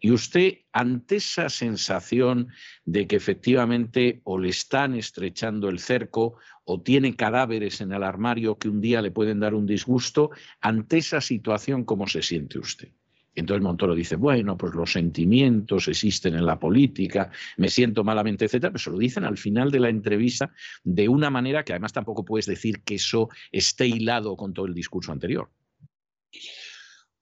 Y 0.00 0.10
usted, 0.10 0.62
ante 0.72 1.14
esa 1.14 1.48
sensación 1.48 2.48
de 2.84 3.06
que 3.06 3.14
efectivamente 3.14 4.20
o 4.24 4.36
le 4.36 4.48
están 4.48 4.96
estrechando 4.96 5.68
el 5.68 5.78
cerco 5.78 6.38
o 6.64 6.82
tiene 6.82 7.14
cadáveres 7.14 7.80
en 7.80 7.92
el 7.92 8.02
armario 8.02 8.58
que 8.58 8.68
un 8.68 8.80
día 8.80 9.00
le 9.00 9.12
pueden 9.12 9.38
dar 9.38 9.54
un 9.54 9.66
disgusto, 9.66 10.32
ante 10.60 10.98
esa 10.98 11.20
situación, 11.20 11.84
¿cómo 11.84 12.08
se 12.08 12.20
siente 12.20 12.58
usted? 12.58 12.88
Entonces 13.36 13.62
Montoro 13.62 13.94
dice, 13.94 14.16
bueno, 14.16 14.56
pues 14.56 14.74
los 14.74 14.92
sentimientos 14.92 15.86
existen 15.88 16.34
en 16.34 16.46
la 16.46 16.58
política, 16.58 17.30
me 17.58 17.68
siento 17.68 18.02
malamente, 18.02 18.46
etcétera, 18.46 18.72
pero 18.72 18.82
se 18.82 18.90
lo 18.90 18.98
dicen 18.98 19.24
al 19.24 19.36
final 19.36 19.70
de 19.70 19.80
la 19.80 19.90
entrevista 19.90 20.52
de 20.82 21.08
una 21.08 21.28
manera 21.30 21.62
que 21.62 21.72
además 21.72 21.92
tampoco 21.92 22.24
puedes 22.24 22.46
decir 22.46 22.82
que 22.82 22.94
eso 22.96 23.28
esté 23.52 23.86
hilado 23.86 24.36
con 24.36 24.54
todo 24.54 24.66
el 24.66 24.74
discurso 24.74 25.12
anterior. 25.12 25.50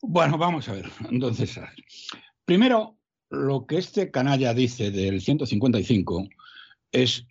Bueno, 0.01 0.39
vamos 0.39 0.69
a 0.69 0.75
ver. 0.75 0.89
Entonces, 1.11 1.59
primero, 2.45 2.97
lo 3.31 3.67
que 3.67 3.79
este 3.79 4.11
canalla 4.11 4.55
dice 4.55 4.93
del 4.93 5.21
155 5.21 6.29
es 6.93 7.27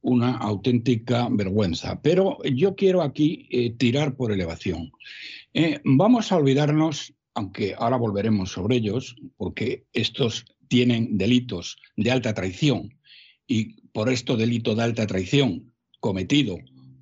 una 0.00 0.36
auténtica 0.38 1.28
vergüenza, 1.30 2.00
pero 2.00 2.38
yo 2.44 2.74
quiero 2.74 3.02
aquí 3.02 3.46
eh, 3.50 3.74
tirar 3.76 4.16
por 4.16 4.32
elevación. 4.32 4.90
Eh, 5.52 5.80
vamos 5.84 6.32
a 6.32 6.36
olvidarnos 6.36 7.14
aunque 7.34 7.74
ahora 7.78 7.96
volveremos 7.96 8.52
sobre 8.52 8.76
ellos, 8.76 9.16
porque 9.36 9.84
estos 9.92 10.44
tienen 10.68 11.18
delitos 11.18 11.76
de 11.96 12.10
alta 12.10 12.34
traición 12.34 12.98
y 13.46 13.82
por 13.92 14.08
esto 14.08 14.36
delito 14.36 14.74
de 14.74 14.82
alta 14.82 15.06
traición 15.06 15.74
cometido 16.00 16.56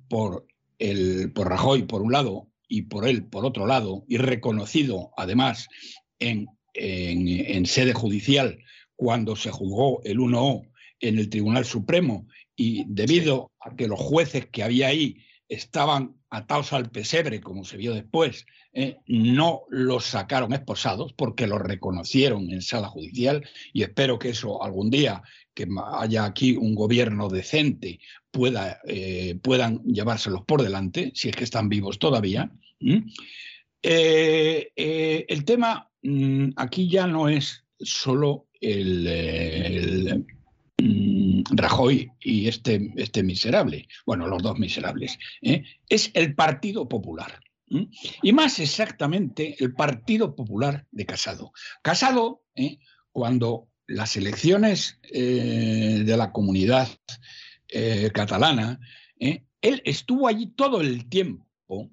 por, 0.09 0.45
el, 0.79 1.31
por 1.31 1.49
Rajoy 1.49 1.83
por 1.83 2.01
un 2.01 2.11
lado 2.11 2.49
y 2.67 2.83
por 2.83 3.07
él 3.07 3.25
por 3.25 3.45
otro 3.45 3.65
lado 3.65 4.03
y 4.07 4.17
reconocido 4.17 5.11
además 5.15 5.67
en, 6.19 6.47
en 6.73 7.65
sede 7.65 7.93
judicial 7.93 8.59
cuando 8.95 9.35
se 9.35 9.51
juzgó 9.51 10.01
el 10.03 10.19
1O 10.19 10.69
en 10.99 11.17
el 11.17 11.29
Tribunal 11.29 11.65
Supremo 11.65 12.27
y 12.55 12.83
debido 12.87 13.51
a 13.59 13.75
que 13.75 13.87
los 13.87 13.99
jueces 13.99 14.47
que 14.47 14.63
había 14.63 14.87
ahí 14.87 15.17
estaban 15.47 16.20
atados 16.31 16.71
al 16.73 16.89
pesebre, 16.89 17.41
como 17.41 17.65
se 17.65 17.77
vio 17.77 17.93
después, 17.93 18.47
eh, 18.73 18.97
no 19.05 19.63
los 19.69 20.05
sacaron 20.05 20.53
esposados 20.53 21.13
porque 21.13 21.45
los 21.45 21.59
reconocieron 21.59 22.49
en 22.49 22.61
sala 22.61 22.87
judicial 22.87 23.47
y 23.73 23.83
espero 23.83 24.17
que 24.17 24.29
eso 24.29 24.63
algún 24.63 24.89
día, 24.89 25.21
que 25.53 25.67
haya 25.93 26.23
aquí 26.23 26.55
un 26.55 26.73
gobierno 26.73 27.27
decente, 27.27 27.99
pueda, 28.31 28.79
eh, 28.87 29.37
puedan 29.43 29.83
llevárselos 29.83 30.45
por 30.45 30.63
delante, 30.63 31.11
si 31.13 31.27
es 31.27 31.35
que 31.35 31.43
están 31.43 31.67
vivos 31.67 31.99
todavía. 31.99 32.49
Eh, 33.83 35.25
el 35.27 35.45
tema 35.45 35.89
mm, 36.01 36.51
aquí 36.55 36.89
ya 36.89 37.07
no 37.07 37.27
es 37.27 37.65
solo 37.77 38.47
el 38.61 40.25
Rajoy 41.51 42.11
y 42.19 42.47
este, 42.47 42.91
este 42.95 43.23
miserable, 43.23 43.87
bueno, 44.05 44.27
los 44.27 44.41
dos 44.41 44.57
miserables, 44.57 45.17
¿eh? 45.41 45.63
es 45.89 46.11
el 46.13 46.35
Partido 46.35 46.87
Popular. 46.87 47.39
Y 48.21 48.33
más 48.33 48.59
exactamente 48.59 49.55
el 49.59 49.73
Partido 49.73 50.35
Popular 50.35 50.85
de 50.91 51.05
Casado. 51.05 51.53
Casado, 51.81 52.43
¿eh? 52.53 52.79
cuando 53.13 53.69
las 53.87 54.17
elecciones 54.17 54.99
eh, 55.03 56.03
de 56.05 56.17
la 56.17 56.31
comunidad 56.33 56.89
catalana, 58.13 58.77
él 59.17 59.81
estuvo 59.85 60.27
allí 60.27 60.47
todo 60.47 60.81
el 60.81 61.07
tiempo 61.07 61.89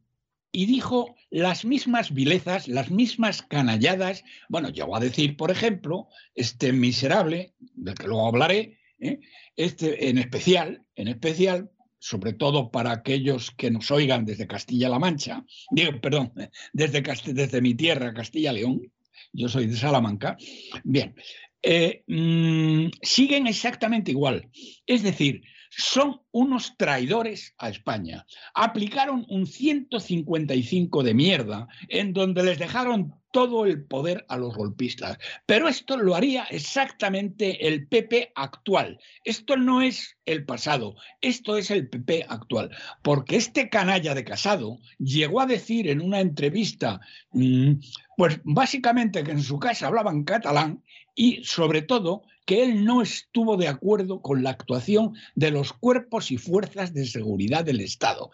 y 0.51 0.67
dijo 0.67 1.15
las 1.31 1.65
mismas 1.65 2.13
vilezas, 2.13 2.69
las 2.69 2.91
mismas 2.91 3.43
canalladas. 3.43 4.25
Bueno, 4.49 4.71
llegó 4.71 4.97
a 4.97 5.01
decir, 5.01 5.37
por 5.37 5.51
ejemplo, 5.51 6.09
este 6.35 6.73
miserable, 6.73 7.55
del 7.75 7.95
que 7.95 8.09
luego 8.09 8.27
hablaré, 8.27 8.78
¿eh? 9.01 9.21
Este, 9.57 10.09
en 10.09 10.19
especial, 10.19 10.83
en 10.95 11.09
especial, 11.09 11.71
sobre 11.99 12.33
todo 12.33 12.71
para 12.71 12.93
aquellos 12.93 13.51
que 13.51 13.71
nos 13.71 13.91
oigan 13.91 14.25
desde 14.25 14.47
Castilla-La 14.47 14.99
Mancha, 14.99 15.45
digo, 15.71 16.01
perdón, 16.01 16.33
desde, 16.73 17.03
desde 17.33 17.61
mi 17.61 17.75
tierra, 17.75 18.15
Castilla-León, 18.15 18.93
yo 19.33 19.49
soy 19.49 19.67
de 19.67 19.77
Salamanca, 19.77 20.37
bien, 20.85 21.15
eh, 21.63 22.05
mm, 22.07 22.89
siguen 23.03 23.47
exactamente 23.47 24.13
igual. 24.13 24.49
Es 24.87 25.03
decir, 25.03 25.43
son 25.71 26.23
unos 26.31 26.77
traidores 26.77 27.55
a 27.59 27.69
España. 27.69 28.27
Aplicaron 28.55 29.27
un 29.29 29.47
155 29.47 31.03
de 31.03 31.15
mierda 31.15 31.69
en 31.89 32.13
donde 32.13 32.43
les 32.43 32.59
dejaron 32.59 33.15
todo 33.31 33.67
el 33.67 33.85
poder 33.85 34.25
a 34.29 34.37
los 34.37 34.55
golpistas. 34.55 35.19
Pero 35.47 35.69
esto 35.69 35.97
lo 35.97 36.15
haría 36.15 36.45
exactamente 36.45 37.67
el 37.67 37.87
PP 37.87 38.33
actual. 38.35 38.99
Esto 39.25 39.57
no 39.57 39.83
es 39.83 40.17
el 40.25 40.45
pasado, 40.45 40.97
esto 41.21 41.57
es 41.57 41.71
el 41.71 41.89
PP 41.89 42.27
actual. 42.29 42.71
Porque 43.03 43.37
este 43.37 43.69
canalla 43.69 44.15
de 44.15 44.25
Casado 44.25 44.79
llegó 44.99 45.41
a 45.41 45.47
decir 45.47 45.89
en 45.89 46.01
una 46.01 46.21
entrevista, 46.21 47.01
mm, 47.33 47.73
pues 48.17 48.41
básicamente 48.45 49.23
que 49.25 49.33
en 49.33 49.43
su 49.43 49.59
casa 49.59 49.87
hablaban 49.87 50.25
catalán 50.25 50.83
y 51.15 51.43
sobre 51.45 51.83
todo 51.83 52.23
que 52.47 52.63
él 52.63 52.85
no 52.85 53.03
estuvo 53.03 53.57
de 53.57 53.69
acuerdo 53.69 54.23
con 54.23 54.43
la 54.43 54.51
actuación 54.51 55.15
de 55.35 55.51
los 55.51 55.73
cuerpos 55.73 56.31
y 56.31 56.39
fuerzas 56.39 56.95
de 56.95 57.07
seguridad 57.07 57.65
del 57.65 57.81
Estado. 57.81 58.31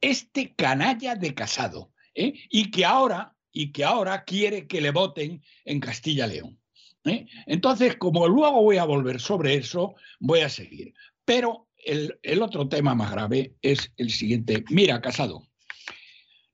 Este 0.00 0.54
canalla 0.54 1.16
de 1.16 1.34
Casado. 1.34 1.90
¿eh? 2.14 2.34
Y 2.50 2.70
que 2.70 2.84
ahora 2.84 3.34
y 3.52 3.72
que 3.72 3.84
ahora 3.84 4.24
quiere 4.24 4.66
que 4.66 4.80
le 4.80 4.90
voten 4.90 5.42
en 5.64 5.80
Castilla-León. 5.80 6.58
¿eh? 7.04 7.26
Entonces, 7.46 7.96
como 7.96 8.28
luego 8.28 8.62
voy 8.62 8.76
a 8.76 8.84
volver 8.84 9.20
sobre 9.20 9.54
eso, 9.54 9.94
voy 10.20 10.40
a 10.40 10.48
seguir. 10.48 10.94
Pero 11.24 11.68
el, 11.76 12.42
otro 12.42 12.68
tema 12.68 12.94
más 12.94 13.10
grave 13.10 13.56
es 13.62 13.92
el 13.96 14.10
siguiente. 14.10 14.64
Mira, 14.70 15.00
Casado, 15.00 15.46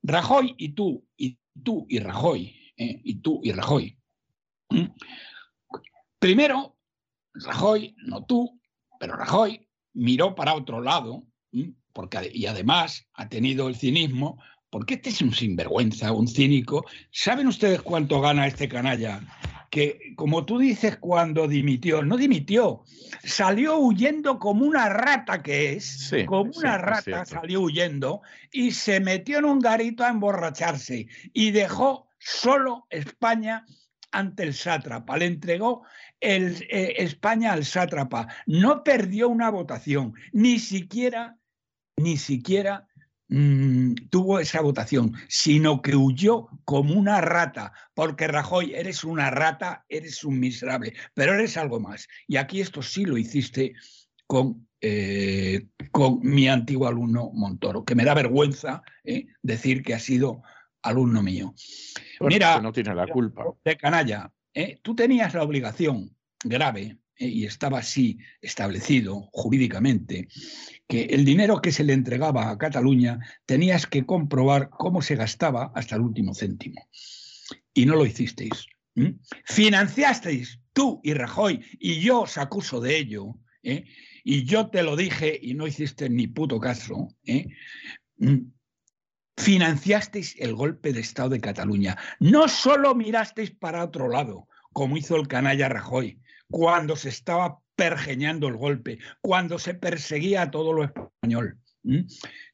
Rajoy 0.02 0.55
y 0.58 0.70
tú, 0.70 1.06
y 1.16 1.39
tú 1.62 1.86
y 1.89 1.98
Rajoy, 1.98 2.73
¿eh? 2.76 3.00
y 3.05 3.16
tú 3.16 3.40
y 3.42 3.52
Rajoy. 3.52 3.98
Primero, 6.18 6.76
Rajoy, 7.34 7.94
no 7.98 8.24
tú, 8.24 8.60
pero 8.98 9.16
Rajoy 9.16 9.68
miró 9.92 10.34
para 10.34 10.55
otro 10.55 10.81
lado, 10.81 11.26
porque, 11.92 12.31
y 12.32 12.47
además 12.47 13.06
ha 13.14 13.28
tenido 13.28 13.68
el 13.68 13.76
cinismo 13.76 14.42
porque 14.74 14.94
este 14.94 15.10
es 15.10 15.22
un 15.22 15.32
sinvergüenza, 15.32 16.10
un 16.10 16.26
cínico. 16.26 16.84
¿Saben 17.12 17.46
ustedes 17.46 17.80
cuánto 17.80 18.20
gana 18.20 18.48
este 18.48 18.68
canalla? 18.68 19.20
Que, 19.70 20.14
como 20.16 20.44
tú 20.44 20.58
dices, 20.58 20.96
cuando 20.96 21.46
dimitió, 21.46 22.02
no 22.02 22.16
dimitió, 22.16 22.82
salió 23.22 23.78
huyendo 23.78 24.40
como 24.40 24.66
una 24.66 24.88
rata 24.88 25.44
que 25.44 25.74
es, 25.74 26.12
como 26.26 26.50
una 26.56 26.76
rata 26.76 27.24
salió 27.24 27.60
huyendo 27.60 28.22
y 28.50 28.72
se 28.72 28.98
metió 28.98 29.38
en 29.38 29.44
un 29.44 29.60
garito 29.60 30.02
a 30.02 30.08
emborracharse 30.08 31.06
y 31.32 31.52
dejó 31.52 32.08
solo 32.18 32.88
España 32.90 33.64
ante 34.10 34.42
el 34.42 34.54
sátrapa, 34.54 35.16
le 35.16 35.26
entregó 35.26 35.84
el, 36.18 36.66
eh, 36.68 36.94
España 36.96 37.52
al 37.52 37.64
sátrapa, 37.64 38.26
no 38.46 38.82
perdió 38.82 39.28
una 39.28 39.50
votación, 39.50 40.14
ni 40.32 40.58
siquiera, 40.58 41.38
ni 41.96 42.16
siquiera 42.16 42.88
Mm, 43.36 43.94
tuvo 44.10 44.38
esa 44.38 44.60
votación, 44.60 45.12
sino 45.26 45.82
que 45.82 45.96
huyó 45.96 46.46
como 46.64 46.94
una 46.94 47.20
rata, 47.20 47.72
porque 47.92 48.28
Rajoy, 48.28 48.74
eres 48.74 49.02
una 49.02 49.28
rata, 49.28 49.84
eres 49.88 50.22
un 50.22 50.38
miserable, 50.38 50.94
pero 51.14 51.34
eres 51.34 51.56
algo 51.56 51.80
más. 51.80 52.06
Y 52.28 52.36
aquí 52.36 52.60
esto 52.60 52.80
sí 52.80 53.04
lo 53.04 53.18
hiciste 53.18 53.74
con, 54.28 54.68
eh, 54.80 55.66
con 55.90 56.20
mi 56.22 56.46
antiguo 56.46 56.86
alumno 56.86 57.32
Montoro, 57.32 57.84
que 57.84 57.96
me 57.96 58.04
da 58.04 58.14
vergüenza 58.14 58.82
eh, 59.02 59.26
decir 59.42 59.82
que 59.82 59.94
ha 59.94 59.98
sido 59.98 60.42
alumno 60.82 61.20
mío. 61.20 61.54
Mira, 62.20 62.60
no 62.60 62.72
tiene 62.72 62.94
la 62.94 63.08
culpa. 63.08 63.46
De 63.64 63.76
canalla, 63.76 64.32
eh, 64.54 64.78
tú 64.80 64.94
tenías 64.94 65.34
la 65.34 65.42
obligación 65.42 66.16
grave 66.44 66.98
y 67.16 67.46
estaba 67.46 67.78
así 67.78 68.18
establecido 68.40 69.28
jurídicamente 69.32 70.28
que 70.88 71.04
el 71.04 71.24
dinero 71.24 71.60
que 71.60 71.72
se 71.72 71.84
le 71.84 71.92
entregaba 71.92 72.50
a 72.50 72.58
Cataluña 72.58 73.20
tenías 73.46 73.86
que 73.86 74.04
comprobar 74.04 74.70
cómo 74.70 75.02
se 75.02 75.16
gastaba 75.16 75.72
hasta 75.74 75.96
el 75.96 76.02
último 76.02 76.34
céntimo. 76.34 76.88
y 77.72 77.86
no 77.86 77.96
lo 77.96 78.06
hicisteis. 78.06 78.66
Financiasteis 79.44 80.60
tú 80.72 81.00
y 81.02 81.14
Rajoy, 81.14 81.64
y 81.78 82.00
yo 82.00 82.22
os 82.22 82.38
acuso 82.38 82.80
de 82.80 82.96
ello, 82.96 83.34
¿eh? 83.62 83.84
y 84.22 84.44
yo 84.44 84.68
te 84.68 84.82
lo 84.82 84.96
dije 84.96 85.38
y 85.40 85.54
no 85.54 85.66
hiciste 85.66 86.08
ni 86.08 86.28
puto 86.28 86.60
caso, 86.60 87.08
¿eh? 87.24 87.48
financiasteis 89.36 90.36
el 90.38 90.54
golpe 90.54 90.92
de 90.92 91.00
Estado 91.00 91.30
de 91.30 91.40
Cataluña. 91.40 91.96
No 92.20 92.48
solo 92.48 92.94
mirasteis 92.94 93.50
para 93.50 93.84
otro 93.84 94.08
lado, 94.08 94.48
como 94.72 94.96
hizo 94.96 95.16
el 95.16 95.28
canalla 95.28 95.68
Rajoy, 95.68 96.20
cuando 96.50 96.97
se 96.97 97.08
estaba 97.08 97.60
pergeñando 97.76 98.48
el 98.48 98.56
golpe, 98.56 98.98
cuando 99.20 99.58
se 99.58 99.74
perseguía 99.74 100.42
a 100.42 100.50
todo 100.50 100.73
lo 100.73 100.84
español. 100.84 101.58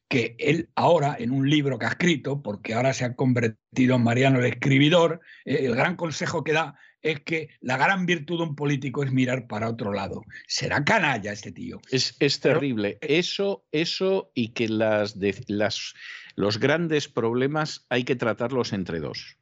Que 0.07 0.35
él 0.39 0.69
ahora, 0.75 1.15
en 1.17 1.31
un 1.31 1.49
libro 1.49 1.79
que 1.79 1.85
ha 1.85 1.89
escrito, 1.89 2.41
porque 2.41 2.73
ahora 2.73 2.93
se 2.93 3.05
ha 3.05 3.15
convertido 3.15 3.95
en 3.95 4.03
Mariano 4.03 4.39
el 4.39 4.45
escribidor, 4.45 5.21
eh, 5.45 5.59
el 5.61 5.75
gran 5.75 5.95
consejo 5.95 6.43
que 6.43 6.51
da 6.51 6.75
es 7.01 7.21
que 7.21 7.49
la 7.61 7.77
gran 7.77 8.05
virtud 8.05 8.37
de 8.37 8.43
un 8.43 8.55
político 8.55 9.03
es 9.03 9.11
mirar 9.11 9.47
para 9.47 9.69
otro 9.69 9.93
lado. 9.93 10.23
Será 10.47 10.83
canalla 10.83 11.31
este 11.31 11.51
tío. 11.51 11.81
Es, 11.89 12.39
terrible. 12.39 12.99
Eh, 13.01 13.19
eso, 13.19 13.65
eso 13.71 14.31
y 14.35 14.49
que 14.49 14.67
las, 14.69 15.17
las, 15.47 15.93
los 16.35 16.59
grandes 16.59 17.07
problemas 17.07 17.85
hay 17.89 18.03
que 18.03 18.15
tratarlos 18.15 18.73
entre 18.73 18.99
dos. 18.99 19.37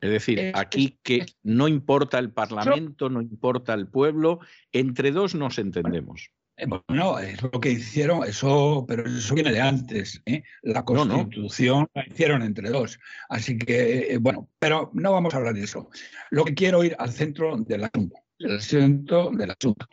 Es 0.00 0.10
decir, 0.10 0.52
aquí 0.54 0.98
que 1.02 1.24
no 1.42 1.68
importa 1.68 2.18
el 2.18 2.30
Parlamento, 2.30 3.08
no 3.08 3.22
importa 3.22 3.72
el 3.74 3.88
pueblo, 3.88 4.40
entre 4.72 5.10
dos 5.10 5.34
nos 5.34 5.58
entendemos. 5.58 6.30
Eh, 6.58 6.66
bueno, 6.66 7.18
es 7.18 7.42
lo 7.42 7.50
que 7.50 7.70
hicieron, 7.70 8.24
eso, 8.24 8.84
pero 8.88 9.06
eso 9.06 9.34
viene 9.34 9.52
de 9.52 9.60
antes. 9.60 10.22
¿eh? 10.26 10.42
La 10.62 10.84
constitución 10.84 11.86
la 11.94 12.06
hicieron 12.06 12.42
entre 12.42 12.70
dos. 12.70 12.98
Así 13.28 13.58
que, 13.58 14.12
eh, 14.12 14.18
bueno, 14.18 14.48
pero 14.58 14.90
no 14.94 15.12
vamos 15.12 15.34
a 15.34 15.38
hablar 15.38 15.54
de 15.54 15.64
eso. 15.64 15.90
Lo 16.30 16.44
que 16.44 16.54
quiero 16.54 16.84
ir 16.84 16.94
al 16.98 17.12
centro 17.12 17.56
del 17.56 17.84
asunto. 17.84 18.16
El 18.38 18.60
centro 18.60 19.30
del 19.30 19.50
asunto. 19.50 19.86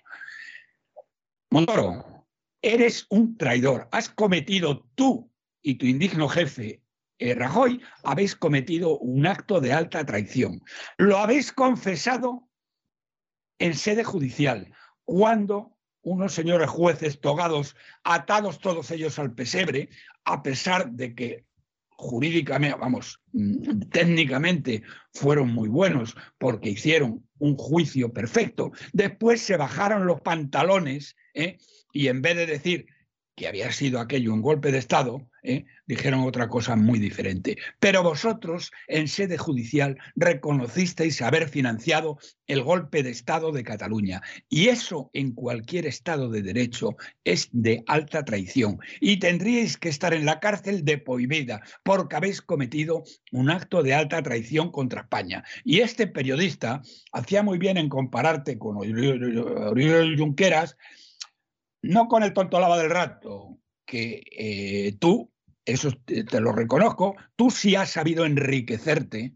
Montoro, 1.49 2.27
eres 2.61 3.05
un 3.09 3.37
traidor. 3.37 3.87
Has 3.91 4.09
cometido 4.09 4.85
tú 4.95 5.31
y 5.61 5.75
tu 5.75 5.85
indigno 5.85 6.27
jefe 6.27 6.82
eh, 7.23 7.35
Rajoy, 7.35 7.81
habéis 8.03 8.35
cometido 8.35 8.99
un 8.99 9.25
acto 9.25 9.61
de 9.61 9.71
alta 9.71 10.05
traición. 10.05 10.61
Lo 10.97 11.19
habéis 11.19 11.53
confesado 11.53 12.49
en 13.59 13.75
sede 13.75 14.03
judicial, 14.03 14.73
cuando 15.05 15.77
unos 16.01 16.33
señores 16.33 16.69
jueces 16.69 17.21
togados, 17.21 17.77
atados 18.03 18.59
todos 18.59 18.91
ellos 18.91 19.19
al 19.19 19.33
pesebre, 19.33 19.87
a 20.25 20.43
pesar 20.43 20.91
de 20.91 21.15
que 21.15 21.45
jurídicamente, 21.91 22.77
vamos, 22.77 23.21
mm, 23.31 23.83
técnicamente 23.89 24.83
fueron 25.13 25.53
muy 25.53 25.69
buenos 25.69 26.17
porque 26.37 26.71
hicieron 26.71 27.25
un 27.39 27.55
juicio 27.55 28.11
perfecto, 28.11 28.73
después 28.91 29.41
se 29.41 29.55
bajaron 29.55 30.05
los 30.05 30.19
pantalones 30.19 31.15
¿eh? 31.33 31.57
y 31.93 32.09
en 32.09 32.21
vez 32.21 32.35
de 32.35 32.47
decir 32.47 32.87
que 33.35 33.47
había 33.47 33.71
sido 33.71 33.99
aquello 33.99 34.33
un 34.33 34.41
golpe 34.41 34.71
de 34.71 34.77
Estado, 34.77 35.27
¿eh? 35.41 35.65
dijeron 35.85 36.21
otra 36.21 36.47
cosa 36.47 36.75
muy 36.75 36.99
diferente. 36.99 37.57
Pero 37.79 38.03
vosotros, 38.03 38.71
en 38.87 39.07
sede 39.07 39.37
judicial, 39.37 39.97
reconocisteis 40.15 41.21
haber 41.21 41.49
financiado 41.49 42.17
el 42.47 42.61
golpe 42.61 43.03
de 43.03 43.09
Estado 43.09 43.51
de 43.51 43.63
Cataluña. 43.63 44.21
Y 44.49 44.67
eso 44.67 45.09
en 45.13 45.31
cualquier 45.31 45.85
Estado 45.85 46.29
de 46.29 46.41
Derecho 46.41 46.95
es 47.23 47.49
de 47.51 47.83
alta 47.87 48.23
traición. 48.23 48.79
Y 49.01 49.17
tendríais 49.17 49.77
que 49.77 49.89
estar 49.89 50.13
en 50.13 50.25
la 50.25 50.39
cárcel 50.39 50.85
de 50.85 50.97
prohibida 50.97 51.61
porque 51.83 52.15
habéis 52.15 52.41
cometido 52.41 53.03
un 53.31 53.49
acto 53.49 53.81
de 53.83 53.93
alta 53.93 54.21
traición 54.21 54.71
contra 54.71 55.01
España. 55.01 55.43
Y 55.63 55.79
este 55.79 56.07
periodista 56.07 56.81
hacía 57.11 57.43
muy 57.43 57.57
bien 57.57 57.77
en 57.77 57.89
compararte 57.89 58.57
con 58.57 58.77
Oriol 58.77 60.17
Junqueras, 60.17 60.77
no 61.83 62.07
con 62.07 62.23
el 62.23 62.33
tonto 62.33 62.59
lava 62.59 62.77
del 62.77 62.89
rato, 62.89 63.59
que 63.85 64.23
eh, 64.31 64.95
tú, 64.99 65.31
eso 65.65 65.91
te, 66.05 66.41
lo 66.41 66.51
reconozco, 66.53 67.15
tú 67.35 67.51
sí 67.51 67.75
has 67.75 67.91
sabido 67.91 68.25
enriquecerte 68.25 69.35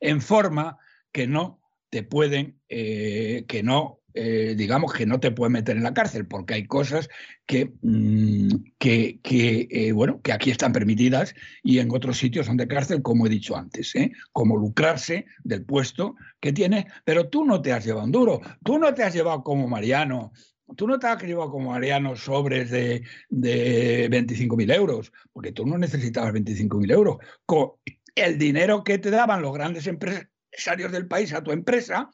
en 0.00 0.20
forma 0.20 0.78
que 1.12 1.26
no 1.26 1.60
te 1.90 2.02
pueden, 2.02 2.60
eh, 2.68 3.44
que 3.46 3.62
no, 3.62 4.00
eh, 4.14 4.54
digamos, 4.56 4.92
que 4.92 5.06
no 5.06 5.20
te 5.20 5.32
pueden 5.32 5.52
meter 5.52 5.76
en 5.76 5.82
la 5.82 5.94
cárcel, 5.94 6.26
porque 6.26 6.54
hay 6.54 6.66
cosas 6.66 7.08
que, 7.46 7.72
mm, 7.82 8.48
que, 8.78 9.92
bueno, 9.94 10.20
que 10.22 10.32
aquí 10.32 10.50
están 10.50 10.72
permitidas 10.72 11.34
y 11.62 11.78
en 11.78 11.90
otros 11.90 12.18
sitios 12.18 12.46
son 12.46 12.56
de 12.56 12.68
cárcel, 12.68 13.02
como 13.02 13.26
he 13.26 13.30
dicho 13.30 13.56
antes, 13.56 13.92
como 14.32 14.56
lucrarse 14.56 15.26
del 15.44 15.64
puesto 15.64 16.16
que 16.40 16.52
tienes, 16.52 16.86
pero 17.04 17.28
tú 17.28 17.44
no 17.44 17.60
te 17.60 17.72
has 17.72 17.84
llevado 17.84 18.06
un 18.06 18.12
duro, 18.12 18.40
tú 18.64 18.78
no 18.78 18.94
te 18.94 19.02
has 19.02 19.14
llevado 19.14 19.42
como 19.42 19.68
Mariano 19.68 20.32
Tú 20.76 20.86
no 20.86 20.98
te 20.98 21.06
has 21.06 21.22
llevado 21.22 21.50
como 21.50 21.70
Mariano 21.70 22.16
sobres 22.16 22.70
de, 22.70 23.02
de 23.28 24.10
25.000 24.10 24.74
euros, 24.74 25.12
porque 25.32 25.52
tú 25.52 25.66
no 25.66 25.78
necesitabas 25.78 26.32
25.000 26.32 26.92
euros. 26.92 27.18
Con 27.44 27.72
el 28.14 28.38
dinero 28.38 28.84
que 28.84 28.98
te 28.98 29.10
daban 29.10 29.42
los 29.42 29.52
grandes 29.52 29.86
empresarios 29.86 30.92
del 30.92 31.06
país 31.06 31.32
a 31.32 31.42
tu 31.42 31.52
empresa, 31.52 32.10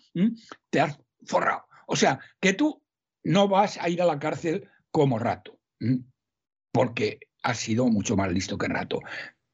te 0.71 0.81
has 0.81 0.99
forrado. 1.25 1.65
O 1.87 1.97
sea, 1.97 2.19
que 2.41 2.53
tú 2.53 2.83
no 3.25 3.49
vas 3.49 3.79
a 3.79 3.89
ir 3.89 4.03
a 4.03 4.07
la 4.07 4.19
cárcel 4.19 4.69
como 4.91 5.19
rato, 5.19 5.59
porque 6.73 7.21
has 7.43 7.59
sido 7.59 7.87
mucho 7.89 8.17
más 8.17 8.33
listo 8.33 8.59
que 8.59 8.69
rato. 8.69 9.01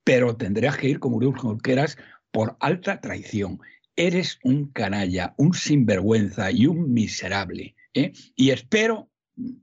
Pero 0.05 0.37
tendrías 0.37 0.77
que 0.77 0.89
ir 0.89 0.99
como 0.99 1.17
Uriel 1.17 1.37
Jorqueras 1.37 1.97
por 2.31 2.57
alta 2.61 3.01
traición. 3.01 3.61
Eres 3.95 4.39
un 4.43 4.73
canalla, 4.73 5.35
un 5.37 5.55
sinvergüenza 5.55 6.51
y 6.51 6.67
un 6.67 6.93
miserable. 6.93 7.77
¿Eh? 7.95 8.13
Y 8.37 8.51
espero, 8.51 9.11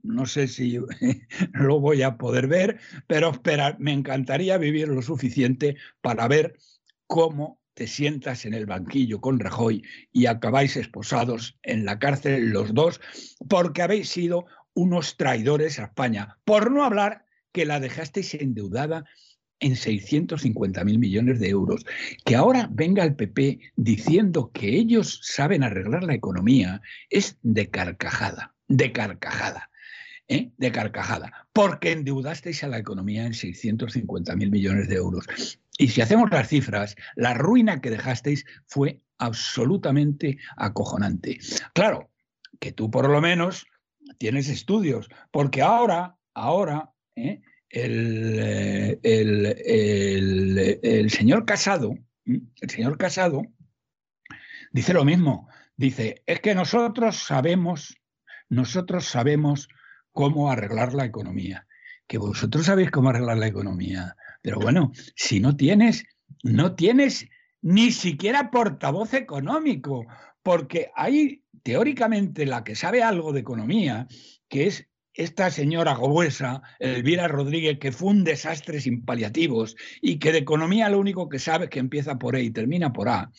no 0.02 0.26
sé 0.26 0.48
si 0.48 0.78
lo 1.52 1.80
voy 1.80 2.02
a 2.02 2.16
poder 2.16 2.46
ver, 2.46 2.80
pero 3.06 3.32
me 3.78 3.92
encantaría 3.92 4.58
vivir 4.58 4.88
lo 4.88 5.02
suficiente 5.02 5.76
para 6.00 6.28
ver 6.28 6.56
cómo 7.06 7.60
te 7.74 7.86
sientas 7.86 8.44
en 8.44 8.54
el 8.54 8.66
banquillo 8.66 9.20
con 9.20 9.38
Rajoy 9.38 9.82
y 10.12 10.26
acabáis 10.26 10.76
esposados 10.76 11.58
en 11.62 11.84
la 11.84 11.98
cárcel 11.98 12.50
los 12.50 12.74
dos 12.74 13.00
porque 13.48 13.82
habéis 13.82 14.08
sido 14.08 14.46
unos 14.74 15.16
traidores 15.16 15.78
a 15.78 15.84
España, 15.84 16.38
por 16.44 16.70
no 16.70 16.84
hablar 16.84 17.24
que 17.52 17.64
la 17.64 17.80
dejasteis 17.80 18.34
endeudada 18.34 19.04
en 19.60 19.76
650 19.76 20.84
mil 20.84 20.98
millones 20.98 21.38
de 21.38 21.48
euros. 21.48 21.84
Que 22.24 22.36
ahora 22.36 22.68
venga 22.72 23.04
el 23.04 23.14
PP 23.14 23.60
diciendo 23.76 24.50
que 24.52 24.76
ellos 24.76 25.20
saben 25.22 25.62
arreglar 25.62 26.02
la 26.02 26.14
economía 26.14 26.82
es 27.10 27.38
de 27.42 27.70
carcajada, 27.70 28.54
de 28.68 28.92
carcajada. 28.92 29.70
¿eh? 30.28 30.52
De 30.56 30.72
carcajada, 30.72 31.48
porque 31.52 31.92
endeudasteis 31.92 32.64
a 32.64 32.68
la 32.68 32.78
economía 32.78 33.26
en 33.26 33.34
650 33.34 34.36
mil 34.36 34.50
millones 34.50 34.88
de 34.88 34.96
euros. 34.96 35.26
Y 35.76 35.88
si 35.88 36.00
hacemos 36.00 36.30
las 36.30 36.48
cifras, 36.48 36.96
la 37.16 37.34
ruina 37.34 37.80
que 37.80 37.90
dejasteis 37.90 38.46
fue 38.66 39.00
absolutamente 39.18 40.38
acojonante. 40.56 41.38
Claro, 41.74 42.10
que 42.60 42.72
tú 42.72 42.90
por 42.90 43.08
lo 43.08 43.20
menos 43.20 43.66
tienes 44.18 44.48
estudios, 44.48 45.08
porque 45.30 45.62
ahora, 45.62 46.16
ahora, 46.34 46.92
¿eh? 47.16 47.42
Eh, 47.72 48.98
el, 50.82 51.10
señor 51.10 51.44
Casado, 51.44 51.94
el 52.24 52.70
señor 52.70 52.98
Casado 52.98 53.42
dice 54.72 54.92
lo 54.92 55.04
mismo. 55.04 55.48
Dice, 55.76 56.22
es 56.26 56.40
que 56.40 56.54
nosotros 56.54 57.16
sabemos, 57.16 57.96
nosotros 58.48 59.06
sabemos 59.06 59.68
cómo 60.12 60.50
arreglar 60.50 60.92
la 60.92 61.04
economía. 61.04 61.66
Que 62.06 62.18
vosotros 62.18 62.66
sabéis 62.66 62.90
cómo 62.90 63.08
arreglar 63.10 63.38
la 63.38 63.46
economía. 63.46 64.16
Pero 64.42 64.58
bueno, 64.58 64.92
si 65.14 65.40
no 65.40 65.56
tienes, 65.56 66.04
no 66.42 66.74
tienes 66.74 67.28
ni 67.62 67.92
siquiera 67.92 68.50
portavoz 68.50 69.14
económico, 69.14 70.06
porque 70.42 70.90
hay 70.94 71.44
teóricamente 71.62 72.46
la 72.46 72.64
que 72.64 72.74
sabe 72.74 73.02
algo 73.02 73.32
de 73.32 73.40
economía, 73.40 74.06
que 74.48 74.66
es 74.66 74.89
esta 75.20 75.50
señora 75.50 75.94
Gobuesa, 75.94 76.62
Elvira 76.78 77.28
Rodríguez, 77.28 77.78
que 77.78 77.92
fue 77.92 78.08
un 78.08 78.24
desastre 78.24 78.80
sin 78.80 79.04
paliativos 79.04 79.76
y 80.00 80.18
que 80.18 80.32
de 80.32 80.38
economía 80.38 80.88
lo 80.88 80.98
único 80.98 81.28
que 81.28 81.38
sabe 81.38 81.64
es 81.64 81.70
que 81.70 81.78
empieza 81.78 82.18
por 82.18 82.36
E 82.36 82.42
y 82.42 82.50
termina 82.50 82.90
por 82.90 83.10
A, 83.10 83.30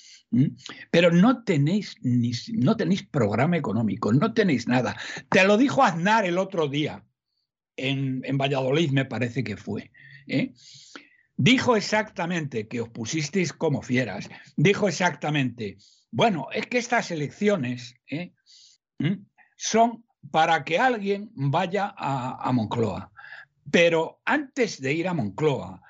pero 0.91 1.11
no 1.11 1.43
tenéis, 1.43 1.95
ni, 2.01 2.33
no 2.53 2.77
tenéis 2.77 3.01
programa 3.07 3.57
económico, 3.57 4.13
no 4.13 4.31
tenéis 4.31 4.67
nada. 4.67 4.95
Te 5.29 5.43
lo 5.43 5.57
dijo 5.57 5.83
Aznar 5.83 6.23
el 6.25 6.37
otro 6.37 6.67
día, 6.67 7.03
en, 7.75 8.21
Valladolid 8.37 8.91
me 8.91 9.05
parece 9.05 9.43
que 9.43 9.57
fue. 9.57 9.91
¿eh? 10.27 10.53
Dijo 11.35 11.75
exactamente 11.75 12.67
que 12.67 12.81
os 12.81 12.89
pusisteis 12.89 13.53
como 13.53 13.81
fieras, 13.81 14.29
dijo 14.55 14.87
exactamente, 14.87 15.77
bueno, 16.11 16.47
es 16.53 16.67
que 16.67 16.77
estas 16.77 17.09
elecciones 17.09 17.95
¿eh? 18.07 18.33
son 19.55 20.05
para 20.29 20.63
que 20.63 20.77
alguien 20.77 21.31
vaya 21.33 21.93
a, 21.97 22.51
Moncloa. 22.51 23.11
Pero 23.71 24.21
antes 24.25 24.81
de 24.81 24.93
ir 24.93 25.07
a 25.07 25.13
Moncloa, 25.13 25.81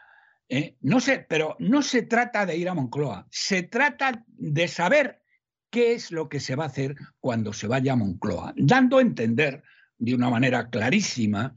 ¿eh? 0.49 0.77
no 0.81 0.99
sé, 0.99 1.25
pero 1.27 1.55
no 1.59 1.81
se 1.81 2.03
trata 2.03 2.45
de 2.45 2.57
ir 2.57 2.69
a 2.69 2.73
Moncloa, 2.73 3.27
se 3.29 3.63
trata 3.63 4.23
de 4.27 4.67
saber 4.67 5.21
qué 5.69 5.93
es 5.93 6.11
lo 6.11 6.29
que 6.29 6.39
se 6.39 6.55
va 6.55 6.65
a 6.65 6.67
hacer 6.67 6.95
cuando 7.19 7.53
se 7.53 7.67
vaya 7.67 7.93
a 7.93 7.97
Moncloa, 7.97 8.53
dando 8.55 8.97
a 8.97 9.01
entender 9.01 9.63
de 9.97 10.15
una 10.15 10.29
manera 10.29 10.69
clarísima 10.69 11.55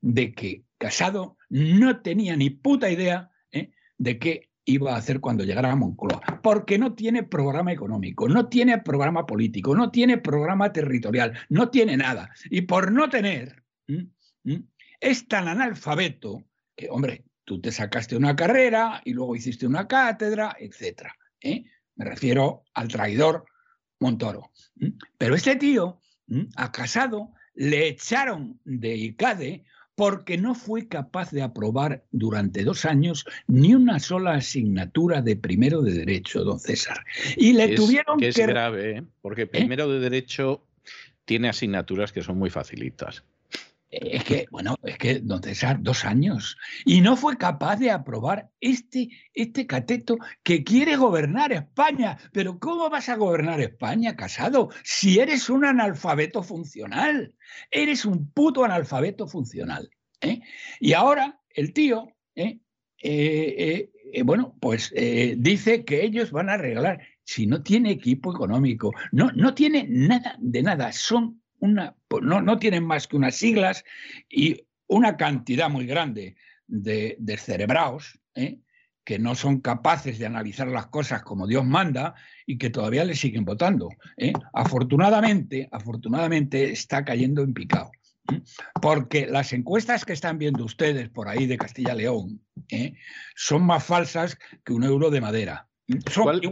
de 0.00 0.32
que 0.32 0.64
Casado 0.78 1.36
no 1.50 2.00
tenía 2.00 2.36
ni 2.36 2.50
puta 2.50 2.90
idea 2.90 3.30
¿eh? 3.52 3.70
de 3.98 4.18
qué 4.18 4.49
iba 4.70 4.94
a 4.94 4.98
hacer 4.98 5.20
cuando 5.20 5.44
llegara 5.44 5.72
a 5.72 5.76
Moncloa, 5.76 6.20
porque 6.42 6.78
no 6.78 6.94
tiene 6.94 7.22
programa 7.22 7.72
económico, 7.72 8.28
no 8.28 8.48
tiene 8.48 8.78
programa 8.78 9.26
político, 9.26 9.74
no 9.74 9.90
tiene 9.90 10.18
programa 10.18 10.72
territorial, 10.72 11.38
no 11.48 11.70
tiene 11.70 11.96
nada. 11.96 12.30
Y 12.50 12.62
por 12.62 12.92
no 12.92 13.08
tener, 13.08 13.62
es 15.00 15.28
tan 15.28 15.48
analfabeto 15.48 16.44
que, 16.76 16.88
hombre, 16.90 17.24
tú 17.44 17.60
te 17.60 17.72
sacaste 17.72 18.16
una 18.16 18.36
carrera 18.36 19.02
y 19.04 19.12
luego 19.12 19.34
hiciste 19.36 19.66
una 19.66 19.88
cátedra, 19.88 20.56
etc. 20.58 21.08
¿eh? 21.40 21.64
Me 21.96 22.04
refiero 22.04 22.64
al 22.74 22.88
traidor 22.88 23.44
Montoro. 23.98 24.50
Pero 25.18 25.34
este 25.34 25.56
tío, 25.56 26.00
a 26.56 26.72
Casado, 26.72 27.32
le 27.54 27.88
echaron 27.88 28.60
de 28.64 28.96
ICADE 28.96 29.64
porque 30.00 30.38
no 30.38 30.54
fue 30.54 30.88
capaz 30.88 31.30
de 31.30 31.42
aprobar 31.42 32.04
durante 32.10 32.64
dos 32.64 32.86
años 32.86 33.26
ni 33.46 33.74
una 33.74 33.98
sola 33.98 34.32
asignatura 34.32 35.20
de 35.20 35.36
primero 35.36 35.82
de 35.82 35.92
derecho, 35.92 36.42
don 36.42 36.58
César. 36.58 37.04
Y 37.36 37.52
le 37.52 37.74
tuvieron 37.74 38.18
que... 38.18 38.28
Es 38.28 38.38
grave, 38.38 38.96
¿eh? 38.96 39.02
porque 39.20 39.42
¿Eh? 39.42 39.46
primero 39.46 39.90
de 39.90 40.00
derecho 40.00 40.64
tiene 41.26 41.50
asignaturas 41.50 42.12
que 42.12 42.22
son 42.22 42.38
muy 42.38 42.48
facilitas. 42.48 43.24
Es 43.90 44.22
que, 44.22 44.46
bueno, 44.52 44.76
es 44.84 44.98
que, 44.98 45.18
don 45.18 45.42
César, 45.42 45.78
dos 45.82 46.04
años. 46.04 46.56
Y 46.84 47.00
no 47.00 47.16
fue 47.16 47.36
capaz 47.36 47.76
de 47.76 47.90
aprobar 47.90 48.48
este, 48.60 49.08
este 49.34 49.66
cateto 49.66 50.16
que 50.44 50.62
quiere 50.62 50.94
gobernar 50.96 51.52
España. 51.52 52.16
Pero 52.32 52.60
¿cómo 52.60 52.88
vas 52.88 53.08
a 53.08 53.16
gobernar 53.16 53.60
España, 53.60 54.14
casado? 54.14 54.70
Si 54.84 55.18
eres 55.18 55.50
un 55.50 55.64
analfabeto 55.64 56.44
funcional. 56.44 57.34
Eres 57.70 58.04
un 58.04 58.30
puto 58.30 58.64
analfabeto 58.64 59.26
funcional. 59.26 59.90
¿eh? 60.20 60.40
Y 60.78 60.92
ahora 60.92 61.40
el 61.50 61.72
tío, 61.72 62.14
¿eh? 62.36 62.60
Eh, 63.02 63.90
bueno, 64.24 64.56
pues 64.60 64.92
dice 65.36 65.84
que 65.84 66.04
ellos 66.04 66.30
van 66.30 66.48
a 66.48 66.54
arreglar. 66.54 67.00
Si 67.24 67.46
no 67.46 67.62
tiene 67.62 67.90
equipo 67.90 68.32
económico, 68.32 68.92
no, 69.10 69.30
no 69.32 69.54
tiene 69.54 69.86
nada 69.88 70.36
de 70.38 70.62
nada. 70.62 70.92
Son 70.92 71.40
una, 71.60 71.94
pues 72.08 72.24
no, 72.24 72.42
no 72.42 72.58
tienen 72.58 72.84
más 72.84 73.06
que 73.06 73.16
unas 73.16 73.36
siglas 73.36 73.84
y 74.28 74.66
una 74.86 75.16
cantidad 75.16 75.70
muy 75.70 75.86
grande 75.86 76.36
de, 76.66 77.16
de 77.18 77.36
cerebraos 77.36 78.20
¿eh? 78.34 78.58
que 79.04 79.18
no 79.18 79.34
son 79.34 79.60
capaces 79.60 80.18
de 80.18 80.26
analizar 80.26 80.68
las 80.68 80.86
cosas 80.86 81.22
como 81.22 81.46
Dios 81.46 81.64
manda 81.64 82.14
y 82.46 82.58
que 82.58 82.70
todavía 82.70 83.04
le 83.04 83.14
siguen 83.14 83.44
votando. 83.44 83.88
¿eh? 84.16 84.32
Afortunadamente, 84.52 85.68
afortunadamente 85.72 86.70
está 86.70 87.04
cayendo 87.04 87.42
en 87.42 87.54
picado. 87.54 87.90
¿eh? 88.32 88.40
Porque 88.80 89.26
las 89.26 89.52
encuestas 89.52 90.04
que 90.04 90.12
están 90.12 90.38
viendo 90.38 90.64
ustedes 90.64 91.08
por 91.08 91.28
ahí 91.28 91.46
de 91.46 91.58
Castilla-León 91.58 92.40
son 93.34 93.64
más 93.64 93.84
falsas 93.84 94.38
que 94.64 94.72
un 94.72 94.84
euro 94.84 95.10
de 95.10 95.20
madera. 95.20 95.69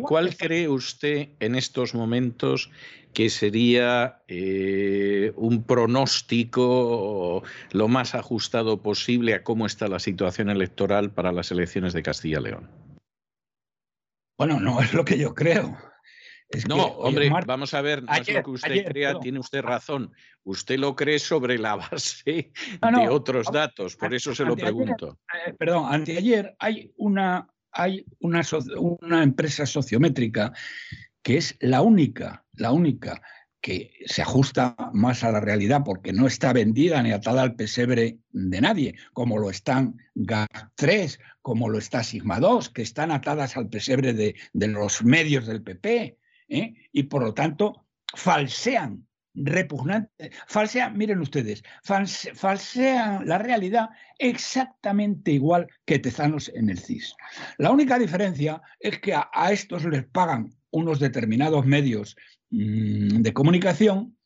¿Cuál, 0.08 0.36
cree 0.36 0.68
usted 0.68 1.28
en 1.40 1.54
estos 1.54 1.94
momentos 1.94 2.70
que 3.12 3.30
sería 3.30 4.22
eh, 4.28 5.32
un 5.36 5.64
pronóstico 5.64 7.42
lo 7.72 7.88
más 7.88 8.14
ajustado 8.14 8.82
posible 8.82 9.34
a 9.34 9.44
cómo 9.44 9.66
está 9.66 9.88
la 9.88 9.98
situación 9.98 10.50
electoral 10.50 11.10
para 11.10 11.32
las 11.32 11.50
elecciones 11.50 11.92
de 11.92 12.02
Castilla-León? 12.02 12.68
Bueno, 14.36 14.60
no 14.60 14.80
es 14.80 14.92
lo 14.94 15.04
que 15.04 15.18
yo 15.18 15.34
creo. 15.34 15.76
no, 16.68 16.84
hombre, 16.84 17.30
vamos 17.46 17.74
a 17.74 17.82
ver, 17.82 18.02
no 18.02 18.12
es 18.14 18.32
lo 18.32 18.42
que 18.42 18.50
usted 18.50 18.86
crea, 18.86 19.18
tiene 19.20 19.38
usted 19.38 19.62
razón. 19.62 20.12
Usted 20.44 20.78
lo 20.78 20.96
cree 20.96 21.18
sobre 21.18 21.58
la 21.58 21.76
base 21.76 22.52
de 22.80 23.08
otros 23.08 23.50
datos, 23.52 23.96
por 23.96 24.14
eso 24.14 24.34
se 24.34 24.44
lo 24.44 24.56
pregunto. 24.56 25.18
Eh, 25.46 25.52
perdón, 25.52 25.92
anteayer 25.92 26.56
hay 26.58 26.92
una 26.96 27.48
hay 27.72 28.04
una, 28.20 28.42
una 28.76 29.22
empresa 29.22 29.66
sociométrica 29.66 30.52
que 31.22 31.36
es 31.36 31.56
la 31.60 31.82
única, 31.82 32.44
la 32.54 32.72
única 32.72 33.20
que 33.60 33.92
se 34.06 34.22
ajusta 34.22 34.76
más 34.92 35.24
a 35.24 35.32
la 35.32 35.40
realidad 35.40 35.82
porque 35.84 36.12
no 36.12 36.26
está 36.26 36.52
vendida 36.52 37.02
ni 37.02 37.12
atada 37.12 37.42
al 37.42 37.56
pesebre 37.56 38.18
de 38.30 38.60
nadie, 38.60 38.94
como 39.12 39.38
lo 39.38 39.50
están 39.50 39.96
GAC3, 40.14 41.18
como 41.42 41.68
lo 41.68 41.78
está 41.78 42.04
Sigma 42.04 42.38
2, 42.38 42.70
que 42.70 42.82
están 42.82 43.10
atadas 43.10 43.56
al 43.56 43.68
pesebre 43.68 44.12
de, 44.12 44.36
los 44.52 45.02
medios 45.02 45.46
del 45.46 45.62
PP, 45.62 46.18
¿eh? 46.48 46.74
y 46.92 47.02
por 47.04 47.22
lo 47.22 47.34
tanto 47.34 47.84
falsean 48.14 49.07
repugnante, 49.44 50.30
falsean, 50.46 50.96
miren 50.96 51.20
ustedes, 51.20 51.62
falsean 51.82 53.26
la 53.26 53.38
realidad 53.38 53.88
exactamente 54.18 55.32
igual 55.32 55.66
que 55.84 55.98
Tezanos 55.98 56.50
en 56.54 56.70
el 56.70 56.78
CIS. 56.78 57.14
La 57.58 57.70
única 57.70 57.98
diferencia 57.98 58.60
es 58.80 58.98
que 59.00 59.14
a, 59.14 59.28
estos 59.50 59.84
les 59.84 60.06
pagan 60.06 60.50
unos 60.70 61.00
determinados 61.00 61.64
medios 61.66 62.16
mm, 62.50 63.22
de 63.22 63.32
comunicación 63.32 64.16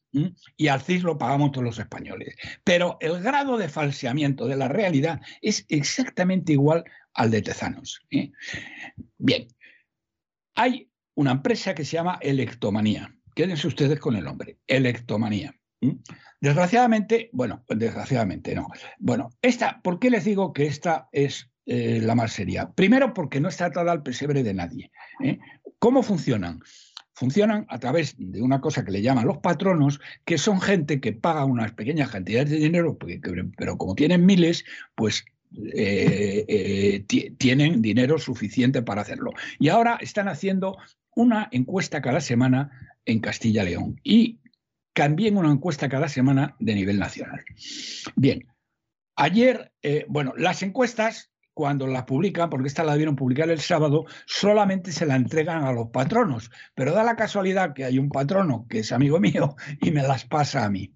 y 0.57 0.69
al 0.69 0.83
CIS 0.83 1.05
lo 1.05 1.17
pagamos 1.17 1.53
todos 1.53 1.65
los 1.65 1.79
españoles. 1.79 2.37
Pero 2.65 2.99
el 3.01 3.23
grado 3.23 3.57
de 3.57 3.69
falseamiento 3.69 4.47
de 4.47 4.57
la 4.57 4.69
realidad 4.69 5.21
es 5.41 5.65
exactamente 5.69 6.53
igual 6.53 6.85
al 7.15 7.31
de 7.31 7.43
Tezanos. 7.43 8.01
¿eh? 8.11 8.31
Bien, 9.17 9.49
hay 10.55 10.91
una 11.15 11.33
empresa 11.33 11.75
que 11.75 11.85
se 11.85 11.93
llama 11.93 12.19
Electomanía 12.21 13.15
quédense 13.35 13.67
ustedes 13.67 13.99
con 13.99 14.17
el 14.17 14.25
nombre, 14.25 14.59
electomanía. 14.67 15.55
Desgraciadamente, 16.41 17.31
bueno, 17.33 17.65
desgraciadamente 17.69 18.55
no. 18.55 18.69
Bueno, 18.99 19.31
esta, 19.43 19.81
¿por 19.83 19.99
qué 19.99 20.11
les 20.11 20.25
digo 20.25 20.53
que 20.53 20.67
esta 20.67 21.09
es 21.13 21.51
eh, 21.67 22.01
la 22.03 22.15
más 22.15 22.33
seria? 22.33 22.71
Primero, 22.73 23.15
porque 23.15 23.41
no 23.41 23.49
está 23.49 23.67
atada 23.67 23.93
al 23.93 24.03
pesebre 24.03 24.43
de 24.43 24.55
nadie. 24.55 24.91
¿eh? 25.23 25.39
¿Cómo 25.79 26.03
funcionan? 26.03 26.61
Funcionan 27.15 27.67
a 27.69 27.79
través 27.79 28.15
de 28.19 28.43
una 28.43 28.61
cosa 28.61 28.85
que 28.85 28.93
le 28.93 29.03
llaman 29.03 29.27
los 29.27 29.39
patronos, 29.39 30.01
que 30.25 30.39
son 30.39 30.61
gente 30.61 31.01
que 31.01 31.13
paga 31.13 31.45
unas 31.45 31.73
pequeñas 31.73 32.11
cantidades 32.11 32.51
de 32.51 32.57
dinero, 32.57 32.97
pero 33.57 33.77
como 33.77 33.95
tienen 33.95 34.25
miles, 34.25 34.65
pues 34.95 35.25
eh, 35.75 37.05
tienen 37.39 37.83
dinero 37.83 38.19
suficiente 38.19 38.83
para 38.83 39.03
hacerlo. 39.03 39.33
Y 39.59 39.69
ahora 39.69 39.99
están 40.01 40.29
haciendo 40.29 40.79
una 41.15 41.49
encuesta 41.53 42.01
cada 42.01 42.21
semana 42.21 42.92
en 43.05 43.21
Castilla-León 43.21 44.01
y 44.03 44.41
también 44.93 45.37
una 45.37 45.51
encuesta 45.51 45.89
cada 45.89 46.09
semana 46.09 46.55
de 46.59 46.75
nivel 46.75 46.99
nacional. 46.99 47.45
Bien, 48.17 48.47
ayer, 49.17 49.73
eh, 49.83 50.05
bueno, 50.09 50.35
las 50.37 50.63
encuestas, 50.63 51.31
cuando 51.55 51.87
las 51.87 52.05
publican, 52.05 52.49
porque 52.49 52.69
esta 52.69 52.85
la 52.85 52.93
debieron 52.93 53.17
publicar 53.17 53.51
el 53.51 53.61
sábado, 53.61 54.07
solamente 54.27 54.93
se 54.93 55.07
la 55.07 55.17
entregan 55.17 55.65
a 55.65 55.73
los 55.73 55.89
patronos, 55.89 56.51
pero 56.75 56.93
da 56.93 57.05
la 57.05 57.17
casualidad 57.17 57.75
que 57.75 57.85
hay 57.85 57.99
un 57.99 58.09
patrono 58.09 58.67
que 58.69 58.81
es 58.81 58.93
amigo 58.93 59.21
mío 59.21 59.57
y 59.81 59.91
me 59.91 60.03
las 60.03 60.25
pasa 60.25 60.65
a 60.65 60.71
mí. 60.71 60.95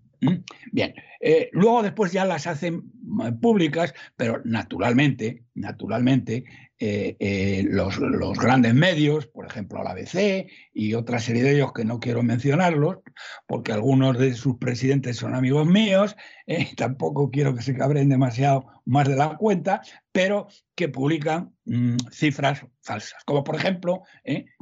Bien, 0.72 0.94
eh, 1.20 1.50
luego 1.52 1.82
después 1.82 2.10
ya 2.10 2.24
las 2.24 2.46
hacen 2.46 2.90
eh, 3.22 3.32
públicas, 3.32 3.94
pero 4.16 4.40
naturalmente, 4.44 5.44
naturalmente, 5.54 6.44
eh, 6.78 7.16
eh, 7.20 7.64
los, 7.70 7.98
grandes 8.38 8.74
medios, 8.74 9.26
por 9.26 9.46
ejemplo 9.46 9.82
la 9.82 9.92
ABC 9.92 10.46
y 10.74 10.92
otra 10.92 11.20
serie 11.20 11.42
de 11.42 11.54
ellos 11.54 11.72
que 11.72 11.86
no 11.86 12.00
quiero 12.00 12.22
mencionarlos, 12.22 12.98
porque 13.46 13.72
algunos 13.72 14.18
de 14.18 14.34
sus 14.34 14.58
presidentes 14.58 15.16
son 15.16 15.34
amigos 15.34 15.66
míos, 15.66 16.16
eh, 16.46 16.68
tampoco 16.76 17.30
quiero 17.30 17.54
que 17.54 17.62
se 17.62 17.74
cabren 17.74 18.10
demasiado 18.10 18.66
más 18.84 19.08
de 19.08 19.16
la 19.16 19.38
cuenta, 19.38 19.80
pero 20.12 20.48
que 20.74 20.90
publican 20.90 21.54
mm, 21.64 21.96
cifras 22.12 22.66
falsas, 22.82 23.24
como 23.24 23.42
por 23.42 23.56
ejemplo 23.56 24.02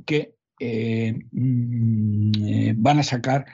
que 0.07 0.36
mm, 1.33 2.75
van 2.76 2.99
a 3.01 3.02
sacar 3.02 3.44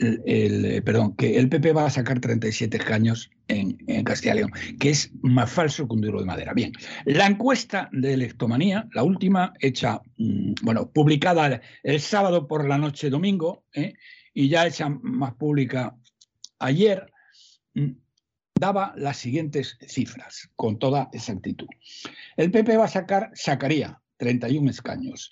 el, 0.00 0.64
eh, 0.64 0.82
perdón, 0.82 1.14
que 1.14 1.38
el 1.38 1.48
PP 1.48 1.72
va 1.72 1.86
a 1.86 1.90
sacar 1.90 2.20
37 2.20 2.76
escaños 2.76 3.30
en, 3.48 3.76
Castilla 4.04 4.34
y 4.34 4.36
León, 4.38 4.52
que 4.78 4.90
es 4.90 5.12
más 5.22 5.50
falso 5.50 5.86
que 5.86 5.94
un 5.94 6.00
duro 6.00 6.20
de 6.20 6.26
madera. 6.26 6.54
Bien, 6.54 6.72
la 7.04 7.26
encuesta 7.26 7.88
de 7.92 8.14
electomanía, 8.14 8.88
la 8.92 9.02
última, 9.02 9.52
hecha, 9.60 10.00
mm, 10.16 10.54
bueno, 10.62 10.90
publicada 10.90 11.60
el 11.82 12.00
sábado 12.00 12.48
por 12.48 12.66
la 12.66 12.78
noche 12.78 13.10
domingo, 13.10 13.64
¿eh? 13.74 13.94
y 14.32 14.48
ya 14.48 14.66
hecha 14.66 14.88
más 14.88 15.34
pública 15.34 15.96
ayer, 16.58 17.12
mm, 17.74 17.90
daba 18.58 18.94
las 18.96 19.18
siguientes 19.18 19.78
cifras, 19.86 20.50
con 20.56 20.78
toda 20.78 21.08
exactitud. 21.12 21.68
El 22.36 22.50
PP 22.50 22.76
va 22.76 22.84
a 22.84 22.88
sacar, 22.88 23.30
sacaría 23.34 24.00
31 24.16 24.70
escaños. 24.70 25.30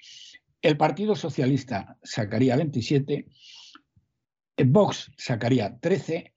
El 0.61 0.77
Partido 0.77 1.15
Socialista 1.15 1.97
sacaría 2.03 2.57
27 2.57 3.27
Vox 4.65 5.11
sacaría 5.17 5.79
13, 5.79 6.33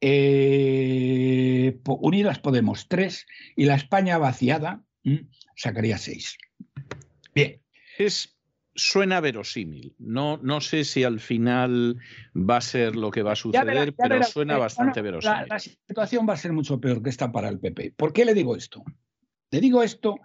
eh, 0.00 1.78
Unidas 1.86 2.38
Podemos 2.38 2.88
3 2.88 3.26
y 3.56 3.64
la 3.64 3.74
España 3.74 4.18
vaciada 4.18 4.84
sacaría 5.56 5.98
seis. 5.98 6.36
Bien. 7.34 7.60
Es, 7.98 8.36
suena 8.74 9.20
verosímil. 9.20 9.94
No, 9.98 10.38
no 10.42 10.60
sé 10.60 10.84
si 10.84 11.04
al 11.04 11.20
final 11.20 11.98
va 12.34 12.58
a 12.58 12.60
ser 12.60 12.96
lo 12.96 13.10
que 13.10 13.22
va 13.22 13.32
a 13.32 13.36
suceder, 13.36 13.94
pero 13.94 14.22
suena 14.22 14.58
bastante 14.58 15.02
verosímil. 15.02 15.46
La, 15.48 15.58
situación 15.58 16.26
va 16.28 16.34
a 16.34 16.38
ser 16.38 16.52
mucho 16.52 16.80
peor 16.80 17.02
que 17.02 17.10
esta 17.10 17.32
para 17.32 17.48
el 17.48 17.58
PP. 17.58 17.94
¿Por 17.96 18.12
qué 18.12 18.24
le 18.24 18.34
digo 18.34 18.56
esto? 18.56 18.84
Le 19.50 19.60
digo 19.60 19.82
esto, 19.82 20.18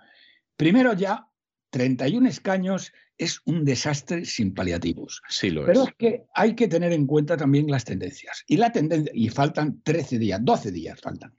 primero 0.57 0.93
ya, 0.93 1.27
31 1.71 2.27
escaños 2.29 2.93
es 3.17 3.41
un 3.45 3.65
desastre 3.65 4.25
sin 4.25 4.53
paliativos. 4.53 5.21
Sí 5.29 5.49
lo 5.49 5.65
Pero 5.65 5.83
es. 5.83 5.93
que 5.97 6.25
hay 6.33 6.55
que 6.55 6.67
tener 6.67 6.91
en 6.91 7.05
cuenta 7.05 7.37
también 7.37 7.69
las 7.69 7.85
tendencias. 7.85 8.43
Y 8.47 8.57
la 8.57 8.71
tendencia, 8.71 9.11
y 9.13 9.29
faltan 9.29 9.81
13 9.83 10.19
días, 10.19 10.39
12 10.43 10.71
días 10.71 10.99
faltan. 11.01 11.33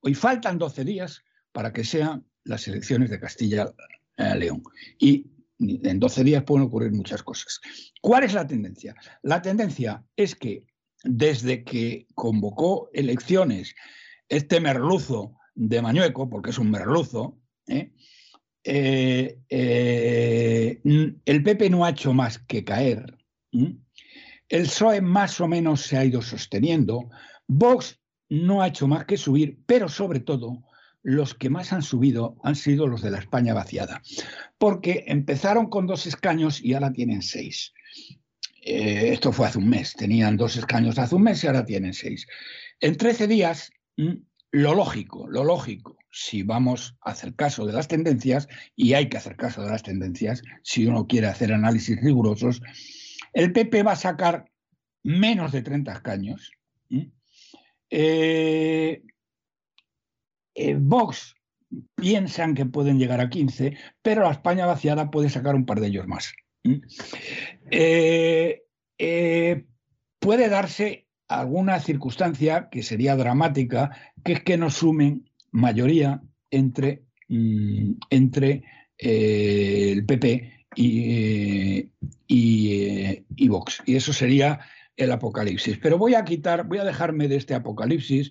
Hoy 0.00 0.14
faltan 0.14 0.58
12 0.58 0.84
días 0.84 1.22
para 1.52 1.72
que 1.72 1.84
sean 1.84 2.24
las 2.44 2.66
elecciones 2.66 3.10
de 3.10 3.20
Castilla-León. 3.20 4.62
Y 4.98 5.26
en 5.60 6.00
12 6.00 6.24
días 6.24 6.42
pueden 6.44 6.66
ocurrir 6.66 6.92
muchas 6.92 7.22
cosas. 7.22 7.60
¿Cuál 8.00 8.24
es 8.24 8.34
la 8.34 8.46
tendencia? 8.46 8.94
La 9.22 9.40
tendencia 9.40 10.04
es 10.16 10.34
que 10.34 10.66
desde 11.04 11.64
que 11.64 12.06
convocó 12.14 12.90
elecciones 12.92 13.74
este 14.28 14.60
merluzo 14.60 15.34
de 15.54 15.82
Mañueco, 15.82 16.28
porque 16.28 16.50
es 16.50 16.58
un 16.58 16.70
merluzo, 16.70 17.38
¿eh? 17.66 17.92
Eh, 18.64 19.38
eh, 19.48 20.80
el 21.24 21.42
PP 21.42 21.70
no 21.70 21.84
ha 21.84 21.90
hecho 21.90 22.12
más 22.12 22.38
que 22.38 22.64
caer. 22.64 23.18
El 23.50 24.62
PSOE 24.62 25.00
más 25.00 25.40
o 25.40 25.48
menos 25.48 25.82
se 25.82 25.96
ha 25.96 26.04
ido 26.04 26.22
sosteniendo. 26.22 27.10
Vox 27.48 28.00
no 28.28 28.62
ha 28.62 28.68
hecho 28.68 28.86
más 28.86 29.04
que 29.04 29.16
subir, 29.16 29.58
pero 29.66 29.88
sobre 29.88 30.20
todo 30.20 30.64
los 31.02 31.34
que 31.34 31.50
más 31.50 31.72
han 31.72 31.82
subido 31.82 32.36
han 32.44 32.54
sido 32.54 32.86
los 32.86 33.02
de 33.02 33.10
la 33.10 33.18
España 33.18 33.54
vaciada, 33.54 34.02
porque 34.58 35.04
empezaron 35.08 35.68
con 35.68 35.86
dos 35.86 36.06
escaños 36.06 36.62
y 36.62 36.74
ahora 36.74 36.92
tienen 36.92 37.22
seis. 37.22 37.72
Eh, 38.64 39.12
esto 39.12 39.32
fue 39.32 39.48
hace 39.48 39.58
un 39.58 39.68
mes, 39.68 39.94
tenían 39.94 40.36
dos 40.36 40.56
escaños 40.56 40.98
hace 40.98 41.16
un 41.16 41.24
mes 41.24 41.42
y 41.42 41.48
ahora 41.48 41.64
tienen 41.64 41.92
seis. 41.92 42.26
En 42.80 42.96
13 42.96 43.26
días, 43.26 43.72
lo 44.52 44.74
lógico, 44.74 45.28
lo 45.28 45.42
lógico, 45.44 45.96
si 46.12 46.42
vamos 46.42 46.96
a 47.00 47.10
hacer 47.10 47.34
caso 47.34 47.66
de 47.66 47.72
las 47.72 47.88
tendencias, 47.88 48.48
y 48.76 48.94
hay 48.94 49.08
que 49.08 49.16
hacer 49.16 49.36
caso 49.36 49.62
de 49.62 49.70
las 49.70 49.82
tendencias, 49.82 50.42
si 50.62 50.86
uno 50.86 51.06
quiere 51.06 51.26
hacer 51.26 51.52
análisis 51.52 52.00
rigurosos, 52.00 52.62
el 53.32 53.52
PP 53.52 53.82
va 53.82 53.92
a 53.92 53.96
sacar 53.96 54.44
menos 55.02 55.52
de 55.52 55.62
30 55.62 55.92
escaños. 55.92 56.52
Eh, 57.90 59.02
eh, 60.54 60.76
Vox 60.78 61.34
piensan 61.94 62.54
que 62.54 62.66
pueden 62.66 62.98
llegar 62.98 63.20
a 63.20 63.30
15, 63.30 63.76
pero 64.02 64.22
la 64.22 64.32
España 64.32 64.66
vaciada 64.66 65.10
puede 65.10 65.30
sacar 65.30 65.54
un 65.54 65.66
par 65.66 65.80
de 65.80 65.88
ellos 65.88 66.06
más. 66.06 66.32
Eh, 67.70 68.62
eh, 68.98 69.64
puede 70.18 70.48
darse 70.48 71.08
alguna 71.28 71.80
circunstancia 71.80 72.68
que 72.70 72.82
sería 72.82 73.16
dramática, 73.16 73.96
que 74.22 74.34
es 74.34 74.42
que 74.42 74.58
nos 74.58 74.74
sumen 74.74 75.30
mayoría 75.52 76.20
entre, 76.50 77.04
mm, 77.28 77.92
entre 78.10 78.64
el 78.98 80.04
PP 80.04 80.66
y, 80.76 81.88
y, 82.26 83.48
Vox. 83.48 83.82
Y 83.86 83.96
eso 83.96 84.12
sería 84.12 84.60
el 84.96 85.12
apocalipsis. 85.12 85.78
Pero 85.78 85.98
voy 85.98 86.14
a 86.14 86.24
quitar, 86.24 86.66
voy 86.66 86.78
a 86.78 86.84
dejarme 86.84 87.28
de 87.28 87.36
este 87.36 87.54
apocalipsis, 87.54 88.30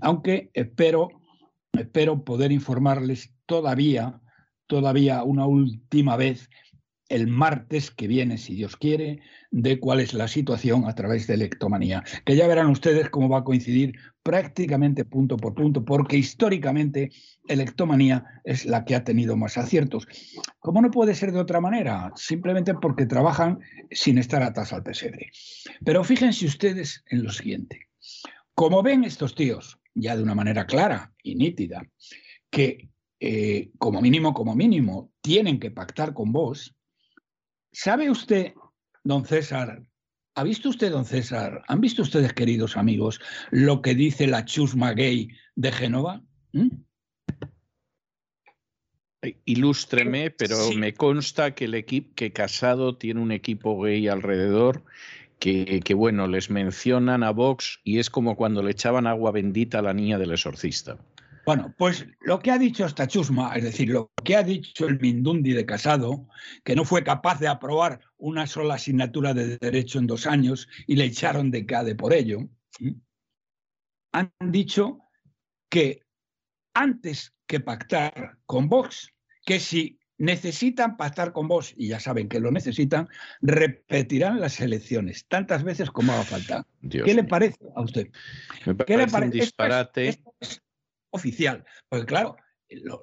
aunque 0.00 0.50
espero 0.54 1.20
espero 1.72 2.24
poder 2.24 2.52
informarles 2.52 3.32
todavía, 3.46 4.20
todavía 4.66 5.22
una 5.22 5.46
última 5.46 6.16
vez 6.16 6.50
el 7.08 7.26
martes 7.26 7.90
que 7.90 8.06
viene, 8.06 8.38
si 8.38 8.54
Dios 8.54 8.76
quiere, 8.76 9.20
de 9.50 9.80
cuál 9.80 9.98
es 10.00 10.14
la 10.14 10.28
situación 10.28 10.86
a 10.86 10.94
través 10.94 11.26
de 11.26 11.34
Electomanía, 11.34 12.04
que 12.24 12.36
ya 12.36 12.46
verán 12.46 12.68
ustedes 12.68 13.10
cómo 13.10 13.28
va 13.28 13.38
a 13.38 13.44
coincidir 13.44 13.98
prácticamente 14.30 15.04
punto 15.04 15.36
por 15.36 15.56
punto, 15.56 15.84
porque 15.84 16.16
históricamente 16.16 17.10
Electomanía 17.48 18.24
es 18.44 18.64
la 18.64 18.84
que 18.84 18.94
ha 18.94 19.02
tenido 19.02 19.36
más 19.36 19.58
aciertos. 19.58 20.06
¿Cómo 20.60 20.80
no 20.80 20.92
puede 20.92 21.16
ser 21.16 21.32
de 21.32 21.40
otra 21.40 21.60
manera? 21.60 22.12
Simplemente 22.14 22.74
porque 22.74 23.06
trabajan 23.06 23.58
sin 23.90 24.18
estar 24.18 24.44
atas 24.44 24.72
al 24.72 24.84
pesebre. 24.84 25.32
Pero 25.84 26.04
fíjense 26.04 26.46
ustedes 26.46 27.02
en 27.10 27.24
lo 27.24 27.32
siguiente. 27.32 27.88
Como 28.54 28.84
ven 28.84 29.02
estos 29.02 29.34
tíos, 29.34 29.80
ya 29.94 30.16
de 30.16 30.22
una 30.22 30.36
manera 30.36 30.64
clara 30.64 31.12
y 31.24 31.34
nítida, 31.34 31.82
que 32.50 32.88
eh, 33.18 33.70
como 33.78 34.00
mínimo, 34.00 34.32
como 34.32 34.54
mínimo, 34.54 35.10
tienen 35.20 35.58
que 35.58 35.72
pactar 35.72 36.14
con 36.14 36.30
vos, 36.30 36.76
¿sabe 37.72 38.08
usted, 38.08 38.52
don 39.02 39.24
César, 39.24 39.82
¿ha 40.34 40.42
visto 40.44 40.68
usted, 40.68 40.90
don 40.90 41.04
César, 41.04 41.62
han 41.68 41.80
visto 41.80 42.02
ustedes, 42.02 42.32
queridos 42.32 42.76
amigos, 42.76 43.20
lo 43.50 43.82
que 43.82 43.94
dice 43.94 44.26
la 44.26 44.44
chusma 44.44 44.92
gay 44.92 45.28
de 45.56 45.72
Génova? 45.72 46.22
¿Mm? 46.52 46.68
Ilústreme, 49.44 50.30
pero 50.30 50.56
me 50.72 50.94
consta 50.94 51.54
que 51.54 51.66
el 51.66 51.74
equipo 51.74 52.14
que 52.14 52.32
Casado 52.32 52.96
tiene 52.96 53.20
un 53.20 53.32
equipo 53.32 53.78
gay 53.82 54.08
alrededor 54.08 54.82
que, 55.40 55.94
bueno, 55.94 56.26
les 56.26 56.50
mencionan 56.50 57.22
a 57.22 57.30
Vox 57.30 57.80
y 57.82 57.98
es 57.98 58.10
como 58.10 58.36
cuando 58.36 58.62
le 58.62 58.72
echaban 58.72 59.06
agua 59.06 59.32
bendita 59.32 59.78
a 59.78 59.82
la 59.82 59.94
niña 59.94 60.18
del 60.18 60.32
exorcista. 60.32 60.98
Bueno, 61.56 61.74
pues 61.76 62.06
lo 62.20 62.38
que 62.38 62.52
ha 62.52 62.58
dicho 62.58 62.86
esta 62.86 63.08
chusma, 63.08 63.52
es 63.56 63.64
decir, 63.64 63.88
lo 63.88 64.12
que 64.22 64.36
ha 64.36 64.44
dicho 64.44 64.86
el 64.86 65.00
Mindundi 65.00 65.52
de 65.52 65.66
Casado, 65.66 66.28
que 66.62 66.76
no 66.76 66.84
fue 66.84 67.02
capaz 67.02 67.40
de 67.40 67.48
aprobar 67.48 68.00
una 68.18 68.46
sola 68.46 68.74
asignatura 68.74 69.34
de 69.34 69.58
derecho 69.58 69.98
en 69.98 70.06
dos 70.06 70.28
años 70.28 70.68
y 70.86 70.94
le 70.94 71.06
echaron 71.06 71.50
de 71.50 71.66
CADE 71.66 71.96
por 71.96 72.12
ello, 72.12 72.48
han 74.12 74.32
dicho 74.38 75.00
que 75.68 76.04
antes 76.72 77.34
que 77.48 77.58
pactar 77.58 78.38
con 78.46 78.68
Vox, 78.68 79.12
que 79.44 79.58
si 79.58 79.98
necesitan 80.18 80.96
pactar 80.96 81.32
con 81.32 81.48
vos, 81.48 81.74
y 81.76 81.88
ya 81.88 81.98
saben 81.98 82.28
que 82.28 82.38
lo 82.38 82.52
necesitan, 82.52 83.08
repetirán 83.40 84.38
las 84.38 84.60
elecciones 84.60 85.26
tantas 85.26 85.64
veces 85.64 85.90
como 85.90 86.12
haga 86.12 86.22
falta. 86.22 86.66
¿Qué 86.88 87.12
le 87.12 87.24
parece 87.24 87.58
a 87.74 87.80
usted? 87.80 88.08
¿Qué 88.86 88.96
le 88.96 89.08
parece? 89.08 89.24
Un 89.24 89.30
disparate. 89.30 90.08
Esto 90.10 90.34
es, 90.38 90.62
oficial. 91.10 91.64
Porque 91.88 92.06
claro, 92.06 92.36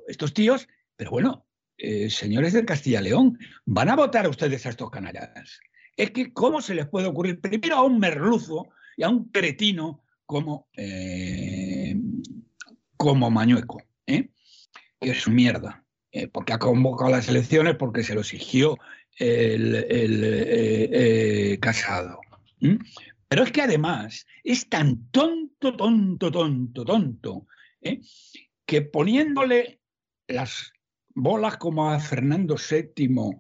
estos 0.08 0.34
tíos, 0.34 0.68
pero 0.96 1.12
bueno, 1.12 1.46
eh, 1.78 2.10
señores 2.10 2.54
del 2.54 2.66
Castilla-León, 2.66 3.38
van 3.66 3.90
a 3.90 3.96
votar 3.96 4.28
ustedes 4.28 4.66
a 4.66 4.70
estos 4.70 4.90
canallas. 4.90 5.60
Es 5.96 6.12
que, 6.12 6.34
¿cómo 6.34 6.62
se 6.62 6.76
les 6.76 6.88
puede 6.88 7.08
ocurrir 7.08 7.40
primero 7.42 7.76
a 7.76 7.84
un 7.84 8.00
merluzo 8.00 8.70
y 8.96 9.04
a 9.04 9.10
un 9.10 9.30
cretino 9.30 10.04
como, 10.26 10.68
eh, 10.76 11.96
como 12.96 13.30
Mañueco? 13.30 13.82
¿eh? 14.06 14.30
Que 15.00 15.12
es 15.12 15.28
mierda. 15.28 15.84
Eh, 16.12 16.28
porque 16.28 16.54
ha 16.54 16.60
convocado 16.60 17.12
las 17.12 17.28
elecciones 17.28 17.76
porque 17.76 18.04
se 18.04 18.16
lo 18.16 18.22
exigió 18.22 18.78
el, 19.20 19.88
Casado. 21.60 22.22
Pero 23.28 23.44
es 23.44 23.52
que 23.52 23.62
además 23.62 24.26
es 24.44 24.70
tan 24.70 25.10
tonto, 25.12 25.76
tonto, 25.76 26.32
tonto, 26.32 26.86
tonto, 26.86 27.48
que 28.66 28.82
poniéndole 28.82 29.80
las 30.28 30.72
bolas 31.16 31.58
como 31.58 31.90
a 31.90 32.00
Fernando 32.00 32.56
VII, 32.56 33.38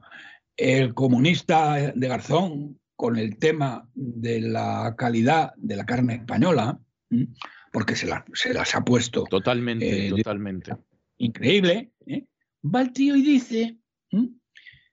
el 0.57 0.93
comunista 0.93 1.93
de 1.93 2.07
Garzón, 2.07 2.79
con 2.95 3.17
el 3.17 3.37
tema 3.37 3.87
de 3.93 4.41
la 4.41 4.95
calidad 4.97 5.53
de 5.57 5.75
la 5.75 5.85
carne 5.85 6.15
española, 6.15 6.79
porque 7.71 7.95
se, 7.95 8.09
se 8.33 8.53
las 8.53 8.73
ha 8.73 8.83
puesto. 8.83 9.23
Totalmente, 9.29 10.09
totalmente. 10.09 10.75
Increíble. 11.17 11.91
¿eh? 12.07 12.25
va 12.63 12.81
el 12.81 12.91
tío 12.91 13.15
y 13.15 13.21
dice 13.21 13.77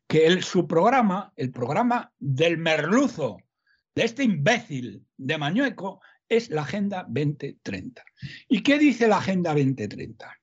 que 0.07 0.43
su 0.43 0.67
programa, 0.67 1.33
el 1.37 1.51
programa 1.51 2.13
del 2.19 2.59
merluzo, 2.59 3.39
de 3.95 4.05
este 4.05 4.25
imbécil 4.25 5.07
de 5.17 5.39
Mañueco, 5.39 6.01
es 6.29 6.51
la 6.51 6.63
Agenda 6.63 7.05
2030. 7.09 8.05
¿Y 8.49 8.63
qué 8.63 8.79
dice 8.79 9.09
la 9.09 9.19
Agenda 9.19 9.55
2030? 9.55 10.41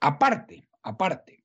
Aparte, 0.00 0.68
aparte 0.82 1.44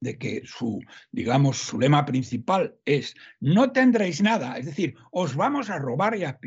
de 0.00 0.18
que 0.18 0.42
su, 0.44 0.80
digamos, 1.10 1.58
su 1.58 1.78
lema 1.78 2.04
principal 2.04 2.76
es 2.84 3.14
no 3.40 3.72
tendréis 3.72 4.22
nada, 4.22 4.58
es 4.58 4.66
decir, 4.66 4.94
os 5.10 5.34
vamos 5.34 5.70
a 5.70 5.78
robar 5.78 6.16
y 6.16 6.24
a, 6.24 6.38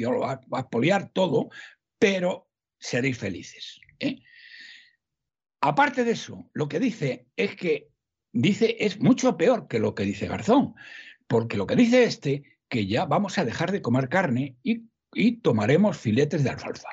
poliar 0.69 1.09
todo, 1.09 1.49
pero 1.97 2.49
seréis 2.77 3.17
felices. 3.17 3.79
¿eh? 3.99 4.19
Aparte 5.61 6.03
de 6.03 6.11
eso, 6.11 6.49
lo 6.53 6.67
que 6.67 6.79
dice 6.79 7.27
es 7.35 7.55
que 7.55 7.89
dice 8.31 8.77
es 8.79 8.99
mucho 8.99 9.35
peor 9.35 9.67
que 9.67 9.79
lo 9.79 9.95
que 9.95 10.03
dice 10.03 10.27
Garzón, 10.27 10.75
porque 11.27 11.57
lo 11.57 11.67
que 11.67 11.75
dice 11.75 12.03
este, 12.03 12.43
que 12.69 12.85
ya 12.87 13.05
vamos 13.05 13.37
a 13.37 13.45
dejar 13.45 13.71
de 13.71 13.81
comer 13.81 14.09
carne 14.09 14.57
y, 14.63 14.88
tomaremos 15.41 15.97
filetes 15.97 16.43
de 16.43 16.49
alfalfa. 16.49 16.89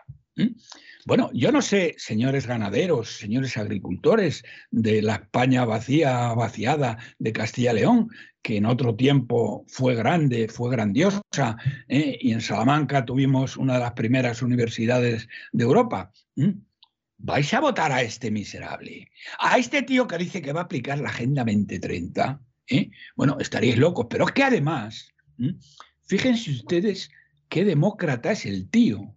Bueno, 1.07 1.31
yo 1.33 1.53
no 1.53 1.63
sé, 1.63 1.95
señores 1.99 2.49
ganaderos, 2.49 3.17
señores 3.17 3.57
agricultores 3.57 4.43
de 4.73 5.03
la 5.03 5.15
España 5.15 5.65
vacía, 5.65 6.35
vaciada 6.35 6.99
de 7.21 7.33
Castilla-León, 7.33 8.11
que 8.43 8.57
en 8.57 8.67
otro 8.67 8.97
tiempo 8.97 9.65
fue 9.69 9.95
grande, 9.95 10.49
fue 10.49 10.69
grandiosa, 10.69 11.57
¿eh? 11.89 12.19
y 12.21 12.33
en 12.33 12.41
Salamanca 12.41 13.05
tuvimos 13.05 13.57
una 13.57 13.75
de 13.75 13.81
las 13.81 13.93
primeras 13.93 14.43
universidades 14.43 15.29
de 15.53 15.65
Europa. 15.65 16.13
¿Vais 17.19 17.55
a 17.55 17.61
votar 17.61 17.93
a 17.93 18.03
este 18.03 18.33
miserable? 18.33 19.09
A 19.39 19.59
este 19.59 19.83
tío 19.83 20.09
que 20.09 20.19
dice 20.19 20.43
que 20.43 20.53
va 20.53 20.63
a 20.63 20.65
aplicar 20.65 20.99
la 20.99 21.11
Agenda 21.11 21.45
2030. 21.45 22.41
¿eh? 22.69 22.91
Bueno, 23.15 23.37
estaríais 23.39 23.79
locos, 23.79 24.07
pero 24.11 24.27
es 24.27 24.33
que 24.33 24.43
además, 24.43 25.15
fíjense 26.03 26.51
ustedes 26.51 27.11
qué 27.49 27.65
demócrata 27.65 28.33
es 28.33 28.47
el 28.47 28.69
tío. 28.69 29.15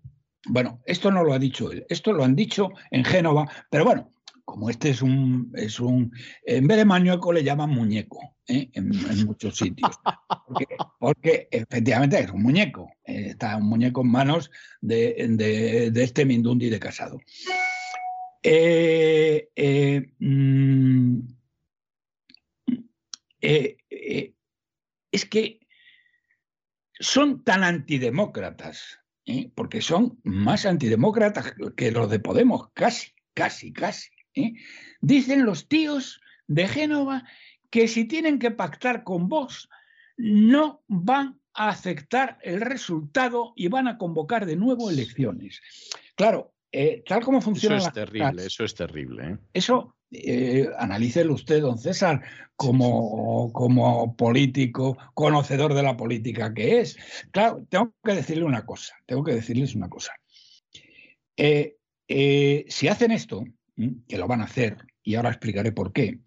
Bueno, 0.47 0.81
esto 0.85 1.11
no 1.11 1.23
lo 1.23 1.33
ha 1.33 1.39
dicho 1.39 1.71
él, 1.71 1.85
esto 1.89 2.13
lo 2.13 2.23
han 2.23 2.35
dicho 2.35 2.71
en 2.91 3.03
Génova, 3.03 3.49
pero 3.69 3.85
bueno, 3.85 4.13
como 4.49 4.69
este 4.69 4.89
es 4.89 5.01
un, 5.01 5.51
es 5.55 5.79
un 5.79 6.11
en 6.43 6.67
vez 6.67 6.77
de 6.77 6.85
maníaco 6.85 7.31
le 7.31 7.43
llaman 7.43 7.69
muñeco 7.69 8.35
¿eh? 8.47 8.69
en, 8.73 8.89
muchos 9.25 9.57
sitios, 9.57 9.99
porque, 10.99 11.47
efectivamente 11.51 12.19
es 12.19 12.31
un 12.31 12.41
muñeco, 12.41 12.89
eh, 13.03 13.27
está 13.29 13.57
un 13.57 13.69
muñeco 13.69 14.01
en 14.01 14.07
manos 14.07 14.49
de, 14.81 15.91
este 15.95 16.25
Mindundi 16.25 16.69
de 16.69 16.79
casado. 16.79 17.19
Eh, 18.41 19.49
mm, 20.17 21.19
es 25.11 25.25
que 25.25 25.58
son 26.99 27.43
tan 27.43 27.63
antidemócratas 27.63 28.99
¿eh? 29.29 29.51
porque 29.55 29.81
son 29.81 30.19
más 30.23 30.65
antidemócratas 30.65 31.53
que 31.75 31.91
los 31.91 32.09
de 32.09 32.19
Podemos, 32.19 32.69
casi, 32.73 33.13
casi, 33.33 33.71
casi. 33.71 34.09
¿eh? 34.35 34.53
Dicen 35.01 35.45
los 35.45 35.67
tíos 35.67 36.21
de 36.47 36.67
Génova 36.67 37.23
que 37.69 37.87
si 37.87 38.05
tienen 38.05 38.39
que 38.39 38.51
pactar 38.51 39.03
con 39.03 39.29
vos, 39.29 39.69
no 40.17 40.83
van 40.87 41.39
a 41.53 41.69
aceptar 41.69 42.39
el 42.41 42.61
resultado 42.61 43.53
y 43.55 43.67
van 43.67 43.87
a 43.87 43.97
convocar 43.97 44.45
de 44.45 44.55
nuevo 44.55 44.89
elecciones. 44.89 45.61
Claro, 46.15 46.53
eh, 46.71 47.03
tal 47.05 47.23
como 47.23 47.41
funciona. 47.41 47.77
Eso 47.77 47.87
es 47.87 47.93
terrible, 47.93 48.45
eso 48.45 48.63
es 48.63 48.73
terrible. 48.73 49.37
Eso 49.53 49.95
eh, 50.11 50.67
analícelo 50.77 51.33
usted, 51.33 51.61
don 51.61 51.77
César, 51.77 52.21
como, 52.55 53.51
como 53.53 54.15
político, 54.15 54.97
conocedor 55.13 55.73
de 55.73 55.83
la 55.83 55.95
política 55.95 56.53
que 56.53 56.79
es. 56.81 56.97
Claro, 57.31 57.65
tengo 57.69 57.93
que 58.03 58.13
decirle 58.13 58.43
una 58.43 58.65
cosa, 58.65 58.95
tengo 59.05 59.23
que 59.23 59.35
decirles 59.35 59.75
una 59.75 59.89
cosa. 59.89 60.13
Eh, 61.37 61.77
eh, 62.07 62.65
si 62.67 62.87
hacen 62.87 63.11
esto, 63.11 63.45
que 64.07 64.17
lo 64.17 64.27
van 64.27 64.41
a 64.41 64.45
hacer, 64.45 64.77
y 65.03 65.15
ahora 65.15 65.29
explicaré 65.29 65.71
por 65.71 65.93
qué, 65.93 66.19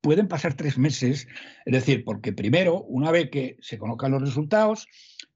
pueden 0.00 0.28
pasar 0.28 0.54
tres 0.54 0.78
meses, 0.78 1.28
es 1.64 1.72
decir, 1.72 2.04
porque 2.04 2.32
primero, 2.32 2.82
una 2.82 3.10
vez 3.10 3.30
que 3.30 3.56
se 3.60 3.78
conozcan 3.78 4.12
los 4.12 4.22
resultados, 4.22 4.86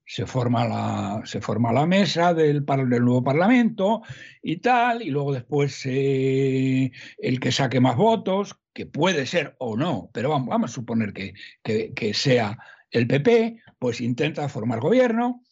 se 0.05 0.25
forma 0.25 0.67
la, 0.67 1.21
se 1.25 1.41
forma 1.41 1.71
la 1.71 1.85
mesa 1.85 2.33
del, 2.33 2.65
del 2.65 3.05
nuevo 3.05 3.23
Parlamento 3.23 4.01
y 4.41 4.57
tal, 4.57 5.01
y 5.01 5.09
luego 5.09 5.33
después 5.33 5.81
eh, 5.85 6.91
el 7.17 7.39
que 7.39 7.51
saque 7.51 7.79
más 7.79 7.95
votos, 7.95 8.59
que 8.73 8.85
puede 8.85 9.25
ser 9.25 9.55
o 9.59 9.77
no, 9.77 10.09
pero 10.13 10.29
vamos, 10.29 10.49
vamos 10.49 10.71
a 10.71 10.73
suponer 10.73 11.13
que, 11.13 11.33
que, 11.63 12.13
sea 12.13 12.57
el 12.91 13.07
PP, 13.07 13.61
pues 13.79 14.01
intenta 14.01 14.49
formar 14.49 14.79
gobierno, 14.79 15.43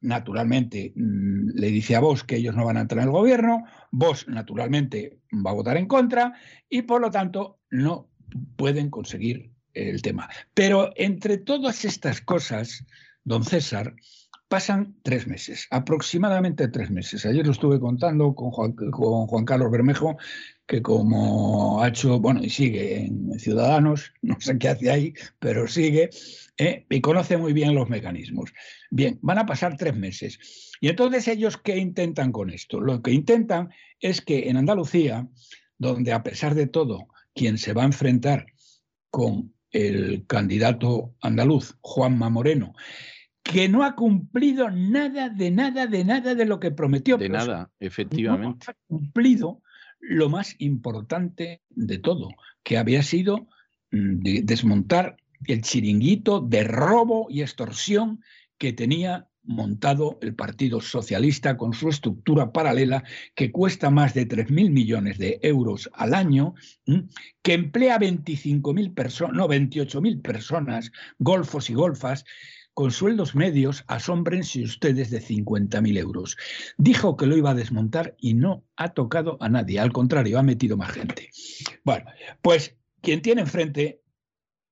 naturalmente 0.00 0.92
mm, 0.96 1.50
le 1.54 1.68
dice 1.68 1.94
a 1.94 2.00
vos 2.00 2.24
que 2.24 2.36
ellos 2.36 2.56
no 2.56 2.64
van 2.64 2.78
a 2.78 2.80
entrar 2.80 3.02
en 3.02 3.08
el 3.08 3.12
gobierno, 3.12 3.64
vos 3.90 4.26
naturalmente 4.28 5.18
va 5.32 5.50
a 5.50 5.54
votar 5.54 5.76
en 5.76 5.86
contra 5.86 6.32
y 6.68 6.82
por 6.82 7.00
lo 7.00 7.10
tanto 7.10 7.60
no 7.70 8.08
pueden 8.56 8.90
conseguir 8.90 9.50
el 9.74 10.02
tema. 10.02 10.28
Pero 10.54 10.92
entre 10.96 11.38
todas 11.38 11.84
estas 11.84 12.20
cosas, 12.20 12.84
don 13.24 13.44
César, 13.44 13.94
pasan 14.50 14.96
tres 15.04 15.28
meses, 15.28 15.68
aproximadamente 15.70 16.66
tres 16.66 16.90
meses. 16.90 17.24
Ayer 17.24 17.46
lo 17.46 17.52
estuve 17.52 17.78
contando 17.78 18.34
con 18.34 18.50
Juan, 18.50 19.44
Carlos 19.44 19.70
Bermejo, 19.70 20.16
que 20.66 20.82
como 20.82 21.80
ha 21.80 21.86
hecho, 21.86 22.18
bueno, 22.18 22.42
y 22.42 22.50
sigue 22.50 23.04
en 23.04 23.38
Ciudadanos, 23.38 24.12
no 24.22 24.40
sé 24.40 24.58
qué 24.58 24.70
hace 24.70 24.90
ahí, 24.90 25.14
pero 25.38 25.68
sigue, 25.68 26.10
¿eh? 26.58 26.84
y 26.90 27.00
conoce 27.00 27.36
muy 27.36 27.52
bien 27.52 27.76
los 27.76 27.88
mecanismos. 27.88 28.52
Bien, 28.90 29.20
van 29.22 29.38
a 29.38 29.46
pasar 29.46 29.76
tres 29.76 29.94
meses. 29.94 30.40
Y 30.80 30.88
entonces 30.88 31.28
ellos, 31.28 31.56
¿qué 31.56 31.76
intentan 31.76 32.32
con 32.32 32.50
esto? 32.50 32.80
Lo 32.80 33.02
que 33.02 33.12
intentan 33.12 33.70
es 34.00 34.20
que 34.20 34.48
en 34.48 34.56
Andalucía, 34.56 35.28
donde 35.78 36.12
a 36.12 36.24
pesar 36.24 36.56
de 36.56 36.66
todo, 36.66 37.06
quien 37.36 37.56
se 37.56 37.72
va 37.72 37.82
a 37.82 37.86
enfrentar 37.86 38.46
con 39.10 39.54
el 39.72 40.26
candidato 40.26 41.14
andaluz, 41.20 41.76
Juanma 41.80 42.28
Moreno, 42.28 42.74
que 43.42 43.68
no 43.68 43.84
ha 43.84 43.94
cumplido 43.94 44.70
nada 44.70 45.28
de 45.28 45.50
nada 45.50 45.86
de 45.86 46.04
nada 46.04 46.34
de 46.34 46.44
lo 46.44 46.60
que 46.60 46.70
prometió. 46.70 47.16
De 47.16 47.28
nada, 47.28 47.70
efectivamente. 47.80 48.66
No 48.66 48.72
ha 48.72 48.76
cumplido 48.86 49.62
lo 50.00 50.28
más 50.28 50.56
importante 50.58 51.62
de 51.68 51.98
todo, 51.98 52.28
que 52.62 52.78
había 52.78 53.02
sido 53.02 53.48
mm, 53.92 54.44
desmontar 54.44 55.16
el 55.46 55.62
chiringuito 55.62 56.40
de 56.40 56.64
robo 56.64 57.26
y 57.30 57.42
extorsión 57.42 58.22
que 58.58 58.72
tenía 58.72 59.29
montado 59.50 60.18
el 60.22 60.34
Partido 60.34 60.80
Socialista 60.80 61.56
con 61.56 61.74
su 61.74 61.88
estructura 61.88 62.52
paralela 62.52 63.02
que 63.34 63.50
cuesta 63.50 63.90
más 63.90 64.14
de 64.14 64.26
3.000 64.28 64.70
millones 64.70 65.18
de 65.18 65.40
euros 65.42 65.90
al 65.92 66.14
año, 66.14 66.54
que 67.42 67.54
emplea 67.54 67.98
25.000 67.98 68.94
personas, 68.94 69.36
no, 69.36 69.48
28.000 69.48 70.22
personas, 70.22 70.92
golfos 71.18 71.68
y 71.68 71.74
golfas, 71.74 72.24
con 72.74 72.92
sueldos 72.92 73.34
medios, 73.34 73.84
asómbrense 73.88 74.62
ustedes 74.62 75.10
de 75.10 75.20
50.000 75.20 75.98
euros. 75.98 76.36
Dijo 76.78 77.16
que 77.16 77.26
lo 77.26 77.36
iba 77.36 77.50
a 77.50 77.54
desmontar 77.54 78.14
y 78.18 78.34
no 78.34 78.64
ha 78.76 78.90
tocado 78.90 79.36
a 79.40 79.48
nadie, 79.48 79.80
al 79.80 79.92
contrario, 79.92 80.38
ha 80.38 80.44
metido 80.44 80.76
más 80.76 80.92
gente. 80.92 81.30
Bueno, 81.84 82.06
pues 82.40 82.76
quien 83.02 83.20
tiene 83.20 83.42
enfrente 83.42 84.00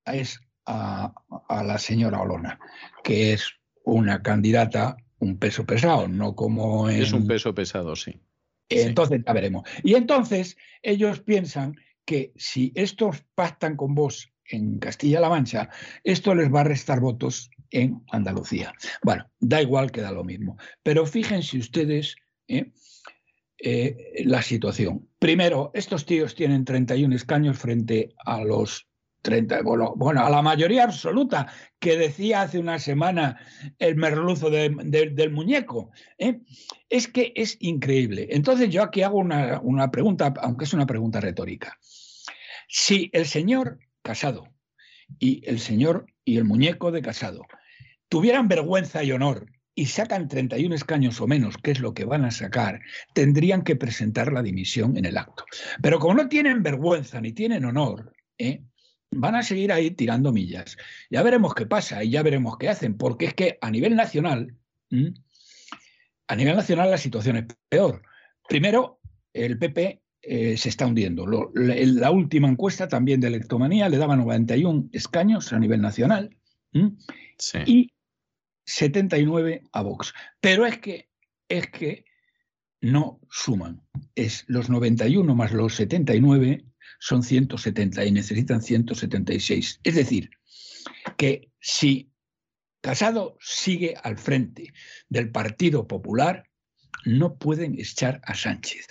es 0.06 0.40
a, 0.66 1.12
a 1.48 1.64
la 1.64 1.78
señora 1.78 2.20
Olona, 2.20 2.60
que 3.02 3.32
es 3.32 3.58
una 3.92 4.22
candidata, 4.22 4.96
un 5.18 5.38
peso 5.38 5.64
pesado, 5.64 6.08
no 6.08 6.34
como 6.34 6.88
Es 6.88 7.12
un 7.12 7.26
peso 7.26 7.54
pesado, 7.54 7.96
sí. 7.96 8.20
Entonces 8.68 9.22
ya 9.26 9.32
veremos. 9.32 9.68
Y 9.82 9.94
entonces 9.94 10.56
ellos 10.82 11.20
piensan 11.20 11.76
que 12.04 12.32
si 12.36 12.72
estos 12.74 13.24
pactan 13.34 13.76
con 13.76 13.94
vos 13.94 14.32
en 14.44 14.78
Castilla-La 14.78 15.28
Mancha, 15.28 15.68
esto 16.04 16.34
les 16.34 16.52
va 16.52 16.60
a 16.60 16.64
restar 16.64 17.00
votos 17.00 17.50
en 17.70 18.02
Andalucía. 18.10 18.72
Bueno, 19.02 19.30
da 19.40 19.60
igual 19.60 19.90
que 19.90 20.00
da 20.00 20.12
lo 20.12 20.24
mismo. 20.24 20.56
Pero 20.82 21.06
fíjense 21.06 21.58
ustedes 21.58 22.16
¿eh? 22.48 22.72
Eh, 23.58 24.22
la 24.24 24.42
situación. 24.42 25.08
Primero, 25.18 25.70
estos 25.74 26.06
tíos 26.06 26.34
tienen 26.34 26.64
31 26.64 27.14
escaños 27.14 27.58
frente 27.58 28.14
a 28.24 28.42
los 28.44 28.87
30, 29.28 29.60
bueno, 29.60 29.92
bueno, 29.94 30.24
a 30.24 30.30
la 30.30 30.40
mayoría 30.40 30.84
absoluta 30.84 31.52
que 31.78 31.98
decía 31.98 32.40
hace 32.40 32.58
una 32.58 32.78
semana 32.78 33.38
el 33.78 33.94
merluzo 33.96 34.48
del 34.48 35.30
muñeco. 35.30 35.90
¿eh? 36.16 36.40
Es 36.88 37.08
que 37.08 37.34
es 37.36 37.58
increíble. 37.60 38.28
Entonces 38.30 38.70
yo 38.70 38.82
aquí 38.82 39.02
hago 39.02 39.18
una, 39.18 39.60
una 39.62 39.90
pregunta, 39.90 40.32
aunque 40.40 40.64
es 40.64 40.72
una 40.72 40.86
pregunta 40.86 41.20
retórica. 41.20 41.78
Si 42.68 43.10
el 43.12 43.26
señor 43.26 43.80
Casado 44.00 44.48
y 45.18 45.42
el 45.46 45.58
señor 45.58 46.06
y 46.24 46.38
el 46.38 46.44
muñeco 46.44 46.90
de 46.90 47.02
Casado 47.02 47.42
tuvieran 48.08 48.48
vergüenza 48.48 49.04
y 49.04 49.12
honor 49.12 49.44
y 49.74 49.86
sacan 49.86 50.26
31 50.26 50.74
escaños 50.74 51.20
o 51.20 51.26
menos, 51.26 51.58
que 51.58 51.72
es 51.72 51.80
lo 51.80 51.92
que 51.92 52.06
van 52.06 52.24
a 52.24 52.30
sacar, 52.30 52.80
tendrían 53.12 53.62
que 53.62 53.76
presentar 53.76 54.32
la 54.32 54.42
dimisión 54.42 54.96
en 54.96 55.04
el 55.04 55.18
acto. 55.18 55.44
Pero 55.82 55.98
como 55.98 56.14
no 56.14 56.28
tienen 56.30 56.62
vergüenza 56.62 57.20
ni 57.20 57.32
tienen 57.32 57.66
honor, 57.66 58.14
¿eh? 58.38 58.62
Van 59.10 59.34
a 59.34 59.42
seguir 59.42 59.72
ahí 59.72 59.90
tirando 59.90 60.32
millas. 60.32 60.76
Ya 61.10 61.22
veremos 61.22 61.54
qué 61.54 61.66
pasa 61.66 62.04
y 62.04 62.10
ya 62.10 62.22
veremos 62.22 62.58
qué 62.58 62.68
hacen, 62.68 62.96
porque 62.96 63.26
es 63.26 63.34
que 63.34 63.58
a 63.60 63.70
nivel 63.70 63.96
nacional, 63.96 64.54
a 66.26 66.36
nivel 66.36 66.56
nacional 66.56 66.90
la 66.90 66.98
situación 66.98 67.36
es 67.36 67.44
peor. 67.68 68.02
Primero, 68.48 69.00
el 69.32 69.58
PP 69.58 70.02
eh, 70.22 70.56
se 70.56 70.68
está 70.68 70.86
hundiendo. 70.86 71.26
la, 71.54 72.10
última 72.10 72.48
encuesta 72.48 72.88
también 72.88 73.20
de 73.20 73.28
Electomanía 73.28 73.88
le 73.88 73.98
daba 73.98 74.16
91 74.16 74.88
escaños 74.92 75.52
a 75.52 75.58
nivel 75.58 75.80
nacional 75.80 76.36
y 77.66 77.92
79 78.64 79.62
a 79.72 79.82
Vox. 79.82 80.14
Pero 80.40 80.66
es 80.66 80.78
que, 80.78 81.08
es 81.48 81.68
que 81.70 82.04
no 82.80 83.20
suman. 83.30 83.82
Es 84.14 84.44
los 84.48 84.68
91 84.68 85.34
más 85.34 85.52
los 85.52 85.74
79 85.74 86.64
son 86.98 87.22
170 87.22 88.04
y 88.04 88.12
necesitan 88.12 88.62
176. 88.62 89.80
Es 89.82 89.94
decir, 89.94 90.30
que 91.16 91.50
si 91.60 92.10
Casado 92.80 93.36
sigue 93.40 93.94
al 94.02 94.18
frente 94.18 94.72
del 95.08 95.30
Partido 95.30 95.86
Popular, 95.88 96.48
no 97.04 97.36
pueden 97.36 97.78
echar 97.78 98.20
a 98.24 98.34
Sánchez. 98.34 98.86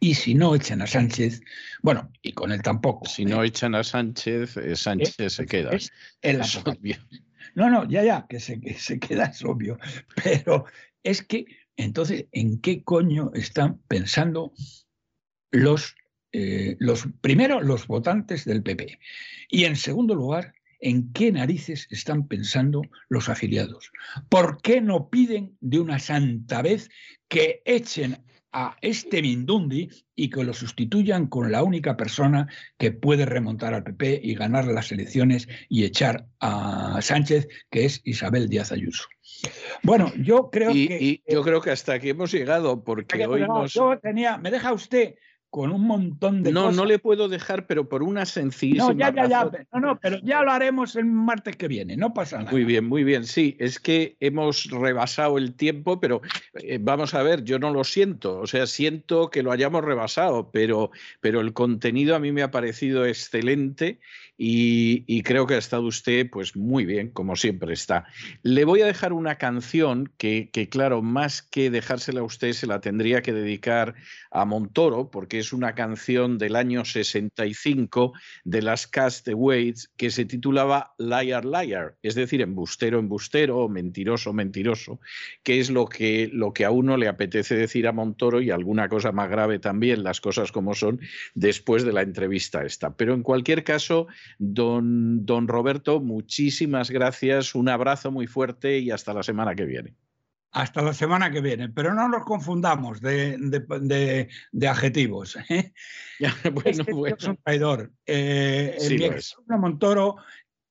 Y 0.00 0.14
si 0.14 0.34
no 0.34 0.54
echan 0.54 0.80
a 0.80 0.86
Sánchez, 0.86 1.42
bueno, 1.82 2.10
y 2.22 2.32
con 2.32 2.52
él 2.52 2.62
tampoco. 2.62 3.06
Si 3.06 3.26
no 3.26 3.44
echan 3.44 3.74
a 3.74 3.84
Sánchez, 3.84 4.56
eh, 4.56 4.74
Sánchez 4.74 5.34
se 5.34 5.44
queda. 5.44 5.70
Es, 5.72 5.90
obvio. 6.64 6.96
No, 7.54 7.68
no, 7.68 7.86
ya, 7.86 8.02
ya, 8.02 8.26
que 8.26 8.40
se, 8.40 8.60
que 8.60 8.74
se 8.74 8.98
queda, 8.98 9.26
es 9.26 9.44
obvio. 9.44 9.78
Pero 10.24 10.64
es 11.02 11.22
que, 11.22 11.44
entonces, 11.76 12.26
¿en 12.32 12.60
qué 12.60 12.82
coño 12.82 13.30
están 13.34 13.78
pensando 13.88 14.54
los, 15.50 15.94
eh, 16.32 16.76
los, 16.78 17.08
primero, 17.20 17.60
los 17.60 17.86
votantes 17.86 18.44
del 18.44 18.62
PP? 18.62 18.98
Y 19.48 19.64
en 19.64 19.76
segundo 19.76 20.14
lugar, 20.14 20.54
¿en 20.80 21.12
qué 21.12 21.32
narices 21.32 21.86
están 21.90 22.26
pensando 22.28 22.82
los 23.08 23.28
afiliados? 23.28 23.92
¿Por 24.28 24.60
qué 24.62 24.80
no 24.80 25.10
piden 25.10 25.56
de 25.60 25.80
una 25.80 25.98
santa 25.98 26.62
vez 26.62 26.90
que 27.28 27.62
echen 27.64 28.18
a 28.52 28.76
este 28.80 29.22
Mindundi 29.22 29.88
y 30.16 30.28
que 30.30 30.42
lo 30.42 30.52
sustituyan 30.52 31.26
con 31.28 31.52
la 31.52 31.62
única 31.62 31.96
persona 31.96 32.48
que 32.78 32.90
puede 32.90 33.24
remontar 33.24 33.74
al 33.74 33.84
PP 33.84 34.20
y 34.22 34.34
ganar 34.34 34.66
las 34.66 34.90
elecciones 34.92 35.48
y 35.68 35.84
echar 35.84 36.26
a 36.40 36.98
Sánchez, 37.00 37.48
que 37.70 37.84
es 37.84 38.00
Isabel 38.04 38.48
Díaz 38.48 38.72
Ayuso. 38.72 39.04
Bueno, 39.82 40.12
yo 40.16 40.50
creo 40.50 40.72
que. 40.72 41.22
yo 41.28 41.42
creo 41.42 41.60
que 41.60 41.70
hasta 41.70 41.94
aquí 41.94 42.10
hemos 42.10 42.32
llegado, 42.32 42.82
porque 42.82 43.26
hoy 43.26 43.42
nos. 43.42 43.72
Yo 43.72 43.98
tenía. 43.98 44.36
¿Me 44.36 44.50
deja 44.50 44.72
usted 44.72 45.14
con 45.50 45.72
un 45.72 45.82
montón 45.82 46.42
de 46.42 46.52
no, 46.52 46.62
cosas. 46.62 46.76
No, 46.76 46.84
le 46.84 46.98
puedo 47.00 47.28
dejar, 47.28 47.66
pero 47.66 47.88
por 47.88 48.04
una 48.04 48.24
sencillísima 48.24 48.92
No, 48.92 48.98
ya, 48.98 49.12
ya, 49.12 49.28
ya. 49.28 49.50
No, 49.72 49.80
no, 49.80 50.00
pero 50.00 50.18
ya 50.22 50.42
lo 50.42 50.52
haremos 50.52 50.94
el 50.94 51.06
martes 51.06 51.56
que 51.56 51.66
viene, 51.66 51.96
no 51.96 52.14
pasa 52.14 52.38
nada. 52.38 52.52
Muy 52.52 52.64
bien, 52.64 52.86
muy 52.86 53.02
bien. 53.02 53.24
Sí, 53.24 53.56
es 53.58 53.80
que 53.80 54.16
hemos 54.20 54.70
rebasado 54.70 55.38
el 55.38 55.54
tiempo, 55.54 56.00
pero 56.00 56.22
eh, 56.54 56.78
vamos 56.80 57.14
a 57.14 57.22
ver, 57.24 57.42
yo 57.42 57.58
no 57.58 57.72
lo 57.72 57.82
siento. 57.82 58.38
O 58.38 58.46
sea, 58.46 58.66
siento 58.66 59.30
que 59.30 59.42
lo 59.42 59.50
hayamos 59.50 59.84
rebasado, 59.84 60.50
pero, 60.52 60.92
pero 61.20 61.40
el 61.40 61.52
contenido 61.52 62.14
a 62.14 62.20
mí 62.20 62.30
me 62.30 62.42
ha 62.42 62.52
parecido 62.52 63.04
excelente 63.04 63.98
y, 64.42 65.22
creo 65.22 65.46
que 65.46 65.52
ha 65.52 65.58
estado 65.58 65.82
usted 65.82 66.30
pues 66.30 66.56
muy 66.56 66.86
bien, 66.86 67.10
como 67.10 67.36
siempre 67.36 67.74
está. 67.74 68.06
Le 68.42 68.64
voy 68.64 68.80
a 68.80 68.86
dejar 68.86 69.12
una 69.12 69.34
canción 69.34 70.10
que, 70.16 70.48
que, 70.50 70.70
claro, 70.70 71.02
más 71.02 71.42
que 71.42 71.68
dejársela 71.68 72.20
a 72.20 72.22
usted, 72.22 72.54
se 72.54 72.66
la 72.66 72.80
tendría 72.80 73.20
que 73.20 73.34
dedicar 73.34 73.94
a 74.30 74.46
Montoro, 74.46 75.10
porque 75.10 75.38
es 75.38 75.52
una 75.52 75.74
canción 75.74 76.38
del 76.38 76.56
año 76.56 76.86
65 76.86 78.14
de 78.44 78.62
las 78.62 78.86
Castaways 78.86 79.90
que 79.98 80.10
se 80.10 80.24
titulaba 80.24 80.94
Liar 80.96 81.44
Liar, 81.44 81.96
es 82.02 82.14
decir, 82.14 82.40
embustero, 82.40 82.98
embustero, 82.98 83.68
mentiroso, 83.68 84.32
mentiroso, 84.32 85.00
que 85.42 85.60
es 85.60 85.68
lo 85.68 85.84
que, 85.86 86.30
lo 86.32 86.54
que 86.54 86.64
a 86.64 86.70
uno 86.70 86.96
le 86.96 87.08
apetece 87.08 87.56
decir 87.56 87.86
a 87.86 87.92
Montoro 87.92 88.40
y 88.40 88.50
alguna 88.50 88.88
cosa 88.88 89.12
más 89.12 89.28
grave 89.28 89.58
también, 89.58 90.02
las 90.02 90.22
cosas 90.22 90.50
como 90.50 90.74
son, 90.74 90.98
después 91.34 91.84
de 91.84 91.92
la 91.92 92.00
entrevista 92.00 92.64
esta. 92.64 92.96
Pero 92.96 93.12
en 93.12 93.22
cualquier 93.22 93.64
caso, 93.64 94.06
Don, 94.38 95.24
don 95.24 95.48
Roberto, 95.48 96.00
muchísimas 96.00 96.90
gracias, 96.90 97.54
un 97.54 97.68
abrazo 97.68 98.10
muy 98.10 98.26
fuerte 98.26 98.78
y 98.78 98.90
hasta 98.90 99.14
la 99.14 99.22
semana 99.22 99.54
que 99.54 99.64
viene. 99.64 99.94
Hasta 100.52 100.82
la 100.82 100.92
semana 100.92 101.30
que 101.30 101.40
viene, 101.40 101.68
pero 101.68 101.94
no 101.94 102.08
nos 102.08 102.24
confundamos 102.24 103.00
de, 103.00 104.28
adjetivos. 104.68 105.38
¿eh? 105.48 105.72
bueno, 106.52 106.84
bueno. 106.92 107.16
Es 107.16 107.24
un 107.24 107.36
traidor. 107.36 107.92
Eh, 108.04 108.76
el 108.80 109.22
Montoro 109.60 110.16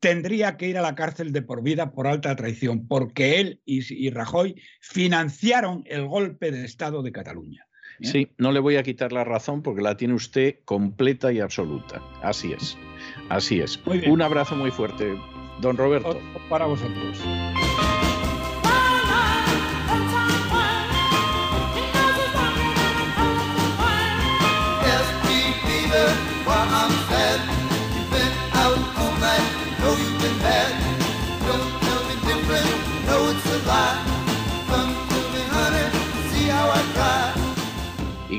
tendría 0.01 0.57
que 0.57 0.67
ir 0.67 0.77
a 0.77 0.81
la 0.81 0.95
cárcel 0.95 1.31
de 1.31 1.41
por 1.41 1.63
vida 1.63 1.93
por 1.93 2.07
alta 2.07 2.35
traición, 2.35 2.87
porque 2.87 3.39
él 3.39 3.61
y 3.65 4.09
Rajoy 4.09 4.61
financiaron 4.81 5.83
el 5.85 6.05
golpe 6.07 6.51
de 6.51 6.65
Estado 6.65 7.01
de 7.01 7.13
Cataluña. 7.13 7.68
Sí, 8.01 8.29
no 8.37 8.51
le 8.51 8.59
voy 8.59 8.77
a 8.77 8.83
quitar 8.83 9.11
la 9.11 9.23
razón 9.23 9.61
porque 9.61 9.81
la 9.81 9.97
tiene 9.97 10.13
usted 10.13 10.55
completa 10.65 11.31
y 11.31 11.39
absoluta. 11.39 12.01
Así 12.21 12.53
es. 12.53 12.77
Así 13.29 13.59
es. 13.59 13.79
Un 14.07 14.21
abrazo 14.21 14.55
muy 14.55 14.71
fuerte, 14.71 15.17
don 15.61 15.77
Roberto. 15.77 16.19
Para 16.49 16.65
vosotros. 16.65 17.19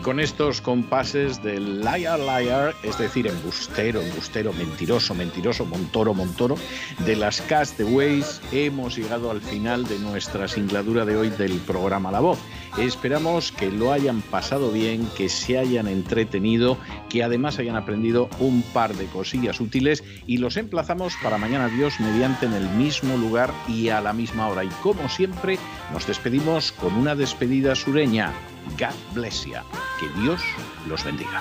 Y 0.01 0.03
con 0.03 0.19
estos 0.19 0.63
compases 0.63 1.43
de 1.43 1.61
liar, 1.61 2.21
liar, 2.21 2.75
es 2.83 2.97
decir, 2.97 3.27
embustero, 3.27 4.01
embustero, 4.01 4.51
mentiroso, 4.55 5.15
mentiroso, 5.15 5.67
montoro, 5.67 6.15
montoro, 6.15 6.57
de 7.05 7.17
las 7.17 7.43
Castaways, 7.43 8.41
hemos 8.51 8.97
llegado 8.97 9.31
al 9.31 9.43
final 9.43 9.87
de 9.87 9.99
nuestra 9.99 10.49
singladura 10.49 11.05
de 11.05 11.19
hoy 11.19 11.29
del 11.29 11.53
programa 11.59 12.11
La 12.11 12.21
Voz. 12.21 12.39
Esperamos 12.79 13.53
que 13.53 13.71
lo 13.71 13.93
hayan 13.93 14.23
pasado 14.23 14.73
bien, 14.73 15.07
que 15.19 15.29
se 15.29 15.59
hayan 15.59 15.87
entretenido, 15.87 16.79
que 17.11 17.23
además 17.23 17.59
hayan 17.59 17.77
aprendido 17.77 18.31
un 18.39 18.63
par 18.63 18.95
de 18.95 19.05
cosillas 19.05 19.61
útiles 19.61 20.03
y 20.27 20.39
los 20.39 20.57
emplazamos 20.57 21.13
para 21.23 21.37
mañana 21.37 21.69
Dios 21.69 22.01
mediante 22.01 22.47
en 22.47 22.55
el 22.55 22.71
mismo 22.71 23.19
lugar 23.19 23.53
y 23.69 23.91
a 23.91 24.01
la 24.01 24.15
misma 24.15 24.49
hora. 24.49 24.65
Y 24.65 24.71
como 24.83 25.11
siempre, 25.11 25.59
nos 25.93 26.07
despedimos 26.07 26.73
con 26.73 26.95
una 26.95 27.15
despedida 27.15 27.75
sureña. 27.75 28.33
God 28.79 28.95
bless 29.15 29.47
you. 29.47 29.59
Que 29.99 30.09
Dios 30.21 30.41
los 30.87 31.05
bendiga. 31.05 31.41